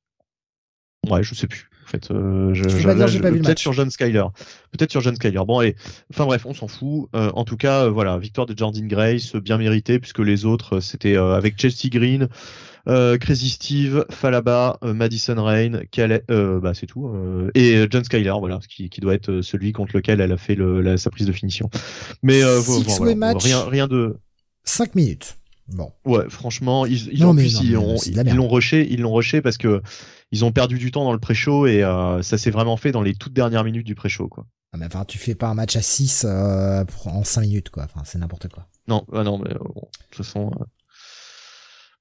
Ouais, 1.11 1.23
je 1.23 1.35
sais 1.35 1.47
plus. 1.47 1.69
En 1.85 1.91
fait, 1.91 2.11
euh, 2.11 2.53
je, 2.53 2.65
Je 2.69 2.77
je- 3.09 3.19
peut-être 3.47 3.59
sur 3.59 3.73
John 3.73 3.91
Skyler. 3.91 4.25
Peut-être 4.73 4.91
sur 4.91 5.01
John 5.01 5.15
Skyler. 5.17 5.41
Bon, 5.47 5.59
allez. 5.61 5.75
Enfin 6.13 6.27
bref, 6.27 6.45
on 6.45 6.53
s'en 6.53 6.69
fout. 6.69 7.09
Euh, 7.17 7.31
en 7.35 7.45
tout 7.45 7.57
cas, 7.57 7.85
euh, 7.87 7.89
voilà, 7.91 8.19
victoire 8.19 8.47
de 8.47 8.55
Jordan 8.57 8.87
Grace, 8.87 9.35
euh, 9.35 9.41
bien 9.41 9.57
méritée, 9.57 9.99
puisque 9.99 10.19
les 10.19 10.45
autres, 10.45 10.81
c'était 10.81 11.17
avec 11.17 11.59
Chelsea 11.59 11.89
Green, 11.91 12.29
Crazy 12.87 13.51
Steve, 13.51 14.05
Falaba, 14.11 14.79
Madison 14.83 15.43
Rain, 15.43 15.81
Calais, 15.91 16.23
bah 16.29 16.73
c'est 16.75 16.87
tout, 16.87 17.11
et 17.55 17.87
John 17.91 18.03
Skyler, 18.05 18.33
voilà, 18.39 18.61
qui, 18.69 18.89
qui 18.89 19.01
doit 19.01 19.15
être 19.15 19.41
celui 19.43 19.73
contre 19.73 19.95
lequel 19.97 20.21
elle 20.23 20.33
a 20.33 20.37
fait 20.39 20.55
le, 20.55 20.81
la- 20.81 20.97
sa 20.97 21.11
prise 21.11 21.27
de 21.27 21.33
finition. 21.33 21.69
Mais 22.23 22.41
Six 22.63 22.85
voilà, 22.99 23.15
match. 23.15 23.45
rien, 23.45 23.65
rien 23.65 23.87
de. 23.89 24.17
5 24.65 24.95
minutes. 24.95 25.37
Bon. 25.71 25.93
Ouais, 26.05 26.25
franchement, 26.29 26.87
ils, 26.87 27.13
ils 27.13 27.21
Non, 27.21 27.29
en 27.31 27.35
mais 27.35 27.43
plus, 27.43 27.55
non, 27.57 27.61
ils 27.63 27.71
mais 27.71 27.77
ont- 27.77 27.97
c'est 27.99 28.11
de 28.11 28.17
la 28.17 28.23
ils 28.23 28.25
merde. 28.27 28.37
l'ont 28.39 28.49
rushé, 28.49 28.87
ils 28.91 29.01
l'ont 29.01 29.13
rushé 29.13 29.43
parce 29.43 29.59
que 29.59 29.83
ils 30.33 30.45
ont 30.45 30.53
perdu 30.53 30.79
du 30.79 30.91
temps 30.91 31.05
dans 31.05 31.13
le 31.13 31.19
pré-show 31.19 31.67
et 31.67 31.83
euh, 31.83 32.23
ça 32.23 32.39
s'est 32.39 32.51
vraiment 32.51 32.77
fait 32.77 32.93
dans 32.93 33.03
les 33.03 33.15
toutes 33.15 33.33
dernières 33.35 33.65
minutes 33.65 33.87
du 33.87 33.95
pré-show, 33.95 34.29
quoi. 34.29 34.47
Ah, 34.73 34.77
mais 34.79 34.87
enfin, 34.87 35.05
tu 35.07 35.17
fais 35.19 35.35
pas 35.35 35.49
un 35.49 35.55
match 35.55 35.77
à 35.77 35.83
6 35.83 36.25
euh, 36.29 36.85
en 37.07 37.25
5 37.25 37.41
minutes, 37.43 37.71
quoi. 37.71 37.85
Enfin, 37.85 38.03
c'est 38.05 38.19
n'importe 38.19 38.49
quoi. 38.49 38.67
Non, 38.87 39.05
ah 39.15 39.23
non, 39.25 39.39
mais 39.39 39.51
euh, 39.55 39.59
bon, 39.59 39.83
de 39.83 40.07
toute 40.11 40.25
façon. 40.27 40.51
euh, 40.61 40.65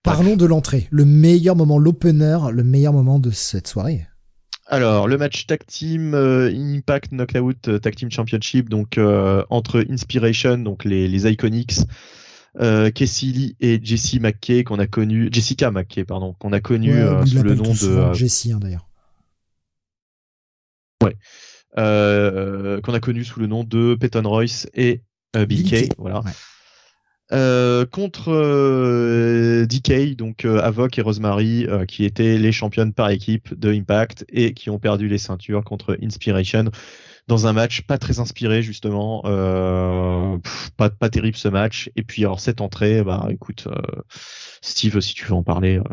Parlons 0.04 0.36
de 0.38 0.46
l'entrée. 0.46 0.88
Le 0.90 1.06
meilleur 1.06 1.56
moment, 1.56 1.78
l'opener, 1.80 2.38
le 2.52 2.64
meilleur 2.64 2.94
moment 2.94 3.20
de 3.20 3.32
cette 3.32 3.68
soirée. 3.68 4.06
Alors, 4.66 5.08
le 5.08 5.18
match 5.18 5.46
tag 5.48 5.66
team 5.66 6.14
euh, 6.14 6.52
Impact 6.54 7.12
Knockout 7.14 7.80
Tag 7.82 7.96
Team 7.96 8.12
Championship, 8.12 8.70
donc 8.70 8.98
euh, 8.98 9.44
entre 9.50 9.86
Inspiration, 9.90 10.58
donc 10.58 10.84
les, 10.84 11.08
les 11.08 11.30
Iconics, 11.32 11.80
euh, 12.60 12.90
Casey 12.90 13.28
Lee 13.28 13.56
et 13.60 13.80
Jessie 13.84 14.20
McKay 14.20 14.64
qu'on 14.64 14.80
a 14.80 14.88
connu, 14.88 15.30
Jessica 15.32 15.72
McKay 15.72 16.06
pardon, 16.06 16.34
qu'on 16.34 16.54
a 16.54 16.60
connu 16.60 16.92
Ouais, 16.94 17.00
euh, 17.00 17.26
sous 17.26 17.44
le 17.44 17.56
nom 17.56 17.64
de 17.64 17.88
euh, 17.88 18.14
Jessie, 18.14 18.52
hein, 18.52 18.60
d'ailleurs. 18.60 18.88
euh, 21.78 22.82
qu'on 22.82 22.94
a 22.94 23.00
connu 23.00 23.24
sous 23.24 23.40
le 23.40 23.48
nom 23.48 23.64
de 23.64 23.96
Peyton 24.00 24.24
Royce 24.28 24.68
et 24.74 25.02
Kay, 25.34 25.90
voilà. 26.00 26.22
ouais. 26.22 27.86
Contre 27.92 29.66
DK, 29.66 30.16
donc 30.16 30.46
Avoc 30.46 30.98
et 30.98 31.02
Rosemary, 31.02 31.68
qui 31.88 32.06
étaient 32.06 32.40
les 32.40 32.52
championnes 32.52 32.94
par 32.94 33.12
équipe 33.12 33.54
de 33.54 33.72
Impact 33.72 34.26
et 34.30 34.54
qui 34.54 34.72
ont 34.72 34.80
perdu 34.80 35.08
les 35.08 35.20
ceintures 35.20 35.64
contre 35.64 35.98
Inspiration 36.02 36.72
dans 37.28 37.48
un 37.48 37.54
match 37.54 37.82
pas 37.82 37.98
très 37.98 38.20
inspiré 38.20 38.62
justement, 38.62 39.22
euh, 39.26 40.38
pff, 40.38 40.72
pas 40.78 40.90
pas 40.90 41.10
terrible 41.10 41.38
ce 41.38 41.48
match. 41.48 41.90
Et 41.96 42.04
puis 42.04 42.24
alors 42.24 42.40
cette 42.40 42.62
entrée, 42.62 43.04
bah 43.04 43.28
écoute, 43.30 43.68
euh, 43.68 44.02
Steve, 44.62 45.00
si 45.02 45.14
tu 45.14 45.26
veux 45.26 45.34
en 45.34 45.44
parler, 45.44 45.78
euh, 45.78 45.84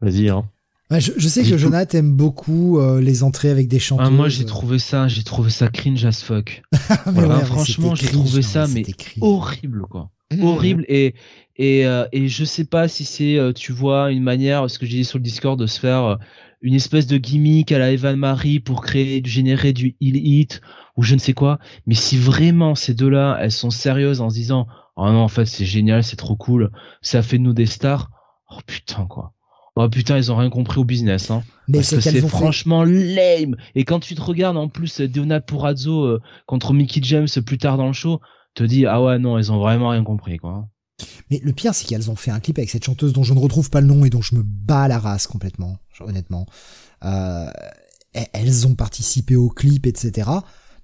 vas-y. 0.00 0.28
Hein. 0.28 0.44
Ouais, 0.90 1.00
je, 1.00 1.12
je 1.16 1.28
sais 1.28 1.42
que. 1.42 1.56
Jonathan 1.56 1.98
aime 1.98 2.12
beaucoup 2.12 2.78
euh, 2.78 3.00
les 3.00 3.22
entrées 3.22 3.48
avec 3.48 3.68
des 3.68 3.78
chanteuses. 3.78 4.06
Ah, 4.06 4.10
moi 4.10 4.28
j'ai 4.28 4.44
trouvé 4.44 4.78
ça, 4.78 5.08
j'ai 5.08 5.22
trouvé 5.22 5.48
ça 5.50 5.68
cringe 5.68 6.04
as 6.04 6.22
fuck. 6.22 6.62
Mais 7.06 7.12
Voilà, 7.12 7.36
ouais, 7.36 7.40
mais 7.40 7.46
franchement, 7.46 7.94
j'ai 7.94 8.08
trouvé 8.08 8.42
ça, 8.42 8.66
non, 8.66 8.74
mais 8.74 8.82
cringe. 8.82 9.22
Horrible 9.22 9.82
quoi. 9.88 10.10
horrible 10.42 10.84
et 10.88 11.14
et 11.56 11.86
euh, 11.86 12.04
et 12.12 12.28
je 12.28 12.44
sais 12.44 12.64
pas 12.64 12.88
si 12.88 13.04
c'est 13.04 13.38
euh, 13.38 13.52
tu 13.52 13.72
vois 13.72 14.10
une 14.12 14.22
manière 14.22 14.68
ce 14.70 14.78
que 14.78 14.86
j'ai 14.86 14.98
dit 14.98 15.04
sur 15.04 15.18
le 15.18 15.22
Discord 15.22 15.58
de 15.58 15.66
se 15.66 15.80
faire 15.80 16.04
euh, 16.04 16.16
une 16.62 16.74
espèce 16.74 17.06
de 17.06 17.16
gimmick 17.16 17.72
à 17.72 17.78
la 17.78 17.90
Evan 17.90 18.16
Marie 18.16 18.60
pour 18.60 18.82
créer 18.82 19.22
générer 19.24 19.72
du 19.72 19.96
heal 20.00 20.16
hit 20.16 20.60
ou 20.96 21.02
je 21.02 21.14
ne 21.14 21.20
sais 21.20 21.32
quoi. 21.32 21.58
Mais 21.86 21.94
si 21.94 22.16
vraiment 22.18 22.74
ces 22.74 22.94
deux 22.94 23.08
là 23.08 23.38
elles 23.40 23.52
sont 23.52 23.70
sérieuses 23.70 24.20
en 24.20 24.30
se 24.30 24.34
disant 24.34 24.66
oh 24.96 25.06
non 25.10 25.20
en 25.22 25.28
fait 25.28 25.46
c'est 25.46 25.64
génial 25.64 26.04
c'est 26.04 26.16
trop 26.16 26.36
cool 26.36 26.70
ça 27.00 27.22
fait 27.22 27.38
de 27.38 27.42
nous 27.42 27.54
des 27.54 27.66
stars 27.66 28.10
oh 28.50 28.58
putain 28.66 29.06
quoi. 29.06 29.32
Oh 29.74 29.88
putain 29.88 30.18
ils 30.18 30.30
ont 30.30 30.36
rien 30.36 30.50
compris 30.50 30.78
au 30.80 30.84
business 30.84 31.30
hein. 31.30 31.42
Mais 31.68 31.78
parce 31.78 31.88
c'est 31.88 31.96
que 31.96 32.02
c'est 32.02 32.20
fait- 32.20 32.28
franchement 32.28 32.84
lame. 32.84 33.56
Et 33.74 33.84
quand 33.84 34.00
tu 34.00 34.14
te 34.14 34.20
regardes 34.20 34.56
en 34.58 34.68
plus 34.68 35.00
Diona 35.00 35.40
Purazzo 35.40 36.04
euh, 36.04 36.20
contre 36.46 36.74
Mickey 36.74 37.00
James 37.02 37.28
plus 37.46 37.58
tard 37.58 37.78
dans 37.78 37.86
le 37.86 37.92
show 37.94 38.20
te 38.54 38.62
dis 38.64 38.84
ah 38.86 39.02
ouais 39.02 39.18
non 39.18 39.38
ils 39.38 39.50
ont 39.50 39.58
vraiment 39.58 39.88
rien 39.90 40.04
compris 40.04 40.36
quoi 40.36 40.68
Mais 41.30 41.40
le 41.42 41.52
pire, 41.52 41.74
c'est 41.74 41.86
qu'elles 41.86 42.10
ont 42.10 42.16
fait 42.16 42.30
un 42.30 42.38
clip 42.38 42.58
avec 42.58 42.68
cette 42.68 42.84
chanteuse 42.84 43.14
dont 43.14 43.22
je 43.22 43.32
ne 43.32 43.38
retrouve 43.38 43.70
pas 43.70 43.80
le 43.80 43.86
nom 43.86 44.04
et 44.04 44.10
dont 44.10 44.20
je 44.20 44.34
me 44.34 44.42
bats 44.44 44.86
la 44.88 44.98
race 44.98 45.26
complètement, 45.26 45.78
honnêtement. 46.00 46.46
Euh, 47.04 47.48
elles 48.12 48.66
ont 48.66 48.74
participé 48.74 49.34
au 49.36 49.48
clip, 49.48 49.86
etc. 49.86 50.28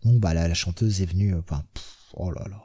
Donc 0.04 0.20
bah 0.20 0.34
la, 0.34 0.48
la 0.48 0.54
chanteuse 0.54 1.02
est 1.02 1.06
venue. 1.10 1.34
euh, 1.34 1.38
enfin, 1.40 1.62
pff, 1.74 1.84
oh 2.14 2.30
là 2.30 2.44
là. 2.48 2.56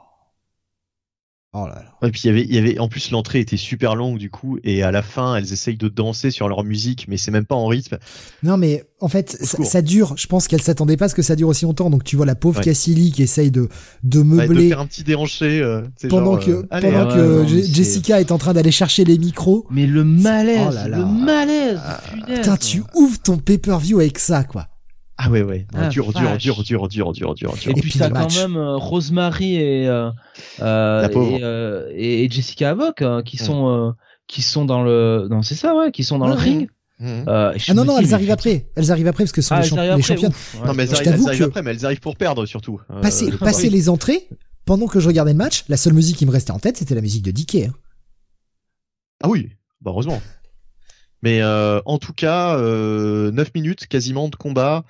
Oh 1.56 1.68
là 1.68 1.84
là. 1.84 2.08
Et 2.08 2.10
puis 2.10 2.22
il 2.24 2.26
y 2.26 2.30
avait, 2.30 2.42
il 2.42 2.52
y 2.52 2.58
avait, 2.58 2.80
en 2.80 2.88
plus 2.88 3.12
l'entrée 3.12 3.38
était 3.38 3.56
super 3.56 3.94
longue 3.94 4.18
du 4.18 4.28
coup, 4.28 4.58
et 4.64 4.82
à 4.82 4.90
la 4.90 5.02
fin 5.02 5.36
elles 5.36 5.52
essayent 5.52 5.76
de 5.76 5.86
danser 5.88 6.32
sur 6.32 6.48
leur 6.48 6.64
musique, 6.64 7.06
mais 7.06 7.16
c'est 7.16 7.30
même 7.30 7.44
pas 7.46 7.54
en 7.54 7.66
rythme. 7.68 7.98
Non 8.42 8.56
mais 8.56 8.82
en 9.00 9.06
fait 9.06 9.30
ça, 9.30 9.80
dure. 9.80 10.14
Je 10.16 10.26
pense 10.26 10.48
qu'elle 10.48 10.62
s'attendait 10.62 10.96
pas 10.96 11.04
à 11.04 11.08
ce 11.08 11.14
que 11.14 11.22
ça 11.22 11.36
dure 11.36 11.46
aussi 11.46 11.64
longtemps. 11.64 11.90
Donc 11.90 12.02
tu 12.02 12.16
vois 12.16 12.26
la 12.26 12.34
pauvre 12.34 12.58
Ouais. 12.58 12.74
Qui 12.74 13.22
essaye 13.22 13.52
de 13.52 13.68
de 14.02 14.18
Ouais, 14.18 14.24
de 14.24 14.48
meubler 14.48 14.68
faire 14.70 14.80
un 14.80 14.86
petit 14.88 15.04
déhanché. 15.04 15.60
euh, 15.60 15.82
pendant 16.08 16.32
genre, 16.40 16.44
que 16.44 16.50
euh, 16.50 16.66
allez, 16.72 16.90
pendant 16.90 17.08
ouais, 17.08 17.44
que 17.44 17.46
Jessica 17.72 18.20
est 18.20 18.32
en 18.32 18.38
train 18.38 18.52
d'aller 18.52 18.72
chercher 18.72 19.04
les 19.04 19.16
micros. 19.16 19.64
mais 19.70 19.86
le 19.86 20.02
malaise 20.02 20.66
Oh 20.68 20.74
là 20.74 20.88
là. 20.88 20.98
le 20.98 21.04
malaise 21.06 21.78
Ah. 21.84 22.00
Putain, 22.34 22.56
tu 22.56 22.82
ouvres 22.96 23.20
ton 23.20 23.36
pay-per-view 23.38 24.00
avec 24.00 24.18
ça 24.18 24.42
quoi. 24.42 24.66
Ah 25.16 25.30
ouais 25.30 25.42
ouais, 25.42 25.66
non, 25.72 25.80
Ah, 25.82 25.88
dur, 25.88 26.12
dur, 26.12 26.36
dur, 26.36 26.62
dur, 26.62 26.88
dur, 26.88 27.12
dur, 27.12 27.34
dur, 27.34 27.52
dur. 27.54 27.70
et, 27.70 27.80
puis 27.80 27.92
t'as 27.96 28.10
quand 28.10 28.34
même 28.34 28.56
euh, 28.56 28.76
Rosemary 28.76 29.56
et, 29.56 29.86
euh, 29.88 30.10
euh, 30.60 31.08
et, 31.08 31.42
euh, 31.42 31.88
et, 31.94 32.24
et 32.24 32.30
Jessica 32.30 32.70
Havoc 32.70 33.00
hein, 33.02 33.22
qui 33.24 33.36
sont 33.36 33.68
euh, 33.68 33.90
qui 34.26 34.42
sont 34.42 34.64
dans 34.64 34.82
le 34.82 35.28
non 35.30 35.42
c'est 35.42 35.54
ça 35.54 35.74
ouais 35.76 35.92
qui 35.92 36.02
sont 36.04 36.18
dans 36.18 36.26
le 36.28 36.34
ring 36.34 36.68
Mhm. 37.00 37.24
Euh, 37.26 37.52
et 37.52 37.58
je 37.58 37.64
Ah 37.72 37.74
non 37.74 37.84
non, 37.84 37.98
elles 37.98 38.14
arrivent 38.14 38.30
après. 38.30 38.68
Elles 38.76 38.92
arrivent 38.92 39.08
après 39.08 39.24
parce 39.24 39.32
que 39.32 39.42
ce 39.42 39.48
sont 39.48 39.56
ah, 39.56 39.62
les, 39.62 39.68
champ- 39.68 39.96
les 39.96 40.00
championnes. 40.00 40.32
Ouais, 40.60 40.66
Non 40.68 40.74
mais 40.74 40.84
elles 40.84 40.94
arrivent, 40.94 41.08
elles 41.12 41.26
arrivent 41.26 41.38
que- 41.40 41.44
après, 41.44 41.62
mais 41.62 41.70
elles 41.72 41.84
arrivent 41.84 42.00
pour 42.00 42.14
perdre 42.14 42.46
surtout. 42.46 42.80
Euh, 42.88 43.00
Passer, 43.00 43.30
le 43.32 43.36
passer 43.36 43.68
les 43.68 43.88
entrées, 43.88 44.28
pendant 44.64 44.86
que 44.86 45.00
je 45.00 45.08
regardais 45.08 45.32
le 45.32 45.36
match, 45.38 45.64
la 45.68 45.76
seule 45.76 45.92
musique 45.92 46.16
qui 46.16 46.24
me 46.24 46.30
restait 46.30 46.52
en 46.52 46.60
tête, 46.60 46.76
c'était 46.76 46.94
la 46.94 47.00
musique 47.00 47.24
de 47.24 47.32
Dickey. 47.32 47.66
hein. 47.66 47.72
Ah 49.24 49.28
oui, 49.28 49.48
bah 49.80 49.90
heureusement. 49.90 50.22
Mais 51.24 51.40
euh, 51.40 51.80
en 51.86 51.96
tout 51.98 52.12
cas, 52.12 52.56
euh, 52.58 53.30
9 53.32 53.52
minutes 53.54 53.86
quasiment 53.86 54.28
de 54.28 54.36
combat. 54.36 54.84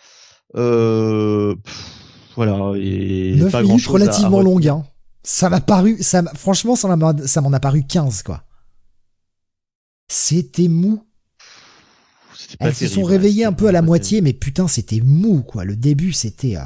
Euh, 0.57 1.55
pff, 1.65 1.85
voilà, 2.37 2.73
et 2.77 3.37
9 3.37 3.53
pas 3.53 3.63
minutes 3.63 3.87
à- 3.87 3.89
à 3.89 3.93
relativement 3.93 4.39
retenir. 4.39 4.43
longues. 4.55 4.69
Hein. 4.69 4.85
Ça 5.23 5.49
m'a 5.49 5.61
paru, 5.61 5.97
ça 6.03 6.23
m'a- 6.23 6.35
franchement, 6.35 6.75
ça 6.77 6.95
m'a 6.95 7.15
ça 7.27 7.41
m'en 7.41 7.53
a 7.53 7.61
paru 7.61 7.85
15, 7.87 8.23
quoi. 8.25 8.43
C'était 10.09 10.69
mou. 10.69 11.03
Elles 12.61 12.75
se 12.75 12.87
sont 12.87 13.03
réveillées 13.05 13.45
un 13.45 13.53
peu 13.53 13.69
à 13.69 13.73
la 13.73 13.83
moitié, 13.83 14.21
mais 14.21 14.33
putain, 14.33 14.69
c'était 14.69 15.01
mou, 15.01 15.43
quoi. 15.43 15.65
Le 15.65 15.77
début, 15.77 16.13
c'était... 16.13 16.57
euh, 16.57 16.61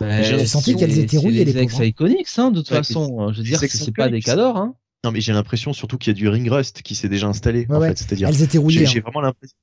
Bah, 0.00 0.22
Je 0.22 0.36
c'est- 0.38 0.46
sentais 0.46 0.74
qu'elles 0.74 0.98
étaient 0.98 1.16
c'est 1.16 1.22
rouillées, 1.22 1.44
les 1.44 1.52
pauvres, 1.66 1.80
hein. 1.80 1.84
Iconics, 1.84 2.28
hein, 2.38 2.50
de 2.50 2.60
toute 2.60 2.70
Ouais, 2.70 2.76
façon. 2.78 3.32
Je 3.32 3.38
veux 3.38 3.44
dire, 3.44 3.58
c'est 3.60 3.92
pas 3.94 4.08
des 4.08 4.20
cadors, 4.20 4.56
hein. 4.56 4.74
Non 5.04 5.12
mais 5.12 5.20
j'ai 5.20 5.32
l'impression 5.32 5.72
surtout 5.72 5.98
qu'il 5.98 6.12
y 6.12 6.16
a 6.16 6.18
du 6.18 6.28
ring 6.28 6.48
rust 6.50 6.82
qui 6.82 6.94
s'est 6.94 7.08
déjà 7.08 7.26
installé 7.28 7.66
Ouais, 7.68 7.76
en 7.76 7.80
ouais. 7.80 7.88
fait, 7.88 7.98
c'est-à-dire 7.98 8.28
elles 8.28 8.42
étaient 8.42 8.58
rouillées. 8.58 8.78
j'ai 8.80 8.86
hein. 8.86 8.90
j'ai 8.94 9.00
vraiment 9.00 9.20
l'impression. 9.20 9.56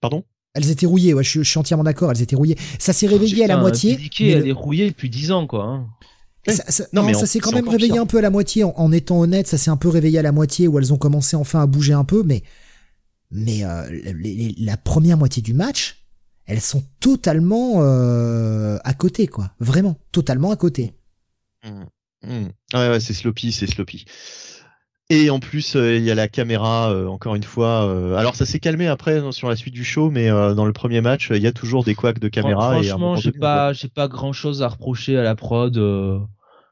Pardon? 0.00 0.24
Elles 0.54 0.70
étaient 0.70 0.86
rouillées, 0.86 1.14
ouais, 1.14 1.22
je, 1.24 1.30
suis- 1.30 1.44
je 1.44 1.48
suis 1.48 1.58
entièrement 1.58 1.84
d'accord, 1.84 2.10
elles 2.10 2.20
étaient 2.22 2.36
rouillées. 2.36 2.58
Ça 2.78 2.92
s'est 2.92 3.06
réveillé 3.06 3.44
à 3.44 3.46
la 3.46 3.56
moitié. 3.58 3.96
Piqué, 3.96 4.24
mais 4.26 4.30
elle 4.32 4.38
le- 4.40 4.48
est 4.48 4.52
rouillée 4.52 4.88
depuis 4.90 5.08
10 5.08 5.30
ans, 5.32 5.46
quoi. 5.46 5.64
hein. 5.64 5.86
Ça, 6.48 6.64
ça- 6.68 6.84
Non, 6.92 7.02
non, 7.02 7.06
mais 7.08 7.14
ça 7.14 7.20
en- 7.22 7.26
s'est 7.26 7.38
quand 7.38 7.52
même 7.52 7.68
réveillé 7.68 7.92
pire. 7.92 8.02
un 8.02 8.06
peu 8.06 8.18
à 8.18 8.20
la 8.20 8.28
moitié. 8.30 8.64
En, 8.64 8.74
en 8.76 8.90
étant 8.92 9.20
honnête, 9.20 9.46
ça 9.46 9.56
s'est 9.56 9.70
un 9.70 9.76
peu 9.76 9.88
réveillé 9.88 10.18
à 10.18 10.22
la 10.22 10.32
moitié 10.32 10.66
où 10.68 10.78
elles 10.78 10.92
ont 10.92 10.98
commencé 10.98 11.36
enfin 11.36 11.62
à 11.62 11.66
bouger 11.66 11.92
un 11.92 12.04
peu, 12.04 12.22
mais 12.24 12.42
mais 13.30 13.64
euh, 13.64 13.88
les- 13.90 14.12
les- 14.34 14.54
la 14.58 14.76
première 14.76 15.16
moitié 15.16 15.40
du 15.40 15.54
match, 15.54 16.04
elles 16.44 16.60
sont 16.60 16.82
totalement 17.00 17.76
euh, 17.82 18.78
à 18.84 18.92
côté, 18.92 19.28
quoi. 19.28 19.52
Vraiment, 19.60 19.96
totalement 20.10 20.50
à 20.50 20.56
côté. 20.56 20.92
Hmm. 21.64 21.84
Hmm. 22.24 22.48
Ouais, 22.74 22.88
ouais, 22.90 23.00
c'est 23.00 23.14
sloppy, 23.14 23.52
c'est 23.52 23.66
sloppy. 23.68 24.04
Et 25.10 25.28
en 25.30 25.40
plus, 25.40 25.76
euh, 25.76 25.96
il 25.96 26.04
y 26.04 26.10
a 26.10 26.14
la 26.14 26.28
caméra, 26.28 26.90
euh, 26.90 27.06
encore 27.06 27.34
une 27.34 27.42
fois. 27.42 27.86
euh, 27.86 28.14
alors, 28.16 28.34
ça 28.34 28.46
s'est 28.46 28.60
calmé 28.60 28.86
après 28.86 29.18
hein, 29.18 29.32
sur 29.32 29.48
la 29.48 29.56
suite 29.56 29.74
du 29.74 29.84
show, 29.84 30.10
mais 30.10 30.30
euh, 30.30 30.54
dans 30.54 30.64
le 30.64 30.72
premier 30.72 31.00
match, 31.00 31.30
il 31.34 31.42
y 31.42 31.46
a 31.46 31.52
toujours 31.52 31.84
des 31.84 31.94
couacs 31.94 32.18
de 32.18 32.28
caméra. 32.28 32.72
Franchement, 32.72 33.16
j'ai 33.16 33.32
pas, 33.32 33.72
j'ai 33.72 33.88
pas 33.88 34.08
grand 34.08 34.32
chose 34.32 34.62
à 34.62 34.68
reprocher 34.68 35.18
à 35.18 35.22
la 35.22 35.34
prod 35.34 35.76
euh, 35.76 36.18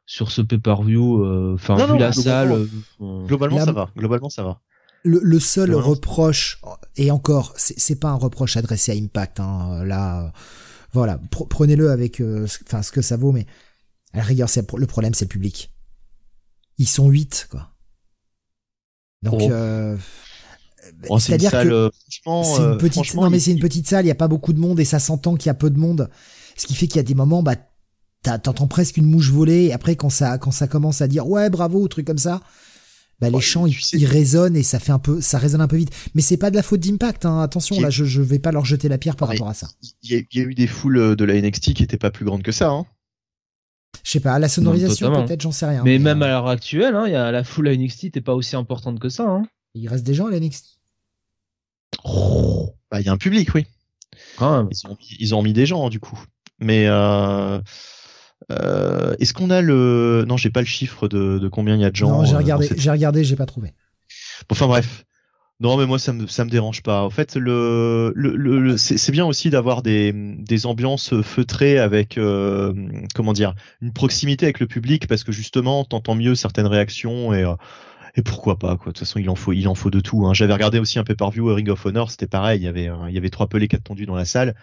sur 0.06 0.30
ce 0.30 0.40
pay-per-view. 0.42 1.52
Enfin, 1.54 1.74
vu 1.76 1.82
non, 1.82 1.98
la 1.98 2.10
globalement, 2.10 2.22
salle. 2.22 2.52
euh, 2.52 2.66
on- 3.00 3.26
Globalement, 3.26 3.56
La- 3.58 3.64
ça 3.66 3.72
va. 3.72 3.90
Globalement, 3.96 4.30
ça 4.30 4.42
va. 4.42 4.60
Le, 5.02 5.20
le 5.22 5.40
seul 5.40 5.74
reproche, 5.74 6.60
et 6.96 7.10
encore, 7.10 7.52
c'est 7.56 7.98
pas 7.98 8.08
un 8.10 8.14
reproche 8.16 8.56
adressé 8.56 8.92
à 8.92 8.94
Impact, 8.94 9.40
hein, 9.40 9.82
là, 9.84 10.26
euh, 10.26 10.28
voilà, 10.92 11.16
pr- 11.30 11.48
prenez-le 11.48 11.90
avec, 11.90 12.20
euh, 12.20 12.46
ce- 12.46 12.58
enfin, 12.66 12.82
ce 12.82 12.92
que 12.92 13.00
ça 13.02 13.16
vaut, 13.16 13.32
mais 13.32 13.46
à 14.12 14.18
la 14.18 14.22
rigueur, 14.22 14.48
le 14.76 14.86
problème, 14.86 15.14
c'est 15.14 15.24
le 15.24 15.30
public. 15.30 15.72
Ils 16.78 16.86
sont 16.88 17.08
8, 17.08 17.48
quoi. 17.50 17.69
Donc, 19.22 19.40
Oh. 19.42 19.50
euh, 19.50 19.96
Bon, 21.08 21.18
c'est 21.18 21.32
une 21.34 21.38
c'est-à-dire 21.40 21.50
salle, 21.50 21.68
que 21.68 21.72
euh, 21.74 21.90
franchement, 22.24 22.44
c'est 22.56 22.62
euh, 22.62 22.72
une 22.72 22.78
petite, 22.78 22.92
franchement, 22.94 23.22
non 23.24 23.30
mais 23.30 23.38
c'est 23.38 23.52
une 23.52 23.60
petite 23.60 23.86
salle, 23.88 24.04
il 24.04 24.08
y 24.08 24.12
a 24.12 24.14
pas 24.16 24.28
beaucoup 24.28 24.52
de 24.52 24.58
monde 24.58 24.80
et 24.80 24.84
ça 24.84 24.98
s'entend 24.98 25.36
qu'il 25.36 25.46
y 25.46 25.50
a 25.50 25.54
peu 25.54 25.70
de 25.70 25.78
monde, 25.78 26.10
ce 26.56 26.66
qui 26.66 26.74
fait 26.74 26.86
qu'il 26.88 26.96
y 26.96 27.00
a 27.00 27.04
des 27.04 27.14
moments, 27.14 27.42
bah, 27.42 27.54
t'entends 28.22 28.66
presque 28.66 28.96
une 28.96 29.06
mouche 29.06 29.30
voler. 29.30 29.64
Et 29.66 29.72
après, 29.72 29.94
quand 29.96 30.10
ça, 30.10 30.36
quand 30.38 30.50
ça 30.50 30.66
commence 30.66 31.00
à 31.00 31.06
dire 31.08 31.26
ouais 31.28 31.48
bravo 31.48 31.80
ou 31.80 31.88
truc 31.88 32.06
comme 32.06 32.18
ça, 32.18 32.40
bah 33.20 33.28
les 33.28 33.36
Ouais, 33.36 33.40
chants 33.40 33.66
ils, 33.66 33.74
tu 33.74 33.82
sais- 33.82 33.98
ils 33.98 34.06
résonnent 34.06 34.56
et 34.56 34.62
ça 34.62 34.78
fait 34.78 34.92
un 34.92 34.98
peu, 34.98 35.20
ça 35.20 35.38
résonne 35.38 35.60
un 35.60 35.68
peu 35.68 35.76
vite. 35.76 35.90
Mais 36.14 36.22
c'est 36.22 36.36
pas 36.38 36.50
de 36.50 36.56
la 36.56 36.62
faute 36.62 36.80
d'Impact, 36.80 37.24
hein. 37.24 37.40
attention 37.40 37.78
là, 37.80 37.88
je, 37.90 38.04
je 38.04 38.20
vais 38.22 38.38
pas 38.38 38.50
leur 38.52 38.64
jeter 38.64 38.88
la 38.88 38.98
pierre 38.98 39.16
par 39.16 39.28
Ouais. 39.28 39.36
rapport 39.36 39.48
à 39.50 39.54
ça. 39.54 39.68
Il 40.02 40.10
y, 40.12 40.26
y 40.38 40.40
a 40.40 40.44
eu 40.44 40.54
des 40.54 40.66
foules 40.66 40.98
euh, 40.98 41.14
de 41.16 41.24
la 41.24 41.40
NXT 41.40 41.74
qui 41.74 41.82
étaient 41.82 41.98
pas 41.98 42.10
plus 42.10 42.24
grandes 42.24 42.42
que 42.42 42.52
ça. 42.52 42.70
Hein. 42.70 42.86
Je 44.04 44.10
sais 44.10 44.20
pas, 44.20 44.38
la 44.38 44.48
sonorisation 44.48 45.12
peut-être, 45.12 45.40
j'en 45.42 45.52
sais 45.52 45.66
rien. 45.66 45.82
mais 45.84 45.98
même 45.98 46.22
euh, 46.22 46.26
à 46.26 46.28
l'heure 46.28 46.48
actuelle, 46.48 46.94
hein, 46.94 47.04
il 47.06 47.12
y 47.12 47.16
a 47.16 47.30
la 47.30 47.44
foule 47.44 47.68
à 47.68 47.76
NXT 47.76 48.12
t'es 48.12 48.20
pas 48.20 48.34
aussi 48.34 48.56
importante 48.56 48.98
que 48.98 49.08
ça. 49.08 49.24
Hein. 49.28 49.42
il 49.74 49.88
reste 49.88 50.04
des 50.04 50.14
gens 50.14 50.26
à 50.26 50.30
la 50.30 50.40
NXT. 50.40 50.78
Bah, 52.90 53.00
il 53.00 53.06
y 53.06 53.08
a 53.08 53.12
un 53.12 53.18
public, 53.18 53.54
oui. 53.54 53.66
Quand 54.36 54.56
même. 54.56 54.68
Ils 54.70 54.86
ont, 54.86 54.96
mis, 54.98 55.16
ils 55.18 55.34
ont 55.34 55.42
mis 55.42 55.52
des 55.52 55.66
gens, 55.66 55.88
du 55.90 56.00
coup. 56.00 56.18
Mais 56.58 56.86
euh, 56.86 57.60
euh, 58.50 59.14
est-ce 59.18 59.32
qu'on 59.32 59.50
a 59.50 59.60
le... 59.60 60.24
Non, 60.26 60.36
j'ai 60.36 60.50
pas 60.50 60.60
le 60.60 60.66
chiffre 60.66 61.08
de, 61.08 61.38
de 61.38 61.48
combien 61.48 61.74
il 61.76 61.80
y 61.80 61.84
a 61.84 61.90
de 61.90 61.96
gens. 61.96 62.10
non, 62.10 62.24
j'ai 62.24 62.36
regardé, 62.36 62.68
j'ai 62.76 62.90
regardé, 62.90 63.24
j'ai 63.24 63.36
pas 63.36 63.46
trouvé. 63.46 63.68
Bon, 64.48 64.54
Enfin 64.54 64.66
bref. 64.66 65.04
Non, 65.60 65.76
mais 65.76 65.84
moi 65.84 65.98
ça 65.98 66.14
me 66.14 66.26
ça 66.26 66.44
me 66.46 66.50
dérange 66.50 66.82
pas. 66.82 67.02
En 67.02 67.10
fait, 67.10 67.36
le, 67.36 68.12
le, 68.16 68.34
le- 68.34 68.76
c'est 68.78 69.12
bien 69.12 69.26
aussi 69.26 69.50
d'avoir 69.50 69.82
des 69.82 70.10
des 70.14 70.64
ambiances 70.64 71.20
feutrées 71.20 71.78
avec 71.78 72.16
euh, 72.16 72.72
comment 73.14 73.34
dire 73.34 73.54
une 73.82 73.92
proximité 73.92 74.46
avec 74.46 74.58
le 74.60 74.66
public 74.66 75.06
parce 75.06 75.22
que 75.22 75.32
justement 75.32 75.84
t'entends 75.84 76.14
mieux 76.14 76.34
certaines 76.34 76.66
réactions 76.66 77.34
et 77.34 77.44
euh, 77.44 77.54
et 78.16 78.22
pourquoi 78.22 78.58
pas 78.58 78.76
quoi. 78.76 78.92
De 78.92 78.98
toute 78.98 79.00
façon, 79.00 79.18
il 79.18 79.30
en 79.30 79.34
faut 79.34 79.52
il 79.52 79.68
en 79.68 79.74
faut 79.74 79.90
de 79.90 80.00
tout. 80.00 80.26
Hein. 80.26 80.34
J'avais 80.34 80.54
regardé 80.54 80.78
aussi 80.78 80.98
un 81.00 81.04
pay-per-view 81.04 81.54
Ring 81.54 81.68
of 81.70 81.84
Honor, 81.86 82.10
c'était 82.10 82.26
pareil. 82.28 82.60
Il 82.60 82.64
y 82.64 82.68
avait 82.68 82.90
il 83.08 83.14
y 83.14 83.18
avait 83.18 83.30
trois 83.30 83.48
pelés 83.48 83.68
quatre 83.68 83.84
tendus 83.84 84.06
dans 84.06 84.16
la 84.16 84.26
salle. 84.26 84.54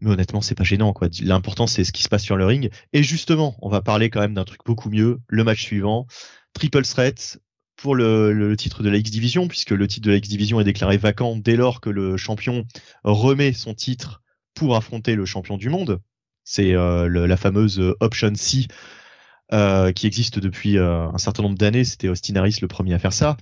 Mais 0.00 0.10
honnêtement, 0.10 0.40
c'est 0.40 0.54
pas 0.56 0.64
gênant 0.64 0.92
quoi. 0.92 1.08
L'important 1.22 1.66
c'est 1.66 1.84
ce 1.84 1.92
qui 1.92 2.02
se 2.02 2.08
passe 2.08 2.22
sur 2.24 2.36
le 2.36 2.44
ring. 2.46 2.70
Et 2.92 3.02
justement, 3.02 3.56
on 3.62 3.68
va 3.68 3.80
parler 3.82 4.10
quand 4.10 4.20
même 4.20 4.34
d'un 4.34 4.44
truc 4.44 4.60
beaucoup 4.66 4.90
mieux. 4.90 5.20
Le 5.28 5.44
match 5.44 5.62
suivant, 5.62 6.06
triple 6.54 6.82
threat 6.84 7.38
pour 7.76 7.94
le, 7.94 8.54
titre 8.56 8.82
de 8.82 8.90
la 8.90 8.98
X 8.98 9.10
Division, 9.10 9.48
puisque 9.48 9.70
le 9.70 9.88
titre 9.88 10.06
de 10.06 10.12
la 10.12 10.18
X 10.18 10.28
Division 10.28 10.60
est 10.60 10.64
déclaré 10.64 10.96
vacant 10.98 11.36
dès 11.36 11.56
lors 11.56 11.80
que 11.80 11.90
le 11.90 12.16
champion 12.16 12.64
remet 13.04 13.52
son 13.52 13.74
titre 13.74 14.22
pour 14.54 14.76
affronter 14.76 15.14
le 15.14 15.24
champion 15.24 15.56
du 15.56 15.68
monde. 15.68 16.00
C'est 16.44 16.74
euh, 16.74 17.08
la 17.08 17.36
fameuse 17.36 17.80
euh, 17.80 17.96
Option 18.00 18.32
C 18.34 18.66
euh, 19.52 19.92
qui 19.92 20.06
existe 20.06 20.38
depuis 20.38 20.78
un 20.78 21.18
certain 21.18 21.42
nombre 21.42 21.58
d'années. 21.58 21.84
C'était 21.84 22.08
Austin 22.08 22.36
Harris 22.36 22.58
le 22.62 22.68
premier 22.68 22.94
à 22.94 22.98
faire 22.98 23.12
ça. 23.12 23.36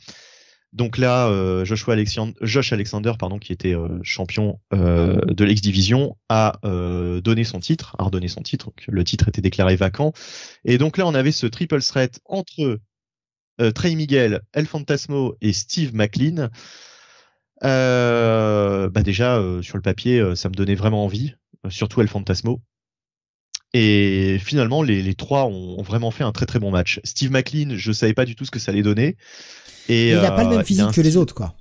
Donc 0.73 0.99
là, 0.99 1.29
Josh 1.65 2.73
Alexander, 2.73 3.13
pardon, 3.19 3.41
qui 3.41 3.53
était 3.53 3.75
champion 4.05 4.61
de 4.71 5.45
l'X 5.45 5.61
Division, 5.61 6.17
a 6.29 6.61
donné 6.63 7.43
son 7.43 7.59
titre, 7.59 7.97
a 7.99 8.05
redonné 8.05 8.29
son 8.29 8.43
titre. 8.43 8.71
Le 8.87 9.03
titre 9.03 9.29
était 9.29 9.41
déclaré 9.41 9.75
vacant. 9.75 10.13
Et 10.65 10.79
donc 10.79 10.97
là, 10.97 11.09
on 11.09 11.15
avait 11.15 11.33
ce 11.33 11.47
triple 11.47 11.83
threat 11.83 12.21
entre 12.25 12.79
Trey 13.69 13.95
Miguel, 13.95 14.41
El 14.53 14.67
Fantasmo 14.67 15.37
et 15.41 15.53
Steve 15.53 15.95
McLean. 15.95 16.49
Euh, 17.63 18.89
bah 18.89 19.03
déjà 19.03 19.37
euh, 19.37 19.61
sur 19.61 19.77
le 19.77 19.83
papier, 19.83 20.19
euh, 20.19 20.35
ça 20.35 20.49
me 20.49 20.55
donnait 20.55 20.75
vraiment 20.75 21.05
envie, 21.05 21.35
euh, 21.67 21.71
surtout 21.71 22.01
El 22.01 22.09
Fantasmo. 22.09 22.63
Et 23.75 24.39
finalement, 24.41 24.83
les, 24.83 25.03
les 25.03 25.15
trois 25.15 25.45
ont, 25.45 25.79
ont 25.79 25.83
vraiment 25.83 26.11
fait 26.11 26.25
un 26.25 26.33
très 26.33 26.47
très 26.47 26.59
bon 26.59 26.71
match. 26.71 27.01
Steve 27.05 27.31
McLean, 27.31 27.77
je 27.77 27.93
savais 27.93 28.15
pas 28.15 28.25
du 28.25 28.35
tout 28.35 28.45
ce 28.45 28.51
que 28.51 28.59
ça 28.59 28.73
allait 28.73 28.83
donner. 28.83 29.17
Et, 29.89 30.09
Et 30.09 30.11
il 30.13 30.25
a 30.25 30.33
pas 30.33 30.43
le 30.43 30.49
euh, 30.49 30.57
même 30.57 30.65
physique 30.65 30.85
un 30.85 30.93
que 30.93 31.01
les 31.01 31.17
autres, 31.17 31.35
quoi. 31.35 31.55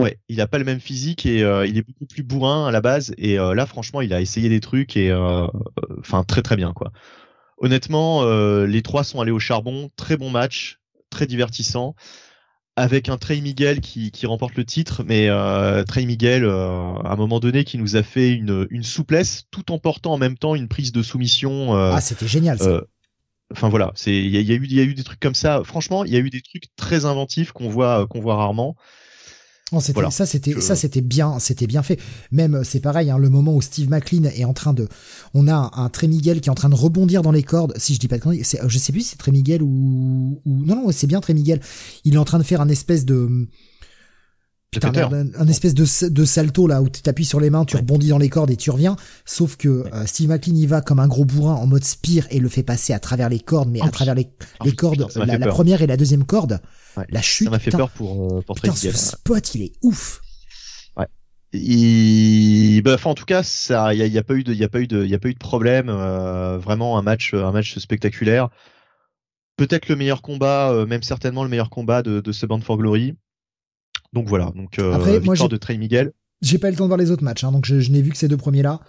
Ouais, 0.00 0.18
il 0.28 0.40
a 0.40 0.46
pas 0.46 0.58
le 0.58 0.64
même 0.64 0.80
physique 0.80 1.24
et 1.24 1.42
euh, 1.42 1.66
il 1.66 1.78
est 1.78 1.82
beaucoup 1.82 2.06
plus 2.06 2.22
bourrin 2.22 2.66
à 2.66 2.70
la 2.70 2.80
base. 2.80 3.14
Et 3.16 3.38
euh, 3.38 3.54
là, 3.54 3.66
franchement, 3.66 4.00
il 4.02 4.12
a 4.12 4.20
essayé 4.20 4.48
des 4.48 4.60
trucs 4.60 4.96
et 4.96 5.10
euh, 5.10 5.46
enfin 5.98 6.22
très 6.22 6.42
très 6.42 6.56
bien 6.56 6.72
quoi. 6.72 6.92
Honnêtement, 7.58 8.22
euh, 8.24 8.66
les 8.66 8.82
trois 8.82 9.04
sont 9.04 9.20
allés 9.20 9.30
au 9.30 9.38
charbon. 9.38 9.90
Très 9.96 10.18
bon 10.18 10.28
match, 10.28 10.80
très 11.16 11.26
divertissant, 11.26 11.94
avec 12.76 13.08
un 13.08 13.16
Trey 13.16 13.40
Miguel 13.40 13.80
qui, 13.80 14.10
qui 14.10 14.26
remporte 14.26 14.54
le 14.56 14.64
titre. 14.64 15.02
Mais 15.04 15.28
euh, 15.30 15.82
Trey 15.84 16.04
Miguel, 16.04 16.44
euh, 16.44 16.92
à 17.04 17.12
un 17.12 17.16
moment 17.16 17.40
donné, 17.40 17.64
qui 17.64 17.78
nous 17.78 17.96
a 17.96 18.02
fait 18.02 18.32
une, 18.32 18.66
une 18.70 18.82
souplesse, 18.82 19.44
tout 19.50 19.72
en 19.72 19.78
portant 19.78 20.12
en 20.12 20.18
même 20.18 20.36
temps 20.36 20.54
une 20.54 20.68
prise 20.68 20.92
de 20.92 21.02
soumission. 21.02 21.74
euh, 21.76 21.92
Ah, 21.94 22.00
c'était 22.00 22.28
génial, 22.28 22.58
ça. 22.58 22.82
Enfin 23.52 23.68
voilà, 23.68 23.92
c'est 23.94 24.14
il 24.14 24.30
y 24.30 24.36
a, 24.38 24.40
y 24.40 24.52
a 24.52 24.54
eu 24.56 24.64
il 24.64 24.74
y 24.74 24.80
a 24.80 24.82
eu 24.82 24.94
des 24.94 25.04
trucs 25.04 25.20
comme 25.20 25.34
ça. 25.36 25.62
Franchement, 25.64 26.04
il 26.04 26.12
y 26.12 26.16
a 26.16 26.18
eu 26.18 26.30
des 26.30 26.42
trucs 26.42 26.64
très 26.76 27.04
inventifs 27.04 27.52
qu'on 27.52 27.68
voit 27.68 28.06
qu'on 28.08 28.20
voit 28.20 28.36
rarement. 28.36 28.74
C'était, 29.80 29.94
Voilà. 29.94 30.10
ça, 30.12 30.26
c'était, 30.26 30.52
Je- 30.52 30.60
ça, 30.60 30.76
c'était 30.76 31.00
bien, 31.00 31.40
c'était 31.40 31.66
bien 31.66 31.82
fait. 31.82 31.98
Même, 32.30 32.54
euh, 32.54 32.62
c'est 32.64 32.78
pareil, 32.78 33.10
hein, 33.10 33.18
le 33.18 33.28
moment 33.28 33.52
où 33.56 33.60
Steve 33.60 33.90
McLean 33.90 34.22
est 34.24 34.44
en 34.44 34.52
train 34.52 34.72
de, 34.72 34.86
on 35.34 35.48
a 35.48 35.54
un, 35.54 35.70
un 35.84 35.88
Trey 35.88 36.06
Miguel 36.06 36.40
qui 36.40 36.48
est 36.48 36.52
en 36.52 36.54
train 36.54 36.68
de 36.68 36.76
rebondir 36.76 37.22
dans 37.22 37.32
les 37.32 37.42
cordes. 37.42 37.74
Si 37.76 37.92
je 37.94 37.98
dis 37.98 38.06
pas 38.06 38.18
de 38.18 38.42
c'est, 38.44 38.62
euh, 38.62 38.68
je 38.68 38.78
sais 38.78 38.92
plus 38.92 39.00
si 39.00 39.08
c'est 39.08 39.16
Trey 39.18 39.32
Miguel 39.32 39.62
ou, 39.64 40.40
ou, 40.44 40.64
non, 40.64 40.76
non, 40.76 40.92
c'est 40.92 41.08
bien 41.08 41.20
Trey 41.20 41.34
Miguel. 41.34 41.60
Il 42.04 42.14
est 42.14 42.18
en 42.18 42.24
train 42.24 42.38
de 42.38 42.44
faire 42.44 42.60
un 42.60 42.68
espèce 42.68 43.04
de, 43.04 43.48
putain, 44.70 44.92
un, 44.94 45.26
un 45.34 45.48
espèce 45.48 45.74
de, 45.74 46.08
de 46.08 46.24
salto 46.24 46.66
là 46.66 46.82
où 46.82 46.88
tu 46.90 47.00
t'appuies 47.02 47.24
sur 47.24 47.40
les 47.40 47.50
mains, 47.50 47.64
tu 47.64 47.76
Ouais. 47.76 47.80
rebondis 47.80 48.08
dans 48.08 48.18
les 48.18 48.28
cordes 48.28 48.50
et 48.50 48.56
tu 48.56 48.70
reviens. 48.70 48.96
Sauf 49.24 49.56
que 49.56 49.68
euh, 49.68 50.06
Steve 50.06 50.28
McLean 50.28 50.54
y 50.56 50.66
va 50.66 50.80
comme 50.82 51.00
un 51.00 51.08
gros 51.08 51.24
bourrin 51.24 51.54
en 51.54 51.66
mode 51.66 51.84
spear 51.84 52.24
et 52.30 52.40
le 52.40 52.48
fait 52.48 52.62
passer 52.62 52.92
à 52.92 52.98
travers 52.98 53.28
les 53.28 53.40
cordes, 53.40 53.70
mais 53.70 53.80
Oh, 53.82 53.86
à 53.86 53.90
travers 53.90 54.14
les, 54.14 54.28
Ah, 54.60 54.64
les 54.64 54.72
cordes, 54.72 55.06
la, 55.16 55.38
première 55.48 55.82
et 55.82 55.86
la 55.86 55.96
deuxième 55.96 56.24
corde. 56.24 56.60
Ouais. 56.96 57.04
La 57.10 57.22
chute, 57.22 57.46
Ça 57.46 57.50
m'a 57.50 57.58
fait 57.58 57.66
putain, 57.66 57.78
peur 57.78 57.90
pour 57.90 58.36
euh, 58.38 58.42
pour 58.42 58.56
putain, 58.56 58.74
ce 58.74 58.90
spot, 58.92 59.54
il 59.54 59.62
est 59.62 59.72
ouf. 59.82 60.20
Il... 61.52 62.82
Bah, 62.82 62.94
enfin, 62.94 63.10
en 63.10 63.14
tout 63.14 63.24
cas, 63.24 63.42
ça, 63.42 63.94
il 63.94 63.98
y 64.12 64.18
a, 64.18 64.22
pas 64.22 64.34
eu 64.34 64.42
de, 64.44 64.52
il 64.52 64.58
y 64.58 64.64
a 64.64 64.68
pas 64.68 64.80
eu 64.80 64.86
de, 64.86 65.04
il 65.04 65.10
y 65.10 65.14
a 65.14 65.18
pas 65.18 65.28
eu 65.28 65.34
de 65.34 65.38
problème. 65.38 65.88
euh, 65.88 66.58
vraiment 66.58 66.98
un 66.98 67.02
match, 67.02 67.32
un 67.34 67.52
match 67.52 67.78
spectaculaire. 67.78 68.48
Peut-être 69.56 69.88
le 69.88 69.96
meilleur 69.96 70.20
combat, 70.22 70.70
euh, 70.72 70.84
même 70.86 71.02
certainement 71.02 71.42
le 71.44 71.48
meilleur 71.48 71.70
combat 71.70 72.02
de, 72.02 72.20
de 72.20 72.32
ce 72.32 72.44
Band 72.44 72.60
for 72.60 72.76
Glory. 72.76 73.14
Donc 74.12 74.26
voilà, 74.28 74.52
donc 74.54 74.78
euh, 74.78 74.92
Après, 74.94 75.18
victoire 75.18 75.48
de 75.48 75.56
Trey 75.56 75.76
Miguel. 75.76 76.12
J'ai 76.42 76.58
pas 76.58 76.68
eu 76.68 76.72
le 76.72 76.76
temps 76.76 76.84
de 76.84 76.88
voir 76.88 76.98
les 76.98 77.10
autres 77.10 77.24
matchs, 77.24 77.44
hein, 77.44 77.52
donc 77.52 77.64
je, 77.64 77.80
je 77.80 77.90
n'ai 77.90 78.02
vu 78.02 78.10
que 78.10 78.16
ces 78.16 78.28
deux 78.28 78.36
premiers-là. 78.36 78.80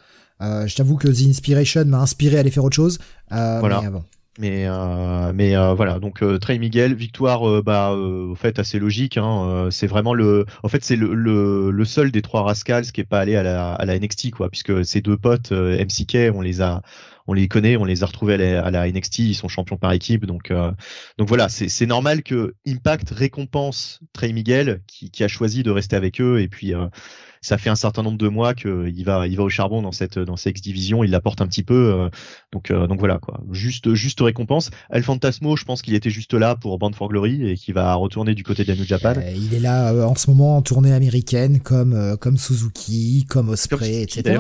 Euh, 0.42 0.68
je 0.68 0.76
t'avoue 0.76 0.98
que 0.98 1.08
The 1.08 1.28
Inspiration 1.28 1.86
m'a 1.86 2.00
inspiré 2.00 2.38
à 2.38 2.42
aller 2.42 2.52
faire 2.52 2.64
autre 2.64 2.76
chose. 2.76 3.00
Euh, 3.32 3.60
Voilà. 3.60 3.82
mais, 3.82 3.90
bon. 3.90 4.04
Mais 4.40 4.66
euh, 4.68 5.32
mais 5.34 5.58
euh, 5.58 5.74
voilà, 5.74 5.98
donc 5.98 6.22
euh, 6.22 6.38
Trey 6.38 6.60
Miguel, 6.60 6.94
victoire, 6.94 7.64
bah, 7.64 7.92
au 7.94 8.36
fait 8.36 8.60
assez 8.60 8.78
logique. 8.78 9.18
Hein, 9.18 9.70
c'est 9.72 9.88
vraiment 9.88 10.14
le, 10.14 10.46
en 10.62 10.68
fait 10.68 10.84
c'est 10.84 10.96
le, 10.96 11.16
le, 11.16 11.72
le 11.72 11.86
seul 11.86 12.12
des 12.12 12.22
trois 12.22 12.44
Rascals 12.44 12.92
qui 12.92 13.02
est 13.02 13.06
pas 13.06 13.20
allé 13.20 13.36
à 13.36 13.42
la, 13.42 13.74
à 13.74 13.86
la 13.86 13.98
NXT 13.98 14.30
quoi, 14.32 14.50
puisque 14.50 14.86
ces 14.86 15.02
deux 15.02 15.18
potes 15.18 15.52
MCK, 15.52 16.32
on 16.36 16.42
les 16.42 16.62
a, 16.62 16.84
on 17.28 17.34
les 17.34 17.48
connaît, 17.48 17.78
on 17.78 17.86
les 17.86 18.04
a 18.04 18.06
retrouvés 18.06 18.36
à 18.36 18.38
la, 18.38 18.66
à 18.66 18.72
la 18.72 18.92
NXT, 18.92 19.20
ils 19.20 19.36
sont 19.36 19.48
champions 19.48 19.78
par 19.78 19.92
équipe, 19.92 20.26
donc 20.26 20.52
euh, 20.52 20.72
donc 21.18 21.28
voilà, 21.28 21.50
c'est 21.50 21.86
normal 21.86 22.24
que 22.24 22.56
Impact 22.66 23.12
récompense 23.12 24.00
Trey 24.14 24.34
Miguel 24.34 24.82
qui, 24.88 25.12
qui 25.12 25.24
a 25.24 25.28
choisi 25.28 25.64
de 25.64 25.72
rester 25.72 25.96
avec 25.96 26.22
eux 26.22 26.42
et 26.42 26.48
puis 26.48 26.74
euh, 26.74 26.88
ça 27.42 27.58
fait 27.58 27.70
un 27.70 27.76
certain 27.76 28.04
nombre 28.04 28.18
de 28.18 28.28
mois 28.28 28.54
qu'il 28.54 29.04
va, 29.06 29.28
il 29.28 29.38
va 29.38 29.44
au 29.44 29.50
charbon 29.50 29.82
dans 29.82 29.92
cette, 29.92 30.20
dans 30.20 30.36
cette 30.36 30.58
X 30.58 30.62
division, 30.62 31.04
il 31.04 31.12
l'apporte 31.12 31.42
un 31.42 31.48
petit 31.48 31.64
peu, 31.64 31.94
euh, 31.94 32.10
donc, 32.52 32.72
euh, 32.72 32.88
donc 32.88 33.00
voilà 33.00 33.20
quoi. 33.20 33.42
Juste, 33.52 33.94
juste 33.94 34.20
récompense. 34.22 34.70
El 34.90 35.04
Fantasmo, 35.04 35.56
je 35.56 35.66
pense 35.66 35.82
qu'il 35.82 35.94
était 35.94 36.10
juste 36.10 36.34
là 36.34 36.56
pour 36.56 36.78
Band 36.78 36.92
for 36.94 37.10
Glory 37.10 37.50
et 37.50 37.56
qu'il 37.56 37.74
va 37.74 37.94
retourner 37.96 38.34
du 38.34 38.44
côté 38.44 38.64
de 38.64 38.72
la 38.72 38.78
New 38.78 38.86
Japan. 38.86 39.14
Euh, 39.18 39.32
il 39.36 39.54
est 39.54 39.60
là 39.60 39.94
euh, 39.94 40.04
en 40.04 40.16
ce 40.16 40.30
moment 40.30 40.58
en 40.58 40.62
tournée 40.62 40.94
américaine, 40.94 41.60
comme 41.60 41.88
comme 41.88 42.28
comme 42.28 42.38
Suzuki, 42.38 43.26
comme 43.30 43.48
Osprey, 43.48 44.02
etc. 44.02 44.40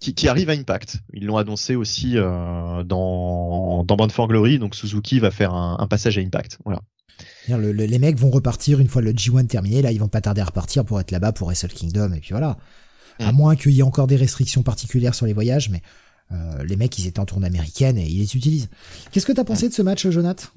qui, 0.00 0.28
arrive 0.28 0.48
à 0.50 0.54
Impact. 0.54 0.96
Ils 1.12 1.26
l'ont 1.26 1.36
annoncé 1.36 1.76
aussi 1.76 2.14
euh, 2.16 2.82
dans, 2.84 3.84
dans 3.84 3.96
Band 3.96 4.08
for 4.08 4.28
Glory. 4.28 4.58
Donc 4.58 4.74
Suzuki 4.74 5.20
va 5.20 5.30
faire 5.30 5.52
un, 5.54 5.76
un 5.78 5.86
passage 5.86 6.16
à 6.18 6.20
Impact. 6.22 6.58
Voilà. 6.64 6.80
C'est-à-dire, 7.44 7.66
le- 7.66 7.72
le- 7.72 7.84
les 7.84 7.98
mecs 7.98 8.16
vont 8.18 8.30
repartir 8.30 8.80
une 8.80 8.88
fois 8.88 9.02
le 9.02 9.12
G1 9.12 9.46
terminé. 9.46 9.82
Là, 9.82 9.92
ils 9.92 10.00
vont 10.00 10.08
pas 10.08 10.20
tarder 10.22 10.40
à 10.40 10.46
repartir 10.46 10.84
pour 10.84 10.98
être 11.00 11.10
là-bas 11.10 11.32
pour 11.32 11.48
Wrestle 11.48 11.68
Kingdom 11.72 12.12
et 12.14 12.20
puis 12.20 12.30
voilà. 12.30 12.56
À 13.18 13.32
Mm. 13.32 13.36
moins 13.36 13.56
qu'il 13.56 13.72
y 13.72 13.80
ait 13.80 13.82
encore 13.82 14.06
des 14.06 14.16
restrictions 14.16 14.62
particulières 14.62 15.14
sur 15.14 15.26
les 15.26 15.34
voyages, 15.34 15.68
mais 15.68 15.82
euh, 16.32 16.64
les 16.64 16.76
mecs, 16.76 16.98
ils 16.98 17.06
étaient 17.06 17.20
en 17.20 17.26
tournée 17.26 17.46
américaine 17.46 17.98
et 17.98 18.06
ils 18.06 18.18
les 18.20 18.36
utilisent. 18.36 18.70
Qu'est-ce 19.12 19.26
que 19.26 19.32
t'as 19.32 19.44
pensé 19.44 19.68
de 19.68 19.74
ce 19.74 19.82
match, 19.82 20.08
Jonath 20.08 20.52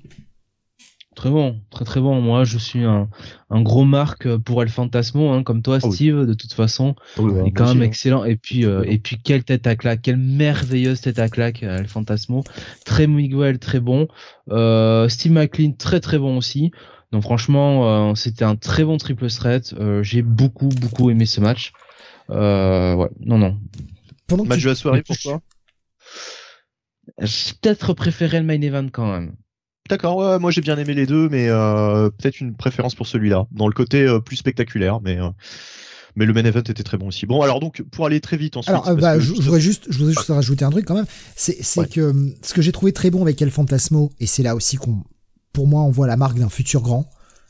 Très 1.16 1.30
bon, 1.30 1.60
très 1.70 1.86
très 1.86 2.00
bon. 2.02 2.20
Moi, 2.22 2.44
je 2.44 2.58
suis 2.58 2.84
un, 2.84 3.08
un 3.50 3.62
gros 3.62 3.86
marque 3.86 4.36
pour 4.38 4.64
El 4.64 4.70
Fantasmo, 4.70 5.30
hein, 5.32 5.44
comme 5.44 5.62
toi, 5.62 5.78
Ah 5.82 5.88
oui. 5.88 5.94
Steve. 5.96 6.26
De 6.26 6.34
toute 6.34 6.54
façon, 6.54 6.96
il 7.18 7.48
est 7.48 7.52
quand 7.52 7.68
même 7.68 7.84
excellent. 7.84 8.24
Et 8.26 8.36
puis, 8.36 8.66
euh, 8.66 8.84
et 8.86 8.98
puis 8.98 9.20
quelle 9.24 9.44
tête 9.44 9.68
à 9.68 9.76
claque, 9.76 10.02
quelle 10.02 10.18
merveilleuse 10.18 11.02
tête 11.02 11.20
à 11.20 11.30
claque, 11.30 11.64
euh, 11.64 11.78
El 11.78 11.88
Fantasmo. 11.88 12.44
Très 12.86 13.08
Miguel, 13.08 13.60
très 13.60 13.80
bon. 13.80 14.08
Euh, 14.50 15.08
Steve 15.08 15.32
McLean, 15.34 15.74
très 15.74 16.00
très 16.00 16.18
bon 16.18 16.36
aussi. 16.38 16.72
Donc 17.12 17.22
franchement, 17.22 18.10
euh, 18.12 18.16
c'était 18.16 18.44
un 18.46 18.56
très 18.56 18.84
bon 18.84 18.98
triple 18.98 19.30
threat. 19.30 19.74
Euh, 19.80 20.02
J'ai 20.02 20.24
beaucoup 20.24 20.70
beaucoup 20.70 21.12
aimé 21.12 21.28
ce 21.28 21.42
match. 21.42 21.72
Euh, 22.32 22.96
ouais, 22.96 23.10
non 23.20 23.38
non. 23.38 23.60
Pendant 24.28 24.44
que 24.46 24.50
Match 24.50 24.60
tu- 24.60 24.66
de 24.66 24.70
la 24.70 24.76
soirée 24.76 25.04
pour 25.04 25.18
toi 25.18 25.42
J'ai 27.20 27.54
peut-être 27.62 27.94
préféré 27.94 28.40
le 28.40 28.46
main 28.46 28.60
event 28.62 28.88
quand 28.92 29.12
même. 29.12 29.36
D'accord, 29.90 30.16
ouais, 30.18 30.40
moi 30.40 30.50
j'ai 30.52 30.62
bien 30.62 30.78
aimé 30.78 30.94
les 30.94 31.06
deux, 31.06 31.28
mais 31.30 31.50
euh, 31.50 32.10
peut-être 32.10 32.40
une 32.40 32.56
préférence 32.56 32.96
pour 32.96 33.06
celui-là, 33.06 33.48
dans 33.52 33.68
le 33.68 33.74
côté 33.74 34.02
euh, 34.04 34.20
plus 34.20 34.38
spectaculaire, 34.38 35.02
mais 35.02 35.20
euh, 35.20 35.30
mais 36.16 36.26
le 36.26 36.32
main 36.34 36.46
event 36.46 36.60
était 36.62 36.84
très 36.84 36.98
bon 36.98 37.08
aussi. 37.08 37.26
Bon, 37.26 37.42
alors 37.42 37.60
donc 37.60 37.82
pour 37.92 38.06
aller 38.06 38.22
très 38.22 38.38
vite 38.38 38.56
ensuite. 38.56 38.70
Alors, 38.74 38.96
bah, 38.96 39.20
je, 39.20 39.26
juste- 39.26 39.36
je 39.38 39.42
voudrais 39.46 39.60
juste, 39.60 39.86
je 39.90 39.98
voudrais 39.98 40.14
juste 40.14 40.28
rajouter 40.30 40.64
un 40.64 40.70
truc 40.70 40.86
quand 40.86 40.96
même. 40.96 41.08
C'est, 41.36 41.58
Ouais. 41.78 41.88
que 41.88 42.14
ce 42.44 42.54
que 42.54 42.62
j'ai 42.62 42.72
trouvé 42.72 42.94
très 42.94 43.10
bon 43.12 43.24
avec 43.24 43.42
El 43.42 43.52
Fantasmo, 43.52 44.12
et 44.20 44.26
c'est 44.28 44.44
là 44.44 44.56
aussi 44.56 44.78
qu'on, 44.78 45.04
pour 45.52 45.68
moi, 45.68 45.82
on 45.82 45.90
voit 45.90 46.08
la 46.08 46.16
marque 46.18 46.38
d'un 46.40 46.50
futur 46.50 46.82
grand, 46.82 47.10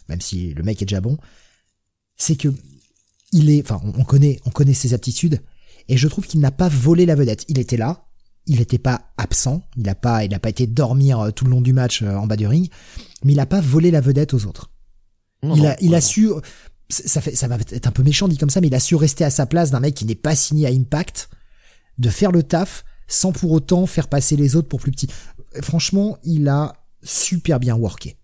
même 0.10 0.22
si 0.22 0.54
le 0.56 0.64
mec 0.64 0.82
est 0.82 0.86
déjà 0.86 1.02
bon, 1.02 1.18
c'est 2.18 2.36
que 2.36 2.48
il 3.32 3.50
est, 3.52 3.62
enfin, 3.70 3.80
on 3.84 4.00
on 4.02 4.04
connaît, 4.06 4.40
on 4.46 4.50
connaît 4.50 4.74
ses 4.74 4.94
aptitudes, 4.96 5.40
et 5.88 5.98
je 5.98 6.08
trouve 6.08 6.26
qu'il 6.26 6.40
n'a 6.40 6.52
pas 6.52 6.70
volé 6.70 7.06
la 7.06 7.16
vedette. 7.16 7.46
Il 7.50 7.60
était 7.60 7.78
là, 7.78 8.06
il 8.46 8.60
n'était 8.60 8.78
pas 8.78 9.14
absent, 9.18 9.64
il 9.78 9.84
n'a 9.84 9.96
pas, 9.96 10.24
il 10.24 10.34
a 10.34 10.40
pas 10.40 10.50
été 10.50 10.68
dormir 10.68 11.20
euh, 11.20 11.32
tout 11.32 11.46
le 11.46 11.52
long 11.52 11.62
du 11.62 11.74
match 11.74 12.02
euh, 12.02 12.16
en 12.16 12.28
bas 12.28 12.36
du 12.36 12.48
ring, 12.48 12.70
mais 13.24 13.34
il 13.34 13.38
n'a 13.38 13.46
pas 13.46 13.62
volé 13.62 13.92
la 13.92 14.02
vedette 14.02 14.34
aux 14.34 14.46
autres. 14.46 14.70
Non, 15.42 15.56
il 15.56 15.64
non, 15.64 15.70
a, 15.70 15.76
il 15.82 15.96
a 15.96 16.02
su, 16.02 16.30
ça 16.90 17.22
fait, 17.22 17.36
ça 17.36 17.48
va 17.48 17.58
être 17.58 17.88
un 17.88 17.92
peu 17.92 18.04
méchant 18.04 18.28
dit 18.28 18.38
comme 18.38 18.50
ça, 18.50 18.62
mais 18.62 18.68
il 18.68 18.76
a 18.76 18.80
su 18.80 18.96
rester 18.96 19.24
à 19.24 19.30
sa 19.30 19.46
place 19.46 19.72
d'un 19.72 19.80
mec 19.80 19.96
qui 19.96 20.06
n'est 20.06 20.16
pas 20.16 20.36
signé 20.36 20.68
à 20.68 20.70
Impact, 20.70 21.30
de 21.98 22.10
faire 22.10 22.32
le 22.32 22.44
taf 22.44 22.84
sans 23.08 23.32
pour 23.32 23.52
autant 23.52 23.86
faire 23.86 24.08
passer 24.08 24.36
les 24.36 24.56
autres 24.56 24.68
pour 24.68 24.80
plus 24.80 24.92
petits. 24.92 25.10
Franchement, 25.62 26.18
il 26.24 26.48
a 26.48 26.74
super 27.04 27.60
bien 27.60 27.76
worké. 27.76 28.18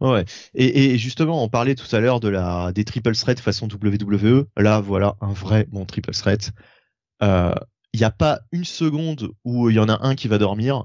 Ouais. 0.00 0.24
Et, 0.54 0.92
et 0.92 0.98
justement, 0.98 1.42
on 1.42 1.48
parlait 1.48 1.74
tout 1.74 1.94
à 1.94 2.00
l'heure 2.00 2.20
de 2.20 2.28
la 2.28 2.72
des 2.72 2.84
triple 2.84 3.14
threats 3.14 3.36
façon 3.36 3.68
WWE. 3.68 4.46
Là, 4.56 4.80
voilà 4.80 5.16
un 5.20 5.32
vrai 5.32 5.66
bon 5.70 5.86
triple 5.86 6.12
threat. 6.12 6.52
Euh, 7.22 7.54
Il 7.92 7.98
n'y 7.98 8.04
a 8.04 8.10
pas 8.10 8.40
une 8.52 8.64
seconde 8.64 9.30
où 9.44 9.68
il 9.68 9.76
y 9.76 9.78
en 9.78 9.88
a 9.88 10.06
un 10.06 10.14
qui 10.14 10.28
va 10.28 10.38
dormir. 10.38 10.84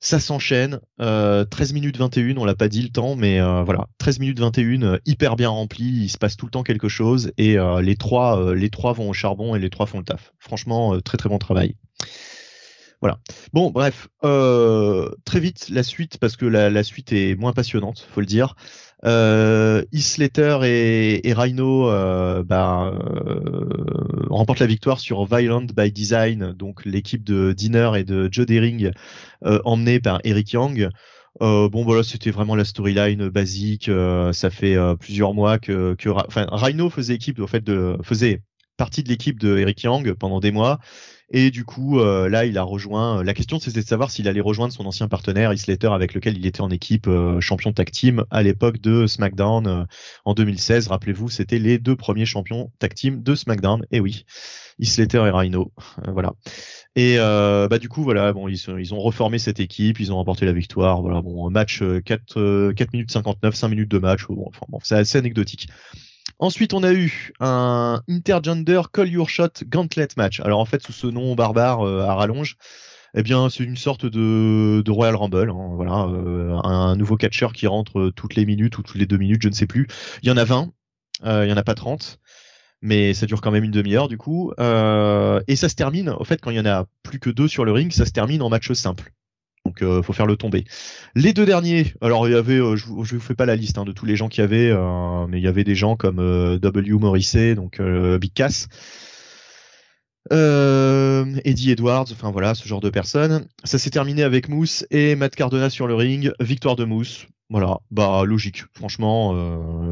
Ça 0.00 0.20
s'enchaîne. 0.20 0.80
Euh, 1.00 1.44
13 1.44 1.72
minutes 1.72 1.96
21, 1.96 2.36
on 2.36 2.44
l'a 2.44 2.54
pas 2.54 2.68
dit 2.68 2.82
le 2.82 2.90
temps, 2.90 3.16
mais 3.16 3.40
euh, 3.40 3.62
voilà, 3.64 3.86
13 3.98 4.20
minutes 4.20 4.38
21, 4.38 4.82
euh, 4.82 4.98
hyper 5.04 5.36
bien 5.36 5.48
rempli. 5.48 5.84
Il 5.84 6.08
se 6.08 6.18
passe 6.18 6.36
tout 6.36 6.46
le 6.46 6.50
temps 6.50 6.62
quelque 6.62 6.88
chose 6.88 7.32
et 7.38 7.58
euh, 7.58 7.80
les 7.80 7.96
trois, 7.96 8.40
euh, 8.40 8.54
les 8.54 8.70
trois 8.70 8.92
vont 8.92 9.08
au 9.10 9.12
charbon 9.12 9.54
et 9.54 9.58
les 9.58 9.70
trois 9.70 9.86
font 9.86 9.98
le 9.98 10.04
taf. 10.04 10.32
Franchement, 10.38 10.94
euh, 10.94 11.00
très 11.00 11.16
très 11.18 11.28
bon 11.28 11.38
travail. 11.38 11.76
Voilà. 13.00 13.18
Bon, 13.52 13.70
bref, 13.70 14.08
euh, 14.24 15.10
très 15.24 15.40
vite 15.40 15.68
la 15.68 15.82
suite 15.82 16.18
parce 16.18 16.36
que 16.36 16.46
la, 16.46 16.70
la 16.70 16.82
suite 16.82 17.12
est 17.12 17.34
moins 17.34 17.52
passionnante, 17.52 18.06
faut 18.10 18.20
le 18.20 18.26
dire. 18.26 18.54
Euh, 19.06 19.84
Slater 19.92 20.58
et, 20.64 21.32
Rhino 21.32 21.88
euh, 21.88 22.42
bah, 22.42 22.92
euh, 22.92 24.26
remportent 24.30 24.60
la 24.60 24.66
victoire 24.66 24.98
sur 24.98 25.24
Violent 25.26 25.66
by 25.76 25.92
Design, 25.92 26.52
donc 26.52 26.84
l'équipe 26.84 27.22
de 27.22 27.52
Dinner 27.52 27.92
et 27.96 28.04
de 28.04 28.28
Joe 28.30 28.46
Dering 28.46 28.90
euh, 29.44 29.60
emmenée 29.64 30.00
par 30.00 30.20
Eric 30.24 30.52
Young. 30.52 30.88
Bon 31.38 31.84
voilà, 31.84 32.02
c'était 32.02 32.30
vraiment 32.30 32.54
la 32.54 32.64
storyline 32.64 33.28
basique. 33.28 33.90
ça 34.32 34.50
fait 34.50 34.76
plusieurs 34.98 35.34
mois 35.34 35.58
que, 35.58 35.94
que 35.94 36.08
Rhino 36.08 36.88
faisait 36.88 37.18
faisait 38.02 38.42
partie 38.78 39.02
de 39.02 39.10
l'équipe 39.10 39.38
de 39.38 39.58
Eric 39.58 39.82
Young 39.82 40.14
pendant 40.14 40.40
des 40.40 40.50
mois. 40.50 40.78
Et 41.30 41.50
du 41.50 41.64
coup, 41.64 41.98
euh, 41.98 42.28
là, 42.28 42.44
il 42.44 42.56
a 42.56 42.62
rejoint. 42.62 43.24
La 43.24 43.34
question, 43.34 43.58
c'était 43.58 43.80
de 43.80 43.86
savoir 43.86 44.10
s'il 44.10 44.28
allait 44.28 44.40
rejoindre 44.40 44.72
son 44.72 44.86
ancien 44.86 45.08
partenaire, 45.08 45.56
Slater, 45.58 45.92
avec 45.92 46.14
lequel 46.14 46.38
il 46.38 46.46
était 46.46 46.60
en 46.60 46.70
équipe 46.70 47.08
euh, 47.08 47.40
champion 47.40 47.72
tag 47.72 47.90
team 47.90 48.24
à 48.30 48.42
l'époque 48.42 48.80
de 48.80 49.06
SmackDown 49.06 49.66
euh, 49.66 49.84
en 50.24 50.34
2016. 50.34 50.88
Rappelez-vous, 50.88 51.28
c'était 51.28 51.58
les 51.58 51.78
deux 51.78 51.96
premiers 51.96 52.26
champions 52.26 52.70
tag 52.78 52.94
team 52.94 53.22
de 53.22 53.34
SmackDown. 53.34 53.84
Et 53.90 53.98
oui, 53.98 54.24
Slater 54.80 55.26
et 55.26 55.30
Rhino. 55.30 55.72
Euh, 56.06 56.12
voilà. 56.12 56.32
Et 56.94 57.16
euh, 57.18 57.68
bah 57.68 57.78
du 57.78 57.88
coup, 57.88 58.02
voilà, 58.02 58.32
bon, 58.32 58.48
ils, 58.48 58.58
ils 58.78 58.94
ont 58.94 59.00
reformé 59.00 59.38
cette 59.38 59.60
équipe, 59.60 60.00
ils 60.00 60.12
ont 60.12 60.16
remporté 60.16 60.46
la 60.46 60.52
victoire. 60.52 61.02
Voilà, 61.02 61.22
bon, 61.22 61.50
match 61.50 61.82
euh, 61.82 62.00
4, 62.00 62.38
euh, 62.38 62.72
4 62.72 62.92
minutes 62.92 63.10
59, 63.10 63.54
5 63.54 63.68
minutes 63.68 63.90
de 63.90 63.98
match. 63.98 64.26
Bon, 64.28 64.50
c'est 64.82 64.96
assez 64.96 65.18
anecdotique. 65.18 65.68
Ensuite, 66.38 66.74
on 66.74 66.82
a 66.82 66.92
eu 66.92 67.32
un 67.40 68.02
Intergender 68.08 68.82
Call 68.92 69.08
Your 69.08 69.28
Shot 69.28 69.64
Gauntlet 69.66 70.08
match. 70.16 70.40
Alors 70.40 70.60
en 70.60 70.66
fait, 70.66 70.82
sous 70.82 70.92
ce 70.92 71.06
nom 71.06 71.34
barbare 71.34 71.86
euh, 71.86 72.02
à 72.02 72.14
rallonge, 72.14 72.56
eh 73.18 73.22
bien, 73.22 73.48
c'est 73.48 73.64
une 73.64 73.78
sorte 73.78 74.04
de, 74.04 74.90
Royal 74.90 75.16
Rumble. 75.16 75.50
hein, 75.50 75.70
voilà, 75.72 76.04
euh, 76.04 76.54
un 76.62 76.96
nouveau 76.96 77.16
catcheur 77.16 77.54
qui 77.54 77.66
rentre 77.66 77.98
euh, 77.98 78.12
toutes 78.12 78.34
les 78.34 78.44
minutes 78.44 78.76
ou 78.76 78.82
toutes 78.82 78.98
les 78.98 79.06
deux 79.06 79.16
minutes, 79.16 79.42
je 79.42 79.48
ne 79.48 79.54
sais 79.54 79.66
plus. 79.66 79.86
Il 80.22 80.28
y 80.28 80.30
en 80.30 80.36
a 80.36 80.44
20, 80.44 80.70
euh, 81.24 81.46
il 81.46 81.50
y 81.50 81.52
en 81.52 81.56
a 81.56 81.62
pas 81.62 81.74
30, 81.74 82.18
mais 82.82 83.14
ça 83.14 83.24
dure 83.24 83.40
quand 83.40 83.50
même 83.50 83.64
une 83.64 83.70
demi-heure 83.70 84.08
du 84.08 84.18
coup. 84.18 84.52
Et 84.58 85.56
ça 85.56 85.68
se 85.70 85.74
termine, 85.74 86.10
au 86.10 86.24
fait, 86.24 86.42
quand 86.42 86.50
il 86.50 86.56
y 86.56 86.60
en 86.60 86.66
a 86.66 86.84
plus 87.02 87.18
que 87.18 87.30
deux 87.30 87.48
sur 87.48 87.64
le 87.64 87.72
ring, 87.72 87.90
ça 87.90 88.04
se 88.04 88.12
termine 88.12 88.42
en 88.42 88.50
match 88.50 88.70
simple. 88.72 89.12
Donc 89.66 89.82
euh, 89.82 90.00
faut 90.00 90.12
faire 90.12 90.26
le 90.26 90.36
tomber. 90.36 90.64
Les 91.16 91.32
deux 91.32 91.44
derniers, 91.44 91.92
alors 92.00 92.28
il 92.28 92.32
y 92.32 92.36
avait, 92.36 92.60
euh, 92.60 92.76
je, 92.76 92.86
vous- 92.86 93.04
je 93.04 93.16
vous 93.16 93.20
fais 93.20 93.34
pas 93.34 93.46
la 93.46 93.56
liste 93.56 93.78
hein, 93.78 93.84
de 93.84 93.90
tous 93.90 94.06
les 94.06 94.14
gens 94.14 94.28
qu'il 94.28 94.42
y 94.42 94.44
avait, 94.44 94.70
euh, 94.70 95.26
mais 95.26 95.38
il 95.38 95.44
y 95.44 95.48
avait 95.48 95.64
des 95.64 95.74
gens 95.74 95.96
comme 95.96 96.20
euh, 96.20 96.56
W 96.60 96.92
Morrissey, 97.00 97.56
donc 97.56 97.80
Big 97.82 98.32
Cass, 98.32 98.68
Eddie 100.30 101.70
Edwards, 101.72 102.06
enfin 102.12 102.30
voilà, 102.30 102.54
ce 102.54 102.68
genre 102.68 102.80
de 102.80 102.90
personnes. 102.90 103.46
Ça 103.64 103.78
s'est 103.78 103.90
terminé 103.90 104.22
avec 104.22 104.48
Moose 104.48 104.86
et 104.92 105.16
Matt 105.16 105.34
Cardona 105.34 105.68
sur 105.68 105.88
le 105.88 105.96
ring, 105.96 106.30
victoire 106.38 106.76
de 106.76 106.84
Moose. 106.84 107.26
Voilà, 107.50 107.78
bah 107.90 108.22
logique. 108.24 108.64
Franchement, 108.74 109.32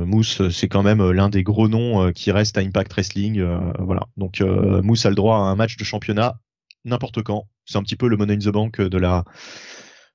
Moose, 0.06 0.50
c'est 0.50 0.68
quand 0.68 0.82
même 0.84 1.10
l'un 1.10 1.28
des 1.28 1.42
gros 1.42 1.68
noms 1.68 2.12
qui 2.12 2.30
reste 2.30 2.58
à 2.58 2.60
Impact 2.60 2.92
Wrestling. 2.92 3.44
voilà, 3.80 4.02
donc 4.16 4.40
Moose 4.40 5.04
a 5.06 5.08
le 5.08 5.14
droit 5.16 5.36
à 5.36 5.40
un 5.40 5.56
match 5.56 5.76
de 5.76 5.84
championnat 5.84 6.36
n'importe 6.84 7.22
quand. 7.22 7.48
C'est 7.64 7.78
un 7.78 7.82
petit 7.82 7.96
peu 7.96 8.08
le 8.08 8.16
Money 8.16 8.34
in 8.34 8.38
the 8.38 8.48
Bank 8.48 8.80
de 8.80 8.98
la 8.98 9.24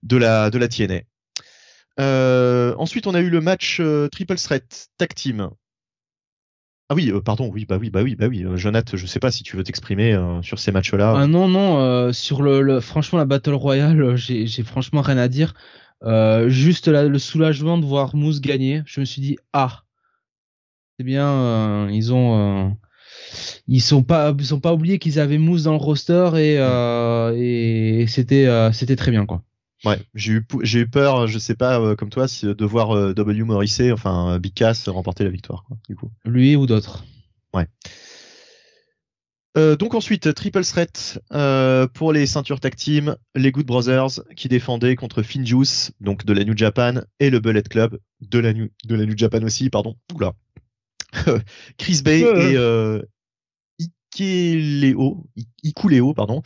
de 0.04 0.18
la 0.18 0.50
de 0.50 0.58
la 0.58 0.68
TNA. 0.68 1.02
Euh, 2.00 2.74
ensuite, 2.78 3.08
on 3.08 3.14
a 3.14 3.20
eu 3.20 3.30
le 3.30 3.42
match 3.42 3.80
euh, 3.82 4.08
Triple 4.08 4.36
Threat 4.36 4.90
Tag 4.98 5.14
Team. 5.14 5.50
Ah 6.92 6.96
oui, 6.96 7.12
euh, 7.12 7.22
pardon, 7.22 7.52
oui, 7.54 7.66
bah 7.66 7.78
oui, 7.80 7.90
bah 7.90 8.02
oui, 8.02 8.16
bah 8.16 8.28
oui. 8.28 8.46
Jonathan, 8.56 8.98
je 8.98 9.06
sais 9.06 9.20
pas 9.20 9.32
si 9.32 9.44
tu 9.44 9.58
veux 9.58 9.64
t'exprimer 9.64 10.18
sur 10.42 10.58
ces 10.58 10.72
matchs-là. 10.72 11.14
Ah 11.16 11.28
non, 11.28 11.48
non, 11.48 12.12
sur 12.14 12.42
le, 12.42 12.80
franchement, 12.80 13.20
la 13.20 13.26
Battle 13.26 13.54
Royale, 13.54 14.16
j'ai 14.16 14.64
franchement 14.64 15.02
rien 15.02 15.18
à 15.18 15.28
dire. 15.28 15.54
Juste 16.48 16.88
le 16.88 17.20
soulagement 17.20 17.78
de 17.78 17.86
voir 17.86 18.16
Moose 18.16 18.42
gagner. 18.42 18.82
Je 18.86 19.02
me 19.02 19.06
suis 19.06 19.22
dit, 19.22 19.38
ah, 19.54 19.84
c'est 20.98 21.04
bien, 21.04 21.88
ils 21.92 22.12
ont, 22.12 22.76
ils 23.72 23.82
sont 23.82 24.02
pas, 24.02 24.34
ils 24.38 24.46
sont 24.46 24.60
pas 24.60 24.74
oubliés 24.74 24.98
qu'ils 24.98 25.20
avaient 25.20 25.38
Moose 25.38 25.64
dans 25.64 25.74
le 25.74 25.78
roster 25.78 26.32
et, 26.36 26.58
euh, 26.58 27.34
et 27.38 28.08
c'était, 28.08 28.48
euh, 28.48 28.72
c'était 28.72 28.96
très 28.96 29.12
bien, 29.12 29.28
quoi. 29.28 29.44
Ouais, 29.86 30.00
j'ai 30.14 30.34
eu 30.34 30.48
j'ai 30.64 30.80
eu 30.80 30.90
peur, 30.90 31.28
je 31.28 31.38
sais 31.40 31.56
pas 31.56 31.80
euh, 31.80 31.96
comme 31.96 32.10
toi, 32.10 32.28
si, 32.28 32.46
de 32.46 32.66
voir 32.66 33.14
W 33.14 33.44
Morrissey, 33.44 33.92
enfin 33.92 34.40
Big 34.40 34.54
Cass 34.54 34.90
remporter 34.90 35.24
la 35.24 35.30
victoire. 35.30 35.64
Quoi, 35.66 35.78
du 35.88 35.96
coup. 35.96 36.12
Lui 36.26 36.56
ou 36.56 36.66
d'autres. 36.66 37.06
Euh, 39.58 39.76
donc 39.76 39.96
ensuite, 39.96 40.34
Triple 40.34 40.64
Threat 40.64 41.20
pour 41.94 42.12
les 42.12 42.26
ceintures 42.26 42.60
tag 42.60 42.76
team, 42.76 43.16
les 43.36 43.52
Good 43.52 43.66
Brothers 43.66 44.22
qui 44.36 44.48
défendaient 44.48 44.96
contre 44.96 45.22
Finjuice, 45.22 45.92
donc 46.02 46.26
de 46.26 46.34
la 46.34 46.44
New 46.44 46.58
Japan, 46.58 47.02
et 47.20 47.30
le 47.30 47.40
Bullet 47.40 47.64
Club 47.64 48.00
de 48.22 48.40
la 48.40 48.54
New, 48.54 48.70
de 48.86 48.96
la 48.96 49.06
New 49.06 49.18
Japan 49.18 49.44
aussi, 49.44 49.70
pardon. 49.70 49.96
Oula. 50.16 50.34
Chris 51.78 52.02
Bay 52.04 52.24
Ouais. 52.24 52.54
et 52.54 52.58
euh, 54.20 54.24
Ikeleo, 54.24 55.26
I- 55.36 55.48
Ikuleo, 55.64 56.14
pardon. 56.14 56.42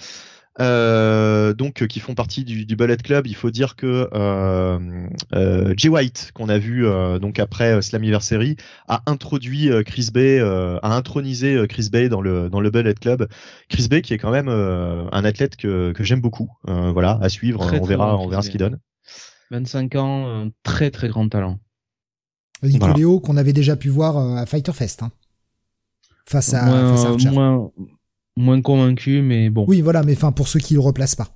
Euh, 0.60 1.54
donc 1.56 1.82
euh, 1.82 1.88
qui 1.88 2.00
font 2.00 2.14
partie 2.14 2.44
du, 2.44 2.68
du 2.68 2.76
Bullet 2.76 2.98
Club. 2.98 3.26
Il 3.26 3.36
faut 3.36 3.50
dire 3.50 3.76
que 3.76 4.08
euh, 4.14 5.08
euh, 5.34 5.74
Jay 5.76 5.90
White, 5.90 6.30
qu'on 6.36 6.48
a 6.48 6.60
vu 6.60 6.86
euh, 6.86 7.18
donc 7.18 7.40
après 7.40 7.74
euh, 7.74 7.82
Slammiversary, 7.82 8.56
a 8.88 9.02
introduit 9.08 9.72
euh, 9.72 9.82
Chris 9.82 10.10
Bay, 10.14 10.40
euh, 10.40 10.78
a 10.84 10.96
intronisé 10.96 11.56
euh, 11.56 11.66
Chris 11.66 11.90
Bay 11.92 12.08
dans 12.08 12.22
le 12.22 12.50
dans 12.52 12.60
le 12.62 12.70
Bullet 12.70 12.94
Club. 12.94 13.28
Chris 13.68 13.88
Bay 13.90 14.04
qui 14.04 14.14
est 14.14 14.20
quand 14.20 14.30
même 14.30 14.48
euh, 14.48 15.06
un 15.12 15.26
athlète 15.26 15.56
que, 15.56 15.92
que 15.92 16.04
j'aime 16.04 16.22
beaucoup. 16.22 16.52
Euh, 16.70 16.92
voilà, 16.92 17.18
à 17.22 17.30
suivre. 17.30 17.66
Très, 17.66 17.80
on 17.80 17.82
très 17.82 17.96
verra, 17.96 18.18
on 18.20 18.28
verra 18.28 18.44
ce 18.44 18.52
qu'il 18.52 18.60
donne. 18.60 18.78
25 19.50 19.96
ans, 19.96 20.28
un 20.30 20.50
très 20.62 20.92
très 20.92 21.08
grand 21.10 21.28
talent. 21.30 21.60
Nico 22.62 22.78
Voilà. 22.80 22.94
Léo 22.94 23.20
qu'on 23.20 23.38
avait 23.38 23.54
déjà 23.54 23.76
pu 23.76 23.90
voir 23.90 24.18
euh, 24.18 24.36
à 24.36 24.46
Fighter 24.46 24.72
Fest. 24.74 25.02
hein. 25.02 25.12
Face 26.30 26.54
à, 26.54 26.60
face 26.62 26.66
à 26.70 26.70
moins, 26.70 27.14
Archer. 27.14 27.30
moins, 27.30 27.72
moins 28.38 28.62
convaincu, 28.62 29.22
mais 29.22 29.50
bon. 29.50 29.66
Oui, 29.68 29.82
voilà, 29.82 30.04
mais 30.04 30.16
enfin 30.16 30.32
pour 30.32 30.48
ceux 30.48 30.60
qui 30.60 30.74
le 30.74 30.80
replacent 30.80 31.16
pas. 31.16 31.28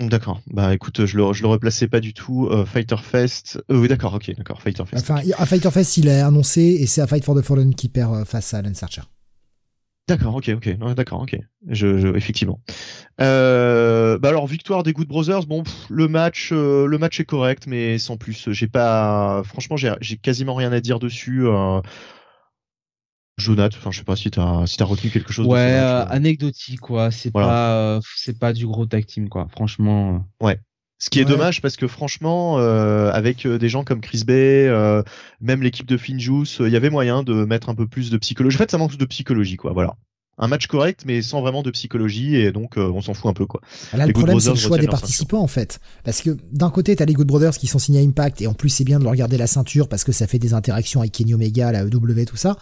D'accord. 0.00 0.40
Bah 0.48 0.74
écoute, 0.74 1.06
je 1.06 1.16
le, 1.16 1.32
je 1.32 1.42
le 1.42 1.48
replaçais 1.48 1.86
pas 1.86 2.00
du 2.00 2.14
tout. 2.14 2.48
Euh, 2.50 2.64
Fighter 2.66 2.96
Fest. 2.96 3.62
Euh, 3.70 3.78
oui, 3.78 3.88
d'accord, 3.88 4.14
ok, 4.14 4.32
d'accord. 4.36 4.60
Fighter 4.60 4.84
Fest. 4.86 5.08
Enfin, 5.08 5.22
à 5.38 5.46
Fighter 5.46 5.70
Fest, 5.70 5.96
il 5.96 6.08
est 6.08 6.20
annoncé 6.20 6.62
et 6.80 6.86
c'est 6.86 7.00
à 7.00 7.06
Fight 7.06 7.24
for 7.24 7.36
the 7.36 7.42
Fallen 7.42 7.74
qui 7.74 7.88
perd 7.88 8.12
euh, 8.14 8.24
face 8.24 8.52
à 8.54 8.62
Lance 8.62 8.82
Archer. 8.82 9.02
D'accord, 10.06 10.34
ok, 10.34 10.50
ok, 10.56 10.76
d'accord, 10.94 11.22
ok. 11.22 11.38
Je, 11.68 11.98
je 11.98 12.08
effectivement. 12.08 12.60
Euh, 13.22 14.18
bah 14.18 14.28
alors 14.28 14.46
victoire 14.46 14.82
des 14.82 14.92
Good 14.92 15.08
Brothers. 15.08 15.46
Bon, 15.46 15.62
le 15.88 16.08
match, 16.08 16.50
euh, 16.52 16.86
le 16.86 16.98
match 16.98 17.20
est 17.20 17.24
correct, 17.24 17.66
mais 17.66 17.96
sans 17.96 18.18
plus. 18.18 18.50
J'ai 18.50 18.66
pas, 18.66 19.42
franchement, 19.46 19.76
j'ai 19.76 20.16
quasiment 20.18 20.54
rien 20.56 20.72
à 20.72 20.80
dire 20.80 20.98
dessus. 20.98 21.46
Euh, 21.46 21.80
Jonathan, 23.36 23.76
enfin, 23.78 23.90
je 23.90 23.98
sais 23.98 24.04
pas 24.04 24.16
si 24.16 24.30
t'as 24.30 24.66
si 24.66 24.80
as 24.80 24.86
retenu 24.86 25.10
quelque 25.10 25.32
chose. 25.32 25.46
Ouais, 25.46 25.72
de 25.72 25.76
euh, 25.76 26.06
anecdotique 26.06 26.80
quoi. 26.80 27.10
C'est 27.10 27.32
pas, 27.32 28.00
c'est 28.16 28.38
pas 28.38 28.52
du 28.52 28.66
gros 28.66 28.86
tag 28.86 29.04
team 29.06 29.28
quoi. 29.28 29.48
Franchement. 29.50 30.24
Ouais. 30.40 30.60
Ce 30.98 31.10
qui 31.10 31.20
est 31.20 31.24
dommage 31.24 31.60
parce 31.60 31.76
que 31.76 31.88
franchement, 31.88 32.58
euh, 32.58 33.10
avec 33.12 33.46
des 33.46 33.68
gens 33.68 33.84
comme 33.84 34.00
Chris 34.00 34.22
Bay, 34.24 34.66
euh, 34.68 35.02
même 35.40 35.62
l'équipe 35.62 35.86
de 35.86 35.96
Finjuice, 35.96 36.58
il 36.60 36.68
y 36.68 36.76
avait 36.76 36.88
moyen 36.88 37.22
de 37.22 37.44
mettre 37.44 37.68
un 37.68 37.74
peu 37.74 37.86
plus 37.86 38.10
de 38.10 38.16
psychologie. 38.16 38.56
En 38.56 38.58
fait, 38.58 38.70
ça 38.70 38.78
manque 38.78 38.96
de 38.96 39.04
psychologie, 39.04 39.56
quoi. 39.56 39.72
Voilà. 39.72 39.96
Un 40.38 40.48
match 40.48 40.66
correct, 40.66 41.02
mais 41.04 41.20
sans 41.20 41.42
vraiment 41.42 41.62
de 41.62 41.70
psychologie, 41.70 42.36
et 42.36 42.52
donc 42.52 42.76
on 42.76 43.02
s'en 43.02 43.12
fout 43.12 43.30
un 43.30 43.34
peu, 43.34 43.44
quoi. 43.44 43.60
Là, 43.92 44.06
le 44.06 44.12
problème, 44.12 44.40
c'est 44.40 44.50
le 44.50 44.56
choix 44.56 44.78
des 44.78 44.86
participants, 44.86 45.42
en 45.42 45.48
fait. 45.48 45.78
Parce 46.04 46.22
que 46.22 46.38
d'un 46.52 46.70
côté, 46.70 46.96
t'as 46.96 47.04
les 47.04 47.12
Good 47.12 47.26
Brothers 47.26 47.58
qui 47.58 47.66
sont 47.66 47.78
signés 47.80 48.00
à 48.00 48.02
Impact, 48.02 48.40
et 48.40 48.46
en 48.46 48.54
plus, 48.54 48.70
c'est 48.70 48.84
bien 48.84 48.98
de 48.98 49.04
leur 49.04 49.14
garder 49.14 49.36
la 49.36 49.48
ceinture 49.48 49.88
parce 49.88 50.04
que 50.04 50.12
ça 50.12 50.26
fait 50.26 50.38
des 50.38 50.54
interactions 50.54 51.00
avec 51.00 51.12
Kenny 51.12 51.34
Omega, 51.34 51.70
la 51.70 51.82
EW, 51.82 52.24
tout 52.24 52.36
ça. 52.36 52.56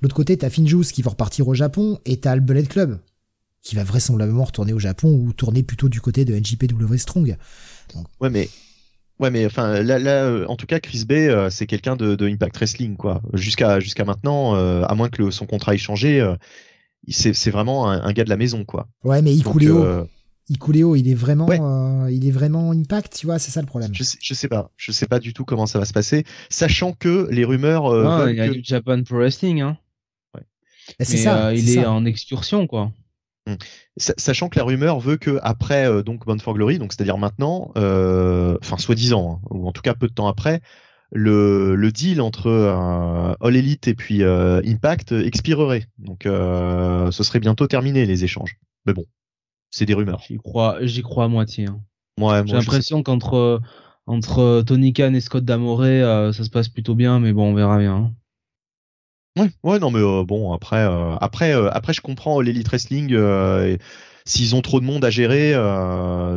L'autre 0.00 0.14
côté, 0.14 0.36
t'as 0.36 0.50
Finjuice 0.50 0.92
qui 0.92 1.02
va 1.02 1.10
repartir 1.10 1.48
au 1.48 1.54
Japon, 1.54 1.98
et 2.04 2.18
t'as 2.18 2.34
le 2.34 2.40
Bullet 2.40 2.64
Club 2.64 2.98
qui 3.62 3.76
va 3.76 3.84
vraisemblablement 3.84 4.44
retourner 4.44 4.72
au 4.72 4.78
Japon 4.78 5.12
ou 5.12 5.32
tourner 5.32 5.62
plutôt 5.62 5.88
du 5.88 6.00
côté 6.00 6.24
de 6.24 6.34
NJPW 6.34 6.96
Strong. 6.96 7.36
Ouais, 8.20 8.30
mais 8.30 8.48
ouais, 9.20 9.30
mais 9.30 9.46
enfin 9.46 9.82
là, 9.82 9.98
là, 9.98 10.24
euh, 10.24 10.46
en 10.48 10.56
tout 10.56 10.66
cas, 10.66 10.80
Chris 10.80 11.04
Bay, 11.04 11.28
euh, 11.28 11.48
c'est 11.48 11.66
quelqu'un 11.66 11.94
de, 11.94 12.16
de, 12.16 12.28
Impact 12.28 12.56
Wrestling, 12.56 12.96
quoi. 12.96 13.22
Jusqu'à 13.34 13.78
jusqu'à 13.78 14.04
maintenant, 14.04 14.56
euh, 14.56 14.82
à 14.82 14.94
moins 14.94 15.08
que 15.08 15.22
le, 15.22 15.30
son 15.30 15.46
contrat 15.46 15.74
ait 15.74 15.78
changé, 15.78 16.26
c'est 17.08 17.50
vraiment 17.50 17.88
un, 17.88 18.02
un, 18.02 18.12
gars 18.12 18.24
de 18.24 18.30
la 18.30 18.36
maison, 18.36 18.64
quoi. 18.64 18.88
Ouais, 19.04 19.22
mais 19.22 19.32
Ikuleo, 19.32 20.08
Ikuleo, 20.48 20.96
il 20.96 21.08
est 21.08 21.14
vraiment, 21.14 21.46
ouais. 21.46 22.14
il 22.14 22.26
est 22.26 22.30
vraiment 22.30 22.72
Impact, 22.72 23.16
tu 23.18 23.26
vois, 23.26 23.38
c'est 23.38 23.50
ça 23.50 23.60
le 23.60 23.66
problème. 23.66 23.90
Je 23.94 24.02
sais, 24.02 24.18
je 24.20 24.34
sais 24.34 24.48
pas, 24.48 24.70
je 24.76 24.92
sais 24.92 25.06
pas 25.06 25.18
du 25.18 25.32
tout 25.32 25.44
comment 25.44 25.66
ça 25.66 25.78
va 25.78 25.84
se 25.84 25.92
passer, 25.92 26.24
sachant 26.50 26.92
que 26.92 27.28
les 27.30 27.44
rumeurs. 27.44 27.86
Ah, 27.86 28.30
il 28.30 28.36
y 28.36 28.40
a 28.40 28.48
que... 28.48 28.54
du 28.54 28.60
Japan 28.64 29.02
Pro 29.02 29.16
Wrestling, 29.16 29.60
hein. 29.60 29.78
Ouais. 30.34 30.42
C'est 31.00 31.16
ça. 31.16 31.54
il 31.54 31.70
est, 31.70 31.82
ça. 31.82 31.90
en 31.90 32.04
excursion, 32.04 32.66
quoi. 32.66 32.92
Mmh. 33.46 33.54
Sachant 33.96 34.48
que 34.48 34.58
la 34.58 34.64
rumeur 34.64 35.00
veut 35.00 35.16
que 35.16 35.40
après 35.42 35.88
euh, 35.88 36.02
donc 36.04 36.26
Bound 36.26 36.40
for 36.40 36.54
Glory, 36.54 36.78
donc 36.78 36.92
c'est-à-dire 36.92 37.18
maintenant, 37.18 37.72
euh, 37.76 38.56
enfin 38.62 38.78
soi-disant, 38.78 39.40
hein, 39.42 39.48
ou 39.50 39.66
en 39.66 39.72
tout 39.72 39.82
cas 39.82 39.94
peu 39.94 40.06
de 40.06 40.12
temps 40.12 40.28
après, 40.28 40.60
le, 41.10 41.74
le 41.74 41.92
deal 41.92 42.20
entre 42.20 42.46
euh, 42.46 43.34
All 43.40 43.56
Elite 43.56 43.88
et 43.88 43.94
puis 43.94 44.22
euh, 44.22 44.62
Impact 44.64 45.12
expirerait. 45.12 45.88
Donc 45.98 46.24
euh, 46.24 47.10
ce 47.10 47.24
serait 47.24 47.40
bientôt 47.40 47.66
terminé 47.66 48.06
les 48.06 48.22
échanges. 48.22 48.58
Mais 48.86 48.92
bon, 48.92 49.04
c'est 49.72 49.86
des 49.86 49.94
rumeurs. 49.94 50.22
J'y 50.28 50.36
crois, 50.36 50.78
j'y 50.82 51.02
crois 51.02 51.24
à 51.24 51.28
moitié. 51.28 51.66
Hein. 51.66 51.80
Ouais, 52.20 52.42
J'ai 52.46 52.52
l'impression 52.52 53.02
qu'entre 53.02 53.60
entre 54.06 54.62
Tony 54.64 54.92
Khan 54.92 55.14
et 55.14 55.20
Scott 55.20 55.44
Damoré, 55.44 56.00
ça 56.32 56.44
se 56.44 56.50
passe 56.50 56.68
plutôt 56.68 56.94
bien, 56.94 57.18
mais 57.18 57.32
bon, 57.32 57.50
on 57.50 57.54
verra 57.54 57.78
bien. 57.78 57.96
Hein. 57.96 58.12
Ouais, 59.38 59.50
ouais, 59.62 59.78
non, 59.78 59.90
mais 59.90 60.00
euh, 60.00 60.24
bon, 60.24 60.52
après, 60.52 60.84
euh, 60.84 61.16
après, 61.16 61.54
euh, 61.54 61.70
après, 61.72 61.94
je 61.94 62.02
comprends 62.02 62.40
l'élite 62.40 62.68
wrestling. 62.68 63.16
S'ils 64.24 64.54
ont 64.54 64.62
trop 64.62 64.78
de 64.78 64.84
monde 64.84 65.04
à 65.04 65.10
gérer, 65.10 65.52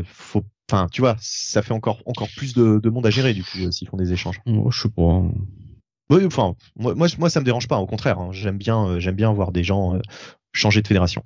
faut, 0.06 0.44
enfin, 0.70 0.88
tu 0.91 1.02
vois, 1.02 1.16
ça 1.20 1.62
fait 1.62 1.74
encore, 1.74 2.02
encore 2.06 2.30
plus 2.36 2.56
de, 2.56 2.80
de 2.80 2.90
monde 2.90 3.06
à 3.06 3.12
gérer 3.12 3.34
du 3.34 3.44
coup 3.44 3.72
s'ils 3.72 3.88
font 3.88 3.98
des 3.98 4.12
échanges. 4.12 4.41
Oh, 4.48 4.72
je 4.72 4.82
sais 4.82 4.90
pas. 4.90 5.22
Oui, 6.10 6.26
enfin, 6.26 6.56
moi, 6.76 6.95
moi, 6.95 7.07
moi, 7.20 7.30
ça 7.30 7.40
me 7.40 7.45
dérange 7.45 7.68
pas. 7.68 7.78
Au 7.78 7.86
contraire, 7.86 8.18
hein, 8.20 8.30
j'aime 8.32 8.57
bien, 8.57 8.99
j'aime 8.99 9.16
bien 9.16 9.32
voir 9.34 9.52
des 9.52 9.64
gens 9.64 9.99
changer 10.52 10.82
de 10.82 10.88
fédération. 10.88 11.22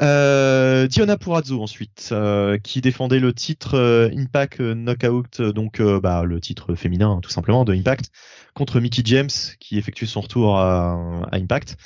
Euh, 0.00 0.86
Diona 0.86 1.18
Purazzo 1.18 1.62
ensuite, 1.62 2.08
euh, 2.12 2.58
qui 2.58 2.80
défendait 2.80 3.20
le 3.20 3.32
titre 3.34 3.74
euh, 3.74 4.08
Impact 4.16 4.60
Knockout, 4.60 5.42
donc 5.42 5.82
bah, 5.82 6.24
le 6.24 6.40
titre 6.40 6.74
féminin 6.74 7.20
tout 7.22 7.30
simplement 7.30 7.64
de 7.64 7.74
Impact, 7.74 8.10
contre 8.54 8.80
Mickey 8.80 9.02
James 9.04 9.30
qui 9.60 9.78
effectue 9.78 10.06
son 10.06 10.22
retour 10.22 10.58
à, 10.58 10.92
à 11.30 11.36
Impact. 11.36 11.76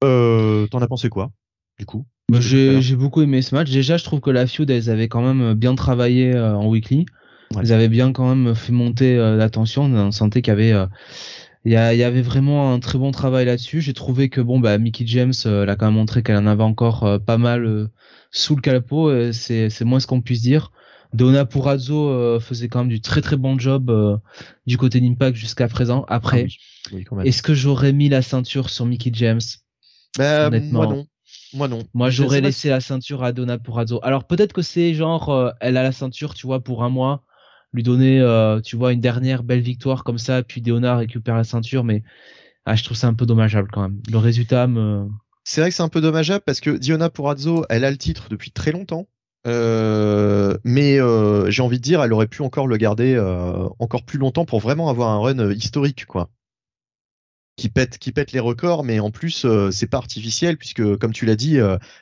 T'en 0.00 0.80
as 0.80 0.88
pensé 0.88 1.08
quoi, 1.08 1.30
du 1.78 1.86
coup 1.86 2.04
bah, 2.28 2.40
J'ai 2.40 2.96
beaucoup 2.96 3.22
aimé 3.22 3.40
ce 3.40 3.54
match. 3.54 3.70
Déjà, 3.70 3.96
je 3.96 4.04
trouve 4.04 4.20
que 4.20 4.30
la 4.30 4.46
feud, 4.46 4.70
elles 4.70 4.90
avaient 4.90 5.08
quand 5.08 5.22
même 5.22 5.54
bien 5.54 5.74
travaillé 5.74 6.36
en 6.38 6.66
weekly. 6.66 7.06
Ouais. 7.54 7.60
Elles 7.60 7.72
avaient 7.72 7.88
bien 7.88 8.12
quand 8.12 8.34
même 8.34 8.54
fait 8.54 8.72
monter 8.72 9.16
la 9.16 9.48
tension. 9.48 9.84
On 9.84 10.10
sentait 10.10 10.42
qu'il 10.42 10.50
y 10.50 10.54
avait 10.54 10.88
il 11.64 11.72
y, 11.72 11.76
a, 11.76 11.94
y, 11.94 12.02
avait 12.02 12.22
vraiment 12.22 12.72
un 12.72 12.80
très 12.80 12.98
bon 12.98 13.10
travail 13.12 13.46
là-dessus. 13.46 13.80
J'ai 13.80 13.94
trouvé 13.94 14.28
que 14.28 14.40
bon, 14.40 14.58
bah, 14.58 14.78
Mickey 14.78 15.06
James, 15.06 15.32
euh, 15.46 15.66
a 15.66 15.76
quand 15.76 15.86
même 15.86 15.94
montré 15.94 16.22
qu'elle 16.22 16.36
en 16.36 16.46
avait 16.46 16.62
encore 16.62 17.04
euh, 17.04 17.18
pas 17.18 17.38
mal 17.38 17.64
euh, 17.64 17.88
sous 18.30 18.56
le 18.56 18.62
capot. 18.62 19.32
c'est, 19.32 19.70
c'est 19.70 19.84
moins 19.84 20.00
ce 20.00 20.06
qu'on 20.06 20.20
puisse 20.20 20.42
dire. 20.42 20.72
Donna 21.12 21.44
Purazzo 21.44 22.08
euh, 22.08 22.40
faisait 22.40 22.68
quand 22.68 22.80
même 22.80 22.88
du 22.88 23.00
très 23.00 23.20
très 23.20 23.36
bon 23.36 23.58
job 23.58 23.90
euh, 23.90 24.16
du 24.66 24.78
côté 24.78 25.00
d'Impact 25.00 25.36
jusqu'à 25.36 25.68
présent. 25.68 26.04
Après, 26.08 26.46
ah 26.48 26.92
oui. 26.92 27.04
Oui, 27.10 27.28
est-ce 27.28 27.42
que 27.42 27.54
j'aurais 27.54 27.92
mis 27.92 28.08
la 28.08 28.22
ceinture 28.22 28.70
sur 28.70 28.86
Mickey 28.86 29.10
James? 29.12 29.40
Bah, 30.18 30.46
Honnêtement, 30.46 30.84
moi 30.84 30.86
non. 30.86 31.06
Moi 31.54 31.68
non. 31.68 31.82
Moi 31.94 32.10
j'aurais 32.10 32.40
laissé 32.40 32.70
la 32.70 32.80
ceinture 32.80 33.22
à 33.22 33.32
Donna 33.32 33.58
Purazzo. 33.58 34.00
Alors 34.02 34.24
peut-être 34.24 34.52
que 34.52 34.62
c'est 34.62 34.94
genre, 34.94 35.52
elle 35.60 35.76
a 35.76 35.82
la 35.82 35.92
ceinture, 35.92 36.34
tu 36.34 36.46
vois, 36.46 36.60
pour 36.60 36.82
un 36.82 36.88
mois 36.88 37.22
lui 37.72 37.82
donner, 37.82 38.20
euh, 38.20 38.60
tu 38.60 38.76
vois, 38.76 38.92
une 38.92 39.00
dernière 39.00 39.42
belle 39.42 39.60
victoire 39.60 40.04
comme 40.04 40.18
ça, 40.18 40.42
puis 40.42 40.60
Deona 40.60 40.96
récupère 40.96 41.36
la 41.36 41.44
ceinture, 41.44 41.84
mais 41.84 42.02
ah, 42.66 42.76
je 42.76 42.84
trouve 42.84 42.96
ça 42.96 43.08
un 43.08 43.14
peu 43.14 43.26
dommageable 43.26 43.68
quand 43.72 43.82
même. 43.82 44.00
Le 44.10 44.18
résultat 44.18 44.66
me. 44.66 45.08
C'est 45.44 45.60
vrai 45.60 45.70
que 45.70 45.76
c'est 45.76 45.82
un 45.82 45.88
peu 45.88 46.00
dommageable 46.00 46.44
parce 46.46 46.60
que 46.60 46.70
Diona 46.70 47.10
Purazzo, 47.10 47.64
elle 47.68 47.84
a 47.84 47.90
le 47.90 47.96
titre 47.96 48.28
depuis 48.28 48.50
très 48.50 48.72
longtemps. 48.72 49.08
Euh, 49.44 50.56
mais 50.62 51.00
euh, 51.00 51.50
j'ai 51.50 51.62
envie 51.62 51.78
de 51.78 51.82
dire, 51.82 52.00
elle 52.00 52.12
aurait 52.12 52.28
pu 52.28 52.42
encore 52.42 52.68
le 52.68 52.76
garder 52.76 53.18
encore 53.80 54.04
plus 54.04 54.18
longtemps 54.18 54.44
pour 54.44 54.60
vraiment 54.60 54.88
avoir 54.88 55.08
un 55.10 55.18
run 55.18 55.50
historique, 55.50 56.06
quoi. 56.06 56.30
Qui 57.56 57.68
pète, 57.68 57.98
qui 57.98 58.12
pète 58.12 58.32
les 58.32 58.40
records, 58.40 58.84
mais 58.84 59.00
en 59.00 59.10
plus 59.10 59.46
c'est 59.70 59.88
pas 59.88 59.98
artificiel 59.98 60.56
puisque, 60.56 60.96
comme 60.96 61.12
tu 61.12 61.26
l'as 61.26 61.36
dit, 61.36 61.56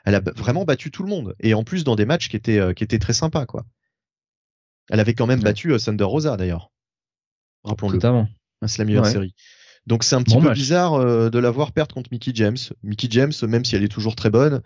elle 0.04 0.14
a 0.14 0.20
vraiment 0.36 0.64
battu 0.64 0.90
tout 0.90 1.02
le 1.02 1.08
monde 1.08 1.34
et 1.40 1.54
en 1.54 1.64
plus 1.64 1.82
dans 1.82 1.96
des 1.96 2.04
matchs 2.04 2.28
qui 2.28 2.36
étaient 2.36 2.74
qui 2.74 2.84
étaient 2.84 2.98
très 2.98 3.14
sympas, 3.14 3.46
quoi. 3.46 3.64
Elle 4.90 5.00
avait 5.00 5.14
quand 5.14 5.26
même 5.26 5.40
battu 5.40 5.74
Thunder 5.78 6.04
Rosa 6.04 6.36
d'ailleurs. 6.36 6.70
Rappelons-le. 7.64 7.94
Totalement. 7.94 8.28
Un 8.62 8.68
Slam 8.68 8.88
ouais. 8.88 9.10
série. 9.10 9.34
Donc 9.86 10.04
c'est 10.04 10.14
un 10.16 10.22
petit 10.22 10.34
bon 10.34 10.42
peu 10.42 10.48
match. 10.48 10.58
bizarre 10.58 10.94
euh, 10.94 11.30
de 11.30 11.38
la 11.38 11.50
voir 11.50 11.72
perdre 11.72 11.94
contre 11.94 12.10
Mickey 12.12 12.32
James. 12.34 12.58
Mickey 12.82 13.08
James, 13.10 13.32
même 13.42 13.64
si 13.64 13.76
elle 13.76 13.82
est 13.82 13.88
toujours 13.88 14.14
très 14.14 14.30
bonne, 14.30 14.60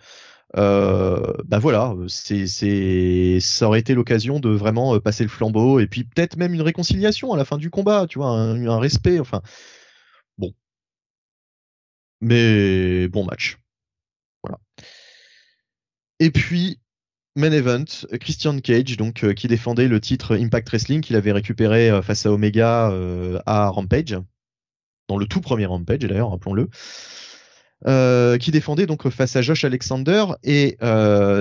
euh, 0.57 1.33
bah 1.45 1.59
voilà, 1.59 1.95
c'est 2.09 2.47
c'est 2.47 3.39
ça 3.41 3.67
aurait 3.69 3.81
été 3.81 3.95
l'occasion 3.95 4.41
de 4.41 4.51
vraiment 4.51 4.99
passer 5.01 5.23
le 5.25 5.31
flambeau 5.31 5.79
et 5.79 5.87
puis 5.87 6.05
peut-être 6.05 6.37
même 6.37 6.55
une 6.55 6.63
réconciliation 6.63 7.33
à 7.33 7.37
la 7.37 7.45
fin 7.45 7.59
du 7.59 7.71
combat, 7.71 8.07
tu 8.09 8.19
vois, 8.19 8.31
un, 8.31 8.67
un 8.67 8.79
respect. 8.79 9.21
Enfin, 9.21 9.43
bon, 10.39 10.53
mais 12.21 13.09
bon 13.09 13.25
match. 13.25 13.59
Voilà. 14.43 14.59
Et 16.19 16.31
puis 16.31 16.79
Main 17.37 17.51
event, 17.51 17.85
Christian 18.21 18.61
Cage, 18.61 18.97
donc 18.97 19.25
euh, 19.25 19.33
qui 19.33 19.49
défendait 19.49 19.89
le 19.89 20.01
titre 20.01 20.37
Impact 20.37 20.69
Wrestling 20.69 21.01
qu'il 21.01 21.17
avait 21.17 21.33
récupéré 21.33 21.91
euh, 21.91 22.01
face 22.01 22.27
à 22.27 22.33
Omega 22.33 22.91
euh, 22.91 23.41
à 23.45 23.69
Rampage, 23.71 24.17
dans 25.09 25.17
le 25.17 25.27
tout 25.27 25.41
premier 25.41 25.67
Rampage 25.67 25.99
d'ailleurs, 25.99 26.31
rappelons-le, 26.31 26.69
euh, 27.89 28.39
qui 28.39 28.53
défendait 28.53 28.87
donc 28.87 29.09
face 29.11 29.35
à 29.35 29.43
Josh 29.43 29.65
Alexander. 29.65 30.27
Et 30.45 30.79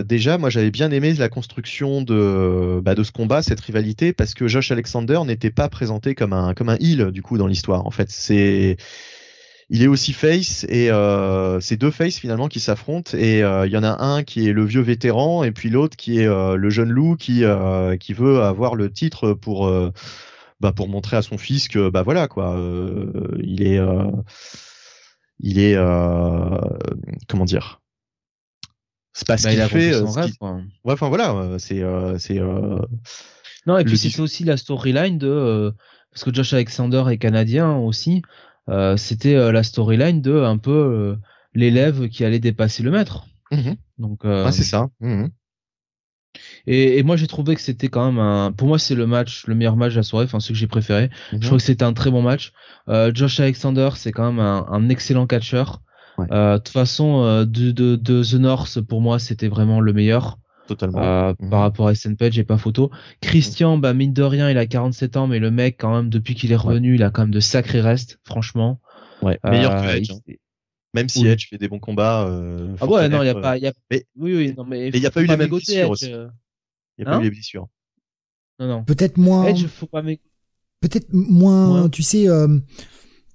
déjà 0.04 0.40
moi 0.40 0.50
j'avais 0.50 0.72
bien 0.72 0.90
aimé 0.90 1.14
la 1.14 1.30
construction 1.30 2.02
de 2.02 2.82
bah, 2.84 2.96
ce 3.02 3.12
combat, 3.12 3.44
cette 3.44 3.62
rivalité 3.62 4.14
parce 4.14 4.34
que 4.34 4.48
Josh 4.48 4.72
Alexander 4.72 5.20
n'était 5.26 5.52
pas 5.52 5.70
présenté 5.70 6.16
comme 6.16 6.34
un 6.34 6.56
comme 6.56 6.76
heel 6.80 7.12
du 7.12 7.22
coup 7.22 7.38
dans 7.38 7.48
l'histoire. 7.48 7.86
En 7.86 7.92
fait, 7.92 8.10
c'est 8.10 8.78
il 9.74 9.82
est 9.82 9.88
aussi 9.88 10.14
face 10.14 10.68
et 10.70 10.92
euh, 10.92 11.60
c'est 11.60 11.78
deux 11.78 11.90
faces 11.90 12.20
finalement 12.20 12.48
qui 12.48 12.60
s'affrontent 12.60 13.18
et 13.18 13.40
il 13.40 13.44
euh, 13.44 13.68
y 13.68 13.76
en 13.76 13.84
a 13.84 14.04
un 14.04 14.22
qui 14.22 14.48
est 14.48 14.54
le 14.54 14.64
vieux 14.64 14.82
vétéran 14.82 15.44
et 15.44 15.52
puis 15.52 15.72
l'autre 15.72 15.98
qui 15.98 16.20
est 16.20 16.28
euh, 16.28 16.56
le 16.56 16.70
jeune 16.70 16.92
loup 16.92 17.16
qui 17.16 17.44
qui 18.00 18.14
veut 18.14 18.44
avoir 18.44 18.76
le 18.76 18.92
titre 18.92 19.34
pour 19.34 19.68
bah, 20.60 20.74
pour 20.74 20.88
montrer 20.88 21.18
à 21.18 21.24
son 21.24 21.40
fils 21.40 21.68
que 21.70 21.90
bah 21.90 22.04
voilà 22.04 22.28
quoi 22.28 22.56
il 23.40 23.64
est 23.64 23.80
il 25.40 25.58
est 25.58 25.76
comment 27.28 27.46
dire 27.46 27.82
c'est 29.12 29.28
pas 29.28 29.38
ce 29.38 29.46
bah, 29.46 29.54
qu'il 29.56 29.64
fait 29.64 29.94
son 29.94 30.12
rêve, 30.12 30.34
ouais 30.42 30.94
enfin 30.94 31.10
voilà 31.10 31.58
c'est 31.58 31.82
c'est 32.20 32.40
non 33.66 33.80
et 33.80 33.86
puis 33.86 33.98
c'était 33.98 34.22
aussi 34.22 34.44
la 34.44 34.58
storyline 34.58 35.18
de 35.18 35.74
parce 36.12 36.24
que 36.24 36.32
Josh 36.32 36.54
Alexander 36.54 37.06
est 37.10 37.18
canadien 37.18 37.76
aussi 37.76 38.22
c'était 38.98 39.36
euh, 39.36 39.52
la 39.52 39.64
storyline 39.64 40.22
de 40.22 40.36
un 40.42 40.58
peu 40.58 40.72
euh, 40.72 41.16
l'élève 41.54 42.08
qui 42.10 42.24
allait 42.26 42.40
dépasser 42.40 42.84
le 42.84 42.92
maître. 42.92 43.26
Mmh. 43.52 43.74
Donc 43.98 44.22
ah, 44.24 44.52
c'est 44.52 44.64
ça. 44.64 44.90
Mmh. 45.00 45.26
Et, 46.66 46.98
et 46.98 47.04
moi 47.04 47.16
j'ai 47.16 47.28
trouvé 47.28 47.54
que 47.56 47.62
c'était 47.62 47.90
quand 47.90 48.06
même 48.12 48.20
un. 48.20 48.52
Pour 48.52 48.68
moi 48.68 48.80
c'est 48.80 48.96
le 48.96 49.06
match, 49.06 49.46
le 49.48 49.54
meilleur 49.54 49.76
match 49.76 49.92
de 49.94 49.98
la 49.98 50.04
soirée, 50.04 50.26
enfin 50.26 50.40
celui 50.40 50.54
que 50.56 50.60
j'ai 50.60 50.68
préféré. 50.68 51.10
Je 51.32 51.46
trouve 51.46 51.60
que 51.60 51.64
c'était 51.64 51.84
un 51.84 51.94
très 51.94 52.10
bon 52.10 52.22
match. 52.22 52.54
Euh, 52.90 53.12
Josh 53.14 53.40
Alexander 53.40 53.90
c'est 53.96 54.12
quand 54.12 54.32
même 54.32 54.40
un, 54.40 54.66
un 54.70 54.90
excellent 54.90 55.28
catcheur. 55.28 55.82
Ouais. 56.18 56.28
Euh, 56.32 56.54
De 56.54 56.58
toute 56.60 56.70
façon, 56.70 57.24
euh, 57.24 57.46
de, 57.46 57.72
de, 57.72 57.96
de 57.96 58.24
The 58.24 58.36
North 58.36 58.82
pour 58.82 59.02
moi 59.02 59.20
c'était 59.20 59.48
vraiment 59.48 59.80
le 59.80 59.94
meilleur. 59.94 60.40
Totalement. 60.68 61.02
Euh, 61.04 61.34
Mhm. 61.40 61.50
par 61.50 61.62
rapport 61.62 61.88
à 61.88 61.96
SN 61.96 62.16
Page, 62.16 62.34
j'ai 62.34 62.44
pas 62.44 62.58
photo. 62.58 62.90
Christian, 63.22 63.78
bah 63.78 63.94
mine 63.94 64.14
de 64.14 64.24
rien, 64.24 64.50
il 64.50 64.58
a 64.58 64.66
47 64.66 65.18
ans, 65.18 65.28
mais 65.28 65.40
le 65.40 65.52
mec, 65.52 65.76
quand 65.80 65.94
même, 65.96 66.10
depuis 66.10 66.36
qu'il 66.36 66.52
est 66.52 66.56
revenu, 66.58 66.96
il 66.96 67.04
a 67.04 67.10
quand 67.12 67.24
même 67.24 67.32
de 67.32 67.40
sacrés 67.42 67.82
restes, 67.82 68.20
franchement. 68.24 68.80
Ouais. 69.22 69.40
Meilleur 69.44 69.82
que 69.82 69.88
Euh, 69.88 69.96
Edge. 69.96 70.10
il- 70.10 70.34
hein. 70.34 70.36
Même 70.96 71.10
si 71.10 71.24
oui. 71.24 71.28
Edge 71.30 71.50
fait 71.50 71.58
des 71.58 71.68
bons 71.68 71.80
combats. 71.80 72.26
Euh, 72.28 72.76
Ah 72.80 72.86
ouais, 72.86 73.10
non, 73.10 73.24
il 73.24 73.26
y 73.26 73.30
a 73.30 73.36
pas, 73.36 73.58
il 73.58 73.64
y 73.64 73.68
a, 73.68 73.74
mais- 73.90 74.06
oui, 74.16 74.36
oui, 74.36 74.54
non, 74.56 74.64
mais. 74.64 74.90
il 74.90 74.98
y 74.98 75.06
a 75.06 75.10
faut 75.10 75.16
pas 75.16 75.22
eu 75.24 75.28
les 75.28 75.38
mêmes 75.38 75.50
blessures 75.50 75.76
Edge, 75.86 75.90
aussi. 75.90 76.14
euh, 76.14 76.28
Il 76.98 77.04
n'y 77.04 77.10
a 77.10 77.14
pas 77.16 77.20
eu 77.20 77.24
les 77.24 77.30
blessures. 77.32 77.68
Non, 78.60 78.68
non. 78.68 78.84
Peut-être 78.84 79.18
moins, 79.18 79.46
Edge, 79.48 79.66
faut 79.66 79.88
pas 79.88 80.02
mégoter. 80.04 80.30
peut-être 80.82 81.08
moins, 81.12 81.84
Ouais. 81.84 81.90
tu 81.90 82.04
sais, 82.04 82.28
euh, 82.30 82.60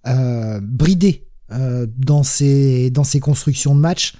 euh, 0.06 0.60
bridé 0.62 1.24
euh, 1.50 1.86
dans 1.96 2.22
ses 2.22 2.90
dans 2.90 3.04
ses 3.04 3.20
constructions 3.20 3.74
de 3.74 3.80
match 3.80 4.14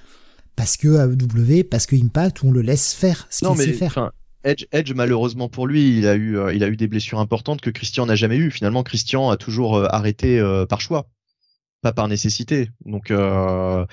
parce 0.59 0.77
que 0.77 0.89
AEW, 0.89 1.63
parce 1.63 1.87
que 1.87 1.95
Impact, 1.95 2.43
où 2.43 2.49
on 2.49 2.51
le 2.51 2.63
laisse 2.63 2.93
faire 2.93 3.29
ce 3.31 3.45
Non, 3.45 3.53
qu'il 3.53 3.59
mais 3.61 3.65
sait 3.67 3.73
faire. 3.75 4.11
Edge, 4.43 4.65
Edge, 4.73 4.93
malheureusement 4.93 5.49
pour 5.49 5.69
lui, 5.69 5.99
il 5.99 6.07
a 6.09 6.17
eu, 6.17 6.37
euh, 6.37 6.53
il 6.53 6.65
a 6.65 6.69
eu 6.69 6.77
des 6.77 6.89
blessures 6.89 7.21
importantes 7.21 7.61
que 7.61 7.71
Christian 7.71 8.07
n'a 8.07 8.17
jamais 8.17 8.37
eu. 8.37 8.51
Finalement, 8.51 8.83
Christian 8.83 9.31
a 9.31 9.37
toujours 9.37 9.77
euh, 9.77 9.87
arrêté 9.91 10.39
euh, 10.41 10.67
par 10.67 10.81
choix, 10.81 11.09
pas 11.81 11.93
par 11.93 12.09
nécessité. 12.09 12.71
Donc, 12.85 13.11
euh, 13.13 13.87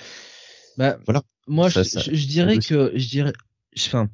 Bah, 0.78 0.98
Voilà. 1.06 1.22
Moi, 1.48 1.70
Ça- 1.70 1.84
je, 1.84 1.90
ça- 1.90 2.00
je- 2.02 2.16
je 2.16 2.28
dirais 2.28 2.58
que, 2.58 2.92
je 2.96 3.08
dirais, 3.08 3.34
enfin, 3.78 4.10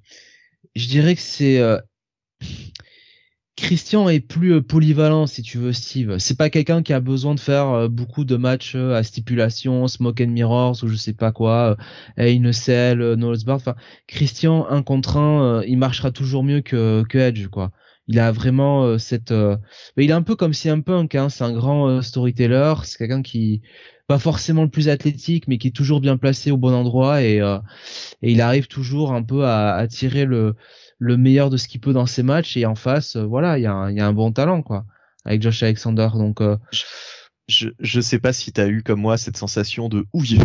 je 0.76 0.88
dirais 0.88 1.16
que 1.16 1.22
c'est, 1.22 1.60
euh, 1.60 1.80
Christian 3.62 4.10
est 4.10 4.20
plus 4.22 4.56
euh, 4.56 4.62
polyvalent, 4.62 5.28
si 5.28 5.44
tu 5.44 5.60
veux, 5.60 5.72
Steve. 5.72 6.18
C'est 6.18 6.36
pas 6.36 6.50
quelqu'un 6.50 6.82
qui 6.82 6.94
a 6.94 7.00
besoin 7.00 7.36
de 7.36 7.40
faire 7.40 7.68
euh, 7.68 7.88
beaucoup 7.88 8.26
de 8.26 8.36
matchs 8.36 8.74
euh, 8.76 8.96
à 8.96 9.04
stipulation, 9.04 9.88
smoke 9.88 10.24
and 10.24 10.30
mirrors 10.30 10.84
ou 10.84 10.88
je 10.88 10.96
sais 10.96 11.14
pas 11.14 11.32
quoi, 11.32 11.78
une 12.18 12.52
no 13.16 13.34
bar. 13.46 13.56
Enfin, 13.58 13.76
Christian 14.08 14.66
un 14.68 14.82
contre 14.82 15.18
un, 15.18 15.62
il 15.64 15.78
marchera 15.78 16.12
toujours 16.12 16.44
mieux 16.44 16.62
que 16.62 17.06
Edge, 17.14 17.48
quoi. 17.48 17.72
Il 18.08 18.20
a 18.20 18.32
vraiment 18.32 18.98
cette, 18.98 19.32
mais 19.32 20.06
il 20.06 20.10
est 20.10 20.14
un 20.14 20.24
peu 20.24 20.36
comme 20.36 20.54
CM 20.54 20.84
Punk, 20.84 21.14
hein. 21.16 21.30
C'est 21.30 21.44
un 21.44 21.54
grand 21.54 22.02
storyteller. 22.02 22.74
C'est 22.84 22.98
quelqu'un 22.98 23.22
qui 23.22 23.62
pas 24.08 24.20
forcément 24.20 24.64
le 24.64 24.70
plus 24.70 24.90
athlétique, 24.90 25.48
mais 25.48 25.58
qui 25.58 25.68
est 25.68 25.76
toujours 25.76 26.02
bien 26.02 26.18
placé 26.18 26.52
au 26.52 26.58
bon 26.58 26.74
endroit 26.74 27.22
et 27.22 27.38
et 27.38 28.32
il 28.32 28.42
arrive 28.42 28.68
toujours 28.68 29.14
un 29.14 29.24
peu 29.24 29.46
à, 29.46 29.76
à 29.76 29.88
tirer 29.88 30.26
le 30.26 30.56
le 31.04 31.18
meilleur 31.18 31.50
de 31.50 31.58
ce 31.58 31.68
qu'il 31.68 31.82
peut 31.82 31.94
dans 31.94 32.06
ses 32.06 32.22
matchs 32.22 32.56
et 32.58 32.66
en 32.68 32.76
face 32.76 33.16
euh, 33.16 33.26
voilà 33.26 33.58
il 33.58 33.64
y 33.64 33.66
a 33.66 33.74
un, 33.74 33.90
il 33.90 33.98
y 33.98 34.00
a 34.00 34.06
un 34.08 34.14
bon 34.14 34.32
talent 34.32 34.62
quoi 34.62 34.86
avec 35.26 35.42
Josh 35.42 35.64
Alexander 35.64 36.08
donc 36.14 36.42
euh, 36.42 36.58
je, 37.48 37.70
je 37.80 38.00
sais 38.02 38.20
pas 38.20 38.34
si 38.34 38.52
t'as 38.54 38.68
eu 38.68 38.84
comme 38.84 39.02
moi 39.02 39.18
cette 39.18 39.36
sensation 39.36 39.90
de 39.90 40.06
ouille 40.14 40.40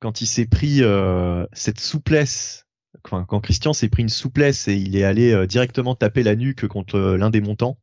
quand 0.00 0.20
il 0.20 0.26
s'est 0.26 0.46
pris 0.46 0.82
euh, 0.82 1.46
cette 1.52 1.80
souplesse. 1.80 2.66
Enfin, 3.04 3.24
quand 3.26 3.40
Christian 3.40 3.72
s'est 3.72 3.88
pris 3.88 4.02
une 4.02 4.08
souplesse 4.10 4.68
et 4.68 4.74
il 4.76 4.96
est 4.96 5.04
allé 5.04 5.32
euh, 5.32 5.46
directement 5.46 5.94
taper 5.94 6.22
la 6.22 6.36
nuque 6.36 6.66
contre 6.68 6.98
l'un 7.16 7.30
des 7.30 7.40
montants. 7.40 7.78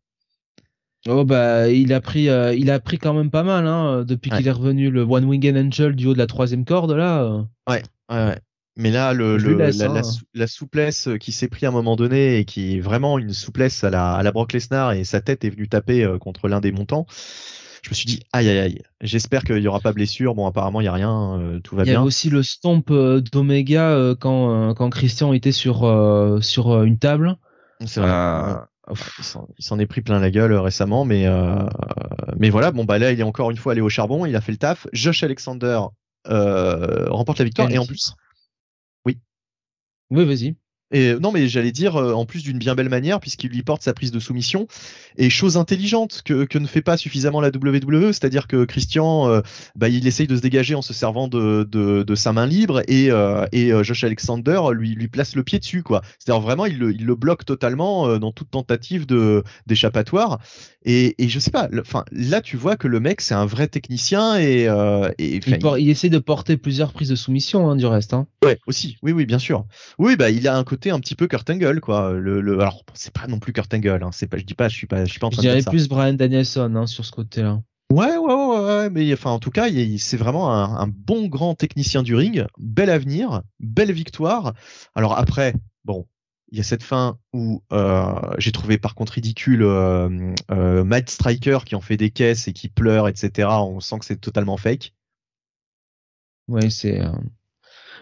oh 1.07 1.25
bah 1.25 1.69
il 1.69 1.93
a 1.93 1.99
pris 2.01 2.25
il 2.57 2.69
a 2.69 2.79
pris 2.79 2.99
quand 2.99 3.13
même 3.13 3.31
pas 3.31 3.43
mal 3.43 3.65
hein 3.65 4.03
depuis 4.05 4.29
Ouais. 4.31 4.37
qu'il 4.37 4.47
est 4.47 4.51
revenu 4.51 4.91
le 4.91 5.01
One 5.01 5.25
Winged 5.25 5.57
Angel 5.57 5.95
du 5.95 6.05
haut 6.07 6.13
de 6.13 6.19
la 6.19 6.27
troisième 6.27 6.63
corde 6.65 6.91
là 6.91 7.23
euh. 7.23 7.41
Ouais, 7.67 7.81
ouais. 8.11 8.37
Mais 8.79 8.91
là, 8.91 9.13
le, 9.13 9.37
Je 9.37 9.45
le- 9.45 9.51
lui 9.51 9.57
laisse, 9.59 9.77
la, 9.77 9.85
hein. 9.89 9.93
la 9.93 10.03
sou- 10.03 10.23
la 10.33 10.47
souplesse 10.47 11.09
qui 11.19 11.31
s'est 11.33 11.49
pris 11.49 11.65
à 11.65 11.69
un 11.69 11.71
moment 11.73 11.95
donné 11.95 12.37
et 12.37 12.45
qui 12.45 12.77
est 12.77 12.79
vraiment 12.79 13.19
une 13.19 13.33
souplesse 13.33 13.83
à 13.83 13.89
la, 13.89 14.13
à 14.13 14.23
la 14.23 14.31
Brock 14.31 14.53
Lesnar 14.53 14.93
et 14.93 15.03
sa 15.03 15.19
tête 15.21 15.43
est 15.43 15.49
venue 15.49 15.67
taper 15.67 16.03
euh, 16.03 16.17
contre 16.17 16.47
l'un 16.47 16.61
des 16.61 16.71
montants. 16.71 17.05
Je 17.83 17.89
me 17.89 17.95
suis 17.95 18.05
dit, 18.05 18.19
aïe 18.33 18.49
aïe 18.49 18.57
aïe, 18.59 18.81
j'espère 19.01 19.43
qu'il 19.43 19.59
y 19.59 19.67
aura 19.67 19.79
pas 19.79 19.93
blessure. 19.93 20.35
Bon, 20.35 20.45
apparemment, 20.47 20.81
il 20.81 20.85
y 20.85 20.87
a 20.87 20.93
rien, 20.93 21.39
euh, 21.39 21.59
tout 21.59 21.75
va 21.75 21.83
il 21.83 21.87
y 21.87 21.91
bien. 21.91 22.01
aussi 22.03 22.29
le 22.29 22.41
stomp 22.43 22.89
euh, 22.91 23.21
d'Omega 23.21 23.91
euh, 23.91 24.15
quand 24.15 24.69
euh, 24.69 24.73
quand 24.73 24.89
Christian 24.89 25.31
était 25.33 25.51
sur 25.53 25.83
euh, 25.85 26.41
sur 26.41 26.71
euh, 26.71 26.83
une 26.83 26.97
table 26.99 27.35
C'est 27.85 27.99
vrai. 28.01 28.09
Euh, 28.09 28.53
Ouais. 28.89 28.95
Il 29.19 29.23
s'en- 29.63 29.77
est 29.77 29.85
pris 29.85 30.01
plein 30.01 30.19
la 30.19 30.31
gueule 30.31 30.51
euh, 30.51 30.61
récemment, 30.61 31.05
mais 31.05 31.27
euh, 31.27 31.59
mais 32.37 32.49
voilà. 32.49 32.71
Bon 32.71 32.85
bah 32.85 32.97
là, 32.97 33.11
il 33.11 33.19
est 33.19 33.23
encore 33.23 33.51
une 33.51 33.57
fois 33.57 33.73
allé 33.73 33.81
au 33.81 33.89
charbon. 33.89 34.25
Il 34.25 34.35
a 34.35 34.41
fait 34.41 34.51
le 34.51 34.57
taf. 34.57 34.87
Josh 34.93 35.21
Alexander 35.21 35.79
euh, 36.27 37.07
remporte 37.09 37.37
la 37.37 37.45
victoire 37.45 37.69
et 37.69 37.77
en 37.77 37.85
plus. 37.85 38.13
Oui 40.11 40.25
vas-y 40.25 40.55
Et 40.91 41.13
non, 41.15 41.31
mais 41.31 41.47
j'allais 41.47 41.71
dire 41.71 41.95
euh, 41.95 42.13
en 42.13 42.25
plus 42.25 42.43
d'une 42.43 42.57
bien 42.57 42.75
belle 42.75 42.89
manière 42.89 43.19
puisqu'il 43.19 43.49
lui 43.49 43.61
porte 43.63 43.83
sa 43.83 43.93
prise 43.93 44.11
de 44.11 44.19
soumission 44.19 44.67
et 45.17 45.29
chose 45.29 45.57
intelligente 45.57 46.21
que, 46.25 46.45
que 46.45 46.57
ne 46.57 46.67
fait 46.67 46.81
pas 46.81 46.97
suffisamment 46.97 47.41
la 47.41 47.49
WWE, 47.49 48.07
c'est-à-dire 48.11 48.47
que 48.47 48.65
Christian, 48.65 49.29
euh, 49.29 49.41
bah, 49.75 49.89
il 49.89 50.07
essaye 50.07 50.27
de 50.27 50.35
se 50.35 50.41
dégager 50.41 50.75
en 50.75 50.81
se 50.81 50.93
servant 50.93 51.27
de, 51.27 51.67
de, 51.69 52.03
de 52.03 52.15
sa 52.15 52.33
main 52.33 52.45
libre 52.45 52.81
et, 52.87 53.11
euh, 53.11 53.45
et 53.51 53.71
Josh 53.83 54.03
Alexander 54.03 54.61
lui 54.73 54.95
lui 54.95 55.07
place 55.07 55.35
le 55.35 55.43
pied 55.43 55.59
dessus 55.59 55.83
quoi. 55.83 56.01
C'est-à-dire 56.17 56.41
vraiment 56.41 56.65
il 56.65 56.79
le, 56.79 56.93
il 56.93 57.05
le 57.05 57.15
bloque 57.15 57.45
totalement 57.45 58.17
dans 58.17 58.31
toute 58.31 58.51
tentative 58.51 59.05
de 59.05 59.43
d'échappatoire 59.67 60.39
et, 60.85 61.15
et 61.23 61.29
je 61.29 61.39
sais 61.39 61.51
pas, 61.51 61.69
enfin 61.79 62.05
là 62.11 62.41
tu 62.41 62.57
vois 62.57 62.77
que 62.77 62.87
le 62.87 62.99
mec 62.99 63.21
c'est 63.21 63.33
un 63.33 63.45
vrai 63.45 63.67
technicien 63.67 64.37
et 64.37 64.67
euh, 64.67 65.11
et 65.17 65.39
il 65.77 65.89
essaie 65.89 66.09
de 66.09 66.19
porter 66.19 66.57
plusieurs 66.57 66.93
prises 66.93 67.09
de 67.09 67.15
soumission 67.15 67.69
hein, 67.69 67.75
du 67.75 67.85
reste 67.85 68.13
hein. 68.13 68.27
Ouais, 68.43 68.57
aussi. 68.67 68.97
Oui, 69.03 69.11
oui, 69.11 69.25
bien 69.25 69.39
sûr. 69.39 69.65
Oui, 69.97 70.15
bah 70.15 70.29
il 70.29 70.47
a 70.47 70.55
un 70.55 70.63
côté 70.63 70.78
un 70.87 70.99
petit 70.99 71.15
peu 71.15 71.27
Kurt 71.27 71.49
Angle, 71.49 71.81
quoi. 71.81 72.13
Le, 72.13 72.41
le... 72.41 72.59
alors 72.59 72.83
c'est 72.93 73.13
pas 73.13 73.27
non 73.27 73.39
plus 73.39 73.53
Kurt 73.53 73.73
Angle, 73.73 74.01
hein. 74.03 74.11
C'est 74.13 74.27
pas, 74.27 74.37
je 74.37 74.43
dis 74.45 74.53
pas, 74.53 74.69
je 74.69 74.75
suis 74.75 74.87
pas, 74.87 75.03
je 75.05 75.11
suis 75.11 75.19
pas 75.19 75.27
en 75.27 75.31
je 75.31 75.35
train 75.35 75.43
de 75.43 75.47
dirais 75.47 75.55
dire 75.57 75.65
ça. 75.65 75.71
plus 75.71 75.87
Brian 75.87 76.13
Danielson 76.13 76.73
hein, 76.75 76.87
sur 76.87 77.03
ce 77.05 77.11
côté 77.11 77.41
là 77.41 77.61
Ouais, 77.91 78.17
ouais, 78.17 78.33
ouais, 78.33 78.59
ouais, 78.59 78.89
mais 78.91 79.11
enfin 79.13 79.31
en 79.31 79.39
tout 79.39 79.49
cas, 79.49 79.67
c'est 79.97 80.17
vraiment 80.17 80.53
un, 80.53 80.75
un 80.77 80.87
bon 80.87 81.27
grand 81.27 81.55
technicien 81.55 82.03
du 82.03 82.13
ring, 82.15 82.45
bel 82.59 82.89
avenir, 82.89 83.41
belle 83.59 83.91
victoire. 83.91 84.53
Alors 84.93 85.17
après, 85.17 85.55
bon, 85.85 86.05
il 86.51 86.59
y 86.59 86.61
a 86.61 86.63
cette 86.63 86.83
fin 86.83 87.17
où 87.33 87.63
euh, 87.73 88.13
j'ai 88.37 88.51
trouvé 88.51 88.77
par 88.77 88.93
contre 88.93 89.13
ridicule 89.13 89.63
euh, 89.63 90.33
euh, 90.51 90.83
Matt 90.83 91.09
Striker 91.09 91.59
qui 91.65 91.73
en 91.75 91.81
fait 91.81 91.97
des 91.97 92.11
caisses 92.11 92.47
et 92.47 92.53
qui 92.53 92.69
pleure, 92.69 93.07
etc. 93.07 93.47
On 93.49 93.79
sent 93.79 93.97
que 93.99 94.05
c'est 94.05 94.21
totalement 94.21 94.57
fake. 94.57 94.93
Ouais, 96.47 96.69
c'est. 96.69 97.01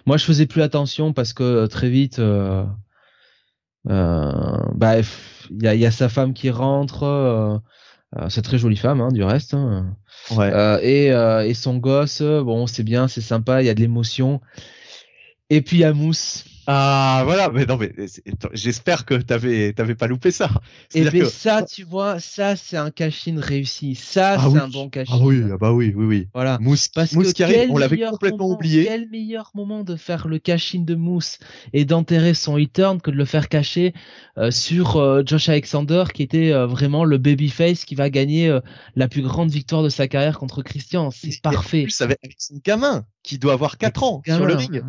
Moi, 0.08 0.18
je 0.18 0.26
faisais 0.26 0.48
plus 0.48 0.62
attention 0.64 1.14
parce 1.14 1.34
que 1.34 1.44
euh, 1.44 1.68
très 1.68 1.90
vite, 1.90 2.18
euh... 2.20 2.64
euh, 3.90 4.58
bah, 4.74 4.96
il 5.52 5.64
y 5.64 5.68
a, 5.68 5.76
il 5.76 5.82
y 5.82 5.86
a 5.86 5.92
sa 5.92 6.10
femme 6.10 6.34
qui 6.34 6.50
rentre. 6.50 7.04
euh, 7.04 7.58
c'est 8.30 8.42
très 8.42 8.58
jolie 8.58 8.78
femme, 8.78 9.02
hein, 9.02 9.12
du 9.12 9.24
reste. 9.24 9.54
hein. 9.54 9.96
Ouais. 10.32 10.50
Euh, 10.52 10.80
et, 10.82 11.12
euh, 11.12 11.46
et 11.46 11.54
son 11.54 11.78
gosse, 11.78 12.22
bon, 12.22 12.66
c'est 12.68 12.84
bien, 12.84 13.08
c'est 13.08 13.22
sympa, 13.22 13.62
il 13.62 13.66
y 13.66 13.70
a 13.70 13.74
de 13.74 13.82
l'émotion. 13.82 14.42
Et 15.50 15.62
puis 15.62 15.78
il 15.78 15.80
y 15.82 15.86
a 15.86 15.94
Mousse. 15.94 16.46
Ah 16.70 17.22
voilà, 17.24 17.50
mais 17.50 17.66
non 17.66 17.78
mais 17.78 17.94
j'espère 18.52 19.06
que 19.06 19.14
t'avais 19.14 19.72
t'avais 19.72 19.96
pas 19.96 20.08
loupé 20.08 20.32
ça. 20.32 20.50
Et 20.94 21.00
C'est-à-dire 21.00 21.12
ben 21.14 21.22
que- 21.22 21.28
ça, 21.34 21.64
tu 21.64 21.84
vois, 21.84 22.20
ça 22.20 22.58
c'est 22.58 22.76
un 22.76 22.92
cash-in 22.92 23.40
réussi. 23.40 23.96
Ça, 23.96 24.34
Ah 24.38 24.42
c'est 24.44 24.48
oui. 24.50 24.60
un 24.60 24.68
bon 24.68 24.90
cash-in. 24.90 25.14
Ah 25.16 25.20
oui, 25.24 25.44
ah 25.50 25.58
bah 25.58 25.72
oui, 25.72 25.94
oui, 25.96 26.06
oui. 26.06 26.28
Voilà. 26.34 26.58
Mousse, 26.60 26.90
Parce 26.90 27.14
Mousse 27.14 27.28
que 27.28 27.32
qui 27.32 27.44
arrive, 27.44 27.72
on 27.72 27.78
l'avait 27.78 27.98
complètement 27.98 28.40
moment- 28.40 28.56
oublié. 28.56 28.84
Quel 28.84 29.10
meilleur 29.10 29.50
moment 29.56 29.86
de 29.86 29.96
faire 29.96 30.28
le 30.28 30.40
cash-in 30.40 30.82
de 30.82 30.96
Mousse 30.96 31.40
et 31.72 31.86
d'enterrer 31.86 32.34
son 32.34 32.58
e-turn 32.60 33.00
que 33.00 33.12
de 33.12 33.16
le 33.16 33.24
faire 33.26 33.48
cacher 33.48 33.94
euh, 34.38 34.52
sur 34.52 34.98
euh, 34.98 35.24
Josh 35.26 35.48
Alexander 35.48 36.04
qui 36.14 36.22
était 36.22 36.52
euh, 36.52 36.68
vraiment 36.68 37.06
le 37.06 37.18
babyface 37.18 37.86
qui 37.86 37.96
va 37.96 38.10
gagner 38.10 38.50
euh, 38.50 38.60
la 38.98 39.08
plus 39.08 39.22
grande 39.22 39.50
victoire 39.52 39.84
de 39.84 39.90
sa 39.90 40.10
carrière 40.10 40.38
contre 40.38 40.62
Christian. 40.64 41.12
C'est 41.12 41.42
parfait. 41.42 41.80
En 41.80 41.84
plus, 41.84 42.02
avec, 42.02 42.20
son 42.38 42.60
gamin 42.62 43.06
qui 43.24 43.38
doit 43.40 43.54
avoir 43.54 43.78
4 43.78 44.04
ans 44.04 44.22
sur 44.26 44.40
le 44.46 44.56
Gamin, 44.56 44.58
ring. 44.58 44.84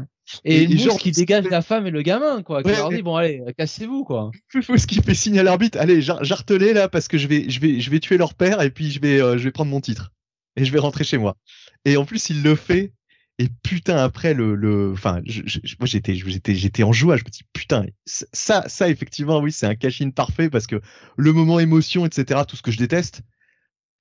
Et, 0.45 0.63
Et 0.65 0.79
gens 0.79 0.97
qui 0.97 1.11
dégage 1.13 1.47
la 1.47 1.63
femme 1.63 1.87
et 1.87 1.91
le 1.91 2.03
gamin, 2.03 2.43
quoi. 2.43 2.63
Qui 2.63 2.69
Ouais, 2.71 2.77
leur 2.77 2.91
dit, 2.91 3.03
bon, 3.03 3.17
allez, 3.17 3.43
cassez-vous, 3.57 4.05
quoi. 4.05 4.31
ce 4.53 4.87
qui 4.87 5.01
fait 5.03 5.15
signe 5.15 5.39
à 5.39 5.43
l'arbitre. 5.43 5.79
Allez, 5.79 6.03
jar- 6.03 6.23
jartelez 6.25 6.73
là 6.73 6.89
parce 6.89 7.09
que 7.09 7.17
je 7.19 7.27
vais, 7.29 7.49
je 7.49 7.61
vais, 7.61 7.81
je 7.81 7.91
vais 7.91 8.01
tuer 8.01 8.19
leur 8.19 8.35
père 8.35 8.61
et 8.63 8.71
puis 8.71 8.91
je 8.91 9.01
vais, 9.01 9.21
euh, 9.21 9.39
je 9.39 9.45
vais 9.45 9.53
prendre 9.53 9.71
mon 9.71 9.81
titre 9.81 10.13
et 10.57 10.65
je 10.65 10.73
vais 10.73 10.79
rentrer 10.79 11.05
chez 11.05 11.19
moi. 11.19 11.37
Et 11.85 11.97
en 11.97 12.05
plus, 12.05 12.31
il 12.31 12.43
le 12.43 12.55
fait. 12.57 12.93
Et 13.41 13.49
putain, 13.63 13.97
après 13.99 14.35
le, 14.35 14.57
le, 14.57 14.91
enfin, 14.93 15.21
je, 15.25 15.43
je- 15.47 15.61
je- 15.63 15.77
moi 15.79 15.87
j'étais, 15.87 16.17
j'étais, 16.17 16.57
j'étais 16.57 16.83
en 16.83 16.93
joie. 16.93 17.17
Je 17.17 17.23
me 17.25 17.31
dis 17.31 17.43
putain, 17.53 17.87
ça, 18.05 18.65
ça 18.69 18.89
effectivement, 18.89 19.39
oui, 19.39 19.53
c'est 19.53 19.67
un 19.67 19.77
cash-in 19.77 20.11
parfait 20.11 20.51
parce 20.51 20.67
que 20.67 20.81
le 21.17 21.33
moment 21.33 21.61
émotion, 21.61 22.05
etc., 22.05 22.41
tout 22.49 22.57
ce 22.57 22.63
que 22.63 22.73
je 22.73 22.79
déteste. 22.79 23.23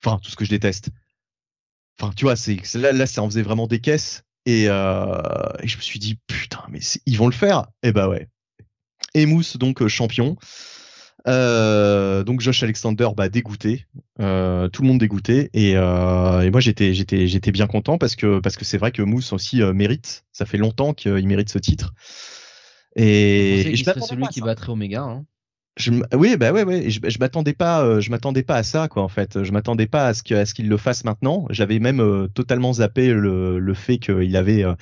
Enfin, 0.04 0.18
tout 0.22 0.30
ce 0.30 0.36
que 0.36 0.44
je 0.44 0.50
déteste. 0.50 0.88
Enfin, 2.00 2.12
tu 2.16 2.24
vois, 2.24 2.34
c'est- 2.36 2.74
là, 2.74 2.90
là, 2.92 3.06
ça 3.06 3.22
en 3.22 3.28
faisait 3.30 3.42
vraiment 3.42 3.68
des 3.68 3.78
caisses. 3.80 4.24
Et, 4.48 4.64
euh, 4.68 5.20
et 5.62 5.68
je 5.68 5.76
me 5.76 5.82
suis 5.82 5.98
dit 5.98 6.18
putain, 6.26 6.64
mais 6.70 6.80
c'est- 6.80 7.02
ils 7.04 7.18
vont 7.18 7.26
le 7.26 7.34
faire. 7.34 7.66
Et 7.82 7.92
bah 7.92 8.08
ouais. 8.08 8.28
Et 9.12 9.26
Mousse 9.26 9.58
donc 9.58 9.82
euh, 9.82 9.88
champion. 9.88 10.36
Euh, 11.26 12.24
donc 12.24 12.40
Josh 12.40 12.62
Alexander 12.62 13.08
bah 13.14 13.28
dégoûté, 13.28 13.84
euh, 14.20 14.68
tout 14.68 14.80
le 14.80 14.88
monde 14.88 14.98
dégoûté 15.00 15.50
et, 15.52 15.72
et 15.72 16.50
moi 16.50 16.60
j'étais 16.60 16.94
j'étais 16.94 17.26
j'étais 17.26 17.52
bien 17.52 17.66
content 17.66 17.98
parce 17.98 18.16
que 18.16 18.38
parce 18.38 18.56
que 18.56 18.64
c'est 18.64 18.78
vrai 18.78 18.90
que 18.90 19.02
Mousse 19.02 19.34
aussi 19.34 19.60
mérite. 19.74 20.24
Ça 20.32 20.46
fait 20.46 20.56
longtemps 20.56 20.94
qu'il 20.94 21.26
mérite 21.26 21.50
ce 21.50 21.58
titre. 21.58 21.92
Et, 22.96 23.60
Et 23.72 23.76
je 23.76 23.84
m'attendais 23.84 24.06
celui 24.06 24.22
pas 24.22 24.28
qui 24.28 24.40
battrait 24.40 24.70
Omega. 24.72 25.02
Hein. 25.02 25.26
Je 25.78 25.92
oui, 26.14 26.36
bah 26.36 26.52
ouais, 26.52 26.64
ouais. 26.64 26.90
Je, 26.90 27.00
je 27.04 27.18
m'attendais 27.20 27.52
pas, 27.54 27.82
euh, 27.84 28.00
je 28.00 28.10
m'attendais 28.10 28.42
pas 28.42 28.56
à 28.56 28.62
ça, 28.64 28.88
quoi. 28.88 29.02
En 29.02 29.08
fait, 29.08 29.44
je 29.44 29.52
m'attendais 29.52 29.86
pas 29.86 30.08
à 30.08 30.14
ce 30.14 30.22
qu'il 30.22 30.68
le 30.68 30.76
fasse 30.76 31.04
maintenant. 31.04 31.46
J'avais 31.50 31.78
même 31.78 32.00
euh, 32.00 32.26
totalement 32.28 32.72
zappé 32.74 33.12
le, 33.12 33.58
le 33.60 33.74
fait 33.74 33.98
qu'il 33.98 34.36
avait, 34.36 34.64
euh, 34.64 34.74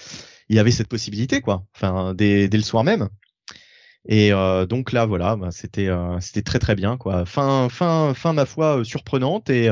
il 0.49 0.59
avait 0.59 0.71
cette 0.71 0.89
possibilité, 0.89 1.41
quoi. 1.43 1.67
Enfin, 1.77 2.15
dès, 2.15 2.49
dès 2.49 2.57
le 2.57 2.63
soir 2.63 2.83
même. 2.85 3.09
Et 4.09 4.33
euh, 4.33 4.67
donc 4.67 4.93
là, 4.93 5.05
voilà, 5.07 5.37
bah, 5.37 5.51
c'était, 5.51 5.89
euh, 5.89 6.19
c'était 6.21 6.43
très 6.43 6.59
très 6.61 6.75
bien, 6.77 6.97
quoi. 6.97 7.27
Fin, 7.27 7.69
fin, 7.69 8.15
fin, 8.15 8.33
ma 8.33 8.47
foi, 8.47 8.79
euh, 8.79 8.85
surprenante 8.85 9.51
et 9.51 9.69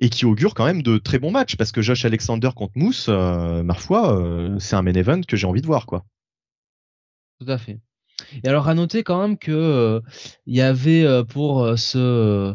et 0.00 0.08
qui 0.08 0.24
augure 0.24 0.54
quand 0.54 0.64
même 0.66 0.82
de 0.82 0.98
très 0.98 1.18
bons 1.18 1.30
matchs 1.30 1.56
parce 1.56 1.72
que 1.72 1.82
Josh 1.82 2.04
Alexander 2.04 2.50
contre 2.54 2.72
Moose, 2.76 3.06
euh, 3.08 3.62
ma 3.62 3.74
foi, 3.74 4.20
c'est 4.58 4.76
un 4.76 4.82
main 4.82 4.94
event 4.94 5.20
que 5.22 5.36
j'ai 5.36 5.46
envie 5.46 5.62
de 5.62 5.66
voir, 5.66 5.86
quoi. 5.86 6.04
Tout 7.38 7.46
à 7.48 7.58
fait. 7.58 7.80
Et 8.42 8.48
alors 8.48 8.68
à 8.68 8.74
noter 8.74 9.02
quand 9.02 9.20
même 9.20 9.38
que 9.38 9.52
euh, 9.52 10.00
il 10.46 10.54
y 10.56 10.60
avait 10.60 11.04
euh, 11.04 11.24
pour 11.24 11.62
euh, 11.62 11.76
ce 11.76 12.54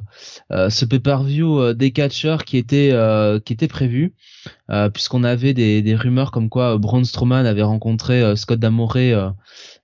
ce 0.51 0.85
pay-per-view 0.85 1.73
des 1.73 1.91
catcheurs 1.91 2.43
qui 2.45 2.57
étaient 2.57 2.93
qui 3.45 3.53
étaient 3.53 3.67
prévus 3.67 4.13
puisqu'on 4.93 5.23
avait 5.23 5.53
des, 5.53 5.81
des 5.81 5.95
rumeurs 5.95 6.31
comme 6.31 6.49
quoi 6.49 6.77
Braun 6.77 7.03
Strowman 7.03 7.45
avait 7.45 7.61
rencontré 7.63 8.35
Scott 8.35 8.59
D'Amore 8.59 8.97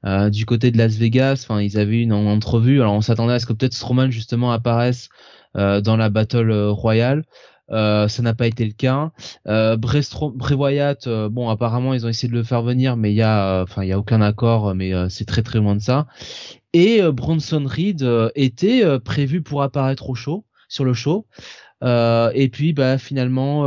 euh, 0.05 0.29
du 0.29 0.45
côté 0.45 0.71
de 0.71 0.77
Las 0.77 0.95
Vegas. 0.95 1.45
Enfin 1.47 1.61
ils 1.61 1.77
avaient 1.77 2.01
une 2.01 2.13
en- 2.13 2.25
entrevue. 2.27 2.81
Alors 2.81 2.93
on 2.93 3.01
s'attendait 3.01 3.33
à 3.33 3.39
ce 3.39 3.45
que 3.45 3.53
peut-être 3.53 3.73
Strowman 3.73 4.11
justement 4.11 4.51
apparaisse 4.51 5.09
euh, 5.57 5.81
dans 5.81 5.97
la 5.97 6.09
battle 6.09 6.51
royale. 6.69 7.23
Euh, 7.71 8.07
ça 8.07 8.21
n'a 8.21 8.33
pas 8.33 8.47
été 8.47 8.65
le 8.65 8.73
cas. 8.73 9.11
Euh, 9.47 9.77
Wyatt, 9.77 11.07
euh, 11.07 11.29
bon, 11.29 11.49
apparemment, 11.49 11.93
ils 11.93 12.05
ont 12.05 12.09
essayé 12.09 12.29
de 12.29 12.37
le 12.37 12.43
faire 12.43 12.61
venir, 12.61 12.95
mais 12.97 13.11
il 13.11 13.15
y 13.15 13.21
a, 13.21 13.63
enfin, 13.63 13.83
il 13.83 13.89
y 13.89 13.91
a 13.91 13.99
aucun 13.99 14.21
accord, 14.21 14.75
mais 14.75 14.93
euh, 14.93 15.09
c'est 15.09 15.25
très 15.25 15.41
très 15.41 15.59
loin 15.59 15.75
de 15.75 15.81
ça. 15.81 16.07
Et 16.73 17.01
Bronson 17.01 17.63
Reed 17.65 18.05
était 18.35 18.83
prévu 18.99 19.41
pour 19.41 19.63
apparaître 19.63 20.09
au 20.09 20.15
show, 20.15 20.45
sur 20.67 20.83
le 20.83 20.93
show. 20.93 21.25
Et 21.81 22.49
puis, 22.51 22.73
bah, 22.73 22.97
finalement, 22.97 23.63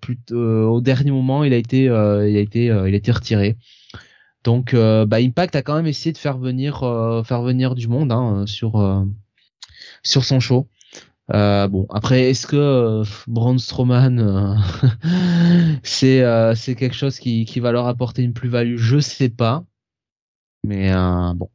plus, 0.00 0.18
au 0.34 0.80
dernier 0.80 1.12
moment, 1.12 1.44
il 1.44 1.52
a 1.52 1.56
été, 1.56 1.84
il 1.84 1.90
a 1.90 2.40
été, 2.40 2.64
il 2.64 2.72
a 2.72 2.88
été 2.88 3.12
retiré. 3.12 3.56
Donc, 4.42 4.74
bah, 4.74 5.18
Impact 5.18 5.54
a 5.54 5.62
quand 5.62 5.76
même 5.76 5.86
essayé 5.86 6.12
de 6.12 6.18
faire 6.18 6.38
venir, 6.38 6.80
faire 7.24 7.42
venir 7.42 7.76
du 7.76 7.86
monde 7.86 8.10
hein, 8.10 8.44
sur, 8.48 9.04
sur 10.02 10.24
son 10.24 10.40
show. 10.40 10.68
Euh, 11.34 11.68
bon, 11.68 11.86
après, 11.90 12.30
est-ce 12.30 12.46
que 12.46 12.56
euh, 12.56 13.04
Braun 13.26 13.58
Strowman, 13.58 14.18
euh, 14.18 14.54
c'est 15.82 16.22
euh, 16.22 16.54
c'est 16.54 16.74
quelque 16.74 16.96
chose 16.96 17.18
qui, 17.18 17.44
qui 17.44 17.60
va 17.60 17.70
leur 17.70 17.86
apporter 17.86 18.22
une 18.22 18.32
plus-value? 18.32 18.76
Je 18.76 18.98
sais 18.98 19.28
pas, 19.28 19.64
mais 20.64 20.90
bon, 21.34 21.50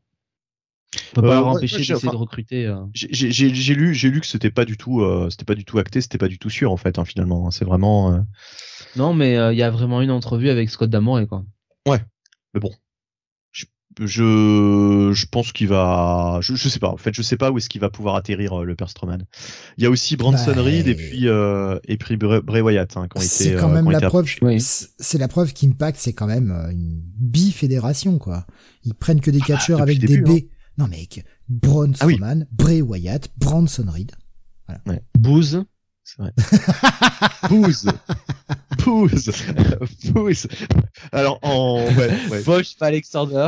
on 0.95 1.15
peut 1.15 1.21
pas 1.21 1.33
leur 1.33 1.47
ouais, 1.47 1.57
empêcher 1.57 1.77
ouais, 1.77 1.85
d'essayer 1.85 2.11
de 2.11 2.15
recruter. 2.15 2.75
J'ai 2.93 3.73
lu, 3.73 3.95
j'ai 3.95 4.09
lu 4.11 4.21
que 4.21 4.27
c'était 4.27 4.51
pas 4.51 4.65
du 4.65 4.77
tout, 4.77 5.03
c'était 5.31 5.45
pas 5.45 5.55
du 5.55 5.65
tout 5.65 5.79
acté, 5.79 6.01
c'était 6.01 6.19
pas 6.19 6.27
du 6.27 6.37
tout 6.37 6.51
sûr 6.51 6.71
en 6.71 6.77
fait, 6.77 6.99
hein, 6.99 7.05
finalement. 7.05 7.49
C'est 7.49 7.65
vraiment. 7.65 8.23
Non, 8.95 9.15
mais 9.15 9.33
il 9.53 9.57
y 9.57 9.63
a 9.63 9.71
vraiment 9.71 10.01
une 10.01 10.11
entrevue 10.11 10.49
avec 10.49 10.69
Scott 10.69 10.91
D'Amore 10.91 11.27
quoi. 11.27 11.43
Mais 11.87 12.59
bon, 12.59 12.71
je, 13.99 15.25
pense 15.27 15.51
qu'il 15.51 15.67
va, 15.67 16.39
je, 16.41 16.55
je 16.55 16.69
sais 16.69 16.79
pas. 16.79 16.89
En 16.89 16.97
fait, 16.97 17.13
je 17.13 17.21
sais 17.21 17.37
pas 17.37 17.51
où 17.51 17.57
est-ce 17.57 17.69
qu'il 17.69 17.81
va 17.81 17.89
pouvoir 17.89 18.15
atterrir 18.15 18.61
euh, 18.61 18.63
le 18.65 18.75
Père 18.75 18.89
Strowman. 18.89 19.19
Il 19.77 19.83
y 19.83 19.87
a 19.87 19.89
aussi 19.89 20.15
Bronson 20.17 20.53
Bah, 20.55 20.61
Reed 20.61 20.87
et 20.87 20.95
puis 20.95 21.27
euh, 21.27 21.79
et 21.87 21.97
puis 21.97 22.17
Bray, 22.17 22.41
Bray 22.41 22.61
Wyatt 22.61 22.95
hein. 22.97 23.07
C'est 23.19 23.55
quand 23.55 23.69
euh, 23.69 23.73
même 23.73 23.85
qui 23.85 23.89
ont 23.95 23.99
la 23.99 24.09
preuve. 24.09 24.29
Oui. 24.41 24.59
c'est- 24.59 25.17
la 25.17 25.27
preuve 25.27 25.53
qu'Impact 25.53 25.97
c'est 25.99 26.13
quand 26.13 26.27
même 26.27 26.51
une 26.71 27.01
bifédération 27.19 28.17
quoi. 28.17 28.45
Ils 28.83 28.93
prennent 28.93 29.21
que 29.21 29.31
des 29.31 29.39
catcheurs 29.39 29.79
depuis 29.79 29.97
avec 29.97 30.01
le 30.01 30.07
des 30.07 30.17
début, 30.17 30.41
B. 30.41 30.45
Non 30.77 30.87
mec, 30.87 31.23
Braun 31.49 31.91
Ah 31.99 32.07
oui. 32.07 32.15
Strowman, 32.15 32.47
Bray 32.51 32.81
Wyatt, 32.81 33.29
Bronson 33.37 33.85
Reed. 33.89 34.11
Booze, 35.17 35.63
C'est 36.03 36.17
vrai. 36.21 36.31
Booze, 37.49 37.85
Booze, 38.83 39.31
Booze. 40.11 40.47
Alors 41.11 41.39
en 41.41 41.85
ouais, 41.95 42.11
ouais. 42.29 42.43
Bosch, 42.43 42.75
Alexander 42.81 43.47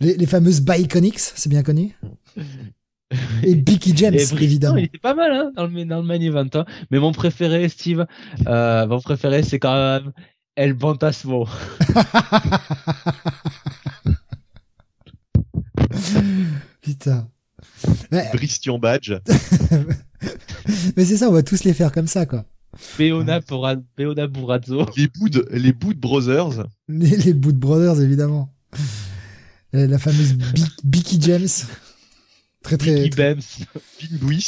Les, 0.00 0.16
les 0.16 0.26
fameuses 0.26 0.60
Biconics, 0.60 1.18
c'est 1.20 1.48
bien 1.48 1.62
connu. 1.62 1.96
Et 3.42 3.54
Becky 3.54 3.96
James, 3.96 4.14
Et 4.14 4.42
évidemment. 4.42 4.76
il 4.76 4.84
était 4.84 4.98
pas 4.98 5.14
mal 5.14 5.32
hein, 5.32 5.50
dans 5.56 5.66
le 5.66 5.84
dans 5.86 6.00
le 6.00 6.06
main 6.06 6.20
event. 6.20 6.46
hein. 6.54 6.64
Mais 6.90 6.98
mon 6.98 7.12
préféré, 7.12 7.66
Steve, 7.70 8.04
euh, 8.46 8.86
mon 8.86 9.00
préféré, 9.00 9.42
c'est 9.42 9.58
quand 9.58 9.74
même 9.74 10.12
El 10.56 10.74
Bantasmo. 10.74 11.48
Putain. 16.82 17.28
Ouais, 18.12 18.28
Christian 18.34 18.78
Badge. 18.78 19.12
mais 20.96 21.04
c'est 21.04 21.16
ça, 21.16 21.28
on 21.28 21.32
va 21.32 21.42
tous 21.42 21.64
les 21.64 21.74
faire 21.74 21.92
comme 21.92 22.06
ça, 22.06 22.26
quoi. 22.26 22.44
Beona, 22.98 23.40
Pora- 23.40 23.82
Beona 23.96 24.26
Burazzo. 24.26 24.86
Les 24.96 25.08
Bood, 25.08 25.46
les 25.50 25.72
Bood 25.72 25.96
Brothers. 25.98 26.66
Les, 26.88 27.16
les 27.16 27.32
Boot 27.32 27.56
Brothers, 27.56 28.00
évidemment. 28.00 28.54
Euh, 29.74 29.86
La 29.86 29.98
fameuse 29.98 30.34
Bi- 30.54 30.64
Becky 30.84 31.18
James. 31.20 31.48
Très, 32.62 32.76
très. 32.76 32.94
Mickey 32.94 33.10
très- 33.10 33.34
Bems. 33.34 33.42
Pin 33.98 34.16
Louis. 34.20 34.44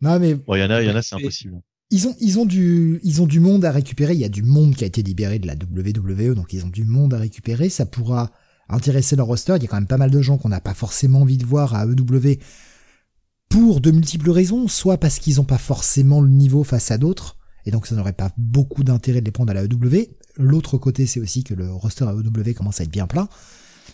Non, 0.00 0.18
mais 0.18 0.34
Bon, 0.34 0.54
il 0.54 0.60
y 0.60 0.64
en 0.64 0.70
a, 0.70 0.82
il 0.82 0.88
y 0.88 0.90
en 0.90 0.96
a, 0.96 1.02
c'est 1.02 1.14
impossible. 1.16 1.60
ils 1.90 2.08
ont, 2.08 2.16
ils 2.20 2.38
ont 2.38 2.46
du, 2.46 3.00
ils 3.02 3.20
ont 3.20 3.26
du 3.26 3.40
monde 3.40 3.64
à 3.64 3.70
récupérer. 3.70 4.14
Il 4.14 4.20
y 4.20 4.24
a 4.24 4.28
du 4.30 4.42
monde 4.42 4.74
qui 4.74 4.84
a 4.84 4.86
été 4.86 5.02
libéré 5.02 5.38
de 5.38 5.46
la 5.46 5.54
WWE, 5.54 6.34
donc 6.34 6.52
ils 6.52 6.64
ont 6.64 6.68
du 6.70 6.84
monde 6.84 7.12
à 7.14 7.18
récupérer. 7.18 7.68
Ça 7.68 7.84
pourra 7.86 8.30
intéresser 8.68 9.16
leur 9.16 9.26
roster. 9.26 9.54
Il 9.56 9.62
y 9.62 9.66
a 9.66 9.68
quand 9.68 9.76
même 9.76 9.86
pas 9.86 9.98
mal 9.98 10.10
de 10.10 10.22
gens 10.22 10.38
qu'on 10.38 10.48
n'a 10.48 10.60
pas 10.60 10.74
forcément 10.74 11.20
envie 11.22 11.36
de 11.36 11.44
voir 11.44 11.74
à 11.74 11.84
EW 11.84 12.38
pour 13.50 13.82
de 13.82 13.90
multiples 13.90 14.30
raisons. 14.30 14.66
Soit 14.68 14.96
parce 14.96 15.18
qu'ils 15.18 15.36
n'ont 15.36 15.44
pas 15.44 15.58
forcément 15.58 16.22
le 16.22 16.30
niveau 16.30 16.64
face 16.64 16.90
à 16.90 16.96
d'autres, 16.96 17.36
et 17.66 17.70
donc 17.70 17.86
ça 17.86 17.94
n'aurait 17.94 18.14
pas 18.14 18.32
beaucoup 18.38 18.82
d'intérêt 18.84 19.20
de 19.20 19.26
les 19.26 19.30
prendre 19.32 19.50
à 19.50 19.54
la 19.54 19.64
EW. 19.64 20.08
L'autre 20.38 20.78
côté, 20.78 21.06
c'est 21.06 21.20
aussi 21.20 21.44
que 21.44 21.52
le 21.52 21.70
roster 21.70 22.04
à 22.04 22.12
EW 22.14 22.54
commence 22.54 22.80
à 22.80 22.84
être 22.84 22.90
bien 22.90 23.06
plein. 23.06 23.28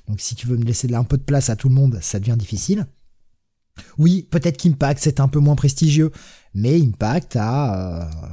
Donc 0.09 0.21
si 0.21 0.37
tu 0.37 0.47
veux 0.47 0.57
me 0.57 0.65
laisser 0.65 0.93
un 0.95 1.03
peu 1.03 1.17
de 1.19 1.23
place 1.25 1.51
à 1.51 1.57
tout 1.57 1.69
le 1.69 1.75
monde, 1.75 1.99
ça 2.01 2.21
devient 2.21 2.37
difficile. 2.39 2.87
Oui, 3.99 4.23
peut-être 4.31 4.57
qu'Impact 4.57 5.01
c'est 5.03 5.21
un 5.21 5.29
peu 5.29 5.39
moins 5.41 5.57
prestigieux, 5.57 6.11
mais 6.55 6.81
Impact 6.81 7.37
a 7.37 8.05
euh, 8.05 8.29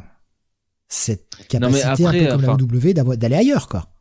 cette 0.88 1.28
Non, 1.60 1.70
mais 1.72 1.82
capacité 1.82 2.06
après, 2.06 2.20
un 2.20 2.24
peu 2.24 2.30
comme 2.32 2.42
enfin- 2.44 2.52
la 2.52 2.58
W 2.58 2.94
d'avoir- 2.94 3.18
d'aller 3.18 3.36
ailleurs, 3.36 3.68
quoi. 3.68 3.93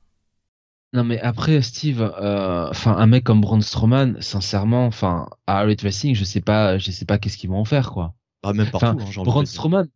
Non 0.95 1.05
mais 1.05 1.19
après 1.21 1.63
Steve, 1.63 2.03
euh, 2.03 2.69
enfin 2.69 2.95
un 2.97 3.07
mec 3.07 3.25
comme 3.25 3.41
Braun 3.41 3.63
Strowman, 3.63 4.21
sincèrement, 4.21 4.87
enfin 4.87 5.27
à 5.47 5.65
Elite 5.65 5.81
Wrestling, 5.81 6.15
je 6.15 6.25
sais 6.25 6.43
pas, 6.43 6.77
je 6.77 6.91
sais 6.91 7.07
pas 7.07 7.17
qu'est-ce 7.19 7.39
qu'ils 7.39 7.49
vont 7.49 7.59
en 7.59 7.65
faire 7.65 7.91
quoi. 7.91 8.15
Ah, 8.43 8.53
même 8.53 8.71
partout. 8.71 9.01
Hein, 9.01 9.23
Braun. 9.25 9.47
Strowman, 9.47 9.87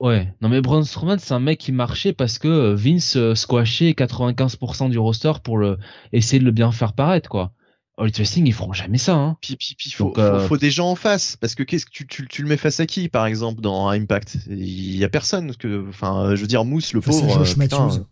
ouais. 0.00 0.32
Non 0.40 0.48
mais 0.48 0.62
Braun 0.62 0.84
Strowman, 0.84 1.18
c'est 1.18 1.34
un 1.34 1.40
mec 1.40 1.58
qui 1.58 1.70
marchait 1.72 2.14
parce 2.14 2.38
que 2.38 2.48
euh, 2.48 2.74
Vince 2.74 3.16
euh, 3.16 3.34
squashait 3.34 3.90
95% 3.90 4.88
du 4.88 4.98
roster 4.98 5.32
pour 5.44 5.58
le 5.58 5.76
essayer 6.12 6.38
de 6.38 6.44
le 6.46 6.52
bien 6.52 6.72
faire 6.72 6.94
paraître 6.94 7.28
quoi. 7.28 7.52
Elite 8.00 8.16
Wrestling, 8.16 8.46
ils 8.46 8.54
feront 8.54 8.72
jamais 8.72 8.96
ça. 8.96 9.16
Hein. 9.16 9.36
Puis, 9.40 9.56
puis, 9.56 9.74
puis 9.76 9.90
faut, 9.90 10.04
Donc, 10.04 10.18
euh, 10.18 10.40
faut, 10.40 10.48
faut 10.48 10.56
des 10.56 10.70
gens 10.70 10.88
en 10.90 10.94
face. 10.94 11.36
Parce 11.36 11.56
que 11.56 11.64
qu'est-ce 11.64 11.84
que 11.84 11.90
tu, 11.90 12.06
tu, 12.06 12.28
tu 12.28 12.42
le 12.42 12.48
mets 12.48 12.56
face 12.56 12.78
à 12.78 12.86
qui, 12.86 13.08
par 13.08 13.26
exemple, 13.26 13.60
dans 13.60 13.88
Impact? 13.88 14.38
Il 14.48 14.96
y 14.96 15.02
a 15.02 15.08
personne. 15.08 15.52
Que, 15.56 15.88
enfin, 15.88 16.36
je 16.36 16.40
veux 16.40 16.46
dire, 16.46 16.64
Mousse, 16.64 16.92
le 16.92 17.00
Face 17.00 17.18
à 17.18 17.22
pauvre. 17.22 17.38
Josh 17.44 17.58
putain, 17.58 17.86
Matthews. 17.86 18.04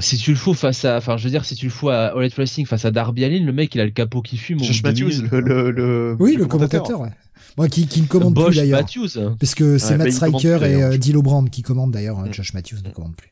Si 0.00 0.16
tu 0.16 0.30
le 0.30 0.36
fous 0.36 0.54
face 0.54 0.84
à, 0.84 0.96
enfin 0.96 1.16
je 1.16 1.24
veux 1.24 1.30
dire, 1.30 1.44
si 1.44 1.54
tu 1.54 1.66
le 1.66 1.70
fous 1.72 1.88
à 1.90 2.12
Wrestling 2.14 2.66
face 2.66 2.84
à 2.84 2.90
Darby 2.90 3.24
Allin, 3.24 3.44
le 3.44 3.52
mec 3.52 3.74
il 3.74 3.80
a 3.80 3.84
le 3.84 3.90
capot 3.90 4.22
qui 4.22 4.36
fume. 4.36 4.62
Josh 4.62 4.82
de 4.82 4.88
Matthews, 4.88 5.28
le, 5.30 5.40
le, 5.40 5.70
le, 5.70 6.16
Oui, 6.18 6.36
le 6.36 6.46
commentateur, 6.46 7.00
ouais. 7.00 7.10
Bon, 7.56 7.68
qui, 7.68 7.86
qui 7.86 8.02
ne 8.02 8.06
commande 8.06 8.34
Bosch 8.34 8.46
plus 8.48 8.56
d'ailleurs. 8.56 8.80
Matthews. 8.80 9.36
Parce 9.38 9.54
que 9.54 9.78
c'est 9.78 9.92
Ouais, 9.92 9.98
Matt 9.98 10.12
Striker 10.12 10.56
plus, 10.58 10.66
et 10.68 10.82
euh, 10.82 10.98
D'Lo 10.98 11.22
Brand 11.22 11.48
qui 11.48 11.62
commandent 11.62 11.92
d'ailleurs. 11.92 12.32
Josh 12.32 12.52
Matthews 12.54 12.78
ne 12.84 12.88
Mm. 12.90 12.92
commande 12.92 13.16
plus. 13.16 13.30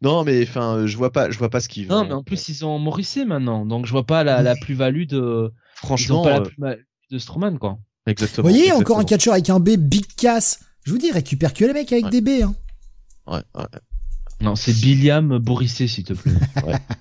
Non, 0.00 0.24
mais 0.24 0.42
enfin, 0.42 0.86
je 0.86 0.96
vois 0.96 1.12
pas, 1.12 1.30
je 1.30 1.38
vois 1.38 1.50
pas 1.50 1.60
ce 1.60 1.68
qu'ils 1.68 1.86
Non 1.88 2.04
mais 2.06 2.12
en 2.12 2.22
plus 2.22 2.48
ils 2.48 2.64
ont 2.64 2.78
Morrissey 2.78 3.26
maintenant, 3.26 3.66
donc 3.66 3.84
je 3.84 3.90
vois 3.90 4.06
pas 4.06 4.24
la, 4.24 4.40
la 4.42 4.56
plus-value 4.56 5.04
de. 5.06 5.16
Ils 5.16 5.18
ont 5.18 5.52
franchement, 5.74 6.22
pas 6.22 6.30
la 6.30 6.36
euh, 6.38 6.44
plus-value 6.44 6.80
de 7.10 7.18
Strowman 7.18 7.58
quoi. 7.58 7.78
exactement. 8.06 8.48
Vous 8.48 8.54
voyez, 8.54 8.64
exactement. 8.68 8.80
encore 8.94 8.98
un 9.00 9.04
catcheur 9.04 9.34
avec 9.34 9.50
un 9.50 9.60
B, 9.60 9.70
Big 9.76 10.06
Cass. 10.16 10.60
Je 10.84 10.92
vous 10.92 10.98
dis, 10.98 11.10
récupère 11.10 11.52
que 11.52 11.64
les 11.64 11.72
mecs 11.74 11.92
avec 11.92 12.04
Ouais. 12.06 12.10
des 12.10 12.20
B. 12.22 12.28
Hein. 12.42 12.54
Ouais, 13.26 13.42
ouais. 13.54 13.64
Non, 14.40 14.54
c'est 14.56 14.72
Billiam 14.74 15.38
Borissé, 15.38 15.86
s'il 15.88 16.04
te 16.04 16.12
plaît. 16.14 16.32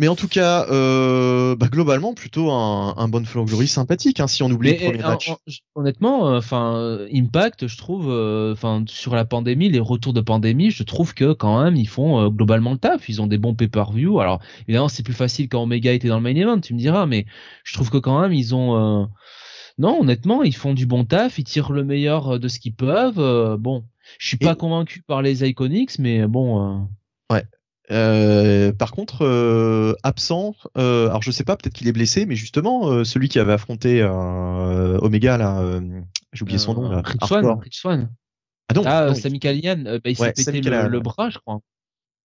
Mais 0.00 0.08
en 0.08 0.16
tout 0.16 0.26
cas, 0.26 0.66
euh, 0.70 1.54
bah, 1.54 1.68
globalement, 1.68 2.14
plutôt 2.14 2.50
un, 2.50 2.94
un 2.96 3.06
bon 3.06 3.24
Flow 3.24 3.44
Glory 3.44 3.68
sympathique, 3.68 4.18
hein, 4.18 4.26
si 4.26 4.42
on 4.42 4.50
oublie 4.50 4.70
Mais 4.70 4.78
le 4.78 4.90
premier 4.90 5.04
euh, 5.04 5.06
match. 5.12 5.28
en- 5.30 5.34
en- 5.34 5.36
honnêtement, 5.76 6.22
enfin, 6.34 6.98
Impact, 7.14 7.68
je 7.68 7.76
trouve, 7.76 8.10
euh, 8.10 8.52
enfin, 8.54 8.82
sur 8.88 9.14
la 9.14 9.24
pandémie, 9.24 9.68
les 9.70 9.78
retours 9.78 10.12
de 10.12 10.20
pandémie, 10.20 10.72
je 10.72 10.82
trouve 10.82 11.14
que 11.14 11.32
quand 11.32 11.62
même, 11.62 11.76
ils 11.76 11.86
font 11.88 12.20
euh, 12.20 12.28
globalement 12.28 12.72
le 12.72 12.78
taf. 12.78 13.08
Ils 13.08 13.22
ont 13.22 13.28
des 13.28 13.38
bons 13.38 13.54
pay-per-view. 13.54 14.18
Alors, 14.18 14.40
évidemment, 14.66 14.88
c'est 14.88 15.04
plus 15.04 15.14
facile 15.14 15.48
quand 15.48 15.62
Omega 15.62 15.92
était 15.92 16.08
dans 16.08 16.16
le 16.16 16.22
main 16.22 16.34
event, 16.34 16.58
tu 16.58 16.74
me 16.74 16.78
diras, 16.80 17.06
mais 17.06 17.24
je 17.62 17.74
trouve 17.74 17.88
que 17.90 17.98
quand 17.98 18.20
même, 18.20 18.32
ils 18.32 18.52
ont, 18.52 19.02
euh, 19.02 19.06
non, 19.78 20.00
honnêtement, 20.00 20.42
ils 20.42 20.56
font 20.56 20.74
du 20.74 20.86
bon 20.86 21.04
taf. 21.04 21.38
Ils 21.38 21.44
tirent 21.44 21.70
le 21.70 21.84
meilleur 21.84 22.40
de 22.40 22.48
ce 22.48 22.58
qu'ils 22.58 22.74
peuvent. 22.74 23.20
euh, 23.20 23.56
bon, 23.56 23.84
je 24.18 24.28
suis 24.28 24.38
Et- 24.40 24.44
pas 24.44 24.54
convaincu 24.54 25.02
par 25.02 25.22
les 25.22 25.48
Iconics, 25.48 25.98
mais 25.98 26.26
bon. 26.26 26.82
euh, 27.32 27.40
Euh, 27.90 28.72
par 28.72 28.92
contre, 28.92 29.26
euh, 29.26 29.92
absent. 30.02 30.54
Alors 30.74 31.22
je 31.22 31.30
sais 31.30 31.44
pas, 31.44 31.54
peut-être 31.56 31.74
qu'il 31.74 31.86
est 31.86 31.92
blessé, 31.92 32.24
mais 32.24 32.34
justement, 32.34 33.04
celui 33.04 33.28
qui 33.28 33.38
avait 33.38 33.52
affronté 33.52 34.02
Omega 34.02 35.36
là, 35.36 35.80
j'ai 36.32 36.42
oublié 36.42 36.58
son 36.58 36.72
nom 36.74 36.88
là. 36.88 37.02
Rich. 37.04 37.24
Swan, 37.26 37.46
Rich 37.60 37.76
Swan. 37.78 38.10
Ah 38.70 38.74
non. 38.74 38.82
Ah, 38.86 39.06
non, 39.08 39.14
Sami 39.14 39.38
Callihan, 39.38 39.76
bah, 39.76 39.98
il 40.06 40.18
Ouais, 40.18 40.32
s'est 40.34 40.50
pété 40.52 40.62
le, 40.62 40.96
ouais. 40.96 41.00
bras, 41.00 41.28
je 41.28 41.38
crois. 41.38 41.60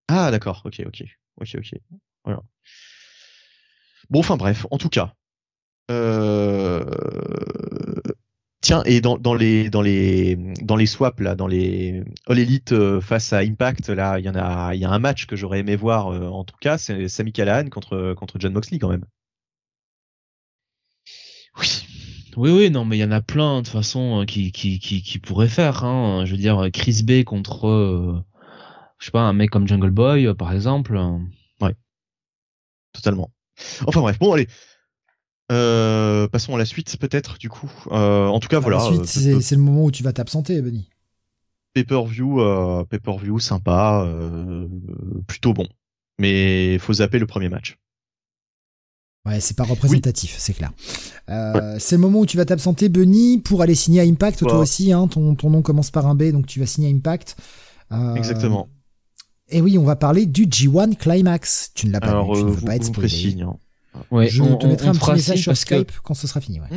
Ah 0.08 0.32
d'accord, 0.32 0.62
ok, 0.64 0.82
ok, 0.86 1.04
ok, 1.42 1.56
ok. 1.58 1.74
Voilà. 2.24 2.42
Bon, 4.10 4.20
enfin 4.20 4.38
bref, 4.38 4.66
en 4.72 4.78
tout 4.78 4.90
cas. 4.90 5.14
Euh... 5.92 6.86
Tiens, 8.62 8.84
et 8.86 9.00
dans, 9.02 9.18
dans 9.18 9.34
les 9.34 9.70
dans 9.70 9.82
les 9.82 10.36
dans 10.62 10.76
les 10.76 10.86
swaps 10.86 11.22
là, 11.22 11.36
dans 11.36 11.48
les 11.48 12.04
All 12.28 12.40
Elite 12.40 12.74
euh, 12.74 13.00
face 13.00 13.32
à 13.32 13.40
Impact 13.40 13.90
là, 13.90 14.20
il 14.20 14.26
y 14.26 14.30
en 14.30 14.36
a 14.36 14.76
il 14.76 14.82
y 14.82 14.86
a 14.86 14.90
un 14.90 15.00
match 15.00 15.26
que 15.28 15.36
j'aurais 15.38 15.60
aimé 15.60 15.76
voir 15.78 16.10
euh, 16.10 16.28
en 16.28 16.44
tout 16.44 16.58
cas, 16.60 16.78
c'est 16.78 17.08
Sami 17.08 17.32
Callihan 17.32 17.70
contre 17.70 18.14
contre 18.16 18.38
John 18.40 18.54
Moxley 18.54 18.80
quand 18.80 18.90
même. 18.90 19.06
Oui. 21.58 21.86
Oui, 22.38 22.52
oui, 22.52 22.70
non, 22.70 22.86
mais 22.86 22.98
il 22.98 23.02
y 23.02 23.04
en 23.04 23.12
a 23.12 23.22
plein 23.22 23.58
de 23.58 23.66
toute 23.66 23.74
façon 23.74 24.22
euh, 24.22 24.26
qui, 24.26 24.52
qui, 24.52 24.80
qui, 24.80 25.02
qui 25.02 25.20
pourraient 25.20 25.48
faire. 25.50 25.84
Hein. 25.84 26.26
Je 26.26 26.32
veux 26.32 26.38
dire, 26.38 26.70
Chris 26.72 27.02
Bay 27.04 27.24
contre, 27.24 27.68
euh, 27.68 28.24
je 29.00 29.06
sais 29.06 29.12
pas, 29.12 29.22
un 29.22 29.34
mec 29.34 29.50
comme 29.50 29.68
Jungle 29.68 29.92
Boy, 29.92 30.28
euh, 30.28 30.34
par 30.34 30.54
exemple. 30.54 30.98
Totalement. 32.94 33.32
Enfin 33.88 34.02
bref, 34.02 34.18
bon 34.20 34.34
allez. 34.34 34.48
Euh, 35.52 36.28
passons 36.28 36.54
à 36.56 36.58
la 36.58 36.66
suite 36.66 36.98
peut-être 36.98 37.38
du 37.38 37.50
coup. 37.50 37.72
Euh, 37.92 38.28
en 38.28 38.40
tout 38.40 38.48
cas 38.48 38.60
voilà. 38.60 38.78
Ensuite, 38.78 39.02
euh, 39.02 39.06
c'est 39.06 39.42
c'est 39.42 39.56
le 39.56 39.62
moment 39.62 39.86
où 39.86 39.92
tu 39.92 40.04
vas 40.04 40.14
t'absenter, 40.14 40.62
Benny. 40.62 40.90
pay-per-view, 41.74 42.42
euh, 42.42 42.84
pay-per-view 42.86 43.40
sympa, 43.40 44.08
plutôt 45.28 45.54
bon. 45.54 45.68
Mais 46.20 46.78
faut 46.80 46.94
zapper 46.94 47.20
le 47.20 47.26
premier 47.26 47.50
match. 47.50 47.78
Ouais, 49.26 49.40
c'est 49.40 49.56
pas 49.56 49.64
représentatif, 49.64 50.36
c'est 50.38 50.54
clair. 50.54 50.72
C'est 51.28 51.96
le 51.96 52.02
moment 52.02 52.20
où 52.20 52.26
tu 52.26 52.38
vas 52.38 52.46
t'absenter, 52.46 52.90
Benny, 52.90 53.40
pour 53.40 53.62
aller 53.62 53.76
signer 53.76 54.02
à 54.02 54.04
Impact, 54.04 54.40
toi 54.40 54.60
aussi. 54.60 54.92
Hein, 54.92 55.08
ton, 55.08 55.36
ton 55.36 55.50
nom 55.50 55.62
commence 55.62 55.92
par 55.92 56.08
un 56.08 56.16
B, 56.16 56.32
donc 56.32 56.46
tu 56.46 56.60
vas 56.60 56.66
signer 56.66 56.90
à 56.90 56.92
Impact. 56.92 57.38
Exactement. 58.16 58.70
Et 59.52 59.62
oui, 59.62 59.78
on 59.80 59.84
va 59.84 59.96
parler 59.96 60.28
du 60.28 60.46
G1 60.46 60.96
Climax. 60.96 61.72
Tu 61.74 61.88
ne 61.88 61.92
l'as 61.92 62.00
pas 62.00 62.10
Alors 62.10 62.36
vu, 62.36 62.42
tu 62.42 62.46
ne 62.46 62.52
vous, 62.52 62.60
veux 62.60 62.66
pas 62.66 62.76
être 62.76 62.86
spoilé. 62.86 63.36
Ouais, 64.12 64.28
Je 64.28 64.42
on- 64.42 64.56
te 64.58 64.66
mettrai 64.68 64.88
on 64.88 64.92
un 64.92 64.96
petit 64.96 65.12
message 65.12 65.42
sur 65.42 65.52
que- 65.54 65.58
Skype 65.58 65.92
quand 66.04 66.14
ce 66.14 66.28
sera 66.28 66.42
fini. 66.42 66.60
Ouais. 66.60 66.68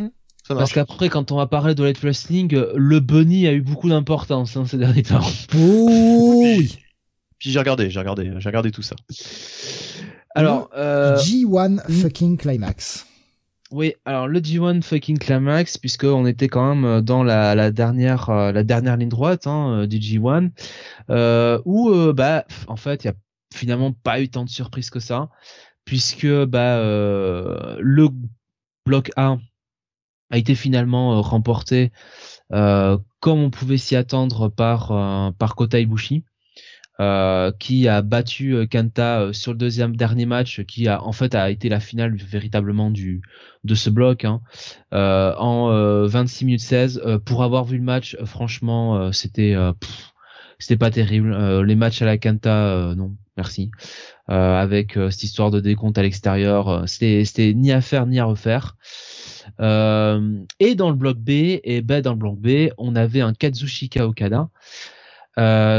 Ça 0.47 0.55
Parce 0.57 0.73
qu'après, 0.73 1.09
quand 1.09 1.31
on 1.31 1.37
va 1.37 1.47
parler 1.47 1.75
de 1.75 1.85
Light 1.85 1.99
Wrestling, 2.01 2.53
le 2.75 3.01
bunny 3.01 3.47
a 3.47 3.53
eu 3.53 3.61
beaucoup 3.61 3.89
d'importance 3.89 4.57
hein, 4.57 4.65
ces 4.67 4.77
derniers 4.79 5.03
temps. 5.05 5.21
Oh 5.57 6.41
oui 6.43 6.79
Puis 7.39 7.51
j'ai 7.51 7.59
regardé, 7.61 7.91
j'ai 7.91 7.99
regardé, 8.01 8.33
j'ai 8.39 8.49
regardé 8.49 8.71
tout 8.73 8.83
ça. 8.83 8.97
Alors, 10.35 10.71
euh, 10.77 11.17
G1 11.19 11.79
fucking 12.01 12.37
Climax. 12.39 13.07
oui, 13.71 13.95
alors 14.05 14.27
le 14.29 14.41
G1 14.41 14.83
fucking 14.83 15.19
climax, 15.19 15.79
puisque 15.79 16.05
on 16.05 16.27
était 16.27 16.49
quand 16.49 16.75
même 16.75 17.01
dans 17.03 17.23
la, 17.23 17.55
la 17.55 17.71
dernière 17.71 18.29
euh, 18.31 18.51
la 18.53 18.65
dernière 18.65 18.97
ligne 18.97 19.09
droite 19.11 19.47
hein, 19.47 19.83
euh, 19.83 19.87
du 19.87 19.99
G1, 19.99 20.51
euh, 21.11 21.61
où 21.67 21.91
euh, 21.91 22.13
bah 22.13 22.45
en 22.67 22.77
fait 22.77 23.05
il 23.05 23.09
y 23.09 23.11
a 23.11 23.15
finalement 23.55 23.93
pas 23.93 24.21
eu 24.21 24.29
tant 24.29 24.45
de 24.45 24.51
surprises 24.51 24.89
que 24.91 25.01
ça, 25.01 25.29
puisque 25.85 26.27
bah 26.45 26.77
euh, 26.77 27.77
le 27.81 28.09
bloc 28.87 29.11
A 29.17 29.39
a 30.31 30.39
été 30.39 30.55
finalement 30.55 31.17
euh, 31.17 31.21
remporté 31.21 31.93
euh, 32.53 32.99
comme 33.21 33.41
on 33.41 33.51
pouvait 33.51 33.79
s'y 33.79 33.97
attendre 33.97 34.49
par 34.49 34.89
par 35.39 35.55
Kota 35.55 35.79
Ibushi. 35.79 36.25
qui 37.59 37.89
a 37.89 38.03
battu 38.03 38.69
Kanta 38.69 39.33
sur 39.33 39.53
le 39.53 39.59
deuxième 39.59 39.97
dernier 39.97 40.27
match, 40.27 40.63
qui 40.65 40.89
a 40.89 41.03
en 41.03 41.13
fait 41.13 41.35
a 41.35 41.51
été 41.51 41.69
la 41.69 41.81
finale 41.81 42.15
véritablement 42.17 42.91
du 42.91 43.23
de 43.65 43.75
ce 43.75 43.91
bloc 43.91 44.25
hein, 44.25 44.41
en 44.91 45.71
euh, 45.71 46.07
26 46.07 46.45
minutes 46.45 46.61
16. 46.61 47.03
Euh, 47.05 47.19
pour 47.19 47.43
avoir 47.43 47.65
vu 47.65 47.77
le 47.77 47.85
match, 47.85 48.17
franchement, 48.25 49.13
c'était 49.13 49.55
c'était 50.63 50.77
pas 50.77 50.91
terrible. 50.91 51.63
Les 51.63 51.75
matchs 51.75 52.03
à 52.03 52.07
la 52.07 52.19
Kanta, 52.19 52.67
euh, 52.69 52.95
non, 52.95 53.17
merci. 53.37 53.73
Euh, 54.33 54.55
avec 54.55 54.97
euh, 54.97 55.11
cette 55.11 55.25
histoire 55.25 55.51
de 55.51 55.61
décompte 55.61 55.99
à 55.99 56.03
l'extérieur, 56.03 56.69
euh, 56.69 56.87
c'était 56.87 57.53
ni 57.53 57.71
à 57.71 57.83
faire 57.83 58.07
ni 58.07 58.19
à 58.19 58.25
refaire. 58.25 58.77
Et 59.59 60.75
dans 60.75 60.89
le 60.89 60.97
bloc 60.97 61.19
B, 61.19 61.29
et 61.63 61.83
ben 61.83 62.01
dans 62.01 62.15
le 62.15 62.71
on 62.79 62.97
avait 62.97 63.21
un 63.21 63.35
Kazushika 63.35 64.07
Okada 64.07 64.49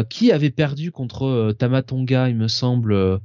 qui 0.09 0.31
avait 0.31 0.51
perdu 0.51 0.91
contre 0.91 1.53
Tamatonga, 1.57 2.29
il 2.29 2.35
me 2.35 2.47
semble, 2.47 3.19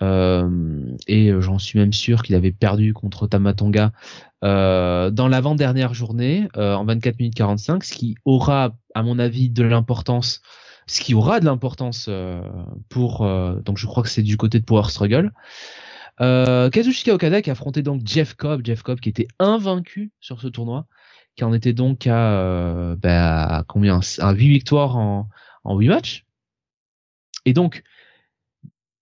et 0.00 1.32
j'en 1.40 1.58
suis 1.58 1.78
même 1.78 1.92
sûr 1.92 2.22
qu'il 2.22 2.34
avait 2.34 2.52
perdu 2.52 2.92
contre 2.92 3.26
Tamatonga 3.26 3.92
dans 4.42 5.28
l'avant-dernière 5.28 5.94
journée 5.94 6.48
en 6.54 6.84
24 6.84 7.18
minutes 7.18 7.34
45, 7.34 7.84
ce 7.84 7.94
qui 7.94 8.14
aura, 8.24 8.76
à 8.94 9.02
mon 9.02 9.18
avis, 9.18 9.50
de 9.50 9.64
l'importance, 9.64 10.42
ce 10.90 11.00
qui 11.00 11.14
aura 11.14 11.38
de 11.38 11.44
l'importance 11.44 12.06
euh, 12.08 12.42
pour, 12.88 13.22
euh, 13.22 13.60
donc 13.60 13.78
je 13.78 13.86
crois 13.86 14.02
que 14.02 14.08
c'est 14.08 14.22
du 14.22 14.36
côté 14.36 14.58
de 14.58 14.64
Power 14.64 14.88
Struggle. 14.88 15.32
Euh, 16.20 16.68
Kazushika 16.68 17.14
Okada 17.14 17.42
qui 17.42 17.50
affrontait 17.50 17.82
donc 17.82 18.02
Jeff 18.04 18.34
Cobb, 18.34 18.62
Jeff 18.64 18.82
Cobb 18.82 18.98
qui 18.98 19.08
était 19.08 19.28
invaincu 19.38 20.10
sur 20.20 20.40
ce 20.40 20.48
tournoi, 20.48 20.86
qui 21.36 21.44
en 21.44 21.54
était 21.54 21.72
donc 21.72 22.08
à, 22.08 22.32
euh, 22.40 22.96
bah, 22.96 23.44
à 23.44 23.62
combien, 23.62 24.00
à 24.18 24.32
8 24.32 24.48
victoires 24.48 24.96
en, 24.96 25.28
en 25.62 25.78
8 25.78 25.88
matchs. 25.88 26.26
Et 27.44 27.52
donc, 27.52 27.84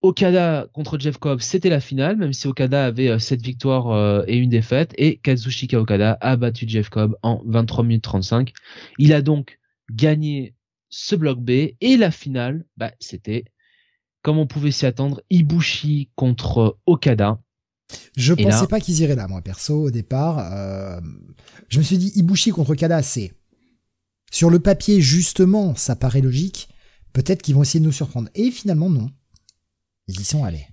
Okada 0.02 0.68
contre 0.74 0.98
Jeff 0.98 1.16
Cobb, 1.16 1.40
c'était 1.40 1.70
la 1.70 1.80
finale, 1.80 2.18
même 2.18 2.34
si 2.34 2.46
Okada 2.48 2.84
avait 2.84 3.08
euh, 3.08 3.18
7 3.18 3.40
victoires 3.40 3.88
euh, 3.90 4.24
et 4.26 4.36
une 4.36 4.50
défaite, 4.50 4.92
et 4.98 5.16
Kazushika 5.16 5.80
Okada 5.80 6.18
a 6.20 6.36
battu 6.36 6.68
Jeff 6.68 6.90
Cobb 6.90 7.16
en 7.22 7.42
23 7.46 7.82
minutes 7.82 8.04
35. 8.04 8.52
Il 8.98 9.14
a 9.14 9.22
donc 9.22 9.58
gagné 9.90 10.54
ce 10.90 11.14
bloc 11.16 11.38
B, 11.40 11.50
et 11.80 11.96
la 11.96 12.10
finale, 12.10 12.64
bah, 12.76 12.92
c'était, 13.00 13.44
comme 14.22 14.38
on 14.38 14.46
pouvait 14.46 14.70
s'y 14.70 14.86
attendre, 14.86 15.20
Ibushi 15.30 16.10
contre 16.14 16.78
Okada. 16.86 17.40
Je 18.16 18.34
Et 18.34 18.42
pensais 18.42 18.60
là- 18.62 18.66
pas 18.66 18.80
qu'ils 18.80 19.00
iraient 19.00 19.16
là, 19.16 19.28
moi, 19.28 19.40
perso, 19.42 19.84
au 19.84 19.90
départ. 19.90 20.38
Euh, 20.52 21.00
je 21.68 21.78
me 21.78 21.82
suis 21.84 21.98
dit, 21.98 22.12
Ibushi 22.16 22.50
contre 22.50 22.74
Kada, 22.74 23.02
c'est... 23.02 23.32
Sur 24.30 24.50
le 24.50 24.58
papier, 24.58 25.00
justement, 25.00 25.74
ça 25.74 25.96
paraît 25.96 26.20
logique. 26.20 26.68
Peut-être 27.14 27.40
qu'ils 27.40 27.54
vont 27.54 27.62
essayer 27.62 27.80
de 27.80 27.86
nous 27.86 27.92
surprendre. 27.92 28.28
Et 28.34 28.50
finalement, 28.50 28.90
non. 28.90 29.08
Ils 30.06 30.20
y 30.20 30.24
sont 30.24 30.44
allés. 30.44 30.66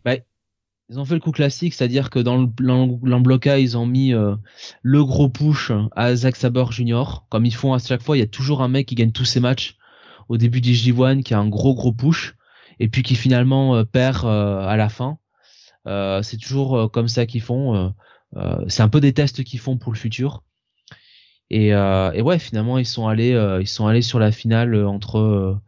Ils 0.89 0.99
ont 0.99 1.05
fait 1.05 1.13
le 1.15 1.19
coup 1.21 1.31
classique, 1.31 1.73
c'est-à-dire 1.73 2.09
que 2.09 2.19
dans 2.19 2.37
le 2.37 2.47
dans 2.47 3.17
le 3.17 3.23
bloc 3.23 3.47
A, 3.47 3.57
ils 3.57 3.75
ont 3.77 3.87
mis 3.87 4.13
euh, 4.13 4.35
le 4.83 5.03
gros 5.03 5.29
push 5.29 5.71
à 5.95 6.15
Zack 6.15 6.35
Saber 6.35 6.65
Jr. 6.69 7.23
Comme 7.29 7.45
ils 7.45 7.55
font 7.55 7.73
à 7.73 7.79
chaque 7.79 8.03
fois, 8.03 8.17
il 8.17 8.19
y 8.19 8.23
a 8.23 8.27
toujours 8.27 8.61
un 8.61 8.67
mec 8.67 8.87
qui 8.87 8.95
gagne 8.95 9.11
tous 9.11 9.25
ses 9.25 9.39
matchs 9.39 9.77
au 10.27 10.37
début 10.37 10.61
du 10.61 10.73
J1 10.73 11.23
qui 11.23 11.33
a 11.33 11.39
un 11.39 11.47
gros 11.47 11.75
gros 11.75 11.93
push 11.93 12.35
et 12.79 12.89
puis 12.89 13.03
qui 13.03 13.15
finalement 13.15 13.75
euh, 13.75 13.83
perd 13.83 14.25
euh, 14.25 14.59
à 14.59 14.77
la 14.77 14.89
fin. 14.89 15.17
Euh, 15.87 16.21
c'est 16.23 16.37
toujours 16.37 16.91
comme 16.91 17.07
ça 17.07 17.25
qu'ils 17.25 17.41
font. 17.41 17.93
c'est 18.67 18.81
un 18.81 18.89
peu 18.89 18.99
des 18.99 19.13
tests 19.13 19.43
qu'ils 19.43 19.59
font 19.59 19.77
pour 19.77 19.91
le 19.93 19.97
futur. 19.97 20.43
Et, 21.51 21.75
ouais, 21.75 22.39
finalement, 22.39 22.79
ils 22.79 22.87
sont 22.87 23.07
allés, 23.07 23.33
ils 23.61 23.67
sont 23.67 23.85
allés 23.85 24.01
sur 24.01 24.17
la 24.19 24.31
finale 24.31 24.75
entre 24.85 25.61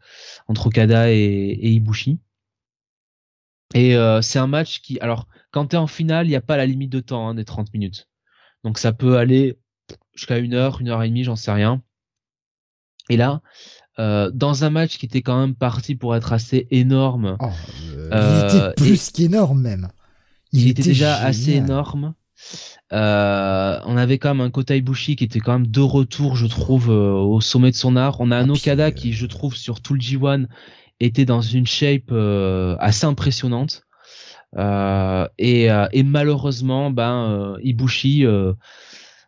entre 0.47 0.67
Okada 0.67 1.11
et, 1.11 1.59
Ibushi. 1.61 2.19
Et 3.75 3.95
c'est 4.21 4.39
un 4.39 4.47
match 4.47 4.81
qui, 4.81 4.99
alors, 5.01 5.27
quand 5.51 5.67
t'es 5.67 5.77
en 5.77 5.87
finale, 5.87 6.25
il 6.25 6.29
n'y 6.29 6.35
a 6.35 6.41
pas 6.41 6.57
la 6.57 6.65
limite 6.65 6.91
de 6.91 6.99
temps 6.99 7.29
hein, 7.29 7.35
des 7.35 7.45
30 7.45 7.71
minutes. 7.73 8.09
Donc 8.63 8.79
ça 8.79 8.91
peut 8.91 9.17
aller 9.17 9.59
jusqu'à 10.13 10.39
une 10.39 10.55
heure, 10.55 10.81
une 10.81 10.89
heure 10.89 11.03
et 11.03 11.09
demie, 11.09 11.23
j'en 11.23 11.35
sais 11.35 11.51
rien. 11.51 11.83
Et 13.09 13.17
là, 13.17 13.41
euh, 13.99 14.29
dans 14.33 14.63
un 14.63 14.69
match 14.69 14.97
qui 14.97 15.05
était 15.05 15.21
quand 15.21 15.39
même 15.39 15.55
parti 15.55 15.95
pour 15.95 16.15
être 16.15 16.33
assez 16.33 16.67
énorme, 16.71 17.37
Oh, 17.39 17.47
euh, 18.13 18.49
il 18.51 18.57
était 18.57 18.73
plus 18.75 19.11
qu'énorme, 19.11 19.61
même. 19.61 19.87
il, 20.51 20.67
était, 20.67 20.83
déjà 20.83 21.15
génial. 21.15 21.27
assez 21.29 21.51
énorme. 21.53 22.13
Euh, 22.93 23.79
on 23.85 23.97
avait 23.97 24.17
quand 24.17 24.29
même 24.35 24.41
un 24.45 24.49
Kota 24.51 24.75
Ibushi 24.75 25.15
qui 25.15 25.23
était 25.23 25.39
quand 25.39 25.53
même 25.53 25.67
de 25.67 25.81
retour, 25.81 26.35
je 26.35 26.45
trouve, 26.47 26.89
euh, 26.91 27.11
au 27.13 27.41
sommet 27.41 27.71
de 27.71 27.75
son 27.75 27.95
art. 27.95 28.21
On 28.21 28.31
a 28.31 28.37
un 28.37 28.49
Ah, 28.49 28.53
puis, 28.53 28.61
Okada 28.61 28.85
euh, 28.87 28.91
qui, 28.91 29.13
je 29.13 29.25
trouve, 29.25 29.55
sur 29.55 29.81
tout 29.81 29.93
le 29.93 29.99
G1, 29.99 30.45
était 30.99 31.25
dans 31.25 31.41
une 31.41 31.67
shape 31.67 32.11
euh, 32.11 32.75
assez 32.79 33.05
impressionnante. 33.05 33.83
Euh, 34.57 35.27
et, 35.37 35.69
euh, 35.69 35.87
et 35.91 36.03
malheureusement, 36.03 36.89
ben 36.89 37.29
euh, 37.29 37.57
Ibushi 37.63 38.25
euh, 38.25 38.53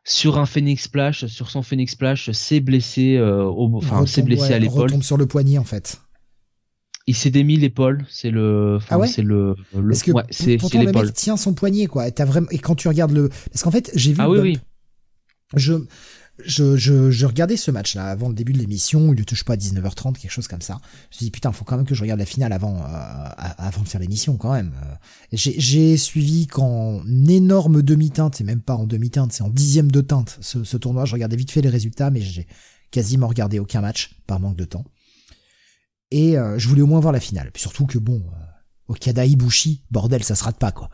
sur 0.03 0.37
un 0.39 0.45
Phoenix 0.45 0.83
Splash, 0.83 1.25
sur 1.27 1.49
son 1.49 1.61
Phoenix 1.61 1.93
Splash, 1.93 2.31
s'est 2.31 2.59
blessé, 2.61 3.15
euh, 3.17 3.43
au, 3.43 3.69
enfin 3.75 4.05
s'est 4.05 4.21
blessé 4.21 4.49
ouais, 4.49 4.53
à 4.53 4.59
l'épaule. 4.59 4.83
retombe 4.83 5.03
sur 5.03 5.17
le 5.17 5.25
poignet, 5.27 5.57
en 5.57 5.63
fait. 5.63 6.01
Il 7.07 7.15
s'est 7.15 7.31
démis 7.31 7.57
l'épaule. 7.57 8.05
C'est 8.09 8.29
le, 8.31 8.75
enfin, 8.77 8.87
Ah 8.95 8.99
ouais 8.99 9.07
c'est 9.07 9.21
le, 9.23 9.55
le 9.75 9.89
Parce 9.89 10.03
que 10.03 10.11
ouais, 10.11 10.23
c'est 10.29 10.57
pourtant, 10.57 10.79
le 10.79 10.85
l'épaule. 10.87 11.05
mec 11.05 11.13
tient 11.15 11.37
son 11.37 11.53
poignet, 11.53 11.87
quoi. 11.87 12.07
Et, 12.07 12.13
vraiment... 12.23 12.47
et 12.51 12.59
quand 12.59 12.75
tu 12.75 12.87
regardes 12.87 13.11
le... 13.11 13.29
Parce 13.51 13.63
qu'en 13.63 13.71
fait, 13.71 13.91
j'ai 13.95 14.11
vu 14.13 14.17
Ah 14.19 14.29
oui 14.29 14.37
bump. 14.37 14.43
oui. 14.45 14.59
Je... 15.55 15.73
je, 16.45 16.77
je, 16.77 17.11
je 17.11 17.25
regardais 17.25 17.57
ce 17.57 17.71
match-là 17.71 18.05
avant 18.05 18.29
le 18.29 18.35
début 18.35 18.53
de 18.53 18.57
l'émission, 18.57 19.13
il 19.13 19.19
ne 19.19 19.23
touche 19.23 19.43
pas 19.43 19.53
à 19.53 19.57
19h30, 19.57 20.17
quelque 20.17 20.31
chose 20.31 20.47
comme 20.47 20.61
ça. 20.61 20.79
Je 20.83 20.87
me 20.87 21.17
suis 21.17 21.25
dit, 21.25 21.31
putain, 21.31 21.51
faut 21.51 21.65
quand 21.65 21.77
même 21.77 21.85
que 21.85 21.95
je 21.95 22.01
regarde 22.01 22.19
la 22.19 22.25
finale 22.25 22.53
avant, 22.53 22.77
euh, 22.77 23.29
avant 23.57 23.81
de 23.81 23.87
faire 23.87 24.01
l'émission, 24.01 24.37
quand 24.37 24.53
même. 24.53 24.73
Euh, 24.83 24.95
j'ai 25.33 25.97
suivi 25.97 26.47
qu'en 26.47 27.03
énorme 27.27 27.81
demi-teinte, 27.81 28.35
c'est 28.35 28.43
même 28.43 28.61
pas 28.61 28.75
en 28.75 28.85
demi-teinte, 28.85 29.33
c'est 29.33 29.43
en 29.43 29.49
dixième 29.49 29.91
de 29.91 30.01
teinte, 30.01 30.37
ce, 30.41 30.63
ce 30.63 30.77
tournoi. 30.77 31.05
Je 31.05 31.13
regardais 31.13 31.35
vite 31.35 31.51
fait 31.51 31.61
les 31.61 31.69
résultats, 31.69 32.11
mais 32.11 32.21
j'ai 32.21 32.47
quasiment 32.91 33.27
regardé 33.27 33.59
aucun 33.59 33.81
match, 33.81 34.15
par 34.27 34.39
manque 34.39 34.55
de 34.55 34.65
temps. 34.65 34.85
Et 36.11 36.37
euh, 36.37 36.57
je 36.57 36.67
voulais 36.67 36.81
au 36.81 36.87
moins 36.87 36.99
voir 36.99 37.13
la 37.13 37.19
finale. 37.19 37.51
Surtout 37.55 37.85
que 37.85 37.97
bon, 37.97 38.23
Okada 38.87 39.25
Ibushi, 39.25 39.83
bordel, 39.91 40.23
ça 40.23 40.35
se 40.35 40.43
rate 40.43 40.57
pas, 40.57 40.71
quoi. 40.71 40.89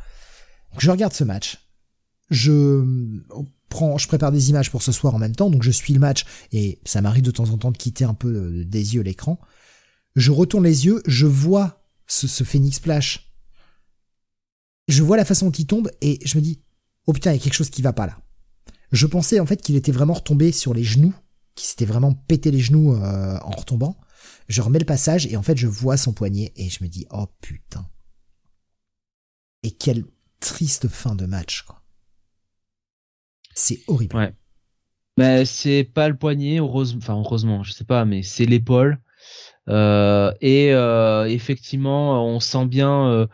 Donc 0.72 0.82
je 0.82 0.92
regarde 0.92 1.14
ce 1.14 1.24
match. 1.24 1.65
Je 2.30 3.22
prends, 3.70 3.98
je 3.98 4.08
prépare 4.08 4.32
des 4.32 4.50
images 4.50 4.72
pour 4.72 4.82
ce 4.82 4.92
soir 4.92 5.16
en 5.16 5.20
même 5.20 5.36
temps, 5.36 5.50
donc 5.50 5.64
je 5.64 5.72
suis 5.72 5.94
le 5.94 6.00
match 6.00 6.26
et 6.52 6.80
ça 6.86 7.02
m'arrive 7.02 7.24
de 7.24 7.32
temps 7.32 7.50
en 7.50 7.58
temps 7.58 7.72
de 7.72 7.78
quitter 7.78 8.06
un 8.06 8.14
peu 8.14 8.28
euh, 8.28 8.66
des 8.66 8.96
yeux 8.96 9.02
l'écran. 9.02 9.40
Je 10.16 10.32
retourne 10.32 10.64
les 10.64 10.86
yeux, 10.86 11.02
je 11.06 11.26
vois 11.26 11.86
ce, 12.08 12.28
ce 12.28 12.44
Phoenix 12.44 12.78
Splash. 12.78 13.34
Je 14.88 15.04
vois 15.04 15.18
la 15.18 15.26
façon 15.26 15.48
dont 15.48 15.52
il 15.52 15.66
tombe 15.66 15.92
et 16.02 16.20
je 16.26 16.38
me 16.38 16.42
dis, 16.42 16.62
oh 17.08 17.14
putain, 17.14 17.32
il 17.32 17.38
y 17.38 17.40
a 17.40 17.44
quelque 17.44 17.54
chose 17.54 17.70
qui 17.70 17.82
va 17.82 17.94
pas 17.94 18.08
là. 18.08 18.20
Je 18.92 19.08
pensais 19.08 19.40
en 19.40 19.46
fait 19.46 19.62
qu'il 19.62 19.76
était 19.76 19.92
vraiment 19.92 20.14
retombé 20.14 20.52
sur 20.52 20.74
les 20.74 20.84
genoux, 20.84 21.14
qu'il 21.56 21.68
s'était 21.68 21.86
vraiment 21.86 22.14
pété 22.14 22.52
les 22.52 22.60
genoux 22.60 22.94
euh, 22.94 23.38
en 23.42 23.52
retombant. 23.52 23.98
Je 24.48 24.62
remets 24.62 24.80
le 24.80 24.86
passage 24.86 25.26
et 25.28 25.38
en 25.38 25.44
fait 25.44 25.58
je 25.58 25.68
vois 25.68 25.98
son 25.98 26.14
poignet 26.14 26.54
et 26.56 26.70
je 26.70 26.84
me 26.84 26.88
dis, 26.88 27.06
oh 27.10 27.28
putain. 27.42 27.90
Et 29.64 29.72
quelle 29.72 30.06
triste 30.40 30.88
fin 30.88 31.16
de 31.16 31.26
match, 31.26 31.64
quoi. 31.64 31.82
C'est 33.56 33.80
horrible. 33.88 34.16
Ouais. 34.16 34.34
Mais 35.18 35.46
c'est 35.46 35.86
pas 35.86 36.10
le 36.10 36.18
poignet, 36.18 36.58
heureusement, 36.58 37.00
enfin 37.02 37.16
heureusement, 37.16 37.64
je 37.64 37.72
sais 37.72 37.86
pas, 37.86 38.04
mais 38.06 38.22
c'est 38.22 38.46
l'épaule. 38.46 39.00
Euh, 39.70 40.32
et 40.42 40.74
euh, 40.74 41.26
effectivement, 41.26 42.26
on 42.26 42.40
sent 42.42 42.66
bien, 42.66 43.08
euh, 43.08 43.28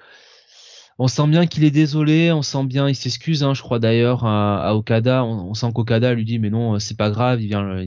on 0.99 1.07
sent 1.07 1.27
bien 1.27 1.47
qu'il 1.47 1.63
est 1.63 1.71
désolé, 1.71 2.31
on 2.31 2.43
sent 2.43 2.65
bien, 2.65 2.87
il 2.87 2.95
s'excuse, 2.95 3.43
hein, 3.43 3.55
je 3.55 3.61
crois 3.63 3.79
d'ailleurs 3.79 4.25
à, 4.25 4.75
Okada. 4.75 5.25
On, 5.25 5.53
sent 5.55 5.71
qu'Okada 5.73 6.13
lui 6.13 6.25
dit 6.25 6.39
mais 6.39 6.51
non, 6.51 6.79
c'est 6.79 6.97
pas 6.97 7.09
grave, 7.09 7.41
il 7.41 7.47
vient, 7.47 7.83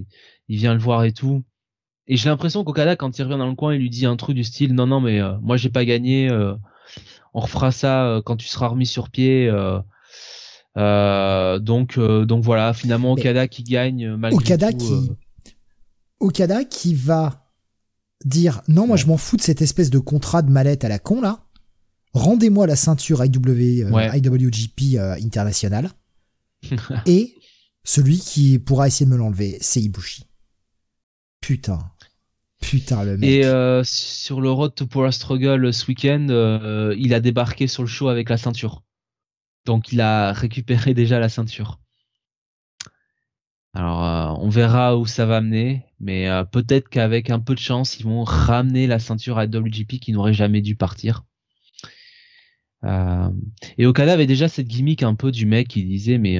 il 0.48 0.56
vient 0.58 0.74
le 0.74 0.80
voir 0.80 1.04
et 1.04 1.12
tout. 1.12 1.44
Et 2.08 2.16
j'ai 2.16 2.28
l'impression 2.28 2.64
qu'Okada 2.64 2.96
quand 2.96 3.18
il 3.18 3.22
revient 3.22 3.38
dans 3.38 3.48
le 3.48 3.54
coin, 3.54 3.74
il 3.74 3.80
lui 3.80 3.90
dit 3.90 4.06
un 4.06 4.16
truc 4.16 4.36
du 4.36 4.44
style 4.44 4.74
non 4.74 4.86
non 4.86 5.00
mais 5.00 5.20
moi 5.40 5.56
j'ai 5.56 5.70
pas 5.70 5.84
gagné, 5.84 6.30
on 7.34 7.40
refera 7.40 7.70
ça 7.72 8.20
quand 8.26 8.36
tu 8.36 8.48
seras 8.48 8.68
remis 8.68 8.86
sur 8.86 9.10
pied. 9.10 9.50
Euh, 10.76 11.58
donc, 11.58 11.98
euh, 11.98 12.24
donc 12.24 12.42
voilà, 12.42 12.72
finalement 12.74 13.12
Okada 13.12 13.46
qui 13.46 13.62
gagne 13.62 14.06
euh, 14.06 14.16
malgré 14.16 14.36
Okada 14.36 14.72
qui, 14.72 15.10
Okada 16.18 16.64
qui 16.64 16.94
va 16.94 17.48
dire 18.24 18.62
non, 18.66 18.86
moi 18.86 18.96
je 18.96 19.06
m'en 19.06 19.16
fous 19.16 19.36
de 19.36 19.42
cette 19.42 19.62
espèce 19.62 19.90
de 19.90 19.98
contrat 19.98 20.42
de 20.42 20.50
mallette 20.50 20.84
à 20.84 20.88
la 20.88 20.98
con 20.98 21.20
là. 21.20 21.40
Rendez-moi 22.12 22.66
la 22.66 22.76
ceinture 22.76 23.24
IW, 23.24 23.86
IWGP 24.14 24.98
international. 25.24 25.90
et 27.06 27.34
celui 27.82 28.18
qui 28.18 28.58
pourra 28.60 28.86
essayer 28.86 29.04
de 29.06 29.10
me 29.10 29.16
l'enlever, 29.16 29.58
c'est 29.60 29.80
Ibushi. 29.80 30.24
Putain. 31.40 31.80
Putain, 32.60 33.02
le 33.04 33.18
mec. 33.18 33.28
Et 33.28 33.82
sur 33.82 34.40
le 34.40 34.50
Road 34.50 34.76
to 34.76 34.86
Power 34.86 35.10
Struggle 35.10 35.74
ce 35.74 35.86
week-end, 35.86 36.92
il 36.96 37.14
a 37.14 37.20
débarqué 37.20 37.66
sur 37.66 37.82
le 37.82 37.88
show 37.88 38.08
avec 38.08 38.28
la 38.28 38.36
ceinture. 38.36 38.83
Donc 39.64 39.92
il 39.92 40.00
a 40.00 40.32
récupéré 40.32 40.94
déjà 40.94 41.18
la 41.18 41.28
ceinture. 41.28 41.80
Alors 43.74 44.04
euh, 44.04 44.32
on 44.40 44.48
verra 44.48 44.96
où 44.96 45.04
ça 45.04 45.26
va 45.26 45.38
amener, 45.38 45.84
mais 45.98 46.28
euh, 46.28 46.44
peut-être 46.44 46.88
qu'avec 46.88 47.30
un 47.30 47.40
peu 47.40 47.54
de 47.54 47.60
chance, 47.60 47.98
ils 47.98 48.04
vont 48.04 48.22
ramener 48.22 48.86
la 48.86 49.00
ceinture 49.00 49.38
à 49.38 49.46
WGP 49.46 49.98
qui 49.98 50.12
n'aurait 50.12 50.32
jamais 50.32 50.60
dû 50.60 50.76
partir. 50.76 51.24
Euh, 52.84 53.30
et 53.78 53.86
Okada 53.86 54.12
avait 54.12 54.26
déjà 54.26 54.46
cette 54.46 54.68
gimmick 54.68 55.02
un 55.02 55.14
peu 55.14 55.32
du 55.32 55.46
mec 55.46 55.68
qui 55.68 55.84
disait 55.84 56.18
mais 56.18 56.38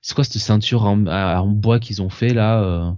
c'est 0.00 0.14
quoi 0.14 0.24
cette 0.24 0.40
ceinture 0.40 0.84
en, 0.84 1.46
bois 1.48 1.78
qu'ils 1.78 2.02
ont 2.02 2.08
fait 2.08 2.32
là 2.34 2.96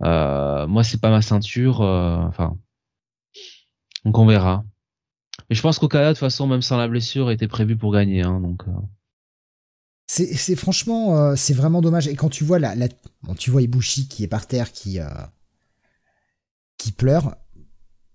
Moi 0.00 0.84
c'est 0.84 1.00
pas 1.00 1.10
ma 1.10 1.22
ceinture. 1.22 1.80
Enfin 1.80 2.56
donc 4.04 4.18
on 4.18 4.26
verra. 4.26 4.64
Mais 5.48 5.56
je 5.56 5.62
pense 5.62 5.78
qu'Okada, 5.78 6.08
de 6.08 6.12
toute 6.12 6.20
façon, 6.20 6.46
même 6.46 6.62
sans 6.62 6.76
la 6.76 6.88
blessure, 6.88 7.30
était 7.30 7.48
prévu 7.48 7.76
pour 7.76 7.92
gagner. 7.92 8.22
Hein, 8.22 8.40
donc. 8.40 8.62
Euh. 8.68 8.72
C'est 10.06 10.56
franchement, 10.56 11.16
euh, 11.16 11.36
c'est 11.36 11.54
vraiment 11.54 11.80
dommage. 11.80 12.06
Et 12.06 12.16
quand 12.16 12.28
tu 12.28 12.44
vois 12.44 12.58
la, 12.58 12.74
la 12.74 12.88
tu 13.38 13.50
vois 13.50 13.62
Ibushi 13.62 14.08
qui 14.08 14.24
est 14.24 14.28
par 14.28 14.46
terre, 14.46 14.72
qui 14.72 15.00
euh, 15.00 15.08
qui 16.76 16.92
pleure. 16.92 17.36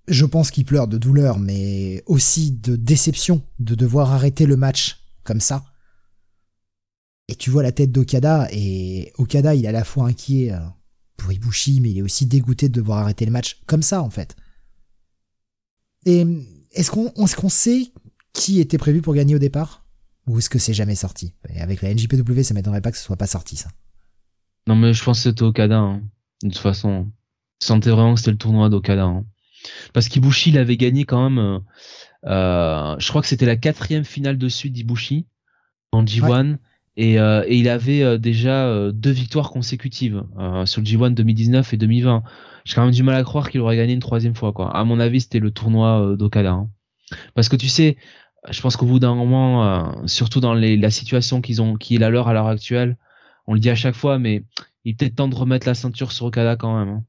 Je 0.07 0.25
pense 0.25 0.51
qu'il 0.51 0.63
pleure 0.63 0.87
de 0.87 0.97
douleur, 0.97 1.39
mais 1.39 2.03
aussi 2.05 2.51
de 2.51 2.75
déception 2.75 3.41
de 3.59 3.75
devoir 3.75 4.11
arrêter 4.11 4.45
le 4.45 4.55
match 4.55 4.99
comme 5.23 5.41
ça. 5.41 5.65
Et 7.27 7.35
tu 7.35 7.49
vois 7.49 7.63
la 7.63 7.71
tête 7.73 7.91
d'Okada, 7.91 8.47
et 8.51 9.11
Okada, 9.17 9.53
il 9.55 9.65
est 9.65 9.67
à 9.67 9.73
la 9.73 9.83
fois 9.83 10.07
inquiet 10.07 10.53
pour 11.17 11.33
Ibushi, 11.33 11.81
mais 11.81 11.89
il 11.89 11.97
est 11.97 12.01
aussi 12.03 12.25
dégoûté 12.25 12.69
de 12.69 12.73
devoir 12.73 12.99
arrêter 12.99 13.25
le 13.25 13.31
match 13.31 13.61
comme 13.65 13.81
ça, 13.81 14.01
en 14.01 14.09
fait. 14.09 14.37
Et 16.05 16.25
est-ce 16.73 16.91
qu'on 16.91 17.07
est 17.07 17.35
qu'on 17.35 17.49
sait 17.49 17.91
qui 18.33 18.59
était 18.59 18.77
prévu 18.77 19.01
pour 19.01 19.13
gagner 19.13 19.35
au 19.35 19.39
départ 19.39 19.85
Ou 20.27 20.37
est-ce 20.39 20.49
que 20.49 20.59
c'est 20.59 20.73
jamais 20.73 20.95
sorti? 20.95 21.33
Et 21.49 21.61
Avec 21.61 21.81
la 21.81 21.93
NJPW, 21.93 22.43
ça 22.43 22.53
m'étonnerait 22.53 22.81
pas 22.81 22.91
que 22.91 22.97
ce 22.97 23.03
soit 23.03 23.17
pas 23.17 23.27
sorti, 23.27 23.55
ça. 23.55 23.69
Non, 24.67 24.75
mais 24.75 24.93
je 24.93 25.03
pense 25.03 25.19
que 25.19 25.29
c'était 25.29 25.43
Okada. 25.43 25.79
Hein. 25.79 26.01
De 26.43 26.49
toute 26.49 26.57
façon, 26.57 27.09
je 27.61 27.67
sentais 27.67 27.89
vraiment 27.89 28.13
que 28.13 28.19
c'était 28.19 28.31
le 28.31 28.37
tournoi 28.37 28.69
d'Okada. 28.69 29.05
Hein. 29.05 29.25
Parce 29.93 30.07
qu'Ibushi, 30.09 30.51
il 30.51 30.57
avait 30.57 30.77
gagné 30.77 31.05
quand 31.05 31.29
même. 31.29 31.39
Euh, 31.39 31.59
euh, 32.25 32.95
je 32.99 33.07
crois 33.09 33.21
que 33.21 33.27
c'était 33.27 33.45
la 33.45 33.55
quatrième 33.55 34.03
finale 34.03 34.37
de 34.37 34.49
suite 34.49 34.73
d'Ibushi 34.73 35.25
en 35.91 36.03
G1. 36.03 36.57
Et, 36.99 37.19
euh, 37.19 37.43
et, 37.47 37.57
il 37.57 37.69
avait 37.69 38.17
déjà 38.17 38.91
deux 38.91 39.11
victoires 39.11 39.51
consécutives 39.51 40.23
sur 40.65 40.81
le 40.81 40.87
G1 40.87 41.13
2019 41.13 41.73
et 41.73 41.77
2020 41.77 42.23
j'ai 42.67 42.75
quand 42.75 42.83
même 42.83 42.93
du 42.93 43.01
mal 43.01 43.15
à 43.15 43.23
croire 43.23 43.49
qu'il 43.49 43.61
aurait 43.61 43.77
gagné 43.77 43.93
une 43.93 44.01
troisième 44.01 44.35
fois 44.35 44.51
quoi. 44.51 44.75
À 44.75 44.83
mon 44.83 44.99
avis, 44.99 45.21
c'était 45.21 45.39
le 45.39 45.51
tournoi 45.51 46.01
euh, 46.01 46.17
d'Okada. 46.17 46.51
Hein. 46.51 46.69
Parce 47.33 47.47
que 47.47 47.55
tu 47.55 47.69
sais, 47.69 47.95
je 48.49 48.59
pense 48.59 48.75
qu'au 48.75 48.85
bout 48.85 48.99
d'un 48.99 49.15
moment, 49.15 49.63
euh, 49.63 50.05
surtout 50.05 50.41
dans 50.41 50.53
les, 50.53 50.75
la 50.75 50.91
situation 50.91 51.39
qu'ils 51.39 51.61
ont, 51.61 51.75
qui 51.75 51.95
est 51.95 51.97
la 51.97 52.09
leur 52.09 52.27
à 52.27 52.33
l'heure 52.33 52.47
actuelle, 52.47 52.97
on 53.47 53.53
le 53.53 53.61
dit 53.61 53.69
à 53.69 53.75
chaque 53.75 53.95
fois, 53.95 54.19
mais 54.19 54.43
il 54.83 54.91
est 54.91 54.95
peut-être 54.95 55.15
temps 55.15 55.29
de 55.29 55.35
remettre 55.35 55.65
la 55.65 55.75
ceinture 55.75 56.11
sur 56.11 56.25
Okada 56.25 56.57
quand 56.57 56.77
même. 56.77 56.89
Hein. 56.89 57.03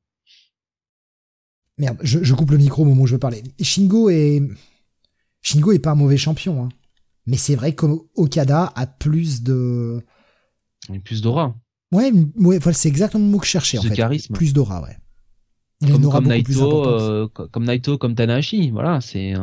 Merde, 1.76 1.98
je, 2.02 2.34
coupe 2.34 2.52
le 2.52 2.58
micro 2.58 2.82
au 2.82 2.84
moment 2.84 3.02
où 3.02 3.06
je 3.08 3.14
veux 3.14 3.18
parler. 3.18 3.42
Shingo 3.60 4.10
est 4.10 4.40
Shingo 5.42 5.72
est 5.72 5.80
pas 5.80 5.90
un 5.90 5.96
mauvais 5.96 6.16
champion, 6.16 6.62
hein. 6.62 6.68
mais 7.26 7.36
c'est 7.36 7.56
vrai 7.56 7.74
qu'Okada 7.74 8.72
a 8.76 8.86
plus 8.86 9.42
de 9.42 10.00
plus 11.02 11.20
d'aura. 11.20 11.56
Ouais, 11.90 12.12
ouais 12.36 12.60
c'est 12.72 12.88
exactement 12.88 13.24
le 13.24 13.30
mot 13.30 13.38
que 13.38 13.46
je 13.46 13.50
cherchais 13.50 13.78
en 13.78 13.82
fait. 13.82 13.94
charisme. 13.94 14.34
Plus 14.34 14.52
d'aura, 14.52 14.82
ouais 14.82 14.96
comme, 15.86 16.10
comme 16.10 16.26
Naito, 16.26 16.86
euh, 16.86 17.28
comme 17.28 17.64
Naito, 17.64 17.98
comme 17.98 18.14
Tanahashi, 18.14 18.70
voilà, 18.70 19.00
c'est. 19.00 19.34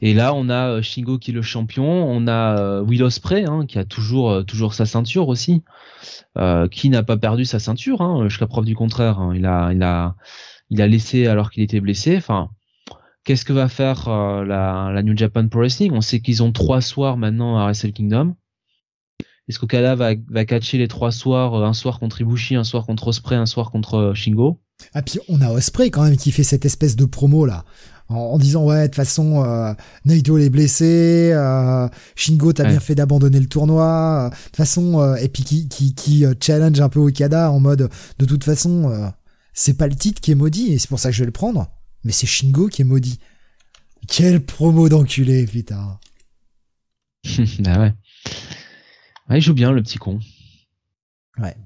Et 0.00 0.14
là, 0.14 0.34
on 0.34 0.48
a 0.48 0.68
euh, 0.68 0.82
Shingo 0.82 1.18
qui 1.18 1.30
est 1.30 1.34
le 1.34 1.42
champion, 1.42 1.84
on 1.84 2.26
a 2.26 2.58
euh, 2.58 2.82
Will 2.82 3.04
Ospreay 3.04 3.44
hein, 3.44 3.66
qui 3.66 3.78
a 3.78 3.84
toujours 3.84 4.44
toujours 4.44 4.74
sa 4.74 4.86
ceinture 4.86 5.28
aussi, 5.28 5.62
qui 6.70 6.90
n'a 6.90 7.02
pas 7.02 7.16
perdu 7.16 7.44
sa 7.44 7.58
ceinture, 7.58 8.00
hein, 8.00 8.28
jusqu'à 8.28 8.46
preuve 8.46 8.64
du 8.64 8.74
contraire. 8.74 9.20
Hein. 9.20 9.32
il 9.34 9.46
a 9.46 9.72
il 9.72 9.82
a 9.82 10.16
il 10.70 10.80
a 10.80 10.88
laissé 10.88 11.26
alors 11.26 11.50
qu'il 11.50 11.62
était 11.62 11.80
blessé. 11.80 12.16
Enfin, 12.16 12.48
qu'est-ce 13.24 13.44
que 13.44 13.52
va 13.52 13.68
faire 13.68 14.08
la, 14.08 14.90
la 14.92 15.02
New 15.02 15.16
Japan 15.16 15.46
Pro 15.46 15.60
Wrestling? 15.60 15.92
On 15.92 16.00
sait 16.00 16.20
qu'ils 16.20 16.42
ont 16.42 16.52
trois 16.52 16.80
soirs 16.80 17.18
maintenant 17.18 17.58
à 17.58 17.64
Wrestle 17.66 17.92
Kingdom. 17.92 18.34
Est-ce 19.52 19.58
qu'Okada 19.58 19.94
va, 19.94 20.12
va 20.30 20.44
catcher 20.46 20.78
les 20.78 20.88
trois 20.88 21.12
soirs, 21.12 21.54
un 21.54 21.74
soir 21.74 21.98
contre 21.98 22.22
Ibushi, 22.22 22.56
un 22.56 22.64
soir 22.64 22.86
contre 22.86 23.08
Ospreay, 23.08 23.36
un 23.36 23.44
soir 23.44 23.70
contre 23.70 24.12
Shingo? 24.14 24.58
Ah 24.94 25.02
puis 25.02 25.18
on 25.28 25.42
a 25.42 25.50
Osprey 25.50 25.90
quand 25.90 26.04
même 26.04 26.16
qui 26.16 26.32
fait 26.32 26.42
cette 26.42 26.64
espèce 26.64 26.96
de 26.96 27.04
promo 27.04 27.44
là. 27.44 27.66
En, 28.08 28.38
disant 28.38 28.64
ouais 28.64 28.82
de 28.82 28.86
toute 28.86 28.96
façon 28.96 29.44
euh, 29.44 29.74
Naito 30.06 30.38
est 30.38 30.48
blessé, 30.50 31.30
euh, 31.32 31.88
Shingo 32.14 32.54
t'as 32.54 32.64
bien 32.64 32.80
fait 32.80 32.94
d'abandonner 32.94 33.40
le 33.40 33.46
tournoi, 33.46 34.30
de 34.30 34.36
toute 34.46 34.56
façon 34.56 35.00
euh, 35.00 35.16
et 35.16 35.28
puis 35.28 35.44
qui 35.44 35.68
qui, 35.68 35.94
qui 35.94 36.24
euh, 36.24 36.34
challenge 36.40 36.80
un 36.80 36.88
peu 36.88 37.00
Okada 37.00 37.50
en 37.50 37.60
mode 37.60 37.90
de 38.18 38.24
toute 38.24 38.44
façon 38.44 38.90
euh, 38.90 39.08
c'est 39.52 39.78
pas 39.78 39.86
le 39.86 39.94
titre 39.94 40.22
qui 40.22 40.30
est 40.30 40.34
maudit 40.34 40.72
et 40.72 40.78
c'est 40.78 40.88
pour 40.88 40.98
ça 40.98 41.10
que 41.10 41.14
je 41.14 41.20
vais 41.20 41.26
le 41.26 41.32
prendre, 41.32 41.70
mais 42.04 42.12
c'est 42.12 42.26
Shingo 42.26 42.68
qui 42.68 42.80
est 42.80 42.86
maudit. 42.86 43.18
Quelle 44.08 44.44
promo 44.44 44.88
d'enculé 44.88 45.46
putain. 45.46 45.98
bah 47.60 47.78
ouais. 47.78 47.94
Ouais, 49.32 49.38
il 49.38 49.40
joue 49.42 49.54
bien 49.54 49.72
le 49.72 49.82
petit 49.82 49.96
con. 49.96 50.20
Ouais. 51.38 51.56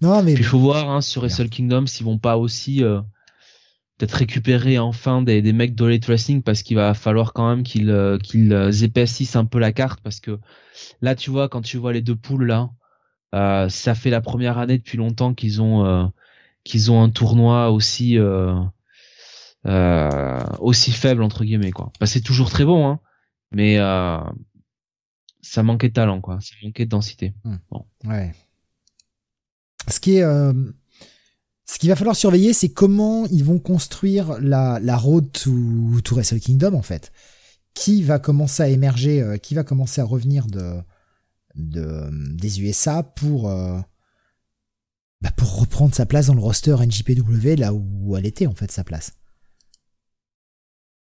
Non, 0.00 0.22
mais 0.22 0.32
il 0.32 0.42
faut 0.42 0.58
voir 0.58 0.88
hein, 0.88 1.02
sur 1.02 1.20
Wrestle 1.20 1.50
Kingdom 1.50 1.84
s'ils 1.84 2.06
vont 2.06 2.16
pas 2.16 2.38
aussi 2.38 2.82
euh, 2.82 3.02
peut-être 3.98 4.14
récupérer 4.14 4.78
enfin 4.78 5.20
des, 5.20 5.42
des 5.42 5.52
mecs 5.52 5.74
d'Olate 5.74 6.06
Wrestling 6.06 6.42
parce 6.42 6.62
qu'il 6.62 6.76
va 6.76 6.94
falloir 6.94 7.34
quand 7.34 7.46
même 7.46 7.62
qu'ils 7.62 7.90
euh, 7.90 8.16
qu'ils 8.16 8.82
épaississent 8.84 9.36
un 9.36 9.44
peu 9.44 9.58
la 9.58 9.72
carte 9.72 10.00
parce 10.02 10.20
que 10.20 10.38
là 11.02 11.14
tu 11.14 11.28
vois 11.28 11.50
quand 11.50 11.60
tu 11.60 11.76
vois 11.76 11.92
les 11.92 12.00
deux 12.00 12.16
poules 12.16 12.46
là 12.46 12.70
ça 13.68 13.94
fait 13.94 14.08
la 14.08 14.22
première 14.22 14.56
année 14.56 14.78
depuis 14.78 14.96
longtemps 14.96 15.34
qu'ils 15.34 15.60
ont 15.60 16.10
qu'ils 16.64 16.90
ont 16.90 17.02
un 17.02 17.10
tournoi 17.10 17.70
aussi 17.70 18.18
aussi 19.66 20.92
faible 20.92 21.22
entre 21.22 21.44
guillemets 21.44 21.72
quoi. 21.72 21.92
Bah, 22.00 22.06
c'est 22.06 22.22
toujours 22.22 22.48
très 22.48 22.64
bon, 22.64 22.88
hein, 22.88 23.00
mais 23.52 23.78
ça 25.42 25.62
manquait 25.62 25.88
de 25.88 25.94
talent 25.94 26.20
quoi, 26.20 26.38
ça 26.40 26.54
manquait 26.62 26.84
de 26.84 26.90
densité. 26.90 27.34
Hmm. 27.44 27.56
Bon. 27.70 27.86
Ouais. 28.04 28.32
Ce 29.88 30.00
qui 30.00 30.16
est 30.16 30.24
ce 31.70 31.78
qu'il 31.78 31.88
va 31.88 31.94
falloir 31.94 32.16
surveiller, 32.16 32.52
c'est 32.52 32.70
comment 32.70 33.26
ils 33.26 33.44
vont 33.44 33.60
construire 33.60 34.40
la, 34.40 34.80
la 34.82 34.96
road 34.96 35.30
to, 35.30 36.00
to 36.02 36.16
Wrestle 36.16 36.40
Kingdom, 36.40 36.74
en 36.74 36.82
fait. 36.82 37.12
Qui 37.74 38.02
va 38.02 38.18
commencer 38.18 38.64
à 38.64 38.68
émerger, 38.68 39.22
euh, 39.22 39.36
qui 39.36 39.54
va 39.54 39.62
commencer 39.62 40.00
à 40.00 40.04
revenir 40.04 40.48
de, 40.48 40.80
de 41.54 42.10
des 42.34 42.60
USA 42.60 43.04
pour, 43.04 43.48
euh, 43.48 43.78
bah 45.20 45.30
pour 45.36 45.60
reprendre 45.60 45.94
sa 45.94 46.06
place 46.06 46.26
dans 46.26 46.34
le 46.34 46.40
roster 46.40 46.74
NJPW, 46.74 47.54
là 47.56 47.72
où 47.72 48.16
elle 48.16 48.26
était, 48.26 48.48
en 48.48 48.54
fait, 48.54 48.72
sa 48.72 48.82
place. 48.82 49.12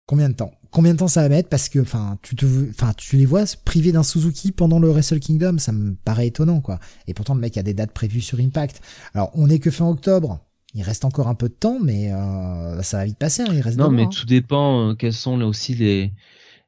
Combien 0.09 0.27
de 0.27 0.33
temps? 0.33 0.51
Combien 0.71 0.93
de 0.93 0.97
temps 0.97 1.07
ça 1.07 1.21
va 1.21 1.29
mettre? 1.29 1.49
Parce 1.49 1.69
que, 1.69 1.77
enfin, 1.77 2.17
tu 2.23 2.35
te, 2.35 2.43
enfin, 2.71 2.93
tu 2.97 3.15
les 3.15 3.27
vois 3.27 3.43
privés 3.63 3.91
d'un 3.91 4.01
Suzuki 4.01 4.51
pendant 4.51 4.79
le 4.79 4.89
Wrestle 4.89 5.19
Kingdom, 5.19 5.59
ça 5.59 5.71
me 5.71 5.93
paraît 5.93 6.25
étonnant, 6.25 6.61
quoi. 6.61 6.79
Et 7.05 7.13
pourtant, 7.13 7.35
le 7.35 7.39
mec 7.39 7.57
a 7.57 7.61
des 7.61 7.75
dates 7.75 7.91
prévues 7.91 8.19
sur 8.19 8.39
Impact. 8.39 8.81
Alors, 9.13 9.29
on 9.35 9.51
est 9.51 9.59
que 9.59 9.69
fin 9.69 9.87
octobre. 9.87 10.39
Il 10.73 10.81
reste 10.81 11.05
encore 11.05 11.27
un 11.27 11.35
peu 11.35 11.47
de 11.47 11.53
temps, 11.53 11.77
mais 11.79 12.11
euh, 12.11 12.81
ça 12.81 12.97
va 12.97 13.05
vite 13.05 13.19
passer. 13.19 13.43
Hein, 13.43 13.51
il 13.53 13.61
reste 13.61 13.77
non, 13.77 13.91
mais 13.91 14.05
hein. 14.05 14.09
tout 14.11 14.25
dépend. 14.25 14.89
Euh, 14.89 14.93
quelles 14.95 15.13
sont 15.13 15.37
là 15.37 15.45
aussi 15.45 15.75
les 15.75 16.11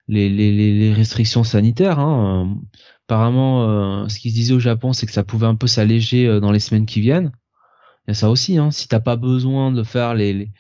les, 0.08 0.30
les, 0.30 0.52
les 0.52 0.94
restrictions 0.94 1.44
sanitaires. 1.44 1.98
Hein. 1.98 2.60
Apparemment, 3.08 4.04
euh, 4.04 4.08
ce 4.08 4.20
qui 4.20 4.30
se 4.30 4.36
disait 4.36 4.54
au 4.54 4.60
Japon, 4.60 4.94
c'est 4.94 5.08
que 5.08 5.14
ça 5.14 5.24
pouvait 5.24 5.48
un 5.48 5.56
peu 5.56 5.66
s'alléger 5.66 6.40
dans 6.40 6.52
les 6.52 6.60
semaines 6.60 6.86
qui 6.86 7.02
viennent. 7.02 7.32
Il 8.06 8.10
y 8.10 8.12
a 8.12 8.14
ça 8.14 8.30
aussi. 8.30 8.60
Hein. 8.60 8.70
Si 8.70 8.88
t'as 8.88 9.00
pas 9.00 9.16
besoin 9.16 9.72
de 9.72 9.82
faire 9.82 10.14
les, 10.14 10.32
les, 10.32 10.52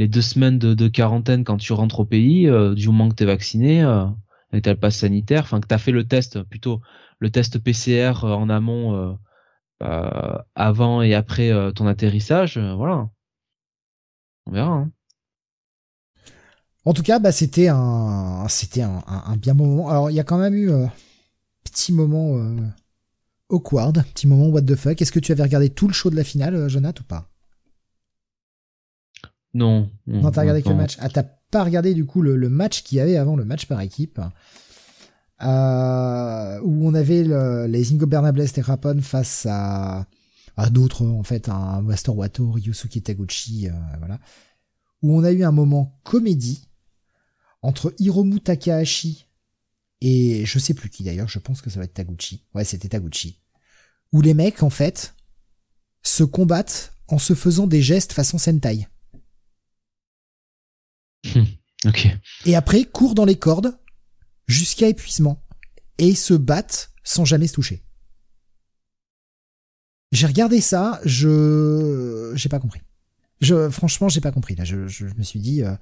les 0.00 0.08
deux 0.08 0.22
semaines 0.22 0.58
de, 0.58 0.88
quarantaine 0.88 1.44
quand 1.44 1.58
tu 1.58 1.72
rentres 1.72 2.00
au 2.00 2.04
pays, 2.04 2.50
du 2.74 2.88
moment 2.88 3.08
que 3.08 3.14
t'es 3.14 3.24
vacciné, 3.24 3.82
euh, 3.82 4.06
et 4.52 4.60
t'as 4.60 4.72
le 4.72 4.80
pass 4.80 4.96
sanitaire, 4.96 5.42
enfin 5.42 5.60
que 5.60 5.66
t'as 5.68 5.78
fait 5.78 5.92
le 5.92 6.04
test, 6.04 6.42
plutôt 6.42 6.80
le 7.20 7.30
test 7.30 7.58
PCR 7.58 8.24
en 8.24 8.48
amont 8.48 9.16
euh, 9.82 10.36
avant 10.54 11.00
et 11.00 11.14
après 11.14 11.50
euh, 11.50 11.72
ton 11.72 11.86
atterrissage, 11.86 12.58
euh, 12.58 12.74
voilà. 12.74 13.08
On 14.46 14.52
verra. 14.52 14.72
Hein. 14.72 14.90
En 16.84 16.92
tout 16.92 17.02
cas, 17.02 17.18
bah, 17.18 17.32
c'était 17.32 17.68
un, 17.68 18.46
c'était 18.48 18.82
un, 18.82 19.36
bien 19.36 19.54
moment. 19.54 19.88
Alors, 19.88 20.10
il 20.10 20.14
y 20.14 20.20
a 20.20 20.24
quand 20.24 20.38
même 20.38 20.54
eu 20.54 20.70
un 20.70 20.90
petit 21.64 21.92
moment 21.92 22.38
awkward, 23.48 24.02
petit 24.14 24.26
moment 24.26 24.48
what 24.48 24.62
the 24.62 24.74
fuck. 24.74 25.00
Est-ce 25.00 25.12
que 25.12 25.20
tu 25.20 25.32
avais 25.32 25.42
regardé 25.42 25.70
tout 25.70 25.86
le 25.86 25.92
show 25.92 26.10
de 26.10 26.16
la 26.16 26.24
finale, 26.24 26.68
Jonathan, 26.68 27.02
ou 27.02 27.04
pas? 27.04 27.29
Non. 29.54 29.90
Non, 30.06 30.30
t'as 30.30 30.42
regardé 30.42 30.62
que 30.62 30.68
le 30.68 30.74
match. 30.76 30.96
Ah, 31.00 31.08
t'as 31.08 31.24
pas 31.24 31.64
regardé 31.64 31.94
du 31.94 32.06
coup 32.06 32.22
le, 32.22 32.36
le 32.36 32.48
match 32.48 32.82
qu'il 32.82 32.98
y 32.98 33.00
avait 33.00 33.16
avant 33.16 33.34
le 33.36 33.44
match 33.44 33.66
par 33.66 33.80
équipe 33.80 34.20
euh, 35.42 36.60
où 36.62 36.86
on 36.86 36.94
avait 36.94 37.24
le, 37.24 37.66
les 37.66 37.92
Ingo 37.92 38.06
Bernables 38.06 38.40
et 38.54 38.60
Rapon 38.60 39.00
face 39.00 39.46
à, 39.48 40.06
à 40.56 40.70
d'autres, 40.70 41.04
en 41.04 41.22
fait, 41.22 41.48
un 41.48 41.80
Master 41.82 42.16
Wato, 42.16 42.50
Ryusuke 42.50 43.02
Taguchi, 43.02 43.68
euh, 43.68 43.72
voilà, 43.98 44.20
où 45.02 45.16
on 45.16 45.24
a 45.24 45.32
eu 45.32 45.42
un 45.42 45.52
moment 45.52 45.98
comédie 46.04 46.68
entre 47.62 47.94
Hiromu 47.98 48.40
Takahashi 48.40 49.26
et 50.00 50.44
je 50.46 50.58
sais 50.58 50.74
plus 50.74 50.88
qui 50.88 51.04
d'ailleurs, 51.04 51.28
je 51.28 51.38
pense 51.38 51.60
que 51.60 51.70
ça 51.70 51.78
va 51.78 51.84
être 51.84 51.94
Taguchi. 51.94 52.46
Ouais, 52.54 52.64
c'était 52.64 52.88
Taguchi. 52.88 53.40
Où 54.12 54.22
les 54.22 54.34
mecs, 54.34 54.62
en 54.62 54.70
fait, 54.70 55.14
se 56.02 56.24
combattent 56.24 56.92
en 57.08 57.18
se 57.18 57.34
faisant 57.34 57.66
des 57.66 57.82
gestes 57.82 58.12
façon 58.12 58.38
Sentai. 58.38 58.88
Ok. 61.86 62.08
Et 62.46 62.56
après, 62.56 62.84
courent 62.84 63.14
dans 63.14 63.24
les 63.24 63.36
cordes 63.36 63.78
jusqu'à 64.46 64.88
épuisement 64.88 65.42
et 65.98 66.14
se 66.14 66.34
battent 66.34 66.90
sans 67.04 67.24
jamais 67.24 67.46
se 67.46 67.54
toucher. 67.54 67.82
J'ai 70.12 70.26
regardé 70.26 70.60
ça, 70.60 71.00
je 71.04 72.32
j'ai 72.34 72.48
pas 72.48 72.58
compris. 72.58 72.80
Je 73.40 73.70
franchement 73.70 74.08
j'ai 74.08 74.20
pas 74.20 74.32
compris 74.32 74.56
là. 74.56 74.64
Je, 74.64 74.88
je, 74.88 75.06
me 75.16 75.22
suis 75.22 75.40
dit 75.40 75.62
euh, 75.62 75.74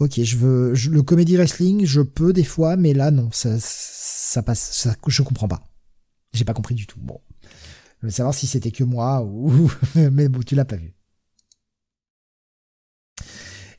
ok 0.00 0.20
je 0.22 0.36
veux 0.36 0.74
le 0.90 1.02
comédie 1.02 1.36
wrestling 1.36 1.86
je 1.86 2.00
peux 2.00 2.32
des 2.32 2.44
fois 2.44 2.76
mais 2.76 2.92
là 2.94 3.10
non 3.10 3.30
ça 3.30 3.56
ça 3.60 4.42
passe 4.42 4.72
ça 4.72 4.96
je 5.06 5.22
comprends 5.22 5.48
pas. 5.48 5.62
J'ai 6.32 6.44
pas 6.44 6.54
compris 6.54 6.74
du 6.74 6.86
tout. 6.88 6.98
Bon, 7.00 7.20
je 8.00 8.06
veux 8.06 8.10
savoir 8.10 8.34
si 8.34 8.48
c'était 8.48 8.72
que 8.72 8.82
moi 8.82 9.22
ou 9.22 9.70
mais 9.94 10.28
bon 10.28 10.40
tu 10.40 10.56
l'as 10.56 10.64
pas 10.64 10.76
vu. 10.76 10.94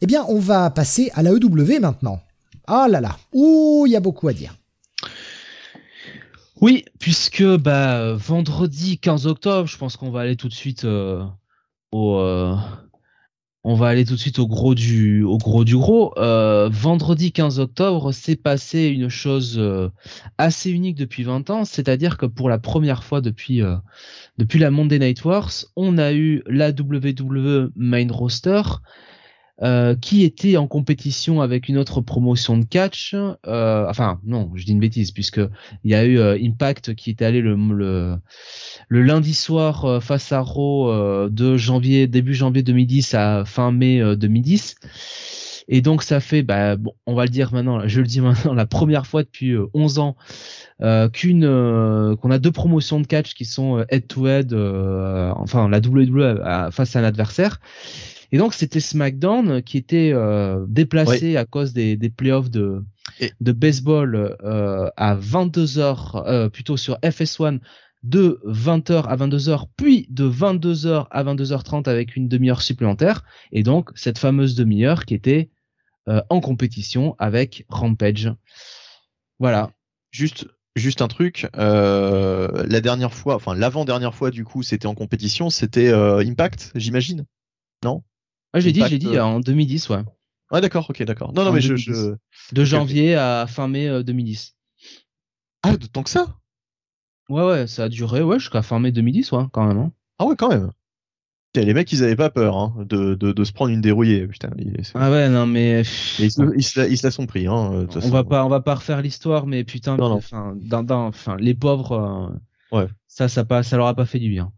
Eh 0.05 0.07
bien 0.07 0.23
on 0.29 0.37
va 0.37 0.69
passer 0.69 1.09
à 1.15 1.23
la 1.23 1.31
EW 1.31 1.79
maintenant. 1.81 2.21
Ah 2.67 2.85
là 2.87 3.01
là, 3.01 3.17
ouh, 3.33 3.85
il 3.87 3.91
y 3.91 3.95
a 3.95 3.99
beaucoup 3.99 4.27
à 4.27 4.33
dire. 4.33 4.53
Oui, 6.61 6.85
puisque 6.99 7.43
bah 7.43 8.13
vendredi 8.13 8.99
15 8.99 9.25
octobre, 9.25 9.67
je 9.67 9.79
pense 9.79 9.97
qu'on 9.97 10.11
va 10.11 10.21
aller 10.21 10.35
tout 10.35 10.47
de 10.47 10.53
suite 10.53 10.85
euh, 10.85 11.25
au 11.91 12.19
euh, 12.19 12.55
suite 14.15 14.37
au 14.37 14.45
gros 14.45 14.75
du 14.75 15.23
au 15.23 15.39
gros 15.39 15.65
du 15.65 15.75
gros. 15.75 16.13
Euh, 16.19 16.69
vendredi 16.71 17.31
15 17.31 17.59
octobre, 17.59 18.11
s'est 18.11 18.35
passé 18.35 18.83
une 18.85 19.09
chose 19.09 19.59
assez 20.37 20.69
unique 20.69 20.97
depuis 20.97 21.23
20 21.23 21.49
ans, 21.49 21.65
c'est-à-dire 21.65 22.19
que 22.19 22.27
pour 22.27 22.47
la 22.47 22.59
première 22.59 23.03
fois 23.03 23.21
depuis 23.21 23.63
depuis 24.37 24.59
la 24.59 24.69
Monday 24.69 24.99
Night 24.99 25.25
Wars, 25.25 25.51
on 25.75 25.97
a 25.97 26.13
eu 26.13 26.43
la 26.45 26.69
WWE 26.69 27.71
Main 27.75 28.11
Roster 28.11 28.61
euh, 29.61 29.95
qui 29.95 30.23
était 30.23 30.57
en 30.57 30.67
compétition 30.67 31.39
avec 31.39 31.69
une 31.69 31.77
autre 31.77 32.01
promotion 32.01 32.57
de 32.57 32.65
catch. 32.65 33.15
Euh, 33.47 33.85
enfin, 33.87 34.19
non, 34.25 34.51
je 34.53 34.65
dis 34.65 34.73
une 34.73 34.81
bêtise 34.81 35.11
puisque 35.11 35.39
il 35.85 35.91
y 35.91 35.95
a 35.95 36.03
eu 36.03 36.19
euh, 36.19 36.37
Impact 36.37 36.93
qui 36.93 37.09
était 37.09 37.23
allé 37.23 37.39
le, 37.39 37.55
le, 37.55 38.17
le 38.89 39.01
lundi 39.01 39.33
soir 39.33 40.03
face 40.03 40.33
à 40.33 40.41
Raw 40.41 41.29
de 41.29 41.55
janvier 41.55 42.07
début 42.07 42.33
janvier 42.33 42.63
2010 42.63 43.13
à 43.13 43.45
fin 43.45 43.71
mai 43.71 44.01
2010. 44.17 44.75
Et 45.69 45.81
donc 45.81 46.03
ça 46.03 46.19
fait, 46.19 46.43
bah, 46.43 46.75
bon, 46.75 46.91
on 47.05 47.15
va 47.15 47.23
le 47.23 47.31
dire 47.31 47.53
maintenant, 47.53 47.87
je 47.87 48.01
le 48.01 48.07
dis 48.07 48.19
maintenant, 48.21 48.53
la 48.53 48.65
première 48.65 49.07
fois 49.07 49.23
depuis 49.23 49.55
11 49.73 49.99
ans 49.99 50.17
euh, 50.81 51.07
qu'une 51.07 51.45
qu'on 52.17 52.29
a 52.29 52.39
deux 52.39 52.51
promotions 52.51 52.99
de 52.99 53.07
catch 53.07 53.35
qui 53.35 53.45
sont 53.45 53.85
head 53.87 54.05
to 54.07 54.27
head, 54.27 54.53
enfin 54.53 55.69
la 55.69 55.79
WWE 55.79 56.71
face 56.71 56.97
à 56.97 56.99
un 56.99 57.05
adversaire. 57.05 57.61
Et 58.35 58.37
donc 58.37 58.53
c'était 58.53 58.81
SmackDown 58.81 59.63
qui 59.63 59.77
était 59.77 60.11
euh, 60.13 60.65
déplacé 60.67 61.37
à 61.37 61.45
cause 61.45 61.71
des, 61.71 61.95
des 61.95 62.09
playoffs 62.09 62.49
de, 62.49 62.83
de 63.39 63.51
baseball 63.53 64.35
euh, 64.43 64.89
à 64.97 65.15
22h, 65.15 66.27
euh, 66.27 66.49
plutôt 66.49 66.75
sur 66.75 66.99
FS1 66.99 67.61
de 68.03 68.41
20h 68.45 69.03
à 69.03 69.15
22h, 69.15 69.67
puis 69.77 70.05
de 70.09 70.29
22h 70.29 71.07
à 71.11 71.23
22h30 71.23 71.87
avec 71.87 72.17
une 72.17 72.27
demi-heure 72.27 72.61
supplémentaire. 72.61 73.23
Et 73.53 73.63
donc 73.63 73.91
cette 73.95 74.17
fameuse 74.17 74.53
demi-heure 74.53 75.05
qui 75.05 75.13
était 75.13 75.49
en 76.05 76.41
compétition 76.41 77.15
avec 77.17 77.65
Rampage. 77.69 78.33
Voilà. 79.39 79.71
Juste, 80.11 80.45
juste 80.75 81.01
un 81.01 81.07
truc. 81.07 81.47
Euh, 81.55 82.65
la 82.67 82.81
dernière 82.81 83.13
fois, 83.13 83.35
enfin 83.35 83.55
l'avant-dernière 83.55 84.13
fois 84.13 84.29
du 84.29 84.43
coup, 84.43 84.61
c'était 84.61 84.87
en 84.87 84.93
compétition, 84.93 85.49
c'était 85.49 85.87
euh, 85.87 86.17
Impact, 86.17 86.73
j'imagine? 86.75 87.25
Non? 87.81 88.03
Ah, 88.55 88.59
j'ai 88.61 88.71
dit, 88.71 88.81
j'ai 88.87 88.97
dit 88.97 89.19
en 89.19 89.41
2010, 89.41 89.89
ouais. 89.89 90.03
Ah 90.49 90.61
d'accord, 90.61 90.89
ok, 90.89 91.03
d'accord. 91.03 91.33
Non, 91.33 91.43
non, 91.43 91.51
mais 91.51 91.59
je, 91.59 91.75
je, 91.75 92.15
De 92.53 92.63
janvier 92.63 93.15
à 93.15 93.45
fin 93.47 93.67
mai 93.67 94.01
2010. 94.01 94.55
Euh, 94.55 95.69
ah, 95.69 95.75
de 95.75 95.85
tant 95.87 96.03
que 96.03 96.09
ça? 96.09 96.37
Ouais, 97.27 97.43
ouais, 97.43 97.67
ça 97.67 97.83
a 97.83 97.89
duré, 97.89 98.21
ouais, 98.21 98.39
jusqu'à 98.39 98.61
fin 98.61 98.79
mai 98.79 98.93
2010, 98.93 99.33
ouais, 99.33 99.43
quand 99.51 99.65
même. 99.65 99.77
Hein. 99.77 99.91
Ah 100.19 100.25
ouais, 100.25 100.37
quand 100.37 100.47
même. 100.47 100.71
Les 101.53 101.73
mecs, 101.73 101.91
ils 101.91 102.01
avaient 102.01 102.15
pas 102.15 102.29
peur 102.29 102.57
hein, 102.57 102.73
de, 102.79 103.15
de, 103.15 103.33
de, 103.33 103.43
se 103.43 103.51
prendre 103.51 103.71
une 103.71 103.81
dérouillée, 103.81 104.25
putain. 104.27 104.51
ah 104.93 105.11
ouais, 105.11 105.27
non, 105.27 105.45
mais 105.45 105.81
ils, 106.19 106.31
se, 106.31 106.41
ils, 106.55 106.63
se, 106.63 106.89
ils 106.89 106.97
se 106.97 107.05
la 107.05 107.11
sont 107.11 107.25
pris. 107.25 107.47
Hein, 107.47 107.87
on 108.03 108.09
va 108.09 108.23
pas, 108.23 108.45
on 108.45 108.49
va 108.49 108.61
pas 108.61 108.75
refaire 108.75 109.01
l'histoire, 109.01 109.47
mais 109.47 109.65
putain, 109.65 109.97
non, 109.97 110.09
non. 110.09 110.15
Enfin, 110.15 110.53
dans, 110.61 110.83
dans, 110.83 111.07
enfin, 111.07 111.35
les 111.39 111.53
pauvres, 111.53 111.91
euh, 112.71 112.77
ouais. 112.77 112.87
ça, 113.07 113.27
ça, 113.27 113.43
pas, 113.43 113.63
ça 113.63 113.75
leur 113.75 113.87
a 113.87 113.95
pas 113.95 114.05
fait 114.05 114.19
du 114.19 114.29
bien. 114.29 114.51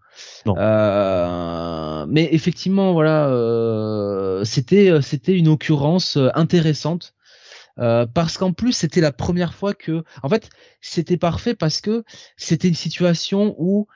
Euh, 0.48 2.06
mais 2.10 2.30
effectivement, 2.32 2.94
voilà, 2.94 3.28
euh, 3.30 4.44
c'était 4.44 4.90
euh, 4.90 5.02
c'était 5.02 5.38
une 5.38 5.48
occurrence 5.48 6.18
intéressante 6.34 7.14
parce 8.16 8.40
qu'en 8.40 8.54
plus 8.54 8.74
c'était 8.74 9.02
la 9.02 9.12
première 9.12 9.54
fois 9.54 9.76
que, 9.76 10.04
en 10.24 10.30
fait, 10.30 10.50
c'était 10.82 11.18
parfait 11.18 11.54
parce 11.54 11.80
que 11.80 12.04
c'était 12.36 12.68
une 12.68 12.74
situation 12.74 13.56
où 13.60 13.88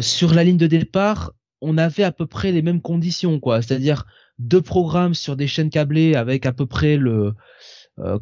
sur 0.00 0.34
la 0.34 0.44
ligne 0.44 0.58
de 0.58 0.66
départ, 0.66 1.32
on 1.62 1.78
avait 1.78 2.02
à 2.02 2.12
peu 2.12 2.26
près 2.26 2.52
les 2.52 2.60
mêmes 2.60 2.82
conditions, 2.82 3.40
quoi. 3.40 3.62
C'est-à-dire 3.62 4.04
deux 4.38 4.60
programmes 4.60 5.14
sur 5.14 5.36
des 5.36 5.46
chaînes 5.46 5.70
câblées 5.70 6.14
avec 6.14 6.44
à 6.44 6.52
peu 6.52 6.66
près 6.66 6.96
le 6.96 7.34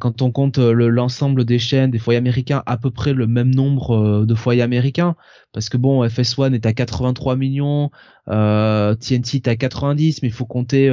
quand 0.01 0.23
on 0.23 0.31
compte 0.31 0.59
l'ensemble 0.59 1.45
des 1.45 1.59
chaînes, 1.59 1.91
des 1.91 1.99
foyers 1.99 2.19
américains, 2.19 2.63
à 2.67 2.77
peu 2.77 2.91
près 2.91 3.13
le 3.13 3.27
même 3.27 3.55
nombre 3.55 4.25
de 4.25 4.35
foyers 4.35 4.63
américains, 4.63 5.17
parce 5.53 5.69
que 5.69 5.77
bon, 5.77 6.07
FS1 6.07 6.55
est 6.55 6.67
à 6.67 6.73
83 6.73 7.37
millions, 7.37 7.91
TNT 8.27 9.37
est 9.37 9.49
à 9.49 9.57
90, 9.57 10.23
mais 10.23 10.29
il 10.29 10.35
faut 10.35 10.47
compter 10.47 10.89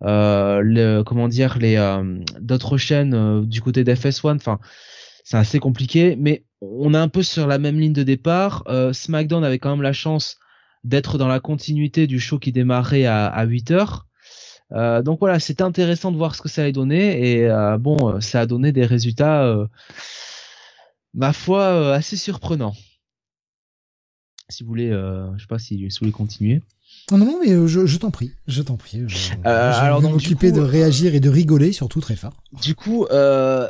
le, 0.00 1.02
comment 1.02 1.28
dire 1.28 1.58
les 1.58 1.76
d'autres 2.40 2.76
chaînes 2.78 3.46
du 3.46 3.60
côté 3.60 3.84
d'FS1. 3.84 4.36
Enfin, 4.36 4.58
c'est 5.24 5.36
assez 5.36 5.58
compliqué, 5.58 6.16
mais 6.18 6.44
on 6.60 6.94
est 6.94 6.98
un 6.98 7.08
peu 7.08 7.22
sur 7.22 7.46
la 7.46 7.58
même 7.58 7.78
ligne 7.78 7.92
de 7.92 8.02
départ. 8.02 8.64
SmackDown 8.92 9.44
avait 9.44 9.58
quand 9.58 9.70
même 9.70 9.82
la 9.82 9.92
chance 9.92 10.38
d'être 10.84 11.18
dans 11.18 11.28
la 11.28 11.40
continuité 11.40 12.06
du 12.06 12.20
show 12.20 12.38
qui 12.38 12.52
démarrait 12.52 13.06
à, 13.06 13.26
à 13.26 13.44
8 13.44 13.70
heures. 13.72 14.06
Euh, 14.72 15.02
donc 15.02 15.20
voilà, 15.20 15.38
c'était 15.38 15.62
intéressant 15.62 16.10
de 16.10 16.16
voir 16.16 16.34
ce 16.34 16.42
que 16.42 16.48
ça 16.48 16.62
allait 16.62 16.72
donner 16.72 17.30
et 17.30 17.46
euh, 17.46 17.78
bon, 17.78 18.08
euh, 18.08 18.20
ça 18.20 18.40
a 18.40 18.46
donné 18.46 18.72
des 18.72 18.84
résultats, 18.84 19.56
ma 21.14 21.32
foi, 21.32 21.94
assez 21.94 22.16
surprenants. 22.16 22.74
Si 24.48 24.62
vous 24.62 24.68
voulez, 24.68 24.90
je 24.90 25.40
sais 25.40 25.48
pas 25.48 25.58
si, 25.58 25.76
vous 25.82 25.90
voulez 26.00 26.12
continuer. 26.12 26.62
Non, 27.12 27.18
non, 27.18 27.38
mais 27.40 27.48
je, 27.68 27.96
t'en 27.98 28.10
prie, 28.10 28.32
je 28.48 28.62
t'en 28.62 28.76
prie. 28.76 29.02
Je, 29.06 29.32
alors 29.44 30.00
vais 30.00 30.08
m'occuper 30.08 30.50
de 30.50 30.60
réagir 30.60 31.14
et 31.14 31.20
de 31.20 31.28
rigoler, 31.28 31.72
surtout 31.72 32.00
très 32.00 32.16
fort. 32.16 32.42
Du 32.62 32.74
coup, 32.74 33.06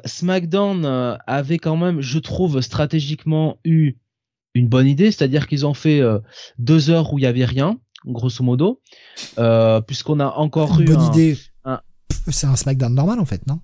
SmackDown 0.04 1.18
avait 1.26 1.58
quand 1.58 1.76
même, 1.76 2.00
je 2.00 2.18
trouve, 2.18 2.60
stratégiquement 2.60 3.58
eu 3.64 3.94
une 4.54 4.68
bonne 4.68 4.86
idée, 4.86 5.12
c'est-à-dire 5.12 5.46
qu'ils 5.46 5.66
ont 5.66 5.74
fait 5.74 6.02
deux 6.58 6.88
heures 6.90 7.12
où 7.12 7.18
il 7.18 7.22
y 7.22 7.26
avait 7.26 7.44
rien 7.44 7.78
grosso 8.12 8.42
modo, 8.42 8.80
euh, 9.38 9.80
puisqu'on 9.80 10.20
a 10.20 10.28
encore 10.28 10.80
une 10.80 10.88
eu 10.88 10.94
bonne 10.94 11.06
idée. 11.06 11.38
C'est 12.28 12.46
un 12.46 12.56
SmackDown 12.56 12.92
normal 12.92 13.20
en 13.20 13.24
fait, 13.24 13.46
non? 13.46 13.60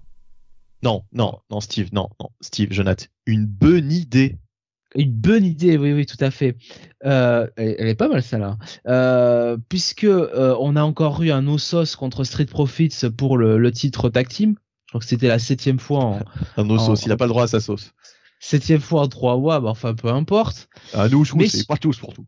Non, 0.83 1.05
non, 1.12 1.39
non, 1.51 1.61
Steve, 1.61 1.91
non, 1.93 2.09
non, 2.21 2.31
Steve, 2.41 2.73
Jonathan, 2.73 3.07
une 3.27 3.47
bonne 3.47 3.93
idée. 3.93 4.39
Une 4.95 5.12
bonne 5.12 5.45
idée, 5.45 5.79
oui, 5.79 5.93
oui, 5.93 6.07
tout 6.07 6.19
à 6.21 6.31
fait. 6.31 6.57
Euh, 7.05 7.47
elle, 7.57 7.89
est 7.89 7.95
pas 7.95 8.09
mal 8.09 8.23
celle-là, 8.23 8.59
euh, 8.87 9.57
puisque 9.69 10.07
on 10.07 10.77
a 10.77 10.83
encore 10.83 11.23
eu 11.23 11.31
un 11.31 11.47
Osos 11.47 11.97
contre 11.97 12.25
Street 12.25 12.47
Profits 12.47 13.11
pour 13.17 13.39
le, 13.39 13.73
titre 13.73 14.11
tag 14.11 14.29
team. 14.29 14.57
Je 14.87 14.91
crois 14.91 15.01
que 15.01 15.07
c'était 15.07 15.29
la 15.29 15.39
septième 15.39 15.79
fois. 15.79 16.05
En, 16.05 16.21
un 16.57 16.71
Osos, 16.71 17.07
il 17.07 17.12
a 17.12 17.17
pas 17.17 17.25
le 17.25 17.31
droit 17.31 17.45
à 17.45 17.49
sa 17.49 17.61
sauce. 17.61 17.93
Septième 18.45 18.81
fois 18.81 19.03
en 19.03 19.09
trois 19.09 19.39
mois, 19.39 19.61
bah, 19.61 19.71
enfin 19.71 19.95
peu 19.95 20.09
importe. 20.09 20.69
À 20.93 21.09
nous, 21.09 21.25
c'est 21.25 21.67
pas 21.67 21.77
tous 21.77 21.97
pour 21.97 22.12
tout. 22.12 22.27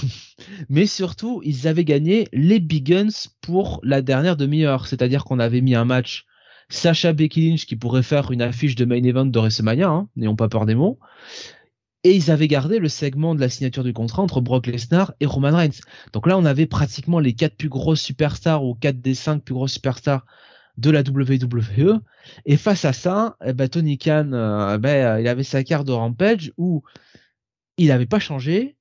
Mais 0.68 0.86
surtout, 0.86 1.40
ils 1.44 1.66
avaient 1.68 1.84
gagné 1.84 2.28
les 2.32 2.60
Big 2.60 2.84
Guns 2.84 3.28
pour 3.40 3.80
la 3.82 4.02
dernière 4.02 4.36
demi-heure. 4.36 4.86
C'est-à-dire 4.86 5.24
qu'on 5.24 5.38
avait 5.38 5.60
mis 5.60 5.74
un 5.74 5.84
match 5.84 6.26
Sacha 6.68 7.12
Becky 7.12 7.48
Lynch 7.48 7.66
qui 7.66 7.76
pourrait 7.76 8.02
faire 8.02 8.32
une 8.32 8.42
affiche 8.42 8.74
de 8.74 8.84
main 8.84 9.02
event 9.02 9.26
de 9.26 9.38
WrestleMania, 9.38 9.88
hein, 9.88 10.08
n'ayons 10.16 10.36
pas 10.36 10.48
peur 10.48 10.66
des 10.66 10.74
mots. 10.74 10.98
Et 12.04 12.14
ils 12.14 12.30
avaient 12.30 12.48
gardé 12.48 12.78
le 12.78 12.88
segment 12.88 13.34
de 13.34 13.40
la 13.40 13.48
signature 13.48 13.82
du 13.82 13.92
contrat 13.92 14.22
entre 14.22 14.40
Brock 14.40 14.66
Lesnar 14.66 15.12
et 15.20 15.26
Roman 15.26 15.56
Reigns. 15.56 15.80
Donc 16.12 16.26
là, 16.26 16.38
on 16.38 16.44
avait 16.44 16.66
pratiquement 16.66 17.18
les 17.18 17.32
quatre 17.32 17.56
plus 17.56 17.68
grosses 17.68 18.00
superstars 18.00 18.64
ou 18.64 18.74
quatre 18.74 19.00
des 19.00 19.14
cinq 19.14 19.42
plus 19.42 19.54
grosses 19.54 19.72
superstars 19.72 20.24
de 20.76 20.90
la 20.90 21.00
WWE. 21.00 22.00
Et 22.44 22.56
face 22.56 22.84
à 22.84 22.92
ça, 22.92 23.36
eh 23.44 23.52
ben, 23.52 23.68
Tony 23.68 23.98
Khan, 23.98 24.30
euh, 24.32 24.76
eh 24.76 24.78
ben, 24.78 25.18
il 25.18 25.26
avait 25.26 25.42
sa 25.42 25.64
carte 25.64 25.86
de 25.86 25.92
Rampage 25.92 26.52
où 26.56 26.82
il 27.78 27.88
n'avait 27.88 28.06
pas 28.06 28.18
changé, 28.20 28.76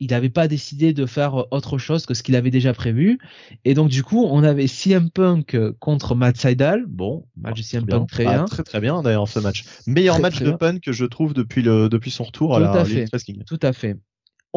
il 0.00 0.10
n'avait 0.10 0.30
pas 0.30 0.48
décidé 0.48 0.92
de 0.92 1.06
faire 1.06 1.40
euh, 1.40 1.44
autre 1.50 1.78
chose 1.78 2.06
que 2.06 2.14
ce 2.14 2.22
qu'il 2.22 2.36
avait 2.36 2.50
déjà 2.50 2.72
prévu. 2.72 3.18
Et 3.64 3.74
donc, 3.74 3.88
du 3.88 4.02
coup, 4.02 4.26
on 4.28 4.42
avait 4.42 4.66
CM 4.66 5.10
Punk 5.10 5.54
euh, 5.54 5.74
contre 5.78 6.14
Matt 6.14 6.36
Seidel. 6.36 6.84
Bon, 6.86 7.26
match 7.36 7.58
de 7.58 7.62
CM 7.62 7.86
Punk 7.86 8.08
très 8.08 8.26
ah, 8.26 8.34
bien. 8.34 8.44
très 8.44 8.62
très 8.62 8.80
bien 8.80 9.02
d'ailleurs 9.02 9.28
ce 9.28 9.38
match. 9.38 9.64
Meilleur 9.86 10.20
match 10.20 10.42
de 10.42 10.50
Punk 10.52 10.80
que 10.80 10.92
je 10.92 11.04
trouve 11.04 11.34
depuis, 11.34 11.62
le, 11.62 11.88
depuis 11.88 12.10
son 12.10 12.24
retour 12.24 12.56
Tout 12.56 12.62
à 12.62 12.74
la 12.74 12.84
fait. 12.84 13.06
Tout 13.46 13.60
à 13.62 13.72
fait. 13.72 13.96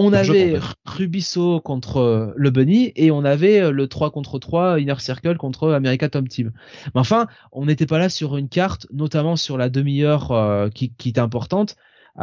On 0.02 0.14
avait 0.14 0.58
Rubiso 0.86 1.60
contre 1.60 1.98
euh, 1.98 2.32
le 2.38 2.52
Bunny 2.52 2.94
et 2.96 3.12
on 3.12 3.26
avait 3.26 3.70
le 3.70 3.88
3 3.88 4.12
contre 4.12 4.40
3 4.40 4.80
Inner 4.80 4.96
Circle 5.00 5.36
contre 5.36 5.72
America 5.72 6.08
Tom 6.08 6.28
Team. 6.28 6.52
Mais 6.96 7.02
enfin, 7.02 7.28
on 7.52 7.66
n'était 7.66 7.86
pas 7.86 7.98
là 7.98 8.08
sur 8.08 8.38
une 8.38 8.48
carte, 8.48 8.88
notamment 8.94 9.36
sur 9.36 9.58
la 9.58 9.70
demi-heure 9.70 10.70
qui, 10.74 10.94
qui 10.94 11.10
est 11.10 11.20
importante, 11.20 11.76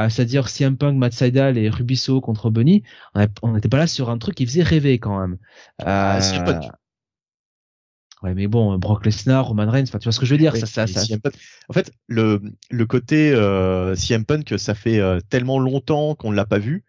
c'est-à-dire 0.09 0.49
CM 0.49 0.77
Punk, 0.77 0.97
Matt 0.97 1.13
Seidel 1.13 1.59
et 1.59 1.69
Rubiso 1.69 2.21
contre 2.21 2.51
Bunny, 2.51 2.83
on 3.43 3.53
n'était 3.53 3.69
pas 3.69 3.79
là 3.79 3.87
sur 3.87 4.11
un 4.11 4.19
truc 4.19 4.35
qui 4.35 4.47
faisait 4.47 4.63
rêver 4.63 4.99
quand 4.99 5.21
même. 5.21 5.39
Ah, 5.79 6.19
euh, 6.19 6.61
ouais, 8.23 8.35
mais 8.35 8.47
bon, 8.47 8.79
Brock 8.79 9.05
Lesnar, 9.05 9.47
Roman 9.47 9.71
Reigns, 9.71 9.85
tu 9.85 9.99
vois 9.99 10.13
ce 10.13 10.21
que 10.21 10.27
je 10.27 10.35
veux 10.35 10.39
dire 10.39 10.57
ça, 10.57 10.67
ça, 10.67 10.87
ça... 10.87 11.03
En 11.69 11.73
fait, 11.73 11.93
le, 12.09 12.41
le 12.71 12.87
côté 12.87 13.33
euh, 13.33 13.95
CM 13.95 14.25
Punk, 14.25 14.55
ça 14.59 14.75
fait 14.75 15.01
euh, 15.01 15.21
tellement 15.29 15.59
longtemps 15.59 16.15
qu'on 16.15 16.31
ne 16.31 16.37
l'a 16.37 16.47
pas 16.47 16.59
vu 16.59 16.85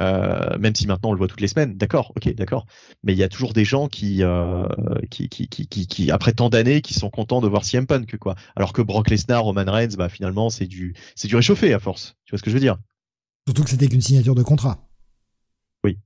euh, 0.00 0.58
même 0.58 0.74
si 0.74 0.86
maintenant 0.86 1.10
on 1.10 1.12
le 1.12 1.18
voit 1.18 1.28
toutes 1.28 1.40
les 1.40 1.48
semaines, 1.48 1.76
d'accord, 1.76 2.12
ok, 2.16 2.34
d'accord. 2.34 2.66
Mais 3.02 3.12
il 3.12 3.18
y 3.18 3.22
a 3.22 3.28
toujours 3.28 3.52
des 3.52 3.64
gens 3.64 3.88
qui, 3.88 4.22
euh, 4.22 4.66
qui, 5.10 5.28
qui, 5.28 5.48
qui, 5.48 5.66
qui, 5.66 6.10
après 6.10 6.32
tant 6.32 6.48
d'années, 6.48 6.80
qui 6.80 6.94
sont 6.94 7.10
contents 7.10 7.40
de 7.40 7.48
voir 7.48 7.64
CM 7.64 7.86
Punk, 7.86 8.16
quoi. 8.16 8.34
Alors 8.56 8.72
que 8.72 8.82
Brock 8.82 9.10
Lesnar, 9.10 9.44
Roman 9.44 9.64
Reigns, 9.66 9.96
bah 9.96 10.08
finalement 10.08 10.48
c'est 10.48 10.66
du, 10.66 10.94
c'est 11.14 11.28
du 11.28 11.36
réchauffé 11.36 11.74
à 11.74 11.78
force. 11.78 12.16
Tu 12.24 12.30
vois 12.30 12.38
ce 12.38 12.42
que 12.42 12.50
je 12.50 12.54
veux 12.54 12.60
dire? 12.60 12.78
Surtout 13.46 13.64
que 13.64 13.70
c'était 13.70 13.88
qu'une 13.88 14.00
signature 14.00 14.34
de 14.34 14.42
contrat. 14.42 14.88
Oui. 15.84 15.98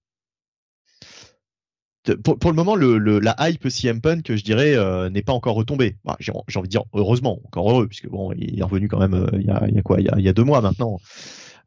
Pour, 2.23 2.39
pour 2.39 2.51
le 2.51 2.57
moment, 2.57 2.75
le, 2.75 2.99
le, 2.99 3.19
la 3.19 3.37
hype 3.41 3.69
CM 3.69 4.01
Punk, 4.01 4.35
je 4.35 4.43
dirais, 4.43 4.75
euh, 4.75 5.09
n'est 5.09 5.23
pas 5.23 5.33
encore 5.33 5.55
retombée. 5.55 5.97
Bah, 6.05 6.17
j'ai, 6.21 6.33
envie 6.33 6.63
de 6.63 6.67
dire 6.69 6.85
heureusement, 6.93 7.39
encore 7.45 7.71
heureux, 7.71 7.87
puisque 7.87 8.09
bon, 8.09 8.33
il 8.33 8.59
est 8.59 8.63
revenu 8.63 8.89
quand 8.89 8.99
même. 8.99 9.29
Il 9.35 9.47
y 9.47 9.51
a, 9.51 9.69
y 9.69 9.79
a 9.79 9.83
quoi? 9.83 10.01
Il 10.01 10.07
y 10.07 10.11
a, 10.11 10.19
y 10.19 10.29
a 10.29 10.33
deux 10.33 10.45
mois 10.45 10.61
maintenant. 10.61 10.99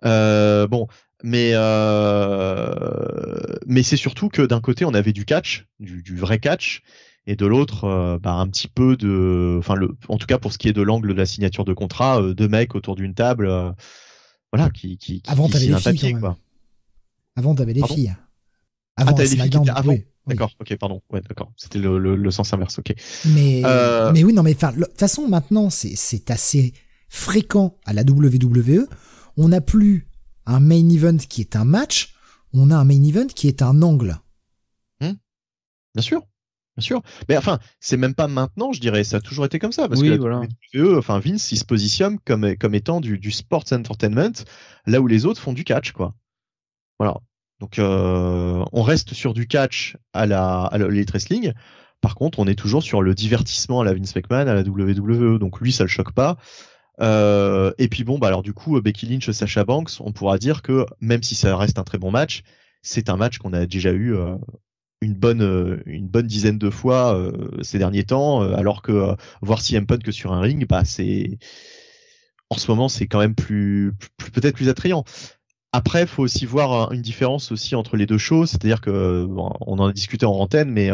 Euh, 0.06 0.68
bon, 0.68 0.88
mais 1.24 1.52
euh, 1.54 2.74
mais 3.66 3.84
c'est 3.84 3.98
surtout 3.98 4.30
que 4.30 4.42
d'un 4.42 4.62
côté 4.62 4.86
on 4.86 4.94
avait 4.94 5.14
du 5.14 5.26
catch, 5.26 5.66
du, 5.80 6.04
du 6.04 6.16
vrai 6.16 6.40
catch, 6.40 6.84
et 7.26 7.36
de 7.36 7.46
l'autre 7.46 7.84
euh, 7.84 8.18
bah, 8.20 8.34
un 8.34 8.48
petit 8.48 8.68
peu 8.68 8.96
de, 8.96 9.58
enfin 9.60 9.76
le, 9.76 9.96
en 10.08 10.18
tout 10.18 10.28
cas 10.28 10.38
pour 10.38 10.54
ce 10.54 10.58
qui 10.58 10.70
est 10.70 10.74
de 10.74 10.82
l'angle 10.82 11.10
de 11.10 11.14
la 11.14 11.26
signature 11.26 11.66
de 11.66 11.74
contrat, 11.74 12.22
euh, 12.22 12.34
deux 12.34 12.48
mecs 12.48 12.76
autour 12.76 12.96
d'une 12.96 13.14
table, 13.14 13.48
euh, 13.48 13.72
voilà, 14.54 14.70
qui 14.70 14.98
qui, 14.98 15.22
qui 15.22 15.30
avant 15.30 15.50
t'avais 15.50 15.66
les 15.66 15.76
filles 15.76 15.84
papier, 15.84 16.14
quoi. 16.14 16.38
Avant 17.36 17.54
t'avais 17.54 17.74
les 17.74 17.84
filles. 17.84 18.16
Avant 18.96 19.14
ah, 19.16 19.22
les 19.22 19.28
filles 19.28 19.70
avant. 19.76 19.92
Oui, 19.92 20.06
d'accord, 20.26 20.52
ok, 20.60 20.76
pardon, 20.78 21.02
ouais, 21.12 21.22
d'accord, 21.22 21.52
c'était 21.58 21.80
le, 21.80 22.00
le, 22.00 22.16
le, 22.16 22.32
sens 22.32 22.54
inverse, 22.54 22.80
ok. 22.80 22.94
Mais 23.26 23.62
mais 24.14 24.24
oui, 24.24 24.34
non, 24.34 24.44
mais 24.44 24.54
de 24.54 24.86
toute 24.86 25.00
façon 25.00 25.28
maintenant 25.28 25.70
c'est 25.70 25.96
c'est 25.96 26.32
assez 26.32 26.74
fréquent 27.10 27.76
à 27.86 27.94
la 27.94 28.04
WWE. 28.04 28.88
On 29.36 29.50
n'a 29.50 29.62
plus 29.62 30.08
un 30.48 30.60
main 30.60 30.90
event 30.90 31.18
qui 31.18 31.42
est 31.42 31.56
un 31.56 31.66
match, 31.66 32.16
on 32.54 32.72
a 32.72 32.76
un 32.76 32.86
main 32.86 33.04
event 33.04 33.28
qui 33.28 33.48
est 33.48 33.62
un 33.62 33.82
angle. 33.82 34.18
Hmm. 35.02 35.14
Bien 35.94 36.02
sûr. 36.02 36.24
Bien 36.78 36.84
sûr. 36.84 37.02
Mais 37.28 37.38
enfin, 37.38 37.60
c'est 37.80 37.98
même 37.98 38.14
pas 38.14 38.28
maintenant, 38.28 38.72
je 38.72 38.80
dirais. 38.80 39.04
Ça 39.04 39.18
a 39.18 39.20
toujours 39.20 39.46
été 39.46 39.58
comme 39.58 39.72
ça. 39.72 39.88
Parce 39.90 40.02
que 40.02 40.16
voilà. 40.18 40.42
WWE, 40.74 40.98
enfin, 40.98 41.20
Vince, 41.20 41.52
il 41.52 41.58
se 41.58 41.66
positionne 41.66 42.20
comme, 42.20 42.56
comme 42.56 42.76
étant 42.76 43.02
du, 43.02 43.18
du 43.18 43.32
sports 43.32 43.66
entertainment, 43.72 44.44
là 44.86 45.02
où 45.02 45.08
les 45.08 45.26
autres 45.26 45.42
font 45.42 45.54
du 45.54 45.64
catch, 45.64 45.92
quoi. 45.92 46.14
Voilà. 47.00 47.18
Donc, 47.60 47.80
euh, 47.80 48.64
on 48.72 48.84
reste 48.84 49.16
sur 49.16 49.34
du 49.34 49.48
catch 49.48 49.98
à 50.14 50.28
la, 50.28 50.66
à 50.66 50.78
l'Elite 50.78 51.10
Wrestling. 51.10 51.54
Par 52.00 52.14
contre, 52.14 52.38
on 52.38 52.46
est 52.46 52.56
toujours 52.56 52.84
sur 52.84 53.02
le 53.02 53.16
divertissement 53.16 53.82
à 53.82 53.84
la 53.84 53.96
Vince 53.96 54.16
McMahon, 54.16 54.48
à 54.48 54.54
la 54.54 54.62
WWE. 54.62 55.40
Donc, 55.40 55.60
lui, 55.60 55.72
ça 55.72 55.84
le 55.84 55.90
choque 55.90 56.12
pas. 56.12 56.38
Euh, 57.00 57.72
et 57.78 57.88
puis 57.88 58.04
bon, 58.04 58.18
bah 58.18 58.28
alors 58.28 58.44
du 58.44 58.54
coup, 58.54 58.80
Becky 58.82 59.06
Lynch, 59.06 59.30
Sacha 59.32 59.64
Banks, 59.64 60.00
on 60.00 60.12
pourra 60.12 60.38
dire 60.38 60.62
que 60.62 60.86
même 61.00 61.24
si 61.24 61.36
ça 61.36 61.56
reste 61.56 61.80
un 61.80 61.84
très 61.84 61.98
bon 61.98 62.12
match, 62.12 62.44
c'est 62.82 63.10
un 63.10 63.18
match 63.18 63.38
qu'on 63.38 63.54
a 63.54 63.66
déjà 63.66 63.92
eu 63.92 64.16
euh, 64.16 64.36
une 65.02 65.14
bonne 65.14 65.42
euh, 65.42 65.82
une 65.86 66.08
bonne 66.08 66.28
dizaine 66.28 66.58
de 66.58 66.70
fois 66.70 67.16
euh, 67.16 67.62
ces 67.62 67.78
derniers 67.80 68.06
temps, 68.06 68.42
alors 68.42 68.82
que 68.82 69.16
voir 69.42 69.62
CM 69.62 69.86
Punk 69.86 70.04
que 70.04 70.12
sur 70.12 70.34
un 70.34 70.42
ring, 70.42 70.66
bah 70.68 70.86
c'est 70.86 71.38
en 72.50 72.58
ce 72.58 72.70
moment 72.72 72.90
c'est 72.90 73.08
quand 73.08 73.20
même 73.20 73.36
plus, 73.36 73.94
peut-être 74.34 74.56
plus 74.56 74.70
attrayant. 74.70 75.04
Après, 75.74 76.08
faut 76.08 76.24
aussi 76.24 76.46
voir 76.46 76.94
une 76.94 77.02
différence 77.02 77.52
aussi 77.52 77.76
entre 77.76 77.98
les 77.98 78.06
deux 78.06 78.18
choses, 78.18 78.52
c'est-à-dire 78.52 78.82
que 78.82 79.28
on 79.30 79.80
en 79.80 79.88
a 79.88 79.94
discuté 79.94 80.26
en 80.26 80.32
antenne, 80.32 80.72
mais 80.72 80.90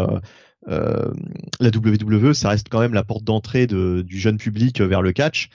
la 0.65 1.69
WWE, 1.69 2.33
ça 2.33 2.49
reste 2.49 2.67
quand 2.69 2.79
même 2.79 2.93
la 2.93 3.03
porte 3.03 3.23
d'entrée 3.23 3.67
du 3.67 4.19
jeune 4.19 4.37
public 4.37 4.81
vers 4.81 5.01
le 5.01 5.13
catch 5.13 5.49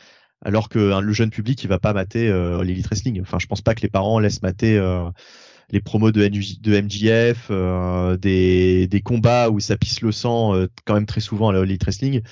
alors 0.45 0.69
que 0.69 0.93
hein, 0.93 1.01
le 1.01 1.13
jeune 1.13 1.31
public 1.31 1.63
il 1.63 1.69
va 1.69 1.79
pas 1.79 1.93
mater 1.93 2.29
euh, 2.29 2.59
Wrestling. 2.59 3.21
Enfin, 3.21 3.39
je 3.39 3.47
pense 3.47 3.61
pas 3.61 3.75
que 3.75 3.81
les 3.81 3.89
parents 3.89 4.19
laissent 4.19 4.43
mater 4.43 4.77
euh, 4.77 5.09
les 5.71 5.81
promos 5.81 6.13
de, 6.13 6.27
de 6.27 6.81
MJF, 6.81 7.49
euh, 7.51 8.17
des, 8.17 8.87
des 8.87 9.01
combats 9.01 9.51
où 9.51 9.61
ça 9.61 9.77
pisse 9.77 10.01
le 10.01 10.13
sang 10.13 10.55
euh, 10.55 10.67
quand 10.85 10.95
même 10.95 11.07
très 11.07 11.21
souvent 11.21 11.49
à 11.49 11.53
l'Elite 11.53 11.83
Wrestling. 11.83 12.23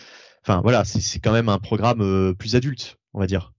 Enfin 0.43 0.60
voilà, 0.62 0.85
c'est 0.85 1.18
quand 1.18 1.33
même 1.33 1.49
un 1.49 1.59
programme 1.59 2.35
plus 2.36 2.55
adulte, 2.55 2.99
on 3.15 3.18
va 3.18 3.26
dire. 3.26 3.52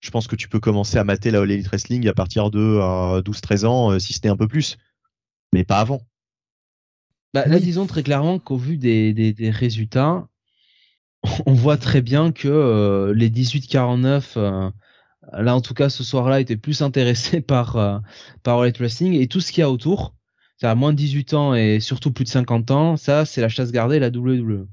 Je 0.00 0.10
pense 0.10 0.26
que 0.26 0.36
tu 0.36 0.48
peux 0.48 0.60
commencer 0.60 0.98
à 0.98 1.04
mater 1.04 1.30
la 1.30 1.40
Elite 1.40 1.68
Wrestling 1.68 2.06
à 2.08 2.12
partir 2.12 2.50
de 2.50 2.78
12-13 3.22 3.64
ans, 3.64 3.98
si 3.98 4.12
c'était 4.12 4.28
un 4.28 4.36
peu 4.36 4.46
plus, 4.46 4.76
mais 5.54 5.64
pas 5.64 5.78
avant. 5.78 6.02
Bah, 7.32 7.46
là, 7.46 7.58
disons 7.58 7.86
très 7.86 8.02
clairement 8.02 8.38
qu'au 8.38 8.58
vu 8.58 8.76
des, 8.76 9.14
des, 9.14 9.32
des 9.32 9.50
résultats, 9.50 10.28
on 11.46 11.52
voit 11.52 11.76
très 11.76 12.02
bien 12.02 12.32
que 12.32 13.12
les 13.14 13.30
18-49 13.30 14.70
là 15.32 15.56
en 15.56 15.60
tout 15.60 15.74
cas 15.74 15.88
ce 15.88 16.04
soir-là 16.04 16.40
était 16.40 16.56
plus 16.56 16.82
intéressé 16.82 17.40
par 17.42 18.02
par 18.42 18.60
All 18.60 18.72
Wrestling 18.78 19.14
et 19.14 19.26
tout 19.26 19.40
ce 19.40 19.52
qu'il 19.52 19.60
y 19.60 19.64
a 19.64 19.70
autour. 19.70 20.14
Ça 20.58 20.70
a 20.70 20.74
moins 20.74 20.92
de 20.92 20.96
18 20.96 21.34
ans 21.34 21.54
et 21.54 21.80
surtout 21.80 22.12
plus 22.12 22.24
de 22.24 22.30
50 22.30 22.70
ans 22.70 22.96
ça 22.96 23.24
c'est 23.24 23.40
la 23.40 23.48
chasse 23.48 23.72
gardée 23.72 23.98
la 23.98 24.08
WWE 24.08 24.66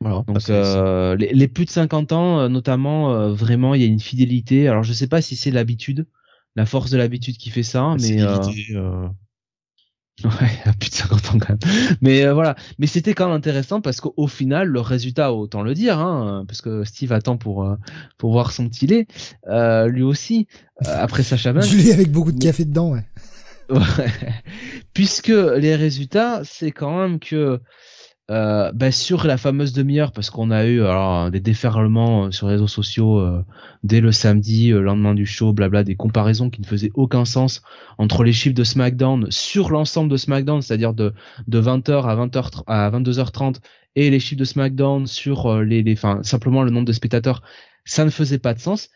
voilà, 0.00 0.22
Donc 0.26 0.50
euh, 0.50 1.16
les, 1.16 1.32
les, 1.32 1.48
plus 1.48 1.64
de 1.64 1.70
50 1.70 2.12
ans, 2.12 2.40
euh, 2.40 2.48
notamment, 2.48 3.12
euh, 3.12 3.32
vraiment, 3.32 3.74
il 3.74 3.80
y 3.80 3.84
a 3.84 3.88
une 3.88 4.00
fidélité. 4.00 4.68
Alors 4.68 4.82
je 4.82 4.92
sais 4.92 5.06
pas 5.06 5.22
si 5.22 5.36
c'est 5.36 5.50
l'habitude, 5.50 6.06
la 6.54 6.66
force 6.66 6.90
de 6.90 6.98
l'habitude 6.98 7.36
qui 7.38 7.50
fait 7.50 7.62
ça, 7.62 7.96
mais 8.00 8.20
euh... 8.20 9.08
ouais, 10.24 10.60
à 10.64 10.72
plus 10.72 10.90
de 10.90 10.94
50 10.94 11.18
ans 11.34 11.38
quand 11.38 11.48
même. 11.50 11.96
Mais 12.00 12.26
voilà, 12.30 12.56
mais 12.78 12.86
c'était 12.86 13.14
quand 13.14 13.26
même 13.26 13.36
intéressant 13.36 13.80
parce 13.80 14.00
qu'au 14.00 14.26
final, 14.26 14.68
le 14.68 14.80
résultat, 14.80 15.32
autant 15.32 15.62
le 15.62 15.74
dire, 15.74 15.98
hein, 15.98 16.44
parce 16.48 16.62
que 16.62 16.84
Steve 16.84 17.12
attend 17.12 17.36
pour 17.36 17.68
pour 18.18 18.32
voir 18.32 18.52
son 18.52 18.68
petit 18.68 18.86
lait, 18.86 19.06
lui 19.88 20.02
aussi, 20.02 20.46
après 20.84 21.22
Sacha 21.22 21.52
Banks. 21.52 21.64
Du 21.68 21.78
lait 21.78 21.92
avec 21.92 22.10
beaucoup 22.10 22.32
de 22.32 22.42
café 22.42 22.64
dedans, 22.64 22.92
ouais. 22.92 23.04
ouais. 23.70 24.12
Puisque 24.94 25.28
les 25.28 25.74
résultats, 25.74 26.42
c'est 26.44 26.70
quand 26.70 26.98
même 26.98 27.18
que 27.18 27.60
euh, 28.28 28.72
bah, 28.72 28.90
sur 28.90 29.24
la 29.24 29.36
fameuse 29.36 29.72
demi-heure, 29.72 30.10
parce 30.10 30.30
qu'on 30.30 30.50
a 30.50 30.66
eu 30.66 30.80
alors, 30.80 31.30
des 31.30 31.38
déferlements 31.38 32.26
euh, 32.26 32.30
sur 32.32 32.48
les 32.48 32.54
réseaux 32.54 32.66
sociaux 32.66 33.20
euh, 33.20 33.44
dès 33.84 34.00
le 34.00 34.10
samedi, 34.10 34.70
le 34.70 34.82
lendemain 34.82 35.14
du 35.14 35.26
show, 35.26 35.52
blabla, 35.52 35.84
des 35.84 35.94
comparaisons 35.94 36.50
qui 36.50 36.60
ne 36.60 36.66
faisaient 36.66 36.90
aucun 36.94 37.24
sens 37.24 37.62
entre 37.98 38.24
les 38.24 38.32
chiffres 38.32 38.56
de 38.56 38.64
SmackDown 38.64 39.30
sur 39.30 39.70
l'ensemble 39.70 40.10
de 40.10 40.16
SmackDown, 40.16 40.60
c'est-à-dire 40.60 40.92
de, 40.92 41.14
de 41.46 41.60
20h 41.60 42.04
à 42.04 42.16
20h 42.16 42.64
à 42.66 42.90
22h30, 42.90 43.58
et 43.94 44.10
les 44.10 44.18
chiffres 44.18 44.40
de 44.40 44.44
SmackDown 44.44 45.06
sur 45.06 45.62
les, 45.62 45.82
les 45.82 45.92
enfin, 45.92 46.20
simplement 46.24 46.64
le 46.64 46.70
nombre 46.70 46.86
de 46.86 46.92
spectateurs, 46.92 47.42
ça 47.84 48.04
ne 48.04 48.10
faisait 48.10 48.38
pas 48.38 48.54
de 48.54 48.58
sens. 48.58 48.90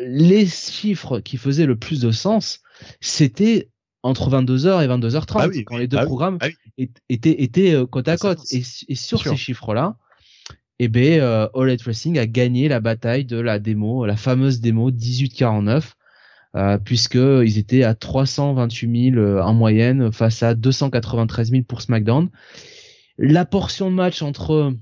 Les 0.00 0.44
chiffres 0.46 1.20
qui 1.20 1.36
faisaient 1.36 1.66
le 1.66 1.76
plus 1.76 2.00
de 2.00 2.10
sens, 2.10 2.60
c'était 3.00 3.70
entre 4.02 4.30
22h 4.30 4.82
et 4.82 4.88
22h30 4.88 5.34
ah 5.36 5.62
quand 5.64 5.76
les 5.76 5.86
deux 5.86 5.98
ah 5.98 6.04
programmes 6.04 6.38
ah 6.40 6.48
étaient, 7.08 7.42
étaient 7.42 7.74
euh, 7.74 7.86
côte 7.86 8.08
à 8.08 8.16
côte. 8.16 8.40
Et, 8.50 8.62
sur 8.94 9.22
ces 9.22 9.36
chiffres-là, 9.36 9.96
eh 10.78 10.88
ben, 10.88 11.20
euh, 11.20 11.48
All 11.54 11.68
Elite 11.68 11.84
Wrestling 11.84 12.18
a 12.18 12.26
gagné 12.26 12.68
la 12.68 12.80
bataille 12.80 13.24
de 13.24 13.38
la 13.38 13.58
démo, 13.60 14.04
la 14.04 14.16
fameuse 14.16 14.60
démo 14.60 14.90
1849, 14.90 15.94
euh, 16.56 16.78
puisque 16.78 17.14
ils 17.14 17.56
étaient 17.56 17.84
à 17.84 17.94
328 17.94 19.12
000 19.12 19.16
euh, 19.16 19.40
en 19.40 19.54
moyenne 19.54 20.12
face 20.12 20.42
à 20.42 20.54
293 20.54 21.50
000 21.50 21.62
pour 21.62 21.82
SmackDown. 21.82 22.30
La 23.16 23.44
portion 23.44 23.90
de 23.90 23.94
match 23.94 24.22
entre 24.22 24.74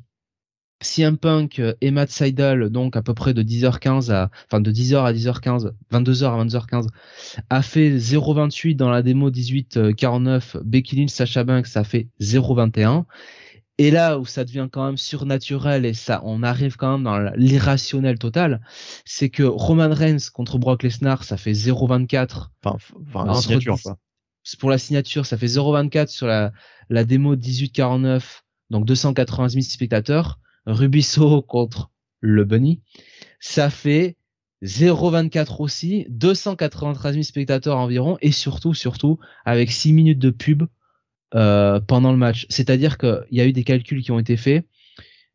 CM 0.82 1.18
Punk 1.18 1.60
et 1.80 1.90
Matt 1.90 2.10
Seidel, 2.10 2.70
donc 2.70 2.96
à 2.96 3.02
peu 3.02 3.12
près 3.14 3.34
de 3.34 3.42
10h15 3.42 4.10
à, 4.10 4.30
enfin 4.46 4.60
de 4.60 4.72
10h 4.72 5.04
à 5.04 5.12
10h15, 5.12 5.72
22h 5.92 6.24
à 6.24 6.44
22h15, 6.44 6.86
a 7.50 7.62
fait 7.62 7.90
0,28 7.96 8.76
dans 8.76 8.90
la 8.90 9.02
démo 9.02 9.30
18-49. 9.30 10.62
Becky 10.62 10.96
Lynch, 10.96 11.10
Sacha 11.10 11.44
Banks, 11.44 11.66
ça 11.66 11.84
fait 11.84 12.08
0,21. 12.20 13.04
Et 13.78 13.90
là 13.90 14.18
où 14.18 14.26
ça 14.26 14.44
devient 14.44 14.68
quand 14.70 14.84
même 14.84 14.98
surnaturel 14.98 15.86
et 15.86 15.94
ça, 15.94 16.20
on 16.24 16.42
arrive 16.42 16.76
quand 16.76 16.98
même 16.98 17.04
dans 17.04 17.18
l'irrationnel 17.34 18.18
total, 18.18 18.60
c'est 19.06 19.30
que 19.30 19.42
Roman 19.42 19.88
Reigns 19.90 20.30
contre 20.34 20.58
Brock 20.58 20.82
Lesnar, 20.82 21.24
ça 21.24 21.38
fait 21.38 21.52
0,24. 21.52 22.48
Enfin, 22.62 22.76
enfin 23.08 23.24
la 23.24 23.34
signature, 23.34 23.78
quoi. 23.82 23.96
Pour 24.58 24.70
la 24.70 24.78
signature, 24.78 25.24
ça 25.24 25.38
fait 25.38 25.46
0,24 25.46 26.08
sur 26.08 26.26
la, 26.26 26.52
la 26.90 27.04
démo 27.04 27.36
18-49, 27.36 28.22
donc 28.70 28.84
280 28.84 29.48
000 29.48 29.62
spectateurs. 29.62 30.38
Rubisso 30.66 31.42
contre 31.42 31.90
le 32.20 32.44
Bunny, 32.44 32.80
ça 33.38 33.70
fait 33.70 34.16
0,24 34.62 35.62
aussi, 35.62 36.06
293 36.10 37.14
000 37.14 37.22
spectateurs 37.22 37.78
environ, 37.78 38.18
et 38.20 38.32
surtout, 38.32 38.74
surtout, 38.74 39.18
avec 39.44 39.70
6 39.70 39.92
minutes 39.92 40.18
de 40.18 40.30
pub 40.30 40.64
euh, 41.34 41.80
pendant 41.80 42.12
le 42.12 42.18
match. 42.18 42.46
C'est-à-dire 42.50 42.98
qu'il 42.98 43.26
y 43.30 43.40
a 43.40 43.46
eu 43.46 43.52
des 43.52 43.64
calculs 43.64 44.02
qui 44.02 44.12
ont 44.12 44.18
été 44.18 44.36
faits, 44.36 44.66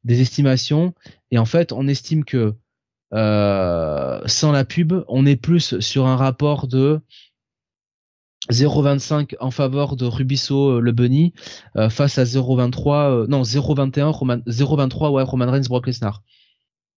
des 0.03 0.21
estimations, 0.21 0.93
et 1.31 1.39
en 1.39 1.45
fait, 1.45 1.71
on 1.71 1.87
estime 1.87 2.23
que 2.23 2.53
euh, 3.13 4.21
sans 4.25 4.51
la 4.51 4.65
pub, 4.65 4.93
on 5.07 5.25
est 5.25 5.35
plus 5.35 5.79
sur 5.79 6.05
un 6.05 6.15
rapport 6.15 6.67
de 6.67 6.99
0,25 8.51 9.35
en 9.39 9.51
faveur 9.51 9.95
de 9.95 10.05
Rubisso 10.05 10.77
euh, 10.77 10.79
le 10.79 10.91
Bunny 10.91 11.33
euh, 11.77 11.89
face 11.89 12.17
à 12.17 12.23
0,23 12.23 13.23
euh, 13.23 13.27
non 13.27 13.41
0,21 13.41 14.05
Roman 14.05 14.37
0,23 14.47 15.11
ouais 15.11 15.23
Roman 15.23 15.51
Reigns 15.51 15.67
Brock 15.67 15.87
Lesnar. 15.87 16.21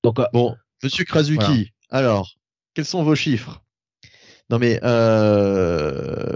Donc 0.05 0.19
bon, 0.33 0.55
Monsieur 0.83 1.05
Krasuki, 1.05 1.73
alors 1.91 2.35
quels 2.75 2.85
sont 2.85 3.03
vos 3.03 3.15
chiffres? 3.15 3.63
Non 4.51 4.59
mais 4.59 4.77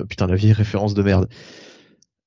putain 0.08 0.26
la 0.26 0.34
vieille 0.34 0.52
référence 0.52 0.94
de 0.94 1.02
merde. 1.02 1.28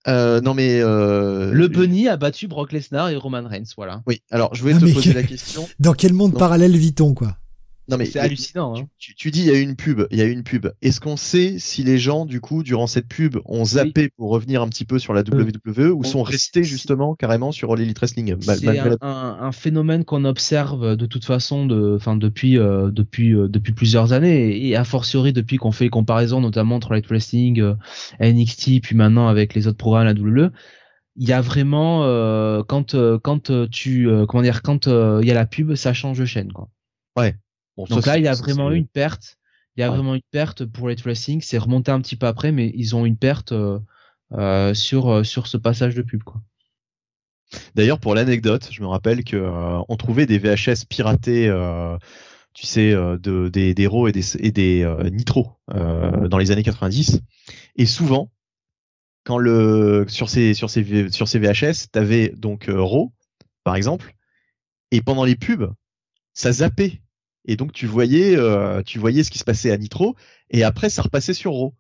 non 0.07 0.53
mais 0.53 0.79
le 0.79 1.67
Bunny 1.67 2.07
a 2.07 2.17
battu 2.17 2.47
Brock 2.47 2.71
Lesnar 2.71 3.09
et 3.09 3.15
Roman 3.15 3.47
Reigns, 3.47 3.73
voilà. 3.75 4.01
Oui, 4.07 4.21
alors 4.31 4.53
je 4.55 4.61
voulais 4.61 4.79
te 4.79 4.93
poser 4.93 5.13
la 5.13 5.23
question. 5.23 5.67
Dans 5.79 5.93
quel 5.93 6.13
monde 6.13 6.37
parallèle 6.37 6.75
vit-on 6.77 7.13
quoi? 7.13 7.37
Non 7.87 7.97
mais 7.97 8.05
c'est 8.05 8.19
hallucinant. 8.19 8.75
Hein. 8.75 8.87
Tu, 8.97 9.15
tu, 9.15 9.29
dis 9.29 9.41
il 9.41 9.47
y 9.47 9.55
a 9.55 9.59
une 9.59 9.75
pub, 9.75 10.07
il 10.09 10.17
y 10.17 10.21
a 10.21 10.25
une 10.25 10.43
pub. 10.43 10.71
Est-ce 10.81 10.99
qu'on 10.99 11.17
sait 11.17 11.59
si 11.59 11.83
les 11.83 11.99
gens 11.99 12.25
du 12.25 12.41
coup 12.41 12.63
durant 12.63 12.87
cette 12.87 13.07
pub 13.07 13.37
ont 13.45 13.63
zappé 13.63 14.09
pour 14.09 14.31
revenir 14.31 14.61
un 14.63 14.69
petit 14.69 14.85
peu 14.85 14.97
sur 14.97 15.13
la 15.13 15.21
euh, 15.21 15.43
WWE 15.77 15.91
ou 15.91 16.03
sont 16.03 16.23
restés 16.23 16.63
justement 16.63 17.13
carrément 17.15 17.51
sur 17.51 17.71
All 17.71 17.81
Elite 17.81 17.99
Wrestling 17.99 18.35
C'est 18.41 18.67
un, 18.67 18.97
un, 19.01 19.51
phénomène 19.51 20.03
qu'on 20.03 20.25
observe 20.25 20.95
de 20.95 21.05
toute 21.05 21.25
façon 21.25 21.67
de, 21.67 21.99
depuis 22.17 22.57
euh, 22.57 22.89
depuis 22.89 23.35
euh, 23.35 23.47
depuis 23.47 23.73
plusieurs 23.73 24.13
années 24.13 24.67
et, 24.67 24.75
a 24.75 24.83
fortiori 24.83 25.31
depuis 25.31 25.57
qu'on 25.57 25.71
fait 25.71 25.85
les 25.85 25.89
comparaisons 25.89 26.41
notamment 26.41 26.75
entre 26.75 26.93
Elite 26.93 27.07
Wrestling, 27.07 27.75
NXT 28.19 28.81
puis 28.81 28.95
maintenant 28.95 29.27
avec 29.27 29.53
les 29.53 29.67
autres 29.67 29.77
programmes 29.77 30.07
à 30.07 30.13
la 30.13 30.19
WWE 30.19 30.51
il 31.17 31.29
y 31.29 31.33
a 31.33 31.39
vraiment 31.39 32.01
quand 32.63 32.95
quand 33.19 33.69
tu 33.69 34.09
comment 34.27 34.41
dire 34.41 34.63
quand 34.63 34.87
il 34.87 35.27
y 35.27 35.31
a 35.31 35.35
la 35.35 35.45
pub 35.45 35.75
ça 35.75 35.93
change 35.93 36.17
de 36.17 36.25
chaîne 36.25 36.51
quoi. 36.51 36.69
Ouais. 37.15 37.35
Donc 37.77 38.05
là, 38.05 38.17
il 38.17 38.23
y 38.23 38.27
a 38.27 38.33
vraiment 38.33 38.71
eu 38.71 38.77
une 38.77 38.87
perte. 38.87 39.37
Il 39.75 39.81
y 39.81 39.83
a 39.83 39.89
vraiment 39.89 40.15
une 40.15 40.21
perte 40.31 40.63
pour 40.65 40.87
les 40.87 40.95
Racing. 41.03 41.41
C'est 41.41 41.57
remonté 41.57 41.91
un 41.91 41.99
petit 41.99 42.15
peu 42.15 42.27
après, 42.27 42.51
mais 42.51 42.71
ils 42.75 42.95
ont 42.95 43.05
une 43.05 43.17
perte 43.17 43.51
euh, 43.51 43.79
euh 44.31 44.73
sur 44.73 45.09
euh, 45.09 45.23
sur 45.23 45.47
ce 45.47 45.57
passage 45.57 45.95
de 45.95 46.01
pub, 46.01 46.23
quoi. 46.23 46.41
D'ailleurs, 47.75 47.99
pour 47.99 48.15
l'anecdote, 48.15 48.69
je 48.71 48.81
me 48.81 48.87
rappelle 48.87 49.23
que 49.23 49.35
euh, 49.35 49.79
on 49.87 49.97
trouvait 49.97 50.25
des 50.25 50.39
VHS 50.39 50.85
piratés, 50.89 51.53
tu 52.53 52.65
sais, 52.65 52.93
de 52.93 53.49
des, 53.49 53.73
des 53.73 53.87
RAW 53.87 54.07
et 54.07 54.11
des, 54.13 54.37
et 54.37 54.51
des 54.51 54.95
Nitro 55.11 55.51
dans 55.67 56.37
les 56.37 56.51
années 56.51 56.63
90. 56.63 57.21
Et 57.75 57.85
souvent, 57.85 58.31
quand 59.25 59.37
le 59.37 60.05
sur 60.07 60.29
ces 60.29 60.53
sur 60.53 60.69
ces 60.69 61.09
sur 61.11 61.27
ces 61.27 61.39
VHS, 61.39 61.91
t'avais 61.91 62.29
donc 62.29 62.65
RAW, 62.67 63.13
par 63.63 63.75
exemple, 63.75 64.15
et 64.91 65.01
pendant 65.01 65.25
les 65.25 65.35
pubs, 65.35 65.71
ça 66.33 66.51
zappait 66.51 67.01
et 67.45 67.55
donc 67.55 67.71
tu 67.71 67.87
voyais, 67.87 68.35
euh, 68.37 68.81
tu 68.83 68.99
voyais 68.99 69.23
ce 69.23 69.31
qui 69.31 69.39
se 69.39 69.43
passait 69.43 69.71
à 69.71 69.77
Nitro, 69.77 70.15
et 70.49 70.63
après 70.63 70.89
ça 70.89 71.01
repassait 71.01 71.33
sur 71.33 71.51
Raw. 71.51 71.73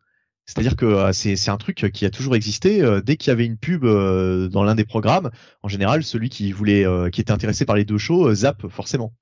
C'est-à-dire 0.45 0.75
que 0.75 0.85
euh, 0.85 1.11
c'est 1.11 1.49
un 1.49 1.57
truc 1.57 1.89
qui 1.91 2.05
a 2.05 2.09
toujours 2.11 2.35
existé. 2.35 2.83
Euh, 2.83 3.01
dès 3.01 3.17
qu'il 3.17 3.29
y 3.29 3.31
avait 3.31 3.45
une 3.45 3.57
pub 3.57 3.83
dans 3.83 4.63
l'un 4.63 4.75
des 4.75 4.85
programmes, 4.85 5.31
en 5.63 5.67
général, 5.67 6.03
celui 6.03 6.29
qui 6.29 6.51
voulait, 6.51 6.85
qui 7.11 7.21
était 7.21 7.31
intéressé 7.31 7.65
par 7.65 7.75
les 7.75 7.85
deux 7.85 7.97
shows, 7.97 8.33
zappe 8.33 8.67
forcément. 8.69 9.13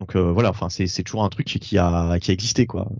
Donc 0.00 0.16
voilà, 0.16 0.50
enfin 0.50 0.68
c'est 0.68 1.02
toujours 1.02 1.24
un 1.24 1.30
truc 1.30 1.46
qui 1.46 1.78
a 1.78 2.18
qui 2.20 2.30
a 2.30 2.34
existé 2.34 2.66
quoi. 2.66 2.90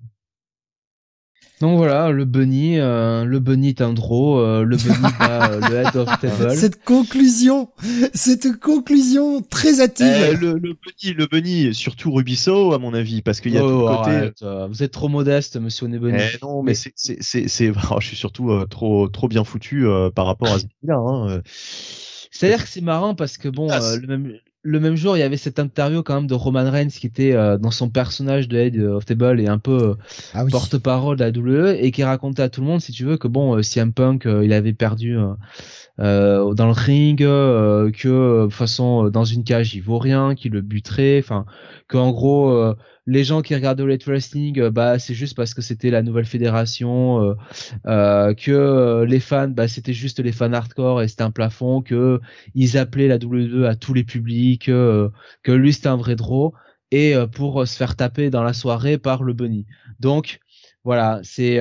Donc 1.60 1.78
voilà, 1.78 2.10
le 2.10 2.26
bunny, 2.26 2.78
euh, 2.78 3.24
le 3.24 3.40
bunny 3.40 3.68
est 3.68 3.80
un 3.80 3.94
draw, 3.94 4.38
euh, 4.38 4.62
le 4.62 4.76
bunny 4.76 4.98
bat 5.18 5.50
euh, 5.50 5.60
le 5.70 5.76
head 5.76 5.96
of 5.96 6.20
table. 6.20 6.50
Cette 6.54 6.84
conclusion, 6.84 7.70
cette 8.12 8.60
conclusion 8.60 9.40
très 9.40 9.80
hâtive. 9.80 10.06
Eh, 10.06 10.36
le, 10.36 10.58
le, 10.58 10.74
bunny, 10.74 11.14
le 11.14 11.26
bunny, 11.26 11.74
surtout 11.74 12.12
Rubisso 12.12 12.74
à 12.74 12.78
mon 12.78 12.92
avis, 12.92 13.22
parce 13.22 13.40
qu'il 13.40 13.54
y 13.54 13.56
a 13.56 13.60
tout 13.60 13.68
le 13.68 13.96
côté. 13.96 14.66
vous 14.68 14.82
êtes 14.82 14.92
trop 14.92 15.08
modeste, 15.08 15.56
Monsieur 15.56 15.86
Nebunny. 15.86 16.18
Eh, 16.34 16.38
non, 16.42 16.62
mais 16.62 16.74
c'est, 16.74 16.92
c'est, 16.94 17.16
c'est, 17.22 17.48
c'est, 17.48 17.72
oh, 17.90 17.96
je 18.00 18.08
suis 18.08 18.16
surtout 18.16 18.52
trop, 18.68 19.08
trop 19.08 19.28
bien 19.28 19.44
foutu 19.44 19.86
par 20.14 20.26
rapport 20.26 20.48
à 20.48 20.58
ce 20.58 20.66
là 20.82 20.96
hein. 20.96 21.40
C'est-à-dire 22.30 22.64
que 22.64 22.68
c'est 22.68 22.82
marrant 22.82 23.14
parce 23.14 23.38
que 23.38 23.48
bon, 23.48 23.68
ah, 23.70 23.80
le 23.96 24.06
même 24.06 24.38
le 24.66 24.80
même 24.80 24.96
jour, 24.96 25.16
il 25.16 25.20
y 25.20 25.22
avait 25.22 25.36
cette 25.36 25.58
interview 25.58 26.02
quand 26.02 26.16
même 26.16 26.26
de 26.26 26.34
Roman 26.34 26.68
Reigns 26.68 26.88
qui 26.88 27.06
était 27.06 27.32
euh, 27.32 27.56
dans 27.56 27.70
son 27.70 27.88
personnage 27.88 28.48
de 28.48 28.58
Head 28.58 28.78
of 28.80 29.04
Table 29.04 29.40
et 29.40 29.46
un 29.46 29.58
peu 29.58 29.90
euh, 29.90 29.94
ah 30.34 30.44
porte-parole 30.50 31.16
de 31.16 31.24
la 31.24 31.30
WWE 31.30 31.76
et 31.78 31.92
qui 31.92 32.02
racontait 32.02 32.42
à 32.42 32.48
tout 32.48 32.60
le 32.60 32.66
monde, 32.66 32.80
si 32.80 32.92
tu 32.92 33.04
veux, 33.04 33.16
que 33.16 33.28
bon, 33.28 33.56
euh, 33.56 33.62
CM 33.62 33.92
Punk, 33.92 34.26
il 34.26 34.52
avait 34.52 34.72
perdu 34.72 35.16
euh, 35.98 36.52
dans 36.52 36.66
le 36.66 36.72
ring, 36.72 37.22
euh, 37.22 37.90
que 37.90 38.46
de 38.46 38.52
façon 38.52 39.08
dans 39.08 39.24
une 39.24 39.44
cage 39.44 39.74
il 39.74 39.80
vaut 39.80 39.98
rien, 39.98 40.34
qu'il 40.34 40.52
le 40.52 40.60
buterait, 40.60 41.18
enfin 41.18 41.46
que 41.88 41.96
en 41.96 42.12
gros 42.12 42.74
les 43.06 43.22
gens 43.24 43.40
qui 43.40 43.54
regardent 43.54 43.80
le 43.80 43.96
wrestling, 44.06 44.68
bah 44.68 44.98
c'est 44.98 45.14
juste 45.14 45.36
parce 45.36 45.54
que 45.54 45.62
c'était 45.62 45.90
la 45.90 46.02
nouvelle 46.02 46.24
fédération, 46.24 47.36
que 47.84 49.04
les 49.04 49.20
fans, 49.20 49.48
bah 49.48 49.68
c'était 49.68 49.92
juste 49.92 50.18
les 50.20 50.32
fans 50.32 50.52
hardcore 50.52 51.02
et 51.02 51.08
c'était 51.08 51.22
un 51.22 51.30
plafond, 51.30 51.82
que 51.82 52.20
ils 52.54 52.76
appelaient 52.76 53.08
la 53.08 53.16
WWE 53.16 53.64
à 53.64 53.76
tous 53.76 53.94
les 53.94 54.04
publics, 54.04 54.66
que 54.66 55.12
lui 55.52 55.72
c'était 55.72 55.88
un 55.88 55.96
vrai 55.96 56.16
draw 56.16 56.52
et 56.90 57.14
pour 57.32 57.66
se 57.66 57.76
faire 57.76 57.96
taper 57.96 58.30
dans 58.30 58.42
la 58.42 58.52
soirée 58.52 58.98
par 58.98 59.22
le 59.22 59.32
bunny. 59.32 59.66
Donc 60.00 60.40
voilà, 60.84 61.20
c'est 61.22 61.60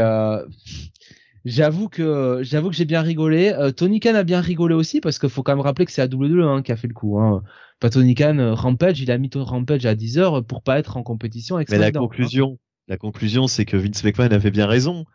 J'avoue 1.46 1.90
que 1.90 2.40
j'avoue 2.42 2.72
que 2.72 2.76
j'ai 2.76 2.86
bien 2.86 3.02
rigolé. 3.02 3.54
Euh, 3.54 3.72
Tony 3.72 4.00
Khan 4.00 4.16
a 4.16 4.24
bien 4.24 4.42
rigolé 4.42 4.74
aussi 4.74 5.00
parce 5.00 5.20
qu'il 5.20 5.30
faut 5.30 5.44
quand 5.44 5.56
même 5.56 5.62
rappeler 5.62 5.86
que 5.86 5.92
c'est 5.92 6.02
AW 6.02 6.42
hein, 6.42 6.64
qui 6.64 6.72
a 6.72 6.76
fait 6.76 6.88
le 6.88 6.96
coup. 6.96 7.20
Hein. 7.20 7.44
Pas 7.80 7.92
Tony 7.92 8.16
Khan, 8.16 8.40
euh, 8.40 8.56
Rampage, 8.56 9.00
il 9.00 9.12
a 9.12 9.18
mis 9.20 9.30
Rampage 9.34 9.86
à 9.86 9.94
10 9.94 10.18
heures 10.18 10.44
pour 10.44 10.64
pas 10.64 10.80
être 10.80 10.98
en 10.98 11.04
compétition 11.04 11.56
avec 11.56 11.70
Mais 11.70 11.78
la 11.78 11.92
conclusion, 11.92 12.58
la 12.88 12.98
conclusion, 12.98 13.46
c'est 13.46 13.66
que 13.66 13.78
Vince 13.78 14.04
McMahon 14.04 14.32
avait 14.32 14.50
bien 14.50 14.66
raison. 14.66 15.06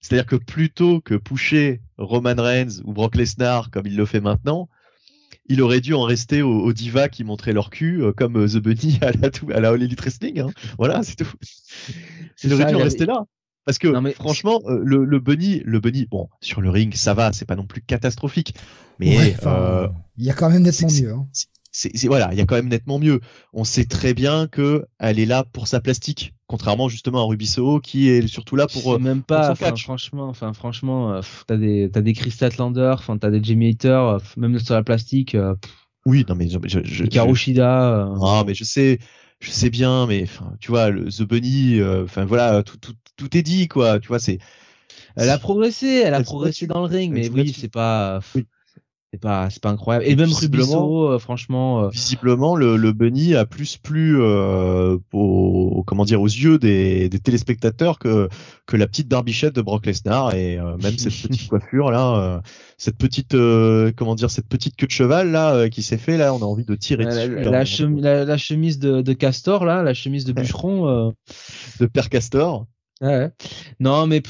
C'est-à-dire 0.00 0.26
que 0.26 0.36
plutôt 0.36 1.00
que 1.00 1.14
pousser 1.14 1.80
Roman 1.98 2.34
Reigns 2.36 2.80
ou 2.84 2.92
Brock 2.92 3.16
Lesnar 3.16 3.72
comme 3.72 3.86
il 3.86 3.96
le 3.96 4.06
fait 4.06 4.20
maintenant, 4.20 4.68
il 5.48 5.60
aurait 5.62 5.80
dû 5.80 5.94
en 5.94 6.02
rester 6.02 6.42
aux, 6.42 6.72
divas 6.72 7.08
qui 7.08 7.24
montraient 7.24 7.52
leur 7.52 7.70
cul, 7.70 8.02
euh, 8.02 8.12
comme 8.12 8.34
The 8.46 8.58
Bunny 8.58 8.98
à 9.02 9.10
la, 9.10 9.30
à 9.56 9.60
la 9.60 9.70
All 9.70 9.82
Elite 9.82 10.00
Wrestling. 10.00 10.40
Hein. 10.40 10.50
Voilà, 10.78 11.02
c'est 11.02 11.16
tout. 11.16 11.32
Il 12.44 12.52
aurait 12.52 12.66
dû 12.66 12.76
en 12.76 12.84
rester 12.84 13.06
là. 13.06 13.26
Parce 13.66 13.78
que 13.78 13.88
mais... 13.88 14.12
franchement, 14.12 14.62
euh, 14.66 14.80
le, 14.84 15.04
le 15.04 15.18
bunny, 15.18 15.60
le 15.64 15.80
bunny, 15.80 16.06
bon, 16.08 16.28
sur 16.40 16.60
le 16.60 16.70
ring, 16.70 16.94
ça 16.94 17.14
va, 17.14 17.32
c'est 17.32 17.44
pas 17.44 17.56
non 17.56 17.66
plus 17.66 17.82
catastrophique, 17.82 18.54
mais 19.00 19.36
euh, 19.44 19.88
il 20.16 20.24
y 20.24 20.30
a 20.30 20.34
quand 20.34 20.48
même 20.48 20.62
nettement 20.62 20.88
mieux. 20.88 21.12
Hein. 21.12 21.26
C'est, 21.72 22.06
voilà, 22.06 22.28
il 22.32 22.38
y 22.38 22.40
a 22.40 22.46
quand 22.46 22.54
même 22.54 22.68
nettement 22.68 22.98
mieux. 23.00 23.20
On 23.52 23.64
sait 23.64 23.84
très 23.84 24.14
bien 24.14 24.46
que 24.46 24.86
elle 24.98 25.18
est 25.18 25.26
là 25.26 25.44
pour 25.44 25.66
sa 25.66 25.80
plastique, 25.80 26.32
contrairement 26.46 26.88
justement 26.88 27.20
à 27.20 27.24
Ruby 27.24 27.46
Soho 27.46 27.80
qui 27.80 28.08
est 28.08 28.26
surtout 28.28 28.54
là 28.54 28.68
pour. 28.68 28.98
même 29.00 29.22
pas, 29.22 29.54
franchement, 29.56 30.28
enfin 30.28 30.52
franchement, 30.52 31.12
euh, 31.12 31.20
t'as 31.48 31.56
des 31.56 31.90
t'as 31.92 32.00
des 32.02 32.12
Chris 32.12 32.30
Statlander, 32.30 32.94
enfin 32.94 33.18
t'as 33.18 33.30
des 33.30 33.42
Jimmy 33.42 33.70
Hater, 33.70 34.16
même 34.36 34.58
sur 34.60 34.74
la 34.74 34.84
plastique. 34.84 35.36
oui, 36.06 36.24
non 36.28 36.36
mais 36.36 36.48
je, 36.48 36.58
je, 36.64 36.78
je 36.84 37.04
Karushida. 37.04 38.10
Ah, 38.22 38.44
mais 38.46 38.54
je 38.54 38.62
sais, 38.62 39.00
je 39.40 39.50
sais 39.50 39.70
bien, 39.70 40.06
mais 40.06 40.22
enfin, 40.22 40.54
tu 40.60 40.70
vois, 40.70 40.88
le, 40.90 41.10
The 41.10 41.24
Bunny, 41.24 41.82
enfin 41.82 42.24
voilà, 42.24 42.62
tout, 42.62 42.78
tout, 42.78 42.94
tout 43.16 43.36
est 43.36 43.42
dit, 43.42 43.68
quoi. 43.68 44.00
Tu 44.00 44.08
vois, 44.08 44.18
c'est. 44.18 44.38
Elle 45.16 45.30
a 45.30 45.38
progressé, 45.38 46.02
elle 46.04 46.14
a 46.14 46.22
progressé 46.22 46.66
dans 46.66 46.80
le 46.80 46.86
ring, 46.86 47.12
mais 47.12 47.28
oui, 47.28 47.54
c'est 47.56 47.72
pas 47.72 48.20
c'est 49.12 49.20
pas 49.20 49.48
c'est 49.50 49.62
pas 49.62 49.70
incroyable. 49.70 50.04
Et, 50.06 50.16
même 50.16 50.32
Rubiso 50.32 51.08
euh, 51.08 51.18
franchement 51.18 51.84
euh, 51.84 51.88
visiblement 51.88 52.56
le, 52.56 52.76
le 52.76 52.92
bunny 52.92 53.34
a 53.34 53.46
plus 53.46 53.76
plu 53.76 54.20
euh, 54.20 54.98
au, 55.12 55.84
comment 55.86 56.04
dire 56.04 56.20
aux 56.20 56.26
yeux 56.26 56.58
des, 56.58 57.08
des, 57.08 57.18
téléspectateurs 57.20 57.98
que 57.98 58.28
que 58.66 58.76
la 58.76 58.86
petite 58.86 59.08
barbichette 59.08 59.54
de 59.54 59.62
Brock 59.62 59.86
Lesnar. 59.86 60.34
Et 60.34 60.58
même 60.58 60.98
cette 60.98 61.14
petite 61.14 61.48
coiffure 61.48 61.90
là 61.90 62.42
cette 62.78 62.98
petite 62.98 63.36
comment 63.96 64.16
dire 64.16 64.30
cette 64.30 64.48
petite 64.48 64.76
queue 64.76 64.86
de 64.86 64.92
cheval 64.92 65.30
là 65.30 65.68
qui 65.68 65.82
s'est 65.82 65.98
fait 65.98 66.16
là 66.16 66.34
on 66.34 66.38
a 66.38 66.44
envie 66.44 66.64
de 66.64 66.74
tirer 66.74 67.04
dessus 67.06 67.30
la, 68.00 68.24
la, 68.24 68.36
chemise 68.36 68.78
de, 68.78 69.00
de, 69.00 69.12
Castor 69.12 69.64
là 69.64 69.82
la 69.82 69.94
chemise 69.94 70.24
de 70.24 70.32
bûcheron 70.34 71.14
de 71.80 71.86
Père 71.86 72.10
Castor 72.10 72.66
non 73.80 74.06
mais 74.06 74.22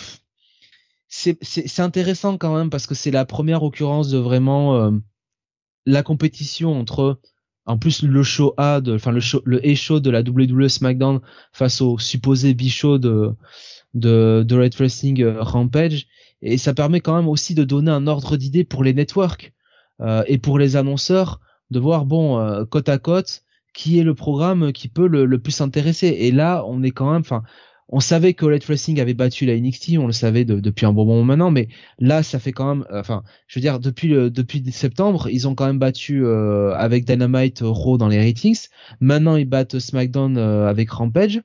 c'est 1.08 1.80
intéressant 1.80 2.36
quand 2.36 2.56
même 2.56 2.70
parce 2.70 2.86
que 2.86 2.94
c'est 2.94 3.10
la 3.10 3.24
première 3.24 3.62
occurrence 3.62 4.10
de 4.10 4.18
vraiment 4.18 4.76
euh, 4.76 4.90
la 5.86 6.02
compétition 6.02 6.78
entre 6.78 7.20
en 7.64 7.78
plus 7.78 8.02
le 8.02 8.22
show 8.22 8.54
A 8.56 8.80
de 8.80 8.94
enfin 8.94 9.12
le 9.12 9.20
show 9.20 9.40
le 9.44 9.60
show 9.74 10.00
de 10.00 10.10
la 10.10 10.20
WWE 10.20 10.68
SmackDown 10.68 11.20
face 11.52 11.80
au 11.80 11.98
supposé 11.98 12.54
B 12.54 12.64
show 12.64 12.98
de 12.98 13.32
de, 13.94 14.44
de 14.46 14.58
Red 14.58 14.74
Wrestling 14.74 15.22
euh, 15.22 15.42
Rampage. 15.42 16.06
Et 16.42 16.58
ça 16.58 16.74
permet 16.74 17.00
quand 17.00 17.16
même 17.16 17.28
aussi 17.28 17.54
de 17.54 17.64
donner 17.64 17.90
un 17.90 18.06
ordre 18.06 18.36
d'idée 18.36 18.62
pour 18.62 18.84
les 18.84 18.92
networks 18.92 19.54
euh, 20.02 20.22
et 20.26 20.36
pour 20.36 20.58
les 20.58 20.76
annonceurs 20.76 21.40
de 21.70 21.80
voir 21.80 22.04
bon 22.04 22.66
côte 22.66 22.88
à 22.88 22.98
côte 22.98 23.42
qui 23.72 23.98
est 23.98 24.04
le 24.04 24.14
programme 24.14 24.72
qui 24.72 24.88
peut 24.88 25.06
le, 25.08 25.24
le 25.24 25.38
plus 25.38 25.60
intéresser. 25.62 26.08
Et 26.08 26.30
là 26.30 26.62
on 26.66 26.82
est 26.82 26.90
quand 26.90 27.10
même 27.10 27.22
enfin 27.22 27.42
on 27.88 28.00
savait 28.00 28.34
que 28.34 28.46
Elite 28.46 28.64
Wrestling 28.64 29.00
avait 29.00 29.14
battu 29.14 29.46
la 29.46 29.56
NXT, 29.58 29.98
on 29.98 30.06
le 30.06 30.12
savait 30.12 30.44
depuis 30.44 30.86
un 30.86 30.92
bon 30.92 31.04
moment 31.04 31.22
maintenant, 31.22 31.50
mais 31.50 31.68
là, 32.00 32.22
ça 32.22 32.40
fait 32.40 32.52
quand 32.52 32.74
même, 32.74 32.84
euh, 32.90 33.00
enfin, 33.00 33.22
je 33.46 33.58
veux 33.58 33.60
dire, 33.60 33.78
depuis 33.78 34.08
depuis 34.08 34.72
septembre, 34.72 35.28
ils 35.30 35.46
ont 35.46 35.54
quand 35.54 35.66
même 35.66 35.78
battu 35.78 36.24
euh, 36.24 36.74
avec 36.74 37.04
Dynamite 37.04 37.60
Raw 37.62 37.96
dans 37.96 38.08
les 38.08 38.18
ratings. 38.18 38.66
Maintenant, 39.00 39.36
ils 39.36 39.48
battent 39.48 39.78
SmackDown 39.78 40.36
euh, 40.36 40.68
avec 40.68 40.90
Rampage. 40.90 41.42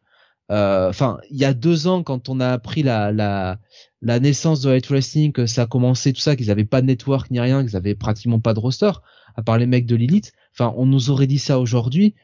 Enfin, 0.50 1.18
il 1.30 1.38
y 1.38 1.46
a 1.46 1.54
deux 1.54 1.88
ans, 1.88 2.04
quand 2.04 2.28
on 2.28 2.42
a 2.42 2.50
appris 2.50 2.84
la 2.84 3.14
la, 3.14 3.58
la 4.02 4.20
naissance 4.20 4.62
de 4.62 4.72
Elite 4.72 4.88
Wrestling, 4.90 5.32
que 5.32 5.46
ça 5.46 5.62
a 5.62 5.66
commencé 5.66 6.12
tout 6.12 6.20
ça, 6.20 6.36
qu'ils 6.36 6.52
avaient 6.52 6.66
pas 6.66 6.82
de 6.82 6.88
network 6.88 7.32
ni 7.32 7.40
rien, 7.40 7.64
qu'ils 7.64 7.78
avaient 7.78 7.96
pratiquement 7.96 8.40
pas 8.42 8.54
de 8.54 8.60
roster, 8.60 8.92
à 9.36 9.44
part 9.44 9.58
les 9.58 9.66
mecs 9.66 9.86
de 9.86 9.96
l'élite. 9.96 10.34
Enfin, 10.54 10.74
on 10.76 10.86
nous 10.86 11.10
aurait 11.10 11.28
dit 11.28 11.40
ça 11.40 11.58
aujourd'hui 11.58 12.16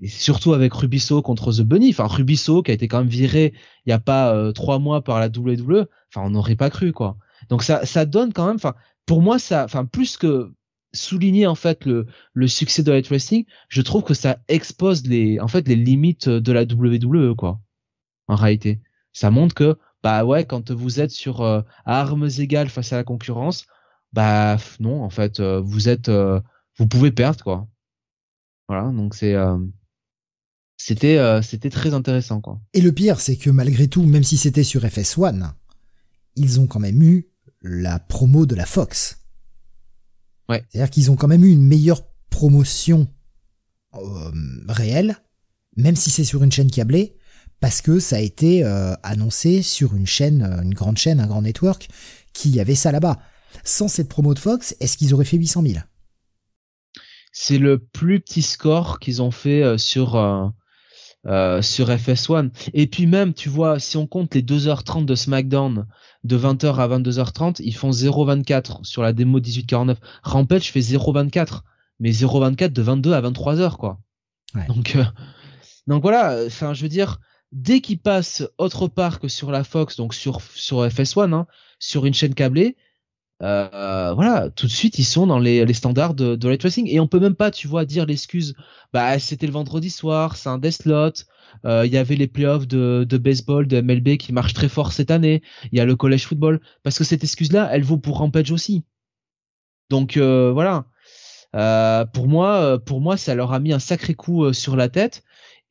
et 0.00 0.08
surtout 0.08 0.52
avec 0.52 0.72
Rubisso 0.74 1.22
contre 1.22 1.52
The 1.52 1.62
Bunny, 1.62 1.90
enfin 1.90 2.06
Rubisso 2.06 2.62
qui 2.62 2.70
a 2.70 2.74
été 2.74 2.88
quand 2.88 2.98
même 2.98 3.08
viré 3.08 3.54
il 3.86 3.90
y 3.90 3.92
a 3.92 4.00
pas 4.00 4.34
euh, 4.34 4.52
trois 4.52 4.78
mois 4.78 5.02
par 5.02 5.20
la 5.20 5.28
WWE, 5.28 5.86
enfin 6.10 6.26
on 6.26 6.30
n'aurait 6.30 6.56
pas 6.56 6.70
cru 6.70 6.92
quoi. 6.92 7.16
Donc 7.48 7.62
ça 7.62 7.86
ça 7.86 8.04
donne 8.04 8.32
quand 8.32 8.46
même, 8.46 8.56
enfin 8.56 8.74
pour 9.06 9.22
moi 9.22 9.38
ça, 9.38 9.64
enfin 9.64 9.84
plus 9.84 10.16
que 10.16 10.52
souligner 10.92 11.46
en 11.46 11.54
fait 11.54 11.84
le 11.86 12.06
le 12.32 12.48
succès 12.48 12.82
de 12.82 12.92
Light 12.92 13.08
Wrestling, 13.08 13.44
je 13.68 13.82
trouve 13.82 14.02
que 14.02 14.14
ça 14.14 14.38
expose 14.48 15.06
les 15.06 15.38
en 15.40 15.48
fait 15.48 15.68
les 15.68 15.76
limites 15.76 16.28
de 16.28 16.52
la 16.52 16.62
WWE 16.62 17.34
quoi. 17.36 17.60
En 18.28 18.36
réalité, 18.36 18.80
ça 19.12 19.30
montre 19.30 19.54
que 19.54 19.76
bah 20.02 20.24
ouais 20.24 20.44
quand 20.44 20.70
vous 20.72 21.00
êtes 21.00 21.10
sur 21.10 21.42
euh, 21.42 21.62
armes 21.84 22.28
égales 22.38 22.68
face 22.68 22.92
à 22.92 22.96
la 22.96 23.04
concurrence, 23.04 23.66
bah 24.12 24.56
non 24.80 25.02
en 25.02 25.10
fait 25.10 25.40
euh, 25.40 25.60
vous 25.60 25.88
êtes 25.88 26.10
vous 26.10 26.86
pouvez 26.88 27.12
perdre 27.12 27.42
quoi. 27.44 27.68
Voilà 28.68 28.90
donc 28.90 29.14
c'est 29.14 29.34
c'était 30.86 31.16
euh, 31.16 31.40
c'était 31.40 31.70
très 31.70 31.94
intéressant 31.94 32.42
quoi. 32.42 32.60
Et 32.74 32.82
le 32.82 32.92
pire 32.92 33.18
c'est 33.18 33.36
que 33.36 33.48
malgré 33.48 33.88
tout 33.88 34.02
même 34.02 34.22
si 34.22 34.36
c'était 34.36 34.64
sur 34.64 34.82
FS1 34.82 35.52
ils 36.36 36.60
ont 36.60 36.66
quand 36.66 36.78
même 36.78 37.02
eu 37.02 37.30
la 37.62 37.98
promo 37.98 38.44
de 38.44 38.54
la 38.54 38.66
Fox. 38.66 39.24
Ouais. 40.50 40.62
C'est-à-dire 40.68 40.90
qu'ils 40.90 41.10
ont 41.10 41.16
quand 41.16 41.28
même 41.28 41.42
eu 41.42 41.50
une 41.50 41.64
meilleure 41.64 42.02
promotion 42.28 43.08
euh, 43.94 44.30
réelle 44.68 45.16
même 45.78 45.96
si 45.96 46.10
c'est 46.10 46.24
sur 46.24 46.42
une 46.42 46.52
chaîne 46.52 46.70
câblée 46.70 47.16
parce 47.60 47.80
que 47.80 47.98
ça 47.98 48.16
a 48.16 48.20
été 48.20 48.62
euh, 48.62 48.92
annoncé 49.02 49.62
sur 49.62 49.94
une 49.94 50.06
chaîne 50.06 50.42
une 50.62 50.74
grande 50.74 50.98
chaîne 50.98 51.18
un 51.18 51.26
grand 51.26 51.40
network 51.40 51.88
qui 52.34 52.60
avait 52.60 52.74
ça 52.74 52.92
là-bas. 52.92 53.20
Sans 53.62 53.88
cette 53.88 54.10
promo 54.10 54.34
de 54.34 54.38
Fox, 54.38 54.76
est-ce 54.80 54.98
qu'ils 54.98 55.14
auraient 55.14 55.24
fait 55.24 55.38
800 55.38 55.62
000 55.62 55.78
C'est 57.32 57.56
le 57.56 57.78
plus 57.78 58.20
petit 58.20 58.42
score 58.42 58.98
qu'ils 58.98 59.22
ont 59.22 59.30
fait 59.30 59.78
sur 59.78 60.16
euh, 61.26 61.62
sur 61.62 61.88
FS1. 61.88 62.50
Et 62.74 62.86
puis 62.86 63.06
même, 63.06 63.34
tu 63.34 63.48
vois, 63.48 63.78
si 63.78 63.96
on 63.96 64.06
compte 64.06 64.34
les 64.34 64.42
2h30 64.42 65.04
de 65.04 65.14
SmackDown 65.14 65.86
de 66.24 66.38
20h 66.38 66.76
à 66.76 66.88
22h30, 66.88 67.60
ils 67.60 67.74
font 67.74 67.90
0,24 67.90 68.84
sur 68.84 69.02
la 69.02 69.12
démo 69.12 69.38
1849. 69.38 69.98
Rampage 70.22 70.70
fait 70.70 70.80
0,24, 70.80 71.60
mais 72.00 72.10
0,24 72.10 72.72
de 72.72 72.82
22 72.82 73.12
à 73.12 73.22
23h, 73.22 73.76
quoi. 73.76 73.98
Donc, 74.68 74.96
euh, 74.96 75.04
donc 75.86 76.02
voilà, 76.02 76.44
enfin, 76.46 76.74
je 76.74 76.82
veux 76.82 76.88
dire, 76.88 77.20
dès 77.52 77.80
qu'ils 77.80 77.98
passent 77.98 78.42
autre 78.58 78.88
part 78.88 79.20
que 79.20 79.28
sur 79.28 79.50
la 79.50 79.64
Fox, 79.64 79.96
donc 79.96 80.14
sur, 80.14 80.40
sur 80.54 80.86
FS1, 80.86 81.32
hein, 81.32 81.46
sur 81.78 82.06
une 82.06 82.14
chaîne 82.14 82.34
câblée, 82.34 82.76
euh, 83.44 84.14
voilà, 84.14 84.48
tout 84.48 84.66
de 84.66 84.70
suite 84.70 84.98
ils 84.98 85.04
sont 85.04 85.26
dans 85.26 85.38
les, 85.38 85.70
standards 85.74 86.14
de, 86.14 86.34
de 86.34 86.88
et 86.88 87.00
on 87.00 87.06
peut 87.06 87.20
même 87.20 87.34
pas, 87.34 87.50
tu 87.50 87.68
vois, 87.68 87.84
dire 87.84 88.06
l'excuse. 88.06 88.54
Bah 88.92 89.18
c'était 89.18 89.46
le 89.46 89.52
vendredi 89.52 89.90
soir, 89.90 90.36
c'est 90.36 90.48
un 90.48 90.58
death 90.58 90.86
euh, 91.66 91.84
Il 91.84 91.92
y 91.92 91.98
avait 91.98 92.16
les 92.16 92.26
playoffs 92.26 92.66
de, 92.66 93.04
de 93.06 93.18
baseball 93.18 93.66
de 93.66 93.80
MLB 93.80 94.16
qui 94.16 94.32
marchent 94.32 94.54
très 94.54 94.68
fort 94.68 94.92
cette 94.92 95.10
année. 95.10 95.42
Il 95.72 95.78
y 95.78 95.80
a 95.80 95.84
le 95.84 95.94
college 95.94 96.24
football 96.26 96.60
parce 96.82 96.96
que 96.96 97.04
cette 97.04 97.22
excuse-là, 97.22 97.68
elle 97.70 97.82
vaut 97.82 97.98
pour 97.98 98.18
Rampage 98.18 98.50
aussi. 98.50 98.84
Donc 99.90 100.16
euh, 100.16 100.50
voilà. 100.52 100.86
Pour 102.14 102.28
moi, 102.28 102.78
pour 102.84 103.00
moi, 103.00 103.16
ça 103.16 103.34
leur 103.34 103.52
a 103.52 103.60
mis 103.60 103.72
un 103.72 103.78
sacré 103.78 104.14
coup 104.14 104.52
sur 104.52 104.74
la 104.74 104.88
tête. 104.88 105.22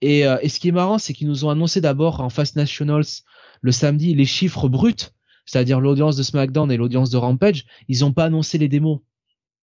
Et, 0.01 0.21
et 0.21 0.49
ce 0.49 0.59
qui 0.59 0.69
est 0.69 0.71
marrant, 0.71 0.97
c'est 0.97 1.13
qu'ils 1.13 1.27
nous 1.27 1.43
ont 1.45 1.49
annoncé 1.49 1.81
d'abord 1.81 2.21
en 2.21 2.29
Fast 2.29 2.55
Nationals 2.55 3.05
le 3.61 3.71
samedi 3.71 4.13
les 4.13 4.25
chiffres 4.25 4.69
bruts 4.69 5.11
c'est-à-dire 5.45 5.79
l'audience 5.79 6.15
de 6.15 6.23
SmackDown 6.23 6.71
et 6.71 6.77
l'audience 6.77 7.09
de 7.09 7.17
Rampage, 7.17 7.65
ils 7.87 7.99
n'ont 7.99 8.13
pas 8.13 8.25
annoncé 8.25 8.57
les 8.57 8.67
démos. 8.67 8.99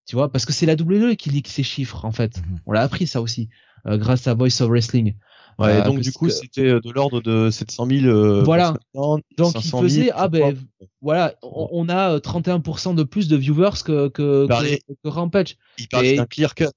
Tu 0.07 0.17
vois, 0.17 0.31
parce 0.31 0.45
que 0.45 0.53
c'est 0.53 0.67
la 0.67 0.75
WWE 0.75 1.15
qui 1.17 1.31
lit 1.31 1.43
ces 1.47 1.63
chiffres, 1.63 2.05
en 2.05 2.13
fait. 2.13 2.39
Mhm. 2.39 2.59
On 2.67 2.73
l'a 2.73 2.83
appris 2.83 3.07
ça 3.07 3.21
aussi, 3.21 3.49
euh, 3.87 3.97
grâce 3.97 4.27
à 4.27 4.35
Voice 4.35 4.61
of 4.61 4.69
Wrestling. 4.69 5.15
Ouais, 5.59 5.83
donc 5.85 6.01
du 6.01 6.11
coup, 6.11 6.31
c'était 6.31 6.81
de 6.81 6.91
l'ordre 6.91 7.21
de 7.21 7.51
700 7.51 7.87
000. 7.87 8.45
voilà. 8.45 8.75
donc 8.95 9.23
il 9.39 9.71
faisait, 9.71 10.11
ah 10.15 10.29
ben, 10.29 10.57
voilà, 11.03 11.35
on, 11.43 11.89
a 11.91 12.19
31% 12.19 12.95
de 12.95 13.03
plus 13.03 13.29
de 13.29 13.37
viewers 13.37 13.83
que, 13.85 14.09
que, 14.09 14.47
que, 14.47 15.09
Rampage. 15.09 15.59
Il 15.79 15.87
parle 15.89 16.17
d'un 16.17 16.25
clear 16.25 16.55
cut. 16.55 16.69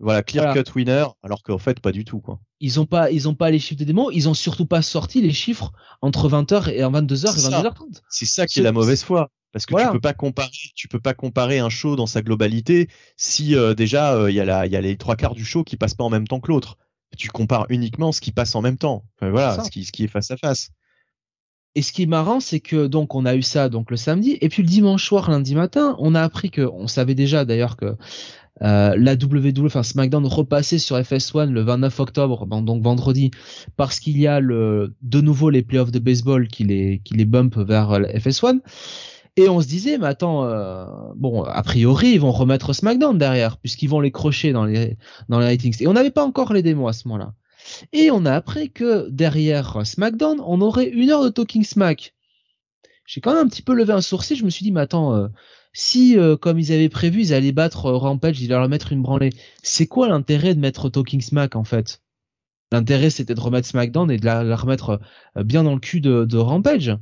Voilà, 0.00 0.22
clear 0.22 0.54
cut 0.54 0.64
winner, 0.74 1.04
alors 1.22 1.42
qu'en 1.42 1.58
fait, 1.58 1.78
pas 1.78 1.92
du 1.92 2.04
tout, 2.04 2.20
quoi. 2.20 2.40
Ils 2.58 2.80
ont 2.80 2.86
pas, 2.86 3.10
ils 3.10 3.28
ont 3.28 3.34
pas 3.34 3.50
les 3.50 3.58
chiffres 3.58 3.78
des 3.78 3.84
démos, 3.84 4.10
ils 4.14 4.28
ont 4.28 4.34
surtout 4.34 4.66
pas 4.66 4.80
sorti 4.82 5.20
les 5.20 5.32
chiffres 5.32 5.72
entre 6.00 6.28
20h 6.28 6.70
et 6.70 6.80
22h 6.80 7.38
et 7.38 7.50
22h30. 7.52 8.00
C'est 8.08 8.26
ça 8.26 8.46
qui 8.46 8.60
est 8.60 8.62
la 8.62 8.72
mauvaise 8.72 9.02
foi. 9.02 9.30
Parce 9.52 9.66
que 9.66 9.74
tu 9.74 9.92
peux 9.92 10.00
pas 10.00 10.14
comparer, 10.14 10.50
tu 10.74 10.86
peux 10.86 11.00
pas 11.00 11.12
comparer 11.12 11.58
un 11.58 11.68
show 11.70 11.96
dans 11.96 12.06
sa 12.06 12.22
globalité 12.22 12.88
si 13.16 13.56
euh, 13.56 13.74
déjà 13.74 14.14
euh, 14.14 14.30
il 14.30 14.36
y 14.36 14.40
a 14.40 14.66
il 14.66 14.72
y 14.72 14.76
a 14.76 14.80
les 14.80 14.96
trois 14.96 15.16
quarts 15.16 15.34
du 15.34 15.44
show 15.44 15.64
qui 15.64 15.76
passent 15.76 15.94
pas 15.94 16.04
en 16.04 16.10
même 16.10 16.28
temps 16.28 16.38
que 16.38 16.48
l'autre. 16.52 16.78
Tu 17.18 17.28
compares 17.28 17.66
uniquement 17.68 18.12
ce 18.12 18.20
qui 18.20 18.30
passe 18.30 18.54
en 18.54 18.62
même 18.62 18.78
temps. 18.78 19.04
voilà, 19.20 19.64
ce 19.64 19.70
qui, 19.70 19.84
ce 19.84 19.90
qui 19.90 20.04
est 20.04 20.08
face 20.08 20.30
à 20.30 20.36
face. 20.36 20.70
Et 21.74 21.82
ce 21.82 21.92
qui 21.92 22.02
est 22.02 22.06
marrant, 22.06 22.40
c'est 22.40 22.60
que 22.60 22.86
donc 22.86 23.14
on 23.14 23.26
a 23.26 23.34
eu 23.34 23.42
ça 23.42 23.68
donc 23.68 23.90
le 23.90 23.96
samedi 23.96 24.38
et 24.40 24.48
puis 24.48 24.62
le 24.62 24.68
dimanche 24.68 25.04
soir, 25.04 25.30
lundi 25.30 25.54
matin, 25.54 25.96
on 25.98 26.14
a 26.14 26.22
appris 26.22 26.50
que 26.50 26.62
on 26.62 26.86
savait 26.86 27.14
déjà 27.14 27.44
d'ailleurs 27.44 27.76
que 27.76 27.96
euh, 28.62 28.94
la 28.96 29.14
WWE, 29.14 29.66
enfin 29.66 29.82
SmackDown 29.82 30.26
repassait 30.26 30.78
sur 30.78 30.96
FS1 30.96 31.50
le 31.50 31.62
29 31.62 32.00
octobre, 32.00 32.46
donc 32.46 32.82
vendredi, 32.82 33.30
parce 33.76 34.00
qu'il 34.00 34.18
y 34.18 34.26
a 34.26 34.40
le, 34.40 34.94
de 35.02 35.20
nouveau 35.20 35.50
les 35.50 35.62
playoffs 35.62 35.90
de 35.90 35.98
baseball 35.98 36.48
qui 36.48 36.64
les, 36.64 37.00
qui 37.04 37.14
les 37.14 37.24
bump 37.24 37.56
vers 37.56 37.92
FS1. 37.92 38.60
Et 39.36 39.48
on 39.48 39.60
se 39.60 39.66
disait, 39.66 39.96
mais 39.96 40.08
attends, 40.08 40.44
euh, 40.44 40.84
bon, 41.16 41.44
a 41.44 41.62
priori, 41.62 42.10
ils 42.12 42.20
vont 42.20 42.32
remettre 42.32 42.72
SmackDown 42.72 43.16
derrière, 43.16 43.56
puisqu'ils 43.58 43.88
vont 43.88 44.00
les 44.00 44.10
crocher 44.10 44.52
dans 44.52 44.64
les, 44.64 44.96
dans 45.28 45.38
les 45.38 45.46
ratings. 45.46 45.76
Et 45.80 45.86
on 45.86 45.92
n'avait 45.92 46.10
pas 46.10 46.24
encore 46.24 46.52
les 46.52 46.62
démos 46.62 46.90
à 46.90 46.92
ce 46.92 47.08
moment-là. 47.08 47.32
Et 47.92 48.10
on 48.10 48.26
a 48.26 48.32
appris 48.34 48.70
que 48.70 49.08
derrière 49.08 49.86
SmackDown, 49.86 50.40
on 50.44 50.60
aurait 50.60 50.88
une 50.88 51.10
heure 51.10 51.24
de 51.24 51.28
Talking 51.28 51.64
Smack. 51.64 52.14
J'ai 53.06 53.20
quand 53.20 53.32
même 53.32 53.46
un 53.46 53.48
petit 53.48 53.62
peu 53.62 53.74
levé 53.74 53.92
un 53.92 54.00
sourcil, 54.00 54.36
je 54.36 54.44
me 54.44 54.50
suis 54.50 54.64
dit, 54.64 54.72
mais 54.72 54.80
attends, 54.80 55.14
euh, 55.14 55.28
si, 55.72 56.18
euh, 56.18 56.36
comme 56.36 56.58
ils 56.58 56.72
avaient 56.72 56.88
prévu, 56.88 57.20
ils 57.20 57.34
allaient 57.34 57.52
battre 57.52 57.86
euh, 57.86 57.96
Rampage, 57.96 58.40
ils 58.40 58.46
allaient 58.46 58.60
leur 58.60 58.68
mettre 58.68 58.92
une 58.92 59.02
branlée, 59.02 59.30
c'est 59.62 59.86
quoi 59.86 60.08
l'intérêt 60.08 60.54
de 60.54 60.60
mettre 60.60 60.88
Talking 60.88 61.20
Smack 61.20 61.54
en 61.56 61.64
fait? 61.64 62.02
L'intérêt 62.72 63.10
c'était 63.10 63.34
de 63.34 63.40
remettre 63.40 63.68
SmackDown 63.68 64.10
et 64.10 64.16
de 64.16 64.24
la, 64.24 64.56
remettre 64.56 65.00
euh, 65.36 65.44
bien 65.44 65.62
dans 65.62 65.74
le 65.74 65.80
cul 65.80 66.00
de, 66.00 66.36
Rampage. 66.36 66.96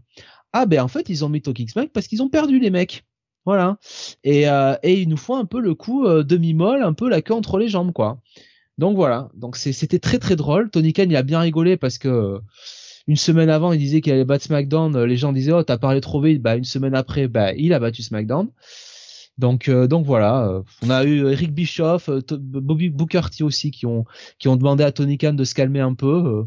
Ah 0.52 0.66
ben 0.66 0.80
en 0.80 0.88
fait 0.88 1.08
ils 1.08 1.24
ont 1.24 1.28
mis 1.28 1.42
Talking 1.42 1.68
Smack 1.68 1.92
parce 1.92 2.06
qu'ils 2.06 2.22
ont 2.22 2.28
perdu 2.28 2.58
les 2.58 2.70
mecs. 2.70 3.04
Voilà. 3.44 3.78
Et, 4.24 4.42
et 4.42 5.00
ils 5.00 5.08
nous 5.08 5.16
font 5.16 5.36
un 5.36 5.46
peu 5.46 5.60
le 5.60 5.74
coup 5.74 6.06
demi-molle, 6.06 6.82
un 6.82 6.92
peu 6.92 7.08
la 7.08 7.22
queue 7.22 7.32
entre 7.32 7.56
les 7.56 7.68
jambes 7.68 7.92
quoi. 7.92 8.20
Donc 8.76 8.96
voilà. 8.96 9.30
Donc 9.34 9.56
c'était 9.56 9.98
très 9.98 10.18
très 10.18 10.36
drôle. 10.36 10.70
Tony 10.70 10.92
Khan 10.92 11.06
il 11.08 11.16
a 11.16 11.22
bien 11.22 11.40
rigolé 11.40 11.78
parce 11.78 11.96
que 11.96 12.40
une 13.08 13.16
semaine 13.16 13.48
avant, 13.48 13.72
il 13.72 13.78
disait 13.78 14.02
qu'il 14.02 14.12
allait 14.12 14.26
battre 14.26 14.44
SmackDown. 14.44 14.94
Euh, 14.94 15.06
les 15.06 15.16
gens 15.16 15.32
disaient, 15.32 15.52
oh, 15.52 15.62
t'as 15.62 15.78
parlé 15.78 16.00
trop 16.02 16.20
vite. 16.20 16.42
Bah, 16.42 16.56
une 16.56 16.64
semaine 16.64 16.94
après, 16.94 17.26
bah, 17.26 17.54
il 17.54 17.72
a 17.72 17.80
battu 17.80 18.02
SmackDown. 18.02 18.50
Donc, 19.38 19.68
euh, 19.68 19.86
donc 19.86 20.04
voilà. 20.04 20.46
Euh, 20.46 20.62
on 20.82 20.90
a 20.90 21.04
eu 21.04 21.26
Eric 21.26 21.54
Bischoff, 21.54 22.10
Bobby 22.30 22.90
Booker 22.90 23.22
T 23.34 23.42
aussi 23.42 23.70
qui 23.70 23.86
ont, 23.86 24.04
qui 24.38 24.48
ont 24.48 24.56
demandé 24.56 24.84
à 24.84 24.92
Tony 24.92 25.16
Khan 25.16 25.32
de 25.32 25.44
se 25.44 25.54
calmer 25.54 25.80
un 25.80 25.94
peu. 25.94 26.44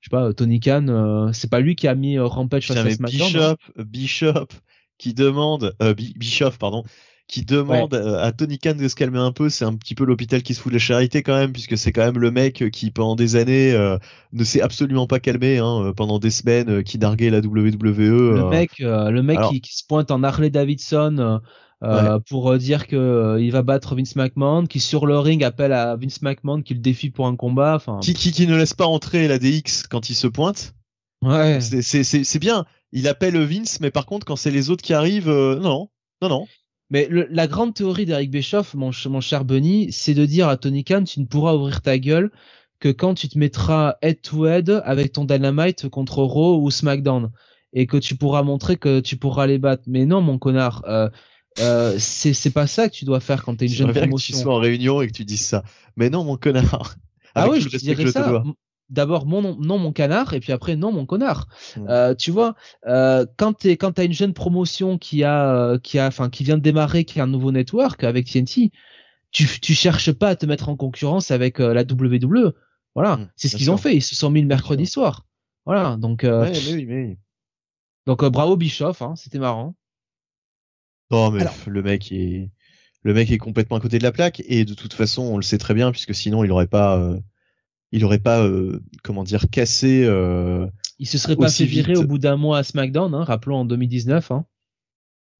je 0.00 0.08
sais 0.08 0.10
pas, 0.10 0.34
Tony 0.34 0.58
Khan, 0.58 1.30
c'est 1.32 1.50
pas 1.50 1.60
lui 1.60 1.76
qui 1.76 1.86
a 1.86 1.94
mis 1.94 2.18
Rampage 2.18 2.66
face 2.66 2.76
à 2.76 2.90
SmackDown. 2.90 3.28
Bishop, 3.28 3.84
Bishop 3.84 4.48
qui 4.98 5.14
demande, 5.14 5.76
Bischoff, 6.16 6.58
pardon, 6.58 6.82
qui 7.32 7.46
demande 7.46 7.94
euh, 7.94 8.22
à 8.22 8.30
Tony 8.30 8.58
Khan 8.58 8.74
de 8.74 8.86
se 8.86 8.94
calmer 8.94 9.18
un 9.18 9.32
peu. 9.32 9.48
C'est 9.48 9.64
un 9.64 9.72
petit 9.72 9.94
peu 9.94 10.04
l'hôpital 10.04 10.42
qui 10.42 10.52
se 10.52 10.60
fout 10.60 10.70
de 10.70 10.76
la 10.76 10.80
charité 10.80 11.22
quand 11.22 11.34
même, 11.34 11.52
puisque 11.52 11.78
c'est 11.78 11.90
quand 11.90 12.04
même 12.04 12.18
le 12.18 12.30
mec 12.30 12.70
qui 12.70 12.90
pendant 12.90 13.16
des 13.16 13.36
années 13.36 13.72
euh, 13.72 13.96
ne 14.34 14.44
s'est 14.44 14.60
absolument 14.60 15.06
pas 15.06 15.18
calmé, 15.18 15.56
hein, 15.56 15.82
euh, 15.82 15.92
pendant 15.94 16.18
des 16.18 16.30
semaines, 16.30 16.82
qui 16.84 16.98
narguait 16.98 17.30
la 17.30 17.38
WWE. 17.38 18.34
Le 18.34 18.48
mec, 18.50 18.72
le 18.80 19.20
mec 19.22 19.38
qui, 19.62 19.74
se 19.74 19.82
pointe 19.88 20.10
en 20.10 20.22
Harley 20.22 20.50
Davidson. 20.50 21.40
pour 22.28 22.58
dire 22.58 22.86
que 22.86 23.38
il 23.40 23.50
va 23.50 23.62
battre 23.62 23.96
Vince 23.96 24.14
McMahon, 24.14 24.66
qui 24.66 24.78
sur 24.78 25.06
le 25.06 25.18
ring 25.18 25.42
appelle 25.42 25.72
à 25.72 25.96
Vince 25.96 26.20
McMahon 26.20 26.60
qui 26.60 26.74
le 26.74 26.80
défie 26.80 27.08
pour 27.08 27.26
un 27.26 27.36
combat. 27.36 27.76
Enfin, 27.76 27.98
qui, 28.02 28.12
qui, 28.12 28.32
qui 28.32 28.46
ne 28.46 28.56
laisse 28.56 28.74
pas 28.74 28.86
entrer 28.86 29.26
la 29.26 29.38
DX 29.38 29.84
quand 29.88 30.10
il 30.10 30.14
se 30.14 30.26
pointe. 30.26 30.74
Ouais. 31.22 31.60
C'est 31.62 32.38
bien. 32.38 32.66
Il 32.92 33.08
appelle 33.08 33.42
Vince, 33.42 33.80
mais 33.80 33.90
par 33.90 34.04
contre 34.04 34.26
quand 34.26 34.36
c'est 34.36 34.50
les 34.50 34.68
autres 34.68 34.82
qui 34.82 34.92
arrivent, 34.92 35.30
non, 35.30 35.88
non, 36.20 36.28
non. 36.28 36.46
Mais 36.92 37.08
la 37.10 37.46
grande 37.46 37.72
théorie 37.72 38.04
d'Eric 38.04 38.30
Bischoff, 38.30 38.74
mon, 38.74 38.92
cher 38.92 39.46
Bunny, 39.46 39.90
c'est 39.90 40.12
de 40.12 40.26
dire 40.26 40.48
à 40.48 40.58
Tony 40.58 40.84
Khan, 40.84 41.04
tu 41.04 41.20
ne 41.20 41.24
pourras 41.24 41.54
ouvrir 41.54 41.80
ta 41.80 41.98
gueule 41.98 42.30
que 42.80 42.90
quand 42.90 43.14
tu 43.14 43.30
te 43.30 43.38
mettras 43.38 43.96
head 44.02 44.20
to 44.20 44.46
head 44.46 44.82
avec 44.84 45.12
ton 45.12 45.24
Dynamite 45.24 45.88
contre 45.88 46.22
Raw 46.22 46.60
ou 46.60 46.70
SmackDown 46.70 47.30
et 47.72 47.86
que 47.86 47.96
tu 47.96 48.14
pourras 48.14 48.42
montrer 48.42 48.76
que 48.76 49.00
tu 49.00 49.16
pourras 49.16 49.46
les 49.46 49.58
battre. 49.58 49.84
Mais 49.86 50.04
non, 50.04 50.20
mon 50.20 50.36
connard, 50.36 50.82
euh, 50.86 51.08
euh, 51.60 51.96
c'est 51.98 52.50
pas 52.50 52.66
ça 52.66 52.90
que 52.90 52.94
tu 52.94 53.06
dois 53.06 53.20
faire 53.20 53.42
quand 53.42 53.56
t'es 53.56 53.66
une 53.66 53.72
jeune 53.72 53.92
promotion. 53.94 54.34
Que 54.34 54.36
tu 54.36 54.42
sois 54.42 54.54
en 54.54 54.58
réunion 54.58 55.00
et 55.00 55.06
que 55.06 55.12
tu 55.12 55.24
dises 55.24 55.46
ça. 55.46 55.64
Mais 55.96 56.10
non, 56.10 56.24
mon 56.24 56.36
connard. 56.36 56.96
ah 57.34 57.48
oui, 57.48 57.62
je 57.62 57.74
dirais 57.78 58.06
ça 58.12 58.44
d'abord 58.92 59.26
mon 59.26 59.42
nom, 59.42 59.56
non 59.58 59.78
mon 59.78 59.90
canard 59.90 60.34
et 60.34 60.40
puis 60.40 60.52
après 60.52 60.76
non 60.76 60.92
mon 60.92 61.06
connard. 61.06 61.48
Mmh. 61.76 61.86
Euh, 61.88 62.14
tu 62.14 62.30
vois, 62.30 62.54
euh, 62.86 63.26
quand 63.36 63.54
t'es 63.54 63.76
quand 63.76 63.92
t'as 63.92 64.04
une 64.04 64.12
jeune 64.12 64.34
promotion 64.34 64.98
qui 64.98 65.24
a 65.24 65.54
euh, 65.54 65.78
qui 65.78 65.98
a 65.98 66.06
enfin 66.06 66.30
qui 66.30 66.44
vient 66.44 66.56
de 66.56 66.62
démarrer, 66.62 67.04
qui 67.04 67.18
a 67.18 67.24
un 67.24 67.26
nouveau 67.26 67.50
network 67.50 68.04
avec 68.04 68.30
TNT, 68.30 68.70
tu 69.32 69.46
tu 69.60 69.74
cherches 69.74 70.12
pas 70.12 70.28
à 70.28 70.36
te 70.36 70.46
mettre 70.46 70.68
en 70.68 70.76
concurrence 70.76 71.30
avec 71.30 71.58
euh, 71.58 71.74
la 71.74 71.82
WWE. 71.82 72.52
Voilà, 72.94 73.16
mmh, 73.16 73.30
c'est 73.36 73.48
ce 73.48 73.56
qu'ils 73.56 73.70
ont 73.70 73.78
fait. 73.78 73.96
Ils 73.96 74.02
se 74.02 74.14
sont 74.14 74.30
mis 74.30 74.42
le 74.42 74.46
mercredi 74.46 74.86
soir. 74.86 75.26
Voilà, 75.64 75.96
donc. 75.96 76.24
Euh, 76.24 76.50
mais 76.52 76.72
oui, 76.74 76.86
mais... 76.86 77.18
Donc 78.06 78.24
bravo 78.24 78.56
Bischoff, 78.56 79.00
hein, 79.00 79.14
c'était 79.16 79.38
marrant. 79.38 79.74
Non 81.10 81.30
mais 81.30 81.44
le 81.66 81.82
mec 81.82 82.10
est 82.12 82.50
le 83.02 83.14
mec 83.14 83.30
est 83.30 83.38
complètement 83.38 83.76
à 83.76 83.80
côté 83.80 83.98
de 83.98 84.02
la 84.02 84.12
plaque 84.12 84.42
et 84.46 84.64
de 84.64 84.74
toute 84.74 84.94
façon 84.94 85.22
on 85.22 85.36
le 85.36 85.42
sait 85.42 85.58
très 85.58 85.74
bien 85.74 85.90
puisque 85.90 86.14
sinon 86.14 86.42
il 86.42 86.50
aurait 86.50 86.68
pas 86.68 87.16
il 87.92 88.04
aurait 88.04 88.18
pas 88.18 88.42
euh, 88.42 88.80
comment 89.02 89.22
dire 89.22 89.48
cassé 89.50 90.04
euh, 90.04 90.66
il 90.98 91.06
se 91.06 91.18
serait 91.18 91.36
pas 91.36 91.48
fait 91.48 91.64
virer 91.64 91.96
au 91.96 92.04
bout 92.04 92.18
d'un 92.18 92.36
mois 92.36 92.58
à 92.58 92.62
SmackDown 92.62 93.14
hein, 93.14 93.24
rappelons 93.24 93.56
en 93.56 93.64
2019 93.64 94.30
hein. 94.30 94.44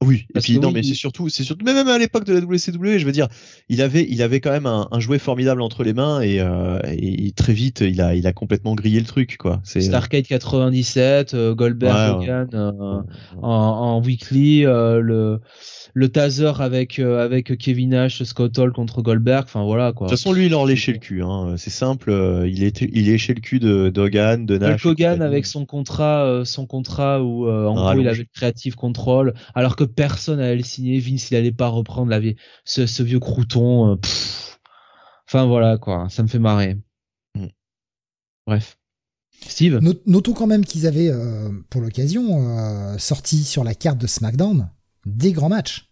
Oui, 0.03 0.27
et 0.35 0.41
puis 0.41 0.59
non, 0.59 0.73
mais 0.73 0.83
c'est 0.83 0.95
surtout, 0.95 1.29
c'est 1.29 1.45
surtout, 1.45 1.65
même 1.65 1.89
à 1.89 1.99
l'époque 1.99 2.25
de 2.25 2.35
la 2.35 2.41
WCW, 2.41 2.99
je 2.99 3.07
veux 3.07 3.13
dire, 3.13 3.29
il 3.69 3.83
avait, 3.83 4.07
il 4.09 4.23
avait 4.23 4.41
quand 4.41 4.51
même 4.51 4.67
un, 4.67 4.89
un 4.91 5.01
jouet 5.01 5.19
formidable 5.19 5.63
entre 5.63 5.85
les 5.85 5.93
mains 5.93 6.21
et, 6.21 6.41
euh, 6.41 6.79
et, 6.87 7.33
très 7.33 7.53
vite, 7.53 7.81
il 7.81 8.01
a, 8.01 8.15
il 8.15 8.27
a 8.27 8.33
complètement 8.33 8.75
grillé 8.75 9.01
le 9.01 9.07
truc, 9.07 9.37
quoi. 9.39 9.61
C'est 9.65 9.81
Starcade 9.81 10.27
97, 10.27 11.35
Goldberg, 11.53 12.23
Hogan, 12.23 12.49
en, 12.55 13.05
en, 13.43 14.03
weekly, 14.03 14.63
le 14.63 15.41
le 15.95 16.09
taser 16.09 16.53
avec 16.61 16.99
euh, 16.99 17.25
avec 17.25 17.57
Kevin 17.59 17.91
Nash, 17.91 18.23
Scott 18.23 18.59
Hall 18.59 18.73
contre 18.73 19.03
Goldberg. 19.03 19.45
Enfin 19.45 19.63
voilà 19.65 19.93
quoi. 19.93 20.07
De 20.07 20.13
toute 20.13 20.19
façon, 20.19 20.33
lui, 20.33 20.47
il 20.47 20.55
en 20.55 20.65
léché 20.65 20.93
le 20.93 20.99
cul. 20.99 21.23
Hein. 21.23 21.55
C'est 21.57 21.71
simple. 21.71 22.11
Euh, 22.11 22.49
il 22.49 22.65
est 22.65 22.81
il 22.81 23.07
léchait 23.07 23.35
le 23.35 23.41
cul 23.41 23.59
de 23.59 23.91
d'Hogan, 23.91 24.47
de 24.47 24.59
Nash. 24.59 24.85
Hogan 24.87 25.23
avec 25.23 25.47
son 25.47 25.67
contrat, 25.67 26.25
euh, 26.25 26.45
son 26.45 26.67
contrat 26.67 27.23
où 27.23 27.49
en 27.49 27.75
gros 27.75 28.01
il 28.01 28.09
avait 28.09 28.27
créative 28.33 28.75
control, 28.75 29.35
alors 29.55 29.77
que 29.77 29.85
personne 29.95 30.41
allait 30.41 30.57
le 30.57 30.63
signer. 30.63 30.99
Vince, 30.99 31.31
il 31.31 31.37
allait 31.37 31.53
pas 31.53 31.69
reprendre 31.69 32.11
la 32.11 32.21
vie, 32.21 32.37
ce, 32.65 32.87
ce 32.87 33.03
vieux 33.03 33.21
crouton. 33.21 33.99
Enfin 35.29 35.47
voilà 35.47 35.79
quoi. 35.79 36.09
Ça 36.11 36.23
me 36.23 36.29
fait 36.29 36.39
marrer. 36.39 36.79
Mm. 37.35 37.47
Bref. 38.47 38.79
Steve 39.47 39.81
Notons 40.07 40.35
quand 40.35 40.47
même 40.47 40.65
qu'ils 40.65 40.87
avaient, 40.87 41.11
pour 41.69 41.81
l'occasion, 41.81 42.97
sorti 42.99 43.43
sur 43.43 43.65
la 43.65 43.75
carte 43.75 43.99
de 43.99 44.07
SmackDown 44.07 44.71
des 45.05 45.33
grands 45.33 45.49
matchs. 45.49 45.89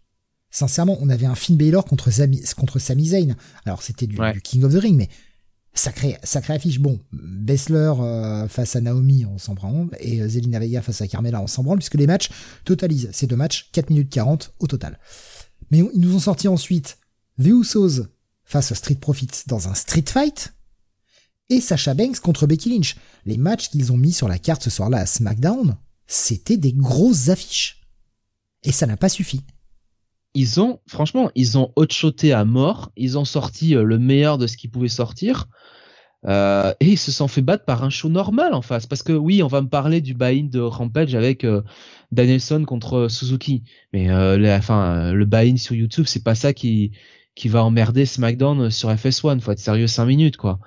Sincèrement, 0.51 0.99
on 1.01 1.09
avait 1.09 1.27
un 1.27 1.37
Finn 1.37 1.57
Balor 1.57 1.85
contre, 1.85 2.11
Sami, 2.11 2.43
contre 2.57 2.79
Sami 2.79 3.07
Zayn. 3.07 3.37
Alors 3.65 3.83
c'était 3.83 4.07
du, 4.07 4.19
King 4.43 4.65
of 4.65 4.75
the 4.75 4.79
Ring, 4.79 4.97
mais 4.97 5.09
sacré, 5.75 6.19
affiche. 6.49 6.79
Bon, 6.81 7.01
Bessler 7.13 7.93
euh, 7.99 8.49
face 8.49 8.77
à 8.77 8.81
Naomi, 8.81 9.25
on 9.25 9.39
s'en 9.39 9.55
branle, 9.55 9.89
et 10.01 10.21
euh, 10.21 10.29
Zelina 10.29 10.59
Vega 10.59 10.83
face 10.83 11.01
à 11.01 11.09
Carmela, 11.09 11.41
on 11.41 11.47
s'en 11.47 11.63
branle, 11.63 11.79
puisque 11.79 11.95
les 11.95 12.07
matchs 12.07 12.31
totalisent 12.65 13.11
ces 13.13 13.27
deux 13.27 13.37
matchs 13.37 13.71
4 13.73 13.91
minutes 13.91 14.11
40 14.11 14.55
au 14.59 14.67
total. 14.67 14.99
Mais 15.71 15.79
ils 15.79 16.01
nous 16.01 16.15
ont 16.15 16.21
sorti 16.21 16.49
ensuite 16.49 16.99
The 17.41 17.47
Usos 17.47 18.07
face 18.45 18.73
à 18.73 18.75
Street 18.75 18.97
Profits 18.97 19.45
dans 19.47 19.69
un 19.69 19.75
Street 19.75 20.05
Fight, 20.09 20.53
et 21.51 21.61
Sasha 21.61 21.95
Banks 21.95 22.21
contre 22.21 22.47
Becky 22.47 22.71
Lynch. 22.71 22.97
Les 23.27 23.37
matchs 23.37 23.71
qu'ils 23.71 23.93
ont 23.93 23.97
mis 23.97 24.13
sur 24.13 24.29
la 24.29 24.39
carte 24.39 24.63
ce 24.63 24.71
soir-là 24.71 24.99
à 24.99 25.07
SmackDown, 25.07 25.77
c'était 26.07 26.57
des 26.57 26.73
grosses 26.73 27.29
affiches. 27.29 27.81
Et 28.63 28.73
ça 28.73 28.87
n'a 28.87 28.97
pas 28.97 29.09
suffi. 29.09 29.43
Ils 30.35 30.61
ont, 30.61 30.81
franchement, 30.87 31.31
ils 31.35 31.59
ont 31.59 31.73
shoté 31.91 32.33
à 32.33 32.45
mort. 32.45 32.93
Ils 32.97 33.19
ont 33.19 33.25
sorti 33.25 33.75
euh, 33.75 33.83
le 33.83 33.99
meilleur 33.99 34.39
de 34.39 34.47
ce 34.47 34.57
qu'ils 34.57 34.71
pouvaient 34.71 34.89
sortir. 34.89 35.49
Euh, 36.27 36.75
et 36.81 36.87
ils 36.87 36.99
se 36.99 37.13
sont 37.13 37.29
fait 37.29 37.41
battre 37.41 37.65
par 37.65 37.83
un 37.83 37.91
show 37.91 38.09
normal 38.09 38.55
en 38.55 38.63
face. 38.63 38.87
Parce 38.87 39.03
que 39.03 39.13
oui, 39.13 39.43
on 39.43 39.47
va 39.47 39.63
me 39.63 39.69
parler 39.69 40.01
du 40.01 40.15
buy-in 40.15 40.49
de 40.51 40.61
Rampage 40.61 41.15
avec 41.15 41.45
euh, 41.45 41.63
Danielson 42.13 42.65
contre 42.67 43.09
Suzuki. 43.09 43.65
Mais 43.93 44.11
euh, 44.11 44.57
enfin, 44.57 45.13
le 45.13 45.25
buy-in 45.25 45.57
sur 45.57 45.75
YouTube, 45.75 46.05
c'est 46.07 46.23
pas 46.23 46.35
ça 46.35 46.53
qui, 46.53 46.93
qui 47.35 47.49
va 47.49 47.65
emmerder 47.65 48.05
SmackDown 48.05 48.71
sur 48.71 48.91
FS1. 48.91 49.41
Faut 49.41 49.53
être 49.53 49.59
sérieux 49.59 49.87
5 49.87 50.05
minutes, 50.07 50.37
quoi. 50.37 50.59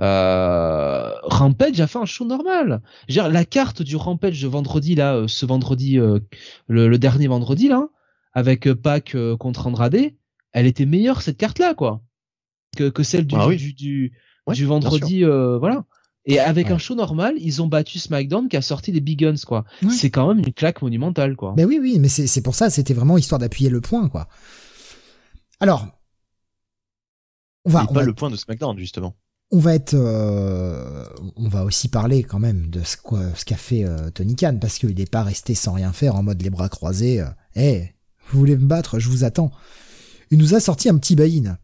Euh, 0.00 1.10
Rampage 1.22 1.80
a 1.80 1.86
fait 1.86 1.98
un 1.98 2.06
show 2.06 2.24
normal. 2.24 2.80
Je 3.08 3.14
veux 3.14 3.22
dire, 3.22 3.32
la 3.32 3.44
carte 3.44 3.82
du 3.82 3.96
Rampage 3.96 4.40
de 4.40 4.48
vendredi 4.48 4.94
là, 4.94 5.14
euh, 5.14 5.28
ce 5.28 5.46
vendredi, 5.46 5.96
le, 5.96 6.20
le 6.66 6.98
dernier 6.98 7.28
vendredi 7.28 7.68
là, 7.68 7.88
avec 8.32 8.72
Pac 8.72 9.16
contre 9.38 9.68
Andrade, 9.68 9.96
elle 10.52 10.66
était 10.66 10.86
meilleure 10.86 11.22
cette 11.22 11.36
carte 11.36 11.60
là 11.60 11.74
quoi 11.74 12.02
que, 12.74 12.88
que 12.88 13.02
celle 13.02 13.26
du 13.26 13.36
Ah 13.38 13.46
oui. 13.46 13.56
du, 13.56 13.72
du, 13.72 14.12
Ouais, 14.46 14.54
du 14.54 14.64
vendredi 14.66 15.24
euh, 15.24 15.58
voilà. 15.58 15.84
Et 16.26 16.38
avec 16.38 16.68
Ouais. 16.68 16.72
un 16.72 16.78
show 16.78 16.94
normal, 16.94 17.34
ils 17.38 17.60
ont 17.60 17.66
battu 17.66 17.98
SmackDown 17.98 18.48
qui 18.48 18.56
a 18.56 18.62
sorti 18.62 18.92
les 18.92 19.00
Big 19.00 19.18
Guns 19.20 19.34
quoi. 19.46 19.64
Ouais. 19.82 19.90
C'est 19.90 20.10
quand 20.10 20.28
même 20.28 20.38
une 20.38 20.52
claque 20.54 20.80
monumentale 20.82 21.36
quoi. 21.36 21.52
Ben 21.56 21.66
oui, 21.66 21.78
oui, 21.80 21.98
mais 21.98 22.08
c'est 22.08 22.40
pour 22.42 22.54
ça, 22.54 22.70
c'était 22.70 22.94
vraiment 22.94 23.18
histoire 23.18 23.38
d'appuyer 23.38 23.68
le 23.70 23.80
point, 23.80 24.08
quoi. 24.08 24.28
Alors, 25.60 25.86
on 27.64 27.70
va, 27.70 27.82
on 27.84 27.86
pas 27.92 28.00
va, 28.00 28.02
le 28.06 28.14
point 28.14 28.30
de 28.30 28.36
SmackDown 28.36 28.78
justement. 28.78 29.14
on 29.50 29.58
va 29.58 29.74
être, 29.74 29.94
euh, 29.94 31.04
on 31.36 31.48
va 31.48 31.64
aussi 31.64 31.88
parler 31.88 32.22
quand 32.22 32.38
même 32.38 32.68
de 32.70 32.82
ce 32.82 32.96
qu'a 33.44 33.56
fait 33.56 33.84
euh, 33.84 34.10
Tony 34.10 34.34
Khan, 34.36 34.58
parce 34.60 34.78
qu'il 34.78 34.94
n'est 34.94 35.06
pas 35.06 35.22
resté 35.22 35.54
sans 35.54 35.72
rien 35.74 35.92
faire 35.92 36.16
en 36.16 36.22
mode 36.22 36.42
les 36.42 36.50
bras 36.50 36.68
croisés. 36.68 37.22
Eh, 37.56 37.84
vous 38.30 38.38
voulez 38.38 38.56
me 38.56 38.66
battre, 38.66 38.98
je 38.98 39.08
vous 39.08 39.24
attends. 39.24 39.50
Il 40.30 40.38
nous 40.38 40.54
a 40.54 40.60
sorti 40.60 40.88
un 40.88 40.96
petit 40.98 41.16
buy-in. 41.16 41.58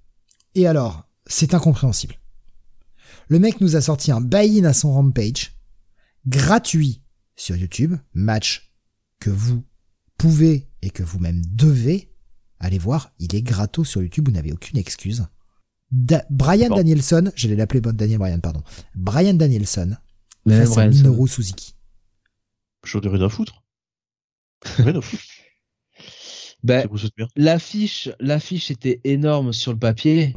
Et 0.54 0.66
alors, 0.66 1.04
c'est 1.26 1.54
incompréhensible. 1.54 2.14
Le 3.30 3.38
mec 3.38 3.60
nous 3.60 3.76
a 3.76 3.80
sorti 3.80 4.10
un 4.10 4.20
buy-in 4.20 4.64
à 4.64 4.72
son 4.72 4.92
rampage, 4.92 5.52
gratuit 6.26 7.00
sur 7.36 7.54
YouTube, 7.56 7.94
match 8.12 8.72
que 9.20 9.30
vous 9.30 9.64
pouvez 10.18 10.68
et 10.82 10.90
que 10.90 11.04
vous-même 11.04 11.40
devez 11.46 12.12
aller 12.58 12.78
voir. 12.78 13.12
Il 13.20 13.34
est 13.36 13.42
gratos 13.42 13.88
sur 13.88 14.02
YouTube, 14.02 14.26
vous 14.28 14.34
n'avez 14.34 14.52
aucune 14.52 14.78
excuse. 14.78 15.26
Da- 15.92 16.26
Brian 16.28 16.70
Bon. 16.70 16.76
Danielson, 16.76 17.30
j'allais 17.36 17.54
l'appeler 17.54 17.80
bon 17.80 17.94
Daniel 17.94 18.18
Bryan, 18.18 18.40
pardon. 18.40 18.62
Brian 18.96 19.34
Danielson 19.34 19.96
Mais 20.44 20.58
face 20.58 20.76
à 20.76 20.88
Minoru 20.88 21.28
Suzuki. 21.28 21.76
Chaud 22.84 23.00
de 23.00 23.08
rien 23.08 23.22
à 23.24 23.28
foutre. 23.28 23.62
Rien 24.76 24.96
à 24.96 25.00
foutre. 25.00 25.22
Ben, 26.62 26.86
l'affiche, 27.36 28.10
l'affiche 28.18 28.70
était 28.70 29.00
énorme 29.04 29.52
sur 29.52 29.72
le 29.72 29.78
papier 29.78 30.36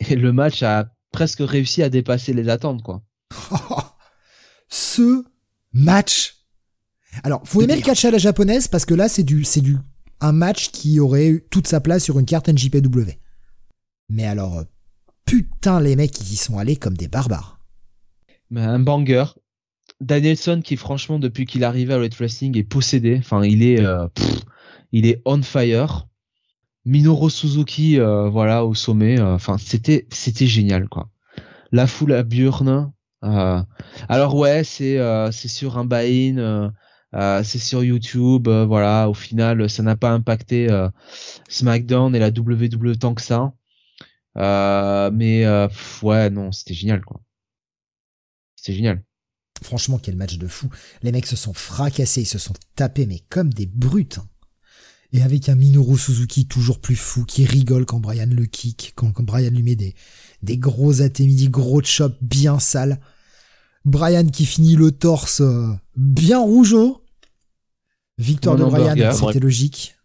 et 0.00 0.16
le 0.16 0.32
match 0.32 0.62
a 0.64 0.92
presque 1.12 1.40
réussi 1.40 1.82
à 1.82 1.88
dépasser 1.88 2.32
les 2.32 2.48
attentes 2.48 2.82
quoi. 2.82 3.02
Ce 4.68 5.24
match. 5.72 6.36
Alors, 7.24 7.42
faut 7.44 7.60
aimer 7.60 7.76
le 7.76 7.82
catch 7.82 8.04
à 8.04 8.10
la 8.10 8.18
japonaise 8.18 8.68
parce 8.68 8.86
que 8.86 8.94
là, 8.94 9.08
c'est 9.08 9.22
du, 9.22 9.44
c'est 9.44 9.60
du, 9.60 9.76
un 10.20 10.32
match 10.32 10.70
qui 10.70 10.98
aurait 10.98 11.28
eu 11.28 11.44
toute 11.50 11.66
sa 11.66 11.80
place 11.80 12.04
sur 12.04 12.18
une 12.18 12.24
carte 12.24 12.48
NJPW. 12.48 13.18
Mais 14.08 14.24
alors, 14.24 14.58
euh, 14.58 14.64
putain, 15.26 15.80
les 15.80 15.94
mecs, 15.94 16.18
ils 16.20 16.32
y 16.32 16.36
sont 16.36 16.58
allés 16.58 16.76
comme 16.76 16.96
des 16.96 17.08
barbares. 17.08 17.58
Mais 18.50 18.62
un 18.62 18.78
banger. 18.78 19.24
Danielson 20.00 20.60
qui 20.64 20.76
franchement 20.76 21.18
depuis 21.18 21.46
qu'il 21.46 21.62
est 21.62 21.66
arrivé 21.66 21.94
à 21.94 21.98
Red 21.98 22.14
Wrestling 22.14 22.58
est 22.58 22.64
possédé. 22.64 23.16
Enfin 23.18 23.44
il 23.44 23.62
est 23.62 23.80
euh, 23.80 24.08
pff, 24.08 24.40
il 24.90 25.06
est 25.06 25.22
on 25.24 25.42
fire. 25.42 26.08
Minoru 26.84 27.30
Suzuki 27.30 27.98
euh, 27.98 28.28
voilà 28.28 28.64
au 28.64 28.74
sommet. 28.74 29.18
euh, 29.20 29.34
Enfin 29.34 29.58
c'était 29.58 30.06
c'était 30.10 30.46
génial 30.46 30.88
quoi. 30.88 31.08
La 31.72 31.86
foule 31.86 32.12
à 32.12 32.22
Burn. 32.22 32.92
euh, 33.24 33.62
alors 34.08 34.34
ouais 34.36 34.64
c'est 34.64 34.98
euh, 34.98 35.30
c'est 35.32 35.48
sur 35.48 35.78
un 35.78 35.84
buy-in. 35.84 36.38
euh, 37.14 37.42
c'est 37.44 37.58
sur 37.58 37.84
YouTube, 37.84 38.48
voilà. 38.48 39.08
Au 39.08 39.14
final, 39.14 39.68
ça 39.68 39.82
n'a 39.82 39.96
pas 39.96 40.10
impacté 40.10 40.68
SmackDown 41.48 42.14
et 42.16 42.18
la 42.18 42.28
WWE 42.30 42.96
tant 42.98 43.14
que 43.14 43.20
ça. 43.22 43.52
Mais 44.36 45.44
pff, 45.68 46.02
ouais, 46.02 46.30
non, 46.30 46.52
c'était 46.52 46.72
génial, 46.74 47.04
quoi. 47.04 47.20
C'était 48.56 48.72
génial. 48.74 49.04
Franchement, 49.62 49.98
quel 50.02 50.16
match 50.16 50.38
de 50.38 50.46
fou. 50.48 50.70
Les 51.02 51.12
mecs 51.12 51.26
se 51.26 51.36
sont 51.36 51.52
fracassés, 51.52 52.22
ils 52.22 52.26
se 52.26 52.38
sont 52.38 52.54
tapés, 52.76 53.04
mais 53.06 53.20
comme 53.28 53.52
des 53.52 53.66
brutes. 53.66 54.18
hein. 54.18 54.26
Et 55.14 55.22
avec 55.22 55.48
un 55.50 55.54
Minoru 55.56 55.98
Suzuki 55.98 56.46
toujours 56.46 56.80
plus 56.80 56.96
fou, 56.96 57.24
qui 57.24 57.44
rigole 57.44 57.84
quand 57.84 58.00
Brian 58.00 58.28
le 58.30 58.46
kick, 58.46 58.92
quand, 58.96 59.12
quand 59.12 59.22
Brian 59.22 59.50
lui 59.50 59.62
met 59.62 59.76
des, 59.76 59.94
des 60.42 60.56
gros 60.56 61.02
atémidi, 61.02 61.48
gros 61.50 61.82
chop 61.82 62.16
bien 62.22 62.58
sales. 62.58 62.98
Brian 63.84 64.26
qui 64.26 64.46
finit 64.46 64.74
le 64.76 64.90
torse 64.92 65.40
euh, 65.42 65.68
bien 65.96 66.40
rougeau. 66.40 67.04
Victoire 68.16 68.56
de 68.56 68.64
Brian, 68.64 69.12
c'était 69.12 69.40
logique. 69.40 69.96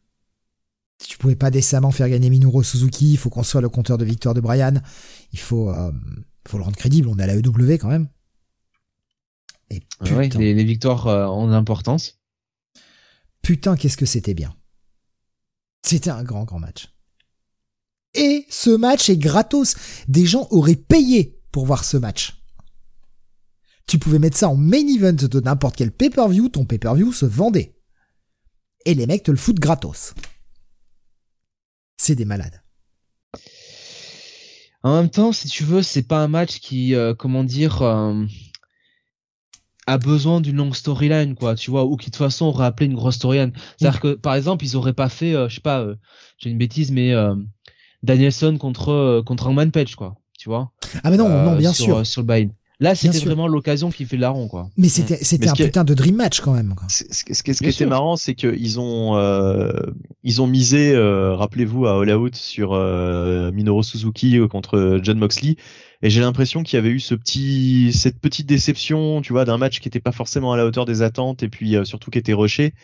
Tu 1.07 1.17
pouvais 1.17 1.35
pas 1.35 1.51
décemment 1.51 1.91
faire 1.91 2.09
gagner 2.09 2.29
Minoru 2.29 2.63
Suzuki, 2.63 3.11
il 3.11 3.17
faut 3.17 3.29
qu'on 3.29 3.43
soit 3.43 3.61
le 3.61 3.69
compteur 3.69 3.97
de 3.97 4.03
victoire 4.05 4.33
de 4.33 4.41
Brian. 4.41 4.73
Il 5.31 5.39
faut, 5.39 5.69
euh, 5.69 5.91
faut 6.47 6.57
le 6.57 6.63
rendre 6.63 6.75
crédible, 6.75 7.07
on 7.07 7.17
est 7.19 7.23
à 7.23 7.27
la 7.27 7.35
EW 7.35 7.77
quand 7.77 7.87
même. 7.89 8.09
Et 9.69 9.81
putain, 10.03 10.17
Ouais, 10.17 10.29
les, 10.29 10.53
les 10.53 10.63
victoires 10.63 11.07
euh, 11.07 11.27
ont 11.27 11.45
de 11.47 11.51
l'importance. 11.51 12.19
putain, 13.41 13.75
qu'est-ce 13.77 13.97
que 13.97 14.05
c'était 14.07 14.33
bien. 14.33 14.55
C'était 15.87 16.09
un 16.09 16.23
grand, 16.23 16.43
grand 16.43 16.59
match. 16.59 16.89
Et 18.13 18.45
ce 18.49 18.71
match 18.71 19.09
est 19.09 19.15
gratos. 19.15 19.75
Des 20.09 20.25
gens 20.25 20.45
auraient 20.51 20.75
payé 20.75 21.39
pour 21.53 21.65
voir 21.65 21.85
ce 21.85 21.95
match. 21.95 22.43
Tu 23.87 23.97
pouvais 23.97 24.19
mettre 24.19 24.35
ça 24.35 24.49
en 24.49 24.57
main 24.57 24.85
event 24.85 25.13
de 25.13 25.39
n'importe 25.39 25.77
quel 25.77 25.93
pay-per-view, 25.93 26.49
ton 26.49 26.65
pay-per-view 26.65 27.13
se 27.13 27.25
vendait. 27.25 27.77
Et 28.83 28.95
les 28.95 29.07
mecs 29.07 29.23
te 29.23 29.31
le 29.31 29.37
foutent 29.37 29.61
gratos. 29.61 30.13
C'est 31.95 32.15
des 32.15 32.25
malades. 32.25 32.61
En 34.83 35.01
même 35.01 35.09
temps, 35.09 35.31
si 35.31 35.47
tu 35.47 35.63
veux, 35.63 35.83
c'est 35.83 36.03
pas 36.03 36.21
un 36.21 36.27
match 36.27 36.59
qui, 36.59 36.95
euh, 36.95 37.15
comment 37.15 37.45
dire, 37.45 37.81
euh, 37.81 38.25
a 39.87 39.97
besoin 39.97 40.41
d'une 40.41 40.57
longue 40.57 40.75
storyline, 40.75 41.33
quoi, 41.35 41.55
tu 41.55 41.71
vois, 41.71 41.85
ou 41.85 41.95
qui 41.95 42.07
de 42.07 42.11
toute 42.11 42.23
façon 42.23 42.45
aurait 42.45 42.65
appelé 42.65 42.87
une 42.87 42.95
grosse 42.95 43.15
storyline. 43.15 43.53
C'est-à-dire 43.77 44.01
que, 44.01 44.13
par 44.13 44.35
exemple, 44.35 44.65
ils 44.65 44.75
auraient 44.75 44.93
pas 44.93 45.09
fait, 45.09 45.33
euh, 45.33 45.47
je 45.49 45.55
sais 45.55 45.61
pas, 45.61 45.79
euh, 45.79 45.95
j'ai 46.37 46.49
une 46.49 46.57
bêtise, 46.57 46.91
mais 46.91 47.13
euh, 47.13 47.33
Danielson 48.03 48.57
contre 48.57 48.89
euh, 48.89 49.23
contre 49.23 49.47
Hangman 49.47 49.71
Page, 49.71 49.95
quoi, 49.95 50.15
tu 50.37 50.49
vois. 50.49 50.71
Ah 51.03 51.09
mais 51.09 51.17
non, 51.17 51.29
non, 51.29 51.55
bien 51.55 51.71
sur, 51.73 51.85
sûr. 51.85 52.05
sur 52.05 52.21
le 52.21 52.27
buy 52.27 52.51
Là, 52.79 52.93
c'était 52.93 53.17
vraiment 53.19 53.47
l'occasion 53.47 53.89
qui 53.89 54.05
fait 54.05 54.17
larron, 54.17 54.47
quoi. 54.47 54.69
Mais 54.77 54.87
c'était, 54.87 55.17
c'était 55.23 55.49
un 55.49 55.53
putain 55.53 55.83
de 55.83 55.95
dream 55.95 56.15
match 56.15 56.41
quand 56.41 56.53
même. 56.53 56.75
quoi. 56.75 56.87
Ce, 56.89 57.03
ce, 57.09 57.23
ce 57.23 57.23
qui 57.23 57.33
ce 57.33 57.43
qui 57.43 57.51
Bien 57.63 57.69
était 57.69 57.71
sûr. 57.77 57.89
marrant, 57.89 58.15
c'est 58.17 58.35
qu'ils 58.35 58.79
ont 58.79 59.15
euh, 59.17 59.71
ils 60.23 60.43
ont 60.43 60.47
misé, 60.47 60.93
euh, 60.93 61.33
rappelez-vous, 61.35 61.87
à 61.87 61.99
All 61.99 62.11
Out 62.15 62.35
sur 62.35 62.73
euh, 62.73 63.51
Minoru 63.51 63.83
Suzuki 63.83 64.37
euh, 64.37 64.47
contre 64.47 64.99
John 65.01 65.17
Moxley, 65.17 65.55
et 66.03 66.11
j'ai 66.11 66.21
l'impression 66.21 66.61
qu'il 66.61 66.77
y 66.77 66.79
avait 66.79 66.91
eu 66.91 66.99
ce 66.99 67.15
petit 67.15 67.91
cette 67.93 68.19
petite 68.19 68.45
déception, 68.45 69.21
tu 69.23 69.33
vois, 69.33 69.43
d'un 69.43 69.57
match 69.57 69.79
qui 69.79 69.87
était 69.87 69.99
pas 69.99 70.11
forcément 70.11 70.53
à 70.53 70.57
la 70.57 70.65
hauteur 70.67 70.85
des 70.85 71.01
attentes, 71.01 71.41
et 71.41 71.49
puis 71.49 71.75
euh, 71.75 71.83
surtout 71.83 72.11
qui 72.11 72.19
était 72.19 72.33
rushé. 72.33 72.75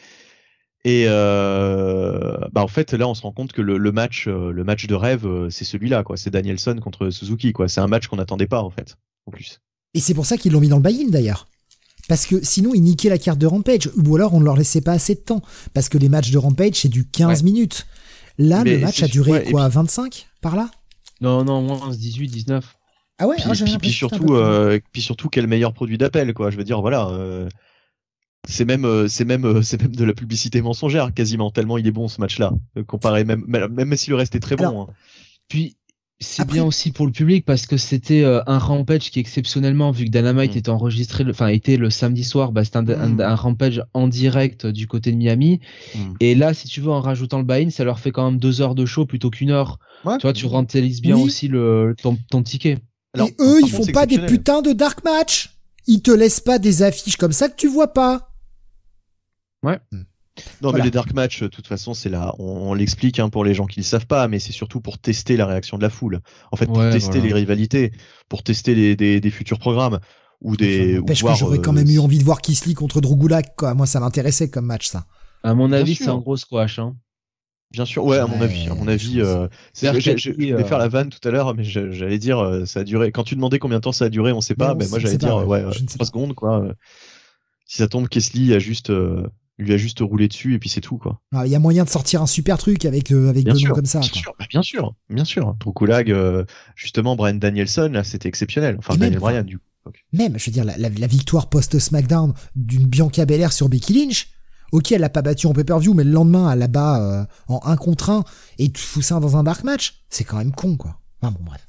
Et 0.85 1.05
euh, 1.07 2.35
bah 2.51 2.61
en 2.63 2.67
fait 2.67 2.93
là 2.93 3.07
on 3.07 3.13
se 3.13 3.21
rend 3.21 3.31
compte 3.31 3.53
que 3.53 3.61
le, 3.61 3.77
le 3.77 3.91
match 3.91 4.27
euh, 4.27 4.51
le 4.51 4.63
match 4.65 4.85
de 4.87 4.95
rêve 4.95 5.25
euh, 5.25 5.49
c'est 5.49 5.63
celui-là 5.63 6.03
quoi, 6.03 6.17
c'est 6.17 6.29
Danielson 6.29 6.75
contre 6.81 7.09
Suzuki 7.09 7.53
quoi, 7.53 7.69
c'est 7.69 7.79
un 7.79 7.87
match 7.87 8.07
qu'on 8.07 8.17
n'attendait 8.17 8.47
pas 8.47 8.61
en 8.61 8.69
fait 8.69 8.97
en 9.25 9.31
plus. 9.31 9.59
Et 9.93 9.99
c'est 9.99 10.13
pour 10.13 10.25
ça 10.25 10.37
qu'ils 10.37 10.51
l'ont 10.51 10.59
mis 10.59 10.69
dans 10.69 10.77
le 10.77 10.81
buy-in 10.83 11.09
d'ailleurs. 11.09 11.47
Parce 12.09 12.25
que 12.25 12.43
sinon, 12.43 12.73
ils 12.73 12.81
niquaient 12.81 13.09
la 13.09 13.17
carte 13.17 13.39
de 13.39 13.47
Rampage. 13.47 13.89
Ou 13.95 14.15
alors, 14.15 14.33
on 14.33 14.39
ne 14.39 14.45
leur 14.45 14.57
laissait 14.57 14.81
pas 14.81 14.91
assez 14.91 15.15
de 15.15 15.21
temps. 15.21 15.41
Parce 15.73 15.87
que 15.89 15.97
les 15.97 16.09
matchs 16.09 16.31
de 16.31 16.37
Rampage, 16.37 16.75
c'est 16.75 16.89
du 16.89 17.07
15 17.07 17.39
Ouais. 17.39 17.43
minutes. 17.45 17.85
Là, 18.37 18.63
Mais 18.63 18.71
le 18.75 18.79
match 18.79 19.01
a 19.03 19.07
duré 19.07 19.31
ouais, 19.31 19.43
quoi 19.51 19.69
25 19.69 20.27
Par 20.41 20.55
là? 20.55 20.69
Non, 21.21 21.43
non, 21.45 21.61
moins 21.61 21.89
18, 21.95 22.27
19. 22.27 22.75
Ah 23.19 23.27
ouais 23.27 23.35
puis, 23.35 23.45
ah, 23.47 23.53
puis- 23.53 23.77
puis 23.77 23.91
surtout, 23.91 24.33
euh, 24.33 24.79
puis 24.91 25.01
surtout 25.01 25.29
quel 25.29 25.45
meilleur 25.45 25.71
produit 25.71 25.99
d'appel 25.99 26.33
quoi. 26.33 26.49
Je 26.49 26.57
veux 26.57 26.63
dire 26.63 26.81
voilà, 26.81 27.07
euh, 27.09 27.47
c'est 28.49 28.65
même 28.65 28.85
euh, 28.85 29.07
c'est 29.07 29.23
même 29.23 29.45
euh, 29.45 29.61
c'est 29.61 29.79
même 29.79 29.95
de 29.95 30.03
la 30.03 30.13
publicité 30.13 30.61
mensongère 30.63 31.13
quasiment 31.13 31.51
tellement 31.51 31.77
il 31.77 31.85
est 31.85 31.91
bon 31.91 32.07
ce 32.07 32.19
match-là. 32.19 32.51
Comparé 32.87 33.23
même 33.23 33.45
même, 33.47 33.95
si 33.95 34.09
le 34.09 34.15
reste 34.15 34.33
est 34.35 34.39
très 34.39 34.55
bon. 34.55 34.81
Hein. 34.89 34.93
Puis 35.47 35.77
c'est 36.23 36.41
Après- 36.41 36.55
bien 36.55 36.63
aussi 36.65 36.91
pour 36.91 37.05
le 37.05 37.11
public 37.11 37.45
parce 37.45 37.67
que 37.67 37.77
c'était 37.77 38.23
euh, 38.23 38.41
un 38.47 38.57
rampage 38.57 39.11
qui 39.11 39.19
exceptionnellement, 39.19 39.91
vu 39.91 40.05
que 40.05 40.09
Dynamite 40.09 40.55
Mm. 40.55 40.57
était 40.57 40.69
enregistré, 40.69 41.23
le- 41.23 41.31
enfin 41.31 41.47
était 41.47 41.77
le 41.77 41.89
samedi 41.91 42.23
soir, 42.23 42.51
bah, 42.51 42.63
c'était 42.63 42.77
un, 42.77 42.89
un- 42.89 43.09
Mm. 43.09 43.21
un 43.21 43.35
rampage 43.35 43.83
en 43.93 44.07
direct 44.07 44.65
du 44.65 44.87
côté 44.87 45.11
de 45.11 45.17
Miami. 45.17 45.59
Mm. 45.93 45.99
Et 46.19 46.33
là, 46.33 46.53
si 46.55 46.67
tu 46.67 46.81
veux, 46.81 46.89
en 46.89 47.01
rajoutant 47.01 47.37
le 47.37 47.43
buy-in, 47.43 47.69
ça 47.69 47.83
leur 47.83 47.99
fait 47.99 48.11
quand 48.11 48.25
même 48.31 48.39
deux 48.39 48.61
heures 48.61 48.73
de 48.75 48.85
show 48.85 49.05
plutôt 49.05 49.29
qu'une 49.29 49.51
heure. 49.51 49.77
Ouais. 50.05 50.17
Tu 50.17 50.23
vois, 50.23 50.33
tu 50.33 50.45
rentabilises 50.47 51.01
bien 51.01 51.15
Oui. 51.17 51.23
aussi 51.23 51.47
le 51.47 51.95
ton, 52.01 52.17
ton 52.31 52.41
ticket. 52.41 52.79
Alors, 53.13 53.27
Et 53.27 53.35
eux, 53.39 53.59
ils 53.61 53.69
font 53.69 53.85
pas 53.93 54.05
des 54.07 54.19
putains 54.19 54.61
de 54.63 54.71
dark 54.73 55.03
match. 55.03 55.51
Ils 55.85 56.01
te 56.01 56.11
laissent 56.11 56.39
pas 56.39 56.57
des 56.59 56.81
affiches 56.81 57.17
comme 57.17 57.31
ça 57.33 57.49
que 57.49 57.55
tu 57.55 57.67
vois 57.67 57.93
pas. 57.93 58.29
Non, 60.61 60.69
Voilà. 60.69 60.77
mais 60.79 60.83
les 60.85 60.91
dark 60.91 61.13
matchs, 61.13 61.41
de 61.43 61.47
toute 61.47 61.67
façon, 61.67 61.93
c'est 61.93 62.09
là. 62.09 62.33
On, 62.39 62.71
on 62.71 62.73
l'explique 62.73 63.19
hein, 63.19 63.29
pour 63.29 63.43
les 63.45 63.53
gens 63.53 63.65
qui 63.67 63.79
ne 63.79 63.83
le 63.83 63.87
savent 63.87 64.07
pas, 64.07 64.27
mais 64.27 64.39
c'est 64.39 64.51
surtout 64.51 64.81
pour 64.81 64.97
tester 64.97 65.37
la 65.37 65.45
réaction 65.45 65.77
de 65.77 65.83
la 65.83 65.89
foule. 65.91 66.21
En 66.51 66.55
fait, 66.57 66.65
pour 66.65 66.77
Ouais, 66.77 66.89
tester 66.89 67.19
voilà. 67.19 67.27
les 67.27 67.33
rivalités, 67.33 67.91
pour 68.29 68.41
tester 68.43 68.73
les, 68.73 68.95
des, 68.95 69.19
des 69.21 69.29
futurs 69.31 69.59
programmes 69.59 69.99
ou 70.41 70.57
des. 70.57 70.97
Ou 70.97 71.05
que 71.05 71.13
j'aurais 71.13 71.59
quand 71.59 71.71
euh, 71.71 71.75
même 71.75 71.89
eu 71.89 71.99
envie 71.99 72.17
de 72.17 72.23
voir 72.23 72.41
Kisly 72.41 72.73
contre 72.73 72.99
Drugulak, 72.99 73.55
quoi. 73.55 73.75
Moi, 73.75 73.85
ça 73.85 73.99
m'intéressait 73.99 74.49
comme 74.49 74.65
match, 74.65 74.87
ça. 74.87 75.05
À 75.43 75.53
mon 75.53 75.67
Bien 75.67 75.77
avis, 75.77 75.93
c'est 75.95 76.07
un 76.07 76.17
gros 76.17 76.35
squash. 76.37 76.79
Hein. 76.79 76.95
Bien 77.71 77.85
sûr, 77.85 78.03
ouais, 78.05 78.17
à 78.17 78.25
mon 78.27 78.37
Ouais, 78.37 78.43
avis, 78.43 78.67
à 78.69 78.75
mon 78.75 78.87
avis, 78.87 79.19
euh, 79.21 79.47
c'est- 79.73 79.87
C'est-à-dire 79.87 80.01
je, 80.01 80.17
je- 80.17 80.29
je 80.29 80.31
voulais 80.33 80.53
euh, 80.53 80.63
faire 80.63 80.77
la 80.77 80.87
vanne 80.87 81.09
tout 81.09 81.27
à 81.27 81.31
l'heure, 81.31 81.53
mais 81.55 81.63
j'allais 81.63 82.19
dire, 82.19 82.61
ça 82.65 82.79
a 82.81 82.83
duré. 82.83 83.11
Quand 83.11 83.23
tu 83.23 83.35
demandais 83.35 83.59
combien 83.59 83.77
de 83.77 83.81
temps 83.83 83.91
ça 83.91 84.05
a 84.05 84.09
duré, 84.09 84.31
on 84.31 84.41
sait 84.41 84.53
Mais 84.57 84.65
pas. 84.65 84.73
on 84.73 84.75
Ben, 84.77 84.87
moi, 84.89 84.97
sait- 84.99 85.01
j'allais 85.07 85.11
sait 85.13 85.17
pas, 85.19 85.27
dire, 85.27 85.47
ouais, 85.47 85.63
ouais, 85.63 85.71
je 85.73 85.83
ne 85.83 85.87
sais 85.87 85.97
3 85.97 85.97
pas. 85.99 86.05
secondes, 86.05 86.33
quoi. 86.33 86.65
Si 87.65 87.77
ça 87.77 87.87
tombe, 87.87 88.07
Kesley 88.09 88.53
a 88.55 88.59
juste, 88.59 88.89
euh, 88.91 89.23
lui 89.59 89.73
a 89.73 89.77
juste 89.77 89.99
roulé 89.99 90.27
dessus 90.27 90.53
et 90.55 90.59
puis 90.59 90.69
c'est 90.69 90.81
tout, 90.81 90.97
quoi. 90.97 91.21
Ah, 91.33 91.45
Il 91.45 91.51
y 91.51 91.55
a 91.55 91.59
moyen 91.59 91.83
de 91.83 91.89
sortir 91.89 92.21
un 92.21 92.25
super 92.27 92.57
truc 92.57 92.85
avec, 92.85 93.11
euh, 93.11 93.29
avec 93.29 93.45
Bien 93.45 93.53
deux 93.53 93.59
sûr, 93.59 93.69
noms 93.69 93.75
comme 93.75 93.85
ça. 93.85 93.99
bien 93.99 94.09
quoi. 94.09 94.21
sûr, 94.21 94.35
bien 94.49 94.61
sûr, 94.63 94.95
bien 95.09 95.25
sûr. 95.25 95.55
Euh, 96.09 96.45
justement, 96.75 97.15
Brian 97.15 97.35
Danielson, 97.35 97.89
là, 97.93 98.03
c'était 98.03 98.29
exceptionnel. 98.29 98.75
Enfin, 98.79 98.95
Et 98.95 98.97
Daniel 98.97 99.13
même, 99.13 99.19
Bryan, 99.19 99.43
du 99.43 99.57
coup. 99.59 99.63
Même, 100.13 100.37
je 100.39 100.45
veux 100.45 100.51
dire, 100.53 100.63
la, 100.63 100.77
la- 100.77 100.89
la 100.89 101.07
victoire 101.07 101.49
post-SmackDown 101.49 102.33
d'une 102.55 102.87
Bianca 102.87 103.25
Belair 103.25 103.51
sur 103.51 103.67
Becky 103.69 103.93
Lynch. 103.93 104.29
Ok, 104.71 104.91
elle 104.91 105.01
l'a 105.01 105.09
pas 105.09 105.21
battu 105.21 105.45
en 105.45 105.53
pay-per-view, 105.53 105.93
mais 105.93 106.03
le 106.03 106.11
lendemain, 106.11 106.51
elle 106.51 106.59
la 106.59 106.67
bat 106.67 107.01
euh, 107.01 107.25
en 107.47 107.59
1 107.63 107.75
contre 107.75 108.09
1 108.09 108.23
et 108.59 108.71
tu 108.71 108.81
fous 108.81 109.01
ça 109.03 109.19
dans 109.19 109.35
un 109.37 109.43
dark 109.43 109.63
match. 109.63 110.03
C'est 110.09 110.23
quand 110.23 110.37
même 110.37 110.51
con, 110.53 110.77
quoi. 110.77 110.99
Enfin 111.21 111.31
bon, 111.37 111.43
bref. 111.45 111.63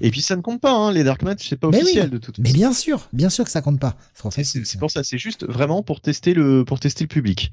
Et 0.00 0.10
puis 0.10 0.20
ça 0.20 0.36
ne 0.36 0.42
compte 0.42 0.60
pas, 0.60 0.72
hein, 0.72 0.92
les 0.92 1.02
dark 1.02 1.22
matchs, 1.22 1.48
c'est 1.48 1.56
pas 1.56 1.68
Mais 1.70 1.80
officiel 1.82 2.04
oui, 2.06 2.10
de 2.10 2.18
toute 2.18 2.38
Mais 2.38 2.44
façon. 2.50 2.56
bien 2.58 2.72
sûr, 2.72 3.08
bien 3.12 3.30
sûr 3.30 3.44
que 3.44 3.50
ça 3.50 3.62
compte 3.62 3.80
pas. 3.80 3.96
C'est 4.14 4.78
pour 4.78 4.90
ça, 4.90 5.02
c'est 5.02 5.18
juste 5.18 5.46
vraiment 5.46 5.82
pour 5.82 6.00
tester 6.00 6.34
le, 6.34 6.64
pour 6.64 6.78
tester 6.78 7.04
le 7.04 7.08
public. 7.08 7.52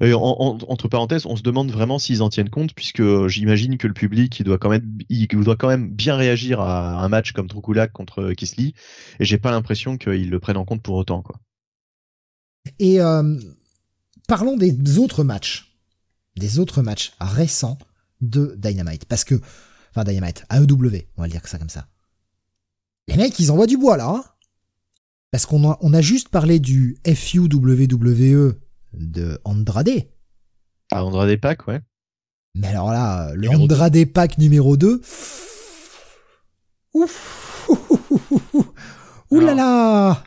Et 0.00 0.12
en- 0.14 0.20
en- 0.22 0.58
entre 0.68 0.88
parenthèses, 0.88 1.26
on 1.26 1.36
se 1.36 1.42
demande 1.42 1.70
vraiment 1.70 1.98
s'ils 1.98 2.22
en 2.22 2.28
tiennent 2.28 2.50
compte, 2.50 2.72
puisque 2.74 3.02
j'imagine 3.26 3.78
que 3.78 3.86
le 3.88 3.94
public, 3.94 4.38
il 4.38 4.44
doit 4.44 4.58
quand 4.58 4.68
même, 4.70 4.98
il 5.08 5.26
doit 5.28 5.56
quand 5.56 5.68
même 5.68 5.90
bien 5.90 6.14
réagir 6.16 6.60
à 6.60 7.02
un 7.02 7.08
match 7.08 7.32
comme 7.32 7.48
Trukulak 7.48 7.92
contre 7.92 8.32
Kisly, 8.32 8.74
et 9.18 9.24
j'ai 9.24 9.38
pas 9.38 9.50
l'impression 9.50 9.96
qu'ils 9.98 10.30
le 10.30 10.40
prennent 10.40 10.56
en 10.56 10.64
compte 10.64 10.82
pour 10.82 10.94
autant, 10.94 11.22
quoi. 11.22 11.40
Et 12.78 13.00
euh, 13.00 13.38
parlons 14.28 14.56
des 14.56 14.98
autres 14.98 15.24
matchs, 15.24 15.74
des 16.36 16.58
autres 16.58 16.82
matchs 16.82 17.12
récents 17.20 17.78
de 18.20 18.54
Dynamite, 18.56 19.04
parce 19.06 19.24
que, 19.24 19.40
enfin 19.98 20.10
Dynamite, 20.10 20.44
AEW, 20.50 21.06
on 21.16 21.22
va 21.22 21.26
le 21.26 21.32
dire 21.32 21.42
que 21.42 21.48
ça 21.48 21.58
comme 21.58 21.68
ça. 21.68 21.86
Les 23.08 23.16
mecs, 23.16 23.38
ils 23.38 23.50
envoient 23.50 23.66
du 23.66 23.76
bois 23.78 23.96
là, 23.96 24.08
hein 24.08 24.24
parce 25.30 25.44
qu'on 25.44 25.70
a, 25.70 25.78
on 25.82 25.92
a 25.92 26.00
juste 26.00 26.28
parlé 26.30 26.58
du 26.58 26.98
FUWWE 27.06 28.58
de 28.94 29.40
Andrade, 29.44 29.90
À 30.90 31.04
Andrade 31.04 31.36
Pack, 31.36 31.68
ouais. 31.68 31.80
mais 32.54 32.68
alors 32.68 32.92
là, 32.92 33.34
le 33.34 33.42
Numéro 33.42 33.64
Andrade 33.64 34.04
Pack 34.06 34.38
numéro 34.38 34.76
2, 34.76 35.02
ouf, 36.94 37.68
ouh 39.30 39.40
là 39.40 39.54
là, 39.54 40.22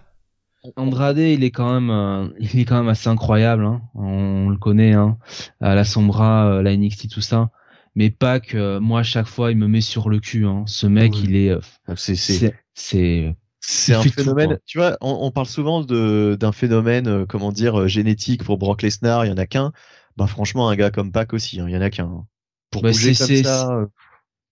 Andrade, 0.76 1.18
il 1.18 1.44
est 1.44 1.52
quand 1.52 1.74
même, 1.74 1.90
euh, 1.90 2.28
il 2.40 2.60
est 2.60 2.66
quand 2.66 2.78
même 2.78 2.88
assez 2.90 3.10
incroyable. 3.10 3.66
Hein. 3.66 3.82
On 3.96 4.50
le 4.50 4.58
connaît, 4.58 4.94
hein. 4.94 5.18
À 5.60 5.74
la 5.74 5.84
Sombra, 5.84 6.48
euh, 6.48 6.62
la 6.62 6.78
NXT, 6.78 7.10
tout 7.10 7.22
ça. 7.22 7.50
Mais 7.96 8.10
Pac, 8.10 8.56
euh, 8.56 8.80
moi, 8.80 9.02
à 9.02 9.04
chaque 9.04 9.28
fois, 9.28 9.52
il 9.52 9.58
me 9.58 9.68
met 9.68 9.82
sur 9.82 10.10
le 10.10 10.20
cul. 10.20 10.46
Hein. 10.46 10.64
Ce 10.68 10.88
mec, 10.88 11.22
il 11.24 11.36
est, 11.36 11.50
euh, 11.50 11.60
C'est, 11.96 12.16
c'est, 12.16 12.54
c'est, 12.74 13.36
c'est, 13.60 13.94
un 13.94 14.04
phénomène. 14.04 14.48
quoi. 14.50 14.58
tu 14.66 14.78
vois, 14.78 14.98
on, 15.02 15.18
on 15.22 15.32
parle 15.32 15.48
souvent 15.48 15.84
de, 15.84 16.38
d'un 16.40 16.52
phénomène, 16.54 17.08
euh, 17.08 17.26
comment 17.26 17.52
dire, 17.52 17.82
euh, 17.82 17.88
génétique 17.88 18.44
pour 18.44 18.58
Brock 18.58 18.82
Lesnar, 18.82 19.26
il 19.26 19.30
y 19.30 19.32
en 19.32 19.38
a 19.38 19.46
qu'un. 19.46 19.72
Bah, 20.18 20.28
franchement, 20.28 20.70
un 20.70 20.76
gars 20.76 20.92
comme 20.92 21.12
Pac 21.12 21.34
aussi, 21.34 21.60
hein, 21.60 21.66
il 21.68 21.74
y 21.74 21.78
en 21.78 21.82
a 21.82 21.90
qu'un. 21.90 22.06
hein. 22.06 22.26
Pour 22.70 22.82
Bah, 22.82 22.92
bouger 22.92 23.14
comme 23.14 23.36
ça, 23.44 23.88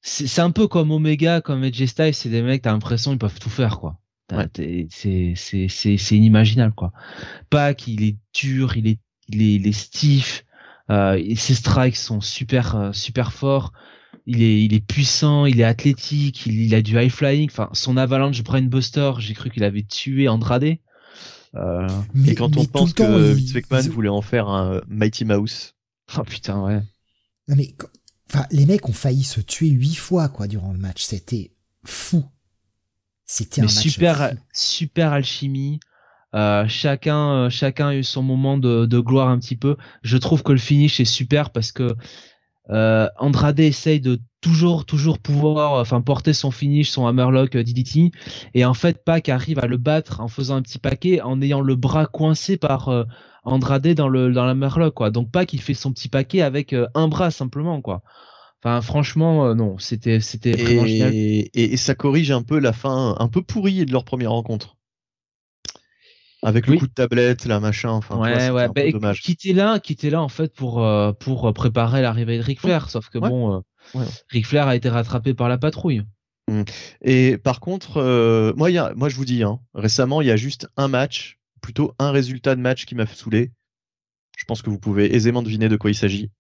c'est, 0.02 0.40
un 0.42 0.52
peu 0.52 0.68
comme 0.68 0.92
Omega, 0.92 1.42
comme 1.42 1.64
AJ 1.64 1.86
Styles. 1.86 2.14
C'est 2.14 2.30
des 2.30 2.42
mecs, 2.42 2.62
t'as 2.62 2.72
l'impression 2.72 3.12
ils 3.14 3.18
peuvent 3.18 3.40
tout 3.40 3.50
faire, 3.50 3.80
quoi. 3.80 4.00
Ouais. 4.32 4.48
c'est, 4.92 5.34
c'est, 5.36 5.68
c'est 5.70 6.16
inimaginable, 6.16 6.74
quoi. 6.76 6.92
Pac, 7.50 7.88
il 7.88 8.04
est 8.04 8.18
dur, 8.34 8.78
il 8.78 8.88
est, 8.88 9.00
il 9.30 9.42
est, 9.42 9.56
il 9.56 9.68
est 9.68 9.72
stiff. 9.72 10.46
Euh, 10.90 11.22
ses 11.36 11.56
strikes 11.56 11.96
sont 11.96 12.22
super, 12.22 12.76
euh, 12.76 12.92
super 12.94 13.32
forts. 13.34 13.74
Il 14.26 14.44
est, 14.44 14.64
il 14.64 14.74
est 14.74 14.86
puissant, 14.86 15.46
il 15.46 15.60
est 15.60 15.64
athlétique, 15.64 16.46
il, 16.46 16.62
il 16.62 16.76
a 16.76 16.82
du 16.82 17.00
high 17.00 17.10
flying. 17.10 17.50
Enfin, 17.50 17.70
son 17.74 17.98
avalanche 17.98 18.44
brainbuster, 18.44 19.14
j'ai 19.20 19.34
cru 19.34 19.50
qu'il 19.50 19.64
avait 19.64 19.84
tué 19.84 20.28
Andrade. 20.28 20.78
Euh... 21.56 21.88
mais, 22.14 22.30
et 22.30 22.36
quand 22.36 22.58
on 22.58 22.66
pense 22.66 22.94
temps, 22.94 23.06
que 23.06 23.34
Vince 23.34 23.54
McMahon 23.56 23.90
voulait 23.90 24.10
en 24.10 24.22
faire 24.22 24.50
un 24.50 24.82
Mighty 24.88 25.26
Mouse, 25.26 25.74
Oh 26.18 26.24
putain, 26.24 26.62
ouais. 26.64 26.82
Non 27.48 27.56
mais, 27.56 27.76
enfin, 28.30 28.46
les 28.52 28.66
mecs 28.66 28.88
ont 28.90 28.94
failli 28.94 29.24
se 29.24 29.42
tuer 29.42 29.70
huit 29.70 29.96
fois 29.96 30.30
quoi 30.30 30.48
durant 30.48 30.72
le 30.72 30.80
match. 30.80 31.04
C'était 31.04 31.52
fou. 31.84 32.26
C'était 33.26 33.62
un 33.62 33.66
match 33.66 33.74
super, 33.76 34.30
fou. 34.30 34.38
super 34.54 35.14
alchimie. 35.14 35.80
Euh, 36.36 36.66
chacun, 36.68 37.46
euh, 37.46 37.50
chacun 37.50 37.88
a 37.90 37.96
eu 37.96 38.04
son 38.04 38.22
moment 38.22 38.58
de, 38.58 38.86
de 38.86 39.00
gloire 39.00 39.30
un 39.30 39.40
petit 39.40 39.56
peu. 39.56 39.78
Je 40.04 40.18
trouve 40.18 40.44
que 40.44 40.52
le 40.52 40.60
finish 40.60 41.00
est 41.00 41.06
super 41.06 41.50
parce 41.52 41.72
que 41.72 41.96
euh, 42.70 43.08
Andrade 43.18 43.60
essaye 43.60 44.00
de 44.00 44.20
toujours, 44.42 44.86
toujours 44.86 45.20
pouvoir, 45.20 45.74
enfin 45.82 46.02
porter 46.02 46.34
son 46.34 46.52
finish, 46.52 46.90
son 46.92 47.08
hammerlock 47.08 47.56
euh, 47.56 47.64
DDT, 47.64 48.12
et 48.54 48.64
en 48.66 48.74
fait 48.76 49.04
Pac 49.04 49.28
arrive 49.30 49.60
à 49.60 49.66
le 49.68 49.78
battre 49.78 50.22
en 50.22 50.28
faisant 50.28 50.56
un 50.58 50.62
petit 50.62 50.80
paquet, 50.80 51.22
en 51.22 51.42
ayant 51.42 51.62
le 51.62 51.76
bras 51.76 52.06
coincé 52.06 52.58
par 52.58 52.90
euh, 52.90 53.04
Andrade 53.44 53.88
dans 53.96 54.08
le 54.08 54.32
dans 54.32 54.46
l'hammerlock 54.46 54.94
quoi. 54.94 55.10
Donc 55.12 55.32
Pac 55.32 55.54
il 55.54 55.62
fait 55.62 55.74
son 55.74 55.92
petit 55.94 56.10
paquet 56.10 56.42
avec 56.42 56.74
euh, 56.74 56.88
un 56.94 57.08
bras 57.08 57.32
simplement 57.32 57.82
quoi. 57.82 58.04
Enfin 58.64 58.82
franchement 58.82 59.48
euh, 59.48 59.56
non, 59.56 59.78
c'était 59.80 60.20
c'était 60.20 60.54
vraiment 60.54 60.86
génial. 60.86 61.14
et, 61.14 61.50
et, 61.54 61.74
et 61.74 61.78
ça 61.78 61.96
corrige 61.96 62.32
un 62.32 62.44
peu 62.44 62.60
la 62.60 62.74
fin 62.74 63.16
un 63.20 63.28
peu 63.30 63.42
pourrie 63.42 63.86
de 63.86 63.92
leur 63.92 64.06
première 64.06 64.32
rencontre. 64.32 64.78
Avec 66.42 66.68
le 66.68 66.74
Oui. 66.74 66.80
coup 66.80 66.88
de 66.88 66.94
tablette, 66.94 67.46
la 67.46 67.60
machin, 67.60 67.90
enfin, 67.90 68.18
ouais, 68.18 68.40
c'était 68.40 68.52
ouais. 68.52 68.64
un 68.64 68.70
Bah, 68.70 68.92
dommage. 68.92 69.22
qui 69.22 69.34
était 69.34 69.52
là, 69.54 69.80
qui 69.80 69.92
était 69.94 70.10
là 70.10 70.22
en 70.22 70.30
fait 70.30 70.54
pour 70.56 70.84
euh, 70.86 71.12
pour 71.12 71.54
préparer 71.54 72.02
l'arrivée 72.02 72.38
de 72.38 72.44
Ric 72.44 72.62
Flair, 72.62 72.90
sauf 72.90 73.10
que 73.10 73.18
Ouais. 73.18 73.30
bon, 73.30 73.56
euh, 73.58 73.60
Ouais. 73.94 74.06
Ric 74.30 74.46
Flair 74.48 74.68
a 74.68 74.76
été 74.76 74.88
rattrapé 74.90 75.34
par 75.34 75.50
la 75.50 75.58
patrouille. 75.58 76.04
Et 77.02 77.38
par 77.38 77.60
contre, 77.60 77.98
euh, 77.98 78.54
moi, 78.56 78.72
il 78.72 78.74
y 78.74 78.78
a, 78.80 78.92
moi, 78.96 79.08
je 79.10 79.16
vous 79.16 79.26
dis, 79.26 79.44
hein, 79.44 79.60
récemment, 79.76 80.22
il 80.22 80.28
y 80.28 80.32
a 80.32 80.36
juste 80.36 80.68
un 80.78 80.88
match, 80.88 81.38
plutôt 81.62 81.94
un 82.00 82.10
résultat 82.12 82.56
de 82.56 82.62
match 82.62 82.86
qui 82.86 82.96
m'a 82.96 83.06
saoulé. 83.06 83.52
Je 84.38 84.46
pense 84.46 84.62
que 84.64 84.70
vous 84.72 84.80
pouvez 84.80 85.14
aisément 85.14 85.44
deviner 85.44 85.70
de 85.70 85.76
quoi 85.78 85.92
il 85.92 85.96
s'agit. 85.96 86.32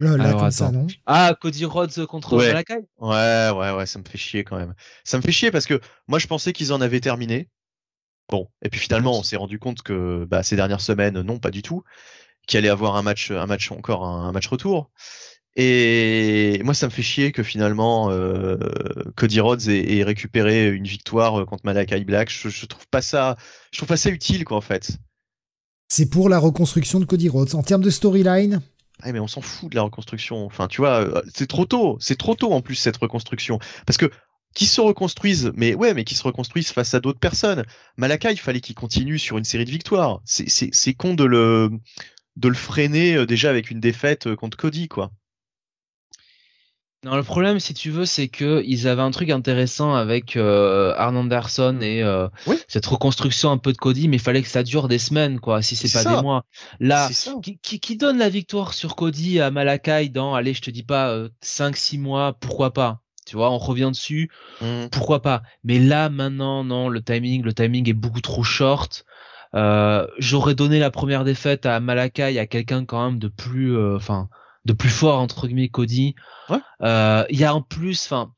Là, 0.00 0.16
là, 0.16 0.24
Alors, 0.24 0.40
comme 0.40 0.50
ça, 0.50 0.66
attends. 0.68 0.72
non? 0.78 0.86
Ah, 1.06 1.36
Cody 1.40 1.64
Rhodes 1.64 2.06
contre 2.06 2.36
Ouais. 2.36 2.48
Malakai? 2.48 2.86
Ouais, 2.98 3.50
ouais, 3.54 3.70
ouais, 3.72 3.86
ça 3.86 3.98
me 3.98 4.04
fait 4.04 4.18
chier 4.18 4.42
quand 4.44 4.56
même. 4.56 4.74
Ça 5.04 5.16
me 5.18 5.22
fait 5.22 5.32
chier 5.32 5.50
parce 5.50 5.66
que 5.66 5.80
moi, 6.08 6.18
je 6.18 6.26
pensais 6.26 6.52
qu'ils 6.52 6.72
en 6.72 6.80
avaient 6.80 7.00
terminé. 7.00 7.48
Bon, 8.30 8.48
et 8.62 8.68
puis 8.68 8.80
finalement, 8.80 9.18
on 9.18 9.22
s'est 9.22 9.36
rendu 9.36 9.58
compte 9.58 9.82
que 9.82 10.26
bah, 10.26 10.42
ces 10.42 10.56
dernières 10.56 10.82
semaines, 10.82 11.20
non, 11.22 11.38
pas 11.38 11.50
du 11.50 11.62
tout, 11.62 11.82
qu'il 12.46 12.58
allait 12.58 12.68
avoir 12.68 12.96
un 12.96 13.02
match, 13.02 13.30
un 13.30 13.46
match 13.46 13.72
encore, 13.72 14.04
un, 14.04 14.32
match 14.32 14.48
retour. 14.48 14.90
Et 15.56 16.60
moi, 16.62 16.74
ça 16.74 16.86
me 16.86 16.92
fait 16.92 17.02
chier 17.02 17.32
que 17.32 17.42
finalement 17.42 18.10
euh, 18.10 18.58
Cody 19.16 19.40
Rhodes 19.40 19.68
ait, 19.68 19.96
ait 19.96 20.04
récupéré 20.04 20.68
une 20.68 20.84
victoire 20.86 21.44
contre 21.46 21.64
Malakai 21.64 22.04
Black. 22.04 22.30
Je, 22.30 22.48
je 22.48 22.66
trouve 22.66 22.86
pas 22.88 23.02
ça, 23.02 23.36
je 23.72 23.78
trouve 23.78 23.88
pas 23.88 23.96
ça 23.96 24.10
utile, 24.10 24.44
quoi, 24.44 24.56
en 24.56 24.62
fait. 24.62 24.98
C'est 25.88 26.10
pour 26.10 26.28
la 26.28 26.38
reconstruction 26.38 27.00
de 27.00 27.06
Cody 27.06 27.28
Rhodes. 27.28 27.54
En 27.54 27.62
termes 27.62 27.82
de 27.82 27.90
storyline, 27.90 28.60
Ah, 29.02 29.10
mais 29.10 29.20
on 29.20 29.26
s'en 29.26 29.40
fout 29.40 29.70
de 29.70 29.74
la 29.74 29.82
reconstruction. 29.82 30.44
Enfin, 30.44 30.68
tu 30.68 30.82
vois, 30.82 31.00
euh, 31.00 31.22
c'est 31.34 31.46
trop 31.46 31.64
tôt. 31.64 31.96
C'est 31.98 32.18
trop 32.18 32.34
tôt 32.34 32.52
en 32.52 32.60
plus 32.60 32.74
cette 32.74 32.98
reconstruction. 32.98 33.58
Parce 33.86 33.96
que 33.96 34.10
qui 34.54 34.66
se 34.66 34.80
reconstruisent, 34.80 35.52
mais 35.54 35.74
ouais, 35.74 35.94
mais 35.94 36.04
qui 36.04 36.14
se 36.14 36.22
reconstruisent 36.22 36.72
face 36.72 36.94
à 36.94 37.00
d'autres 37.00 37.18
personnes. 37.20 37.64
Malakai, 37.96 38.32
il 38.32 38.38
fallait 38.38 38.60
qu'il 38.60 38.74
continue 38.74 39.18
sur 39.18 39.38
une 39.38 39.44
série 39.44 39.64
de 39.64 39.70
victoires. 39.70 40.20
C'est 40.24 40.94
con 40.94 41.14
de 41.14 41.24
le 41.24 41.70
de 42.36 42.48
le 42.48 42.54
freiner 42.54 43.16
euh, 43.16 43.26
déjà 43.26 43.50
avec 43.50 43.70
une 43.70 43.80
défaite 43.80 44.28
euh, 44.28 44.36
contre 44.36 44.56
Cody, 44.56 44.86
quoi. 44.88 45.10
Non, 47.04 47.14
le 47.14 47.22
problème, 47.22 47.60
si 47.60 47.74
tu 47.74 47.90
veux, 47.90 48.06
c'est 48.06 48.26
que 48.26 48.60
ils 48.66 48.88
avaient 48.88 49.02
un 49.02 49.12
truc 49.12 49.30
intéressant 49.30 49.94
avec 49.94 50.36
euh, 50.36 50.92
Arn 50.96 51.16
Anderson 51.16 51.78
et 51.80 52.02
euh, 52.02 52.28
Oui. 52.48 52.56
cette 52.66 52.86
reconstruction 52.86 53.52
un 53.52 53.58
peu 53.58 53.72
de 53.72 53.76
Cody, 53.78 54.08
mais 54.08 54.16
il 54.16 54.22
fallait 54.22 54.42
que 54.42 54.48
ça 54.48 54.64
dure 54.64 54.88
des 54.88 54.98
semaines, 54.98 55.38
quoi, 55.38 55.62
si 55.62 55.76
c'est 55.76 55.92
pas 55.92 56.02
ça. 56.02 56.16
des 56.16 56.22
mois. 56.22 56.44
Là, 56.80 57.08
qui 57.62 57.96
donne 57.96 58.18
la 58.18 58.28
victoire 58.28 58.74
sur 58.74 58.96
Cody 58.96 59.38
à 59.38 59.52
Malakai 59.52 60.08
dans, 60.08 60.34
allez, 60.34 60.54
je 60.54 60.60
te 60.60 60.70
dis 60.72 60.82
pas, 60.82 61.10
euh, 61.10 61.28
5-6 61.40 61.98
mois, 61.98 62.32
pourquoi 62.40 62.72
pas? 62.72 63.00
Tu 63.28 63.36
vois, 63.36 63.50
on 63.50 63.58
revient 63.58 63.90
dessus, 63.92 64.30
Mm. 64.60 64.86
pourquoi 64.90 65.20
pas? 65.22 65.42
Mais 65.64 65.78
là, 65.78 66.08
maintenant, 66.08 66.64
non, 66.64 66.88
le 66.88 67.02
timing, 67.02 67.42
le 67.42 67.52
timing 67.52 67.88
est 67.88 67.92
beaucoup 67.94 68.20
trop 68.22 68.42
short. 68.42 69.04
Euh, 69.54 70.06
J'aurais 70.18 70.54
donné 70.54 70.78
la 70.78 70.90
première 70.90 71.24
défaite 71.24 71.66
à 71.66 71.78
Malakai, 71.80 72.38
à 72.38 72.46
quelqu'un 72.46 72.84
quand 72.84 73.04
même 73.04 73.18
de 73.18 73.28
plus, 73.28 73.76
euh, 73.76 73.96
enfin, 73.96 74.28
de 74.64 74.72
plus 74.72 74.90
fort 74.90 75.20
entre 75.20 75.46
guillemets 75.46 75.68
Cody. 75.68 76.14
Ouais. 76.48 76.58
Euh, 76.82 77.24
Il 77.30 77.38
y 77.38 77.44
a 77.44 77.54
en 77.54 77.62
plus, 77.62 78.04
enfin, 78.06 78.32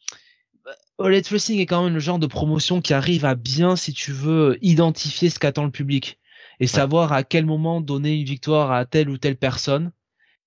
All 0.98 1.12
Elite 1.14 1.28
Wrestling 1.30 1.60
est 1.60 1.66
quand 1.66 1.82
même 1.84 1.94
le 1.94 2.00
genre 2.00 2.18
de 2.18 2.26
promotion 2.26 2.80
qui 2.80 2.92
arrive 2.92 3.24
à 3.24 3.34
bien, 3.34 3.74
si 3.76 3.92
tu 3.92 4.12
veux, 4.12 4.58
identifier 4.60 5.30
ce 5.30 5.38
qu'attend 5.38 5.64
le 5.64 5.70
public 5.70 6.18
et 6.60 6.66
savoir 6.66 7.12
à 7.12 7.22
quel 7.24 7.46
moment 7.46 7.80
donner 7.80 8.14
une 8.16 8.26
victoire 8.26 8.70
à 8.70 8.84
telle 8.84 9.08
ou 9.08 9.16
telle 9.16 9.36
personne. 9.36 9.92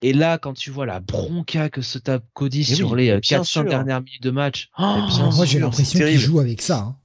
Et 0.03 0.14
là, 0.14 0.38
quand 0.38 0.53
tu 0.53 0.69
vois 0.69 0.85
la 0.85 0.99
bronca 0.99 1.69
que 1.69 1.82
se 1.82 1.98
tape 1.98 2.23
Cody 2.33 2.65
Mais 2.69 2.75
sur 2.75 2.91
oui, 2.91 2.98
les 2.99 3.06
mais 3.07 3.11
euh, 3.14 3.19
bien 3.19 3.38
400 3.40 3.61
sûr. 3.61 3.64
dernières 3.69 4.01
minutes 4.01 4.22
de 4.22 4.32
match, 4.32 4.69
oh, 4.77 4.98
moi 5.35 5.45
j'ai 5.45 5.59
l'impression 5.59 5.98
qu'il 5.99 6.19
joue 6.19 6.40
avec 6.40 6.61
ça. 6.61 6.77
hein. 6.80 6.95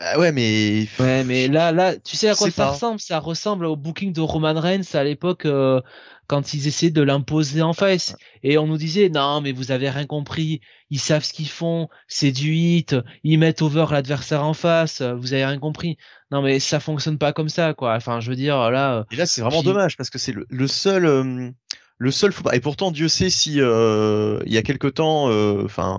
Ah 0.00 0.18
ouais, 0.18 0.32
mais. 0.32 0.88
Ouais, 0.98 1.22
mais 1.24 1.46
là, 1.48 1.70
là, 1.72 1.96
tu 1.96 2.16
sais 2.16 2.28
à 2.28 2.34
quoi 2.34 2.50
ça 2.50 2.64
pas. 2.64 2.70
ressemble? 2.72 3.00
Ça 3.00 3.20
ressemble 3.20 3.64
au 3.64 3.76
booking 3.76 4.12
de 4.12 4.20
Roman 4.20 4.52
Reigns 4.60 4.82
à 4.94 5.04
l'époque 5.04 5.46
euh, 5.46 5.80
quand 6.26 6.52
ils 6.52 6.66
essayaient 6.66 6.90
de 6.90 7.00
l'imposer 7.00 7.62
en 7.62 7.72
face. 7.72 8.16
Et 8.42 8.58
on 8.58 8.66
nous 8.66 8.76
disait 8.76 9.08
non, 9.08 9.40
mais 9.40 9.52
vous 9.52 9.70
avez 9.70 9.88
rien 9.88 10.04
compris. 10.04 10.60
Ils 10.90 10.98
savent 10.98 11.22
ce 11.24 11.32
qu'ils 11.32 11.48
font. 11.48 11.88
C'est 12.08 12.32
du 12.32 12.54
hit. 12.54 12.96
Ils 13.22 13.38
mettent 13.38 13.62
over 13.62 13.86
l'adversaire 13.92 14.44
en 14.44 14.52
face. 14.52 15.00
Vous 15.00 15.32
avez 15.32 15.46
rien 15.46 15.60
compris. 15.60 15.96
Non, 16.32 16.42
mais 16.42 16.58
ça 16.58 16.80
fonctionne 16.80 17.16
pas 17.16 17.32
comme 17.32 17.48
ça, 17.48 17.72
quoi. 17.72 17.94
Enfin, 17.94 18.18
je 18.18 18.28
veux 18.30 18.36
dire, 18.36 18.70
là. 18.72 18.96
euh, 18.98 19.04
Et 19.12 19.16
là, 19.16 19.26
c'est 19.26 19.42
vraiment 19.42 19.60
Puis- 19.60 19.68
dommage 19.68 19.96
parce 19.96 20.10
que 20.10 20.18
c'est 20.18 20.32
le, 20.32 20.44
le 20.50 20.66
seul, 20.66 21.06
euh, 21.06 21.50
le 21.98 22.10
seul. 22.10 22.32
Et 22.52 22.60
pourtant, 22.60 22.90
Dieu 22.90 23.08
sait 23.08 23.30
si 23.30 23.60
euh, 23.60 24.40
il 24.46 24.52
y 24.52 24.58
a 24.58 24.62
quelque 24.62 24.88
temps, 24.88 25.30
euh, 25.30 25.62
enfin. 25.64 25.98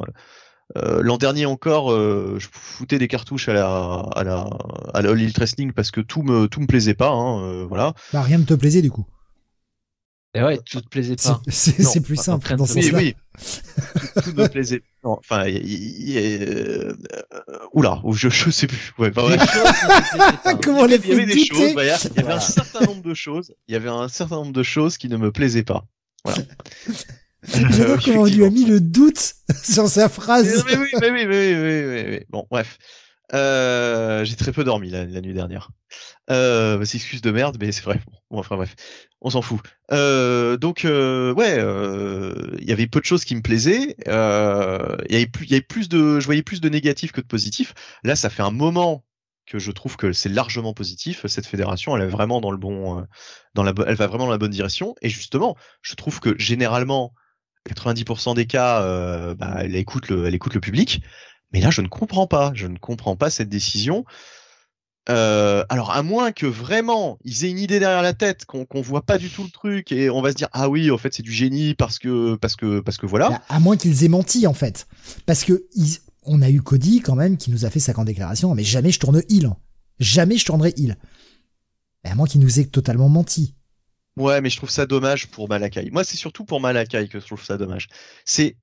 euh, 0.78 1.02
L'an 1.02 1.18
dernier 1.18 1.46
encore, 1.46 1.92
je 1.92 2.48
foutais 2.52 3.00
des 3.00 3.08
cartouches 3.08 3.50
à 3.50 3.54
la 3.54 3.66
à 4.16 4.24
la 4.24 4.50
à 4.94 5.02
Wrestling 5.02 5.72
parce 5.74 5.92
que 5.92 6.02
tout 6.02 6.24
me 6.24 6.48
tout 6.48 6.60
me 6.60 6.68
plaisait 6.68 6.96
pas, 6.96 7.12
hein, 7.12 7.66
voilà. 7.66 7.94
Bah, 8.14 8.22
rien 8.22 8.40
ne 8.40 8.44
te 8.46 8.54
plaisait 8.54 8.82
du 8.82 8.92
coup. 8.92 9.06
Et 10.36 10.44
ouais, 10.44 10.60
tout 10.66 10.82
te 10.82 10.88
plaisait 10.90 11.16
pas. 11.16 11.42
c'est- 11.48 11.80
Non, 11.80 11.90
c'est 11.90 12.02
plus 12.02 12.18
simple 12.18 12.56
dans 12.56 12.66
ce 12.66 12.74
Oui, 12.76 12.84
sens-là. 12.84 12.98
oui. 13.00 13.16
tout, 14.16 14.22
tout 14.22 14.34
me 14.34 14.48
plaisait. 14.48 14.84
Non, 15.04 15.18
enfin, 15.20 15.46
euh, 15.48 15.50
euh, 16.18 16.94
oula, 17.74 18.02
je 18.12 18.30
je 18.30 18.50
sais 18.50 18.68
plus. 18.68 18.94
Ouais, 18.98 19.12
plaisaient 19.12 19.38
pas. 19.38 20.54
Comment 20.62 20.82
on 20.82 20.86
les 20.86 20.98
il 20.98 21.08
y 21.10 21.14
avait 21.14 21.26
des 21.26 21.46
choses, 21.46 21.74
voilà, 21.74 21.98
il 22.16 22.18
y 22.18 22.20
avait 22.24 22.34
un 22.34 22.40
certain 22.40 22.86
nombre 22.86 23.02
de 23.02 23.14
choses, 23.14 23.54
il 23.68 23.74
y 23.74 23.76
avait 23.76 23.90
un 23.90 24.08
certain 24.10 24.36
nombre 24.36 24.52
de 24.54 24.64
choses 24.64 24.98
qui 24.98 25.08
ne 25.10 25.18
me 25.18 25.32
plaisaient 25.32 25.64
pas. 25.64 25.86
Voilà. 26.24 26.42
J'adore 27.48 27.92
Euh, 27.92 27.98
comment 28.04 28.22
on 28.22 28.26
lui 28.26 28.44
a 28.44 28.50
mis 28.50 28.66
le 28.66 28.80
doute 28.82 29.36
sur 29.64 29.88
sa 29.88 30.04
Mais, 30.04 30.10
phrase. 30.10 30.64
mais 30.66 30.76
oui, 30.78 30.90
mais 31.00 31.12
oui, 31.12 31.26
mais 31.28 31.38
oui, 31.38 31.54
mais 31.54 31.86
oui, 31.86 32.04
mais 32.04 32.18
oui. 32.18 32.26
Bon, 32.30 32.46
bref. 32.50 32.78
Euh, 33.34 34.24
j'ai 34.26 34.36
très 34.36 34.52
peu 34.52 34.64
dormi 34.64 34.90
la, 34.90 35.06
la 35.06 35.22
nuit 35.22 35.34
dernière. 35.34 35.70
Euh, 36.32 36.84
c'est 36.86 36.98
excuse 36.98 37.22
de 37.22 37.32
merde, 37.32 37.58
mais 37.60 37.72
c'est 37.72 37.84
vrai. 37.84 38.02
Bon, 38.32 38.40
enfin 38.40 38.56
bref, 38.56 38.76
on 39.22 39.30
s'en 39.30 39.42
fout. 39.42 39.60
Euh, 39.92 40.58
donc 40.58 40.84
euh, 40.84 41.34
ouais, 41.34 41.56
euh, 41.60 42.56
il 42.60 42.68
y 42.68 42.72
avait 42.72 42.88
peu 42.88 43.00
de 43.00 43.06
choses 43.06 43.24
qui 43.26 43.36
me 43.36 43.42
plaisaient. 43.42 43.96
Euh, 44.08 44.98
Il 45.08 45.14
y 45.14 45.18
avait 45.18 45.28
plus, 45.28 45.46
y 45.46 45.54
avait 45.54 45.62
plus 45.62 45.88
de, 45.88 46.20
je 46.20 46.26
voyais 46.26 46.42
plus 46.44 46.62
de 46.62 46.70
négatifs 46.70 47.12
que 47.12 47.22
de 47.22 47.28
positifs. 47.28 47.74
Là, 48.04 48.16
ça 48.16 48.30
fait 48.30 48.42
un 48.42 48.52
moment 48.52 49.06
que 49.46 49.60
je 49.60 49.72
trouve 49.72 49.96
que 49.98 50.12
c'est 50.12 50.30
largement 50.30 50.74
positif. 50.74 51.28
Cette 51.28 51.46
fédération, 51.46 51.96
elle 51.96 52.04
est 52.04 52.08
vraiment 52.08 52.42
dans 52.42 52.52
le 52.52 52.58
bon, 52.58 53.00
euh, 53.00 53.04
dans 53.54 53.62
la, 53.64 53.74
elle 53.86 53.96
va 53.96 54.08
vraiment 54.08 54.26
dans 54.26 54.32
la 54.32 54.40
bonne 54.40 54.52
direction. 54.52 54.96
Et 55.04 55.10
justement, 55.10 55.56
je 55.84 55.94
trouve 55.94 56.20
que 56.20 56.36
généralement, 56.40 57.14
90% 57.70 58.34
des 58.34 58.48
cas, 58.48 58.82
bah, 59.36 59.58
elle 59.60 59.76
écoute 59.76 60.10
le, 60.10 60.26
elle 60.26 60.36
écoute 60.36 60.54
le 60.56 60.62
public. 60.62 61.02
Mais 61.52 61.62
là, 61.62 61.70
je 61.72 61.82
ne 61.82 61.88
comprends 61.88 62.28
pas. 62.28 62.52
Je 62.56 62.68
ne 62.68 62.78
comprends 62.78 63.16
pas 63.16 63.30
cette 63.30 63.50
décision. 63.50 64.04
Euh, 65.10 65.64
alors, 65.70 65.92
à 65.92 66.02
moins 66.02 66.32
que 66.32 66.46
vraiment 66.48 67.20
ils 67.24 67.46
aient 67.46 67.52
une 67.52 67.60
idée 67.60 67.80
derrière 67.80 68.02
la 68.02 68.14
tête, 68.14 68.46
qu'on 68.46 68.66
qu'on 68.66 68.82
voit 68.82 69.04
pas 69.04 69.18
du 69.20 69.30
tout 69.30 69.44
le 69.44 69.50
truc 69.52 69.92
et 69.92 70.10
on 70.10 70.22
va 70.22 70.32
se 70.32 70.36
dire 70.36 70.48
ah 70.52 70.68
oui, 70.70 70.90
en 70.90 70.98
fait 70.98 71.14
c'est 71.14 71.22
du 71.24 71.32
génie 71.32 71.76
parce 71.76 72.00
que 72.00 72.36
parce 72.36 72.56
que 72.56 72.80
parce 72.80 72.98
que 72.98 73.06
voilà. 73.06 73.30
Bah, 73.30 73.42
à 73.50 73.60
moins 73.60 73.78
qu'ils 73.78 74.04
aient 74.04 74.08
menti 74.10 74.48
en 74.48 74.54
fait. 74.56 74.88
Parce 75.28 75.44
que 75.44 75.66
ils- 75.76 76.00
on 76.24 76.42
a 76.42 76.50
eu 76.50 76.60
Cody 76.62 77.02
quand 77.02 77.14
même 77.16 77.38
qui 77.38 77.52
nous 77.52 77.66
a 77.66 77.70
fait 77.70 77.80
sa 77.80 77.94
grande 77.94 78.08
déclaration, 78.08 78.56
mais 78.56 78.64
jamais 78.64 78.92
je 78.92 79.00
tourne 79.00 79.22
heel. 79.30 79.52
Jamais 80.00 80.38
je 80.38 80.46
tournerai. 80.46 80.74
Et 80.78 80.90
à 82.10 82.16
moins 82.16 82.26
qu'il 82.28 82.42
nous 82.42 82.60
ait 82.60 82.66
totalement 82.66 83.10
menti. 83.10 83.54
Ouais, 84.18 84.42
mais 84.42 84.50
je 84.50 84.58
trouve 84.58 84.70
ça 84.70 84.86
dommage 84.86 85.28
pour 85.28 85.50
Malakai. 85.50 85.90
Moi, 85.92 86.04
c'est 86.04 86.18
surtout 86.18 86.46
pour 86.46 86.62
Malakai 86.62 87.08
que 87.10 87.20
je 87.20 87.26
trouve 87.26 87.44
ça 87.44 87.58
dommage. 87.58 87.90
C'est 88.24 88.56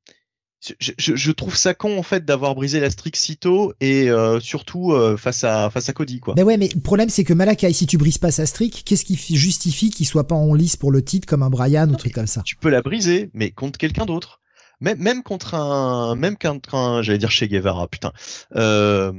je, 0.78 0.92
je, 0.97 1.16
je 1.16 1.32
trouve 1.32 1.57
ça 1.57 1.74
con 1.74 1.99
en 1.99 2.02
fait 2.02 2.24
d'avoir 2.24 2.55
brisé 2.55 2.78
la 2.81 2.91
streak 2.91 3.16
si 3.16 3.36
tôt 3.36 3.73
et 3.81 4.10
euh, 4.10 4.39
surtout 4.41 4.92
euh, 4.92 5.16
face 5.16 5.42
à 5.44 5.70
face 5.70 5.89
à 5.89 5.92
Cody 5.92 6.20
quoi. 6.20 6.34
Ben 6.34 6.44
ouais, 6.44 6.57
mais 6.57 6.68
le 6.74 6.81
problème 6.81 7.08
c'est 7.08 7.24
que 7.24 7.32
Malakai, 7.32 7.73
si 7.73 7.86
tu 7.86 7.99
brises 7.99 8.18
pas 8.18 8.31
sa 8.31 8.47
streak, 8.47 8.82
qu'est-ce 8.84 9.05
qui 9.05 9.16
fi- 9.16 9.36
justifie 9.36 9.91
qu'il 9.91 10.07
soit 10.07 10.26
pas 10.28 10.34
en 10.36 10.55
lice 10.55 10.76
pour 10.76 10.92
le 10.92 11.02
titre 11.05 11.26
comme 11.26 11.42
un 11.42 11.50
Brian 11.50 11.89
ou 11.91 11.97
truc 11.97 12.12
comme 12.12 12.26
ça? 12.26 12.42
tu 12.44 12.57
peux 12.57 12.70
la 12.70 12.82
briser, 12.82 13.31
mais 13.34 13.50
contre 13.50 13.78
quelqu'un 13.78 14.07
d'autre. 14.07 14.41
Même, 14.81 14.99
même 14.99 15.23
contre 15.23 15.55
un, 15.55 16.16
même 16.16 16.36
contre 16.36 16.74
un, 16.74 17.02
j'allais 17.02 17.18
dire 17.18 17.31
chez 17.31 17.47
Guevara, 17.47 17.86
putain. 17.86 18.12
Euh, 18.57 19.12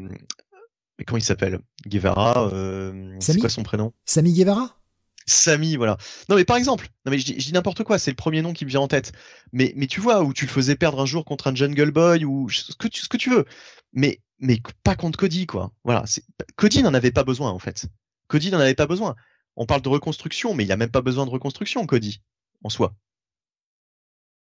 mais 1.00 1.06
comment 1.06 1.18
il 1.18 1.24
s'appelle? 1.24 1.60
Guevara, 1.88 2.50
euh, 2.54 3.16
c'est 3.20 3.38
quoi 3.40 3.50
son 3.50 3.64
prénom? 3.64 3.94
Sami 4.06 4.34
Guevara? 4.34 4.78
Samy, 5.26 5.76
voilà. 5.76 5.98
Non 6.30 6.36
mais 6.36 6.46
par 6.46 6.58
exemple, 6.58 6.88
mais 7.06 7.18
je 7.18 7.26
dis, 7.26 7.54
n'importe 7.54 7.84
quoi, 7.84 8.00
c'est 8.00 8.12
le 8.12 8.16
premier 8.16 8.42
nom 8.42 8.54
qui 8.54 8.66
me 8.66 8.70
vient 8.70 8.82
en 8.82 8.88
tête. 8.88 9.12
Mais, 9.52 9.74
tu 9.88 10.02
vois, 10.02 10.24
où 10.24 10.34
tu 10.34 10.46
le 10.46 10.52
faisais 10.52 10.76
perdre 10.76 11.02
un 11.02 11.06
jour 11.06 11.26
contre 11.26 11.48
un 11.48 11.56
Jungle 11.56 11.92
Boy 11.92 12.26
ou 12.26 12.50
ce 12.50 12.74
que 12.76 13.18
tu, 13.18 13.30
veux. 13.30 13.46
Mais, 13.94 14.22
mais 14.40 14.60
pas 14.84 14.96
contre 14.96 15.18
Cody, 15.20 15.46
quoi. 15.46 15.72
Voilà. 15.84 16.06
c'est- 16.06 16.26
Cody 16.56 16.84
n'en 16.84 16.94
avait 16.94 17.12
pas 17.12 17.24
besoin, 17.24 17.52
en 17.52 17.60
fait. 17.60 17.86
Cody 18.28 18.52
n'en 18.52 18.60
avait 18.60 18.76
pas 18.76 18.88
besoin. 18.88 19.16
On 19.56 19.66
parle 19.66 19.82
de 19.82 19.90
reconstruction, 19.90 20.54
mais 20.54 20.64
il 20.66 20.72
a 20.72 20.78
même 20.78 20.90
pas 20.92 21.02
besoin 21.02 21.26
de 21.26 21.32
reconstruction, 21.32 21.86
Cody, 21.86 22.22
en 22.64 22.70
soi. 22.70 22.96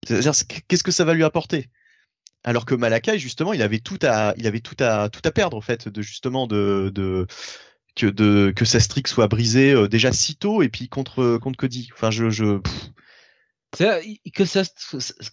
Qu'est-ce 0.08 0.83
que 0.83 0.91
ça 0.91 1.06
va 1.06 1.14
lui 1.14 1.24
apporter? 1.24 1.69
Alors 2.43 2.66
que 2.66 2.75
Malakai, 2.75 3.19
justement, 3.19 3.53
il 3.53 3.61
avait 3.61 3.80
tout 3.80 3.99
à, 4.01 4.33
il 4.38 4.48
avait 4.48 4.61
tout 4.61 4.77
à, 4.80 5.09
tout 5.09 5.22
à 5.25 5.32
perdre, 5.32 5.58
en 5.58 5.61
fait, 5.61 5.90
de 5.90 6.01
justement 6.01 6.48
de, 6.48 6.90
de 6.93 7.27
que 7.99 8.07
de 8.07 8.53
que 8.55 8.65
sa 8.65 8.79
streak 8.79 9.07
soit 9.07 9.27
brisée 9.27 9.73
euh, 9.73 9.87
déjà 9.87 10.11
si 10.11 10.35
tôt 10.35 10.61
et 10.61 10.69
puis 10.69 10.87
contre 10.87 11.37
contre 11.37 11.57
Cody. 11.57 11.89
Enfin, 11.93 12.11
je, 12.11 12.29
je 12.29 12.59
Que 14.33 14.45
ça, 14.45 14.63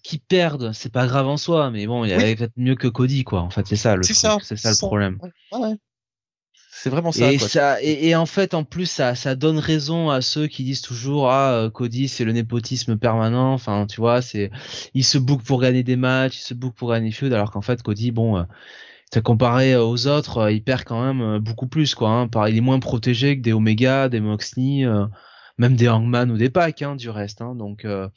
qu'ils 0.03 0.21
perdent, 0.21 0.73
c'est 0.73 0.93
pas 0.93 1.07
grave 1.07 1.27
en 1.27 1.37
soi, 1.37 1.71
mais 1.71 1.87
bon, 1.87 2.05
il 2.05 2.11
y 2.11 2.15
Oui. 2.17 2.23
avait 2.23 2.37
peut-être 2.37 2.53
mieux 2.57 2.75
que 2.75 2.89
Cody, 2.89 3.25
quoi. 3.25 3.41
En 3.41 3.51
fait, 3.51 3.67
c'est 3.67 3.77
ça 3.77 3.97
le 3.97 4.03
c'est 4.03 4.15
ça, 4.15 4.37
c'est 4.43 4.57
ça 4.57 4.71
le 4.71 4.75
ça. 4.75 4.87
problème. 4.87 5.19
Ouais, 5.23 5.59
ouais. 5.59 5.75
C'est 6.71 6.91
vraiment 6.91 7.11
ça. 7.13 7.33
et 7.33 7.39
quoi. 7.39 7.49
ça 7.49 7.83
et, 7.83 8.09
et 8.09 8.15
en 8.15 8.27
fait 8.27 8.53
en 8.53 8.63
plus 8.63 8.85
ça 8.85 9.15
ça 9.15 9.35
donne 9.35 9.59
raison 9.59 10.11
à 10.11 10.21
ceux 10.21 10.47
qui 10.47 10.63
disent 10.63 10.83
toujours 10.83 11.31
ah 11.31 11.53
euh, 11.55 11.71
Cody 11.71 12.07
c'est 12.07 12.25
le 12.25 12.33
népotisme 12.33 12.99
permanent 12.99 13.55
enfin 13.55 13.87
tu 13.87 13.97
vois 13.99 14.21
c'est 14.21 14.51
il 14.93 15.03
se 15.03 15.17
book 15.17 15.43
pour 15.43 15.61
gagner 15.63 15.83
des 15.83 15.97
matchs 15.97 16.37
il 16.39 16.43
se 16.43 16.53
book 16.53 16.75
pour 16.75 16.91
gagner 16.93 17.13
feud 17.13 17.33
alors 17.33 17.51
qu'en 17.51 17.63
fait 17.63 17.83
Cody 17.83 18.11
bon 18.11 18.45
t'as 19.11 19.21
comparé 19.21 19.77
aux 19.77 20.07
autres 20.07 20.39
euh, 20.39 20.53
il 20.53 20.63
perd 20.63 20.85
quand 20.85 21.05
même 21.05 21.21
euh, 21.23 21.39
beaucoup 21.39 21.67
plus 21.69 21.95
quoi 21.95 22.11
hein. 22.11 22.29
Par- 22.29 22.49
il 22.49 22.57
est 22.57 22.61
moins 22.61 22.81
protégé 22.81 23.37
que 23.37 23.43
des 23.43 23.53
Omega 23.53 24.09
des 24.09 24.21
Moxley 24.21 24.85
euh, 24.85 25.07
même 25.59 25.77
des 25.77 25.89
Hangman 25.89 26.31
ou 26.31 26.37
des 26.37 26.51
Pac 26.51 26.83
hein, 26.83 26.97
du 26.97 27.09
reste 27.11 27.41
hein. 27.41 27.55
donc 27.55 27.85
euh, 27.85 28.09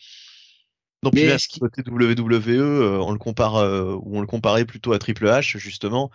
Donc 1.03 1.15
ce 1.15 1.59
côté 1.59 1.81
WWE, 1.87 2.49
euh, 2.49 2.99
on 3.01 3.11
le 3.11 3.19
compare 3.19 3.55
euh, 3.55 3.95
ou 4.01 4.17
on 4.17 4.21
le 4.21 4.27
comparait 4.27 4.65
plutôt 4.65 4.93
à 4.93 4.99
Triple 4.99 5.27
H 5.27 5.57
justement 5.57 6.11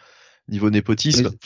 niveau 0.49 0.71
népotisme. 0.71 1.31
Mais- 1.31 1.39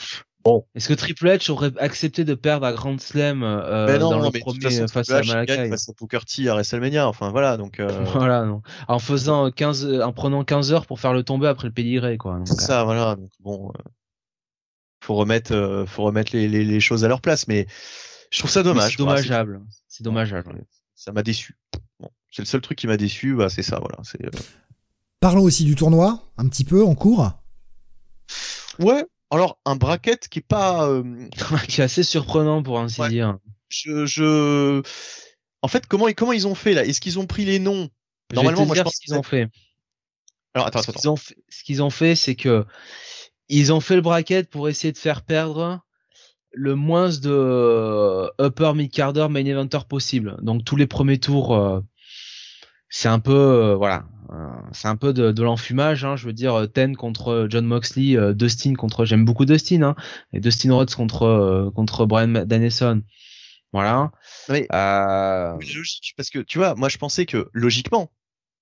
Est-ce 0.73 0.87
que 0.87 0.93
Triple 0.93 1.27
H 1.27 1.51
aurait 1.51 1.71
accepté 1.79 2.23
de 2.23 2.33
perdre 2.33 2.65
à 2.65 2.71
Grand 2.73 2.99
Slam 2.99 3.43
euh, 3.43 3.85
mais 3.87 3.99
non, 3.99 4.09
dans 4.11 4.19
le 4.19 4.29
mais 4.33 4.39
premier 4.39 4.61
façon, 4.61 4.87
face 4.87 5.07
Triple 5.07 5.17
à 5.17 5.21
H, 5.21 5.45
gagne 5.45 5.57
Malakai? 5.57 5.69
face 5.69 5.89
à 5.89 5.93
Booker 5.99 6.19
T 6.25 6.47
à 6.49 6.53
WrestleMania. 6.53 7.07
Enfin 7.07 7.29
voilà, 7.29 7.57
donc 7.57 7.79
euh, 7.79 8.03
Voilà, 8.13 8.45
non. 8.45 8.61
En 8.87 8.99
faisant 8.99 9.51
15, 9.51 10.01
en 10.01 10.13
prenant 10.13 10.43
15 10.43 10.71
heures 10.71 10.85
pour 10.85 10.99
faire 10.99 11.13
le 11.13 11.23
tomber 11.23 11.47
après 11.47 11.67
le 11.67 11.73
pédigré, 11.73 12.17
quoi. 12.17 12.37
Donc, 12.37 12.47
c'est 12.47 12.61
ça, 12.61 12.83
voilà. 12.83 13.15
Donc 13.15 13.29
bon, 13.41 13.69
euh, 13.69 13.81
faut 15.03 15.15
remettre, 15.15 15.53
euh, 15.53 15.85
faut 15.85 16.03
remettre 16.03 16.35
les, 16.35 16.47
les, 16.47 16.63
les 16.63 16.79
choses 16.79 17.03
à 17.05 17.07
leur 17.07 17.21
place. 17.21 17.47
Mais 17.47 17.67
je 18.31 18.39
trouve 18.39 18.51
ça 18.51 18.61
euh, 18.61 18.63
dommage. 18.63 18.91
C'est 18.91 18.97
dommageable. 18.97 19.61
C'est 19.87 20.03
dommageable. 20.03 20.63
ça 20.95 21.11
m'a 21.11 21.21
déçu. 21.23 21.57
Bon, 21.99 22.09
c'est 22.31 22.41
le 22.41 22.47
seul 22.47 22.61
truc 22.61 22.77
qui 22.77 22.87
m'a 22.87 22.97
déçu. 22.97 23.35
Bah 23.35 23.49
c'est 23.49 23.63
ça, 23.63 23.79
voilà. 23.79 23.97
C'est 24.03 24.23
euh, 24.25 24.29
Parlons 25.19 25.43
aussi 25.43 25.65
du 25.65 25.75
tournoi, 25.75 26.23
un 26.37 26.47
petit 26.47 26.63
peu 26.63 26.83
en 26.83 26.95
cours. 26.95 27.29
ouais. 28.79 29.05
Alors 29.31 29.59
un 29.65 29.75
bracket 29.75 30.27
qui 30.27 30.39
est 30.39 30.47
pas. 30.47 30.87
euh, 30.89 31.03
qui 31.67 31.81
est 31.81 31.83
assez 31.83 32.03
surprenant 32.03 32.63
pour 32.63 32.79
ainsi 32.79 33.01
Ouais. 33.01 33.09
dire. 33.09 33.37
je, 33.69 34.05
je... 34.05 34.81
En 35.61 35.67
fait, 35.67 35.85
comment, 35.87 36.07
comment 36.15 36.31
ils 36.33 36.47
ont 36.47 36.55
fait 36.55 36.73
là? 36.73 36.85
Est-ce 36.85 37.01
qu'ils 37.01 37.19
ont 37.19 37.25
pris 37.27 37.45
les 37.45 37.59
noms? 37.59 37.89
Normalement, 38.33 38.61
je 38.63 38.67
moi 38.67 38.75
je 38.75 38.81
pense 38.81 38.95
ce 38.95 39.01
qu'ils 39.01 39.13
ont 39.15 39.23
fait. 39.23 39.49
Alors 40.53 40.67
attends, 40.67 40.81
Ce 40.81 40.89
attends, 40.89 40.99
qu'ils 40.99 41.09
ont 41.09 41.15
fait, 41.15 41.35
ce 41.49 41.63
qu'ils 41.63 41.83
ont 41.83 41.89
fait, 41.89 42.15
c'est 42.15 42.35
que 42.35 42.65
ils 43.49 43.73
ont 43.73 43.79
fait 43.81 43.95
le 43.95 44.01
bracket 44.01 44.49
pour 44.49 44.69
essayer 44.69 44.91
de 44.91 44.97
faire 44.97 45.23
perdre 45.23 45.81
le 46.51 46.75
moins 46.75 47.09
de 47.09 47.29
euh, 47.29 48.27
upper 48.41 48.73
mid 48.73 48.91
carder 48.91 49.27
main 49.29 49.45
eventer 49.45 49.79
possible. 49.87 50.37
Donc 50.41 50.63
tous 50.65 50.75
les 50.75 50.87
premiers 50.87 51.19
tours, 51.19 51.55
euh, 51.55 51.81
c'est 52.89 53.07
un 53.07 53.19
peu 53.19 53.31
euh, 53.33 53.75
voilà, 53.75 54.05
euh, 54.31 54.47
c'est 54.71 54.87
un 54.87 54.95
peu 54.95 55.13
de, 55.13 55.31
de 55.31 55.43
l'enfumage. 55.43 56.03
Hein, 56.05 56.15
je 56.15 56.25
veux 56.25 56.33
dire, 56.33 56.53
euh, 56.55 56.65
Ten 56.67 56.95
contre 56.95 57.47
John 57.49 57.65
Moxley, 57.65 58.17
Dustin 58.35 58.73
contre, 58.75 59.05
j'aime 59.05 59.25
beaucoup 59.25 59.45
Dustin, 59.45 59.81
hein, 59.83 59.95
et 60.33 60.39
Dustin 60.39 60.73
Rhodes 60.73 60.93
contre 60.93 61.71
contre 61.75 62.05
Brian 62.05 62.45
Danielson. 62.45 63.01
Voilà. 63.71 64.11
Mais- 64.49 64.67
Euh, 64.73 65.53
logique 65.53 66.13
parce 66.17 66.29
que 66.29 66.39
tu 66.39 66.57
vois, 66.57 66.75
moi 66.75 66.89
je 66.89 66.97
pensais 66.97 67.25
que 67.25 67.49
logiquement, 67.53 68.11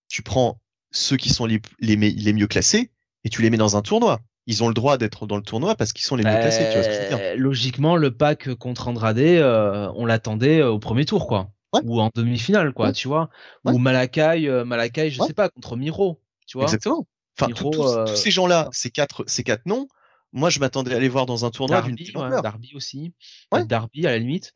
tu 0.10 0.22
prends 0.22 0.60
ceux 0.92 1.18
qui 1.18 1.30
sont 1.30 1.46
les, 1.46 1.62
les, 1.80 1.96
les 1.96 2.34
mieux 2.34 2.48
classés 2.48 2.92
et 3.24 3.30
tu 3.30 3.42
les 3.42 3.50
mets 3.50 3.58
dans 3.58 3.78
un 3.78 3.82
tournoi. 3.82 4.20
Ils 4.50 4.64
ont 4.64 4.70
le 4.70 4.74
droit 4.74 4.98
d'être 4.98 5.28
dans 5.28 5.36
le 5.36 5.44
tournoi 5.44 5.76
parce 5.76 5.92
qu'ils 5.92 6.06
sont 6.06 6.16
les 6.16 6.24
mieux 6.24 6.30
classés. 6.42 6.66
Tu 6.70 6.74
vois 6.76 6.84
ce 6.84 6.88
que 6.88 6.94
je 6.96 7.02
veux 7.02 7.08
dire 7.18 7.38
Logiquement, 7.38 7.98
le 7.98 8.12
pack 8.12 8.54
contre 8.56 8.88
Andrade, 8.88 9.18
euh, 9.20 9.92
on 9.96 10.06
l'attendait 10.06 10.62
au 10.64 10.80
premier 10.80 11.04
tour, 11.04 11.28
quoi. 11.28 11.50
Ouais. 11.74 11.82
Ou 11.84 12.00
en 12.00 12.10
demi-finale, 12.16 12.74
quoi, 12.74 12.88
Ouais. 12.88 12.94
tu 12.94 13.08
vois? 13.08 13.30
Ouais. 13.66 13.74
Ou 13.74 13.78
Malakai, 13.78 14.48
euh, 14.48 14.64
Malakai, 14.64 15.10
je 15.10 15.22
sais 15.22 15.34
pas, 15.34 15.50
contre 15.50 15.76
Miro, 15.76 16.22
tu 16.46 16.58
vois? 16.58 16.66
Exactement. 16.66 17.08
Enfin, 17.40 17.48
Miro, 17.48 17.90
euh, 17.90 18.06
tous 18.06 18.16
ces 18.16 18.32
gens-là, 18.32 18.70
ces 18.72 18.90
quatre, 18.90 19.26
ces 19.28 19.44
quatre 19.44 19.66
noms, 19.66 19.88
moi, 20.32 20.50
je 20.50 20.60
m'attendais 20.60 20.94
à 20.96 21.00
les 21.00 21.10
voir 21.10 21.26
dans 21.26 21.46
un 21.46 21.52
tournoi 21.52 21.82
d'une 21.82 21.96
Darby, 21.96 22.72
aussi. 22.76 23.14
Darby 23.52 24.08
à 24.08 24.12
la 24.12 24.20
limite. 24.20 24.54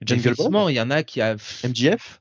Jungle 0.00 0.20
Effectivement, 0.20 0.68
il 0.68 0.76
y 0.76 0.80
en 0.80 0.90
a 0.90 1.02
qui 1.02 1.20
a 1.20 1.34
MJF 1.64 2.20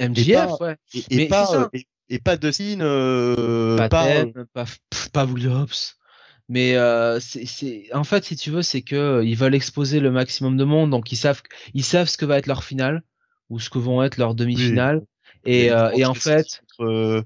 MJF, 0.00 0.60
ouais. 0.60 0.76
et, 0.94 0.98
et 1.10 1.16
Mais 1.16 1.26
pas 1.26 1.52
euh, 1.54 1.68
et, 1.72 1.86
et 2.08 2.18
pas 2.20 2.36
Dustin, 2.36 2.80
euh, 2.80 3.76
pas 3.76 3.88
pas, 3.88 4.04
Ten, 4.04 4.32
pas, 4.52 4.64
pff, 4.64 5.08
pas 5.10 5.26
Willops. 5.26 5.96
Mais 6.48 6.76
euh, 6.76 7.18
c'est, 7.20 7.92
en 7.92 8.04
fait, 8.04 8.24
si 8.24 8.36
tu 8.36 8.50
veux, 8.50 8.62
c'est 8.62 8.82
que 8.82 9.22
ils 9.24 9.36
veulent 9.36 9.56
exposer 9.56 10.00
le 10.00 10.10
maximum 10.10 10.56
de 10.56 10.64
monde, 10.64 10.90
donc 10.90 11.10
ils 11.12 11.16
savent, 11.16 11.42
ils 11.74 11.84
savent 11.84 12.08
ce 12.08 12.16
que 12.16 12.24
va 12.24 12.38
être 12.38 12.46
leur 12.46 12.62
finale 12.64 13.02
ou 13.50 13.58
ce 13.60 13.70
que 13.70 13.78
vont 13.78 14.02
être 14.02 14.16
leurs 14.18 14.34
demi-finales. 14.34 15.02
Et, 15.44 15.70
euh, 15.70 15.90
et 15.92 16.04
en 16.04 16.14
fait, 16.14 16.62
contre, 16.78 17.24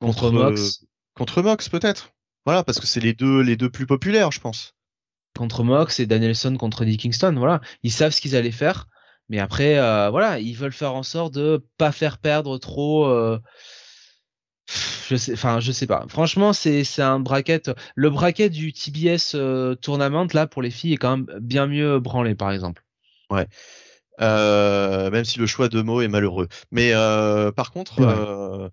contre, 0.00 0.20
contre, 0.20 0.32
Mox, 0.32 0.84
contre 1.14 1.42
Mox 1.42 1.68
peut-être. 1.68 2.12
Voilà, 2.44 2.62
parce 2.62 2.78
que 2.78 2.86
c'est 2.86 3.00
les 3.00 3.12
deux 3.14 3.40
les 3.40 3.56
deux 3.56 3.70
plus 3.70 3.86
populaires, 3.86 4.30
je 4.30 4.40
pense. 4.40 4.74
contre 5.36 5.64
Mox 5.64 6.00
et 6.00 6.06
Danielson 6.06 6.56
contre 6.56 6.82
Eddie 6.82 6.96
Kingston, 6.96 7.34
voilà, 7.36 7.60
ils 7.82 7.92
savent 7.92 8.12
ce 8.12 8.20
qu'ils 8.20 8.36
allaient 8.36 8.50
faire. 8.52 8.86
Mais 9.28 9.38
après, 9.40 9.78
euh, 9.78 10.08
voilà, 10.10 10.38
ils 10.38 10.54
veulent 10.56 10.72
faire 10.72 10.94
en 10.94 11.02
sorte 11.02 11.34
de 11.34 11.66
pas 11.78 11.92
faire 11.92 12.18
perdre 12.18 12.58
trop. 12.58 13.06
euh, 13.06 13.38
je 15.08 15.16
sais, 15.16 15.32
enfin, 15.32 15.60
je 15.60 15.72
sais 15.72 15.86
pas. 15.86 16.04
Franchement, 16.08 16.52
c'est 16.52 16.84
c'est 16.84 17.02
un 17.02 17.20
bracket. 17.20 17.70
Le 17.94 18.10
bracket 18.10 18.52
du 18.52 18.72
TBS 18.72 19.34
euh, 19.34 19.74
tournament 19.76 20.26
là 20.32 20.46
pour 20.46 20.62
les 20.62 20.70
filles 20.70 20.94
est 20.94 20.96
quand 20.96 21.16
même 21.18 21.38
bien 21.40 21.66
mieux 21.66 22.00
branlé, 22.00 22.34
par 22.34 22.50
exemple. 22.52 22.84
Euh, 23.32 23.44
même 24.20 25.24
si 25.24 25.38
le 25.38 25.46
choix 25.46 25.68
de 25.68 25.80
mots 25.82 26.00
est 26.00 26.08
malheureux. 26.08 26.48
Mais 26.70 26.90
euh, 26.94 27.52
par 27.52 27.70
contre, 27.72 28.00
Ouais. 28.00 28.06
euh, 28.08 28.68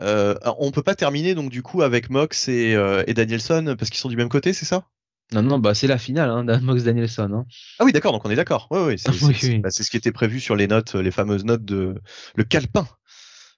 euh, 0.00 0.34
on 0.58 0.70
peut 0.72 0.82
pas 0.82 0.94
terminer 0.94 1.34
donc 1.34 1.50
du 1.50 1.62
coup 1.62 1.82
avec 1.82 2.10
Mox 2.10 2.48
et, 2.48 2.74
euh, 2.74 3.02
et 3.06 3.14
Danielson 3.14 3.74
parce 3.78 3.90
qu'ils 3.90 3.98
sont 4.00 4.08
du 4.10 4.16
même 4.16 4.28
côté, 4.28 4.52
c'est 4.52 4.66
ça? 4.66 4.84
Non, 5.32 5.42
non, 5.42 5.58
bah 5.58 5.74
c'est 5.74 5.86
la 5.88 5.98
finale, 5.98 6.30
hein, 6.30 6.44
Mox 6.62 6.84
Danielson. 6.84 7.30
Hein. 7.32 7.46
Ah 7.80 7.84
oui, 7.84 7.92
d'accord, 7.92 8.12
donc 8.12 8.24
on 8.24 8.30
est 8.30 8.36
d'accord. 8.36 8.68
Oui, 8.70 8.78
oui, 8.86 8.98
c'est 8.98 9.10
Oui, 9.24 9.34
c'est- 9.40 9.48
oui. 9.48 9.58
bah, 9.58 9.70
c'est 9.72 9.82
ce 9.82 9.90
qui 9.90 9.96
était 9.96 10.12
prévu 10.12 10.38
sur 10.38 10.54
les 10.54 10.68
notes, 10.68 10.94
les 10.94 11.10
fameuses 11.10 11.44
notes 11.44 11.64
de 11.64 11.94
le 12.36 12.44
calepin, 12.44 12.86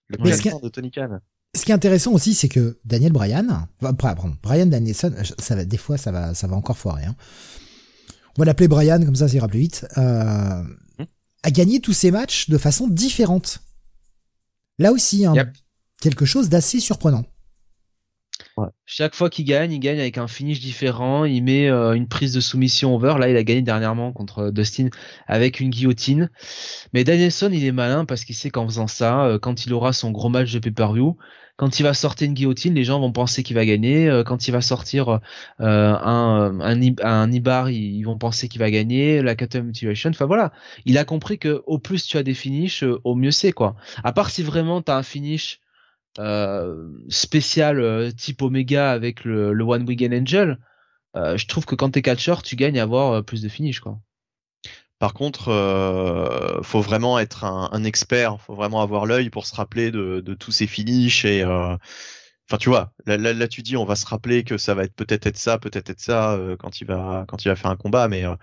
le 0.09 0.17
Mais 0.25 0.31
calepin 0.31 0.59
de 0.63 0.69
Tony 0.69 0.91
Khan. 0.91 1.19
Ce 1.57 1.65
qui 1.65 1.71
est 1.73 1.75
intéressant 1.75 2.13
aussi, 2.13 2.35
c'est 2.35 2.49
que 2.49 2.79
Daniel 2.85 3.13
Bryan, 3.13 3.67
enfin, 3.83 3.95
pardon, 3.95 4.37
Brian 4.43 4.67
Danielson, 4.67 5.13
ça 5.39 5.57
va, 5.57 5.65
des 5.65 5.77
fois, 5.79 5.97
ça 5.99 6.13
va, 6.13 6.35
ça 6.35 6.47
va 6.47 6.55
encore 6.57 6.77
foirer. 6.79 7.05
Hein. 7.05 7.17
On 8.37 8.43
va 8.43 8.45
l'appeler 8.45 8.69
Brian, 8.69 9.03
comme 9.05 9.17
ça, 9.17 9.29
ça 9.29 9.35
ira 9.35 9.49
plus 9.49 9.59
vite. 9.61 9.87
Euh, 9.99 10.63
a 11.43 11.51
gagné 11.51 11.81
tous 11.81 11.93
ses 11.93 12.11
matchs 12.11 12.49
de 12.51 12.59
façon 12.59 12.89
différente. 12.89 13.61
Là 14.79 14.93
aussi, 14.93 15.25
hein, 15.25 15.35
Yep. 15.35 15.49
quelque 16.01 16.25
chose 16.25 16.49
d'assez 16.49 16.81
surprenant. 16.81 17.25
Chaque 18.87 19.15
fois 19.15 19.31
qu'il 19.31 19.45
gagne, 19.45 19.73
il 19.73 19.79
gagne 19.79 20.01
avec 20.01 20.19
un 20.19 20.27
finish 20.29 20.61
différent. 20.61 21.25
Il 21.25 21.43
met 21.45 21.69
euh, 21.69 21.93
une 21.93 22.09
prise 22.09 22.33
de 22.33 22.41
soumission 22.41 22.95
over. 22.95 23.15
Là, 23.19 23.29
il 23.29 23.37
a 23.37 23.45
gagné 23.45 23.63
dernièrement 23.63 24.13
contre 24.13 24.51
Dustin 24.51 24.89
avec 25.27 25.61
une 25.61 25.71
guillotine. 25.71 26.31
Mais 26.93 27.05
Danielson, 27.05 27.51
il 27.53 27.65
est 27.65 27.73
malin 27.73 28.05
parce 28.05 28.25
qu'il 28.25 28.35
sait 28.35 28.51
qu'en 28.51 28.67
faisant 28.67 28.87
ça, 28.89 29.25
euh, 29.27 29.39
quand 29.39 29.65
il 29.67 29.73
aura 29.73 29.93
son 29.93 30.11
gros 30.11 30.29
match 30.29 30.53
de 30.53 30.59
pay-per-view, 30.59 31.17
quand 31.59 31.81
il 31.81 31.83
va 31.85 31.95
sortir 31.95 32.27
une 32.29 32.35
guillotine, 32.35 32.75
les 32.75 32.85
gens 32.85 33.01
vont 33.01 33.13
penser 33.13 33.43
qu'il 33.43 33.57
va 33.57 33.67
gagner. 33.67 34.09
Euh, 34.09 34.25
quand 34.25 34.49
il 34.49 34.53
va 34.53 34.63
sortir 34.63 35.09
euh, 35.11 35.19
un, 35.61 36.61
un, 36.61 36.83
i- 36.83 36.97
un 37.03 37.31
Ibar, 37.33 37.71
ils 37.71 38.05
vont 38.05 38.19
penser 38.19 38.49
qu'il 38.49 38.61
va 38.61 38.71
gagner. 38.71 39.23
La 39.23 39.37
KTM 39.37 39.67
Motivation. 39.67 40.11
Enfin 40.11 40.27
voilà, 40.27 40.53
il 40.87 40.99
a 40.99 41.05
compris 41.05 41.39
que 41.39 41.63
au 41.67 41.79
plus 41.79 42.07
tu 42.07 42.17
as 42.19 42.23
des 42.25 42.35
finishes, 42.35 42.85
euh, 42.85 43.01
au 43.05 43.15
mieux 43.17 43.33
c'est 43.33 43.53
quoi. 43.53 43.77
À 44.05 44.13
part 44.13 44.31
si 44.31 44.43
vraiment 44.45 44.83
tu 44.83 44.93
un 44.93 45.03
finish 45.03 45.61
euh, 46.19 46.89
spécial 47.09 47.81
euh, 47.81 48.11
type 48.13 48.43
Omega 48.43 48.91
avec 48.93 49.25
le, 49.25 49.53
le 49.55 49.65
One 49.65 49.85
Weekend 49.89 50.15
Angel, 50.15 50.59
euh, 51.17 51.37
je 51.39 51.47
trouve 51.49 51.67
que 51.67 51.75
quand 51.77 51.91
t'es 51.91 52.03
catcheur, 52.03 52.43
tu 52.43 52.57
gagnes 52.57 52.79
à 52.81 52.85
avoir 52.85 53.13
euh, 53.13 53.23
plus 53.23 53.43
de 53.43 53.49
finish 53.51 53.81
quoi. 53.81 54.01
Par 54.99 55.15
contre, 55.15 55.49
euh, 55.49 56.61
faut 56.63 56.81
vraiment 56.81 57.19
être 57.21 57.45
un, 57.45 57.69
un 57.73 57.85
expert, 57.85 58.41
faut 58.41 58.55
vraiment 58.55 58.83
avoir 58.83 59.07
l'œil 59.07 59.31
pour 59.31 59.47
se 59.47 59.55
rappeler 59.55 59.91
de, 59.93 60.21
de 60.21 60.35
tous 60.35 60.51
ces 60.51 60.67
finishes 60.67 61.25
et 61.25 61.43
euh, 61.43 61.77
enfin 62.49 62.59
tu 62.59 62.69
vois, 62.69 62.93
là, 63.07 63.17
là, 63.17 63.33
là, 63.33 63.47
tu 63.47 63.63
dis 63.63 63.77
on 63.77 63.85
va 63.85 63.95
se 63.95 64.07
rappeler 64.07 64.43
que 64.43 64.59
ça 64.59 64.75
va 64.75 64.85
être 64.85 64.95
peut-être 64.95 65.27
être 65.27 65.37
ça, 65.37 65.59
peut-être 65.59 65.91
être 65.91 66.01
ça 66.01 66.33
euh, 66.33 66.57
quand 66.57 66.81
il 66.81 66.87
va 66.87 67.25
quand 67.29 67.45
il 67.45 67.49
va 67.49 67.57
faire 67.57 67.71
un 67.71 67.77
combat, 67.77 68.09
mais 68.09 68.25
euh, 68.25 68.35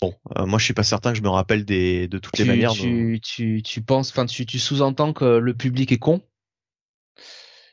bon, 0.00 0.14
euh, 0.38 0.46
moi 0.46 0.58
je 0.58 0.64
suis 0.64 0.74
pas 0.74 0.82
certain 0.82 1.12
que 1.12 1.18
je 1.18 1.22
me 1.22 1.28
rappelle 1.28 1.64
des 1.66 2.08
de 2.08 2.18
toutes 2.18 2.38
les 2.38 2.46
manières. 2.46 2.72
tu, 2.72 3.20
tu, 3.22 3.62
tu 3.62 3.82
penses, 3.82 4.10
enfin 4.10 4.26
tu, 4.26 4.46
tu 4.46 4.58
sous-entends 4.58 5.12
que 5.12 5.24
le 5.24 5.54
public 5.54 5.92
est 5.92 5.98
con? 5.98 6.22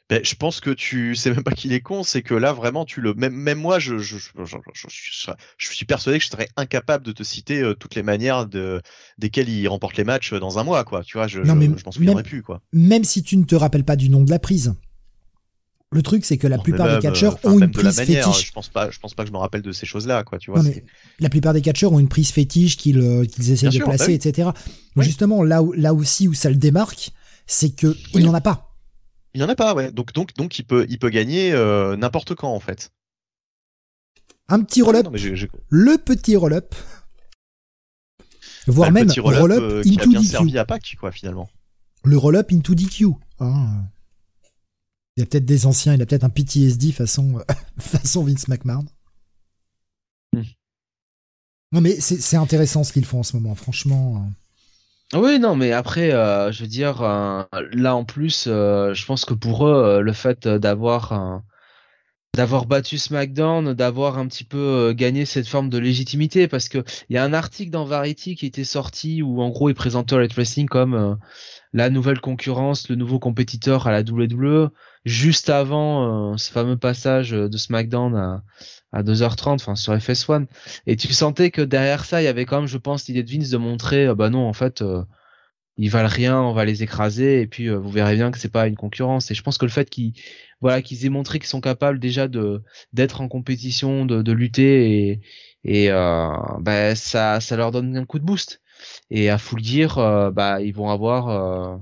Ben, 0.09 0.19
je 0.23 0.35
pense 0.35 0.59
que 0.59 0.69
tu 0.69 1.15
sais 1.15 1.32
même 1.32 1.43
pas 1.43 1.53
qu'il 1.53 1.72
est 1.72 1.80
con, 1.80 2.03
c'est 2.03 2.22
que 2.22 2.33
là 2.33 2.51
vraiment 2.51 2.83
tu 2.83 2.99
le 2.99 3.14
même 3.14 3.33
même 3.33 3.57
moi 3.57 3.80
je 3.80 3.98
je, 3.99 4.17
je, 4.17 4.32
je, 5.57 5.67
suis 5.73 5.85
persuadé 5.85 6.17
que 6.19 6.25
je 6.25 6.30
serais 6.30 6.49
incapable 6.57 7.06
de 7.06 7.14
te 7.14 7.23
citer 7.23 7.61
euh, 7.61 7.73
toutes 7.73 7.95
les 7.95 8.03
manières 8.03 8.45
de 8.45 8.82
desquelles 9.17 9.48
il 9.48 9.65
remporte 9.69 9.95
les 9.95 10.03
matchs 10.03 10.33
dans 10.33 10.59
un 10.59 10.64
mois 10.65 10.83
quoi. 10.83 11.03
Tu 11.03 11.17
vois, 11.17 11.27
je 11.27 11.40
Non, 11.40 11.53
je, 11.53 11.59
mais 11.59 11.65
je 11.77 11.85
m'en 11.85 11.91
souviendrai 11.91 12.22
même- 12.22 12.30
plus 12.30 12.43
quoi. 12.43 12.61
Même 12.73 13.06
si 13.06 13.23
tu 13.23 13.38
ne 13.38 13.45
te 13.45 13.56
rappelles 13.56 13.85
pas 13.85 13.95
du 13.95 14.09
nom 14.09 14.23
de 14.23 14.30
la 14.30 14.40
prise. 14.40 14.73
Le 15.91 16.01
truc, 16.01 16.25
c'est 16.25 16.38
que 16.38 16.48
la 16.48 16.57
Non, 16.57 16.64
plupart 16.64 16.95
des 16.95 16.99
catcheurs 17.01 17.33
euh, 17.35 17.38
enfin, 17.49 17.51
ont 17.53 17.59
une 17.59 17.72
prise 17.72 17.98
manière, 17.98 18.25
fétiche. 18.25 18.48
Je 18.48 18.51
pense 18.51 18.67
pas, 18.67 18.90
je 18.90 18.99
pense 18.99 19.14
pas 19.14 19.23
que 19.23 19.27
je 19.30 19.33
me 19.33 19.38
rappelle 19.38 19.61
de 19.61 19.72
ces 19.72 19.85
choses-là, 19.85 20.23
quoi. 20.23 20.40
Tu 20.40 20.49
vois. 20.49 20.59
Non, 20.61 20.65
c'est- 20.65 20.77
mais 20.77 20.83
la 21.19 21.30
plupart 21.30 21.53
des 21.53 21.61
catcheurs 21.61 21.93
ont 21.93 21.99
une 21.99 22.07
prise 22.09 22.32
fétiche 22.32 22.77
qu'ils 22.77 22.99
euh, 22.99 23.23
Bien 23.38 23.53
de 23.53 23.56
sûr, 23.72 23.85
bah 23.85 23.93
placer, 23.93 24.07
oui. 24.07 24.14
etc. 24.15 24.49
Oui. 24.95 25.06
Justement, 25.06 25.43
là, 25.43 25.61
là 25.77 25.93
aussi 25.93 26.27
où 26.27 26.33
ça 26.33 26.49
le 26.49 26.56
démarque, 26.56 27.11
c'est 27.45 27.75
que 27.75 27.95
il 28.14 28.17
Oui. 28.17 28.23
n'en 28.23 28.33
a 28.33 28.41
pas. 28.41 28.73
Il 29.34 29.42
y 29.42 29.44
en 29.44 29.50
a 29.50 29.56
pas, 29.56 29.74
ouais. 29.74 29.92
Donc 29.92 30.14
donc 30.14 30.34
donc 30.36 30.60
il 30.60 30.64
peut 30.66 30.86
il 30.90 31.00
peut 31.00 31.10
gagner 31.10 31.52
euh, 31.53 31.95
n'importe 31.98 32.36
quand 32.36 32.53
en 32.53 32.60
fait. 32.60 32.92
Un 34.48 34.62
petit 34.64 34.82
roll-up, 34.82 35.08
j'ai- 35.16 35.36
j'ai- 35.36 35.50
le 35.70 35.98
petit 35.98 36.36
roll-up, 36.36 36.76
voire 38.68 38.92
bah, 38.92 39.00
le 39.02 39.06
même 39.08 39.16
roll-up, 39.24 39.40
roll-up 39.42 39.62
euh, 39.64 39.82
qui 39.82 39.98
a 39.98 40.02
into 40.02 40.10
bien 40.10 40.20
DQ. 40.22 40.32
servi 40.32 40.58
à 40.58 40.66
Pâques, 40.66 40.95
quoi, 41.00 41.12
finalement. 41.12 41.50
Le 42.03 42.18
roll-up 42.18 42.52
into 42.52 42.76
DQ. 42.76 43.08
hein. 43.40 43.84
Il 45.16 45.20
y 45.22 45.24
a 45.24 45.26
peut-être 45.28 45.45
des 45.45 45.66
anciens, 45.68 45.94
il 45.94 46.02
a 46.02 46.06
peut-être 46.06 46.24
un 46.24 46.30
PTSD 46.30 46.92
façon, 46.92 47.38
euh, 47.40 47.53
façon 47.80 48.24
Vince 48.24 48.48
McMahon. 48.48 48.86
Hmm. 50.34 50.42
Non 51.72 51.82
mais 51.82 52.00
c'est 52.00 52.20
c'est 52.22 52.36
intéressant 52.38 52.84
ce 52.84 52.94
qu'ils 52.94 53.06
font 53.06 53.20
en 53.20 53.24
ce 53.24 53.36
moment, 53.36 53.56
franchement. 53.56 54.30
Euh. 55.14 55.19
Oui, 55.19 55.40
non, 55.40 55.56
mais 55.56 55.72
après, 55.72 56.11
euh, 56.11 56.51
je 56.51 56.61
veux 56.61 56.67
dire, 56.67 57.01
euh, 57.01 57.43
là 57.72 57.95
en 57.95 58.06
plus, 58.06 58.45
euh, 58.48 58.93
je 58.93 59.06
pense 59.06 59.25
que 59.25 59.33
pour 59.33 59.67
eux, 59.67 59.74
euh, 59.74 60.01
le 60.01 60.14
fait 60.14 60.45
euh, 60.45 60.59
d'avoir 60.59 61.42
d'avoir 62.35 62.66
battu 62.66 62.98
SmackDown, 62.98 63.74
d'avoir 63.74 64.17
un 64.17 64.27
petit 64.27 64.43
peu 64.43 64.92
gagné 64.98 65.24
cette 65.24 65.48
forme 65.48 65.69
de 65.69 65.77
légitimité, 65.77 66.48
parce 66.48 66.67
que 66.67 66.83
il 67.09 67.14
y 67.16 67.17
a 67.17 67.24
un 67.24 67.32
article 67.33 67.69
dans 67.69 67.85
Variety 67.85 68.35
qui 68.35 68.48
était 68.48 68.64
sorti 68.64 69.22
où 69.22 69.40
en 69.42 69.50
gros 69.50 69.69
ils 69.69 69.75
présentaient 69.75 70.16
Elite 70.16 70.33
Wrestling 70.33 70.67
comme 70.67 71.19
la 71.74 71.92
nouvelle 71.92 72.22
concurrence, 72.22 72.90
le 72.90 72.95
nouveau 72.95 73.19
compétiteur 73.19 73.85
à 73.85 73.92
la 73.92 74.01
WWE, 74.01 74.69
juste 75.06 75.51
avant 75.51 76.35
ce 76.38 76.51
fameux 76.51 76.77
passage 76.77 77.30
de 77.30 77.58
SmackDown 77.58 78.16
à, 78.16 78.43
à 78.93 79.03
2h30, 79.03 79.55
enfin 79.55 79.75
sur 79.75 79.93
FS1. 79.93 80.45
Et 80.88 80.95
tu 80.95 81.11
sentais 81.13 81.51
que 81.51 81.61
derrière 81.61 82.05
ça, 82.05 82.22
il 82.22 82.25
y 82.25 82.27
avait 82.27 82.45
quand 82.45 82.59
même, 82.59 82.67
je 82.67 82.77
pense, 82.77 83.07
l'idée 83.07 83.23
de 83.23 83.31
Vince 83.31 83.49
de 83.49 83.57
montrer, 83.57 84.07
euh, 84.07 84.15
bah 84.15 84.30
non, 84.30 84.47
en 84.47 84.53
fait, 84.53 84.81
euh, 84.81 85.03
ils 85.77 85.89
valent 85.89 86.07
rien, 86.09 86.39
on 86.39 86.53
va 86.53 86.65
les 86.65 86.83
écraser, 86.83 87.41
et 87.41 87.47
puis 87.47 87.67
euh, 87.67 87.77
vous 87.77 87.89
verrez 87.89 88.15
bien 88.15 88.31
que 88.31 88.38
c'est 88.38 88.51
pas 88.51 88.67
une 88.67 88.75
concurrence. 88.75 89.31
Et 89.31 89.35
je 89.35 89.41
pense 89.41 89.57
que 89.57 89.65
le 89.65 89.72
fait 89.72 89.89
qu'ils, 89.89 90.13
voilà, 90.61 90.81
qu'ils 90.81 91.05
aient 91.05 91.09
montré 91.09 91.39
qu'ils 91.39 91.47
sont 91.47 91.61
capables 91.61 91.99
déjà 91.99 92.27
de 92.27 92.63
d'être 92.93 93.22
en 93.22 93.27
compétition, 93.27 94.05
de, 94.05 94.22
de 94.22 94.31
lutter, 94.31 95.09
et 95.09 95.22
et 95.63 95.91
euh, 95.91 96.30
bah, 96.59 96.95
ça 96.95 97.39
ça 97.39 97.55
leur 97.57 97.72
donne 97.72 97.97
un 97.97 98.05
coup 98.05 98.19
de 98.19 98.25
boost. 98.25 98.61
Et 99.09 99.30
à 99.30 99.38
full 99.38 99.63
gear, 99.63 99.97
euh, 99.97 100.30
bah 100.31 100.61
ils 100.61 100.73
vont 100.73 100.89
avoir 100.89 101.30
euh, 101.30 101.77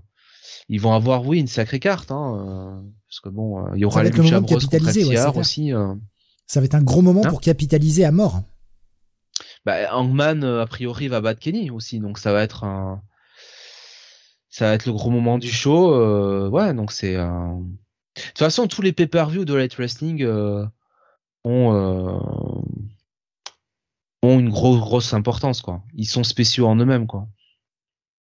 ils 0.69 0.79
vont 0.79 0.93
avoir 0.93 1.25
oui 1.25 1.39
une 1.39 1.47
sacrée 1.47 1.79
carte, 1.79 2.11
hein, 2.11 2.81
euh, 2.83 2.89
parce 3.09 3.19
que 3.19 3.29
bon, 3.29 3.73
il 3.75 3.81
y 3.81 3.85
aura 3.85 4.03
les 4.03 4.11
Bros 4.11 4.23
contre 4.59 4.85
ouais, 5.09 5.37
aussi. 5.37 5.73
Ça 6.51 6.59
va 6.59 6.65
être 6.65 6.75
un 6.75 6.83
gros 6.83 7.01
moment 7.01 7.21
Hein 7.23 7.29
pour 7.29 7.39
capitaliser 7.39 8.03
à 8.03 8.11
mort. 8.11 8.43
Bah, 9.63 9.95
Hangman, 9.95 10.43
euh, 10.43 10.61
a 10.61 10.67
priori, 10.67 11.07
va 11.07 11.21
battre 11.21 11.39
Kenny 11.39 11.71
aussi, 11.71 12.01
donc 12.01 12.17
ça 12.17 12.33
va 12.33 12.43
être 12.43 12.65
un... 12.65 13.01
Ça 14.49 14.65
va 14.65 14.73
être 14.73 14.85
le 14.85 14.91
gros 14.91 15.11
moment 15.11 15.37
du 15.37 15.49
show. 15.49 15.93
euh, 15.93 16.49
ouais, 16.49 16.73
donc 16.73 16.91
c'est... 16.91 17.13
De 17.15 17.61
toute 18.15 18.37
façon, 18.37 18.67
tous 18.67 18.81
les 18.81 18.91
pay-per-view 18.91 19.45
de 19.45 19.53
Light 19.53 19.73
Wrestling 19.75 20.23
euh, 20.23 20.65
ont, 21.45 21.73
euh, 21.73 22.19
ont 24.21 24.37
une 24.37 24.49
grosse, 24.49 24.81
grosse 24.81 25.13
importance, 25.13 25.61
quoi. 25.61 25.81
Ils 25.93 26.09
sont 26.09 26.25
spéciaux 26.25 26.67
en 26.67 26.75
eux-mêmes, 26.75 27.07
quoi. 27.07 27.29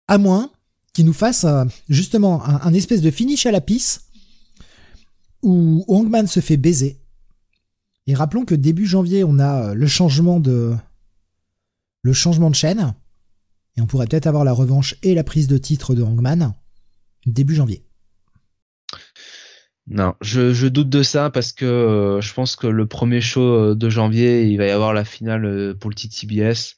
À 0.06 0.18
moins 0.18 0.50
qu'ils 0.92 1.06
nous 1.06 1.14
fassent 1.14 1.46
justement 1.88 2.44
un, 2.44 2.60
un 2.60 2.74
espèce 2.74 3.00
de 3.00 3.10
finish 3.10 3.46
à 3.46 3.52
la 3.52 3.62
pisse 3.62 4.02
où 5.42 5.82
Hangman 5.88 6.26
se 6.26 6.40
fait 6.40 6.58
baiser. 6.58 7.00
Et 8.08 8.14
rappelons 8.14 8.46
que 8.46 8.54
début 8.54 8.86
janvier, 8.86 9.22
on 9.22 9.38
a 9.38 9.68
euh, 9.68 9.74
le 9.74 9.86
changement 9.86 10.40
de 10.40 10.74
le 12.02 12.12
changement 12.14 12.48
de 12.48 12.54
chaîne 12.54 12.94
et 13.76 13.82
on 13.82 13.86
pourrait 13.86 14.06
peut-être 14.06 14.26
avoir 14.26 14.44
la 14.44 14.54
revanche 14.54 14.94
et 15.02 15.14
la 15.14 15.24
prise 15.24 15.46
de 15.46 15.58
titre 15.58 15.94
de 15.94 16.02
Hangman 16.02 16.54
début 17.26 17.54
janvier. 17.54 17.84
Non, 19.88 20.14
je, 20.22 20.68
doute 20.68 20.88
de 20.88 21.02
ça 21.02 21.28
parce 21.28 21.52
que 21.52 21.66
euh, 21.66 22.20
je 22.22 22.32
pense 22.32 22.56
que 22.56 22.66
le 22.66 22.86
premier 22.86 23.20
show 23.20 23.42
euh, 23.42 23.74
de 23.74 23.90
janvier, 23.90 24.44
il 24.44 24.56
va 24.56 24.66
y 24.66 24.70
avoir 24.70 24.94
la 24.94 25.04
finale 25.04 25.74
pour 25.78 25.90
le 25.90 25.94
TTBS. 25.94 26.76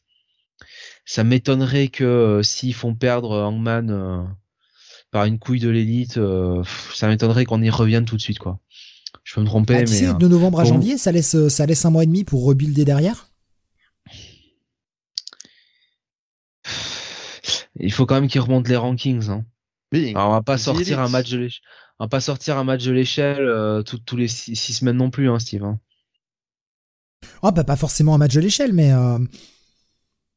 Ça 1.04 1.22
m'étonnerait 1.22 1.88
que 1.88 2.40
s'ils 2.42 2.74
font 2.74 2.96
perdre 2.96 3.40
Hangman 3.40 4.36
par 5.12 5.26
une 5.26 5.38
couille 5.38 5.60
de 5.60 5.68
l'élite, 5.68 6.20
ça 6.94 7.08
m'étonnerait 7.08 7.44
qu'on 7.44 7.62
y 7.62 7.70
revienne 7.70 8.04
tout 8.04 8.16
de 8.16 8.20
suite 8.20 8.38
quoi. 8.38 8.60
Je 9.30 9.36
peux 9.36 9.42
me 9.42 9.46
tromper, 9.46 9.74
Ah, 9.76 9.84
tu 9.84 9.90
mais 9.92 9.96
sais, 9.96 10.06
euh, 10.08 10.12
de 10.14 10.26
novembre 10.26 10.58
à 10.58 10.64
bon. 10.64 10.70
janvier, 10.70 10.98
ça 10.98 11.12
laisse, 11.12 11.46
ça 11.46 11.64
laisse 11.64 11.84
un 11.84 11.90
mois 11.90 12.02
et 12.02 12.06
demi 12.06 12.24
pour 12.24 12.42
rebuilder 12.44 12.84
derrière? 12.84 13.28
il 17.76 17.92
faut 17.92 18.06
quand 18.06 18.16
même 18.20 18.28
qu'ils 18.28 18.40
remontent 18.40 18.68
les 18.68 18.76
rankings. 18.76 19.28
Hein. 19.30 19.44
Oui. 19.92 20.10
Alors, 20.10 20.28
on 20.28 20.32
va 20.32 20.42
pas 20.42 20.56
The 20.56 20.60
sortir 20.62 21.00
un 21.00 21.08
match 21.08 21.30
de 21.30 21.38
l'échelle. 21.38 21.62
On 21.98 22.04
va 22.04 22.08
pas 22.08 22.20
sortir 22.20 22.58
un 22.58 22.64
match 22.64 22.84
de 22.84 22.92
l'échelle 22.92 23.40
euh, 23.40 23.82
tous 23.82 24.16
les 24.16 24.26
six, 24.28 24.56
six 24.56 24.72
semaines 24.74 24.96
non 24.96 25.10
plus, 25.10 25.30
hein, 25.30 25.38
Steve. 25.38 25.64
hein. 25.64 25.78
Ah, 27.42 27.50
bah, 27.52 27.64
pas 27.64 27.76
forcément 27.76 28.14
un 28.14 28.18
match 28.18 28.34
de 28.34 28.40
l'échelle, 28.40 28.72
mais 28.72 28.92
euh, 28.92 29.18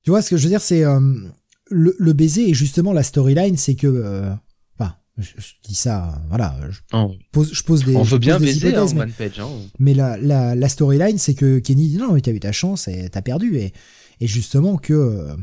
tu 0.04 0.12
vois 0.12 0.22
ce 0.22 0.30
que 0.30 0.38
je 0.38 0.44
veux 0.44 0.50
dire, 0.50 0.62
c'est 0.62 0.84
euh, 0.84 1.00
le, 1.70 1.96
le 1.98 2.14
baiser 2.14 2.50
et 2.50 2.54
justement 2.54 2.94
la 2.94 3.04
storyline, 3.04 3.58
c'est 3.58 3.76
que, 3.76 3.88
euh, 3.88 4.34
je, 5.18 5.30
je 5.38 5.54
dis 5.64 5.76
ça, 5.76 6.22
voilà, 6.30 6.56
je 6.70 6.80
On, 6.94 7.16
pose, 7.32 7.54
je 7.54 7.64
pose 7.64 7.84
des, 7.86 7.96
on 7.96 8.04
veut 8.04 8.18
bien 8.18 8.40
baiser 8.40 8.76
hein, 8.76 8.86
mais, 8.96 9.06
Page. 9.08 9.40
Hein. 9.40 9.48
mais 9.80 9.94
la, 9.94 10.18
la, 10.18 10.56
la 10.56 10.70
storyline, 10.70 11.18
c'est 11.20 11.36
que 11.36 11.60
Kenny 11.60 11.90
dit 11.90 11.98
non, 11.98 12.14
mais 12.14 12.22
t'as 12.22 12.32
eu 12.32 12.40
ta 12.40 12.52
chance 12.52 12.88
et 12.88 13.10
t'as 13.10 13.22
perdu 13.22 13.58
et, 13.58 13.74
et 14.20 14.28
justement 14.28 14.78
que 14.78 14.94
euh, 14.94 15.36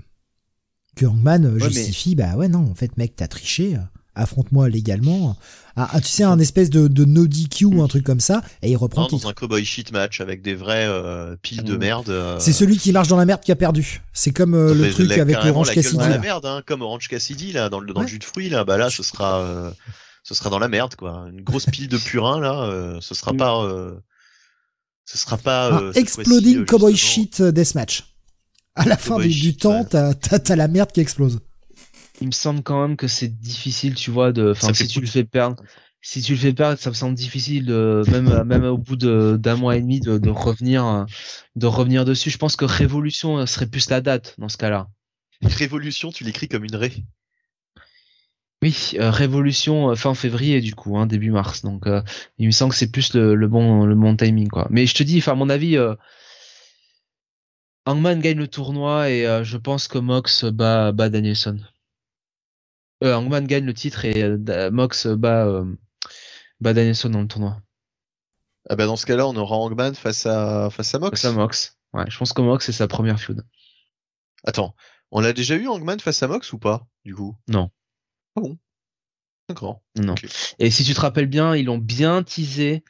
que 0.96 1.06
Hangman 1.06 1.44
euh, 1.46 1.58
mais- 1.60 1.70
justifie, 1.70 2.14
bah 2.16 2.36
ouais 2.36 2.48
non, 2.48 2.68
en 2.70 2.74
fait 2.74 2.96
mec 2.96 3.14
t'as 3.16 3.28
triché, 3.28 3.76
affronte-moi 4.20 4.68
légalement, 4.68 5.36
ah, 5.76 5.88
ah, 5.92 6.00
tu 6.00 6.08
sais 6.08 6.22
un 6.24 6.38
espèce 6.38 6.68
de, 6.70 6.88
de 6.88 7.04
no 7.04 7.26
DQ 7.26 7.64
ou 7.66 7.82
un 7.82 7.88
truc 7.88 8.04
comme 8.04 8.20
ça 8.20 8.42
et 8.62 8.70
il 8.70 8.76
reprend 8.76 9.02
Non, 9.02 9.08
dans 9.18 9.28
un 9.28 9.32
cowboy 9.32 9.64
shit 9.64 9.92
match 9.92 10.20
avec 10.20 10.42
des 10.42 10.54
vrais 10.54 10.86
euh, 10.86 11.36
piles 11.42 11.62
de 11.64 11.74
Mm. 11.74 11.78
merde. 11.78 12.08
euh, 12.10 12.38
C'est 12.38 12.52
celui 12.52 12.76
qui 12.76 12.92
marche 12.92 13.08
dans 13.08 13.16
la 13.16 13.24
merde 13.24 13.40
qui 13.40 13.52
a 13.52 13.56
perdu. 13.56 14.02
C'est 14.12 14.32
comme 14.32 14.54
euh, 14.54 14.74
le 14.74 14.90
truc 14.90 15.08
la- 15.08 15.22
avec 15.22 15.36
Orange 15.44 15.70
Cassidy. 15.72 15.96
dans 15.96 16.08
la 16.08 16.18
merde, 16.18 16.44
hein, 16.46 16.62
comme 16.66 16.82
Orange 16.82 17.08
Cassidy 17.08 17.52
là, 17.52 17.68
dans 17.68 17.80
le 17.80 17.92
dans 17.92 18.00
Ouais. 18.00 18.06
le 18.06 18.10
jus 18.10 18.18
de 18.18 18.24
fruits 18.24 18.48
là, 18.48 18.64
bah 18.64 18.76
là 18.78 18.90
ce 18.90 19.02
sera 19.02 19.40
euh, 19.40 19.70
ce 20.22 20.34
sera 20.34 20.50
dans 20.50 20.58
la 20.58 20.68
merde 20.68 20.94
quoi. 20.96 21.26
Une 21.32 21.40
grosse 21.42 21.66
pile 21.66 21.88
de 21.88 21.96
purin 21.98 22.40
là, 22.40 22.62
euh, 22.64 22.98
ce 23.00 23.14
sera 23.14 23.32
Mm. 23.32 23.36
pas 23.38 23.62
euh, 23.64 23.94
ce 25.06 25.18
sera 25.18 25.36
pas 25.38 25.80
euh, 25.80 25.92
exploding 25.94 26.58
euh, 26.58 26.64
cowboy 26.64 26.96
shit 26.96 27.40
deathmatch. 27.42 28.04
À 28.76 28.84
la 28.86 28.96
fin 28.96 29.14
Cowboy 29.16 29.28
du, 29.28 29.34
du 29.34 29.46
shit, 29.50 29.60
temps, 29.60 29.80
ouais. 29.80 29.86
t'as, 29.90 30.14
t'as, 30.14 30.38
t'as 30.38 30.56
la 30.56 30.68
merde 30.68 30.92
qui 30.92 31.00
explose. 31.00 31.40
Il 32.20 32.26
me 32.26 32.32
semble 32.32 32.62
quand 32.62 32.80
même 32.86 32.96
que 32.96 33.08
c'est 33.08 33.28
difficile, 33.28 33.94
tu 33.94 34.10
vois, 34.10 34.32
de. 34.32 34.50
Enfin, 34.50 34.74
si 34.74 34.86
tu 34.86 35.00
le 35.00 35.06
fais 35.06 35.24
perdre, 35.24 35.62
si 36.02 36.22
tu 36.22 36.32
le 36.32 36.38
fais 36.38 36.52
perdre, 36.52 36.78
ça 36.78 36.90
me 36.90 36.94
semble 36.94 37.14
difficile, 37.14 37.66
de, 37.66 38.02
même 38.10 38.42
même 38.44 38.64
au 38.64 38.78
bout 38.78 38.96
d'un 38.96 39.56
mois 39.56 39.76
et 39.76 39.80
demi, 39.80 40.00
de, 40.00 40.18
de 40.18 40.30
revenir, 40.30 40.86
euh, 40.86 41.04
de 41.56 41.66
revenir 41.66 42.04
dessus. 42.04 42.30
Je 42.30 42.38
pense 42.38 42.56
que 42.56 42.64
Révolution 42.64 43.38
euh, 43.38 43.46
serait 43.46 43.66
plus 43.66 43.90
la 43.90 44.00
date 44.00 44.34
dans 44.38 44.48
ce 44.48 44.56
cas-là. 44.56 44.88
Révolution, 45.42 46.10
tu 46.12 46.24
l'écris 46.24 46.48
comme 46.48 46.64
une 46.64 46.76
raie. 46.76 47.04
Oui, 48.62 48.92
euh, 48.96 49.10
Révolution 49.10 49.94
fin 49.96 50.14
février 50.14 50.60
du 50.60 50.74
coup, 50.74 50.98
hein, 50.98 51.06
début 51.06 51.30
mars. 51.30 51.62
Donc, 51.62 51.86
euh, 51.86 52.02
il 52.38 52.46
me 52.46 52.50
semble 52.50 52.72
que 52.72 52.78
c'est 52.78 52.92
plus 52.92 53.14
le, 53.14 53.34
le 53.34 53.48
bon 53.48 53.86
le 53.86 53.94
bon 53.94 54.16
timing 54.16 54.48
quoi. 54.48 54.66
Mais 54.70 54.84
je 54.86 54.94
te 54.94 55.02
dis, 55.02 55.18
enfin, 55.18 55.32
à 55.32 55.34
mon 55.34 55.48
avis, 55.48 55.78
euh, 55.78 55.94
Hangman 57.86 58.20
gagne 58.20 58.36
le 58.36 58.48
tournoi 58.48 59.10
et 59.10 59.24
je 59.42 59.56
pense 59.56 59.88
que 59.88 59.98
Mox 59.98 60.44
bat 60.44 60.92
bat 60.92 61.08
Danielson. 61.08 61.58
Euh, 63.02 63.14
Hangman 63.14 63.46
gagne 63.46 63.64
le 63.64 63.74
titre 63.74 64.04
et 64.04 64.22
euh, 64.22 64.70
Mox 64.70 65.06
bat 65.06 65.46
euh, 65.46 65.64
bat 66.60 66.74
Danielson 66.74 67.10
dans 67.10 67.22
le 67.22 67.28
tournoi. 67.28 67.62
Ah 68.68 68.76
bah 68.76 68.86
dans 68.86 68.96
ce 68.96 69.06
cas-là, 69.06 69.26
on 69.26 69.36
aura 69.36 69.56
Hangman 69.56 69.94
face 69.94 70.26
à 70.26 70.68
face 70.70 70.94
à 70.94 70.98
Mox. 70.98 71.20
Face 71.20 71.30
à 71.30 71.34
Mox. 71.34 71.78
Ouais, 71.92 72.04
je 72.08 72.18
pense 72.18 72.32
que 72.32 72.42
Mox 72.42 72.66
c'est 72.66 72.72
sa 72.72 72.88
première 72.88 73.18
feud. 73.18 73.42
Attends, 74.44 74.74
on 75.10 75.24
a 75.24 75.32
déjà 75.32 75.56
eu 75.56 75.66
Hangman 75.66 75.98
face 75.98 76.22
à 76.22 76.28
Mox 76.28 76.52
ou 76.52 76.58
pas 76.58 76.86
du 77.04 77.14
coup? 77.14 77.36
Non. 77.48 77.70
Ah 78.36 78.42
bon? 78.42 78.58
D'accord. 79.48 79.82
Non. 79.96 80.14
Et 80.58 80.70
si 80.70 80.84
tu 80.84 80.94
te 80.94 81.00
rappelles 81.00 81.26
bien, 81.26 81.56
ils 81.56 81.64
l'ont 81.64 81.78
bien 81.78 82.22
teasé 82.22 82.84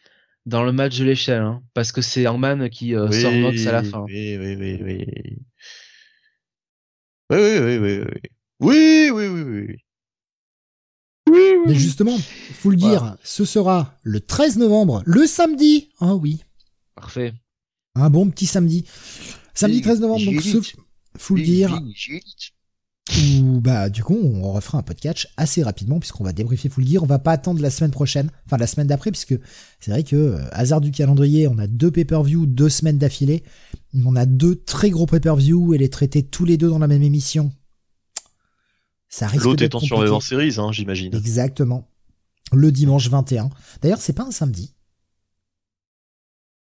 dans 0.44 0.62
le 0.64 0.72
match 0.72 0.98
de 0.98 1.04
l'échelle, 1.04 1.42
hein, 1.42 1.62
parce 1.72 1.92
que 1.92 2.02
c'est 2.02 2.26
Hangman 2.26 2.68
qui 2.68 2.94
euh, 2.94 3.10
sort 3.12 3.32
Mox 3.32 3.66
à 3.66 3.72
la 3.72 3.82
fin. 3.84 4.02
Oui, 4.02 4.36
oui, 4.36 4.56
oui, 4.56 4.80
oui. 4.82 5.06
Oui, 7.30 7.38
oui, 7.38 7.58
oui, 7.60 7.78
oui, 7.78 7.98
oui. 8.00 8.30
Oui, 8.60 9.10
oui, 9.10 9.26
oui, 9.28 9.42
oui. 9.42 9.84
Mais 11.66 11.74
justement, 11.74 12.16
faut 12.54 12.70
le 12.70 12.76
dire, 12.76 13.16
ce 13.22 13.44
sera 13.44 13.94
le 14.02 14.20
13 14.20 14.58
novembre, 14.58 15.02
le 15.06 15.26
samedi. 15.26 15.90
Ah 16.00 16.14
oui, 16.14 16.42
Parfait. 16.94 17.32
un 17.94 18.10
bon 18.10 18.28
petit 18.30 18.46
samedi. 18.46 18.84
Samedi 19.54 19.76
Oui, 19.78 19.82
13 19.82 20.00
novembre, 20.00 20.24
donc 20.24 20.40
ce, 20.40 20.58
faut 21.16 21.34
le 21.34 21.42
dire, 21.42 21.80
où 23.42 23.60
bah 23.60 23.90
du 23.90 24.04
coup 24.04 24.16
on 24.16 24.52
refera 24.52 24.78
un 24.78 24.82
podcast 24.82 25.28
assez 25.36 25.62
rapidement 25.62 25.98
puisqu'on 25.98 26.22
va 26.24 26.32
débriefer 26.32 26.68
Full 26.68 26.86
Gear. 26.86 27.02
On 27.02 27.06
va 27.06 27.18
pas 27.18 27.32
attendre 27.32 27.60
la 27.60 27.70
semaine 27.70 27.90
prochaine, 27.90 28.30
enfin 28.46 28.56
la 28.56 28.66
semaine 28.66 28.86
d'après, 28.86 29.10
puisque 29.10 29.34
c'est 29.80 29.90
vrai 29.90 30.04
que 30.04 30.16
euh, 30.16 30.38
hasard 30.52 30.80
du 30.80 30.90
calendrier, 30.90 31.48
on 31.48 31.58
a 31.58 31.66
deux 31.66 31.90
pay-per-view 31.90 32.46
deux 32.46 32.68
semaines 32.68 32.98
d'affilée. 32.98 33.42
On 34.04 34.14
a 34.14 34.26
deux 34.26 34.54
très 34.54 34.90
gros 34.90 35.06
pay-per-view 35.06 35.74
et 35.74 35.78
les 35.78 35.90
traiter 35.90 36.22
tous 36.22 36.44
les 36.44 36.56
deux 36.56 36.68
dans 36.68 36.78
la 36.78 36.86
même 36.86 37.02
émission. 37.02 37.52
Ça 39.10 39.26
risque 39.26 39.44
L'autre 39.44 39.62
étant 39.62 39.78
compliqué. 39.78 39.94
Survivor 39.94 40.22
Series, 40.22 40.54
hein, 40.58 40.72
j'imagine. 40.72 41.14
Exactement. 41.14 41.86
Le 42.52 42.72
dimanche 42.72 43.08
21. 43.10 43.50
D'ailleurs, 43.82 44.00
c'est 44.00 44.12
pas 44.14 44.22
un 44.24 44.30
samedi. 44.30 44.72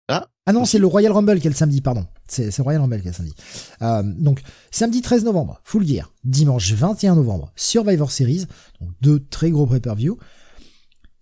Ah, 0.08 0.28
Ah 0.46 0.52
non, 0.52 0.64
c'est 0.64 0.78
le 0.78 0.86
Royal 0.86 1.12
Rumble 1.12 1.40
qui 1.40 1.48
est 1.48 1.50
le 1.50 1.56
samedi, 1.56 1.80
pardon. 1.80 2.06
C'est 2.28 2.52
c'est 2.52 2.58
le 2.58 2.64
Royal 2.64 2.80
Rumble 2.82 3.00
qui 3.02 3.08
est 3.08 3.10
le 3.10 3.16
samedi. 3.16 3.34
Euh, 3.82 4.02
donc, 4.04 4.42
samedi 4.70 5.02
13 5.02 5.24
novembre, 5.24 5.60
Full 5.64 5.84
Gear. 5.86 6.12
Dimanche 6.22 6.72
21 6.72 7.16
novembre, 7.16 7.52
Survivor 7.56 8.10
Series. 8.12 8.46
Donc, 8.80 8.90
deux 9.00 9.18
très 9.26 9.50
gros 9.50 9.66
pay-per-view. 9.66 10.16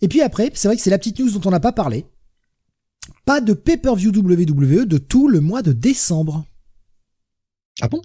Et 0.03 0.09
puis 0.09 0.21
après, 0.21 0.51
c'est 0.55 0.69
vrai 0.69 0.77
que 0.77 0.83
c'est 0.83 0.91
la 0.91 0.99
petite 0.99 1.19
news 1.19 1.31
dont 1.31 1.49
on 1.49 1.51
n'a 1.51 1.61
pas 1.61 1.73
parlé. 1.73 2.05
Pas 3.25 3.41
de 3.41 3.55
pay-per-view 3.55 4.11
WWE 4.11 4.85
de 4.85 4.99
tout 4.99 5.29
le 5.29 5.41
mois 5.41 5.63
de 5.63 5.73
décembre. 5.73 6.45
Ah 7.81 7.89
bon? 7.89 8.03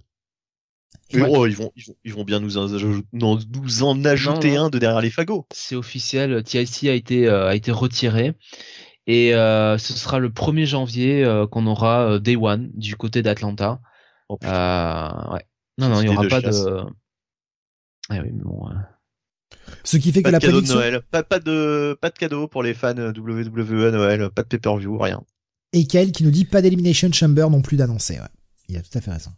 Ouais. 1.14 1.26
Oh, 1.28 1.48
ils 1.48 1.56
vont, 1.56 1.72
ils 1.76 1.84
vont, 1.86 1.96
ils 2.04 2.14
vont 2.14 2.24
bien 2.24 2.40
nous 2.40 2.58
en, 2.58 2.68
non, 3.14 3.40
nous 3.54 3.84
en 3.84 4.06
ajouter 4.06 4.56
non. 4.56 4.66
un 4.66 4.70
de 4.70 4.78
derrière 4.78 5.02
les 5.02 5.10
fagots. 5.10 5.48
C'est 5.52 5.76
officiel. 5.76 6.44
TIC 6.44 6.84
a 6.88 6.94
été 6.94 7.28
euh, 7.28 7.48
a 7.48 7.56
été 7.56 7.72
retiré 7.72 8.36
et 9.08 9.34
euh, 9.34 9.78
ce 9.80 9.94
sera 9.94 10.20
le 10.20 10.30
1er 10.30 10.66
janvier 10.66 11.24
euh, 11.24 11.48
qu'on 11.48 11.66
aura 11.66 12.12
euh, 12.12 12.20
Day 12.20 12.36
One 12.36 12.70
du 12.76 12.96
côté 12.96 13.24
d'Atlanta. 13.24 13.80
Oh. 14.30 14.38
Euh, 14.44 15.34
ouais. 15.34 15.46
Non 15.80 15.90
non, 15.90 16.02
il 16.02 16.10
y 16.10 16.12
Idée 16.12 16.16
aura 16.16 16.24
de 16.26 16.30
pas 16.30 16.42
chiasse. 16.42 16.64
de. 16.64 16.78
Ah 18.10 18.18
oui, 18.22 18.30
mais 18.34 18.44
bon. 18.44 18.68
euh, 18.70 18.74
Ce 19.84 19.98
qui 19.98 20.12
fait 20.12 20.22
Pas 20.22 20.30
que 20.30 20.36
de 20.38 20.40
la 20.40 20.40
cadeau 20.40 20.62
de 20.62 20.68
prédiction... 20.68 20.76
Noël. 20.76 21.02
Pas, 21.10 21.24
pas 21.24 21.40
de, 21.40 21.98
pas 22.00 22.10
de 22.12 22.18
cadeau 22.20 22.48
pour 22.48 22.62
les 22.62 22.74
fans 22.76 22.94
WWE 22.96 23.86
à 23.88 23.92
Noël. 23.92 24.30
Pas 24.30 24.44
de 24.44 24.48
pay-per-view, 24.48 24.98
rien. 24.98 25.24
Et 25.74 25.86
Kael 25.88 26.12
qui 26.12 26.24
nous 26.24 26.32
dit 26.32 26.46
pas 26.46 26.62
d'Elimination 26.62 27.12
Chamber 27.12 27.50
non 27.50 27.62
plus 27.62 27.78
d'annoncer. 27.78 28.20
Ouais. 28.20 28.28
Il 28.68 28.78
a 28.78 28.82
tout 28.82 28.96
à 28.96 29.02
fait 29.02 29.12
raison. 29.12 29.32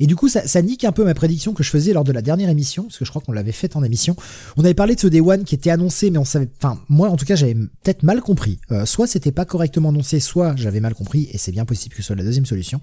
Et 0.00 0.06
du 0.06 0.16
coup, 0.16 0.28
ça, 0.28 0.46
ça 0.46 0.62
nique 0.62 0.84
un 0.84 0.92
peu 0.92 1.04
ma 1.04 1.14
prédiction 1.14 1.52
que 1.52 1.62
je 1.62 1.70
faisais 1.70 1.92
lors 1.92 2.04
de 2.04 2.12
la 2.12 2.22
dernière 2.22 2.48
émission, 2.48 2.84
parce 2.84 2.98
que 2.98 3.04
je 3.04 3.10
crois 3.10 3.22
qu'on 3.22 3.32
l'avait 3.32 3.52
faite 3.52 3.76
en 3.76 3.82
émission. 3.82 4.16
On 4.56 4.64
avait 4.64 4.74
parlé 4.74 4.94
de 4.94 5.00
ce 5.00 5.06
Day 5.06 5.20
One 5.20 5.44
qui 5.44 5.54
était 5.54 5.70
annoncé, 5.70 6.10
mais 6.10 6.18
on 6.18 6.24
savait, 6.24 6.48
enfin, 6.62 6.80
moi 6.88 7.08
en 7.08 7.16
tout 7.16 7.24
cas, 7.24 7.36
j'avais 7.36 7.54
peut-être 7.54 8.02
mal 8.02 8.20
compris. 8.20 8.58
Euh, 8.70 8.86
soit 8.86 9.06
c'était 9.06 9.32
pas 9.32 9.44
correctement 9.44 9.90
annoncé, 9.90 10.20
soit 10.20 10.54
j'avais 10.56 10.80
mal 10.80 10.94
compris, 10.94 11.28
et 11.32 11.38
c'est 11.38 11.52
bien 11.52 11.64
possible 11.64 11.94
que 11.94 12.02
ce 12.02 12.06
soit 12.08 12.16
la 12.16 12.24
deuxième 12.24 12.46
solution. 12.46 12.80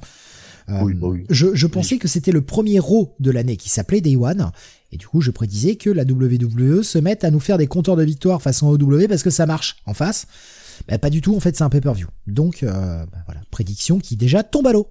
Euh, 0.70 0.80
Oui, 0.84 0.94
bah 0.94 1.08
oui. 1.08 1.26
Je, 1.30 1.54
je 1.54 1.68
pensais 1.68 1.98
que 1.98 2.08
c'était 2.08 2.32
le 2.32 2.42
premier 2.42 2.80
Raw 2.80 3.16
de 3.20 3.32
l'année 3.32 3.58
qui 3.58 3.70
s'appelait 3.70 4.02
Day 4.02 4.16
One, 4.16 4.52
et 4.92 4.98
du 4.98 5.08
coup, 5.08 5.22
je 5.22 5.32
prédisais 5.32 5.76
que 5.76 5.90
la 5.90 6.04
WWE 6.04 6.84
se 6.84 6.98
mette 6.98 7.24
à 7.24 7.32
nous 7.32 7.40
faire 7.40 7.58
des 7.58 7.68
compteurs 7.68 7.96
de 7.96 8.04
victoire 8.04 8.42
façon 8.42 8.68
OW 8.68 9.08
parce 9.08 9.24
que 9.24 9.30
ça 9.30 9.46
marche 9.46 9.78
en 9.86 9.94
face. 9.94 10.28
Bah, 10.88 10.98
pas 10.98 11.10
du 11.10 11.22
tout, 11.22 11.36
en 11.36 11.40
fait, 11.40 11.56
c'est 11.56 11.64
un 11.64 11.70
pay-per-view. 11.70 12.08
Donc, 12.28 12.64
euh, 12.64 13.06
bah, 13.06 13.20
voilà, 13.26 13.42
prédiction 13.52 14.00
qui 14.00 14.18
déjà 14.18 14.44
tombe 14.44 14.68
à 14.68 14.74
l'eau. 14.74 14.88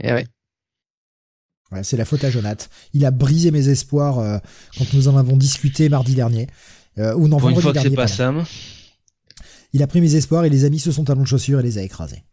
Eh 0.00 0.12
ouais. 0.12 0.26
Ouais, 1.70 1.84
c'est 1.84 1.96
la 1.98 2.04
faute 2.06 2.24
à 2.24 2.30
Jonath. 2.30 2.70
Il 2.94 3.04
a 3.04 3.10
brisé 3.10 3.50
mes 3.50 3.68
espoirs 3.68 4.18
euh, 4.18 4.38
quand 4.78 4.92
nous 4.94 5.08
en 5.08 5.16
avons 5.16 5.36
discuté 5.36 5.88
mardi 5.88 6.14
dernier. 6.14 6.46
Euh, 6.98 7.14
ou 7.14 7.28
non, 7.28 7.38
Pour 7.38 7.50
une 7.50 7.54
vendredi 7.56 7.62
fois 7.62 7.72
que 7.72 7.78
c'est 7.78 7.82
dernier. 7.90 7.96
pas 7.96 8.06
pardon. 8.16 8.44
Sam. 8.44 9.44
Il 9.74 9.82
a 9.82 9.86
pris 9.86 10.00
mes 10.00 10.14
espoirs 10.14 10.44
et 10.46 10.50
les 10.50 10.64
a 10.64 10.70
mis 10.70 10.78
sous 10.80 10.92
son 10.92 11.04
talon 11.04 11.22
de 11.22 11.26
chaussure 11.26 11.60
et 11.60 11.62
les 11.62 11.76
a 11.78 11.82
écrasés. 11.82 12.24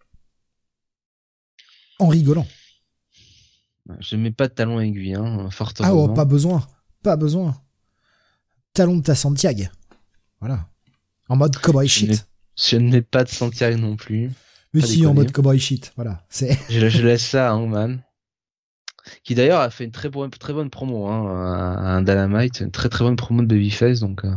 En 1.99 2.07
rigolant. 2.07 2.47
Je 3.99 4.15
mets 4.15 4.31
pas 4.31 4.47
de 4.47 4.53
talon 4.53 4.79
aiguille, 4.79 5.13
hein, 5.15 5.49
fort 5.51 5.73
Ah 5.79 5.93
oh, 5.93 6.07
pas 6.07 6.25
besoin. 6.25 6.65
Pas 7.03 7.15
besoin. 7.17 7.61
Talon 8.73 8.97
de 8.97 9.03
ta 9.03 9.15
Santiago. 9.15 9.65
Voilà. 10.39 10.67
En 11.29 11.35
mode 11.35 11.57
cowboy 11.57 11.87
Je 11.87 12.05
n'ai- 12.05 12.13
shit. 12.13 12.27
Je 12.57 12.77
ne 12.77 12.89
mets 12.89 13.01
pas 13.01 13.23
de 13.23 13.29
Santiago 13.29 13.77
non 13.77 13.95
plus. 13.95 14.31
Mais 14.81 14.87
si, 14.87 15.05
en 15.05 15.13
mode 15.13 15.31
cowboy 15.31 15.59
shit. 15.59 15.93
Voilà. 15.95 16.23
Je, 16.69 16.89
je 16.89 17.05
laisse 17.05 17.25
ça 17.25 17.49
à 17.49 17.53
Hangman. 17.53 18.01
qui 19.23 19.35
d'ailleurs 19.35 19.61
a 19.61 19.69
fait 19.69 19.85
une 19.85 19.91
très 19.91 20.09
bonne, 20.09 20.29
très 20.29 20.53
bonne 20.53 20.69
promo, 20.69 21.07
hein, 21.07 21.77
un 21.77 22.01
Dynamite, 22.01 22.59
une 22.61 22.71
très 22.71 22.89
très 22.89 23.03
bonne 23.03 23.15
promo 23.15 23.41
de 23.41 23.47
Babyface, 23.47 23.99
donc 23.99 24.25
euh, 24.25 24.33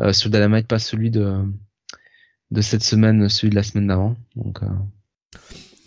euh, 0.00 0.12
sur 0.12 0.30
Dynamite, 0.30 0.66
pas 0.66 0.78
celui 0.78 1.10
de 1.10 1.44
de 2.50 2.60
cette 2.60 2.84
semaine, 2.84 3.28
celui 3.28 3.50
de 3.50 3.56
la 3.56 3.62
semaine 3.62 3.88
d'avant. 3.88 4.16
Donc, 4.36 4.62
euh... 4.62 4.66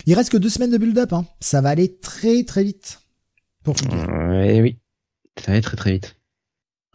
il 0.05 0.13
reste 0.15 0.31
que 0.31 0.37
deux 0.37 0.49
semaines 0.49 0.71
de 0.71 0.77
build-up, 0.77 1.13
hein. 1.13 1.25
ça 1.39 1.61
va 1.61 1.69
aller 1.69 1.97
très 1.97 2.43
très 2.43 2.63
vite 2.63 2.99
pour 3.63 3.75
euh, 3.93 4.61
oui, 4.61 4.77
ça 5.37 5.47
va 5.47 5.53
aller 5.53 5.61
très 5.61 5.77
très 5.77 5.91
vite. 5.93 6.16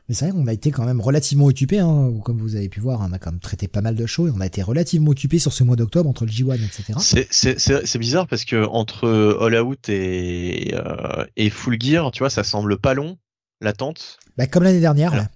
Mais 0.09 0.15
c'est 0.15 0.29
vrai 0.29 0.39
qu'on 0.39 0.47
a 0.47 0.53
été 0.53 0.71
quand 0.71 0.85
même 0.85 1.01
relativement 1.01 1.47
occupé, 1.47 1.79
hein. 1.79 2.13
comme 2.25 2.39
vous 2.39 2.57
avez 2.57 2.69
pu 2.69 2.81
voir, 2.81 3.01
on 3.09 3.13
a 3.13 3.19
quand 3.19 3.31
même 3.31 3.41
traité 3.41 3.69
pas 3.69 3.81
mal 3.81 3.95
de 3.95 4.05
shows 4.07 4.29
et 4.29 4.33
on 4.35 4.41
a 4.41 4.47
été 4.47 4.63
relativement 4.63 5.11
occupé 5.11 5.39
sur 5.39 5.53
ce 5.53 5.65
mois 5.65 5.77
d'octobre 5.77 6.09
entre 6.09 6.25
le 6.25 6.31
G1, 6.31 6.55
etc. 6.57 6.95
C'est 7.31 7.99
bizarre 7.99 8.27
parce 8.27 8.45
que 8.45 8.65
entre 8.67 9.09
All 9.41 9.55
Out 9.61 9.89
et, 9.89 10.75
euh, 10.75 11.25
et 11.37 11.51
Full 11.51 11.81
Gear, 11.81 12.11
tu 12.11 12.21
vois, 12.21 12.31
ça 12.31 12.45
semble 12.45 12.79
pas 12.79 12.95
long, 12.95 13.19
l'attente. 13.61 14.19
Bah, 14.37 14.47
comme 14.47 14.65
l'année 14.65 14.81
dernière, 14.81 15.13
alors, 15.13 15.27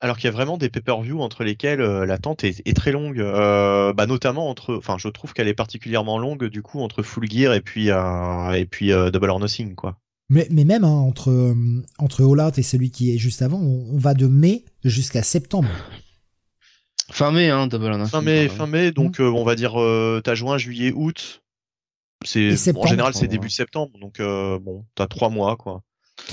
alors 0.00 0.16
qu'il 0.16 0.26
y 0.26 0.28
a 0.28 0.32
vraiment 0.32 0.58
des 0.58 0.68
pay-per-view 0.68 1.20
entre 1.20 1.44
lesquels 1.44 1.80
euh, 1.80 2.04
l'attente 2.04 2.44
est, 2.44 2.62
est, 2.66 2.76
très 2.76 2.92
longue, 2.92 3.18
euh, 3.18 3.92
bah, 3.92 4.06
notamment 4.06 4.48
entre, 4.48 4.76
enfin, 4.76 4.96
je 4.98 5.08
trouve 5.08 5.32
qu'elle 5.32 5.48
est 5.48 5.54
particulièrement 5.54 6.18
longue 6.18 6.44
du 6.44 6.62
coup 6.62 6.80
entre 6.80 7.02
Full 7.02 7.30
Gear 7.30 7.54
et 7.54 7.60
puis 7.60 7.90
euh, 7.90 8.52
et 8.52 8.66
puis 8.66 8.90
Double 9.12 9.30
or 9.30 9.40
Nothing, 9.40 9.74
quoi. 9.74 9.98
Mais, 10.28 10.48
mais 10.50 10.64
même 10.64 10.84
hein, 10.84 10.88
entre, 10.88 11.30
euh, 11.30 11.54
entre 11.98 12.24
All 12.24 12.40
Out 12.40 12.58
et 12.58 12.62
celui 12.62 12.90
qui 12.90 13.14
est 13.14 13.18
juste 13.18 13.42
avant, 13.42 13.58
on, 13.58 13.96
va 13.96 14.14
de 14.14 14.26
mai 14.26 14.64
jusqu'à 14.84 15.22
septembre. 15.22 15.68
Fin 17.12 17.30
mai, 17.30 17.48
hein, 17.50 17.68
Double 17.68 17.92
or 17.92 18.08
Fin 18.08 18.22
mai, 18.22 18.48
fin 18.48 18.66
mai, 18.66 18.90
donc 18.90 19.18
mmh. 19.18 19.22
euh, 19.22 19.30
on 19.30 19.44
va 19.44 19.54
dire 19.54 19.80
euh, 19.80 20.20
t'as 20.24 20.34
juin, 20.34 20.58
juillet, 20.58 20.92
août. 20.92 21.42
C'est 22.24 22.76
en 22.76 22.86
général 22.86 23.14
c'est 23.14 23.28
début 23.28 23.50
septembre, 23.50 23.92
donc 24.00 24.18
euh, 24.18 24.58
bon, 24.58 24.84
t'as 24.96 25.06
trois 25.06 25.28
mois 25.28 25.56
quoi. 25.56 25.82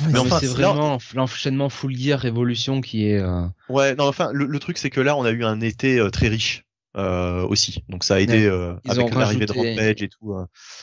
mais 0.10 0.18
enfin, 0.18 0.40
c'est 0.40 0.48
vraiment 0.48 0.98
l'enchaînement 1.14 1.70
full 1.70 1.96
gear 1.96 2.20
révolution 2.20 2.82
qui 2.82 3.06
est. 3.06 3.24
Ouais, 3.70 3.94
non, 3.96 4.08
enfin, 4.08 4.32
le, 4.34 4.60
truc 4.60 4.80
c'est 4.80 4.90
que 4.90 5.02
là, 5.02 5.16
on 5.16 5.24
a 5.24 5.32
eu 5.32 5.44
un 5.44 5.62
été 5.62 6.04
très 6.12 6.30
riche 6.30 6.66
aussi, 6.96 7.84
donc 7.90 8.04
ça 8.04 8.16
a 8.16 8.20
aidé 8.20 8.48
avec 8.88 9.14
l'arrivée 9.14 9.46
de 9.46 9.52
Rampage 9.54 10.02
et 10.02 10.10
tout. 10.10 10.36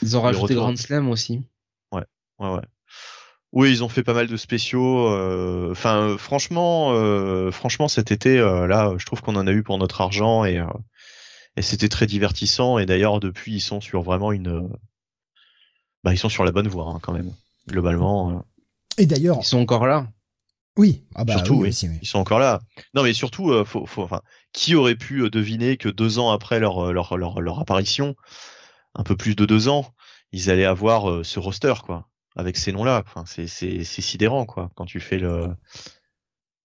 ils 0.03 0.17
ont 0.17 0.21
rajouté 0.21 0.55
Grand 0.55 0.77
Slam 0.77 1.09
aussi. 1.09 1.43
Ouais, 1.91 2.05
ouais, 2.39 2.51
ouais. 2.51 2.63
Oui, 3.53 3.70
ils 3.73 3.83
ont 3.83 3.89
fait 3.89 4.05
pas 4.05 4.15
mal 4.15 4.29
de 4.29 4.37
spéciaux. 4.37 5.09
Euh, 5.09 5.70
enfin, 5.73 6.17
franchement, 6.19 6.93
euh, 6.93 7.51
franchement, 7.51 7.89
cet 7.89 8.12
été, 8.12 8.39
euh, 8.39 8.69
là, 8.69 8.95
je 8.97 9.05
trouve 9.07 9.23
qu'on 9.23 9.35
en 9.35 9.47
a 9.47 9.53
eu 9.53 9.65
pour 9.65 9.77
notre 9.79 10.01
argent 10.01 10.45
et, 10.45 10.65
et 11.57 11.62
c'était 11.62 11.89
très 11.89 12.07
divertissant. 12.07 12.79
Et 12.79 12.87
d'ailleurs, 12.87 13.19
depuis, 13.19 13.55
ils 13.55 13.61
sont 13.61 13.81
sur 13.81 14.03
vraiment 14.03 14.31
une, 14.31 14.69
bah, 16.05 16.12
ils 16.15 16.19
sont 16.19 16.29
sur 16.29 16.45
la 16.45 16.53
bonne 16.53 16.69
voie 16.69 16.93
hein, 16.95 17.01
quand 17.03 17.12
même, 17.12 17.33
globalement. 17.69 18.45
Et 18.99 19.07
d'ailleurs, 19.07 19.39
ils 19.41 19.47
sont 19.47 19.59
encore 19.59 19.87
là? 19.87 20.09
Oui, 20.77 21.05
ah 21.17 21.25
bah, 21.25 21.35
surtout, 21.35 21.55
oui, 21.55 21.77
ils 22.01 22.07
sont 22.07 22.20
encore 22.20 22.39
là. 22.39 22.61
Non, 22.95 23.03
mais 23.03 23.12
surtout, 23.12 23.65
faut, 23.65 23.85
faut, 23.85 24.03
enfin, 24.03 24.23
qui 24.53 24.77
aurait 24.77 24.95
pu 24.95 25.29
deviner 25.29 25.77
que 25.77 25.89
deux 25.89 26.20
ans 26.20 26.31
après 26.31 26.61
leur, 26.61 26.93
leur, 26.93 27.17
leur, 27.17 27.41
leur 27.41 27.59
apparition, 27.59 28.15
un 28.95 29.03
peu 29.03 29.17
plus 29.17 29.35
de 29.35 29.45
deux 29.45 29.67
ans, 29.67 29.93
ils 30.31 30.51
allaient 30.51 30.65
avoir 30.65 31.25
ce 31.25 31.41
roster, 31.41 31.75
quoi? 31.85 32.07
Avec 32.41 32.57
ces 32.57 32.73
noms-là. 32.73 33.05
Enfin, 33.07 33.25
c'est, 33.27 33.47
sidérant, 33.85 34.47
quoi. 34.47 34.70
Quand 34.75 34.85
tu 34.85 35.01
fais 35.01 35.19
le. 35.19 35.49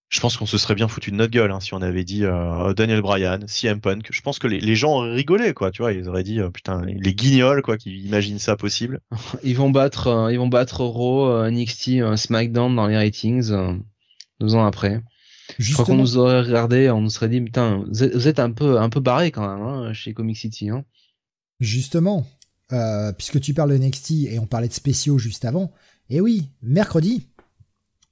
Je 0.10 0.20
pense 0.20 0.38
qu'on 0.38 0.46
se 0.46 0.58
serait 0.58 0.76
bien 0.76 0.88
foutu 0.88 1.12
de 1.12 1.16
notre 1.16 1.32
gueule 1.32 1.52
hein, 1.52 1.60
si 1.60 1.74
on 1.74 1.82
avait 1.82 2.04
dit 2.04 2.26
euh, 2.26 2.74
Daniel 2.74 3.02
Bryan, 3.02 3.46
CM 3.48 3.82
Punk. 3.82 4.08
Je 4.12 4.22
pense 4.22 4.40
que 4.40 4.48
les, 4.48 4.60
les 4.60 4.76
gens 4.76 4.98
auraient 4.98 5.14
rigolé, 5.14 5.54
quoi. 5.54 5.72
Tu 5.72 5.82
vois, 5.82 5.92
ils 5.94 6.08
auraient 6.08 6.24
dit 6.24 6.40
euh, 6.40 6.50
putain 6.50 6.86
les, 6.86 7.14
guignols, 7.14 7.62
quoi, 7.62 7.78
qui 7.78 8.04
imaginent 8.04 8.40
ça 8.40 8.56
possible. 8.56 9.02
Ils 9.44 9.58
vont 9.58 9.72
battre, 9.72 10.08
euh, 10.08 10.32
ils 10.32 10.38
vont 10.38 10.48
battre 10.48 10.86
Raw, 10.86 11.50
NXT, 11.50 12.16
SmackDown 12.16 12.76
dans 12.76 12.88
les 12.88 12.96
ratings 12.96 13.52
deux 14.40 14.56
ans 14.56 14.66
après. 14.66 15.02
Je 15.60 15.74
crois 15.74 15.86
qu'on 15.86 15.96
nous 15.96 16.18
aurait 16.18 16.42
regardé, 16.42 16.90
on 16.90 17.02
nous 17.02 17.10
serait 17.10 17.30
dit 17.30 17.42
putain, 17.42 17.84
vous 17.88 18.28
êtes, 18.28 18.40
un 18.40 18.52
peu, 18.52 18.80
un 18.80 18.90
peu 18.90 19.00
barré 19.00 19.32
quand 19.32 19.48
même 19.48 19.66
hein, 19.66 19.94
chez 19.94 20.14
Comic 20.14 20.38
City. 20.38 20.70
Hein. 20.70 20.84
Justement, 21.60 22.28
euh, 22.72 23.12
puisque 23.12 23.40
tu 23.40 23.54
parles 23.54 23.72
de 23.72 23.78
NXT 23.78 24.12
et 24.30 24.40
on 24.40 24.48
parlait 24.48 24.68
de 24.68 24.74
spéciaux 24.74 25.18
juste 25.18 25.46
avant, 25.46 25.72
et 26.10 26.22
oui, 26.22 26.50
mercredi, 26.62 27.28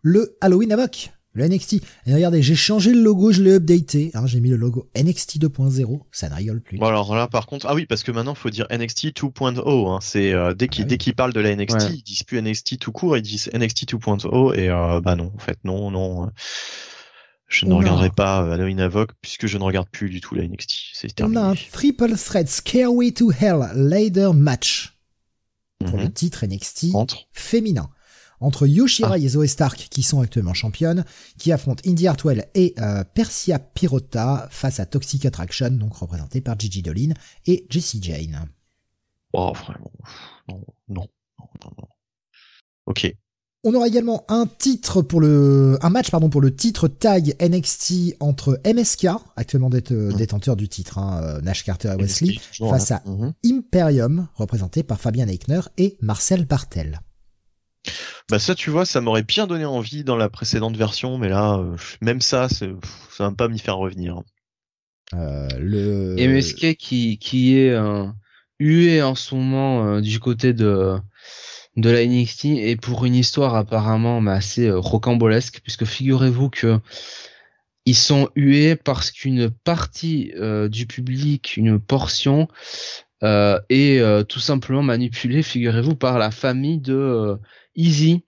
le 0.02 0.38
Halloween 0.42 0.72
Havoc, 0.72 1.12
le 1.34 1.48
NXT. 1.48 1.82
Et 2.06 2.14
regardez, 2.14 2.42
j'ai 2.42 2.56
changé 2.56 2.94
le 2.94 3.02
logo, 3.02 3.32
je 3.32 3.42
l'ai 3.42 3.54
updaté, 3.54 4.12
hein, 4.14 4.26
j'ai 4.26 4.40
mis 4.40 4.50
le 4.50 4.56
logo 4.56 4.90
NXT 4.96 5.40
2.0, 5.40 6.02
ça 6.12 6.30
ne 6.30 6.36
rigole 6.36 6.62
plus. 6.62 6.78
Bon 6.78 6.88
alors 6.88 7.16
là 7.16 7.28
par 7.28 7.48
contre, 7.48 7.66
ah 7.68 7.76
oui, 7.76 7.86
parce 7.86 8.04
que 8.04 8.12
maintenant 8.12 8.34
il 8.34 8.40
faut 8.40 8.50
dire 8.50 8.68
NXT 8.72 9.18
2.0, 9.18 9.92
hein, 9.92 10.00
c'est 10.02 10.34
euh, 10.34 10.54
dès 10.54 10.68
qu'ils 10.68 10.86
ah 10.90 11.14
parlent 11.16 11.34
de 11.34 11.40
la 11.40 11.56
NXT, 11.56 11.90
ils 11.92 12.04
disent 12.04 12.24
plus 12.24 12.42
NXT 12.42 12.80
tout 12.80 12.92
court, 12.92 13.18
ils 13.18 13.24
disent 13.24 13.50
NXT 13.54 13.94
2.0 13.94 14.56
et 14.56 14.70
euh, 14.70 15.02
bah 15.02 15.16
non, 15.16 15.32
en 15.36 15.40
fait 15.40 15.58
non, 15.64 15.92
non. 15.92 16.32
Je 17.54 17.66
ne 17.68 17.74
regarderai 17.74 18.10
pas 18.10 18.52
Halloween 18.52 18.80
Havoc 18.80 19.12
puisque 19.22 19.46
je 19.46 19.58
ne 19.60 19.64
regarde 19.64 19.88
plus 19.90 20.10
du 20.10 20.22
tout 20.22 20.34
la 20.34 20.48
NXT. 20.48 20.72
C'est 20.94 21.14
terminé. 21.14 21.40
On 21.40 21.44
a 21.44 21.46
un 21.50 21.56
Triple 21.72 22.16
Threat 22.16 22.48
Scareway 22.48 23.12
to 23.12 23.32
Hell 23.32 23.70
Ladder 23.76 24.32
Match 24.34 24.98
pour 25.86 25.98
le 25.98 26.06
mhm. 26.06 26.14
titre 26.14 26.46
NXT 26.48 26.88
féminin 27.32 27.90
entre 28.40 28.68
Yoshira 28.68 29.18
et 29.18 29.28
Zoe 29.30 29.48
Stark 29.48 29.88
qui 29.90 30.04
sont 30.04 30.20
actuellement 30.20 30.54
championnes, 30.54 31.06
qui 31.38 31.52
affrontent 31.52 31.82
Indy 31.88 32.08
Hartwell 32.08 32.48
et 32.56 32.74
euh, 32.80 33.04
Persia 33.04 33.60
Pirota 33.60 34.48
face 34.52 34.80
à 34.80 34.86
Toxic 34.86 35.26
Attraction, 35.26 35.70
donc 35.72 35.96
représenté 35.96 36.42
par 36.42 36.60
Gigi 36.60 36.82
Dolin 36.82 37.14
et 37.46 37.66
Jessie 37.70 38.02
Jane. 38.02 38.50
Oh 39.32 39.54
vraiment, 39.54 39.92
non, 40.50 40.62
non, 40.90 41.08
non, 41.40 41.72
non. 41.78 41.88
Ok. 42.88 43.16
On 43.66 43.74
aura 43.76 43.88
également 43.88 44.26
un 44.28 44.46
titre 44.46 45.02
pour 45.02 45.22
le, 45.22 45.78
un 45.82 45.90
match 45.90 46.12
pardon 46.12 46.30
pour 46.30 46.42
le 46.42 46.54
titre 46.54 46.90
tag 46.90 47.34
NXT 47.42 48.18
entre 48.20 48.60
MSK, 48.66 49.08
actuellement 49.38 49.70
euh, 49.74 50.12
mmh. 50.12 50.18
détenteur 50.18 50.58
du 50.58 50.68
titre, 50.68 50.98
hein, 50.98 51.22
euh, 51.24 51.42
Nash 51.42 51.64
Carter 51.64 51.94
et 51.98 52.02
Wesley, 52.02 52.36
face 52.60 52.92
à 52.92 53.02
mmh. 53.06 53.30
Imperium, 53.46 54.28
représenté 54.36 54.84
par 54.84 55.00
Fabien 55.00 55.30
Eichner 55.30 55.62
et 55.78 55.98
Marcel 56.02 56.46
Bartel. 56.46 57.00
Bah 58.30 58.38
ça, 58.38 58.54
tu 58.54 58.70
vois, 58.70 58.86
ça 58.86 59.00
m'aurait 59.00 59.24
bien 59.24 59.48
donné 59.48 59.64
envie 59.64 60.04
dans 60.04 60.18
la 60.18 60.28
précédente 60.30 60.76
version, 60.76 61.18
mais 61.18 61.30
là, 61.30 61.58
euh, 61.58 61.78
même 62.02 62.20
ça, 62.20 62.50
ça 62.50 62.68
va 63.20 63.32
pas 63.32 63.48
m'y 63.48 63.60
faire 63.60 63.78
revenir. 63.78 64.24
le 65.14 66.16
MSK 66.18 66.76
qui 66.76 67.18
qui 67.18 67.56
est 67.56 67.74
hué 68.60 69.02
en 69.02 69.16
ce 69.16 69.36
moment 69.36 70.02
du 70.02 70.20
côté 70.20 70.52
de 70.52 70.98
de 71.76 71.90
la 71.90 72.06
NXT 72.06 72.46
et 72.46 72.76
pour 72.76 73.06
une 73.06 73.16
histoire 73.16 73.56
apparemment 73.56 74.22
mais 74.22 74.32
assez 74.32 74.68
euh, 74.68 74.78
rocambolesque 74.78 75.60
puisque 75.64 75.86
figurez-vous 75.86 76.50
que 76.50 76.80
ils 77.86 77.96
sont 77.96 78.30
hués 78.36 78.76
parce 78.76 79.12
qu'une 79.12 79.50
partie 79.50 80.32
euh, 80.38 80.70
du 80.70 80.88
public, 80.88 81.58
une 81.58 81.80
portion, 81.80 82.48
euh, 83.24 83.60
est 83.70 84.00
euh, 84.00 84.24
tout 84.24 84.40
simplement 84.40 84.84
manipulée, 84.84 85.44
figurez-vous, 85.44 85.96
par 85.96 86.18
la 86.18 86.32
famille 86.32 86.80
de 86.80 87.38
Easy. 87.76 88.26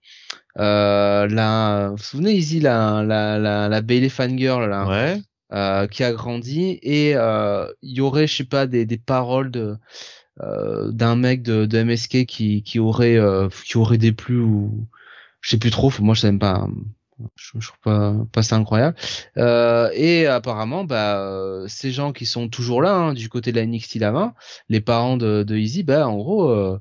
la, 0.56 1.88
vous 1.90 1.96
vous 1.96 2.02
souvenez 2.02 2.32
Easy, 2.32 2.60
la, 2.60 3.02
la, 3.02 3.38
la, 3.38 3.68
la 3.68 3.80
Bailey 3.82 4.08
fangirl 4.08 4.68
là, 4.68 5.20
ouais. 5.50 5.88
qui 5.88 6.04
a 6.04 6.12
grandi 6.12 6.78
et 6.82 7.12
il 7.12 7.92
y 7.96 8.00
aurait, 8.00 8.26
je 8.26 8.36
sais 8.36 8.44
pas, 8.44 8.66
des, 8.66 8.84
des 8.84 8.98
paroles 8.98 9.50
de 9.50 9.76
euh, 10.42 10.90
d'un 10.90 11.16
mec 11.16 11.42
de, 11.42 11.64
de, 11.64 11.82
MSK 11.82 12.26
qui, 12.26 12.62
qui 12.62 12.78
aurait 12.78 13.16
euh, 13.16 13.48
qui 13.64 13.78
aurait 13.78 13.98
déplu 13.98 14.38
ou 14.38 14.86
je 15.40 15.50
sais 15.50 15.58
plus 15.58 15.70
trop. 15.70 15.90
Moi 16.00 16.14
je 16.14 16.20
sais 16.20 16.26
même 16.26 16.38
pas 16.38 16.68
je, 17.36 17.52
je 17.58 17.68
trouve 17.68 17.80
pas, 17.82 18.14
pas 18.32 18.42
ça 18.42 18.56
incroyable. 18.56 18.96
Euh, 19.38 19.90
et 19.94 20.26
apparemment 20.26 20.84
bah 20.84 21.64
ces 21.68 21.90
gens 21.90 22.12
qui 22.12 22.26
sont 22.26 22.48
toujours 22.48 22.82
là 22.82 22.94
hein, 22.94 23.14
du 23.14 23.28
côté 23.28 23.52
de 23.52 23.56
la 23.58 23.66
NXT 23.66 23.96
là 23.96 24.34
les 24.68 24.82
parents 24.82 25.16
de, 25.16 25.42
de 25.42 25.56
Easy 25.56 25.82
bah 25.82 26.06
en 26.06 26.16
gros 26.16 26.78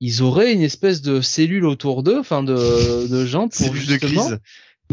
ils 0.00 0.22
auraient 0.22 0.52
une 0.52 0.62
espèce 0.62 1.02
de 1.02 1.20
cellule 1.20 1.64
autour 1.64 2.02
d'eux 2.02 2.18
enfin 2.18 2.42
de, 2.42 3.06
de 3.08 3.24
gens 3.24 3.48
pour 3.56 3.74
justement 3.76 4.28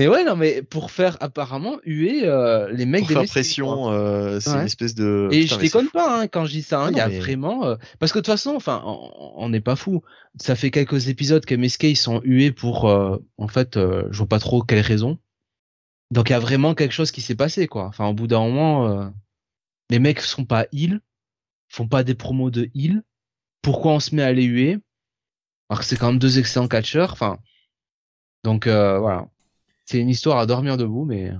mais 0.01 0.07
ouais, 0.07 0.23
non, 0.23 0.35
mais 0.35 0.63
pour 0.63 0.89
faire 0.89 1.15
apparemment 1.19 1.77
huer 1.85 2.21
euh, 2.23 2.71
les 2.71 2.87
mecs 2.87 3.01
pour 3.05 3.11
faire 3.11 3.25
pression, 3.25 3.91
euh, 3.91 4.39
c'est 4.39 4.49
une 4.49 4.65
espèce 4.65 4.95
de. 4.95 5.29
Et 5.31 5.45
je 5.45 5.55
déconne 5.57 5.89
pas 5.89 6.21
hein, 6.21 6.27
quand 6.27 6.45
je 6.45 6.53
dis 6.53 6.63
ça. 6.63 6.81
Hein, 6.81 6.89
il 6.89 6.97
y 6.97 7.01
a 7.01 7.07
vraiment 7.07 7.65
euh, 7.65 7.75
parce 7.99 8.11
que 8.11 8.17
de 8.17 8.23
toute 8.23 8.33
façon, 8.33 8.55
enfin, 8.55 8.81
on 8.83 9.47
n'est 9.49 9.61
pas 9.61 9.75
fou. 9.75 10.01
Ça 10.39 10.55
fait 10.55 10.71
quelques 10.71 11.07
épisodes 11.07 11.45
que 11.45 11.53
MSK 11.53 11.83
ils 11.83 11.95
sont 11.95 12.19
hués 12.23 12.51
pour, 12.51 12.85
en 12.85 13.47
fait, 13.47 13.75
je 13.75 14.17
vois 14.17 14.25
pas 14.25 14.39
trop 14.39 14.63
quelle 14.63 14.79
raison. 14.79 15.19
Donc 16.09 16.29
il 16.29 16.33
y 16.33 16.35
a 16.35 16.39
vraiment 16.39 16.73
quelque 16.73 16.93
chose 16.93 17.11
qui 17.11 17.21
s'est 17.21 17.35
passé, 17.35 17.67
quoi. 17.67 17.85
Enfin, 17.85 18.07
au 18.07 18.15
bout 18.15 18.25
d'un 18.25 18.39
moment, 18.39 19.13
les 19.91 19.99
mecs 19.99 20.21
sont 20.21 20.45
pas 20.45 20.65
heal, 20.71 20.99
font 21.69 21.87
pas 21.87 22.03
des 22.03 22.15
promos 22.15 22.49
de 22.49 22.71
heal. 22.73 23.03
Pourquoi 23.61 23.91
on 23.91 23.99
se 23.99 24.15
met 24.15 24.23
à 24.23 24.33
les 24.33 24.45
huer? 24.45 24.79
Alors 25.69 25.81
que 25.81 25.85
c'est 25.85 25.95
quand 25.95 26.07
même 26.07 26.17
deux 26.17 26.39
excellents 26.39 26.67
catcheurs. 26.67 27.11
Enfin, 27.13 27.37
donc 28.43 28.65
voilà 28.65 29.27
c'est 29.91 29.99
une 29.99 30.09
histoire 30.09 30.37
à 30.37 30.45
dormir 30.45 30.77
debout, 30.77 31.05
mais. 31.05 31.31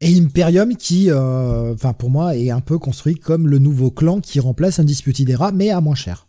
Et 0.00 0.18
Imperium 0.18 0.76
qui, 0.76 1.10
euh, 1.10 1.74
enfin 1.74 1.92
pour 1.92 2.10
moi, 2.10 2.34
est 2.34 2.50
un 2.50 2.60
peu 2.60 2.78
construit 2.78 3.14
comme 3.14 3.46
le 3.46 3.58
nouveau 3.58 3.90
clan 3.90 4.20
qui 4.20 4.40
remplace 4.40 4.80
Undisputed 4.80 5.28
Era, 5.28 5.52
mais 5.52 5.70
à 5.70 5.80
moins 5.80 5.94
cher. 5.94 6.26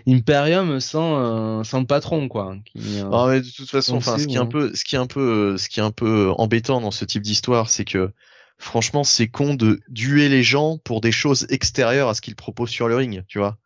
Imperium 0.08 0.80
sans 0.80 1.62
sans 1.62 1.80
le 1.80 1.86
patron 1.86 2.28
quoi. 2.28 2.56
Qui, 2.64 3.00
ah, 3.12 3.26
mais 3.28 3.40
de 3.40 3.50
toute 3.50 3.70
façon, 3.70 3.96
enfin, 3.96 4.18
ce 4.18 4.26
qui 4.26 4.34
est 4.34 4.38
un 4.38 4.46
peu, 4.46 4.74
ce 4.74 4.84
qui 4.84 4.96
est 4.96 4.98
un 4.98 5.06
peu, 5.06 5.56
ce 5.56 5.68
qui 5.68 5.80
est 5.80 5.82
un 5.82 5.92
peu 5.92 6.32
embêtant 6.36 6.80
dans 6.80 6.90
ce 6.90 7.04
type 7.04 7.22
d'histoire, 7.22 7.68
c'est 7.68 7.84
que 7.84 8.10
franchement, 8.58 9.04
c'est 9.04 9.28
con 9.28 9.54
de 9.54 9.80
duer 9.88 10.28
les 10.28 10.42
gens 10.42 10.78
pour 10.78 11.00
des 11.00 11.12
choses 11.12 11.46
extérieures 11.48 12.08
à 12.08 12.14
ce 12.14 12.20
qu'ils 12.20 12.36
proposent 12.36 12.70
sur 12.70 12.88
le 12.88 12.96
ring, 12.96 13.24
tu 13.28 13.38
vois. 13.38 13.58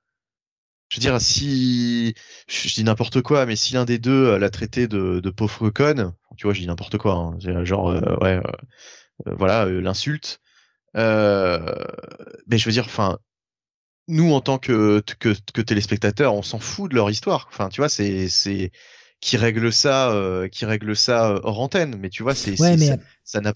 Je 0.95 1.01
veux 1.01 1.11
dire, 1.11 1.21
si 1.21 2.15
je 2.47 2.73
dis 2.73 2.85
n'importe 2.85 3.21
quoi, 3.21 3.47
mais 3.47 3.57
si 3.57 3.75
l'un 3.75 3.85
des 3.85 3.99
deux 3.99 4.39
l'a 4.39 4.49
traité 4.49 4.87
de, 4.87 5.19
de 5.19 5.31
pauvre 5.31 5.69
conne, 5.71 6.13
tu 6.37 6.47
vois, 6.47 6.55
je 6.55 6.61
dis 6.61 6.69
n'importe 6.69 6.99
quoi, 6.99 7.15
hein, 7.15 7.65
genre 7.65 7.91
euh, 7.91 8.17
ouais, 8.21 8.41
euh, 9.27 9.35
voilà, 9.37 9.65
l'insulte. 9.67 10.41
mais 10.95 12.59
je 12.59 12.65
veux 12.65 12.71
dire, 12.71 12.85
enfin, 12.85 13.19
nous 14.07 14.33
en 14.33 14.41
tant 14.41 14.59
que, 14.59 15.03
que, 15.19 15.35
que 15.53 15.63
téléspectateurs, 15.63 16.33
on 16.33 16.43
s'en 16.43 16.61
fout 16.61 16.89
de 16.93 16.95
leur 16.95 17.11
histoire. 17.11 17.49
Enfin, 17.51 17.71
tu 17.71 17.81
vois, 17.81 17.89
c'est 17.89 18.29
c'est 18.29 18.71
qui 19.21 19.37
règle 19.37 19.73
ça, 19.73 20.13
euh, 20.13 20.47
qui 20.47 20.65
règle 20.65 20.95
ça 20.95 21.31
euh, 21.31 21.41
hors 21.43 21.59
antenne. 21.59 21.97
Mais 21.99 22.09
tu 22.09 22.23
vois, 22.23 22.37
c'est 22.37 22.55
ça 22.57 23.41
n'a 23.41 23.53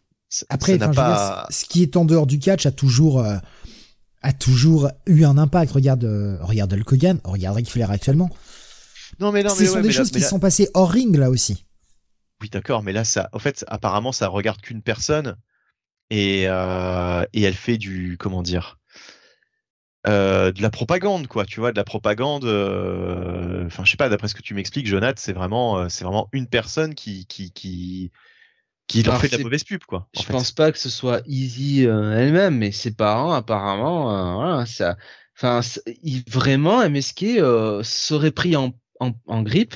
après, 0.48 0.76
pas... 0.76 1.46
ce 1.50 1.66
qui 1.66 1.82
est 1.82 1.96
en 1.96 2.04
dehors 2.04 2.26
du 2.26 2.38
catch 2.40 2.66
a 2.66 2.70
toujours 2.72 3.20
euh, 3.20 3.36
a 4.22 4.32
toujours 4.32 4.90
eu 5.06 5.24
un 5.24 5.38
impact. 5.38 5.72
Regarde, 5.72 6.38
regarde 6.40 6.72
Hulk 6.72 6.92
Hogan, 6.92 7.20
regarde 7.24 7.56
Ric 7.56 7.70
Flair 7.70 7.90
actuellement. 7.90 8.30
Non 9.20 9.32
mais 9.32 9.42
non, 9.42 9.54
mais 9.58 9.66
ce 9.66 9.72
sont 9.72 9.80
des 9.80 9.92
choses 9.92 10.10
qui 10.10 10.20
sont 10.20 10.38
passées 10.38 10.68
hors 10.74 10.90
ring 10.90 11.16
là 11.16 11.30
aussi. 11.30 11.64
Oui, 12.40 12.48
d'accord, 12.50 12.84
mais 12.84 12.92
là, 12.92 13.04
ça, 13.04 13.28
en 13.32 13.40
fait, 13.40 13.64
apparemment, 13.66 14.12
ça 14.12 14.28
regarde 14.28 14.60
qu'une 14.60 14.82
personne 14.82 15.36
et 16.10 16.42
et 16.44 17.42
elle 17.42 17.54
fait 17.54 17.78
du, 17.78 18.16
comment 18.18 18.42
dire, 18.42 18.78
euh, 20.06 20.52
de 20.52 20.62
la 20.62 20.70
propagande, 20.70 21.26
quoi, 21.26 21.44
tu 21.44 21.60
vois, 21.60 21.72
de 21.72 21.76
la 21.76 21.84
propagande. 21.84 22.44
Euh, 22.44 23.66
enfin, 23.66 23.84
je 23.84 23.90
sais 23.90 23.96
pas, 23.96 24.08
d'après 24.08 24.28
ce 24.28 24.34
que 24.34 24.42
tu 24.42 24.54
m'expliques, 24.54 24.86
Jonathan, 24.86 25.20
c'est 25.20 25.32
vraiment, 25.32 25.78
euh, 25.78 25.88
c'est 25.88 26.04
vraiment 26.04 26.28
une 26.32 26.46
personne 26.46 26.94
qui, 26.94 27.26
qui, 27.26 27.52
qui, 27.52 28.10
qui 28.88 29.02
leur 29.02 29.20
fait 29.20 29.28
de 29.28 29.36
la 29.36 29.44
mauvaise 29.44 29.64
pub, 29.64 29.84
quoi. 29.84 30.08
Je 30.18 30.24
pense 30.24 30.50
pas 30.50 30.72
que 30.72 30.78
ce 30.78 30.88
soit 30.88 31.22
Easy 31.26 31.84
elle-même, 31.84 32.56
mais 32.56 32.72
ses 32.72 32.94
parents, 32.94 33.32
apparemment, 33.32 34.36
voilà, 34.36 34.66
ça, 34.66 34.96
enfin, 35.36 35.60
vraiment, 36.26 36.88
MSK 36.88 37.24
serait 37.82 38.32
pris 38.32 38.56
en, 38.56 38.72
en, 38.98 39.12
en 39.26 39.42
grippe 39.42 39.74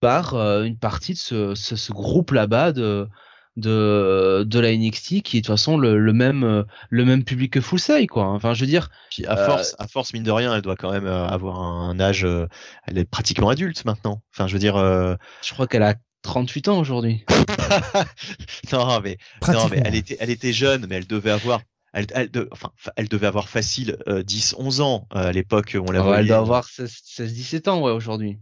par 0.00 0.34
une 0.34 0.78
partie 0.78 1.12
de 1.12 1.18
ce, 1.18 1.54
ce, 1.54 1.76
ce 1.76 1.92
groupe 1.92 2.32
là-bas 2.32 2.72
de 2.72 3.08
de 3.56 4.44
de 4.46 4.58
la 4.58 4.76
NXT 4.76 5.22
qui 5.22 5.36
est 5.36 5.40
de 5.40 5.46
toute 5.46 5.54
façon 5.54 5.78
le, 5.78 5.98
le 5.98 6.12
même 6.12 6.64
le 6.90 7.04
même 7.04 7.24
public 7.24 7.52
que 7.52 7.60
Full 7.60 7.78
Sail 7.78 8.06
quoi. 8.06 8.26
Enfin 8.26 8.52
je 8.54 8.60
veux 8.60 8.66
dire 8.66 8.90
à 9.26 9.36
force 9.36 9.76
à 9.78 9.86
force 9.86 10.12
mine 10.12 10.24
de 10.24 10.30
rien 10.30 10.54
elle 10.54 10.62
doit 10.62 10.76
quand 10.76 10.90
même 10.90 11.06
euh, 11.06 11.26
avoir 11.26 11.60
un 11.60 11.98
âge 12.00 12.24
euh, 12.24 12.46
elle 12.86 12.98
est 12.98 13.04
pratiquement 13.04 13.48
adulte 13.48 13.84
maintenant. 13.84 14.22
Enfin 14.32 14.48
je 14.48 14.54
veux 14.54 14.58
dire 14.58 14.76
euh, 14.76 15.14
je 15.42 15.52
crois 15.52 15.66
qu'elle 15.68 15.84
a 15.84 15.94
38 16.24 16.68
ans 16.68 16.78
aujourd'hui. 16.78 17.24
non 18.72 19.00
mais 19.00 19.18
non 19.46 19.68
mais 19.68 19.82
elle 19.84 19.94
était 19.94 20.16
elle 20.18 20.30
était 20.30 20.52
jeune 20.52 20.86
mais 20.88 20.96
elle 20.96 21.06
devait 21.06 21.30
avoir 21.30 21.60
elle, 21.92 22.06
elle, 22.12 22.30
enfin, 22.50 22.72
elle 22.96 23.08
devait 23.08 23.28
avoir 23.28 23.48
facile 23.48 23.98
10 24.08 24.56
11 24.58 24.80
ans 24.80 25.06
à 25.10 25.30
l'époque 25.30 25.76
où 25.78 25.84
on 25.86 25.92
la 25.92 26.04
oh, 26.04 26.12
Elle 26.14 26.26
doit 26.26 26.38
avoir 26.38 26.64
16 26.64 27.32
17 27.32 27.68
ans 27.68 27.80
ouais 27.82 27.92
aujourd'hui. 27.92 28.40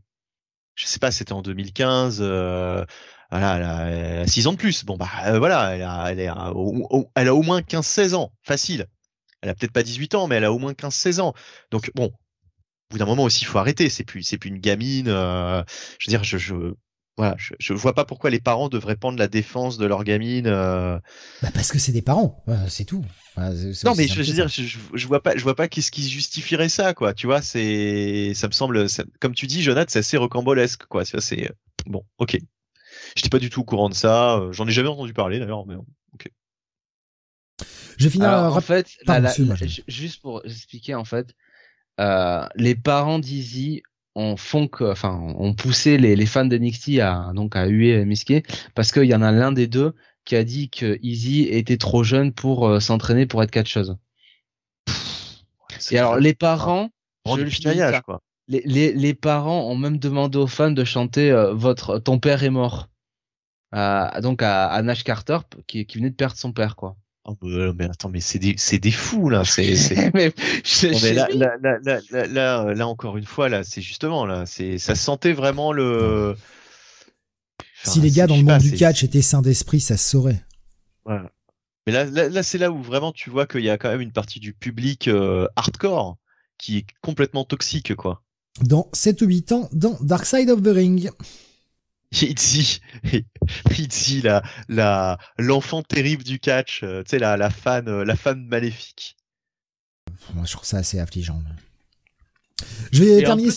Je 0.75 0.87
sais 0.87 0.99
pas, 0.99 1.11
c'était 1.11 1.35
en 1.35 1.43
2015 1.43 2.23
voilà, 3.33 3.57
elle 3.57 4.23
a 4.23 4.27
6 4.27 4.47
ans 4.47 4.53
de 4.53 4.59
plus. 4.59 4.85
Bon 4.85 4.99
bah 4.99 5.09
euh, 5.25 5.39
voilà, 5.39 5.75
elle 5.75 5.83
a, 5.83 6.11
elle, 6.11 6.21
est, 6.21 6.31
au, 6.55 7.11
elle 7.15 7.29
a 7.29 7.35
au 7.35 7.43
moins 7.43 7.63
15-16 7.63 8.15
ans, 8.15 8.31
facile. 8.43 8.87
Elle 9.41 9.49
a 9.49 9.55
peut-être 9.55 9.73
pas 9.73 9.83
18 9.83 10.15
ans, 10.15 10.27
mais 10.27 10.37
elle 10.37 10.45
a 10.45 10.53
au 10.53 10.59
moins 10.59 10.73
15-16 10.73 11.21
ans. 11.21 11.33
Donc 11.71 11.91
bon, 11.95 12.07
au 12.07 12.11
bout 12.91 12.99
d'un 12.99 13.07
moment 13.07 13.25
aussi, 13.25 13.41
il 13.41 13.47
faut 13.47 13.57
arrêter. 13.57 13.89
C'est 13.89 14.05
plus, 14.05 14.23
c'est 14.23 14.37
plus 14.37 14.51
une 14.51 14.59
gamine. 14.59 15.09
Euh, 15.09 15.63
je 15.99 16.09
veux 16.09 16.11
dire, 16.11 16.23
je, 16.25 16.37
je 16.37 16.55
voilà, 17.17 17.35
je, 17.39 17.55
je 17.59 17.75
vois 17.75 17.95
pas 17.95 18.07
pourquoi 18.07 18.31
les 18.31 18.41
parents 18.41 18.69
devraient 18.71 18.97
prendre 18.97 19.19
la 19.19 19.29
défense 19.29 19.77
de 19.77 19.85
leur 19.85 20.03
gamine. 20.03 20.47
Euh... 20.47 20.99
Bah 21.43 21.51
parce 21.53 21.71
que 21.71 21.79
c'est 21.79 21.93
des 21.93 22.03
parents, 22.03 22.43
c'est 22.69 22.85
tout. 22.87 23.05
non 23.37 23.95
mais 23.97 24.09
je, 24.09 24.15
veux 24.15 24.25
dire, 24.25 24.49
je, 24.49 24.63
je, 24.95 25.07
vois 25.07 25.23
pas, 25.23 25.37
je 25.37 25.43
vois 25.43 25.55
pas 25.55 25.69
qu'est-ce 25.69 25.91
qui 25.91 26.09
justifierait 26.09 26.71
ça, 26.71 26.95
quoi. 26.95 27.13
Tu 27.13 27.27
vois, 27.27 27.43
c'est, 27.43 28.33
ça 28.35 28.47
me 28.47 28.53
semble, 28.53 28.87
comme 29.21 29.35
tu 29.35 29.47
dis, 29.47 29.63
Jonathan, 29.63 29.91
c'est 29.91 29.99
assez 29.99 30.17
rocambolesque, 30.17 30.87
quoi. 30.87 31.05
C'est 31.05 31.53
bon, 31.87 32.03
ok. 32.19 32.39
J'étais 33.15 33.29
pas 33.29 33.39
du 33.39 33.51
tout 33.51 33.61
au 33.61 33.65
courant 33.65 33.91
de 33.91 33.95
ça. 33.95 34.39
Euh, 34.39 34.53
j'en 34.53 34.67
ai 34.67 34.73
jamais 34.73 34.89
entendu 34.89 35.13
parler 35.13 35.39
d'ailleurs. 35.39 35.67
Mais 35.67 35.75
ok. 35.75 36.31
Je 37.99 38.09
finis 38.09 38.25
en 38.27 38.61
fait, 38.61 38.89
juste 39.87 40.23
pour 40.23 40.45
expliquer 40.47 40.95
en 40.95 41.05
fait, 41.05 41.35
euh, 42.01 42.47
les 42.55 42.75
parents 42.75 43.19
d'Easy 43.19 43.83
ont 44.15 44.37
font 44.37 44.69
que, 44.69 44.85
enfin, 44.85 45.19
ont 45.39 45.55
poussé 45.55 45.99
les, 45.99 46.17
les 46.17 46.27
fans 46.27 46.45
de 46.45 46.57
NXT 46.57 46.99
à 47.01 47.33
donc 47.35 47.57
à 47.57 47.67
huer 47.67 48.05
Miske 48.05 48.45
parce 48.75 48.93
qu'il 48.93 49.05
y 49.05 49.15
en 49.15 49.23
a 49.23 49.33
l'un 49.33 49.53
des 49.53 49.67
deux 49.67 49.95
qui 50.25 50.37
a 50.37 50.45
dit 50.45 50.71
que 50.71 50.99
Easy 51.03 51.43
était 51.45 51.79
trop 51.79 52.05
jeune 52.05 52.33
pour 52.33 52.69
euh, 52.69 52.81
s'entraîner 52.81 53.27
pour 53.27 53.43
être 53.43 53.51
catcheuse. 53.51 53.97
Et 55.91 55.99
alors 55.99 56.19
les 56.19 56.35
parents, 56.35 56.91
je 57.27 58.01
quoi. 58.03 58.21
Les, 58.49 58.63
les, 58.65 58.93
les, 58.93 59.15
parents 59.15 59.69
ont 59.71 59.77
même 59.77 59.99
demandé 59.99 60.37
aux 60.37 60.47
fans 60.47 60.71
de 60.71 60.85
chanter 60.85 61.33
votre 61.53 61.99
ton 61.99 62.19
père 62.19 62.43
est 62.43 62.51
mort 62.51 62.89
donc 63.73 64.43
à, 64.43 64.83
Nash 64.83 65.05
Carter 65.05 65.39
qui, 65.67 65.87
qui 65.87 65.99
venait 65.99 66.11
de 66.11 66.17
perdre 66.17 66.37
son 66.37 66.53
père 66.53 66.77
quoi. 66.77 66.97
Oh, 67.25 67.37
bah, 67.41 67.73
mais 67.79 67.85
attends, 67.85 68.09
mais 68.09 68.21
c'est 68.21 68.41
des, 68.41 68.55
c'est 68.57 68.79
des 68.79 68.91
fous 68.91 69.29
là. 69.29 69.45
C'est, 69.45 69.75
mais, 70.15 70.33
là, 71.13 71.29
là, 71.33 71.57
là, 71.61 72.27
là, 72.27 72.75
là, 72.75 72.89
encore 72.89 73.17
une 73.17 73.25
fois 73.25 73.49
là, 73.49 73.63
c'est 73.63 73.81
justement 73.81 74.27
là, 74.27 74.45
c'est, 74.45 74.79
ça 74.79 74.97
sentait 74.97 75.33
vraiment 75.33 75.73
le. 75.73 76.35
si 77.85 78.01
les 78.01 78.11
gars 78.11 78.27
dans 78.27 78.37
le 78.37 78.43
monde 78.43 78.59
du 78.59 78.73
catch 78.73 79.05
étaient 79.05 79.23
sains 79.23 79.43
d'esprit, 79.43 79.81
ça 79.81 79.97
se 79.97 80.11
saurait. 80.11 80.45
Voilà. 81.05 81.31
Mais 81.87 81.93
là, 81.93 82.05
là, 82.05 82.43
c'est 82.43 82.59
là 82.59 82.71
où 82.71 82.83
vraiment 82.83 83.13
tu 83.13 83.31
vois 83.31 83.47
qu'il 83.47 83.63
y 83.63 83.71
a 83.71 83.79
quand 83.79 83.91
même 83.91 84.01
une 84.01 84.13
partie 84.13 84.41
du 84.41 84.53
public 84.53 85.09
euh, 85.09 85.47
hardcore 85.57 86.17
qui 86.59 86.79
est 86.79 86.87
complètement 87.03 87.45
toxique 87.45 87.95
quoi. 87.95 88.23
Dans 88.61 88.89
7 88.93 89.23
ou 89.23 89.27
8 89.27 89.53
ans, 89.53 89.69
dans 89.73 89.97
Dark 90.01 90.27
Side 90.27 90.51
of 90.51 90.63
the 90.63 90.69
Ring. 90.69 91.11
Itzy, 92.21 92.81
Itzy, 93.79 94.23
la, 94.23 94.43
la, 94.69 95.19
l'enfant 95.39 95.83
terrible 95.83 96.23
du 96.23 96.39
catch, 96.39 96.83
euh, 96.83 97.03
tu 97.03 97.11
sais, 97.11 97.19
la, 97.19 97.37
la 97.37 97.51
fan, 97.51 97.89
euh, 97.89 98.05
la 98.05 98.17
fan 98.17 98.45
maléfique. 98.47 99.17
Moi, 100.35 100.45
je 100.47 100.53
trouve 100.53 100.67
ça 100.67 100.79
assez 100.79 100.99
affligeant. 100.99 101.41
Je 102.93 103.03
vais 103.03 103.23
terminer. 103.23 103.51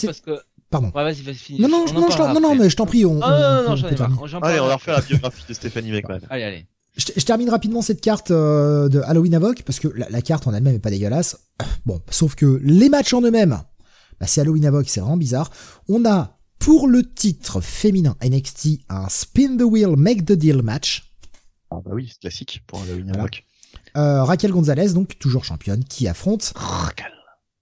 Pardon. 0.69 0.88
Ouais, 0.95 1.03
vas-y, 1.03 1.22
vas-y, 1.22 1.35
finis. 1.35 1.59
Non, 1.59 1.69
non, 1.69 1.85
non, 1.93 2.34
non, 2.34 2.40
non, 2.40 2.56
mais 2.56 2.69
je 2.69 2.75
t'en 2.75 2.85
prie. 2.85 3.06
On, 3.06 3.16
non, 3.16 3.19
non, 3.19 3.75
non, 3.75 4.42
Allez, 4.42 4.59
on 4.59 4.67
va 4.67 4.75
refaire 4.75 4.95
la 4.95 5.01
biographie 5.01 5.43
de 5.48 5.53
Stéphanie 5.53 5.92
McMahon. 5.92 6.19
allez, 6.30 6.43
allez. 6.43 6.66
Je, 6.98 7.06
je, 7.16 7.25
termine 7.25 7.50
rapidement 7.50 7.82
cette 7.82 8.00
carte 8.00 8.32
euh, 8.32 8.88
de 8.88 9.01
Halloween 9.01 9.35
Avoc 9.35 9.64
parce 9.64 9.80
que 9.80 9.90
la, 9.90 10.09
la 10.09 10.22
carte 10.22 10.48
en 10.48 10.53
elle-même 10.53 10.75
est 10.75 10.80
pas 10.80 10.90
dégueulasse. 10.90 11.38
Bon, 11.85 12.01
sauf 12.09 12.35
que 12.35 12.59
les 12.64 12.88
matchs 12.88 13.14
en 13.14 13.22
eux-mêmes, 13.22 13.61
bah, 14.19 14.27
c'est 14.27 14.40
Halloween 14.40 14.66
Avoc, 14.66 14.88
c'est 14.88 15.01
vraiment 15.01 15.17
bizarre. 15.17 15.51
On 15.90 16.06
a 16.06 16.34
pour 16.59 16.88
le 16.88 17.03
titre 17.03 17.61
féminin 17.61 18.16
NXT, 18.24 18.80
un 18.90 19.08
Spin 19.09 19.58
the 19.58 19.64
Wheel, 19.64 19.95
Make 19.98 20.25
the 20.25 20.34
Deal 20.34 20.61
match. 20.61 21.11
Ah 21.72 21.77
bah 21.84 21.92
oui, 21.93 22.09
c'est 22.11 22.19
classique 22.19 22.64
pour 22.67 22.80
un 22.80 22.85
voilà. 22.85 23.25
euh, 23.98 24.24
Raquel 24.24 24.51
Gonzalez, 24.51 24.93
donc 24.93 25.17
toujours 25.19 25.43
championne, 25.43 25.84
qui 25.84 26.08
affronte 26.08 26.53
Raquel. 26.56 27.11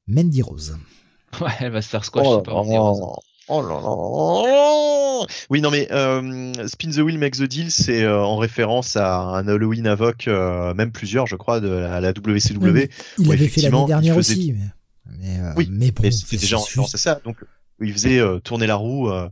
Mandy 0.07 0.41
Rose. 0.41 0.77
Ouais, 1.41 1.49
elle 1.59 1.71
va 1.71 1.81
se 1.81 1.89
faire 1.89 2.05
squash 2.05 2.27
oh, 2.27 2.41
par 2.41 2.63
Mandy 2.63 2.77
Rose. 2.77 3.17
Oh 3.49 3.61
là 3.61 3.79
là. 3.81 5.27
Oui, 5.49 5.61
non 5.61 5.71
mais 5.71 5.91
euh, 5.91 6.67
Spin 6.67 6.91
the 6.91 6.97
Wheel 6.97 7.17
Make 7.17 7.35
the 7.35 7.43
Deal, 7.43 7.71
c'est 7.71 8.03
euh, 8.03 8.23
en 8.23 8.37
référence 8.37 8.95
à 8.95 9.19
un 9.19 9.47
Halloween 9.47 9.87
Avoc, 9.87 10.27
euh, 10.27 10.73
même 10.73 10.91
plusieurs, 10.91 11.27
je 11.27 11.35
crois, 11.35 11.59
de 11.59 11.67
la, 11.67 11.99
la 11.99 12.09
WCW. 12.11 12.89
il 13.17 13.31
avait 13.31 13.47
fait 13.47 13.61
l'année 13.61 13.85
dernière 13.85 14.17
aussi. 14.17 14.53
Mais, 14.53 15.17
mais, 15.19 15.39
euh, 15.39 15.53
oui, 15.57 15.67
mais 15.71 15.91
bon, 15.91 16.09
c'était 16.11 16.37
déjà 16.37 16.57
en 16.57 16.61
référence 16.61 16.95
à 16.95 16.97
ça. 16.97 17.21
Donc 17.25 17.37
où 17.79 17.85
il 17.85 17.93
faisait 17.93 18.19
euh, 18.19 18.39
tourner 18.39 18.67
la 18.67 18.75
roue 18.75 19.09
euh, 19.09 19.29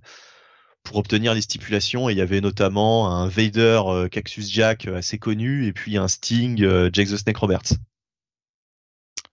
pour 0.84 0.98
obtenir 0.98 1.34
les 1.34 1.42
stipulations. 1.42 2.10
Et 2.10 2.14
il 2.14 2.18
y 2.18 2.22
avait 2.22 2.42
notamment 2.42 3.10
un 3.10 3.28
Vader 3.28 3.82
euh, 3.86 4.08
Cactus 4.08 4.50
Jack 4.50 4.88
assez 4.88 5.18
connu 5.18 5.66
et 5.68 5.74
puis 5.74 5.98
un 5.98 6.08
Sting 6.08 6.58
Jake 6.92 7.10
the 7.10 7.18
Snake 7.18 7.38
Roberts 7.38 7.74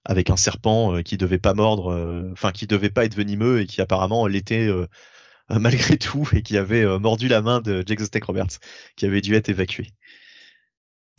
avec 0.05 0.31
un 0.31 0.37
serpent 0.37 1.03
qui 1.03 1.19
devait 1.19 1.39
pas 1.39 1.53
mordre, 1.53 2.31
enfin 2.33 2.51
qui 2.51 2.67
devait 2.67 2.89
pas 2.89 3.05
être 3.05 3.15
venimeux 3.15 3.61
et 3.61 3.67
qui 3.67 3.83
apparemment 3.83 4.27
l'était 4.27 4.71
malgré 5.51 5.99
tout 5.99 6.27
et 6.33 6.41
qui 6.41 6.57
avait 6.57 6.99
mordu 6.99 7.29
la 7.29 7.43
main 7.43 7.61
de 7.61 7.85
Jake 7.87 7.99
the 7.99 8.07
Snake 8.07 8.25
Roberts, 8.25 8.59
qui 8.97 9.05
avait 9.05 9.21
dû 9.21 9.35
être 9.35 9.51
évacué. 9.51 9.89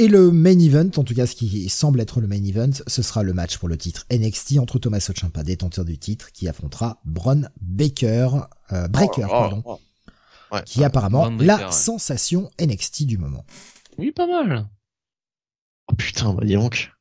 Et 0.02 0.08
le 0.08 0.32
main 0.32 0.58
event, 0.58 0.90
en 0.95 1.03
tout 1.03 1.14
cas 1.14 1.28
ce 1.28 1.36
qui 1.36 1.68
semble 1.68 2.00
être 2.00 2.22
le 2.22 2.28
main 2.28 2.42
event, 2.44 2.69
ce 2.88 3.02
sera 3.02 3.22
le 3.22 3.34
match 3.34 3.58
pour 3.58 3.68
le 3.68 3.78
titre 3.78 4.06
NXT 4.11 4.58
entre 4.60 4.80
Thomas 4.80 5.00
Ciampa, 5.14 5.44
détenteur 5.44 5.84
du 5.84 5.98
titre, 5.98 6.32
qui 6.32 6.48
affrontera 6.48 7.02
Bron 7.03 7.44
Baker, 7.60 8.30
euh, 8.72 8.88
Breaker, 8.88 9.26
oh, 9.26 9.30
pardon, 9.30 9.61
oh, 9.66 9.80
oh. 10.52 10.58
qui 10.66 10.82
est 10.82 10.86
apparemment 10.86 11.30
la 11.30 11.69
sensation 11.72 12.50
NXT 12.61 13.03
du 13.08 13.18
moment. 13.18 13.45
Oui, 13.98 14.11
pas 14.14 14.26
mal. 14.26 14.69
Oh 15.92 15.95
putain, 15.95 16.34
bah 16.34 16.45
dis 16.45 16.53
donc. 16.53 16.92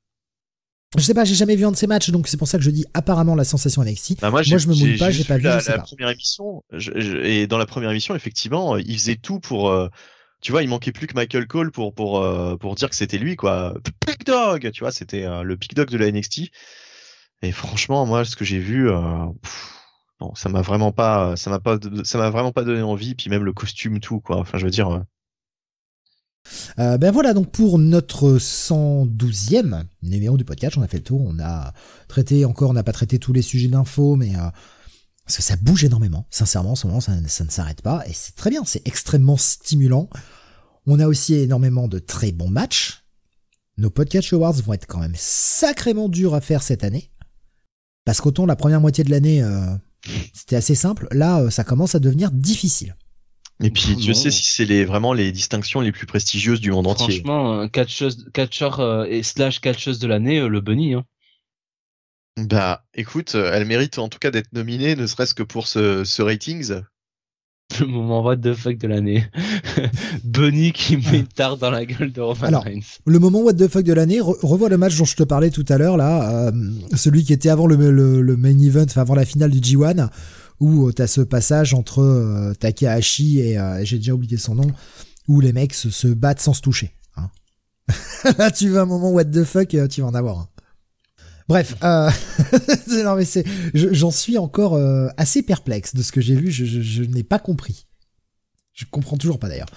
Je 0.96 1.02
sais 1.02 1.14
pas, 1.14 1.24
j'ai 1.24 1.34
jamais 1.34 1.54
vu 1.54 1.66
un 1.66 1.70
de 1.70 1.76
ces 1.76 1.86
matchs, 1.86 2.10
donc 2.10 2.26
c'est 2.26 2.38
pour 2.38 2.48
ça 2.48 2.58
que 2.58 2.64
je 2.64 2.70
dis 2.70 2.84
apparemment 2.94 3.34
la 3.36 3.44
sensation 3.44 3.84
NXT. 3.84 4.20
Bah 4.20 4.30
moi, 4.30 4.40
Moi, 4.48 4.58
je 4.58 4.66
me 4.68 4.74
mouille 4.74 4.96
pas, 4.98 5.10
j'ai 5.12 5.22
pas 5.22 5.36
vu, 5.36 5.44
la, 5.44 5.58
je 5.60 5.64
sais 5.66 5.70
la 5.72 5.78
pas. 5.78 5.84
première 5.84 6.08
émission. 6.08 6.64
je- 6.72 6.90
je- 6.98 7.18
et 7.18 7.46
dans 7.46 7.58
la 7.58 7.66
première 7.66 7.90
émission, 7.90 8.16
effectivement, 8.16 8.76
il 8.76 8.98
faisait 8.98 9.16
tout 9.16 9.38
pour. 9.38 9.68
euh, 9.68 9.88
tu 10.40 10.52
vois, 10.52 10.62
il 10.62 10.68
manquait 10.68 10.92
plus 10.92 11.06
que 11.06 11.14
Michael 11.14 11.46
Cole 11.46 11.70
pour 11.72 11.94
pour 11.94 12.22
euh, 12.22 12.56
pour 12.56 12.74
dire 12.74 12.88
que 12.90 12.96
c'était 12.96 13.18
lui, 13.18 13.36
quoi. 13.36 13.74
Big 14.06 14.24
Dog, 14.24 14.70
tu 14.72 14.80
vois, 14.80 14.92
c'était 14.92 15.24
euh, 15.24 15.42
le 15.42 15.56
Big 15.56 15.74
Dog 15.74 15.90
de 15.90 15.98
la 15.98 16.10
NXT. 16.10 16.50
Et 17.42 17.52
franchement, 17.52 18.06
moi, 18.06 18.24
ce 18.24 18.36
que 18.36 18.44
j'ai 18.44 18.58
vu, 18.58 18.90
euh, 18.90 19.26
pff, 19.42 19.74
non, 20.20 20.34
ça 20.34 20.48
m'a 20.48 20.62
vraiment 20.62 20.92
pas, 20.92 21.36
ça 21.36 21.50
m'a 21.50 21.60
pas, 21.60 21.78
ça 22.04 22.18
m'a 22.18 22.30
vraiment 22.30 22.52
pas 22.52 22.64
donné 22.64 22.82
envie. 22.82 23.14
Puis 23.14 23.30
même 23.30 23.44
le 23.44 23.52
costume, 23.52 24.00
tout, 24.00 24.20
quoi. 24.20 24.38
Enfin, 24.38 24.58
je 24.58 24.64
veux 24.64 24.70
dire. 24.70 24.88
euh, 24.90 25.00
Euh, 26.78 26.96
ben 26.98 27.10
voilà, 27.10 27.34
donc 27.34 27.50
pour 27.50 27.78
notre 27.78 28.38
112e 28.38 29.84
numéro 30.02 30.36
du 30.36 30.44
podcast, 30.44 30.76
on 30.78 30.82
a 30.82 30.88
fait 30.88 30.98
le 30.98 31.02
tour, 31.04 31.20
on 31.24 31.38
a 31.40 31.72
traité 32.08 32.44
encore, 32.44 32.70
on 32.70 32.74
n'a 32.74 32.82
pas 32.82 32.92
traité 32.92 33.18
tous 33.18 33.32
les 33.32 33.42
sujets 33.42 33.68
d'info, 33.68 34.16
mais 34.16 34.34
euh, 34.36 34.48
parce 35.28 35.36
que 35.36 35.42
ça 35.42 35.56
bouge 35.56 35.84
énormément, 35.84 36.26
sincèrement, 36.30 36.70
en 36.70 36.74
ce 36.74 36.86
moment, 36.86 37.02
ça, 37.02 37.12
ça 37.26 37.44
ne 37.44 37.50
s'arrête 37.50 37.82
pas, 37.82 38.02
et 38.06 38.14
c'est 38.14 38.34
très 38.34 38.48
bien, 38.48 38.64
c'est 38.64 38.80
extrêmement 38.88 39.36
stimulant. 39.36 40.08
On 40.86 40.98
a 41.00 41.06
aussi 41.06 41.34
énormément 41.34 41.86
de 41.86 41.98
très 41.98 42.32
bons 42.32 42.48
matchs. 42.48 43.04
Nos 43.76 43.90
podcast 43.90 44.32
awards 44.32 44.54
vont 44.54 44.72
être 44.72 44.86
quand 44.86 45.00
même 45.00 45.12
sacrément 45.14 46.08
durs 46.08 46.32
à 46.32 46.40
faire 46.40 46.62
cette 46.62 46.82
année, 46.82 47.10
parce 48.06 48.22
qu'autant 48.22 48.46
la 48.46 48.56
première 48.56 48.80
moitié 48.80 49.04
de 49.04 49.10
l'année, 49.10 49.42
euh, 49.42 49.66
c'était 50.32 50.56
assez 50.56 50.74
simple, 50.74 51.08
là, 51.12 51.40
euh, 51.40 51.50
ça 51.50 51.62
commence 51.62 51.94
à 51.94 51.98
devenir 51.98 52.30
difficile. 52.30 52.96
Et 53.62 53.70
puis, 53.70 53.96
Dieu 53.96 54.14
sait 54.14 54.30
si 54.30 54.46
c'est 54.46 54.64
les 54.64 54.86
vraiment 54.86 55.12
les 55.12 55.30
distinctions 55.30 55.82
les 55.82 55.92
plus 55.92 56.06
prestigieuses 56.06 56.62
du 56.62 56.70
monde 56.70 56.86
entier. 56.86 57.20
Franchement, 57.20 57.68
catcheuse, 57.68 58.30
catcheur 58.32 58.80
euh, 58.80 59.04
et 59.04 59.22
slash 59.22 59.60
catcheuse 59.60 59.98
de 59.98 60.06
l'année, 60.06 60.38
euh, 60.38 60.48
le 60.48 60.62
bunny. 60.62 60.94
Hein. 60.94 61.04
Bah, 62.46 62.84
écoute, 62.94 63.34
euh, 63.34 63.50
elle 63.52 63.64
mérite 63.66 63.98
en 63.98 64.08
tout 64.08 64.18
cas 64.18 64.30
d'être 64.30 64.52
nominée, 64.52 64.94
ne 64.96 65.06
serait-ce 65.06 65.34
que 65.34 65.42
pour 65.42 65.66
ce, 65.66 66.04
ce 66.04 66.22
ratings. 66.22 66.74
Le 67.80 67.86
moment 67.86 68.22
what 68.22 68.36
the 68.38 68.54
fuck 68.54 68.78
de 68.78 68.86
l'année. 68.88 69.26
bunny 70.24 70.72
qui 70.72 70.96
met 70.96 71.18
une 71.20 71.26
tarte 71.26 71.58
dans 71.60 71.70
la 71.70 71.84
gueule 71.84 72.12
de 72.12 72.20
Roman 72.20 72.42
Alors, 72.46 72.64
Reigns. 72.64 72.80
Le 73.06 73.18
moment 73.18 73.40
what 73.40 73.54
the 73.54 73.68
fuck 73.68 73.82
de 73.84 73.92
l'année, 73.92 74.20
re- 74.20 74.38
revois 74.42 74.68
le 74.68 74.78
match 74.78 74.96
dont 74.96 75.04
je 75.04 75.16
te 75.16 75.22
parlais 75.22 75.50
tout 75.50 75.64
à 75.68 75.76
l'heure 75.78 75.96
là, 75.96 76.48
euh, 76.48 76.52
celui 76.96 77.24
qui 77.24 77.32
était 77.32 77.50
avant 77.50 77.66
le, 77.66 77.76
le, 77.90 78.22
le 78.22 78.36
main 78.36 78.58
event, 78.58 78.84
enfin 78.88 79.02
avant 79.02 79.14
la 79.14 79.24
finale 79.26 79.50
du 79.50 79.58
G1, 79.60 80.08
où 80.60 80.88
euh, 80.88 80.92
t'as 80.92 81.06
ce 81.06 81.20
passage 81.20 81.74
entre 81.74 82.00
euh, 82.00 82.54
Takahashi 82.54 83.40
et 83.40 83.58
euh, 83.58 83.84
j'ai 83.84 83.98
déjà 83.98 84.14
oublié 84.14 84.38
son 84.38 84.54
nom, 84.54 84.66
où 85.26 85.40
les 85.40 85.52
mecs 85.52 85.74
se, 85.74 85.90
se 85.90 86.08
battent 86.08 86.40
sans 86.40 86.54
se 86.54 86.62
toucher. 86.62 86.92
hein. 87.16 87.28
là 88.38 88.50
tu 88.50 88.68
veux 88.70 88.78
un 88.78 88.86
moment 88.86 89.10
what 89.10 89.26
the 89.26 89.44
fuck, 89.44 89.68
tu 89.90 90.00
vas 90.00 90.06
en 90.06 90.14
avoir. 90.14 90.38
un. 90.38 90.48
Bref, 91.48 91.76
euh, 91.82 92.10
non 93.04 93.14
mais 93.16 93.24
c'est, 93.24 93.44
je- 93.74 93.92
j'en 93.92 94.10
suis 94.10 94.36
encore 94.38 94.74
euh, 94.74 95.08
assez 95.16 95.42
perplexe 95.42 95.94
de 95.94 96.02
ce 96.02 96.12
que 96.12 96.20
j'ai 96.20 96.34
vu, 96.34 96.50
je, 96.50 96.64
je, 96.64 96.80
je 96.82 97.02
n'ai 97.04 97.22
pas 97.22 97.38
compris. 97.38 97.86
Je 98.74 98.84
comprends 98.90 99.16
toujours 99.16 99.38
pas 99.38 99.48
d'ailleurs. 99.48 99.68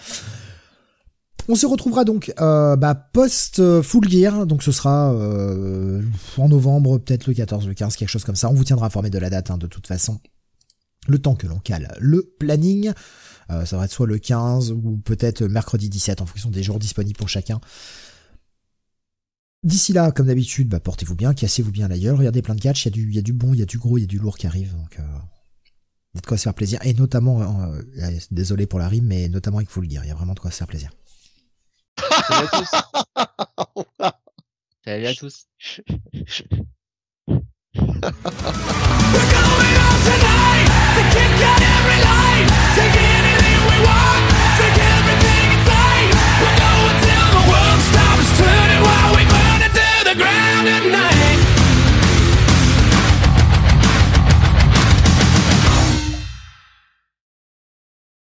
On 1.48 1.56
se 1.56 1.66
retrouvera 1.66 2.03
donc 2.06 2.32
euh, 2.40 2.75
bah, 2.75 2.93
post 2.93 3.59
euh, 3.59 3.82
Full 3.82 4.08
Gear, 4.09 4.45
donc 4.45 4.61
ce 4.64 4.72
sera 4.72 5.11
euh, 5.14 6.01
en 6.38 6.50
novembre, 6.50 6.98
peut-être 7.00 7.25
le 7.27 7.33
14, 7.33 7.67
le 7.67 7.74
15, 7.74 7.95
quelque 7.95 8.09
chose 8.09 8.24
comme 8.24 8.35
ça. 8.35 8.50
On 8.50 8.53
vous 8.53 8.64
tiendra 8.64 8.85
informé 8.88 9.09
de 9.09 9.17
la 9.17 9.30
date 9.30 9.50
hein, 9.50 9.58
de 9.58 9.67
toute 9.67 9.88
façon. 9.88 10.19
Le 11.08 11.17
temps 11.17 11.33
que 11.35 11.48
l'on 11.48 11.59
cale 11.59 11.95
le 12.00 12.33
planning, 12.40 12.91
Euh, 13.50 13.66
ça 13.66 13.75
va 13.75 13.83
être 13.85 13.91
soit 13.91 14.08
le 14.08 14.17
15 14.17 14.72
ou 14.72 14.98
peut-être 15.03 15.43
mercredi 15.43 15.90
17 15.90 16.22
en 16.22 16.25
fonction 16.25 16.50
des 16.51 16.64
jours 16.64 16.80
disponibles 16.80 17.17
pour 17.17 17.27
chacun. 17.27 17.59
D'ici 19.64 19.93
là, 19.93 20.11
comme 20.11 20.25
d'habitude, 20.27 20.69
bah, 20.69 20.80
portez-vous 20.80 21.15
bien, 21.15 21.33
cassez-vous 21.35 21.72
bien 21.72 21.88
la 21.88 21.98
gueule, 21.98 22.15
regardez 22.15 22.41
plein 22.41 22.56
de 22.56 22.61
catch, 22.61 22.85
il 22.85 22.88
y, 22.88 22.91
a 22.91 22.91
du- 22.91 23.09
il 23.09 23.15
y 23.15 23.19
a 23.19 23.22
du 23.22 23.31
bon, 23.33 23.53
il 23.53 23.59
y 23.59 23.61
a 23.61 23.65
du 23.67 23.77
gros, 23.77 23.98
il 23.99 24.01
y 24.01 24.03
a 24.06 24.07
du 24.07 24.17
lourd 24.17 24.38
qui 24.38 24.48
arrive, 24.48 24.75
donc 24.75 24.98
euh, 24.99 25.03
il 26.14 26.17
y 26.17 26.17
a 26.17 26.22
de 26.22 26.25
quoi 26.25 26.35
se 26.38 26.43
faire 26.43 26.56
plaisir. 26.56 26.80
Et 26.83 26.95
notamment, 26.95 27.41
euh, 27.41 27.80
euh, 27.99 28.19
désolé 28.31 28.65
pour 28.65 28.80
la 28.80 28.88
rime, 28.88 29.06
mais 29.06 29.30
notamment 29.30 29.57
avec 29.57 29.69
Full 29.69 29.88
Gear, 29.90 30.03
il 30.03 30.07
y 30.07 30.11
a 30.11 30.15
vraiment 30.15 30.33
de 30.33 30.40
quoi 30.40 30.49
se 30.49 30.57
faire 30.57 30.67
plaisir. 30.67 30.90
Salut 32.27 32.48
à 32.48 32.57
tous. 32.57 32.72
Salut 34.83 35.06
à 35.06 35.14
tous. 35.14 35.45